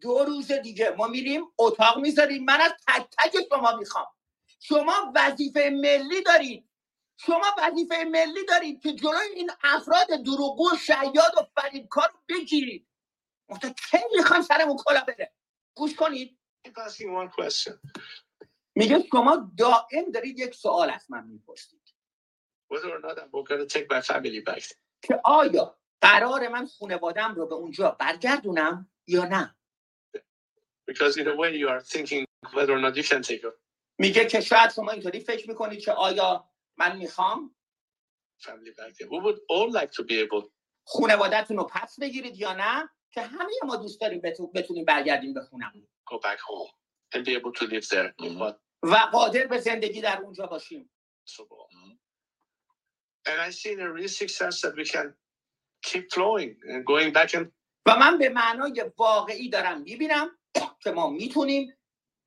دو 0.00 0.24
روز 0.24 0.52
دیگه. 0.52 0.90
ما 0.98 1.06
میریم 1.06 1.44
اتاق 1.58 1.98
می‌ذاریم. 1.98 2.44
من 2.44 2.60
از 2.60 2.72
تک 2.88 3.08
تک 3.18 3.36
شما 3.50 3.76
می‌خوام. 3.76 4.06
شما 4.60 5.12
وظیفه 5.14 5.70
ملی 5.72 6.22
دارید. 6.22 6.70
شما 7.16 7.46
وظیفه 7.58 8.04
ملی 8.04 8.44
دارید 8.48 8.82
که 8.82 8.92
جلوی 8.92 9.26
این 9.34 9.50
افراد 9.62 10.06
دروغگو 10.06 10.76
شیاد 10.76 11.34
و 11.38 11.60
فریبکار 11.60 12.08
رو 12.08 12.20
بگیرید. 12.28 12.88
تا 13.62 13.68
کی 13.68 13.98
می‌خوان 14.16 14.42
سرمون 14.42 14.76
کلا 14.76 15.00
بره؟ 15.00 15.32
گوش 15.76 15.94
کنید. 15.94 16.38
میگه 18.74 19.04
شما 19.12 19.52
دائم 19.58 20.10
دارید 20.14 20.38
یک 20.38 20.54
سوال 20.54 20.90
از 20.90 21.10
من 21.10 21.26
می‌پرسید. 21.26 21.94
که 25.02 25.20
آیا 25.24 25.78
قرار 26.00 26.48
من 26.48 26.66
خانوادم 26.66 27.34
رو 27.34 27.46
به 27.46 27.54
اونجا 27.54 27.90
برگردونم 27.90 28.90
یا 29.06 29.24
نه؟ 29.24 29.56
Because 30.89 31.17
in 31.17 31.27
a 31.27 31.35
way 31.35 31.55
you 31.55 31.67
are 31.69 31.81
thinking 31.81 32.25
whether 32.53 32.73
or 32.73 32.79
not 32.79 32.95
you 32.95 33.03
can 33.03 33.21
take 33.21 33.45
میگه 33.99 34.25
که 34.25 34.41
شاید 34.41 34.71
شما 34.71 34.91
اینطوری 34.91 35.19
فکر 35.19 35.49
میکنید 35.49 35.79
که 35.79 35.91
آیا 35.91 36.49
من 36.77 36.97
میخوام 36.97 37.55
family 38.41 38.71
back 38.77 38.93
there. 38.97 39.09
We 39.09 39.19
would 39.19 39.39
all 39.49 39.71
like 39.71 39.91
to 39.91 40.03
be 40.03 40.19
able 40.19 40.51
خانوادتون 40.87 41.57
رو 41.57 41.63
پس 41.63 41.99
بگیرید 41.99 42.39
یا 42.39 42.53
نه 42.53 42.89
که 43.11 43.21
همه 43.21 43.51
ما 43.63 43.75
دوست 43.75 44.01
داریم 44.01 44.21
بتونیم 44.55 44.85
برگردیم 44.85 45.33
به 45.33 45.41
خونمون 45.41 45.87
go 46.11 46.15
back 46.15 46.39
home 46.39 46.71
and 47.15 47.25
be 47.25 47.35
able 47.35 47.51
to 47.51 47.65
live 47.65 47.87
there. 47.87 48.13
Mm-hmm. 48.21 48.55
و 48.83 48.95
قادر 48.95 49.47
به 49.47 49.57
زندگی 49.57 50.01
در 50.01 50.21
اونجا 50.21 50.45
باشیم. 50.45 50.91
So, 51.25 51.43
and 53.25 53.41
I 53.41 53.49
see 53.49 53.71
in 53.71 53.79
a 53.79 53.91
real 53.91 54.07
success 54.07 54.61
that 54.61 54.75
we 54.75 54.85
can 54.85 55.13
keep 55.81 56.11
flowing 56.13 56.55
and 56.69 56.85
going 56.85 57.11
back 57.13 57.33
and 57.33 57.51
و 57.87 57.95
من 57.99 58.17
به 58.17 58.29
معنای 58.29 58.91
واقعی 58.97 59.49
دارم 59.49 59.81
میبینم 59.81 60.37
که 60.54 60.90
ما 60.90 61.10
می‌تونیم 61.10 61.76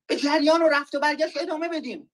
به 0.06 0.16
جریان 0.16 0.62
و 0.62 0.68
رفت 0.68 0.94
و 0.94 1.00
برگشت 1.00 1.42
ادامه 1.42 1.68
بدیم. 1.68 2.10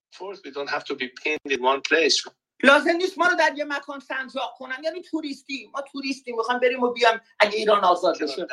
لازم 2.62 2.90
نیست 2.90 3.18
ما 3.18 3.26
رو 3.26 3.36
در 3.36 3.52
یه 3.56 3.64
مکان 3.64 4.00
سنجاق 4.00 4.54
کنن. 4.58 4.84
یعنی 4.84 5.02
توریستی. 5.02 5.70
ما 5.74 5.80
توریستی 5.80 6.32
می‌خوام 6.32 6.60
بریم 6.60 6.82
و 6.82 6.92
بیام 6.92 7.20
اگه 7.38 7.56
ایران 7.56 7.84
آزاد 7.84 8.22
بشه. 8.22 8.46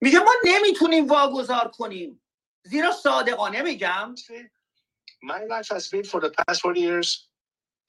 میگه 0.00 0.18
ما 0.18 0.32
نمی‌تونیم 0.44 1.06
واگذار 1.06 1.68
کنیم. 1.68 2.22
زیرا 2.64 2.92
صادقانه 2.92 3.62
میگم. 3.62 4.14
My 5.24 5.40
life 5.48 5.68
has 5.68 5.88
been 5.88 6.04
for 6.04 6.20
the 6.20 6.30
past 6.30 6.60
40 6.60 6.76
years 6.76 7.28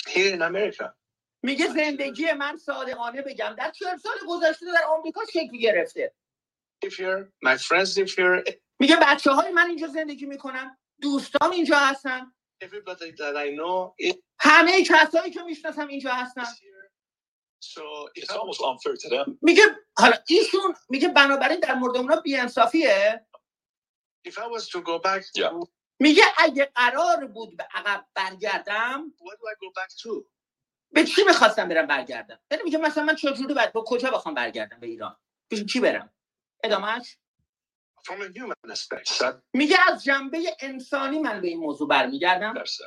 here 0.08 0.36
in 0.36 0.42
America. 0.42 0.86
میگه 1.44 1.68
زندگی 1.68 2.32
من 2.32 2.58
صادقانه 2.58 3.22
بگم. 3.22 3.56
در 3.58 3.72
40 3.72 3.98
سال 3.98 4.18
گذشته 4.28 4.66
در 4.66 4.84
آمریکا 4.84 5.22
شکل 5.26 5.58
گرفته. 5.58 6.14
میگه 8.80 8.98
بچه 9.02 9.32
های 9.32 9.52
من 9.52 9.68
اینجا 9.68 9.88
زندگی 9.88 10.26
می‌کنن 10.26 10.78
دوستان 11.02 11.54
اینجا 11.54 11.78
هستن. 11.78 12.34
همه 14.40 14.84
کسایی 14.84 15.32
که 15.32 15.44
می‌شناسم 15.44 15.88
اینجا 15.88 16.14
هستن. 16.14 16.44
میگه 19.42 19.64
حالا 19.98 20.18
ایشون 20.28 20.76
میگه 20.90 21.08
بنابراین 21.08 21.60
در 21.60 21.76
مورد 21.76 21.98
اونا 21.98 22.16
بیانصافیه. 22.16 23.26
میگه 26.00 26.24
اگه 26.38 26.72
قرار 26.76 27.28
بود 27.28 27.58
به 27.58 27.64
عقب 27.74 28.06
برگردم 28.14 29.14
به 30.92 31.04
چی 31.04 31.24
می‌خواستم 31.24 31.70
برم 31.70 31.88
برگردم؟ 31.88 32.40
یعنی 32.52 32.64
میگه 32.64 32.78
مثلا 32.78 33.04
من 33.04 33.16
چجوری 33.16 33.54
باید 33.54 33.74
با 33.74 33.84
کجا 33.88 34.12
بخوام 34.12 34.36
برگردم 34.36 34.80
به 34.80 34.88
ایران؟ 34.88 35.18
به 35.50 35.64
کی 35.64 35.80
برم؟ 35.80 36.15
ادامهش 36.64 37.18
میگه 39.54 39.78
از 39.88 40.04
جنبه 40.04 40.58
انسانی 40.60 41.20
من 41.20 41.42
به 41.42 41.48
این 41.48 41.60
موضوع 41.60 41.88
برمیگردم. 41.88 42.54
درسته 42.54 42.84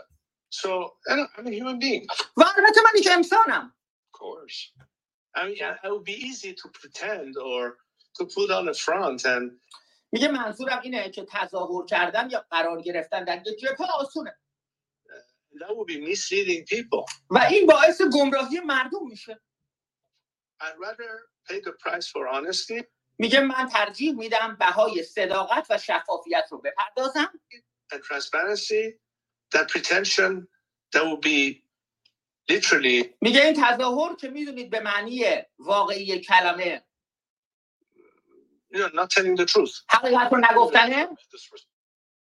so 0.54 0.68
as 1.08 1.46
a 1.46 1.50
human 1.50 1.78
being. 1.78 2.06
اینکه 2.94 3.12
انسانم. 3.12 3.74
میگه 10.12 10.28
منظورم 10.28 10.80
اینه 10.82 11.10
که 11.10 11.26
تظاهر 11.28 11.86
کردن 11.86 12.30
یا 12.30 12.46
قرار 12.50 12.82
گرفتن 12.82 13.24
در 13.24 13.42
چه 13.60 13.68
پاسونه 13.78 14.38
لو 15.52 15.84
بی 15.84 16.00
میس 16.00 16.32
لیدینگ 16.32 16.66
پیپل 16.66 17.02
ما 17.30 17.40
این 17.40 17.66
باعث 17.66 18.02
گمراهی 18.02 18.60
مردم 18.60 19.06
میشه. 19.08 19.40
اول 20.60 20.94
پیگ 21.48 21.68
پرایس 21.68 22.12
فور 22.12 22.28
آنستتی 22.28 22.84
میگه 23.18 23.40
من 23.40 23.68
ترجیح 23.68 24.14
میدم 24.14 24.56
بهای 24.60 25.02
صداقت 25.02 25.66
و 25.70 25.78
شفافیت 25.78 26.44
رو 26.50 26.58
بپردازم. 26.58 27.32
That 29.54 29.66
pretension 29.72 30.46
that 30.92 31.02
will 31.02 31.20
be 31.22 31.62
literally 32.52 33.16
میگه 33.20 33.44
این 33.44 33.54
تظاهر 33.64 34.16
که 34.16 34.28
می‌دونید 34.28 34.70
به 34.70 34.80
معنی 34.80 35.24
واقعی 35.58 36.20
کلمه. 36.20 36.84
You 38.74 38.78
know, 38.78 38.90
not 38.92 39.10
telling 39.10 39.36
the 39.36 39.46
truth. 39.46 39.84
حقیقت 39.88 40.32
رو 40.32 40.38
نگفتنه. 40.50 41.08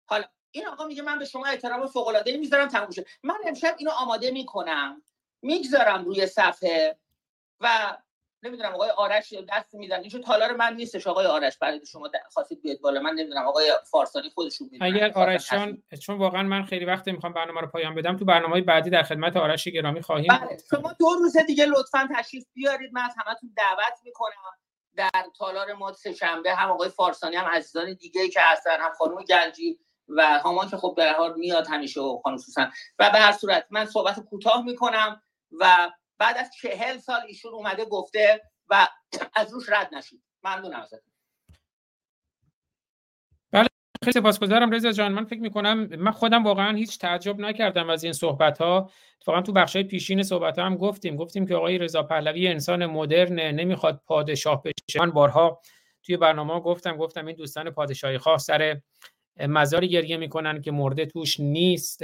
حالا 0.06 0.24
این 0.50 0.66
آقا 0.66 0.86
میگه 0.86 1.02
من 1.02 1.18
به 1.18 1.24
شما 1.24 1.46
احترام 1.46 1.86
فوق 1.86 2.08
العاده 2.08 2.36
می‌ذارم 2.36 2.68
تموم 2.68 2.88
من 3.22 3.38
امشب 3.46 3.74
اینو 3.78 3.90
آماده 3.90 4.30
می‌کنم. 4.30 5.02
می‌گذارم 5.42 6.04
روی 6.04 6.26
صفحه 6.26 6.98
و 7.60 7.96
نمی‌دونم 8.42 8.74
آقای 8.74 8.90
آرش 8.90 9.34
دست 9.48 9.74
میدن 9.74 10.00
اینجا 10.00 10.18
تالار 10.18 10.52
من 10.52 10.76
نیستش 10.76 11.06
آقای 11.06 11.26
آرش. 11.26 11.58
برای 11.58 11.86
شما 11.86 12.10
خواستید 12.30 12.62
بیاد 12.62 12.80
بالا. 12.80 13.00
من 13.00 13.10
نمی‌دونم 13.10 13.46
آقای 13.46 13.72
فارسانی 13.90 14.30
خودشون 14.30 14.68
می‌دونن. 14.72 14.94
اگر 14.94 15.12
آرش 15.12 15.46
چون 15.48 15.82
چون 16.02 16.18
واقعا 16.18 16.42
من 16.42 16.62
خیلی 16.62 16.84
وقت 16.84 17.08
می‌خوام 17.08 17.32
برنامه 17.32 17.60
رو 17.60 17.66
پایان 17.66 17.94
بدم 17.94 18.16
تو 18.16 18.24
برنامه 18.24 18.60
بعدی 18.60 18.90
در 18.90 19.02
خدمت 19.02 19.36
آرش 19.36 19.68
گرامی 19.68 20.02
خواهیم 20.02 20.28
بله 20.28 20.58
شما 20.70 20.92
دو 20.98 21.06
روز 21.18 21.36
دیگه 21.36 21.66
لطفا 21.66 22.08
تشریف 22.16 22.44
بیارید. 22.52 22.92
من 22.92 23.02
از 23.02 23.14
همتون 23.18 23.52
دعوت 23.56 24.00
می‌کنم. 24.04 24.52
در 24.96 25.10
تالار 25.38 25.72
ما 25.72 25.92
سه 25.92 26.12
شنبه 26.12 26.54
هم 26.54 26.70
آقای 26.70 26.88
فارسانی 26.88 27.36
هم 27.36 27.44
عزیزان 27.44 27.94
دیگه 27.94 28.28
که 28.28 28.40
هستن 28.42 28.80
هم 28.80 28.92
خانم 28.98 29.24
گنجی 29.24 29.78
و 30.08 30.38
هامان 30.38 30.68
که 30.68 30.76
خب 30.76 30.94
به 30.96 31.12
حال 31.12 31.34
میاد 31.38 31.66
همیشه 31.66 32.00
و 32.00 32.20
خانم 32.24 32.36
سوسن. 32.36 32.70
و 32.98 33.10
به 33.10 33.18
هر 33.18 33.32
صورت 33.32 33.66
من 33.70 33.86
صحبت 33.86 34.20
کوتاه 34.20 34.64
می‌کنم 34.64 35.22
و 35.60 35.90
بعد 36.18 36.36
از 36.38 36.50
چهل 36.62 36.98
سال 36.98 37.20
ایشون 37.28 37.52
اومده 37.52 37.84
گفته 37.84 38.42
و 38.68 38.88
از 39.34 39.52
روش 39.52 39.68
رد 39.68 39.94
نشید. 39.94 40.22
ممنونم 40.42 40.80
ازتون. 40.80 41.12
بله 43.52 43.68
خیلی 44.04 44.12
سپاسگزارم. 44.12 44.70
رضا 44.70 44.92
جان 44.92 45.12
من 45.12 45.24
فکر 45.24 45.40
می‌کنم 45.40 45.86
من 45.86 46.10
خودم 46.10 46.44
واقعا 46.44 46.76
هیچ 46.76 46.98
تعجب 46.98 47.40
نکردم 47.40 47.90
از 47.90 48.04
این 48.04 48.12
صحبت 48.12 48.58
ها 48.58 48.90
اتفاقا 49.16 49.42
تو 49.42 49.52
بخشای 49.52 49.82
پیشین 49.82 50.22
صحبت 50.22 50.58
ها 50.58 50.64
هم 50.64 50.76
گفتیم. 50.76 51.16
گفتیم 51.16 51.46
که 51.46 51.54
آقای 51.54 51.78
رضا 51.78 52.02
پهلوی 52.02 52.48
انسان 52.48 52.86
مدرن 52.86 53.40
نمی‌خواد 53.40 54.02
پادشاه 54.06 54.62
بشه. 54.62 55.00
من 55.00 55.10
بارها 55.10 55.60
توی 56.02 56.16
برنامه 56.16 56.60
گفتم 56.60 56.96
گفتم 56.96 57.26
این 57.26 57.36
دوستان 57.36 57.70
پادشاهی 57.70 58.18
خواه 58.18 58.38
سر 58.38 58.80
مزاری 59.40 59.88
گریه 59.88 60.16
می‌کنن 60.16 60.62
که 60.62 60.70
مرده 60.70 61.06
توش 61.06 61.40
نیست. 61.40 62.02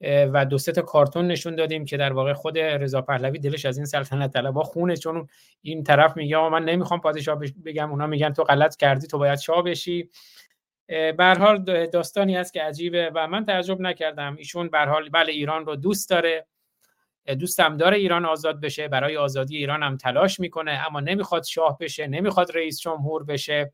و 0.00 0.46
دو 0.46 0.58
تا 0.58 0.82
کارتون 0.82 1.26
نشون 1.26 1.54
دادیم 1.54 1.84
که 1.84 1.96
در 1.96 2.12
واقع 2.12 2.32
خود 2.32 2.58
رضا 2.58 3.02
پهلوی 3.02 3.38
دلش 3.38 3.64
از 3.64 3.76
این 3.76 3.86
سلطنت 3.86 4.32
طلبا 4.32 4.62
خونه 4.62 4.96
چون 4.96 5.28
این 5.62 5.84
طرف 5.84 6.16
میگه 6.16 6.48
من 6.48 6.64
نمی‌خوام 6.64 7.00
پادشاه 7.00 7.38
بگم 7.64 7.90
اونا 7.90 8.06
میگن 8.06 8.32
تو 8.32 8.44
غلط 8.44 8.76
کردی 8.76 9.06
تو 9.06 9.18
باید 9.18 9.38
شاه 9.38 9.62
بشی. 9.62 10.10
به 10.88 11.34
حال 11.38 11.86
داستانی 11.86 12.36
هست 12.36 12.52
که 12.52 12.62
عجیبه 12.62 13.10
و 13.14 13.28
من 13.28 13.44
تعجب 13.44 13.80
نکردم. 13.80 14.36
ایشون 14.36 14.68
به 14.68 14.78
حال 14.78 15.08
بله 15.08 15.32
ایران 15.32 15.66
رو 15.66 15.76
دوست 15.76 16.10
داره. 16.10 16.46
دوستم 17.38 17.76
داره 17.76 17.96
ایران 17.96 18.24
آزاد 18.24 18.60
بشه 18.60 18.88
برای 18.88 19.16
آزادی 19.16 19.56
ایران 19.56 19.82
هم 19.82 19.96
تلاش 19.96 20.40
می‌کنه 20.40 20.82
اما 20.86 21.00
نمی‌خواد 21.00 21.44
شاه 21.44 21.78
بشه 21.78 22.06
نمی‌خواد 22.06 22.56
رئیس 22.56 22.80
جمهور 22.80 23.24
بشه. 23.24 23.72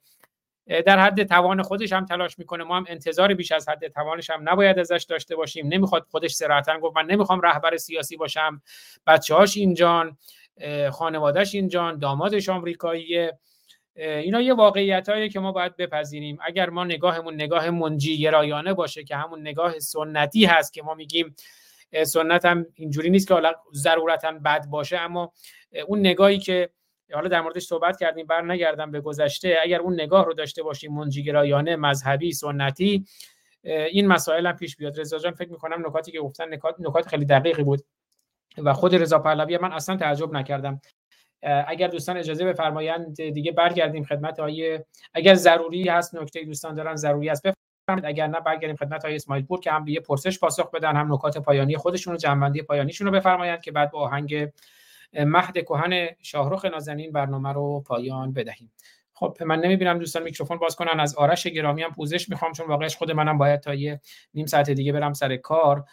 در 0.67 0.99
حد 0.99 1.23
توان 1.23 1.63
خودش 1.63 1.93
هم 1.93 2.05
تلاش 2.05 2.39
می‌کنه. 2.39 2.65
ما 2.65 2.77
هم 2.77 2.85
انتظار 2.89 3.35
بیش 3.35 3.53
از 3.53 3.69
حد 3.69 3.89
توانش 3.89 4.31
هم 4.31 4.49
نباید 4.49 4.79
ازش 4.79 5.07
داشته 5.09 5.37
باشیم. 5.37 5.67
نمی‌خواد 5.67 6.07
خودش 6.11 6.35
صراحتا 6.35 6.79
گفت 6.79 6.97
من 6.97 7.07
نمی‌خوام 7.07 7.41
رهبر 7.41 7.77
سیاسی 7.77 8.17
باشم. 8.17 8.63
بچه‌هاش 9.07 9.57
اینجان 9.57 10.19
خانوادهش 10.93 11.55
اینجان 11.55 11.99
دامادش 11.99 12.49
آمریکاییه. 12.49 13.39
اینا 13.97 14.41
یه 14.41 14.55
واقعیت 14.55 15.31
که 15.33 15.41
ما 15.41 15.53
باید 15.53 15.77
بپذیریم. 15.77 16.39
اگر 16.43 16.71
ما 16.71 16.85
نگاهمون 16.85 17.35
نگاه 17.35 17.71
منجی 17.71 18.19
گرایانه 18.19 18.75
باشه 18.75 19.05
که 19.05 19.17
همون 19.17 19.41
نگاه 19.41 19.79
سنتی 19.79 20.45
هست 20.45 20.73
که 20.73 20.83
ما 20.83 20.95
میگیم 20.95 21.37
سنت 22.03 22.45
هم 22.45 22.67
اینجوری 22.75 23.11
نیست 23.11 23.29
که 23.29 23.35
حالا 23.35 23.55
ضرورتا 23.75 24.33
بد 24.33 24.67
باشه 24.67 24.99
اما 24.99 25.33
اون 25.87 25.99
نگاهی 25.99 26.39
که 26.39 26.71
حالا 27.13 27.29
در 27.29 27.41
موردش 27.41 27.63
صحبت 27.63 27.99
کردیم 27.99 28.27
بر 28.27 28.43
نگردم 28.43 28.91
به 28.91 29.01
گذشته. 29.01 29.57
اگر 29.63 29.81
اون 29.81 29.95
نگاه 29.95 30.25
رو 30.25 30.35
داشته 30.35 30.63
باشیم 30.63 30.93
منجیگرایانه 30.93 31.77
مذهبی 31.77 32.33
سنتی 32.33 33.05
این 33.63 34.07
مسائل 34.07 34.47
هم 34.47 34.57
پیش 34.57 34.77
بیاد. 34.77 35.01
رضا 35.01 35.19
جان 35.19 35.33
فکر 35.33 35.51
می‌کنم 35.51 35.87
نکاتی 35.87 36.13
که 36.13 36.21
گفتن 36.21 36.55
نکات 36.55 36.77
نکات 36.79 37.09
خیلی 37.09 37.25
دقیقی 37.25 37.63
بود 37.63 37.81
و 38.59 38.73
خود 38.73 38.95
رضا 38.95 39.19
پهلوی 39.19 39.59
من 39.59 39.73
اصلا 39.73 39.97
تعجب 39.97 40.33
نکردم. 40.33 40.81
اگر 41.43 41.89
دوستان 41.89 42.17
اجازه 42.17 42.45
بفرمایند 42.45 43.17
دیگه 43.17 43.53
برگردیم 43.53 44.05
خدمت 44.05 44.41
آیه 44.41 44.87
اگر 45.15 45.35
ضروری 45.35 45.89
هست 45.89 46.15
نکته 46.15 46.45
دوستان 46.45 46.75
دارن 46.75 46.97
ضروری 46.97 47.31
است 47.31 47.43
بفرمایید. 47.43 48.07
اگر 48.07 48.27
نه 48.27 48.41
برگردیم 48.41 48.77
خدمت 48.77 49.05
آیه 49.05 49.15
اسماعیل 49.15 49.45
پور 49.45 49.61
که 49.61 49.73
هم 49.73 49.85
به 49.85 49.93
یه 49.93 50.01
پرسش 50.01 50.39
پاسخ 50.39 50.71
بدن 50.71 50.97
هم 50.97 51.13
نکات 51.13 51.39
پایانی 51.39 51.77
خودشون 51.77 52.15
و 52.15 52.17
جنبندی 52.17 52.63
پایانیشون 52.63 53.07
رو 53.07 53.13
بفرمایند 53.13 53.61
که 53.61 53.73
بعد 53.73 53.91
با 53.91 54.01
آهنگ 54.01 54.49
مهد 55.19 55.59
کهن 55.59 56.09
شاهرخ 56.23 56.65
نازنین 56.65 57.13
برنامه 57.13 57.53
رو 57.53 57.81
پایان 57.87 58.33
بدهیم. 58.33 58.73
خب 59.13 59.37
من 59.47 59.61
نمی‌بینم 59.61 59.99
دوستان 59.99 60.23
میکروفون 60.23 60.59
باز 60.59 60.77
کنن. 60.77 61.01
از 61.01 61.15
آرش 61.15 61.47
گرامی 61.47 61.83
هم 61.83 61.93
پوزش 61.93 62.29
می‌خوام 62.29 62.53
چون 62.53 62.67
واقعش 62.67 62.97
خود 62.97 63.11
منم 63.11 63.39
باید 63.39 63.61
تا 63.61 63.75
یه 63.75 64.01
نیم 64.35 64.47
ساعت 64.47 64.71
دیگه 64.71 64.93
برم 64.93 65.13
سر 65.13 65.37
کار. 65.37 65.85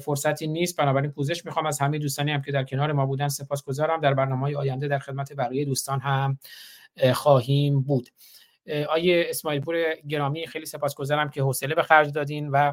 فرصتی 0.00 0.46
نیست. 0.46 0.76
بنابراین 0.76 1.10
پوزش 1.10 1.44
می‌خوام. 1.44 1.66
از 1.66 1.78
همه 1.80 1.98
دوستانی 1.98 2.32
هم 2.32 2.42
که 2.42 2.52
در 2.52 2.64
کنار 2.64 2.92
ما 2.92 3.06
بودن 3.06 3.28
سپاسگزارم. 3.28 4.00
در 4.00 4.14
برنامه 4.14 4.56
آینده 4.56 4.88
در 4.88 4.98
خدمت 4.98 5.32
بقیه 5.32 5.64
دوستان 5.64 6.00
هم 6.00 6.38
خواهیم 7.12 7.80
بود. 7.80 8.08
آیه 8.88 9.26
اسماعیل 9.28 9.60
پور 9.60 9.94
گرامی 10.08 10.46
خیلی 10.46 10.66
سپاسگزارم 10.66 11.30
که 11.30 11.42
حوصله 11.42 11.74
به 11.74 11.82
خرج 11.82 12.12
دادین 12.12 12.48
و 12.48 12.72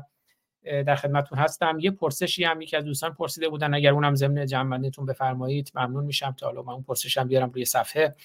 در 0.64 0.96
خدمتتون 0.96 1.38
هستم. 1.38 1.78
یه 1.80 1.92
پرسشی 1.92 2.44
هم 2.44 2.62
یکی 2.62 2.78
از 2.78 2.86
دوستان 2.86 3.14
پرسیده 3.14 3.50
بودن 3.50 3.74
اگر 3.74 3.92
اونم 3.92 4.16
ضمن 4.16 4.46
جنبندیتون 4.46 5.06
بفرمایید 5.06 5.72
ممنون 5.76 6.06
میشم 6.06 6.32
تا 6.32 6.46
حالا 6.46 6.62
من 6.62 6.74
اون 6.74 6.84
پرسشم 6.84 7.28
بیارم 7.28 7.52
روی 7.52 7.66
صفحه. 7.66 8.16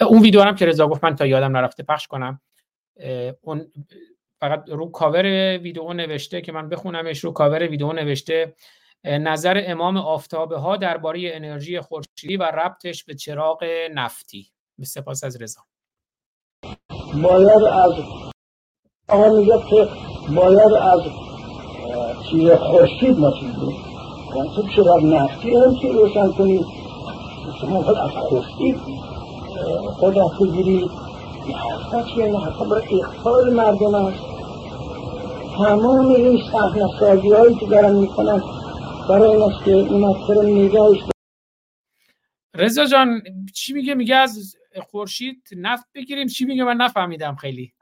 اون 0.00 0.22
ویدیو 0.22 0.42
هم 0.42 0.54
که 0.54 0.66
رضا 0.66 0.88
گفت 0.88 1.04
من 1.04 1.16
تا 1.16 1.26
یادم 1.26 1.56
نرفته 1.56 1.82
پخش 1.82 2.06
کنم. 2.06 2.40
اون 3.40 3.72
فقط 4.40 4.68
رو 4.68 4.90
کاور 4.90 5.24
ویدیو 5.58 5.92
نوشته 5.92 6.40
که 6.40 6.52
من 6.52 6.68
بخونمش 6.68 7.18
رو 7.18 7.32
کاور 7.32 7.62
ویدیو 7.62 7.92
نوشته 7.92 8.54
نظر 9.04 9.62
امام 9.66 9.96
آفتابه 9.96 10.58
ها 10.58 10.76
درباره 10.76 11.30
انرژی 11.32 11.80
خورشیدی 11.80 12.36
و 12.36 12.42
ربطش 12.42 13.04
به 13.04 13.14
چراغ 13.14 13.64
نفتی. 13.94 14.50
به 14.78 14.84
سپاس 14.84 15.24
از 15.24 15.42
رضا. 15.42 15.60
باید 17.22 17.48
از 17.64 17.92
آقا 19.08 19.38
میگه 19.38 19.52
که 19.70 19.88
باید 20.34 20.72
از 20.72 21.27
چیز 22.30 22.50
خورشید 22.50 23.18
ما 23.18 23.32
چیز 23.40 23.52
بود 23.52 23.74
خب 24.54 24.68
چراغ 24.76 25.04
نفتی 25.04 25.56
هم 25.56 25.74
که 25.82 25.88
روشن 25.92 26.32
کنید. 26.32 26.66
شما 27.60 27.78
از 27.78 28.10
خورشید 28.10 28.76
خدا 30.00 30.28
بگیرید 30.28 30.90
هستش 31.54 32.16
یه 32.16 32.38
حتی 32.38 32.64
برای 32.70 33.02
اخفال 33.02 33.54
مردم 33.54 33.94
است 33.94 34.24
تمام 35.56 36.06
این 36.06 36.40
صحنه 36.52 36.88
سازی 37.00 37.30
هایی 37.30 37.54
که 37.54 37.66
دارن 37.66 37.94
می‌کنن 37.94 38.42
برای 39.08 39.30
این 39.30 39.42
است 39.42 39.64
که 39.64 39.70
این 39.70 40.04
اکثر 40.04 40.42
نگاهش 40.42 40.98
رضا 42.54 42.84
جان 42.84 43.22
چی 43.54 43.72
میگه؟ 43.72 43.94
میگه 43.94 44.16
از 44.16 44.56
خورشید 44.90 45.42
نفت 45.56 45.84
بگیریم. 45.94 46.26
چی 46.26 46.44
میگه؟ 46.44 46.64
من 46.64 46.76
نفهمیدم 46.76 47.34
خیلی. 47.34 47.72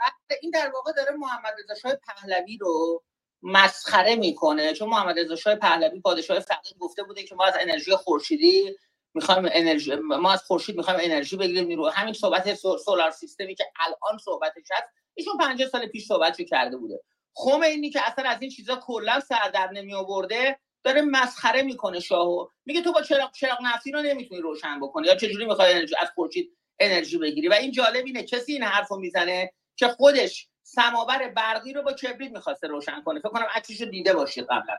این 0.42 0.50
در 0.50 0.70
واقع 0.74 0.92
داره 0.92 1.10
محمد 1.18 1.55
رضا 1.65 1.74
شاه 1.74 1.92
پهلوی 1.94 2.58
رو 2.58 3.02
مسخره 3.47 4.16
می‌کنه. 4.16 4.73
چون 4.73 4.89
محمد 4.89 5.18
رضا 5.18 5.36
شاه 5.36 5.55
پهلوی 5.55 6.00
پادشاه 6.00 6.41
فقید 6.41 6.78
گفته 6.78 7.02
بوده 7.02 7.23
که 7.23 7.34
ما 7.34 7.44
از 7.44 7.55
انرژی 7.60 7.91
خورشیدی 7.91 8.76
می‌خوایم 9.15 9.49
انرژی 9.52 9.94
ما 9.94 10.33
از 10.33 10.42
خورشید 10.42 10.76
می‌خوایم 10.76 11.00
انرژی 11.02 11.36
بگیریم. 11.36 11.66
نیرو 11.66 11.89
همین 11.89 12.15
صحبت 12.15 12.55
سولار 12.84 13.10
سیستمی 13.10 13.55
که 13.55 13.65
الان 13.81 14.18
صحبتش 14.18 14.65
هست 14.73 14.89
ایشون 15.15 15.39
50 15.39 15.68
سال 15.68 15.86
پیش 15.86 16.07
صحبتشو 16.07 16.44
کرده 16.44 16.76
بوده. 16.76 17.00
خمینی 17.34 17.91
که 17.91 18.00
اصلا 18.10 18.28
از 18.28 18.42
این 18.42 18.50
چیزا 18.50 18.76
کلا 18.76 19.20
سر 19.20 19.50
در 19.55 19.70
نمی 19.70 19.94
آورده 19.94 20.58
داره 20.84 21.02
مسخره 21.02 21.62
می‌کنه 21.62 22.00
شاهو. 22.00 22.47
میگه 22.66 22.83
تو 22.83 22.92
با 22.92 23.02
چراغ 23.02 23.33
چراغ 23.33 23.58
نفتی 23.62 23.92
رو 23.92 24.02
نمی‌تونی 24.02 24.41
روشن 24.41 24.81
بکنی. 24.81 25.07
یا 25.07 25.15
چجوری 25.15 25.47
می‌خوای 25.47 25.73
انرژی 25.75 25.94
از 26.00 26.08
خورشید 26.15 26.57
انرژی 26.81 27.18
بگیری؟ 27.18 27.49
و 27.49 27.52
این 27.52 27.73
جالب 27.73 28.05
اینه. 28.07 28.23
کسی 28.23 28.52
این 28.52 28.62
حرفو 28.62 28.97
می‌زنه 28.97 29.52
که 29.76 29.89
خودش 29.89 30.49
سماور 30.67 31.28
برقی 31.36 31.73
رو 31.73 31.83
با 31.83 31.93
کبریت 31.93 32.33
می‌خواسته 32.33 32.67
روشن 32.67 33.03
کنه. 33.05 33.20
فکر 33.20 33.28
کنم 33.28 33.47
عکسش 33.55 33.81
رو 33.81 33.86
دیده 33.86 34.15
باشید 34.15 34.45
قبلا. 34.45 34.77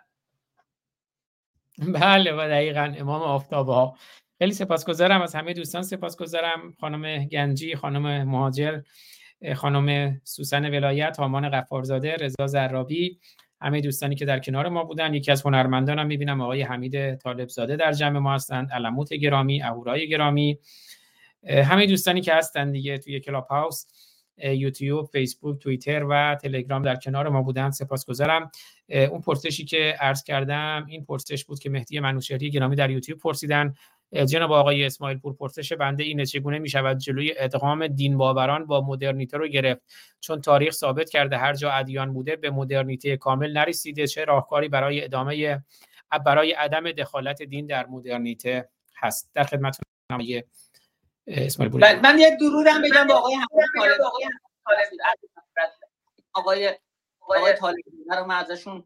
بله 1.99 2.31
و 2.31 2.37
دقیقا 2.37 2.93
امام 2.97 3.21
آفتاب 3.21 3.69
ها 3.69 3.97
خیلی 4.37 4.53
سپاسگزارم 4.53 5.21
از 5.21 5.35
همه 5.35 5.53
دوستان 5.53 5.83
سپاسگزارم 5.83 6.73
خانم 6.79 7.25
گنجی 7.25 7.75
خانم 7.75 8.23
مهاجر 8.23 8.81
خانم 9.55 10.19
سوسن 10.23 10.69
ولایت 10.69 11.17
هامان 11.17 11.49
غفارزاده 11.49 12.15
رضا 12.15 12.47
زرابی 12.47 13.19
همه 13.61 13.81
دوستانی 13.81 14.15
که 14.15 14.25
در 14.25 14.39
کنار 14.39 14.69
ما 14.69 14.83
بودن. 14.83 15.13
یکی 15.13 15.31
از 15.31 15.41
هنرمندان 15.41 15.99
هم 15.99 16.07
می‌بینم 16.07 16.41
آقای 16.41 16.61
حمید 16.61 17.15
طالب 17.15 17.49
زاده 17.49 17.75
در 17.75 17.91
جمع 17.91 18.19
ما 18.19 18.33
هستند 18.33 18.71
علموت 18.71 19.13
گرامی 19.13 19.63
اهورای 19.63 20.09
گرامی. 20.09 20.59
همه 21.47 21.85
دوستانی 21.85 22.21
که 22.21 22.33
هستن 22.33 22.71
دیگه 22.71 22.97
توی 22.97 23.19
کلاب 23.19 23.47
هاوس. 23.47 23.85
یوتیوب 24.37 25.05
فیسبوک 25.05 25.59
توییتر 25.59 26.05
و 26.09 26.35
تلگرام 26.41 26.81
در 26.81 26.95
کنار 26.95 27.29
ما 27.29 27.41
بودن. 27.41 27.71
سپاسگزارم. 27.71 28.51
اون 28.89 29.21
پرسشی 29.21 29.65
که 29.65 29.95
عرض 29.99 30.23
کردم 30.23 30.85
این 30.87 31.05
پرسش 31.05 31.45
بود 31.45 31.59
که 31.59 31.69
مهدی 31.69 31.99
منوشهری 31.99 32.49
گرامی 32.49 32.75
در 32.75 32.89
یوتیوب 32.89 33.19
پرسیدن. 33.19 33.73
جناب 34.25 34.51
آقای 34.51 34.85
اسماعیل 34.85 35.17
پور 35.17 35.33
پرسش 35.33 35.73
بنده 35.73 36.03
اینه 36.03 36.25
چگونه 36.25 36.59
می 36.59 36.69
شود 36.69 36.97
جلوی 36.97 37.33
ادغام 37.37 37.87
دین 37.87 38.17
باوران 38.17 38.65
با 38.65 38.81
مدرنیته 38.81 39.37
رو 39.37 39.47
گرفت؟ 39.47 39.81
چون 40.19 40.41
تاریخ 40.41 40.73
ثابت 40.73 41.09
کرده 41.09 41.37
هر 41.37 41.53
جا 41.53 41.71
ادیان 41.71 42.13
بوده 42.13 42.35
به 42.35 42.49
مدرنیته 42.49 43.17
کامل 43.17 43.53
نرسیده 43.53 44.07
چه 44.07 44.25
راهکاری 44.25 44.67
برای 44.67 45.03
ادامه 45.03 45.63
برای 46.25 46.51
عدم 46.51 46.91
دخالت 46.91 47.43
دین 47.43 47.65
در 47.65 47.85
مدرنیته 47.85 48.69
هست. 48.97 49.31
در 49.33 49.43
خدمت 49.43 49.77
آقای 50.11 50.43
اسماعیل 51.27 51.79
بله، 51.79 52.01
من 52.01 52.19
یه 52.19 52.37
درودم 52.39 52.81
بگم 52.81 53.07
با 53.07 53.15
آقای 53.15 53.37
آقای 56.33 56.75
آقای 57.21 57.53
طالبی 57.53 57.83
رو 58.09 58.25
من 58.25 58.35
ازشون 58.35 58.83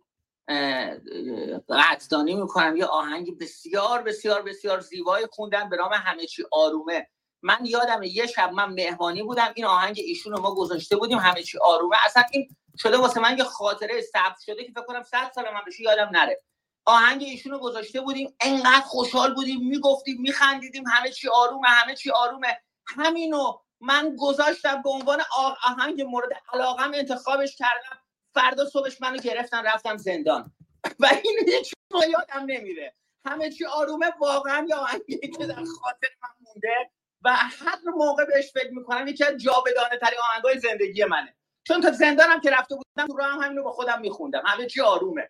قدردانی 1.69 2.35
می‌کنم. 2.35 2.75
یه 2.75 2.85
آهنگ 2.85 3.39
بسیار 3.39 4.01
بسیار 4.01 4.41
بسیار 4.41 4.79
زیبایی 4.79 5.25
خوندن 5.31 5.69
به 5.69 5.75
نام 5.77 5.91
همه 5.93 6.25
چی 6.25 6.43
آرومه. 6.51 7.07
من 7.41 7.59
یادم 7.63 8.03
یه 8.03 8.27
شب 8.27 8.51
من 8.51 8.73
مهمانی 8.73 9.23
بودم. 9.23 9.51
این 9.55 9.65
آهنگ 9.65 9.95
ایشون 9.99 10.33
رو 10.33 10.41
ما 10.41 10.55
گذاشته 10.55 10.95
بودیم 10.95 11.17
همه 11.17 11.43
چی 11.43 11.57
آرومه. 11.61 11.95
اصلا 12.05 12.23
این 12.31 12.55
شده 12.77 12.97
واسه 12.97 13.19
من 13.19 13.37
یه 13.37 13.43
خاطره 13.43 14.01
ثبت 14.01 14.39
شده 14.45 14.63
که 14.63 14.71
فکر 14.71 14.83
کنم 14.83 15.03
100 15.03 15.31
سال 15.35 15.43
من 15.53 15.61
بشه 15.67 15.83
یادم 15.83 16.09
نره. 16.13 16.41
آهنگ 16.85 17.23
ایشون 17.23 17.51
رو 17.51 17.59
گذاشته 17.59 18.01
بودیم 18.01 18.35
انقدر 18.41 18.85
خوشحال 18.85 19.33
بودیم 19.33 19.67
می‌گفتیم 19.67 20.21
میخندیدیم 20.21 20.87
همه 20.87 21.09
چی 21.11 21.29
آرومه 21.29 21.67
همه 21.67 21.95
چی 21.95 22.11
آرومه. 22.11 22.61
همینو 22.85 23.57
من 23.79 24.15
گذاشتم 24.19 24.81
به 24.81 24.89
عنوان 24.89 25.21
آهنگ 25.67 26.01
مورد 26.01 26.29
علاقم 26.53 26.91
انتخابش 26.93 27.55
کردم. 27.57 27.99
فردا 28.33 28.65
صبحش 28.65 29.01
منو 29.01 29.17
گرفتن 29.17 29.65
رفتم 29.65 29.97
زندان. 29.97 30.51
و 30.99 31.05
این 31.23 31.39
هیچ 31.47 31.73
یادم 31.93 32.45
نمیره. 32.45 32.95
همه 33.25 33.51
چی 33.51 33.65
آرومه 33.65 34.13
واقعا 34.19 34.65
یا 34.69 34.77
آهنگی 34.77 35.17
که 35.17 35.45
در 35.45 35.55
خاطر 35.55 36.07
من 36.23 36.29
مونده 36.39 36.91
و 37.21 37.35
هر 37.35 37.79
موقع 37.95 38.25
بهش 38.25 38.51
فکر 38.51 38.71
می‌کنم 38.71 39.07
یکی 39.07 39.23
از 39.23 39.37
جاودانه 39.37 39.97
ترین 40.01 40.19
آهنگای 40.31 40.59
زندگی 40.59 41.03
منه. 41.03 41.35
چون 41.63 41.81
تا 41.81 41.91
زندانم 41.91 42.41
که 42.41 42.49
رفته 42.49 42.75
بودم 42.75 43.07
تو 43.07 43.21
هم 43.21 43.39
همینو 43.39 43.63
با 43.63 43.71
خودم 43.71 44.01
میخوندم. 44.01 44.43
همه 44.45 44.65
چی 44.65 44.81
آرومه. 44.81 45.29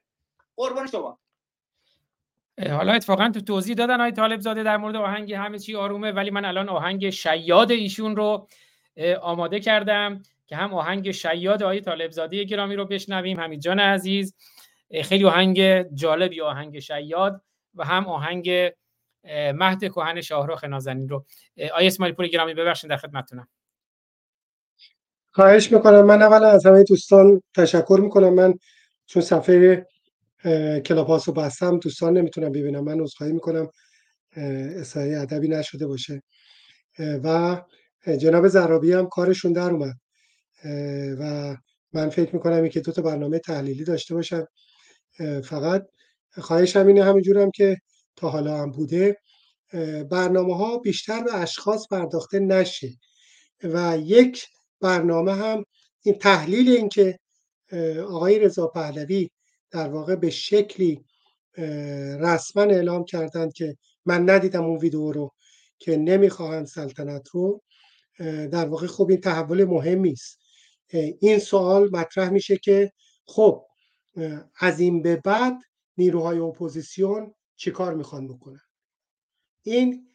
قربان 0.55 0.88
شما. 0.88 1.19
حالا 2.69 2.93
اتفاقا 2.93 3.30
تو 3.33 3.41
توضیح 3.41 3.75
دادن 3.75 3.99
های 3.99 4.11
طالب 4.11 4.40
زاده 4.40 4.64
در 4.64 4.77
مورد 4.77 4.95
آهنگ 4.95 5.33
همه 5.33 5.59
چی 5.59 5.75
آرومه 5.75 6.11
ولی 6.11 6.30
من 6.30 6.45
الان 6.45 6.69
آهنگ 6.69 7.09
شیاد 7.09 7.72
ایشون 7.72 8.15
رو 8.15 8.48
آماده 9.22 9.59
کردم 9.59 10.22
که 10.48 10.56
هم 10.56 10.73
آهنگ 10.73 11.11
شیاد 11.11 11.64
آقای 11.64 11.81
طالبزاده 11.81 12.43
گرامی 12.43 12.75
رو 12.75 12.85
بشنویم. 12.85 13.40
حمید 13.40 13.61
جان 13.61 13.80
عزیز 13.80 14.35
خیلی 15.03 15.25
آهنگ 15.25 15.81
جالبی 15.95 16.41
آهنگ 16.41 16.80
شیاد 16.80 17.41
و 17.75 17.85
هم 17.85 18.07
آهنگ 18.07 18.72
مهد 19.53 19.83
کهن 19.83 20.22
شاهرخ 20.22 20.64
نازنین 20.64 21.09
رو. 21.09 21.25
آقای 21.72 21.88
اسماعیل 21.88 22.15
پور 22.15 22.27
گرامی 22.27 22.53
ببخشید 22.53 22.90
در 22.90 22.98
خدمتتونم. 22.98 23.48
خواهش 25.31 25.72
می‌کنم. 25.72 26.01
من 26.01 26.22
اولا 26.22 26.48
از 26.48 26.65
همه 26.65 26.83
دوستان 26.83 27.41
تشکر 27.56 27.99
می‌کنم. 28.01 28.33
من 28.33 28.53
چون 29.06 29.22
صفحه 29.22 29.88
کلاپاس 30.85 31.27
رو 31.27 31.33
بستم 31.33 31.79
دوستان 31.79 32.17
نمی‌تونم 32.17 32.51
ببینم. 32.51 32.83
من 32.83 33.01
عذرخواهی 33.01 33.33
می‌کنم. 33.33 33.69
اصحای 34.77 35.15
ادبی 35.15 35.47
نشده 35.47 35.87
باشه. 35.87 36.21
و 36.99 37.61
جناب 38.19 38.47
زرابی 38.47 38.93
هم 38.93 39.07
کارشون 39.07 39.53
در 39.53 39.71
اومد. 39.71 39.95
و 41.19 41.55
من 41.93 42.09
فکر 42.09 42.35
می‌کنم 42.35 42.69
که 42.69 42.79
دو 42.79 42.91
تا 42.91 43.01
برنامه 43.01 43.39
تحلیلی 43.39 43.83
داشته 43.83 44.13
باشم 44.13 44.45
فقط 45.43 45.87
خواهش 46.31 46.75
همینه 46.75 47.03
همینجور 47.03 47.37
هم 47.37 47.51
که 47.51 47.77
تا 48.15 48.29
حالا 48.29 48.57
هم 48.57 48.71
بوده 48.71 49.17
برنامه 50.11 50.57
ها 50.57 50.77
بیشتر 50.77 51.23
به 51.23 51.35
اشخاص 51.35 51.87
پرداخته 51.91 52.39
نشه. 52.39 52.89
و 53.63 53.97
یک 53.97 54.45
برنامه 54.81 55.33
هم 55.33 55.63
این 56.03 56.15
تحلیل 56.15 56.69
این 56.69 56.89
که 56.89 57.17
آقای 58.07 58.39
رضا 58.39 58.67
پهلوی 58.67 59.29
در 59.72 59.90
واقع 59.90 60.16
به 60.16 60.30
شکلی 60.30 61.06
رسما 62.19 62.64
اعلام 62.64 63.06
کردند 63.06 63.53
که 63.53 63.77
من 64.06 64.30
ندیدم 64.30 64.64
اون 64.64 64.77
ویدیو 64.77 65.11
رو 65.11 65.33
که 65.80 65.98
نمی‌خواهند 65.98 66.66
سلطنت 66.66 67.30
رو. 67.30 67.61
در 68.51 68.66
واقع 68.66 68.88
خب 68.88 69.08
این 69.09 69.22
تحول 69.22 69.64
مهمی 69.64 70.11
است. 70.11 70.40
این 71.19 71.40
سوال 71.40 71.90
مطرح 71.91 72.30
میشه 72.30 72.58
که 72.58 72.91
خب 73.25 73.66
از 74.59 74.80
این 74.80 75.01
به 75.01 75.16
بعد 75.16 75.58
نیروهای 75.98 76.38
اپوزیسیون 76.38 77.33
چیکار 77.56 77.93
می‌خوان 77.93 78.27
بکنن؟ 78.27 78.61
این 79.64 80.08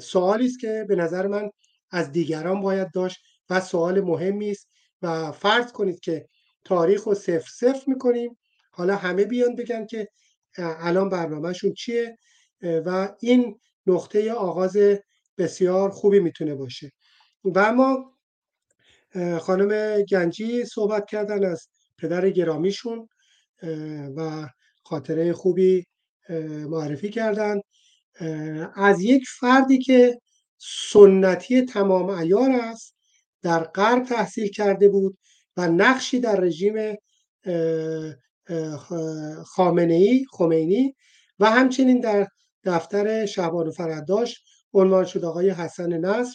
سوالی 0.00 0.46
است 0.46 0.60
که 0.60 0.84
به 0.88 0.96
نظر 0.96 1.26
من 1.26 1.50
از 1.90 2.12
دیگران 2.12 2.60
باید 2.60 2.90
داشت 2.90 3.18
و 3.50 3.60
سوال 3.60 4.00
مهمی 4.00 4.50
است 4.50 4.68
و 5.02 5.32
فرض 5.32 5.72
کنید 5.72 6.00
که 6.00 6.28
تاریخ 6.64 7.04
رو 7.04 7.14
صفر 7.14 7.50
صفر 7.50 7.84
می‌کنیم 7.86 8.38
حالا 8.76 8.96
همه 8.96 9.24
بیان 9.24 9.54
بگن 9.54 9.86
که 9.86 10.08
الان 10.58 11.08
برنامهشون 11.08 11.72
چیه؟ 11.72 12.18
و 12.62 13.14
این 13.20 13.58
نقطه 13.86 14.32
آغاز 14.32 14.76
بسیار 15.38 15.90
خوبی 15.90 16.20
می‌تونه 16.20 16.54
باشه. 16.54 16.92
و 17.44 17.58
اما 17.58 18.18
خانم 19.40 20.02
گنجی 20.02 20.64
صحبت 20.64 21.06
کردن 21.06 21.44
از 21.44 21.68
پدر 21.98 22.30
گرامیشون 22.30 23.08
و 24.16 24.48
خاطره 24.84 25.32
خوبی 25.32 25.86
معرفی 26.68 27.10
کردن. 27.10 27.60
از 28.74 29.00
یک 29.00 29.24
فردی 29.40 29.78
که 29.78 30.20
سنتی 30.58 31.62
تمام 31.62 32.10
ایار 32.10 32.50
است 32.50 32.96
در 33.42 33.64
غرب 33.64 34.04
تحصیل 34.04 34.48
کرده 34.48 34.88
بود 34.88 35.18
و 35.56 35.68
نقشی 35.68 36.20
در 36.20 36.40
رژیم 36.40 36.96
خامنه 39.44 39.94
ای 39.94 40.24
خمینی 40.30 40.94
و 41.38 41.50
همچنین 41.50 42.00
در 42.00 42.26
دفتر 42.64 43.26
شهبان 43.26 43.68
و 43.68 43.70
فرداش 43.70 44.42
عنوان 44.74 45.04
شد 45.04 45.24
آقای 45.24 45.50
حسن 45.50 45.92
نصر. 45.92 46.34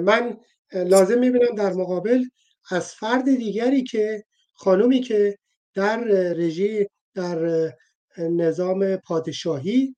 من 0.00 0.36
لازم 0.72 1.18
می‌بینم 1.18 1.54
در 1.56 1.72
مقابل 1.72 2.24
از 2.70 2.94
فرد 2.94 3.24
دیگری 3.24 3.82
که 3.82 4.24
خانومی 4.54 5.00
که 5.00 5.38
در 5.74 6.00
رژی 6.32 6.86
در 7.14 7.72
نظام 8.18 8.96
پادشاهی 8.96 9.96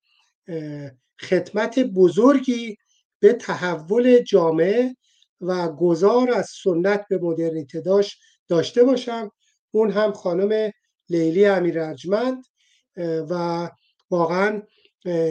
خدمت 1.20 1.78
بزرگی 1.78 2.76
به 3.20 3.32
تحول 3.32 4.22
جامعه 4.22 4.96
و 5.40 5.68
گذار 5.68 6.30
از 6.30 6.50
سنت 6.62 7.04
به 7.10 7.18
مدرنیته 7.18 7.80
داشت 7.80 8.18
داشته 8.48 8.84
باشم. 8.84 9.30
اون 9.70 9.90
هم 9.90 10.12
خانم 10.12 10.70
لیلی 11.08 11.46
امیر 11.46 11.80
ارجمند 11.80 12.44
و 13.30 13.70
واقعا 14.10 14.62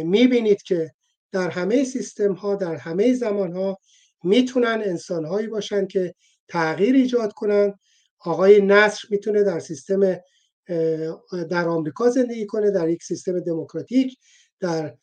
می‌بینید 0.03 0.61
که 0.61 0.91
در 1.31 1.49
همه 1.49 1.83
سیستم 1.83 2.33
ها 2.33 2.55
در 2.55 2.75
همه 2.75 3.13
زمان 3.13 3.53
ها 3.53 3.77
می‌تونن 4.23 4.81
انسان 4.85 5.25
هایی 5.25 5.47
باشن 5.47 5.87
که 5.87 6.13
تغییر 6.47 6.95
ایجاد 6.95 7.33
کنن. 7.33 7.73
آقای 8.19 8.61
نصر 8.61 9.07
می‌تونه 9.11 9.43
در 9.43 9.59
سیستم 9.59 10.17
در 11.49 11.67
آمریکا 11.67 12.09
زندگی 12.09 12.45
کنه 12.45 12.71
در 12.71 12.89
یک 12.89 13.03
سیستم 13.03 13.39
دموکراتیک 13.39 14.17
در 14.59 14.95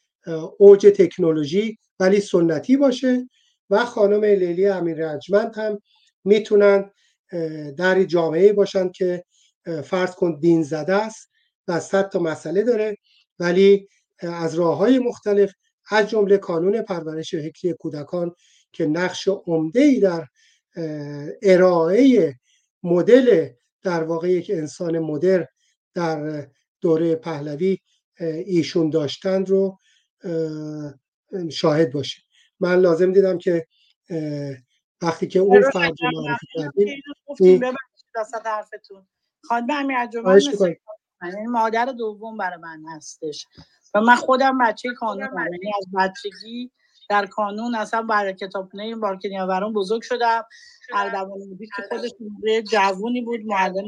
اوج 0.58 0.86
تکنولوژی 0.96 1.78
ولی 2.00 2.20
سنتی 2.20 2.76
باشه. 2.76 3.28
و 3.70 3.84
خانم 3.84 4.24
لیلی 4.24 4.66
امیر 4.66 5.08
رجمند 5.08 5.56
هم 5.56 5.78
می‌تونن 6.24 6.90
در 7.76 8.02
جامعه 8.02 8.52
باشن 8.52 8.88
که 8.88 9.24
فرض 9.84 10.14
کن 10.14 10.38
دین 10.40 10.62
زده 10.62 10.94
است 10.94 11.30
و 11.68 11.80
صد 11.80 12.08
تا 12.08 12.18
مسئله 12.18 12.62
داره 12.62 12.96
ولی 13.38 13.88
از 14.18 14.54
راه 14.54 14.76
های 14.78 14.98
مختلف 14.98 15.52
از 15.90 16.10
جمله 16.10 16.38
کانون 16.38 16.82
پرورش 16.82 17.34
فکری 17.34 17.72
کودکان 17.72 18.34
که 18.72 18.86
نقش 18.86 19.28
عمده 19.28 19.80
ای 19.80 20.00
در 20.00 20.26
ارائه 21.42 22.34
مدل 22.82 23.48
در 23.82 24.02
واقع 24.02 24.30
یک 24.30 24.50
انسان 24.54 24.98
مدر 24.98 25.46
در 25.94 26.48
دوره 26.80 27.14
پهلوی 27.14 27.78
ایشون 28.20 28.90
داشتند 28.90 29.50
رو 29.50 29.78
شاهد 31.50 31.92
باشه. 31.92 32.22
من 32.60 32.80
لازم 32.80 33.12
دیدم 33.12 33.38
که 33.38 33.66
وقتی 35.02 35.26
که 35.26 35.38
اون 35.38 35.70
فرد 35.70 35.94
معرفی 36.14 36.46
کردیم 36.54 37.02
خانم 39.48 39.66
امیر 39.70 39.96
یعنی 41.22 41.46
مادر 41.46 41.84
دوم 41.84 42.36
برای 42.36 42.58
من 42.58 42.82
هستش. 42.96 43.46
و 43.94 44.00
من 44.00 44.16
خودم 44.16 44.58
بچه 44.58 44.88
کانون 44.98 45.28
یعنی 45.38 45.72
از 45.78 45.86
بچگی 45.96 46.70
در 47.08 47.26
کانون 47.26 47.74
اصلا 47.74 48.02
برای 48.02 48.34
کتابخونه 48.34 48.82
این 48.82 49.00
بارکنیاوران 49.00 49.72
بزرگ 49.72 50.02
شدم. 50.02 50.44
اردوان 50.94 51.38
مدیر 51.52 51.68
که 51.76 51.82
خودش 51.88 52.10
جوونی 52.70 53.20
بود 53.20 53.40
معلم 53.44 53.84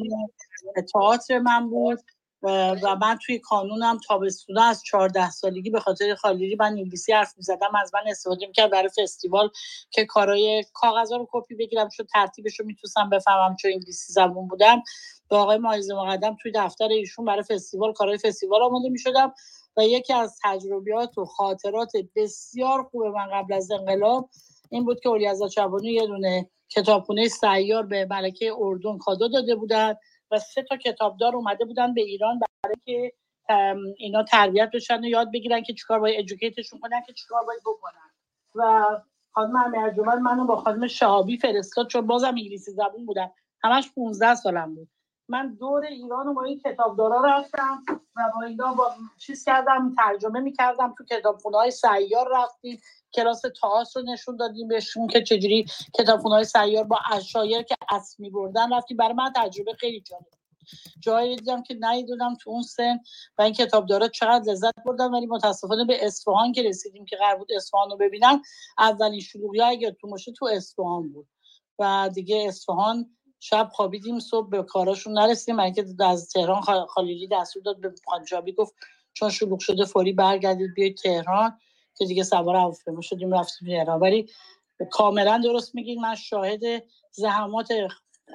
تئاتر 0.92 1.38
من 1.38 1.70
بود. 1.70 1.98
و 2.42 2.96
من 3.02 3.18
توی 3.26 3.38
کانونم 3.38 3.98
تابستونه 4.08 4.62
از 4.62 4.82
14 4.82 5.30
سالگی 5.30 5.70
به 5.70 5.80
خاطر 5.80 6.14
خالیری 6.14 6.56
من 6.60 6.66
انگلیسی 6.66 7.12
حرف 7.12 7.34
می‌زدم. 7.36 7.74
از 7.82 7.94
من 7.94 8.10
استفاده 8.10 8.46
می‌کرد 8.46 8.70
برای 8.70 8.88
فستیوال 8.88 9.50
که 9.90 10.04
کارای 10.04 10.64
کاغذا 10.72 11.16
رو 11.16 11.28
کپی 11.32 11.54
بگیرم 11.54 11.88
شو 11.88 12.04
ترتیبش 12.04 12.60
رو 12.60 12.66
می‌تونستم 12.66 13.10
بفهمم 13.10 13.56
چون 13.56 13.70
انگلیسی 13.72 14.12
زبون 14.12 14.48
بودم. 14.48 14.82
با 15.28 15.42
آقای 15.42 15.58
مایز 15.58 15.90
مقدم 15.90 16.36
توی 16.42 16.52
دفتر 16.54 16.88
ایشون 16.88 17.24
برای 17.24 17.42
فستیوال 17.42 17.92
کارهای 17.92 18.18
فستیوال 18.18 18.62
آماده 18.62 18.88
می‌شدم 18.88 19.34
و 19.76 19.84
یکی 19.84 20.12
از 20.12 20.38
تجربیات 20.44 21.18
و 21.18 21.24
خاطرات 21.24 21.92
بسیار 22.16 22.82
خوب 22.82 23.04
من 23.04 23.26
قبل 23.32 23.54
از 23.54 23.70
انقلاب 23.70 24.30
این 24.70 24.84
بود 24.84 25.00
که 25.00 25.08
اولیازا 25.08 25.48
چبانی 25.48 25.92
یه 25.92 26.06
دونه 26.06 26.50
کتابخونه 26.68 27.28
سیار 27.28 27.86
به 27.86 28.06
ملکه 28.10 28.52
اردن 28.58 28.98
کادو 28.98 29.28
داده 29.28 29.54
بودن. 29.54 29.94
و 30.30 30.38
سه 30.38 30.62
تا 30.62 30.76
کتابدار 30.76 31.36
اومده 31.36 31.64
بودن 31.64 31.94
به 31.94 32.00
ایران 32.00 32.40
برای 32.62 32.76
که 32.84 33.12
اینا 33.96 34.22
تربیت 34.22 34.70
بشن 34.74 35.00
و 35.00 35.04
یاد 35.04 35.32
بگیرن 35.32 35.62
که 35.62 35.74
چیکار 35.74 36.00
باید 36.00 36.18
ادوکیتشون 36.18 36.80
کنن 36.80 37.02
که 37.06 37.12
چیکار 37.12 37.44
باید 37.44 37.60
بکنن. 37.66 38.10
و 38.54 38.84
خانم 39.32 39.56
امیر 39.56 40.02
منو 40.02 40.46
با 40.46 40.56
خانم 40.56 40.86
شهابی 40.86 41.36
فرستاد 41.36 41.88
چون 41.88 42.06
بازم 42.06 42.28
انگلیسی 42.28 42.70
زبون 42.70 43.06
بودم 43.06 43.30
همش 43.62 43.92
15 43.94 44.34
سالم 44.34 44.74
بود. 44.74 44.88
من 45.28 45.54
دور 45.54 45.84
ایران 45.84 46.26
رو 46.26 46.34
با 46.34 46.44
این 46.44 46.60
کتابدارا 46.60 47.20
رفتم 47.20 47.82
و 48.16 48.20
با 48.34 48.42
اینا 48.42 48.74
با 48.74 48.92
چیز 49.18 49.44
کردم 49.44 49.94
ترجمه 49.94 50.40
می‌کردم 50.40 50.94
تو 50.98 51.04
کتابخونه 51.04 51.56
های 51.56 51.70
سیار 51.70 52.28
رفتیم 52.32 52.80
کلاس 53.14 53.42
تاس 53.60 53.96
رو 53.96 54.02
نشون 54.02 54.36
دادیم 54.36 54.68
بهشون 54.68 55.06
که 55.06 55.22
چجوری 55.22 55.66
کتابخونه 55.94 56.34
های 56.34 56.44
سیار 56.44 56.84
با 56.84 56.98
اشایر 57.12 57.62
که 57.62 57.76
اسم 57.90 58.22
میبردن 58.22 58.72
رفتیم. 58.72 58.96
برای 58.96 59.12
من 59.12 59.32
تجربه 59.36 59.72
خیلی 59.72 60.00
جالب 60.00 60.26
جایی 61.00 61.36
دیدم 61.36 61.62
که 61.62 61.76
ندیدم 61.80 62.34
تو 62.34 62.50
اون 62.50 62.62
سن 62.62 62.98
و 63.38 63.42
این 63.42 63.52
کتابدارا 63.52 64.08
چقدر 64.08 64.52
لذت 64.52 64.74
بردم 64.86 65.12
ولی 65.12 65.26
متاسفانه 65.26 65.84
به 65.84 66.06
اصفهان 66.06 66.52
که 66.52 66.62
رسیدیم 66.62 67.04
که 67.04 67.16
قرار 67.16 67.36
بود 67.36 67.52
اصفهان 67.52 67.90
رو 67.90 67.96
ببینم 67.96 68.42
اولین 68.78 69.20
شلوغی 69.20 69.62
اگر 69.62 69.90
تو 69.90 70.08
باشه 70.08 70.32
تو 70.32 70.46
اصفهان 70.46 71.12
بود. 71.12 71.26
و 71.78 72.10
دیگه 72.14 72.44
اصفهان 72.48 73.16
شب 73.40 73.68
خوابیدیم 73.72 74.20
صبح 74.20 74.48
به 74.48 74.62
کاراشون 74.62 75.18
نرسیدیم. 75.18 75.56
من 75.56 75.72
که 75.72 75.84
از 76.00 76.28
تهران 76.28 76.60
خالیلی 76.86 77.28
دستور 77.28 77.62
داد 77.62 77.80
به 77.80 77.94
پنجابی 78.06 78.52
گفت 78.52 78.74
چون 79.12 79.30
شلوغ 79.30 79.60
شده 79.60 79.84
فوری 79.84 80.12
برگردید 80.12 80.74
بیاید 80.74 80.96
تهران 80.96 81.58
که 81.98 82.04
دیگه 82.04 82.22
سوار 82.22 82.56
هواپیما 82.56 83.00
شدیم 83.00 83.34
رفتیم 83.34 83.68
تهران. 83.68 84.00
ولی 84.00 84.30
کاملا 84.90 85.40
درست 85.44 85.74
میگین. 85.74 86.00
من 86.00 86.14
شاهد 86.14 86.60
زحمات 87.12 87.68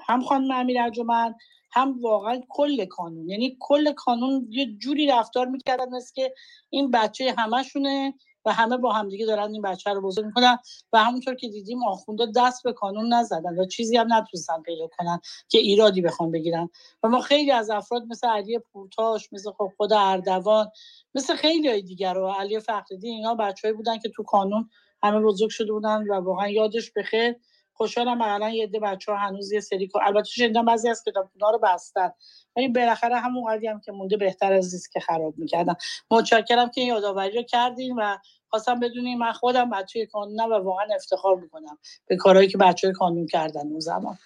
هم 0.05 0.21
خانم 0.21 0.51
امیر 0.51 0.81
ارجمند 0.81 1.35
هم 1.71 2.01
واقعا 2.01 2.41
کل 2.49 2.85
کانون. 2.85 3.29
یعنی 3.29 3.57
کل 3.59 3.93
کانون 3.93 4.47
یه 4.49 4.65
جوری 4.65 5.07
رفتار 5.07 5.47
می‌کردن 5.47 5.89
مثل 5.89 6.13
که 6.15 6.33
این 6.69 6.91
بچه 6.91 7.35
همشونه 7.37 8.13
و 8.45 8.53
همه 8.53 8.77
با 8.77 8.93
همدیگه 8.93 9.25
دارن 9.25 9.51
این 9.53 9.61
بچه 9.61 9.93
رو 9.93 10.01
بزرگ 10.01 10.25
می‌کنن 10.25 10.57
و 10.93 11.03
همونطور 11.03 11.35
که 11.35 11.49
دیدیم 11.49 11.83
آخونده 11.83 12.27
دست 12.35 12.63
به 12.63 12.73
کانون 12.73 13.13
نزدن 13.13 13.59
و 13.59 13.65
چیزی 13.65 13.97
هم 13.97 14.13
نتونستن 14.13 14.61
پیدا 14.61 14.87
کنن 14.97 15.19
که 15.49 15.57
ایرادی 15.57 16.01
بخوان 16.01 16.31
بگیرن. 16.31 16.69
و 17.03 17.07
ما 17.07 17.21
خیلی 17.21 17.51
از 17.51 17.69
افراد 17.69 18.03
مثل 18.09 18.27
علی 18.27 18.59
پورتاش 18.59 19.33
مثل 19.33 19.51
خب 19.51 19.71
خود 19.77 19.93
اردوان 19.93 20.71
مثل 21.15 21.35
خیلی 21.35 21.69
های 21.69 21.81
دیگر 21.81 22.17
و 22.17 22.27
علی 22.27 22.59
فخردی 22.59 23.09
اینا 23.09 23.35
بچههایی 23.35 23.77
بودن 23.77 23.99
که 23.99 24.09
تو 24.09 24.23
کانون 24.23 24.69
همه 25.03 25.19
بزرگ 25.21 25.49
شده 25.49 25.71
بودن 25.71 26.03
و 26.07 26.13
واقعا 26.13 26.47
یادش 26.49 26.91
بخیر. 26.91 27.35
خوشحالم 27.81 28.21
الان 28.21 28.51
یه 28.51 28.63
عده 28.63 28.79
بچه 28.79 29.11
ها 29.11 29.17
هنوز 29.17 29.51
یه 29.51 29.59
سری 29.59 29.89
البته 30.01 30.29
شنیدم 30.29 30.65
بعضی 30.65 30.89
از 30.89 31.03
کتابخونه‌ها 31.07 31.51
رو 31.51 31.59
بستن. 31.59 32.11
ولی 32.55 32.67
بالاخره 32.67 33.15
همون 33.15 33.51
قدی 33.51 33.67
هم 33.67 33.79
که 33.79 33.91
مونده 33.91 34.17
بهتر 34.17 34.53
از 34.53 34.73
نیست 34.73 34.91
که 34.91 34.99
خراب 34.99 35.33
می‌کردن. 35.37 35.75
متشکرم 36.11 36.69
که 36.69 36.81
این 36.81 36.89
یادآوری 36.89 37.37
رو 37.37 37.43
کردین 37.43 37.95
و 37.99 38.17
خواستم 38.49 38.79
بدونیم 38.79 39.17
من 39.17 39.31
خودم 39.31 39.69
بچه 39.69 40.05
کانونم 40.05 40.51
و 40.51 40.53
واقعا 40.53 40.85
افتخار 40.95 41.35
می‌کنم 41.35 41.77
به 42.07 42.15
کارهایی 42.15 42.47
که 42.47 42.57
بچه 42.57 42.91
کانون 42.91 43.27
کردن 43.27 43.67
اون 43.67 43.79
زمان. 43.79 44.17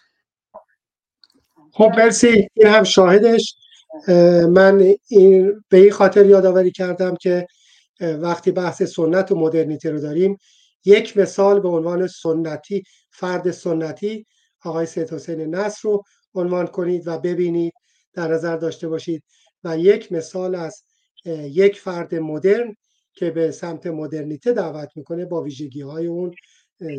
خب 1.72 1.92
مرسی. 1.98 2.48
این 2.54 2.68
هم 2.68 2.84
شاهدش. 2.84 3.56
من 4.50 4.96
این 5.08 5.64
به 5.70 5.78
این 5.78 5.92
خاطر 5.92 6.26
یادآوری 6.26 6.72
کردم 6.72 7.16
که 7.16 7.48
وقتی 8.02 8.52
بحث 8.52 8.84
سنت 8.84 9.32
و 9.32 9.36
مدرنیته 9.36 9.92
رو 9.92 10.02
داریم 10.02 10.40
یک 10.86 11.18
مثال 11.18 11.60
به 11.60 11.70
عنوان 11.70 12.08
سنتی 12.08 12.84
فرد 13.12 13.52
سنتی 13.52 14.26
آقای 14.66 14.86
سید 14.86 15.14
حسین 15.14 15.56
نصر 15.56 15.80
رو 15.84 16.04
عنوان 16.36 16.68
کنید 16.68 17.08
و 17.08 17.20
ببینید 17.20 17.74
در 18.14 18.28
نظر 18.28 18.58
داشته 18.58 18.88
باشید. 18.88 19.24
و 19.64 19.78
یک 19.78 20.12
مثال 20.12 20.56
از 20.56 20.84
یک 21.52 21.80
فرد 21.80 22.16
مدرن 22.16 22.76
که 23.14 23.32
به 23.32 23.52
سمت 23.52 23.88
مدرنیته 23.88 24.54
دعوت 24.54 24.90
می‌کنه 24.96 25.26
با 25.26 25.42
ویژگی 25.42 25.82
های 25.82 26.08
اون 26.08 26.36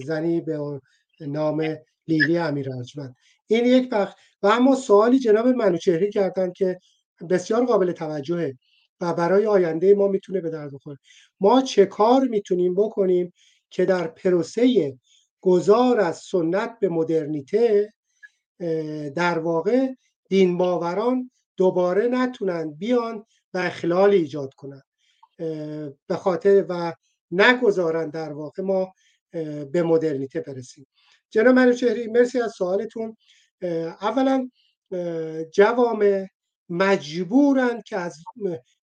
زنی 0.07 0.41
به 0.41 0.81
نام 1.21 1.77
لیلی 2.09 2.39
امیر 2.39 2.69
این 3.47 3.67
یک 3.67 3.91
بخش. 3.91 4.15
و 4.43 4.47
اما 4.47 4.75
سوالی 4.75 5.19
جناب 5.19 5.47
منوچهری 5.47 6.11
کردن 6.11 6.53
که 6.53 6.79
بسیار 7.31 7.65
قابل 7.65 7.93
توجهه 7.93 8.59
و 9.01 9.15
برای 9.15 9.47
آینده 9.47 9.95
ما 9.95 10.09
می‌تونه 10.09 10.41
به 10.41 10.51
درد 10.51 10.73
بخوره. 10.73 10.99
ما 11.41 11.63
چه 11.63 11.87
کار 11.87 12.23
می‌تونیم 12.23 12.75
بکنیم 12.75 13.33
که 13.77 13.85
در 13.85 14.07
پروسه 14.07 14.95
گذار 15.41 16.01
از 16.01 16.19
سنت 16.19 16.77
به 16.81 16.89
مدرنیته 16.89 17.93
در 19.15 19.39
واقع 19.39 19.95
دین 20.29 20.59
باوران 20.59 21.31
دوباره 21.57 22.09
نتونن 22.09 22.71
بیان 22.71 23.25
و 23.55 23.59
اخلال 23.59 24.11
ایجاد 24.11 24.55
کنن. 24.55 24.83
به 26.07 26.17
خاطر 26.17 26.67
و 26.69 26.95
نگذارن 27.31 28.11
در 28.11 28.33
واقع 28.33 28.63
ما 28.63 28.93
به 29.73 29.83
مدرنیته 29.83 30.41
برسیم. 30.41 30.87
جناب 31.31 31.55
منوچهری 31.55 32.07
مرسی 32.07 32.41
از 32.41 32.53
سوالتون. 32.53 33.17
اولا 34.01 34.51
جوامع 35.53 36.27
مجبورند 36.69 37.83
که 37.83 37.97
از 37.97 38.19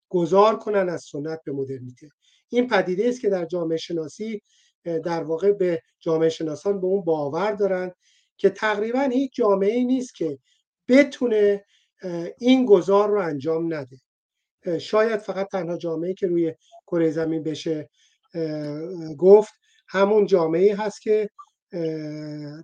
گذار 0.08 0.58
کنن 0.58 0.88
از 0.88 1.02
سنت 1.02 1.40
به 1.44 1.52
مدرنیته. 1.52 2.08
این 2.48 2.68
پدیده 2.68 3.08
است 3.08 3.20
که 3.20 3.28
در 3.28 3.44
جامعه 3.44 3.76
شناسی 3.76 4.42
در 4.84 5.22
واقع 5.22 5.52
به 5.52 5.82
جامعه 6.00 6.28
شناسان 6.28 6.80
به 6.80 6.86
اون 6.86 7.04
باور 7.04 7.52
دارن 7.52 7.92
که 8.36 8.50
تقریبا 8.50 9.00
هیچ 9.00 9.34
جامعه 9.34 9.72
ای 9.72 9.84
نیست 9.84 10.14
که 10.14 10.38
بتونه 10.88 11.64
این 12.38 12.66
گذار 12.66 13.08
رو 13.08 13.20
انجام 13.20 13.74
نده. 13.74 13.96
شاید 14.78 15.20
فقط 15.20 15.48
تنها 15.48 15.76
جامعه 15.76 16.14
که 16.14 16.26
روی 16.26 16.54
کره 16.86 17.10
زمین 17.10 17.42
بشه 17.42 17.90
گفت 19.18 19.52
همون 19.88 20.26
جامعه 20.26 20.76
هست 20.76 21.02
که 21.02 21.30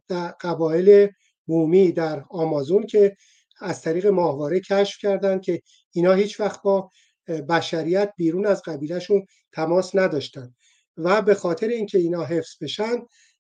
در 0.09 0.35
قبایل 0.41 1.09
بومی 1.47 1.93
در 1.93 2.25
آمازون 2.31 2.87
که 2.87 3.17
از 3.61 3.83
طریق 3.83 4.07
ماهواره 4.07 4.61
کشف 4.61 4.99
کردن 4.99 5.41
که 5.41 5.63
اینا 5.93 6.13
هیچ 6.13 6.41
وقت 6.41 6.63
با 6.63 6.91
بشریت 7.49 8.13
بیرون 8.17 8.47
از 8.47 8.63
قبیلهشون 8.63 9.27
تماس 9.53 9.95
نداشتن. 9.95 10.55
و 10.97 11.23
به 11.23 11.35
خاطر 11.35 11.69
اینکه 11.69 11.99
اینا 11.99 12.25
حفظ 12.25 12.57
بشن 12.61 12.97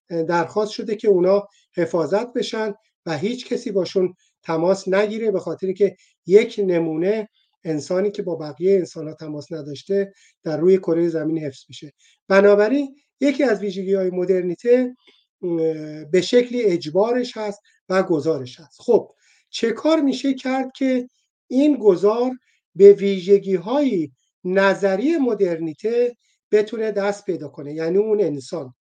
درخواست 0.08 0.72
شده 0.72 0.96
که 0.96 1.08
اونا 1.08 1.48
حفاظت 1.76 2.32
بشن 2.32 2.74
و 3.06 3.18
هیچ 3.18 3.46
کسی 3.46 3.70
باشون 3.70 4.14
تماس 4.42 4.88
نگیره 4.88 5.30
به 5.30 5.40
خاطر 5.40 5.72
که 5.72 5.96
یک 6.26 6.60
نمونه 6.66 7.28
انسانی 7.64 8.10
که 8.10 8.22
با 8.22 8.36
بقیه 8.36 8.74
انسان 8.74 9.08
ها 9.08 9.14
تماس 9.14 9.52
نداشته 9.52 10.12
در 10.42 10.56
روی 10.56 10.78
کره 10.78 11.08
زمین 11.08 11.38
حفظ 11.38 11.64
میشه. 11.68 11.92
بنابراین 12.28 12.96
یکی 13.20 13.44
از 13.44 13.60
ویژگی 13.60 13.94
های 13.94 14.10
مدرنیته 14.10 14.96
به 16.10 16.20
شکلی 16.20 16.62
اجبارش 16.62 17.36
هست 17.36 17.60
و 17.88 18.02
گزارش 18.02 18.60
هست. 18.60 18.80
خب 18.80 19.10
چه 19.50 19.72
کار 19.72 20.00
میشه 20.00 20.34
کرد 20.34 20.72
که 20.76 21.08
این 21.46 21.76
گذار 21.76 22.30
به 22.74 22.92
ویژگی 22.92 23.54
های 23.54 24.10
نظری 24.44 25.16
مدرنیته 25.16 26.16
بتونه 26.52 26.92
دست 26.92 27.24
پیدا 27.24 27.48
کنه. 27.48 27.74
یعنی 27.74 27.98
اون 27.98 28.20
انسان. 28.20 28.74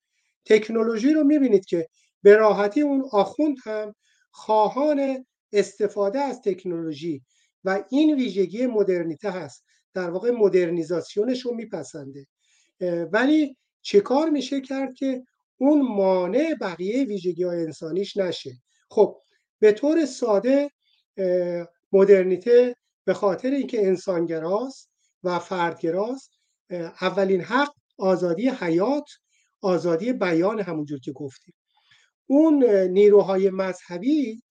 تکنولوژی 0.46 1.14
رو 1.14 1.24
می‌بینید 1.24 1.66
که 1.66 1.88
به 2.24 2.36
راحتی 2.36 2.82
اون 2.82 3.10
آخوند 3.12 3.58
هم 3.64 3.96
خواهان 4.32 5.26
استفاده 5.54 6.20
از 6.20 6.42
تکنولوژی 6.42 7.22
و 7.64 7.84
این 7.90 8.16
ویژگی 8.16 8.66
مدرنیته 8.66 9.32
هست. 9.32 9.66
در 9.94 10.10
واقع 10.10 10.32
مدرنیزاسیونش 10.32 11.46
رو 11.46 11.56
میپسنده. 11.56 12.28
ولی 13.12 13.58
چه 13.82 14.00
کار 14.00 14.30
میشه 14.30 14.62
کرد 14.62 14.94
که 14.94 15.24
اون 15.58 15.82
مانع 15.82 16.56
بقیه 16.62 17.04
ویژگی 17.04 17.44
های 17.44 17.64
انسانیش 17.64 18.18
نشه؟ 18.18 18.52
خب 18.90 19.18
به 19.60 19.72
طور 19.72 20.06
ساده 20.06 20.72
مدرنیته 21.92 22.76
به 23.06 23.14
خاطر 23.14 23.52
اینکه 23.52 23.88
انسانگراست 23.88 24.90
و 25.24 25.40
فردگراست 25.40 26.32
اولین 27.02 27.42
حق 27.42 27.74
آزادی 27.98 28.50
حیات 28.50 29.10
آزادی 29.62 30.14
بیان 30.14 30.60
همونجور 30.60 31.00
که 31.00 31.12
گفتیم. 31.12 31.54
اون 32.28 32.64
نیروهای 32.70 33.50
مذهبی 33.50 34.44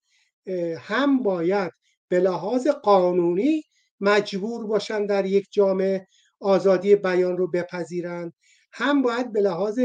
هم 0.79 1.23
باید 1.23 1.73
به 2.09 2.21
لحاظ 2.21 2.67
قانونی 2.67 3.63
مجبور 4.01 4.67
باشن 4.67 5.07
در 5.07 5.27
یک 5.27 5.47
جامعه 5.51 6.07
آزادی 6.41 6.97
بیان 6.97 7.37
رو 7.37 7.51
بپذیرند 7.51 8.33
هم 8.73 9.03
باید 9.03 9.33
به 9.33 9.41
لحاظ 9.41 9.81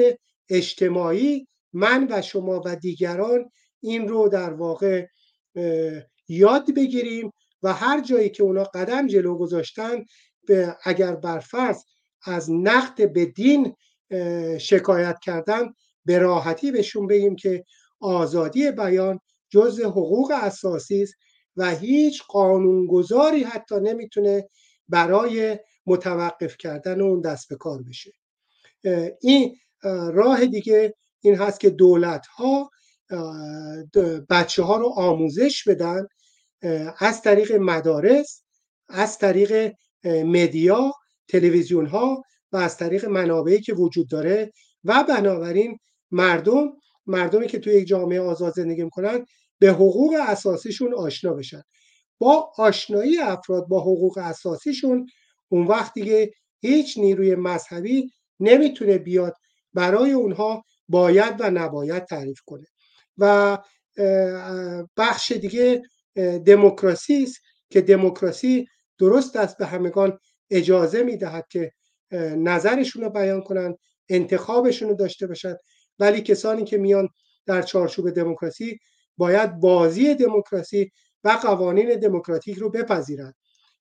اجتماعی 0.50 1.48
من 1.74 2.08
و 2.10 2.22
شما 2.22 2.62
و 2.66 2.76
دیگران 2.76 3.50
این 3.82 4.08
رو 4.08 4.30
در 4.30 4.53
واقع 4.53 5.08
یاد 6.28 6.74
بگیریم 6.76 7.32
و 7.64 7.74
هر 7.74 8.02
جایی 8.02 8.30
که 8.30 8.44
اونا 8.44 8.64
قدم 8.64 9.08
جلو 9.08 9.38
گذاشتن 9.38 10.03
اگر 10.84 11.16
برفرض 11.16 11.84
از 12.26 12.52
نقد 12.52 13.14
به 13.14 13.26
دین 13.26 13.76
شکایت 14.60 15.19
کردن 15.19 15.74
به 16.06 16.18
راحتی 16.18 16.72
بهشون 16.72 17.08
بگیم 17.08 17.35
که 17.35 17.66
آزادی 18.00 18.72
بیان 18.72 19.19
جز 19.50 19.80
حقوق 19.80 20.32
اساسی 20.35 21.03
است 21.03 21.14
و 21.58 21.69
هیچ 21.69 22.24
قانونگذاری 22.24 23.43
حتی 23.43 23.76
نمی‌تونه 23.76 24.50
برای 24.90 25.60
متوقف 25.85 26.58
کردن 26.58 27.02
اون 27.02 27.22
دست 27.22 27.50
به 27.50 27.56
کار 27.56 27.84
بشه. 27.84 28.11
این 29.22 29.56
راه 30.14 30.45
دیگه 30.45 30.93
این 31.22 31.35
هست 31.35 31.60
که 31.60 31.69
دولت 31.69 32.26
ها 32.27 32.69
بچه 34.30 34.64
ها 34.64 34.77
رو 34.77 34.88
آموزش 34.88 35.68
بدن 35.68 36.08
از 37.00 37.22
طریق 37.22 37.52
مدارس 37.52 38.43
از 38.90 39.18
طریق 39.18 39.74
مدیا 40.06 40.92
تلویزیون 41.27 41.85
ها 41.85 42.24
و 42.52 42.58
از 42.58 42.77
طریق 42.77 43.06
منابعی 43.06 43.61
که 43.61 43.74
وجود 43.74 44.10
داره 44.10 44.52
و 44.84 45.03
بنابراین 45.10 45.77
مردم 46.11 46.69
مردمی 47.06 47.48
که 47.48 47.60
توی 47.60 47.74
یک 47.74 47.88
جامعه 47.88 48.22
آزاد 48.22 48.53
زندگی 48.53 48.84
می‌کنن 48.84 49.26
به 49.60 49.69
حقوق 49.69 50.16
اساسیشون 50.27 50.93
آشنا 50.93 51.34
بشن. 51.34 51.61
با 52.19 52.52
آشنایی 52.58 53.18
افراد 53.18 53.68
با 53.68 53.82
حقوق 53.82 54.18
اساسیشون 54.18 55.08
اون 55.50 55.68
وقت 55.68 55.93
دیگه 55.93 56.32
هیچ 56.61 56.98
نیروی 56.98 57.35
مذهبی 57.35 58.10
نمی‌تونه 58.40 58.98
بیاد 58.98 59.34
برای 59.74 60.11
اونها 60.11 60.64
باید 60.88 61.35
و 61.40 61.50
نباید 61.50 62.06
تعریف 62.06 62.40
کنه. 62.45 62.66
و 63.18 63.58
بخش 64.98 65.32
دیگه 65.32 65.82
دموکراسی 66.45 67.24
است 67.24 67.40
که 67.69 67.82
دموکراسی 67.82 68.68
درست 68.98 69.35
است 69.35 69.58
به 69.58 69.66
همگان 69.66 70.19
اجازه 70.53 71.03
می‌دهد 71.03 71.48
که 71.49 71.72
نظرشون 72.38 73.03
رو 73.03 73.09
بیان 73.09 73.41
کنن 73.41 73.75
انتخابشون 74.09 74.90
رو 74.90 74.95
داشته 74.95 75.27
باشن. 75.27 75.56
ولی 75.99 76.22
کسانی 76.22 76.64
که 76.64 76.77
میان 76.77 77.09
در 77.45 77.61
چارچوب 77.61 78.09
دموکراسی 78.09 78.80
باید 79.17 79.59
بازی 79.59 80.15
دموکراسی 80.15 80.91
و 81.23 81.30
قوانین 81.30 81.99
دموکراتیک 81.99 82.57
رو 82.57 82.69
بپذیرند. 82.69 83.35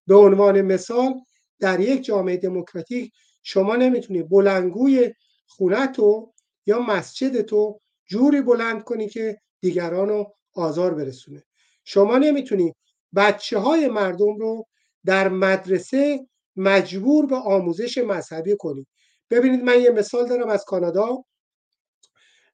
به 0.07 0.15
عنوان 0.15 0.62
مثال 0.62 1.15
در 1.60 1.81
یک 1.81 2.05
جامعه 2.05 2.36
دموکراتیک 2.36 3.12
شما 3.42 3.76
نمی‌تونی 3.76 4.23
بلنگوی 4.23 5.12
خونتو 5.47 6.33
یا 6.67 6.81
مسجد 6.81 7.41
تو 7.41 7.81
جوری 8.07 8.41
بلند 8.41 8.84
کنی 8.84 9.09
که 9.09 9.39
دیگران 9.60 10.09
رو 10.09 10.34
آزار 10.55 10.94
برسونه. 10.94 11.42
شما 11.84 12.18
نمی‌تونی 12.18 12.75
بچه 13.17 13.59
های 13.59 13.89
مردم 13.89 14.36
رو 14.36 14.67
در 15.05 15.28
مدرسه 15.28 16.26
مجبور 16.57 17.27
به 17.27 17.37
آموزش 17.37 17.99
مذهبی 17.99 18.57
کنی. 18.59 18.87
ببینید 19.31 19.63
من 19.63 19.81
یه 19.81 19.91
مثال 19.91 20.29
دارم 20.29 20.49
از 20.49 20.65
کانادا. 20.65 21.25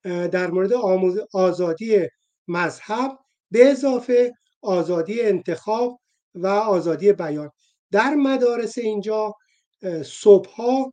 در 0.05 0.51
مورد 0.51 0.73
آزادی 1.33 2.07
مذهب 2.49 3.19
به 3.51 3.71
اضافه 3.71 4.33
آزادی 4.63 5.23
انتخاب 5.23 6.01
و 6.35 6.47
آزادی 6.47 7.13
بیان. 7.13 7.51
در 7.91 8.15
مدارس 8.15 8.79
اینجا 8.79 9.35
صبحها 10.05 10.93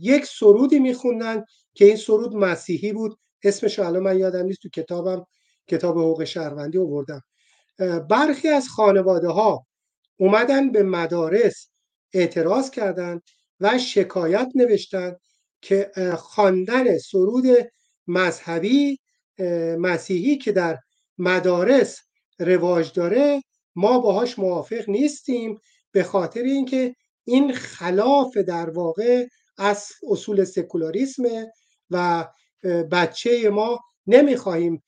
یک 0.00 0.24
سرودی 0.24 0.78
میخوندن 0.78 1.44
که 1.74 1.84
این 1.84 1.96
سرود 1.96 2.34
مسیحی 2.34 2.92
بود. 2.92 3.18
اسمش 3.42 3.78
الان 3.78 4.02
من 4.02 4.18
یادم 4.18 4.46
نیست 4.46 4.62
تو 4.62 4.68
کتابم 4.68 5.26
کتاب 5.68 5.98
حقوق 5.98 6.24
شهروندی 6.24 6.78
آوردم. 6.78 7.22
برخی 8.10 8.48
از 8.48 8.68
خانواده 8.68 9.28
ها 9.28 9.66
اومدن 10.16 10.72
به 10.72 10.82
مدارس 10.82 11.68
اعتراض 12.16 12.70
کردند 12.70 13.22
و 13.60 13.78
شکایت 13.78 14.48
نوشتن 14.54 15.16
که 15.62 15.90
خواندن 16.16 16.98
سرود 16.98 17.44
مذهبی 18.06 18.98
مسیحی 19.78 20.38
که 20.38 20.52
در 20.52 20.78
مدارس 21.18 22.00
رواج 22.38 22.92
داره 22.92 23.42
ما 23.74 23.98
باهاش 23.98 24.38
موافق 24.38 24.88
نیستیم 24.88 25.58
به 25.92 26.02
خاطر 26.02 26.42
اینکه 26.42 26.94
این 27.24 27.52
خلاف 27.52 28.36
در 28.36 28.70
واقع 28.70 29.26
از 29.58 29.86
اصول 30.10 30.44
سکولاریسمه 30.44 31.52
و 31.90 32.26
بچه 32.90 33.50
ما 33.50 33.80
نمی‌خواهیم 34.06 34.82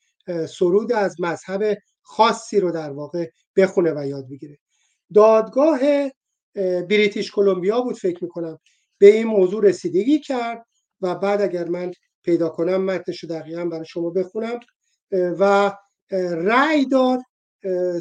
سرود 0.48 0.92
از 0.92 1.20
مذهب 1.20 1.78
خاصی 2.02 2.60
رو 2.60 2.70
در 2.70 2.90
واقع 2.90 3.30
بخونه 3.56 3.92
و 3.96 4.06
یاد 4.06 4.28
بگیره. 4.28 4.58
دادگاه 5.14 5.80
بریتیش 6.54 7.32
کلمبیا 7.32 7.80
بود 7.80 7.96
فکر 7.96 8.24
می‌کنم. 8.24 8.58
به 8.98 9.06
این 9.06 9.26
موضوع 9.26 9.64
رسیدگی 9.64 10.20
کرد 10.20 10.66
و 11.00 11.14
بعد 11.14 11.42
اگر 11.42 11.68
من 11.68 11.92
پیدا 12.22 12.48
کنم 12.48 12.84
متنش 12.84 13.24
رو 13.24 13.28
دقیقا 13.28 13.64
برای 13.64 13.86
شما 13.86 14.10
بخونم. 14.10 14.60
و 15.12 15.72
رأی 16.32 16.86
داد 16.86 17.20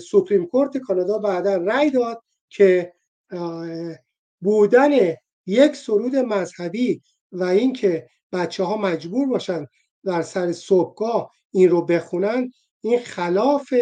سوپریم 0.02 0.46
کورت 0.46 0.78
کانادا 0.78 1.18
بعدا 1.18 1.56
رأی 1.56 1.90
داد 1.90 2.24
که 2.50 2.94
بودن 4.42 5.16
یک 5.46 5.76
سرود 5.76 6.16
مذهبی 6.16 7.02
و 7.32 7.44
اینکه 7.44 8.08
بچه 8.32 8.64
ها 8.64 8.78
مجبور 8.78 9.28
باشن 9.28 9.66
در 10.06 10.22
سر 10.22 10.52
صبحگاه 10.52 11.32
این 11.52 11.70
رو 11.70 11.86
بخونن 11.86 12.52
این 12.82 13.00
خلاف 13.00 13.74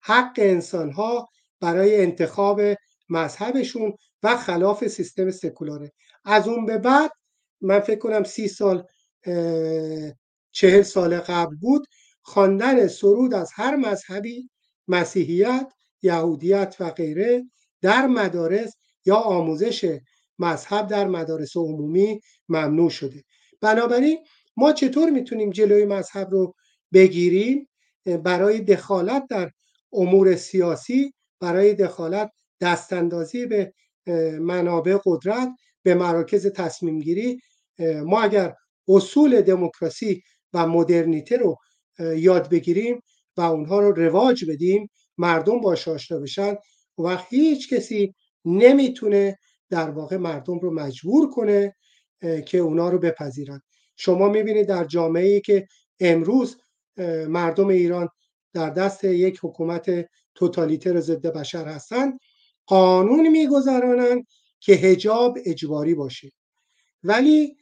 حق 0.00 0.34
انسان 0.36 0.92
ها 0.92 1.28
برای 1.60 2.02
انتخاب 2.02 2.60
مذهبشون 3.08 3.94
و 4.22 4.36
خلاف 4.36 4.86
سیستم 4.88 5.30
سکولاره. 5.30 5.92
از 6.24 6.48
اون 6.48 6.66
به 6.66 6.78
بعد 6.78 7.10
من 7.60 7.80
فکر 7.80 7.98
کنم 7.98 8.24
سی 8.24 8.48
سال 8.48 8.84
چهل 10.52 10.82
سال 10.82 11.20
قبل 11.20 11.56
بود 11.56 11.86
خواندن 12.22 12.86
سرود 12.86 13.34
از 13.34 13.50
هر 13.54 13.76
مذهبی 13.76 14.50
مسیحیت 14.88 15.72
یهودیت 16.02 16.76
و 16.80 16.90
غیره 16.90 17.44
در 17.80 18.06
مدارس 18.06 18.76
یا 19.04 19.16
آموزش 19.16 19.98
مذهب 20.38 20.86
در 20.86 21.08
مدارس 21.08 21.56
عمومی 21.56 22.20
ممنوع 22.48 22.90
شده. 22.90 23.24
بنابراین 23.60 24.24
ما 24.56 24.72
چطور 24.72 25.10
می‌تونیم 25.10 25.50
جلوی 25.50 25.84
مذهب 25.84 26.30
رو 26.30 26.54
بگیریم؟ 26.92 27.68
برای 28.24 28.60
دخالت 28.60 29.26
در 29.30 29.50
امور 29.92 30.36
سیاسی 30.36 31.14
برای 31.40 31.74
دخالت 31.74 32.30
دستاندازی 32.60 33.46
به 33.46 33.72
منابع 34.40 34.98
قدرت 35.04 35.48
به 35.82 35.94
مراکز 35.94 36.46
تصمیم 36.46 36.98
گیری 36.98 37.40
ما 37.78 38.20
اگر 38.20 38.54
اصول 38.88 39.40
دموکراسی 39.40 40.22
و 40.52 40.66
مدرنیته 40.66 41.36
رو 41.36 41.56
یاد 41.98 42.50
بگیریم 42.50 43.00
و 43.36 43.40
اونها 43.40 43.80
رو 43.80 43.92
رواج 43.92 44.44
بدیم 44.50 44.90
مردم 45.18 45.60
باش 45.60 45.88
آشنا 45.88 46.18
بشن 46.18 46.54
و 46.98 47.16
هیچ 47.28 47.74
کسی 47.74 48.14
نمی‌تونه 48.44 49.38
در 49.70 49.90
واقع 49.90 50.16
مردم 50.16 50.58
رو 50.58 50.74
مجبور 50.74 51.30
کنه 51.30 51.76
که 52.46 52.58
اونا 52.58 52.88
رو 52.88 52.98
بپذیرن. 52.98 53.60
شما 53.96 54.28
می‌بینید 54.28 54.66
در 54.66 54.84
جامعه 54.84 55.26
ای 55.26 55.40
که 55.40 55.66
امروز 56.00 56.56
مردم 57.28 57.68
ایران 57.68 58.08
در 58.52 58.70
دست 58.70 59.04
یک 59.04 59.38
حکومت 59.42 60.08
توتالیتر 60.34 61.00
ضد 61.00 61.26
بشر 61.26 61.64
هستند 61.64 62.20
قانون 62.66 63.28
میگذرانند 63.28 64.26
که 64.60 64.72
هجاب 64.72 65.38
اجباری 65.46 65.94
باشه. 65.94 66.32
ولی 67.02 67.56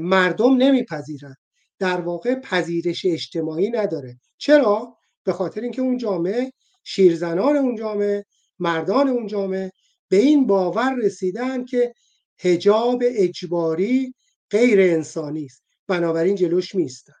مردم 0.00 0.56
نمیپذیرند. 0.56 1.36
در 1.78 2.00
واقع 2.00 2.34
پذیرش 2.34 3.06
اجتماعی 3.06 3.70
نداره. 3.70 4.20
چرا؟ 4.38 4.96
به 5.24 5.32
خاطر 5.32 5.60
اینکه 5.60 5.82
اون 5.82 5.96
جامعه 5.96 6.52
شیرزنان 6.84 7.56
اون 7.56 7.76
جامعه 7.76 8.24
مردان 8.58 9.08
اون 9.08 9.26
جامعه 9.26 9.72
به 10.08 10.16
این 10.16 10.46
باور 10.46 10.94
رسیدن 10.94 11.64
که 11.64 11.92
هجاب 12.38 13.02
اجباری 13.06 14.14
غیر 14.50 14.80
انسانی 14.80 15.44
است. 15.44 15.62
بنابراین 15.86 16.34
جلوش 16.34 16.74
میستن 16.74 17.12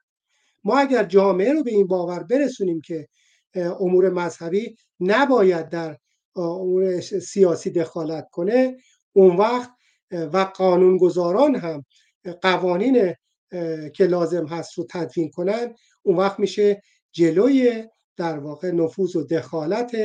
ما 0.64 0.78
اگر 0.78 1.04
جامعه 1.04 1.52
رو 1.52 1.62
به 1.62 1.70
این 1.70 1.86
باور 1.86 2.22
برسونیم 2.22 2.80
که 2.80 3.08
امور 3.54 4.10
مذهبی 4.10 4.76
نباید 5.00 5.68
در 5.68 5.96
امور 6.38 7.00
سیاسی 7.00 7.70
دخالت 7.70 8.28
کنه 8.30 8.76
اون 9.12 9.36
وقت 9.36 9.70
و 10.10 10.38
قانونگذاران 10.38 11.54
هم 11.54 11.84
قوانین 12.42 13.14
که 13.94 14.04
لازم 14.04 14.46
هست 14.46 14.78
رو 14.78 14.86
تدوین 14.90 15.30
کنن 15.30 15.74
اون 16.02 16.16
وقت 16.16 16.40
میشه 16.40 16.82
جلوی 17.12 17.84
در 18.16 18.38
واقع 18.38 18.70
نفوذ 18.70 19.16
و 19.16 19.24
دخالت 19.24 19.96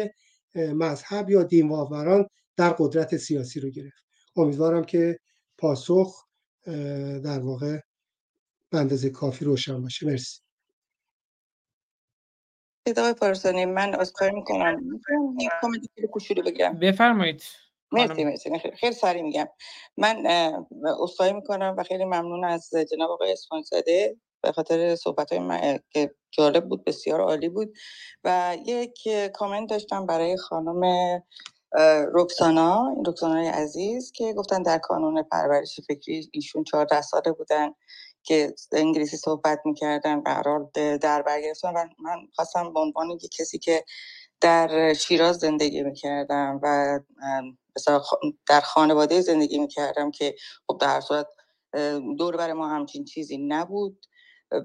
مذهب 0.55 1.29
یا 1.29 1.43
دینواوران 1.43 2.27
در 2.57 2.69
قدرت 2.69 3.17
سیاسی 3.17 3.59
رو 3.59 3.69
گرفت. 3.69 4.03
امیدوارم 4.35 4.83
که 4.83 5.19
پاسخ 5.57 6.25
در 7.23 7.39
واقع 7.39 7.79
به 8.69 8.77
اندازه 8.77 9.09
کافی 9.09 9.45
روشن 9.45 9.81
باشه. 9.81 10.05
مرسی. 10.05 10.42
ادامه 12.85 13.13
پارسانی. 13.13 13.65
من 13.65 13.95
از 13.95 14.13
کار 14.13 14.31
می‌کنم 14.31 14.81
یک 15.39 15.49
کامنتی 15.61 15.87
کوچولو 16.11 16.41
بگم. 16.41 16.79
بفرمایید. 16.81 17.43
مرسی 17.91 18.23
مرسی. 18.23 18.51
خیلی 18.75 18.93
سریع 18.93 19.21
میگم. 19.21 19.47
من 19.97 20.25
اصخایی 21.03 21.33
می‌کنم 21.33 21.75
و 21.77 21.83
خیلی 21.83 22.05
ممنون 22.05 22.43
از 22.43 22.69
جناب 22.91 23.11
آقای 23.11 23.31
اسفانزاده 23.31 24.17
به 24.41 24.51
خاطر 24.51 24.95
صحبت 24.95 25.31
های 25.31 25.39
من 25.39 25.79
که 25.89 26.15
جالب 26.31 26.69
بود 26.69 26.83
بسیار 26.83 27.21
عالی 27.21 27.49
بود. 27.49 27.73
و 28.23 28.57
یک 28.65 29.09
کامنت 29.33 29.69
داشتم 29.69 30.05
برای 30.05 30.37
خانم 30.37 30.83
رکسانا 32.13 32.95
رکسانا 33.05 33.49
عزیز 33.49 34.11
که 34.11 34.33
گفتن 34.33 34.61
در 34.61 34.77
کانون 34.77 35.23
پرورش 35.23 35.79
فکری 35.87 36.29
ایشون 36.31 36.63
14 36.63 37.01
ساله 37.01 37.31
بودن. 37.31 37.69
که 38.23 38.53
انگلیسی 38.71 39.17
صحبت 39.17 39.61
می‌کردن 39.65 40.21
قرار 40.21 40.71
در 41.01 41.21
برگرفتن 41.21 41.69
و 41.75 41.85
من 41.99 42.27
خواستم 42.35 42.73
به 42.73 42.79
عنوان 42.79 43.17
کسی 43.39 43.59
که 43.59 43.85
در 44.41 44.93
شیراز 44.93 45.37
زندگی 45.37 45.83
می‌کردم 45.83 46.59
و 46.63 46.99
در 48.47 48.61
خانواده 48.61 49.21
زندگی 49.21 49.59
می‌کردم 49.59 50.11
که 50.11 50.35
خب 50.67 50.77
در 50.81 51.01
صورت 51.01 51.27
دور 52.17 52.37
بر 52.37 52.53
ما 52.53 52.69
همچین 52.69 53.05
چیزی 53.05 53.37
نبود. 53.37 54.05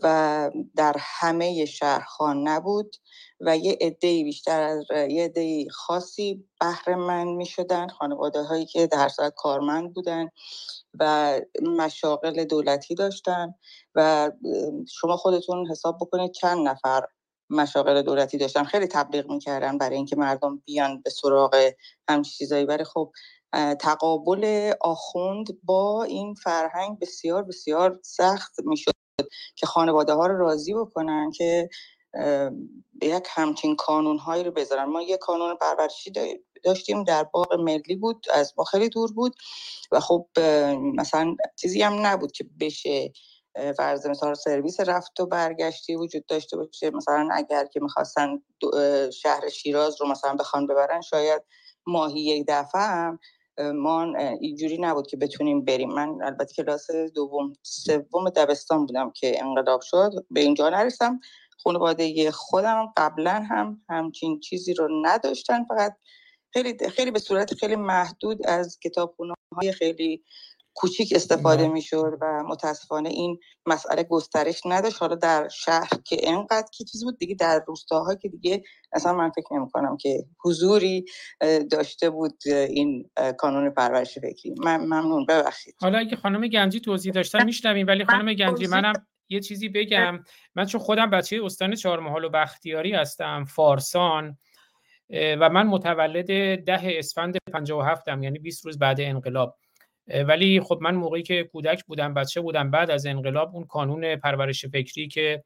و 0.03 0.51
در 0.77 0.97
همه 0.99 1.65
شهرخان 1.65 2.49
نبود 2.49 2.97
و 3.41 3.57
یه 3.57 3.79
عده 3.81 4.25
بیشتر 4.25 4.63
از 4.63 4.85
یه 4.91 5.25
عده 5.25 5.69
خاصی 5.71 6.45
بهره 6.61 6.95
من 6.95 7.29
می 7.29 7.47
خانواده 7.99 8.43
هایی 8.43 8.67
که 8.67 8.87
در 8.87 9.11
کارمند 9.37 9.95
بودن 9.95 10.29
و 11.01 11.41
مشاغل 11.63 12.45
دولتی 12.45 12.95
داشتن 12.95 13.55
و 13.95 14.31
شما 14.89 15.17
خودتون 15.17 15.67
حساب 15.71 15.97
بکنید 16.01 16.33
چند 16.33 16.69
نفر 16.69 17.07
مشاغل 17.51 18.03
دولتی 18.03 18.39
داشتن. 18.39 18.65
خیلی 18.65 18.87
تبلیغ 18.87 19.31
می‌کردن 19.31 19.79
برای 19.79 19.97
اینکه 19.97 20.17
مردم 20.17 20.63
بیان 20.67 21.03
به 21.03 21.11
سراغ 21.11 21.71
همچین 22.09 22.33
چیزایی. 22.39 22.65
برای 22.65 22.85
خب 22.85 23.13
تقابل 23.81 24.73
آخوند 24.81 25.47
با 25.63 26.05
این 26.05 26.35
فرهنگ 26.35 26.99
بسیار 26.99 27.43
بسیار 27.43 28.01
سخت 28.03 28.55
می‌شد. 28.65 28.93
که 29.57 29.67
خانواده 29.67 30.13
ها 30.13 30.27
رو 30.27 30.39
راضی 30.39 30.75
بکنن 30.75 31.31
که 31.31 31.69
یک 33.03 33.27
همچین 33.29 33.77
کانون 33.77 34.19
هایی 34.19 34.45
رو 34.45 34.51
بذارن. 34.51 34.85
ما 34.85 35.03
یک 35.03 35.19
کانون 35.19 35.57
پرورشی 35.57 36.13
داشتیم 36.65 37.05
در 37.05 37.25
باغ 37.25 37.55
ملی 37.55 37.97
بود 37.97 38.27
از 38.33 38.55
ما 38.59 38.65
خیلی 38.65 38.89
دور 38.89 39.13
بود 39.13 39.35
و 39.93 40.01
خب 40.01 40.27
مثلا 40.97 41.37
چیزی 41.57 41.83
هم 41.83 42.07
نبود 42.07 42.33
که 42.33 42.45
بشه 42.61 43.13
فرض 43.77 44.07
مثال 44.07 44.35
سرویس 44.35 44.81
رفت 44.81 45.21
و 45.21 45.27
برگشتی 45.27 45.97
وجود 45.97 46.27
داشته 46.27 46.57
باشه. 46.57 46.91
مثلا 46.91 47.29
اگر 47.33 47.65
که 47.65 47.81
می‌خواستن 47.81 48.43
شهر 49.13 49.49
شیراز 49.49 50.01
رو 50.01 50.09
مثلا 50.09 50.35
بخوان 50.35 50.67
ببرن 50.67 51.01
شاید 51.01 51.43
ماهی 51.87 52.21
یک 52.21 52.45
دفعه 52.49 52.83
هم 52.83 53.19
ما 53.59 54.15
اینجوری 54.41 54.79
نبود 54.79 55.07
که 55.07 55.17
بتونیم 55.17 55.65
بریم. 55.65 55.89
من 55.89 56.19
البته 56.23 56.55
کلاس 56.55 56.91
دوم 57.15 57.53
سوم 57.63 58.31
دبستان 58.31 58.87
بودم 58.87 59.11
که 59.11 59.45
انقلاب 59.45 59.81
شد. 59.81 60.11
به 60.31 60.41
اینجا 60.41 60.69
نرسم. 60.69 61.21
خانواده 61.65 62.31
خودم 62.31 62.93
قبلا 62.97 63.47
هم 63.51 63.81
همچین 63.89 64.41
چیزی 64.41 64.75
رو 64.75 64.89
نداشتن. 65.03 65.65
فقط 65.65 65.97
خیلی 66.53 66.89
خیلی 66.89 67.11
به 67.11 67.19
صورت 67.19 67.55
خیلی 67.55 67.77
محدود 67.77 68.47
از 68.47 68.79
کتابخونه 68.79 69.35
های 69.53 69.73
خیلی 69.73 70.25
کوچیک 70.81 71.13
استفاده 71.17 71.69
می‌شد 71.69 72.19
و 72.21 72.43
متاسفانه 72.49 73.09
این 73.09 73.39
مسئله 73.67 74.03
گسترش 74.03 74.61
نداشت. 74.65 74.97
حالا 75.01 75.15
در 75.15 75.49
شهر 75.49 75.91
که 76.07 76.17
انقدر 76.23 76.67
که 76.79 76.85
چیز 76.85 77.05
بود 77.05 77.19
دیگه 77.19 77.35
در 77.35 77.65
روستاها 77.67 78.15
که 78.15 78.29
دیگه 78.29 78.63
اصلا 78.93 79.13
من 79.13 79.31
فکر 79.31 79.55
نمی 79.55 79.71
کنم 79.71 79.97
که 79.97 80.25
حضوری 80.45 81.05
داشته 81.71 82.11
بود 82.11 82.43
این 82.47 83.11
کانون 83.39 83.71
پرورش 83.71 84.19
فکری. 84.19 84.55
من 84.65 84.77
ممنون. 84.77 85.27
ببخشید. 85.27 85.75
حالا 85.81 85.99
اگه 85.99 86.17
خانم 86.17 86.49
گنجی 86.49 86.81
توضیح 86.81 87.13
داشتن 87.13 87.45
میشنویم 87.45 87.87
ولی 87.87 88.05
خانم 88.05 88.35
گنجی 88.35 88.67
منم 88.67 88.93
یه 89.29 89.41
چیزی 89.41 89.69
بگم. 89.69 90.25
من 90.55 90.65
چون 90.65 90.81
خودم 90.81 91.11
بچه 91.11 91.41
استان 91.45 91.75
چهارمحال 91.75 92.25
و 92.25 92.29
بختیاری 92.29 92.93
هستم 92.93 93.45
فارسان 93.45 94.39
و 95.11 95.49
من 95.49 95.67
متولد 95.67 96.27
ده 96.65 96.81
اسفند 96.99 97.37
57 97.53 98.09
م 98.09 98.23
یعنی 98.23 98.39
20 98.39 98.67
روز 98.67 98.79
بعد 98.79 99.01
انقلاب. 99.01 99.57
ولی 100.09 100.61
خب 100.61 100.79
من 100.81 100.95
موقعی 100.95 101.23
که 101.23 101.45
کودک 101.45 101.85
بودم 101.85 102.15
بچه 102.15 102.41
بودم 102.41 102.71
بعد 102.71 102.91
از 102.91 103.07
انقلاب 103.07 103.55
اون 103.55 103.65
کانون 103.65 104.17
پرورش 104.17 104.67
فکری 104.67 105.09
که 105.09 105.45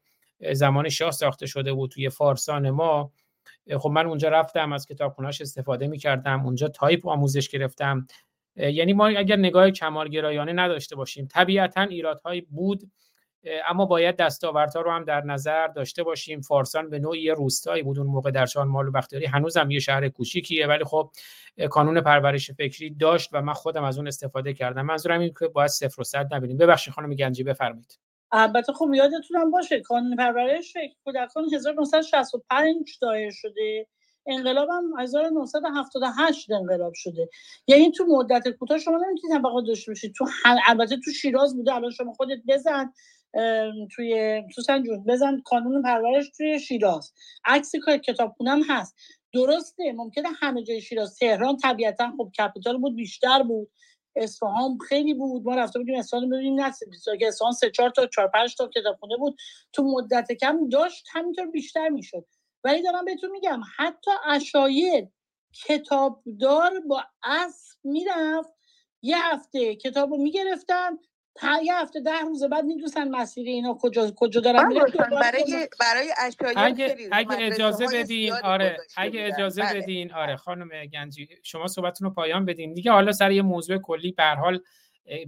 زمان 0.51 0.89
شاه 0.89 1.11
ساخته 1.11 1.45
شده 1.45 1.73
بود 1.73 1.91
توی 1.91 2.09
فارسان 2.09 2.69
ما 2.69 3.11
خب 3.79 3.89
من 3.89 4.05
اونجا 4.05 4.29
رفتم 4.29 4.73
از 4.73 4.87
کتابخونهاش 4.87 5.41
استفاده 5.41 5.87
می 5.87 5.97
کردم 5.97 6.45
اونجا 6.45 6.67
تایپ 6.67 7.07
آموزش 7.07 7.49
گرفتم. 7.49 8.07
یعنی 8.55 8.93
ما 8.93 9.07
اگر 9.07 9.35
نگاه 9.35 9.71
کمالگرایانه 9.71 10.53
نداشته 10.53 10.95
باشیم 10.95 11.27
طبیعتا 11.27 11.81
ایرادهایی 11.81 12.41
بود 12.41 12.91
اما 13.67 13.85
باید 13.85 14.15
دستاوردها 14.15 14.81
رو 14.81 14.91
هم 14.91 15.03
در 15.03 15.21
نظر 15.21 15.67
داشته 15.67 16.03
باشیم. 16.03 16.41
فارسان 16.41 16.89
به 16.89 16.99
نوعی 16.99 17.29
روستایی 17.29 17.83
بود 17.83 17.99
اون 17.99 18.07
موقع 18.07 18.31
در 18.31 18.45
شان 18.45 18.67
مال 18.67 18.87
و 18.87 18.91
بختیاری. 18.91 19.25
هنوزم 19.25 19.71
یه 19.71 19.79
شهر 19.79 20.09
کوچیکیه 20.09 20.67
ولی 20.67 20.83
خب 20.83 21.11
کانون 21.69 22.01
پرورش 22.01 22.51
فکری 22.51 22.89
داشت 22.89 23.29
و 23.31 23.41
من 23.41 23.53
خودم 23.53 23.83
از 23.83 23.97
اون 23.97 24.07
استفاده 24.07 24.53
کردم. 24.53 24.81
منظورم 24.81 25.19
این 25.19 25.33
که 25.39 25.47
باید 25.47 25.69
صفر 25.69 26.01
و 26.01 26.03
صد 26.03 26.33
نبینیم. 26.33 26.57
ببخشید 26.57 26.93
خانم 26.93 27.15
گنجی 27.15 27.43
بفرمایید. 27.43 27.99
البته 28.31 28.73
خب 28.73 28.89
یادتون 28.93 29.37
هم 29.37 29.51
باشه 29.51 29.79
کانون 29.81 30.15
پرورش 30.15 30.73
کودکان 31.03 31.45
1965 31.53 32.97
دایر 33.01 33.31
شده. 33.31 33.87
انقلاب 34.27 34.69
هم 34.69 34.99
1978 34.99 36.51
انقلاب 36.51 36.93
شده. 36.95 37.29
یعنی 37.67 37.91
تو 37.91 38.05
مدت 38.05 38.49
کوتاه 38.49 38.77
شما 38.77 38.97
نمی‌تونید 38.97 39.37
طبقات 39.37 39.65
داشته 39.67 39.91
باشید 39.91 40.13
تو 40.13 40.25
البته 40.67 40.97
تو 40.97 41.11
شیراز 41.11 41.55
بوده 41.55 41.75
الان 41.75 41.91
شما 41.91 42.13
خودت 42.13 42.39
بزن. 42.47 42.93
توی 43.95 44.43
سوسن 44.55 44.83
جون 44.83 45.03
بزن 45.03 45.41
کانون 45.45 45.81
پرورش 45.81 46.29
توی 46.37 46.59
شیراز. 46.59 47.13
عکس 47.45 47.71
کتابخونم 48.03 48.61
هست. 48.69 48.95
درسته 49.33 49.91
ممکنه 49.91 50.29
همه 50.41 50.63
جای 50.63 50.81
شیراز. 50.81 51.15
تهران 51.19 51.57
طبیعتا 51.57 52.11
خب 52.17 52.31
کپیتال 52.39 52.77
بود 52.77 52.95
بیشتر 52.95 53.43
بود. 53.43 53.71
اصفهان 54.15 54.77
خیلی 54.89 55.13
بود. 55.13 55.45
ما 55.45 55.55
رفته 55.55 55.79
بودیم 55.79 55.95
اصفهان 55.99 56.29
ببینیم 56.29 56.61
نه 56.61 56.71
اصفهان 57.27 57.51
سه 57.51 57.71
چهار 57.71 57.89
تا 57.89 58.07
چهار 58.07 58.27
پنج 58.27 58.55
تا 58.55 58.67
کتابخونه 58.67 59.17
بود. 59.17 59.35
تو 59.73 59.83
مدت 59.83 60.31
کم 60.31 60.69
داشت 60.69 61.05
همینطور 61.11 61.45
بیشتر 61.47 61.89
می‌شد. 61.89 62.25
ولی 62.63 62.81
دارم 62.81 63.05
بهتون 63.05 63.31
میگم 63.31 63.61
حتی 63.77 64.11
اشایر 64.25 65.07
کتابدار 65.65 66.79
با 66.79 67.03
اسب 67.23 67.79
می‌رفت. 67.83 68.49
یه 69.01 69.17
هفته 69.33 69.75
کتاب 69.75 70.09
رو 70.09 70.17
می‌گرفتن 70.17 70.97
یه 71.63 71.75
هفته 71.75 71.99
ده 71.99 72.19
روز 72.19 72.43
بعد 72.43 72.65
می‌دونستن 72.65 73.09
مسیر 73.09 73.47
اینا 73.47 73.77
کجا 73.81 74.11
کجا 74.15 74.41
دارن 74.41 74.69
برای 75.21 75.67
برای 75.79 76.13
اگه, 76.55 76.97
اگه 77.11 77.37
اجازه 77.39 77.87
بدین 77.93 78.33
آره 78.33 78.77
اگه 78.97 79.25
اجازه 79.25 79.61
بله. 79.61 79.81
بدین 79.81 80.13
آره 80.13 80.35
خانم 80.35 80.85
گنجی 80.85 81.29
شما 81.43 81.67
صحبتتون 81.67 82.07
رو 82.07 82.13
پایان 82.13 82.45
بدین. 82.45 82.73
دیگه 82.73 82.91
حالا 82.91 83.11
سر 83.11 83.31
یه 83.31 83.41
موضوع 83.41 83.77
کلی 83.77 84.11
به 84.11 84.23
حال 84.23 84.59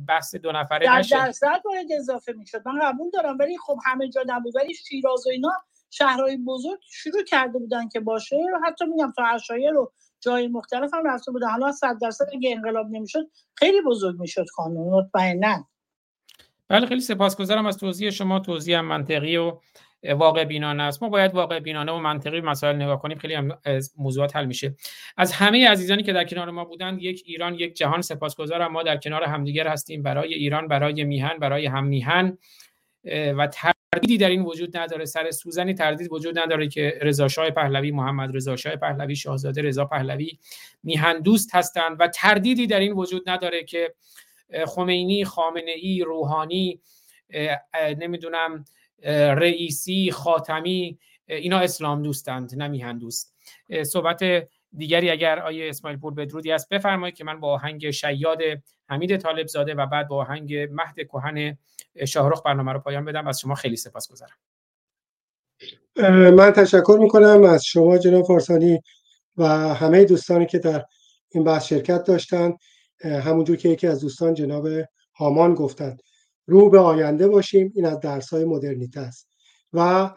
بحث 0.07 0.35
دو 0.35 0.51
نفره 0.51 0.85
در 0.85 1.01
درصد 1.11 1.61
باید 1.65 1.91
اضافه 1.91 2.33
می‌شد. 2.33 2.61
من 2.65 2.79
قبول 2.79 3.09
دارم 3.09 3.37
ولی 3.39 3.57
خب 3.57 3.77
همه 3.85 4.09
جا 4.09 4.23
نبود. 4.27 4.55
ولی 4.55 4.73
شیراز 4.73 5.27
و 5.27 5.29
اینا 5.29 5.51
شهرهای 5.89 6.37
بزرگ 6.37 6.79
شروع 6.89 7.23
کرده 7.23 7.59
بودن 7.59 7.87
که 7.87 7.99
باشه. 7.99 8.37
حتی 8.65 8.85
میگم 8.85 9.13
تا 9.17 9.23
اشایر 9.25 9.71
رو 9.71 9.93
جای 10.19 10.47
مختلف 10.47 10.93
هم 10.93 11.07
رفته 11.07 11.31
بودن. 11.31 11.49
حالا 11.49 11.71
صد 11.71 11.97
درصد 12.01 12.25
اگه 12.33 12.51
انقلاب 12.51 12.87
نمی‌شد 12.91 13.31
خیلی 13.55 13.81
بزرگ 13.81 14.19
می‌شد 14.19 14.45
خانم. 14.55 14.77
مطمئنا. 14.77 15.67
بله 16.69 16.85
خیلی 16.85 17.01
سپاسگزارم 17.01 17.65
از 17.65 17.77
توضیح 17.77 18.09
شما. 18.09 18.39
توضیح 18.39 18.79
منطقی 18.79 19.37
و 19.37 19.57
واقع 20.09 20.43
بینانه 20.43 20.83
است. 20.83 21.03
ما 21.03 21.09
باید 21.09 21.33
واقع 21.33 21.59
بینانه 21.59 21.91
و 21.91 21.99
منطقی 21.99 22.41
مسائل 22.41 22.75
نگاه 22.75 23.01
کنیم. 23.01 23.17
خیلی 23.17 23.33
هم 23.33 23.57
موضوعات 23.97 24.35
حل 24.35 24.45
میشه. 24.45 24.75
از 25.17 25.33
همه 25.33 25.69
عزیزانی 25.69 26.03
که 26.03 26.13
در 26.13 26.23
کنار 26.23 26.51
ما 26.51 26.65
بودند 26.65 27.01
یک 27.01 27.23
ایران 27.25 27.55
یک 27.55 27.73
جهان 27.73 28.01
سپاسگزارم. 28.01 28.71
ما 28.71 28.83
در 28.83 28.97
کنار 28.97 29.23
همدیگر 29.23 29.67
هستیم. 29.67 30.03
برای 30.03 30.33
ایران 30.33 30.67
برای 30.67 31.03
میهن 31.03 31.37
برای 31.39 31.65
هم 31.65 31.83
میهن 31.83 32.37
و 33.37 33.47
تردیدی 33.47 34.17
در 34.17 34.29
این 34.29 34.41
وجود 34.41 34.77
نداره. 34.77 35.05
سر 35.05 35.31
سوزنی 35.31 35.73
تردید 35.73 36.11
وجود 36.11 36.39
نداره 36.39 36.67
که 36.67 36.99
رضا 37.01 37.27
شاه 37.27 37.51
پهلوی 37.51 37.91
محمد 37.91 38.35
رضا 38.35 38.55
شاه 38.55 38.75
پهلوی 38.75 39.15
شاهزاده 39.15 39.61
رضا 39.61 39.85
پهلوی 39.85 40.37
میهن 40.83 41.19
دوست 41.19 41.55
هستند. 41.55 41.97
و 41.99 42.07
تردیدی 42.07 42.67
در 42.67 42.79
این 42.79 42.93
وجود 42.93 43.29
نداره 43.29 43.63
که 43.63 43.93
خمینی 44.67 45.25
خامنه 45.25 45.71
ای 45.71 46.01
روحانی 46.01 46.81
نمی‌دونم 47.97 48.65
رئیسی 49.37 50.11
خاتمی 50.11 50.99
اینا 51.25 51.59
اسلام 51.59 52.01
دوستند 52.01 52.55
نه 52.55 52.93
دوست. 52.93 53.35
صحبت 53.83 54.23
دیگری 54.77 55.09
اگر 55.09 55.39
آیه 55.39 55.69
اسماعیل 55.69 55.99
پور 55.99 56.13
بدرودی 56.13 56.51
است 56.51 56.69
بفرمایید 56.69 57.15
که 57.15 57.23
من 57.23 57.39
با 57.39 57.53
آهنگ 57.53 57.91
شیاد 57.91 58.39
حمید 58.89 59.17
طالب 59.17 59.47
زاده 59.47 59.73
و 59.73 59.85
بعد 59.85 60.07
با 60.07 60.17
آهنگ 60.17 60.55
مهد 60.55 60.95
کهن 60.95 61.57
شاهرخ 62.07 62.41
برنامه 62.45 62.73
رو 62.73 62.79
پایان 62.79 63.05
بدم. 63.05 63.27
از 63.27 63.39
شما 63.39 63.55
خیلی 63.55 63.75
سپاسگزارم 63.75 64.35
من 66.35 66.51
تشکر 66.51 66.97
می‌کنم 67.01 67.43
از 67.43 67.65
شما 67.65 67.97
جناب 67.97 68.23
فارسانی 68.25 68.81
و 69.37 69.47
همه 69.73 70.05
دوستانی 70.05 70.45
که 70.45 70.59
در 70.59 70.85
این 71.29 71.43
بحث 71.43 71.67
شرکت 71.67 72.03
داشتن 72.03 72.53
همونجور 73.03 73.55
که 73.55 73.69
یکی 73.69 73.87
از 73.87 74.01
دوستان 74.01 74.33
جناب 74.33 74.67
هامان 75.15 75.53
گفتند 75.53 76.01
رو 76.45 76.69
به 76.69 76.79
آینده 76.79 77.27
باشیم 77.27 77.71
این 77.75 77.85
از 77.85 77.99
درس 77.99 78.29
های 78.29 78.45
مدرنیته 78.45 78.99
است. 78.99 79.29
و 79.73 80.09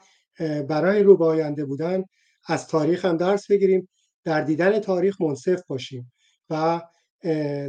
برای 0.69 1.03
رو 1.03 1.17
به 1.17 1.25
آینده 1.25 1.65
بودن 1.65 2.05
از 2.47 2.69
تاریخ 2.69 3.05
هم 3.05 3.17
درس 3.17 3.51
بگیریم 3.51 3.89
در 4.25 4.41
دیدن 4.41 4.79
تاریخ 4.79 5.21
منصف 5.21 5.63
باشیم 5.67 6.13
و 6.51 6.81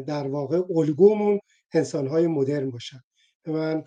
در 0.08 0.28
واقع 0.28 0.62
الگومون 0.76 1.40
انسان 1.74 2.08
های 2.08 2.28
مدرن 2.28 2.72
باشن. 2.72 3.00
من 3.48 3.84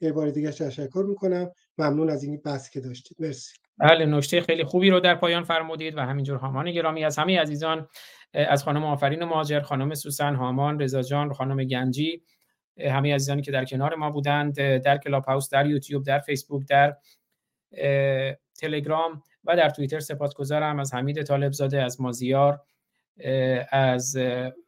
یه 0.00 0.12
بار 0.12 0.30
دیگه 0.30 0.52
تشکر 0.52 1.04
می‌کنم. 1.08 1.50
ممنون 1.78 2.10
از 2.10 2.24
این 2.24 2.40
بحث 2.44 2.70
که 2.70 2.80
داشتید. 2.80 3.16
مرسی. 3.20 3.52
بله 3.78 4.06
نکته 4.06 4.40
خیلی 4.40 4.64
خوبی 4.64 4.90
رو 4.90 5.00
در 5.00 5.14
پایان 5.14 5.44
فرمودید 5.44 5.96
و 5.96 6.00
همینجور 6.00 6.36
هامان 6.36 6.72
گرامی 6.72 7.04
از 7.04 7.18
همه 7.18 7.40
عزیزان 7.40 7.88
از 8.34 8.64
خانم 8.64 8.84
آفرین 8.84 9.24
مهاجر 9.24 9.60
خانم 9.60 9.94
سوسن 9.94 10.34
هامان 10.34 10.80
رضا 10.80 11.02
جان 11.02 11.32
خانم 11.32 11.64
گنجی 11.64 12.22
همه 12.80 13.14
عزیزانی 13.14 13.42
که 13.42 13.52
در 13.52 13.64
کنار 13.64 13.94
ما 13.94 14.10
بودند 14.10 14.54
در 14.78 14.98
کلاب 14.98 15.24
هاوس 15.24 15.50
در 15.50 15.66
یوتیوب 15.66 16.04
در 16.04 16.18
فیسبوک 16.18 16.66
در 16.68 16.96
تلگرام 18.60 19.22
و 19.44 19.56
در 19.56 19.70
توییتر 19.70 20.00
سپاسگزارم 20.00 20.78
از 20.78 20.94
حمید 20.94 21.22
طالب 21.22 21.52
زاده 21.52 21.82
از 21.82 22.00
مازیار 22.00 22.60
از 23.70 24.18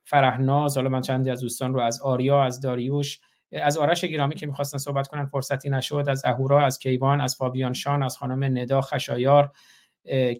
فرهناز 0.04 0.76
حالا 0.76 0.88
من 0.88 1.00
چندی 1.00 1.30
از 1.30 1.40
دوستان 1.40 1.74
رو 1.74 1.80
از 1.80 2.00
آریا 2.00 2.44
از 2.44 2.60
داریوش 2.60 3.20
از 3.52 3.76
آرش 3.76 4.04
گرامی 4.04 4.34
که 4.34 4.46
می‌خواستن 4.46 4.78
صحبت 4.78 5.08
کنن 5.08 5.26
فرصتی 5.26 5.70
نشد 5.70 6.04
از 6.08 6.22
اهورا 6.24 6.66
از 6.66 6.78
کیوان 6.78 7.20
از 7.20 7.36
فابیان 7.36 7.72
شان 7.72 8.02
از 8.02 8.18
خانم 8.18 8.58
ندا 8.58 8.80
خشایار 8.80 9.52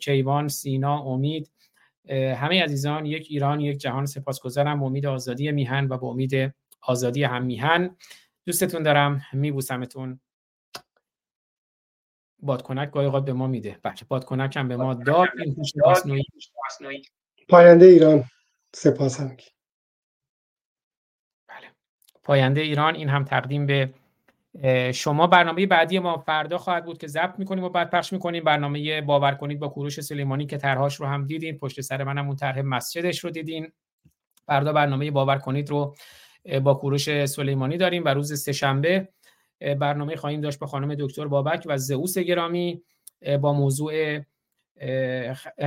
کیوان 0.00 0.48
سینا 0.48 0.98
امید 0.98 1.50
همه 2.08 2.62
عزیزان 2.62 3.07
یک 3.07 3.26
ایران 3.31 3.60
یک 3.60 3.78
جهان 3.78 4.07
سپاسگزارم. 4.07 4.83
امید 4.83 5.07
آزادی 5.07 5.52
میهن 5.52 5.89
و 5.89 5.99
به 5.99 6.07
امید 6.07 6.55
آزادی 6.81 7.24
هم 7.24 7.44
میهن. 7.44 7.97
دوستتون 8.47 8.83
دارم 8.83 9.23
میبوسمتون. 9.33 10.20
بادکنک 12.39 12.91
گاهی 12.91 13.20
به 13.20 13.33
ما 13.33 13.47
میده. 13.47 13.78
بله 13.83 13.94
بادکنک 14.08 14.57
هم 14.57 14.68
به 14.68 14.76
ما 14.76 14.94
داد. 14.94 15.28
این 15.44 15.57
پاینده 17.49 17.86
ایران. 17.86 18.24
سپاس 18.74 19.20
هم 19.20 19.36
بله. 21.49 21.70
پاینده 22.23 22.60
ایران 22.60 22.94
این 22.94 23.08
هم 23.08 23.24
تقدیم 23.24 23.66
به 23.66 23.94
شما 24.94 25.26
برنامه 25.26 25.66
بعدی 25.66 25.99
ما 25.99 26.18
فردا 26.18 26.58
خواهد 26.58 26.84
بود 26.84 26.99
که 26.99 27.07
ضبط 27.07 27.39
می‌کنیم 27.39 27.65
و 27.65 27.68
بعد 27.68 27.91
پخش 27.91 28.12
می‌کنیم. 28.12 28.44
برنامه 28.44 29.00
باور 29.00 29.34
کنید 29.34 29.58
با 29.58 29.68
کوروش 29.68 30.00
سلیمانی 30.00 30.47
که 30.47 30.57
طرحهاش 30.57 30.94
رو 30.94 31.07
هم 31.07 31.26
دیدین. 31.26 31.58
پشت 31.58 31.81
سر 31.81 32.05
منم 32.05 32.26
اون 32.26 32.36
طرح 32.36 32.62
مسجدش 32.62 33.18
رو 33.18 33.31
دیدین. 33.31 33.73
فردا 34.47 34.73
برنامه 34.73 35.10
باور 35.10 35.39
کنید 35.39 35.70
رو 35.70 35.94
با 36.62 36.74
کوروش 36.74 37.26
سلیمانی 37.26 37.76
داریم 37.76 38.05
و 38.05 38.08
روز 38.08 38.42
سهشنبه 38.42 39.08
برنامه 39.78 40.16
خواهیم 40.16 40.41
داشت 40.41 40.58
با 40.58 40.66
خانم 40.66 40.94
دکتر 40.94 41.26
بابک 41.26 41.62
و 41.66 41.76
زئوس 41.76 42.18
گرامی 42.18 42.83
با 43.41 43.52
موضوع 43.52 44.18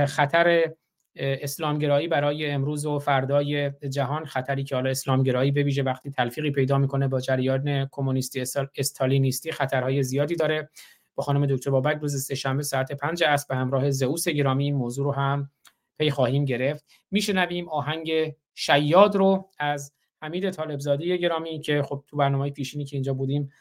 خطر 0.06 0.72
اسلامگرایی 1.18 2.08
برای 2.08 2.50
امروز 2.50 2.86
و 2.86 2.98
فردای 2.98 3.70
جهان 3.70 4.24
خطری 4.24 4.64
که 4.64 4.74
حالا 4.74 4.90
اسلامگرایی 4.90 5.50
به 5.50 5.62
ویژه 5.62 5.82
وقتی 5.82 6.10
تلفیقی 6.10 6.50
پیدا 6.50 6.78
می‌کنه 6.78 7.08
با 7.08 7.20
جریان 7.20 7.88
کمونیستی 7.90 8.44
استالینیستی 8.76 9.52
خطرهای 9.52 10.02
زیادی 10.02 10.36
داره. 10.36 10.70
با 11.14 11.24
خانم 11.24 11.46
دکتر 11.46 11.70
بابک 11.70 11.98
روز 12.00 12.24
سهشنبه 12.26 12.62
ساعت 12.62 12.92
5 12.92 13.24
عصر 13.24 13.46
به 13.48 13.56
همراه 13.56 13.90
زئوس 13.90 14.28
گرامی 14.28 14.64
این 14.64 14.74
موضوع 14.74 15.04
رو 15.04 15.12
هم 15.12 15.50
پی 15.98 16.10
خواهیم 16.10 16.44
گرفت. 16.44 16.84
میشنویم 17.10 17.68
آهنگ 17.68 18.34
شیاد 18.54 19.16
رو 19.16 19.50
از 19.58 19.92
حمید 20.22 20.50
طالبزاده 20.50 21.16
گرامی 21.16 21.60
که 21.60 21.82
خب 21.82 22.04
تو 22.06 22.16
برنامه 22.16 22.50
پیشینی 22.50 22.84
که 22.84 22.96
اینجا 22.96 23.14
بودیم 23.14 23.52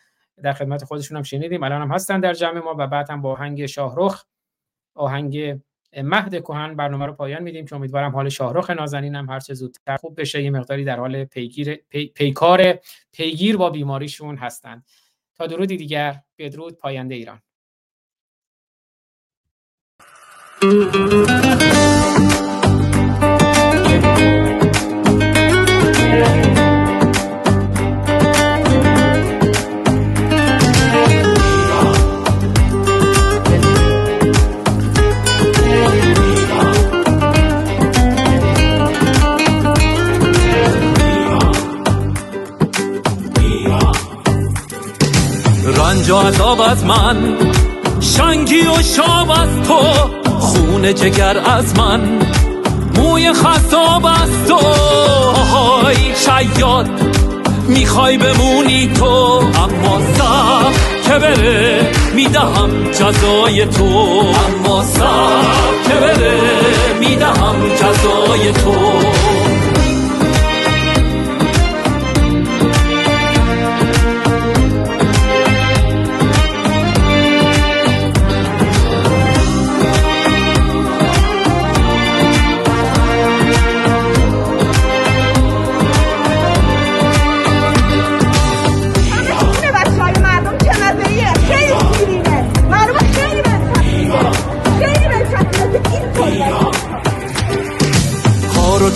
در 0.44 0.54
خدمت 0.54 0.84
خودشون 0.84 1.18
هم 1.18 1.24
شنیدیم. 1.24 1.64
الان 1.64 1.82
هم 1.82 1.92
هستن 1.92 2.20
در 2.20 2.34
جمع 2.34 2.60
ما 2.60 2.76
و 2.78 2.88
بعد 2.88 3.10
هم 3.10 3.22
با 3.22 3.32
آهنگ 3.32 3.66
شاهرخ 3.66 4.26
آهنگ 4.96 5.60
مهد 5.94 6.42
کهن 6.42 6.76
برنامه 6.76 7.06
رو 7.06 7.14
پایان 7.14 7.44
میدیم 7.44 7.66
که 7.66 7.76
امیدوارم 7.76 8.12
حال 8.12 8.30
شاهرخ 8.30 8.70
نازنین 8.70 9.16
هم 9.16 9.30
هر 9.30 9.40
چه 9.40 9.54
زودتر 9.54 9.98
خوب 9.98 10.22
بشه. 10.22 10.44
یه 10.44 10.50
مقداری 10.50 10.84
در 10.84 11.00
حال 11.00 11.26
پیگیر 11.26 11.76
پی، 11.76 12.08
پیکار 12.08 12.80
پیگیر 13.12 13.58
با 13.58 13.70
بیماریشون 13.70 14.38
هستند. 14.38 14.86
تا 15.36 15.48
درودی 15.48 15.78
دیگر 15.78 16.22
بدرود 16.38 16.78
پاینده 16.78 17.16
ایران. 17.16 17.42
عذاب 46.28 46.62
از 46.62 46.86
من. 46.86 47.38
شنگی 48.02 48.62
و 48.62 48.82
شاب 48.96 49.32
از 49.32 49.68
تو 49.68 49.80
خون 50.40 50.96
جگر 50.96 51.38
از 51.38 51.78
من. 51.78 52.02
موی 52.96 53.34
خصاب 53.34 54.06
از 54.06 54.48
تو 54.48 54.58
های 55.56 55.96
شیاد 55.96 56.90
می‌خوای 57.68 58.18
بمونی 58.18 58.88
تو 58.88 59.06
اما 59.06 60.00
سب 60.18 60.72
که 61.08 61.20
بره 61.20 61.92
می‌دهم 62.16 62.92
جزای 62.92 63.66
تو. 63.66 64.24
اما 64.48 64.84
سب 64.84 65.84
که 65.88 65.94
بره 65.94 66.40
می‌دهم 67.00 67.56
جزای 67.76 68.52
تو. 68.54 69.17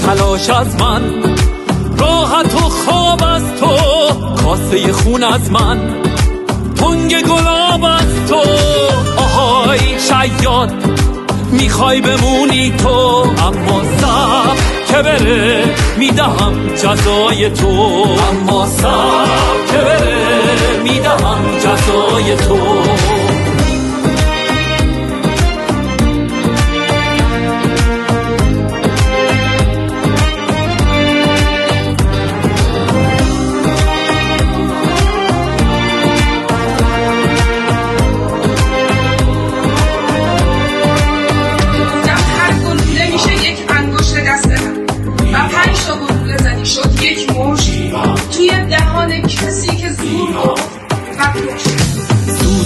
تلاش 0.06 0.50
از 0.50 0.76
من. 0.76 1.02
راحت 1.98 2.56
و 2.56 2.60
خواب 2.60 3.24
از 3.24 3.44
تو 3.60 3.68
کاسه 4.44 4.94
خون 4.94 5.24
از 5.24 5.52
من. 5.52 5.80
تنگ 6.76 7.22
گلاب 7.22 7.84
از 7.84 8.30
تو 8.30 8.42
آهای 9.18 9.80
شیاد. 9.80 10.74
می‌خوای 11.52 12.02
بمونی 12.02 12.72
تو 12.72 12.90
اما 13.48 13.82
سب 14.00 14.58
که 14.88 15.02
بره 15.02 15.64
می‌دهم 15.98 16.76
جزای 16.76 17.50
تو. 17.50 18.06
اما 18.32 18.68
سب 18.68 19.72
که 19.72 19.78
بره 19.78 20.82
می‌دهم 20.84 21.40
جزای 21.58 22.36
تو. 22.36 22.58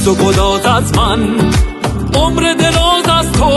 سوز 0.06 0.20
و 0.20 0.24
گداز 0.24 0.66
از 0.66 0.98
من. 0.98 1.52
عمر 2.16 2.54
دراز 2.54 3.20
از 3.20 3.32
تو 3.32 3.50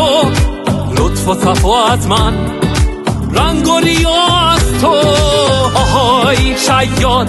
لطف 0.97 1.29
و 1.29 1.35
صفا 1.35 1.85
از 1.87 2.07
من. 2.07 2.35
رنگ 3.35 3.69
و 3.69 3.79
ریا 3.79 4.27
از 4.53 4.81
تو 4.81 4.95
آهای 5.75 6.57
شیاد. 6.57 7.29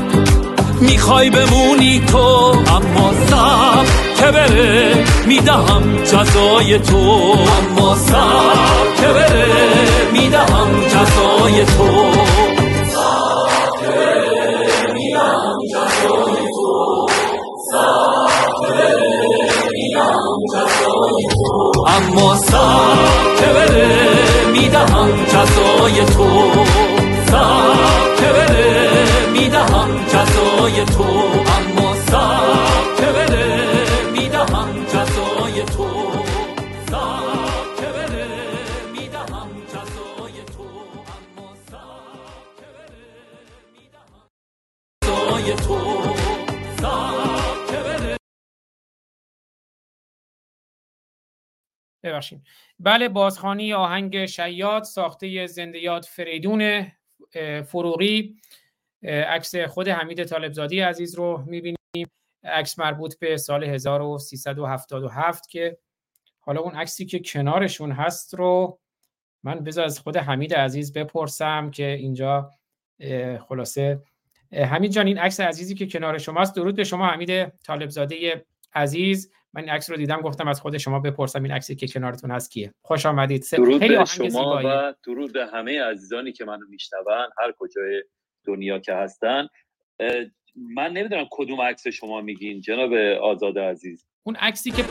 می‌خوای 0.81 1.29
بمونی 1.29 1.99
تو 1.99 2.17
اما 2.17 3.13
سب 3.27 3.85
که 4.19 4.31
بره 4.31 5.05
می‌دهم 5.27 6.03
جزای 6.03 6.79
تو. 6.79 7.35
اما 7.59 7.95
سب 7.95 9.01
که 9.01 9.07
بره 9.07 9.47
می‌دهم 10.13 10.67
جزای 10.87 11.65
تو. 11.65 12.28
اما 21.99 22.35
سب 22.35 23.35
که 23.39 23.45
بره 23.45 23.87
می‌دهم 24.51 25.09
جزای 25.25 26.05
تو. 26.05 26.68
ببخشید. 52.19 52.41
بله 52.79 53.09
بازخانی 53.09 53.73
آهنگ 53.73 54.25
شیاد 54.25 54.83
ساخته 54.83 55.47
زندیات 55.47 56.05
فریدون 56.05 56.91
فروغی. 57.65 58.35
عکس 59.03 59.55
خود 59.55 59.87
حمید 59.87 60.23
طالبزادی 60.23 60.79
عزیز 60.79 61.15
رو 61.15 61.43
می‌بینیم. 61.47 61.77
عکس 62.43 62.79
مربوط 62.79 63.19
به 63.19 63.37
سال 63.37 63.63
1377 63.63 65.49
که 65.49 65.77
حالا 66.39 66.61
اون 66.61 66.75
عکسی 66.75 67.05
که 67.05 67.19
کنارشون 67.19 67.91
هست 67.91 68.33
رو 68.33 68.79
من 69.43 69.59
بذار 69.59 69.85
از 69.85 69.99
خود 69.99 70.17
حمید 70.17 70.53
عزیز 70.53 70.93
بپرسم 70.93 71.71
که 71.71 71.85
اینجا 71.85 72.51
خلاصه. 73.47 74.01
حمید 74.53 74.91
جان 74.91 75.07
این 75.07 75.17
عکس 75.17 75.39
عزیزی 75.39 75.75
که 75.75 75.87
کنار 75.87 76.17
شماست 76.17 76.55
درود 76.55 76.75
به 76.75 76.83
شما 76.83 77.07
حمید 77.07 77.45
طالبزاده 77.45 78.45
عزیز. 78.73 79.31
من 79.53 79.61
این 79.61 79.69
عکس 79.69 79.89
رو 79.89 79.97
دیدم 79.97 80.21
گفتم 80.21 80.47
از 80.47 80.61
خود 80.61 80.77
شما 80.77 80.99
بپرسم 80.99 81.43
این 81.43 81.51
عکسی 81.51 81.75
که 81.75 81.87
کنارتون 81.87 82.31
هست 82.31 82.51
کیه. 82.51 82.73
خوش 82.81 83.05
آمدید. 83.05 83.45
درود 83.51 83.79
به 83.79 84.05
شما 84.05 84.61
و 84.65 84.93
درود 85.05 85.33
به 85.33 85.45
همه 85.45 85.81
عزیزانی 85.81 86.31
که 86.31 86.45
منو 86.45 86.65
میشنون 86.69 87.29
هر 87.39 87.51
کجای 87.57 88.03
دنیا 88.45 88.79
که 88.79 88.93
هستن. 88.93 89.47
من 90.55 90.93
نمی‌دونم 90.93 91.27
کدوم 91.31 91.61
عکس 91.61 91.87
شما 91.87 92.21
میگین 92.21 92.61
جناب 92.61 92.93
آزاد 93.21 93.59
عزیز. 93.59 94.07
اون 94.23 94.35
عکسی 94.35 94.71
که 94.71 94.83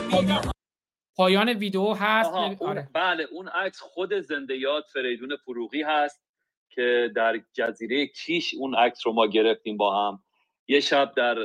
پایان 1.15 1.49
ویدیو 1.49 1.93
هست 1.93 2.29
آره. 2.61 2.89
بله 2.93 3.23
اون 3.23 3.47
عکس 3.47 3.79
خود 3.79 4.19
زنده 4.19 4.57
یاد 4.57 4.83
فریدون 4.93 5.35
فروغی 5.45 5.81
هست 5.81 6.23
که 6.69 7.11
در 7.15 7.41
جزیره 7.53 8.07
کیش 8.07 8.53
اون 8.53 8.75
عکس 8.75 9.07
رو 9.07 9.13
ما 9.13 9.27
گرفتیم 9.27 9.77
با 9.77 10.07
هم. 10.07 10.23
یه 10.67 10.79
شب 10.79 11.13
در 11.15 11.37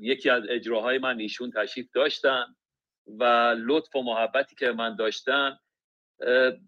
یکی 0.00 0.30
از 0.30 0.42
اجراهای 0.48 0.98
من 0.98 1.20
ایشون 1.20 1.50
تشریف 1.50 1.86
داشتن. 1.94 2.44
و 3.18 3.54
لطف 3.58 3.96
و 3.96 4.02
محبتی 4.02 4.56
که 4.56 4.72
من 4.72 4.96
داشتن 4.96 5.58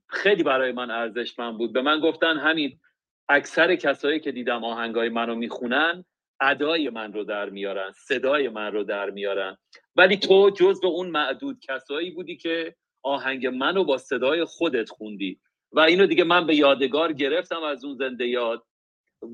خیلی 0.08 0.42
برای 0.42 0.72
من 0.72 0.90
ارزشمند 0.90 1.58
بود. 1.58 1.72
به 1.72 1.82
من 1.82 2.00
گفتن 2.00 2.38
همین 2.38 2.80
اکثر 3.28 3.76
کسایی 3.76 4.20
که 4.20 4.32
دیدم 4.32 4.64
آهنگای 4.64 5.08
منو 5.08 5.34
می‌خونن 5.34 6.04
ادای 6.40 6.90
من 6.90 7.12
رو 7.12 7.24
در 7.24 7.50
میارن 7.50 7.92
صدای 7.92 8.48
من 8.48 8.72
رو 8.72 8.84
در 8.84 9.10
میارن. 9.10 9.56
ولی 9.96 10.16
تو 10.16 10.50
جز 10.50 10.80
به 10.80 10.86
اون 10.86 11.08
معدود 11.08 11.60
کسایی 11.60 12.10
بودی 12.10 12.36
که 12.36 12.74
آهنگ 13.02 13.46
منو 13.46 13.84
با 13.84 13.98
صدای 13.98 14.44
خودت 14.44 14.90
خوندی. 14.90 15.40
و 15.72 15.80
اینو 15.80 16.06
دیگه 16.06 16.24
من 16.24 16.46
به 16.46 16.54
یادگار 16.54 17.12
گرفتم 17.12 17.62
از 17.62 17.84
اون 17.84 17.94
زنده 17.94 18.26
یاد. 18.26 18.64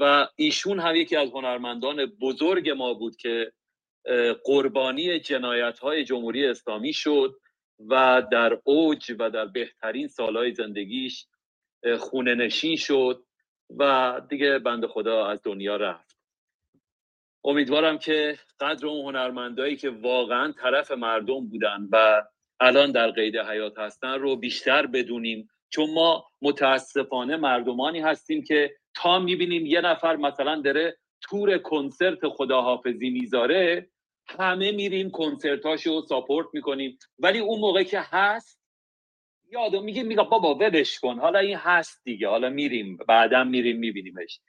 و 0.01 0.29
ایشون 0.37 0.81
هم 0.81 0.97
یکی 0.97 1.17
از 1.17 1.31
هنرمندان 1.31 2.07
بزرگ 2.07 2.71
ما 2.71 2.95
بود 2.95 3.17
که 3.17 3.53
قربانی 4.45 5.21
جنایت 5.21 5.79
های 5.79 6.05
جمهوری 6.05 6.47
اسلامی 6.47 6.93
شد 6.93 7.35
و 7.89 8.23
در 8.33 8.59
اوج 8.65 9.13
و 9.19 9.31
در 9.31 9.47
بهترین 9.47 10.09
سالهای 10.09 10.55
زندگیش 10.55 11.27
خونه 11.99 12.35
نشین 12.35 12.77
شد 12.77 13.25
و 13.79 14.21
دیگه 14.29 14.59
بند 14.59 14.87
خدا 14.87 15.27
از 15.27 15.41
دنیا 15.45 15.77
رفت. 15.77 16.19
امیدوارم 17.45 17.99
که 17.99 18.39
قدر 18.61 18.87
اون 18.87 19.07
هنرمندایی 19.07 19.77
که 19.77 19.91
واقعا 19.91 20.53
طرف 20.53 20.91
مردم 20.91 21.49
بودن 21.49 21.89
و 21.93 22.23
الان 22.61 22.93
در 22.93 23.11
قید 23.11 23.37
حیات 23.37 23.79
هستن 23.79 24.15
رو 24.15 24.37
بیشتر 24.37 24.87
بدونیم 24.87 25.49
چون 25.71 25.91
ما 25.95 26.25
متاسفانه 26.43 27.37
مردمانی 27.37 28.01
هستیم 28.01 28.45
که 28.45 28.75
تا 28.95 29.19
می‌بینیم 29.19 29.67
یه 29.67 29.81
نفر 29.81 30.17
مثلا 30.17 30.61
داره 30.61 30.97
تور 31.23 31.59
کنسرت 31.59 32.29
خداحافظی 32.29 33.11
می‌ذاره 33.11 33.91
همه 34.27 34.73
میریم 34.73 35.11
کنسرتاشو 35.11 36.01
ساپورت 36.01 36.47
می‌کنیم. 36.53 36.99
ولی 37.19 37.39
اون 37.39 37.61
موقع 37.61 37.83
که 37.83 38.01
هست 38.01 38.59
یادم 39.51 39.85
میگه 39.85 40.03
میگه 40.03 40.23
بابا 40.23 40.55
ولش 40.55 40.99
کن. 40.99 41.19
حالا 41.19 41.39
این 41.39 41.57
هست 41.57 42.01
دیگه. 42.05 42.29
حالا 42.29 42.51
میریم. 42.51 42.97
بعدا 42.97 43.45
میریم 43.45 43.79
میبینیمش. 43.79 44.41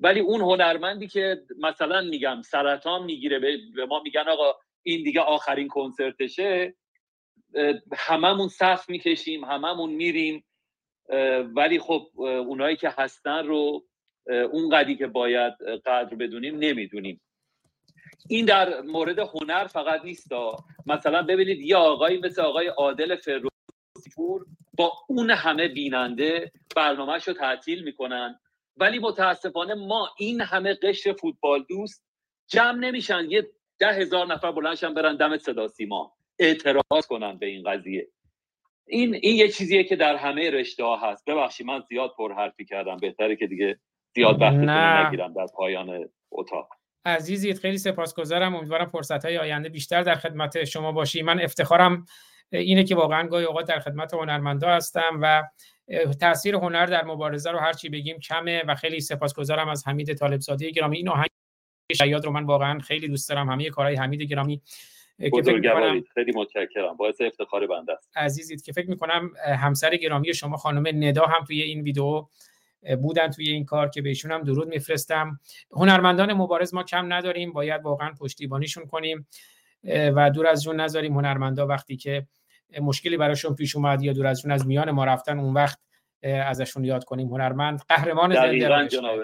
ولی 0.00 0.20
اون 0.20 0.40
هنرمندی 0.40 1.08
که 1.08 1.42
مثلا 1.58 2.00
میگم 2.00 2.42
سرطان 2.42 3.04
می‌گیره 3.04 3.38
به 3.74 3.86
ما 3.86 4.02
میگن 4.02 4.24
آقا 4.28 4.54
این 4.82 5.02
دیگه 5.02 5.20
آخرین 5.20 5.68
کنسرتشه. 5.68 6.74
هممون 7.96 8.48
صف 8.48 8.88
می‌کشیم 8.88 9.44
هممون 9.44 9.90
میریم. 9.90 10.44
ولی 11.56 11.78
خب 11.78 12.06
اونایی 12.16 12.76
که 12.76 12.94
هستن 12.98 13.46
رو 13.46 13.87
اون 14.28 14.68
قدی 14.68 14.96
که 14.96 15.06
باید 15.06 15.54
قدر 15.86 16.14
بدونیم 16.14 16.58
نمی‌دونیم. 16.58 17.20
این 18.28 18.44
در 18.44 18.80
مورد 18.80 19.18
هنر 19.18 19.66
فقط 19.66 20.04
نیست 20.04 20.28
مثلا 20.86 21.22
ببینید 21.22 21.60
یه 21.60 21.76
آقایی 21.76 22.18
مثل 22.18 22.42
آقای 22.42 22.66
عادل 22.66 23.16
فروزپور 23.16 24.46
با 24.76 24.92
اون 25.08 25.30
همه 25.30 25.68
بیننده 25.68 26.52
برنامهش 26.76 27.28
رو 27.28 27.34
تعطیل 27.34 27.84
می‌کنن. 27.84 28.40
ولی 28.76 28.98
متاسفانه 28.98 29.74
ما 29.74 30.10
این 30.18 30.40
همه 30.40 30.74
قشر 30.74 31.12
فوتبال 31.12 31.64
دوست 31.68 32.04
جمع 32.46 32.78
نمیشن. 32.78 33.30
یه 33.30 33.48
ده 33.78 33.92
هزار 33.92 34.26
نفر 34.26 34.52
بلندشن 34.52 34.94
برن 34.94 35.16
دم 35.16 35.36
صدا 35.38 35.68
سیما. 35.68 36.12
اعتراض 36.38 37.06
کنن 37.08 37.38
به 37.38 37.46
این 37.46 37.62
قضیه. 37.62 38.08
این 38.86 39.14
این 39.14 39.36
یه 39.36 39.48
چیزیه 39.48 39.84
که 39.84 39.96
در 39.96 40.16
همه 40.16 40.50
رشته 40.50 40.84
ها 40.84 40.96
هست. 40.96 41.24
ببخشید 41.24 41.66
من 41.66 41.80
زیاد 41.80 42.14
پر 42.18 42.32
حرفی 42.32 42.64
کردم. 42.64 42.96
بهتره 42.96 43.36
که 43.36 43.46
دیگه 43.46 43.78
زیاد 44.18 44.42
وقتتون 44.42 44.70
نگیرم 44.70 45.32
در 45.32 45.46
پایان 45.54 46.08
اتاق. 46.30 46.68
عزیزید 47.04 47.58
خیلی 47.58 47.78
سپاسگزارم. 47.78 48.54
امیدوارم 48.54 48.86
فرصت 48.86 49.24
های 49.24 49.38
آینده 49.38 49.68
بیشتر 49.68 50.02
در 50.02 50.14
خدمت 50.14 50.64
شما 50.64 50.92
باشی. 50.92 51.22
من 51.22 51.40
افتخارم 51.40 52.06
اینه 52.52 52.84
که 52.84 52.94
واقعا 52.94 53.28
گاهی 53.28 53.44
اوقات 53.44 53.68
در 53.68 53.78
خدمت 53.78 54.14
هنرمندا 54.14 54.68
هستم 54.68 55.18
و 55.22 55.42
تاثیر 56.20 56.54
هنر 56.54 56.86
در 56.86 57.04
مبارزه 57.04 57.50
رو 57.50 57.58
هر 57.58 57.72
چی 57.72 57.88
بگیم 57.88 58.18
کمه 58.18 58.62
و 58.68 58.74
خیلی 58.74 59.00
سپاسگزارم 59.00 59.68
از 59.68 59.88
حمید 59.88 60.14
طالبزاده 60.14 60.70
گرامی. 60.70 60.96
این 60.96 61.08
آهنگ 61.08 61.28
شیاد 61.96 62.24
رو 62.24 62.32
من 62.32 62.44
واقعا 62.44 62.78
خیلی 62.78 63.08
دوست 63.08 63.28
دارم. 63.28 63.50
همه 63.50 63.70
کارهای 63.70 63.96
حمید 63.96 64.22
گرامی 64.22 64.62
خیلی 66.14 66.32
متشکرم. 66.34 66.96
باعث 66.96 67.20
افتخار 67.20 67.66
بنده 67.66 67.92
است. 67.92 68.10
عزیزید 68.16 68.62
که 68.62 68.72
فکر 68.72 68.90
می‌کنم 68.90 69.30
همسر 69.58 69.96
گرامی 69.96 70.34
شما 70.34 70.56
خانم 70.56 71.04
ندا 71.04 71.26
هم 71.26 71.44
توی 71.44 71.62
این 71.62 71.80
ویدیو 71.80 72.26
بودن 73.02 73.30
توی 73.30 73.50
این 73.50 73.64
کار 73.64 73.88
که 73.88 74.02
بهشون 74.02 74.32
هم 74.32 74.42
درود 74.42 74.68
میفرستم. 74.68 75.40
هنرمندان 75.70 76.32
مبارز 76.32 76.74
ما 76.74 76.82
کم 76.82 77.12
نداریم 77.12 77.52
باید 77.52 77.82
واقعا 77.82 78.12
پشتیبانیشون 78.20 78.86
کنیم. 78.86 79.26
و 79.84 80.30
دور 80.30 80.46
از 80.46 80.62
جون 80.62 80.80
نذاریم 80.80 81.14
هنرمندا 81.14 81.66
وقتی 81.66 81.96
که 81.96 82.26
مشکلی 82.80 83.16
براشون 83.16 83.54
پیش 83.54 83.76
اومد 83.76 84.02
یا 84.02 84.12
دور 84.12 84.26
از 84.26 84.42
جون 84.42 84.50
از 84.50 84.66
میان 84.66 84.90
ما 84.90 85.04
رفتن 85.04 85.38
اون 85.38 85.54
وقت 85.54 85.78
ازشون 86.22 86.84
یاد 86.84 87.04
کنیم. 87.04 87.28
هنرمند 87.28 87.82
قهرمان 87.88 88.34
زنده 88.34 88.88
جناب 88.88 89.20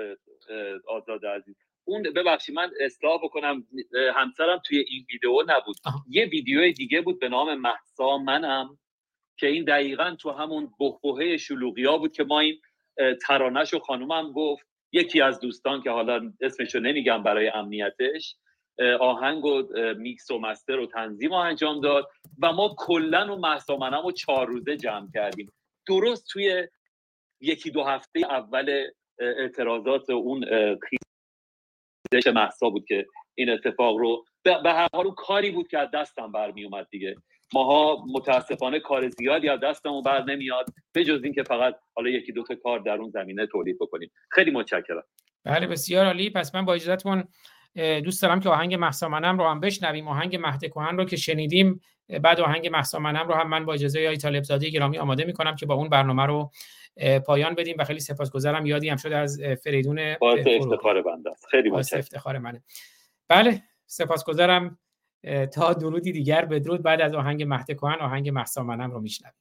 آزاد 0.88 1.26
عزیز. 1.26 1.56
اون 1.84 2.02
ببخشید 2.02 2.54
من 2.54 2.70
اصلاح 2.80 3.20
بکنم. 3.24 3.66
همسرم 4.14 4.60
توی 4.64 4.78
این 4.78 5.06
ویدیو 5.12 5.42
نبود. 5.46 5.76
یه 6.08 6.26
ویدیو 6.26 6.72
دیگه 6.72 7.00
بود 7.00 7.20
به 7.20 7.28
نام 7.28 7.54
محسا 7.54 8.18
منم 8.18 8.78
که 9.36 9.46
این 9.46 9.64
دقیقا 9.64 10.16
تو 10.20 10.30
همون 10.30 10.72
بخبوهه 10.80 11.36
شلوغیا 11.36 11.98
بود 11.98 12.12
که 12.12 12.24
ما 12.24 12.40
این 12.40 12.60
ترانش 13.26 13.74
و 13.74 13.78
خانومم 13.78 14.32
گفت. 14.32 14.66
یکی 14.92 15.20
از 15.20 15.40
دوستان 15.40 15.82
که 15.82 15.90
حالا 15.90 16.32
اسمشو 16.40 16.80
نمیگم 16.80 17.22
برای 17.22 17.48
امنیتش 17.48 18.36
آهنگ 19.00 19.44
و 19.44 19.62
میکس 19.96 20.30
و 20.30 20.38
مستر 20.38 20.78
و 20.78 20.86
تنظیم 20.86 21.30
رو 21.30 21.36
انجام 21.36 21.80
داد 21.80 22.10
و 22.42 22.52
ما 22.52 22.74
کلا 22.78 23.34
و 23.34 23.40
محسا 23.40 23.76
منم 23.76 24.04
و 24.04 24.12
چهار 24.12 24.46
روزه 24.46 24.76
جمع 24.76 25.08
کردیم. 25.14 25.52
درست 25.88 26.26
توی 26.30 26.68
یکی 27.40 27.70
دو 27.70 27.84
هفته 27.84 28.20
اول 28.20 28.86
اعتراضات 29.18 30.10
اون 30.10 30.44
خیزش 32.10 32.26
محسا 32.26 32.70
بود 32.70 32.84
که 32.86 33.06
این 33.34 33.50
اتفاق 33.50 33.96
رو 33.96 34.24
به 34.44 34.72
هر 34.72 34.88
حال 34.92 35.10
کاری 35.10 35.50
بود 35.50 35.68
که 35.68 35.78
از 35.78 35.90
دستم 35.94 36.32
برمی 36.32 36.64
اومد 36.64 36.88
دیگه. 36.90 37.16
ماها 37.54 38.04
متاسفانه 38.14 38.80
کار 38.80 39.08
زیادی 39.08 39.48
از 39.48 39.60
دستمون 39.60 40.02
بر 40.02 40.24
نمیاد 40.24 40.66
به 40.92 41.04
جز 41.04 41.20
اینکه 41.24 41.42
فقط 41.42 41.74
حالا 41.94 42.10
یکی 42.10 42.32
دو 42.32 42.42
تا 42.42 42.54
کار 42.54 42.78
در 42.78 42.92
اون 42.92 43.10
زمینه 43.10 43.46
تولید 43.46 43.78
بکنیم. 43.80 44.10
خیلی 44.30 44.50
متشکرم. 44.50 45.04
بله 45.44 45.66
بسیار 45.66 46.06
عالی. 46.06 46.30
پس 46.30 46.54
من 46.54 46.64
با 46.64 46.74
اجازهتون 46.74 47.24
دوست 48.04 48.22
دارم 48.22 48.40
که 48.40 48.48
آهنگ 48.48 48.74
محسا 48.74 49.08
منم 49.08 49.38
رو 49.38 49.48
هم 49.48 49.60
بشنویم. 49.60 50.08
آهنگ 50.08 50.36
مهد 50.36 50.64
کهن 50.64 50.96
رو 50.96 51.04
که 51.04 51.16
شنیدیم 51.16 51.80
بعد 52.22 52.40
آهنگ 52.40 52.68
محسا 52.68 52.98
منم 52.98 53.28
رو 53.28 53.34
هم 53.34 53.48
من 53.48 53.64
با 53.64 53.74
اجازه 53.74 54.00
آقای 54.00 54.16
طالب 54.16 54.42
زاده 54.42 54.70
گرامی 54.70 54.98
آماده 54.98 55.24
می‌کنم 55.24 55.56
که 55.56 55.66
با 55.66 55.74
اون 55.74 55.88
برنامه 55.88 56.26
رو 56.26 56.50
پایان 57.26 57.54
بدیم 57.54 57.76
و 57.78 57.84
خیلی 57.84 58.00
سپاسگزارم. 58.00 58.66
یادی 58.66 58.88
هم 58.88 58.96
شده 58.96 59.16
از 59.16 59.40
فریدون 59.64 60.16
باعث 60.20 60.46
افتخار 60.46 61.02
بنده 61.02 61.30
خیلی 61.50 61.70
افتخار 61.70 62.38
منه. 62.38 62.62
بله 63.28 63.62
سپاسگزارم. 63.86 64.78
تا 65.52 65.72
درودی 65.72 66.12
دیگر 66.12 66.44
بدرود. 66.44 66.82
بعد 66.82 67.00
از 67.00 67.14
آهنگ 67.14 67.42
مهد 67.42 67.66
کهن 67.66 68.00
آهنگ 68.00 68.28
محسا 68.28 68.62
منم 68.62 68.90
رو 68.90 69.00
میشنویم. 69.00 69.34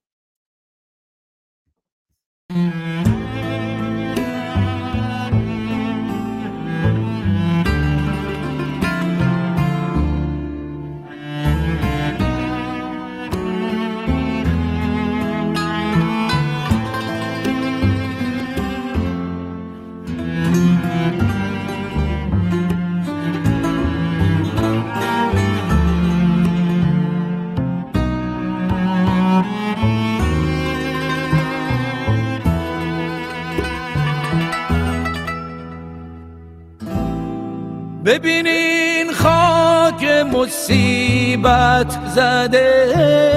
ببینین 38.05 39.11
خاک 39.13 40.03
مصیبت 40.33 41.99
زده 42.15 42.93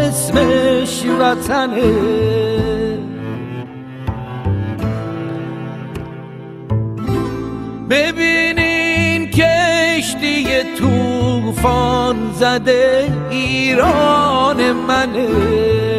اسمش 0.09 1.03
وطنه. 1.21 1.93
ببینین 7.91 9.31
کشتی 9.31 10.47
توفان 10.79 12.17
زده 12.39 13.13
ایران 13.31 14.73
منه. 14.73 15.96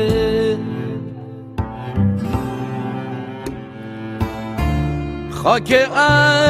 خاک 5.48 5.72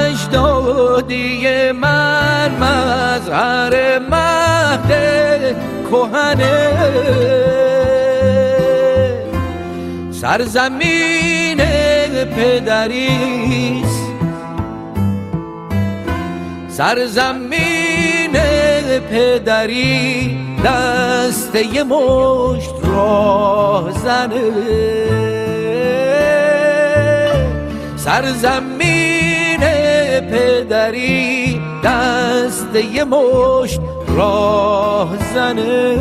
اجدادی 0.09 1.71
من 1.71 2.51
مظهر 2.51 3.99
مهد 3.99 4.89
کهنه. 5.91 6.73
سرزمین 10.11 11.57
پدریست. 12.25 14.07
سرزمین 16.69 18.33
پدری 19.11 20.37
دست 20.65 21.55
یه 21.55 21.83
مشت 21.83 22.73
راه 22.83 23.91
زنه. 23.91 25.36
سرزمین 28.07 29.59
پدری 30.31 31.61
دست 31.83 32.75
یه 32.93 33.03
مشت 33.03 33.81
راه 34.07 35.09
زنه 35.33 35.97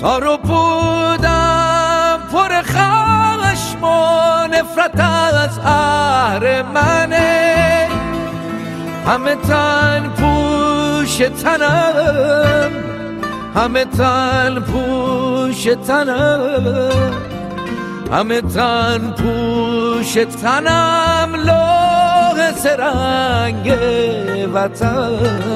تا 0.00 0.18
رو 0.18 0.36
بودم 0.36 2.18
پر 2.32 2.62
خشم 2.62 3.84
و 3.84 4.46
نفرت 4.46 5.00
از 5.00 5.58
اهر 5.58 6.62
منه. 6.62 7.88
همه 9.06 9.34
تن 9.34 10.10
پوش 10.16 11.16
تنم 11.16 12.70
همه 13.54 13.84
تن 13.84 14.60
پوش 14.60 15.68
تنم. 15.86 17.12
همه 18.12 18.40
تن 18.40 19.14
پوش 19.18 20.12
تنم 20.42 21.34
لوح 21.34 22.52
سرنگ 22.52 23.78
وطنه. 24.54 25.48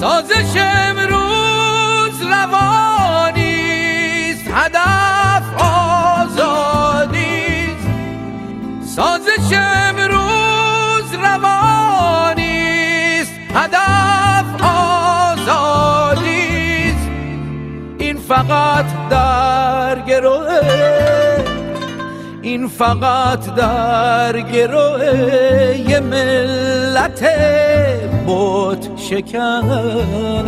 سازش 0.00 0.56
امروز 0.56 2.22
روانیست 2.22 3.70
هدف 4.54 5.42
آزادیست 6.18 7.88
سازش 8.96 9.52
امروز 9.52 11.14
روانیست 11.14 12.60
هدف 13.54 14.62
آزادیست 15.42 17.08
این 17.98 18.18
فقط 18.18 18.86
در 19.10 20.00
گروه 20.00 20.60
این 22.42 22.68
فقط 22.68 23.54
در 23.54 24.40
گروه 24.40 26.00
ملت 26.00 27.24
بود 28.26 28.99
çekenin 29.10 30.46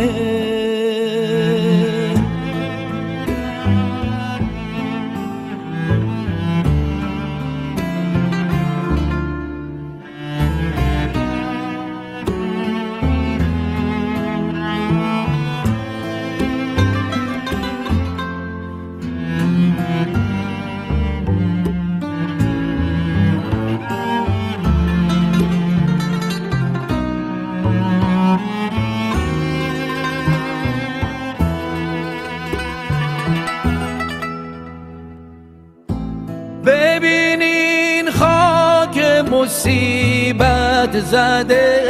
مصیبت 40.93 41.05
زده 41.05 41.83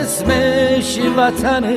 اسمش 0.00 0.98
وطنه 1.16 1.76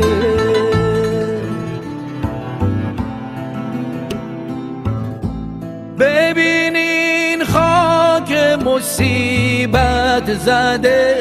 ببینین 6.00 7.44
خاک 7.44 8.32
مصیبت 8.66 10.34
زده 10.34 11.16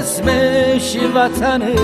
اسمش 0.00 0.96
وطنه 1.14 1.74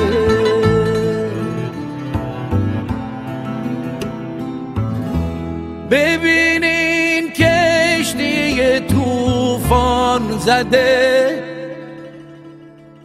ببینین 5.91 7.31
کشتی 7.31 8.81
توفان 8.81 10.39
زده 10.39 11.48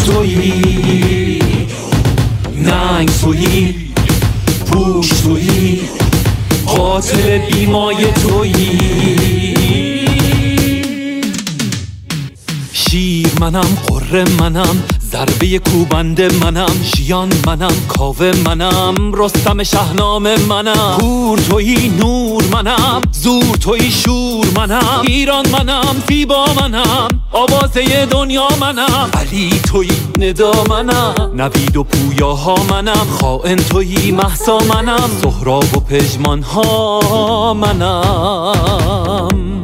قره 14.14 14.25
منم 14.42 14.83
ضربه 15.11 15.59
کوبند 15.59 16.43
منم 16.43 16.83
شیان 16.83 17.30
منم 17.48 17.75
کاوه 17.88 18.32
منم 18.45 18.95
رستم 19.14 19.64
شهنام 19.64 20.35
منم 20.35 20.98
پور 21.00 21.40
تویی 21.40 21.90
نور 21.90 22.43
منم 22.53 23.01
زور 23.11 23.58
تویی 23.61 23.92
شور 23.92 24.45
منم 24.58 25.01
ایران 25.08 25.50
منم 25.50 26.03
فیبا 26.08 26.45
منم 26.61 27.08
آوازه 27.32 28.06
دنیا 28.06 28.48
منم 28.61 29.11
علی 29.14 29.61
تویی 29.67 29.98
ندا 30.19 30.64
منم 30.69 31.32
نوید 31.35 31.77
و 31.77 31.83
پویاها 31.83 32.56
منم 32.69 33.08
خائن 33.19 33.56
تویی 33.56 34.11
محسا 34.11 34.58
منم 34.58 35.09
سهراب 35.22 35.77
و 35.77 35.80
پژمان 35.80 36.42
ها 36.42 37.53
منم 37.53 39.64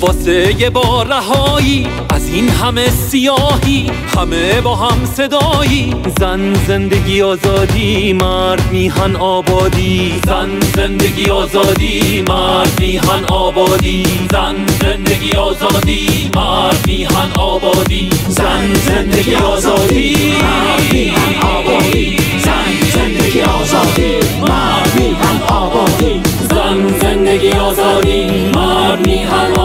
واسه 0.00 0.60
یه 0.60 0.70
بار 0.70 1.06
رهایی 1.06 1.86
این 2.32 2.48
همه 2.48 2.90
سیاهی 2.90 3.90
همه 4.16 4.60
با 4.60 4.76
هم 4.76 5.04
صدایی. 5.04 5.94
زن 6.20 6.54
زندگی 6.54 7.22
آزادی 7.22 8.12
مرد 8.12 8.62
میهن 8.72 9.16
آبادی. 9.16 10.20
زن 10.26 10.48
زندگی 10.76 11.30
آزادی 11.30 12.24
مرد 12.28 12.80
میهن 12.80 13.24
آبادی. 13.28 14.02
زن 14.32 14.54
زندگی 14.80 15.32
آزادی 15.32 16.30
مرد 16.34 16.84
میهن 16.86 17.32
آبادی. 17.38 18.10
زن 18.28 18.74
زندگی 18.74 19.34
آزادی 19.34 20.32
مرد 20.42 20.92
میهن 20.92 21.42
آبادی. 21.42 22.16
زن 22.38 22.90
زندگی 22.94 23.42
آزادی 23.42 24.16
مرد 24.40 25.00
میهن 25.00 25.42
آبادی. 25.48 26.20
زن 26.50 26.98
زندگی 27.00 27.50
آزادی 27.50 28.50
مرد 28.54 29.06
میهن 29.06 29.55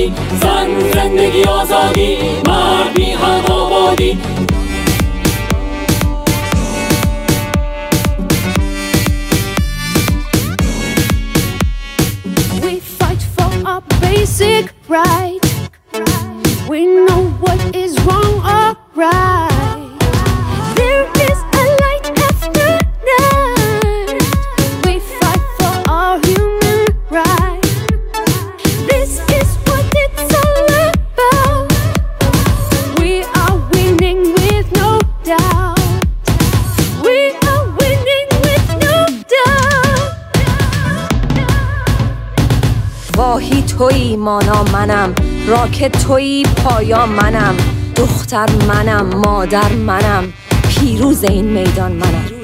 آبادی 0.00 0.12
زن 0.42 0.90
زندگی 0.94 1.44
آزادی 1.44 2.18
مرد 2.46 2.98
میهن 2.98 3.44
آبادی 3.50 4.18
We 12.62 12.80
fight 12.98 13.22
for 13.36 13.52
our 13.70 13.82
basic 14.00 14.64
right. 14.88 15.44
We 16.70 16.80
know 17.06 17.22
what 17.44 17.60
is 17.82 17.92
wrong 18.06 18.34
or 18.54 18.76
right. 19.02 19.49
تویی 43.81 44.17
مانا 44.17 44.63
منم. 44.63 45.13
راکت 45.47 46.03
تویی 46.07 46.43
پایا 46.43 47.05
منم. 47.05 47.55
دختر 47.95 48.49
منم 48.67 49.05
مادر 49.15 49.73
منم. 49.73 50.33
پیروز 50.69 51.23
این 51.23 51.45
میدان 51.45 51.91
منم. 51.91 52.40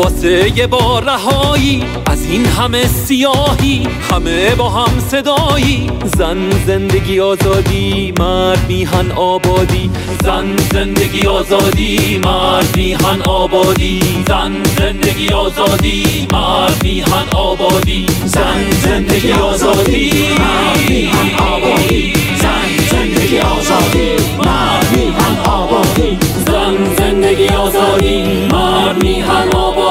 واسه 0.00 0.58
یه 0.58 0.66
بار 0.66 1.04
رهایی. 1.04 1.84
از 2.06 2.26
این 2.30 2.46
همه 2.46 2.86
سیاهی 2.86 3.88
همه 4.10 4.54
با 4.54 4.68
هم 4.68 5.00
صدایی. 5.00 5.90
زن 6.16 6.50
زندگی 6.66 7.20
آزادی 7.20 8.12
مرد 8.18 8.64
میهن 8.68 9.10
آبادی. 9.12 9.90
زن 10.24 10.56
زندگی 10.72 11.26
آزادی 11.26 12.20
مرد 12.24 12.76
میهن 12.76 13.22
آبادی. 13.22 14.00
زن 14.28 14.52
زندگی 14.78 15.28
آزادی 15.28 16.26
مرد 16.32 16.80
میهن 16.84 17.28
آبادی. 17.36 18.06
زن 18.24 18.70
زندگی 18.84 19.32
آزادی 19.32 20.12
مرد 20.38 20.90
میهن 20.90 21.30
آبادی. 21.38 22.12
زن 22.36 22.88
زندگی 22.90 23.38
آزادی 23.38 24.10
مرد 24.38 24.96
میهن 24.96 25.50
آبادی. 25.52 26.18
زن 26.46 26.94
زندگی 26.98 27.48
آزادی 27.48 28.46
مرد 28.52 28.79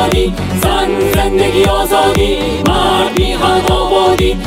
آبادی 0.09 0.33
زن 0.61 1.11
زندگی 1.13 1.63
آزادی 1.65 2.37
مرد 2.67 3.19
میهن 3.19 3.61
آبادی 3.71 4.37